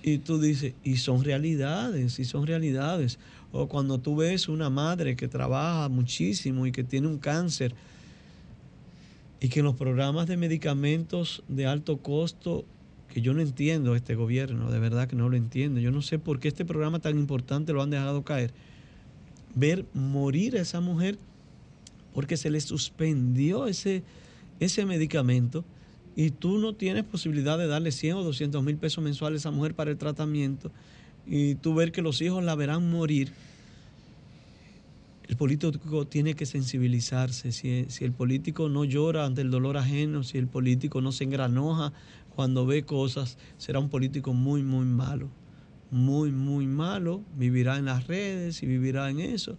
Y 0.09 0.19
tú 0.19 0.39
dices, 0.39 0.75
y 0.85 0.99
son 0.99 1.25
realidades, 1.25 2.21
y 2.21 2.25
son 2.25 2.47
realidades. 2.47 3.19
O 3.51 3.67
cuando 3.67 3.99
tú 3.99 4.15
ves 4.15 4.49
una 4.49 4.71
madre 4.71 5.17
que 5.17 5.27
trabaja 5.27 5.89
muchísimo 5.89 6.65
y 6.65 6.71
que 6.71 6.85
tiene 6.85 7.09
un 7.09 7.19
cáncer 7.19 7.75
y 9.41 9.49
que 9.49 9.59
en 9.59 9.65
los 9.65 9.75
programas 9.75 10.29
de 10.29 10.37
medicamentos 10.37 11.43
de 11.49 11.67
alto 11.67 11.97
costo, 11.97 12.65
que 13.13 13.21
yo 13.21 13.35
no 13.35 13.41
entiendo 13.41 13.97
este 13.97 14.15
gobierno, 14.15 14.71
de 14.71 14.79
verdad 14.79 15.09
que 15.09 15.17
no 15.17 15.29
lo 15.29 15.37
entiendo. 15.37 15.81
Yo 15.81 15.91
no 15.91 16.03
sé 16.03 16.21
por 16.21 16.39
qué 16.39 16.47
este 16.47 16.65
programa 16.65 17.01
tan 17.01 17.19
importante 17.19 17.73
lo 17.73 17.83
han 17.83 17.91
dejado 17.91 18.23
caer. 18.23 18.53
Ver 19.57 19.87
morir 19.93 20.57
a 20.57 20.61
esa 20.61 20.81
mujer 20.81 21.19
porque 22.15 22.37
se 22.37 22.51
le 22.51 22.61
suspendió 22.61 23.67
ese, 23.67 24.05
ese 24.61 24.87
medicamento 24.87 25.65
y 26.17 26.31
tú 26.31 26.59
no 26.59 26.75
tienes 26.75 27.05
posibilidad 27.05 27.59
de 27.59 27.67
darle 27.67 27.93
100 27.93 28.17
o 28.17 28.25
200 28.25 28.65
mil 28.65 28.79
pesos 28.79 29.05
mensuales 29.05 29.45
a 29.45 29.49
esa 29.49 29.57
mujer 29.57 29.75
para 29.75 29.91
el 29.91 29.99
tratamiento 29.99 30.73
y 31.27 31.57
tú 31.57 31.75
ver 31.75 31.93
que 31.93 32.03
los 32.03 32.23
hijos 32.23 32.43
la 32.43 32.55
verán 32.55 32.91
morir, 32.91 33.33
el 35.29 35.37
político 35.37 36.07
tiene 36.07 36.35
que 36.35 36.47
sensibilizarse. 36.47 37.51
Si, 37.51 37.87
el 38.01 38.13
político 38.13 38.69
no 38.69 38.85
llora 38.85 39.27
ante 39.27 39.41
el 39.41 39.51
dolor 39.51 39.77
ajeno, 39.77 40.23
si 40.23 40.39
el 40.39 40.47
político 40.47 41.01
no 41.01 41.11
se 41.11 41.25
engranoja 41.25 41.93
cuando 42.35 42.65
ve 42.65 42.85
cosas, 42.85 43.37
será 43.59 43.81
un 43.81 43.89
político 43.89 44.33
muy, 44.35 44.63
muy 44.63 44.87
malo. 44.87 45.29
Muy, 45.91 46.31
muy 46.31 46.67
malo. 46.67 47.23
Vivirá 47.37 47.77
en 47.77 47.87
las 47.87 48.07
redes 48.07 48.63
y 48.63 48.67
vivirá 48.67 49.11
en 49.11 49.19
eso. 49.19 49.57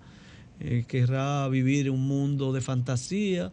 Eh, 0.61 0.85
querrá 0.87 1.47
vivir 1.49 1.91
un 1.91 2.07
mundo 2.07 2.53
de 2.53 2.61
fantasía 2.61 3.51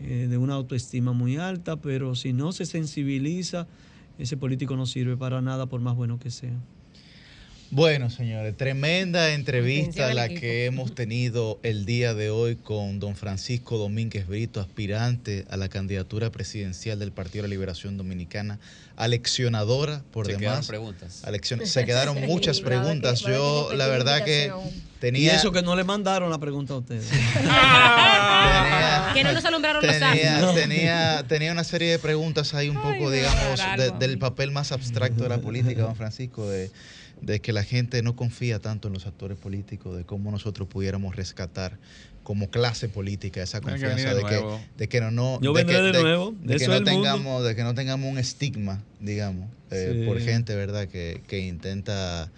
eh, 0.00 0.26
de 0.28 0.38
una 0.38 0.54
autoestima 0.54 1.12
muy 1.12 1.36
alta, 1.36 1.76
pero 1.76 2.14
si 2.14 2.32
no 2.32 2.52
se 2.52 2.66
sensibiliza, 2.66 3.66
ese 4.18 4.36
político 4.36 4.76
no 4.76 4.86
sirve 4.86 5.16
para 5.16 5.40
nada 5.40 5.66
por 5.66 5.80
más 5.80 5.96
bueno 5.96 6.18
que 6.18 6.30
sea. 6.30 6.58
Bueno, 7.70 8.08
señores, 8.08 8.56
tremenda 8.56 9.34
entrevista 9.34 10.14
la 10.14 10.24
equipo. 10.24 10.40
que 10.40 10.64
hemos 10.64 10.94
tenido 10.94 11.60
el 11.62 11.84
día 11.84 12.14
de 12.14 12.30
hoy 12.30 12.56
con 12.56 12.98
don 12.98 13.14
Francisco 13.14 13.76
Domínguez 13.76 14.26
Brito, 14.26 14.62
aspirante 14.62 15.44
a 15.50 15.58
la 15.58 15.68
candidatura 15.68 16.30
presidencial 16.30 16.98
del 16.98 17.12
Partido 17.12 17.42
de 17.42 17.48
la 17.48 17.52
Liberación 17.52 17.98
Dominicana, 17.98 18.58
aleccionadora 18.96 20.02
por 20.12 20.24
Se 20.24 20.32
demás. 20.32 20.40
quedaron 20.44 20.66
preguntas. 20.66 21.22
Aleccion- 21.26 21.62
Se 21.66 21.84
quedaron 21.84 22.18
muchas 22.22 22.62
preguntas. 22.62 23.20
Yo, 23.20 23.68
la 23.74 23.86
verdad 23.86 24.24
que 24.24 24.50
tenía... 24.98 25.34
Y 25.34 25.36
eso 25.36 25.52
que 25.52 25.60
no 25.60 25.76
le 25.76 25.84
mandaron 25.84 26.30
la 26.30 26.38
pregunta 26.38 26.72
a 26.72 26.78
ustedes. 26.78 27.06
Que 29.14 29.24
no 29.24 29.32
nos 29.32 29.44
alumbraron 29.44 29.84
los 29.84 29.98
tenía, 29.98 30.54
tenía, 30.54 31.24
tenía 31.28 31.52
una 31.52 31.64
serie 31.64 31.90
de 31.90 31.98
preguntas 31.98 32.54
ahí 32.54 32.68
un 32.70 32.80
poco, 32.80 33.10
digamos, 33.10 33.60
de- 33.76 33.90
del 33.98 34.18
papel 34.18 34.52
más 34.52 34.72
abstracto 34.72 35.22
de 35.24 35.28
la 35.28 35.38
política, 35.38 35.82
don 35.82 35.96
Francisco, 35.96 36.48
de, 36.48 36.70
de 37.20 37.40
que 37.40 37.52
la 37.52 37.64
gente 37.64 38.02
no 38.02 38.14
confía 38.16 38.58
tanto 38.60 38.88
en 38.88 38.94
los 38.94 39.06
actores 39.06 39.36
políticos, 39.38 39.96
de 39.96 40.04
cómo 40.04 40.30
nosotros 40.30 40.68
pudiéramos 40.68 41.16
rescatar 41.16 41.78
como 42.22 42.50
clase 42.50 42.88
política 42.88 43.42
esa 43.42 43.60
confianza 43.62 44.10
de 44.14 44.22
de 44.22 44.24
que, 44.24 44.44
de 44.76 44.88
que 44.88 45.00
no, 45.00 45.10
no 45.10 45.40
Yo 45.40 45.52
de 45.54 45.64
vendré 45.64 45.76
que, 45.92 45.96
de 45.96 46.02
nuevo, 46.02 46.34
de 46.42 46.56
que 46.58 46.66
no 46.66 46.74
mundo. 46.74 46.84
tengamos 46.90 47.44
de 47.44 47.56
que 47.56 47.62
no 47.64 47.74
tengamos 47.74 48.10
un 48.10 48.18
estigma 48.18 48.82
digamos 49.00 49.48
eh, 49.70 50.00
Sí. 50.00 50.06
por 50.06 50.20
gente 50.20 50.54
verdad 50.54 50.88
que, 50.88 51.22
que 51.26 51.38
intenta 51.38 52.30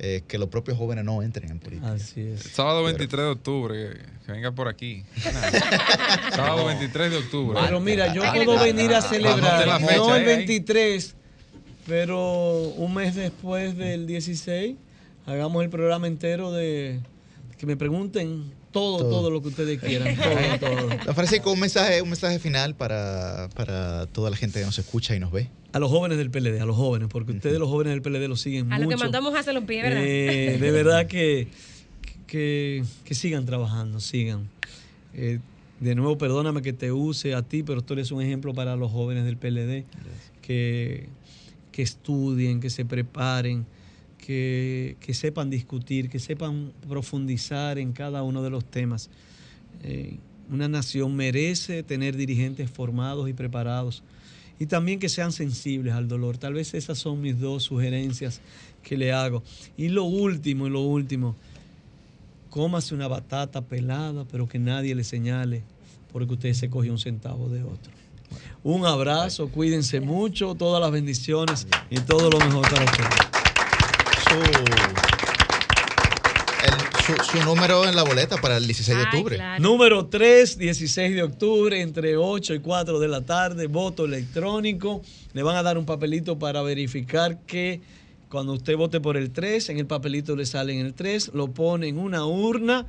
eh, 0.00 0.22
que 0.28 0.38
los 0.38 0.48
propios 0.50 0.76
jóvenes 0.78 1.04
no 1.04 1.22
entren 1.22 1.50
en 1.50 1.58
política 1.60 1.92
Así 1.92 2.20
es. 2.20 2.42
Sábado 2.42 2.84
23 2.84 3.24
de 3.24 3.30
octubre, 3.30 3.74
que, 3.74 3.98
que 4.26 4.32
venga 4.32 4.52
por 4.52 4.68
aquí. 4.68 5.02
Sábado 6.34 6.66
23 6.66 7.10
de 7.10 7.16
octubre. 7.16 7.58
Pero 7.64 7.80
mira, 7.80 8.12
yo 8.14 8.22
puedo 8.32 8.58
venir 8.62 8.94
a 8.94 9.00
celebrar, 9.02 9.80
no 9.80 10.14
el 10.14 10.24
23, 10.24 11.16
pero 11.88 12.68
un 12.76 12.94
mes 12.94 13.14
después 13.14 13.76
del 13.76 14.06
16, 14.06 14.76
hagamos 15.26 15.64
el 15.64 15.70
programa 15.70 16.06
entero 16.06 16.52
de 16.52 17.00
que 17.56 17.66
me 17.66 17.76
pregunten 17.76 18.52
todo, 18.70 18.98
todo, 18.98 19.10
Todo. 19.10 19.30
lo 19.30 19.42
que 19.42 19.48
ustedes 19.48 19.80
quieran. 19.80 20.14
Todo, 20.60 20.68
todo. 21.04 21.14
Francisco, 21.14 21.50
un 21.50 21.58
mensaje, 21.58 22.02
un 22.02 22.10
mensaje 22.10 22.38
final 22.38 22.74
para, 22.76 23.48
para 23.56 24.06
toda 24.06 24.28
la 24.30 24.36
gente 24.36 24.60
que 24.60 24.66
nos 24.66 24.78
escucha 24.78 25.16
y 25.16 25.20
nos 25.20 25.32
ve. 25.32 25.48
A 25.72 25.78
los 25.78 25.90
jóvenes 25.90 26.18
del 26.18 26.30
PLD, 26.30 26.60
a 26.60 26.66
los 26.66 26.76
jóvenes, 26.76 27.08
porque 27.10 27.32
ustedes 27.32 27.58
los 27.58 27.68
jóvenes 27.68 27.94
del 27.94 28.02
PLD 28.02 28.28
lo 28.28 28.36
siguen 28.36 28.70
A 28.70 28.76
mucho. 28.76 28.82
lo 28.84 28.88
que 28.90 28.96
mandamos 29.02 29.34
a 29.34 29.38
hacer 29.40 29.54
los 29.54 29.64
pies, 29.64 29.82
¿verdad? 29.82 30.02
Eh, 30.04 30.58
de 30.60 30.70
verdad 30.70 31.06
que, 31.06 31.48
que, 32.26 32.84
que 33.04 33.14
sigan 33.14 33.46
trabajando, 33.46 34.00
sigan. 34.00 34.48
Eh, 35.14 35.40
de 35.80 35.94
nuevo, 35.94 36.18
perdóname 36.18 36.60
que 36.62 36.72
te 36.74 36.92
use 36.92 37.34
a 37.34 37.42
ti, 37.42 37.62
pero 37.62 37.80
tú 37.82 37.94
eres 37.94 38.12
un 38.12 38.20
ejemplo 38.22 38.52
para 38.52 38.76
los 38.76 38.92
jóvenes 38.92 39.24
del 39.24 39.38
PLD, 39.38 39.84
que, 40.42 41.08
que 41.78 41.82
estudien, 41.82 42.58
que 42.58 42.70
se 42.70 42.84
preparen, 42.84 43.64
que, 44.18 44.96
que 44.98 45.14
sepan 45.14 45.48
discutir, 45.48 46.10
que 46.10 46.18
sepan 46.18 46.72
profundizar 46.88 47.78
en 47.78 47.92
cada 47.92 48.24
uno 48.24 48.42
de 48.42 48.50
los 48.50 48.64
temas. 48.64 49.10
Eh, 49.84 50.16
una 50.50 50.66
nación 50.66 51.14
merece 51.14 51.84
tener 51.84 52.16
dirigentes 52.16 52.68
formados 52.68 53.28
y 53.28 53.32
preparados 53.32 54.02
y 54.58 54.66
también 54.66 54.98
que 54.98 55.08
sean 55.08 55.30
sensibles 55.30 55.94
al 55.94 56.08
dolor. 56.08 56.36
Tal 56.36 56.54
vez 56.54 56.74
esas 56.74 56.98
son 56.98 57.20
mis 57.20 57.38
dos 57.38 57.62
sugerencias 57.62 58.40
que 58.82 58.96
le 58.96 59.12
hago. 59.12 59.44
Y 59.76 59.90
lo 59.90 60.02
último, 60.02 60.66
y 60.66 60.70
lo 60.70 60.80
último, 60.80 61.36
cómase 62.50 62.92
una 62.92 63.06
batata 63.06 63.60
pelada, 63.62 64.24
pero 64.24 64.48
que 64.48 64.58
nadie 64.58 64.96
le 64.96 65.04
señale 65.04 65.62
porque 66.12 66.32
usted 66.34 66.54
se 66.54 66.70
cogió 66.70 66.90
un 66.90 66.98
centavo 66.98 67.48
de 67.48 67.62
otro. 67.62 67.97
Un 68.62 68.84
abrazo, 68.86 69.48
cuídense 69.48 70.00
mucho, 70.00 70.54
todas 70.54 70.80
las 70.80 70.90
bendiciones 70.90 71.66
y 71.90 72.00
todo 72.00 72.28
lo 72.30 72.38
mejor 72.38 72.62
para 72.68 72.84
ustedes. 72.84 73.08
Su, 74.28 74.34
el- 76.64 77.16
su- 77.16 77.24
su 77.38 77.44
número 77.44 77.86
en 77.86 77.96
la 77.96 78.02
boleta 78.02 78.36
para 78.36 78.56
el 78.56 78.66
16 78.66 78.96
de 78.98 79.04
octubre. 79.04 79.38
Número 79.60 80.06
3, 80.06 80.58
16 80.58 81.14
de 81.14 81.22
octubre, 81.22 81.80
entre 81.80 82.16
8 82.16 82.54
y 82.54 82.58
4 82.60 82.98
de 82.98 83.08
la 83.08 83.22
tarde, 83.22 83.66
voto 83.68 84.04
electrónico. 84.04 85.02
Le 85.32 85.42
van 85.42 85.56
a 85.56 85.62
dar 85.62 85.78
un 85.78 85.86
papelito 85.86 86.38
para 86.38 86.60
verificar 86.62 87.38
que 87.46 87.80
cuando 88.28 88.52
usted 88.52 88.76
vote 88.76 89.00
por 89.00 89.16
el 89.16 89.30
3, 89.30 89.70
en 89.70 89.78
el 89.78 89.86
papelito 89.86 90.36
le 90.36 90.44
sale 90.44 90.78
en 90.78 90.84
el 90.84 90.92
3, 90.94 91.30
lo 91.32 91.48
pone 91.52 91.88
en 91.88 91.98
una 91.98 92.26
urna. 92.26 92.86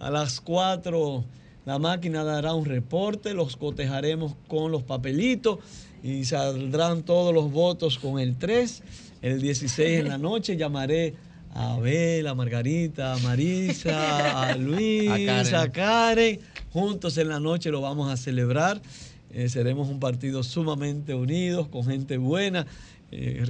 A 0.00 0.10
las 0.10 0.40
4 0.40 1.24
la 1.70 1.78
máquina 1.78 2.24
dará 2.24 2.52
un 2.52 2.64
reporte, 2.64 3.32
los 3.32 3.56
cotejaremos 3.56 4.34
con 4.48 4.72
los 4.72 4.82
papelitos 4.82 5.60
y 6.02 6.24
saldrán 6.24 7.04
todos 7.04 7.32
los 7.32 7.52
votos 7.52 7.96
con 8.00 8.18
el 8.18 8.36
3. 8.36 8.82
El 9.22 9.40
16 9.40 10.00
en 10.00 10.08
la 10.08 10.18
noche 10.30 10.56
llamaré 10.56 11.14
a 11.54 11.74
Abel, 11.74 12.26
a 12.26 12.34
Margarita, 12.34 13.14
a 13.14 13.18
Marisa, 13.18 14.48
a 14.48 14.56
Luis, 14.56 15.08
A 15.28 15.62
a 15.62 15.70
Karen. 15.70 16.40
Juntos 16.72 17.16
en 17.18 17.28
la 17.28 17.38
noche 17.38 17.70
lo 17.70 17.80
vamos 17.80 18.10
a 18.10 18.16
celebrar. 18.16 18.82
Eh, 19.32 19.48
seremos 19.48 19.88
un 19.88 20.00
partido 20.00 20.42
sumamente 20.42 21.14
unidos, 21.14 21.68
con 21.68 21.84
gente 21.84 22.18
buena. 22.18 22.66
Eh, 23.12 23.44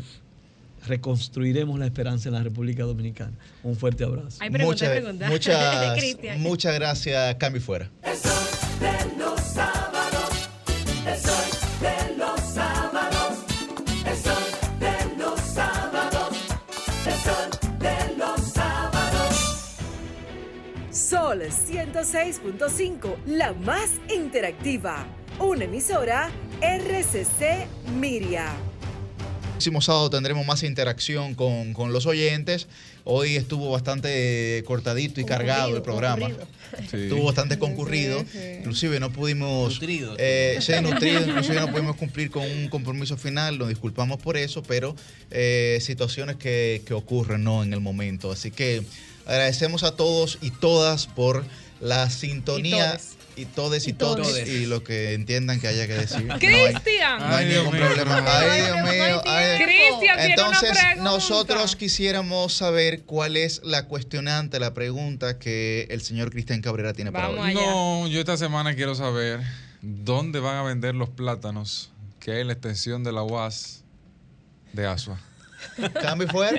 reconstruiremos 0.87 1.79
la 1.79 1.87
esperanza 1.87 2.29
en 2.29 2.35
la 2.35 2.43
República 2.43 2.85
Dominicana. 2.85 3.33
Un 3.63 3.77
fuerte 3.77 4.05
abrazo. 4.05 4.39
Hay 4.41 4.51
preguntas, 4.51 4.83
hay 4.83 4.89
Muchas, 4.89 5.01
preguntas. 5.03 5.31
muchas, 5.31 5.95
Cristian. 5.99 6.41
muchas 6.41 6.75
gracias, 6.75 7.35
Cambio 7.37 7.61
y 7.61 7.65
Fuera. 7.65 7.91
de 8.81 9.17
los 9.19 9.41
sábados, 9.41 10.49
el 11.07 11.19
sol 11.19 11.51
de 11.81 12.17
los 12.17 12.41
sábados, 12.41 13.39
el 14.07 14.17
sol 14.17 14.45
de 14.81 15.17
los 15.19 15.41
sábados, 15.41 16.37
el 17.07 17.15
sol 17.19 17.51
de 17.79 18.17
los 18.17 18.41
sábados. 18.53 19.37
Sol 20.91 21.41
106.5, 21.43 23.17
la 23.27 23.53
más 23.53 23.91
interactiva. 24.15 25.07
Una 25.39 25.65
emisora 25.65 26.31
RCC 26.61 27.67
Miria. 27.99 28.47
El 29.61 29.65
próximo 29.65 29.83
sábado 29.83 30.09
tendremos 30.09 30.47
más 30.47 30.63
interacción 30.63 31.35
con, 31.35 31.75
con 31.75 31.93
los 31.93 32.07
oyentes. 32.07 32.67
Hoy 33.05 33.37
estuvo 33.37 33.71
bastante 33.71 34.65
cortadito 34.67 35.21
y 35.21 35.27
cargado 35.27 35.77
el 35.77 35.83
programa. 35.83 36.31
Estuvo 36.91 37.25
bastante 37.25 37.59
concurrido. 37.59 38.25
Inclusive 38.57 38.99
no 39.01 39.13
pudimos... 39.13 39.75
Nutrido. 39.75 40.15
Eh, 40.17 40.57
sí, 40.63 40.73
nutrido. 40.81 41.21
Inclusive 41.29 41.61
no 41.61 41.71
pudimos 41.71 41.97
cumplir 41.97 42.31
con 42.31 42.43
un 42.43 42.69
compromiso 42.71 43.19
final. 43.19 43.59
Nos 43.59 43.69
disculpamos 43.69 44.19
por 44.19 44.39
eso, 44.39 44.63
pero 44.63 44.97
eh, 45.31 45.77
situaciones 45.83 46.37
que, 46.37 46.81
que 46.87 46.95
ocurren 46.95 47.45
¿no? 47.45 47.63
en 47.63 47.75
el 47.75 47.81
momento. 47.81 48.33
Así 48.33 48.51
que 48.51 48.83
agradecemos 49.27 49.83
a 49.83 49.95
todos 49.95 50.39
y 50.41 50.53
todas 50.53 51.07
por 51.07 51.45
la 51.83 52.09
sintonía. 52.09 52.99
Y 53.41 53.47
todes 53.47 53.89
y 53.89 53.93
todes 53.95 54.29
todes. 54.29 54.49
y 54.49 54.67
lo 54.67 54.85
que 54.85 55.15
entiendan 55.15 55.61
que 55.61 55.69
haya 55.69 55.87
que 55.87 55.95
decir. 55.95 56.25
No 56.25 56.35
hay- 56.35 56.41
Cristian. 56.41 57.19
no 57.19 57.35
hay 57.35 57.47
ningún 57.47 57.71
problema. 57.77 58.23
Ay, 58.27 58.61
Dios 58.63 58.77
mío. 58.83 59.23
Cristian 59.57 59.99
tiene 60.19 60.25
Entonces, 60.35 60.79
nosotros 60.99 61.77
quisiéramos 61.77 62.53
saber 62.53 63.03
cuál 63.05 63.37
es 63.37 63.63
la 63.65 63.87
cuestionante, 63.87 64.61
la 64.61 64.75
pregunta 64.75 65.39
que 65.39 65.87
el 65.91 66.03
señor 66.03 66.31
Cristian 66.31 66.61
Cabrera 66.61 66.93
tiene 66.93 67.13
para 67.13 67.31
hoy. 67.31 67.55
No, 67.55 68.07
yo 68.09 68.21
esta 68.21 68.37
semana 68.37 68.75
quiero 68.75 68.95
saber 68.95 69.41
dónde 69.81 70.41
van 70.41 70.57
a 70.57 70.63
vender 70.63 70.95
los 70.95 71.09
plátanos 71.09 71.91
que 72.19 72.33
hay 72.33 72.41
en 72.43 72.49
la 72.49 72.53
extensión 72.53 73.03
de 73.05 73.13
la 73.13 73.23
UAS 73.23 73.83
de 74.75 74.87
Asua. 74.87 75.19
Cambio 76.03 76.29
fuera. 76.29 76.59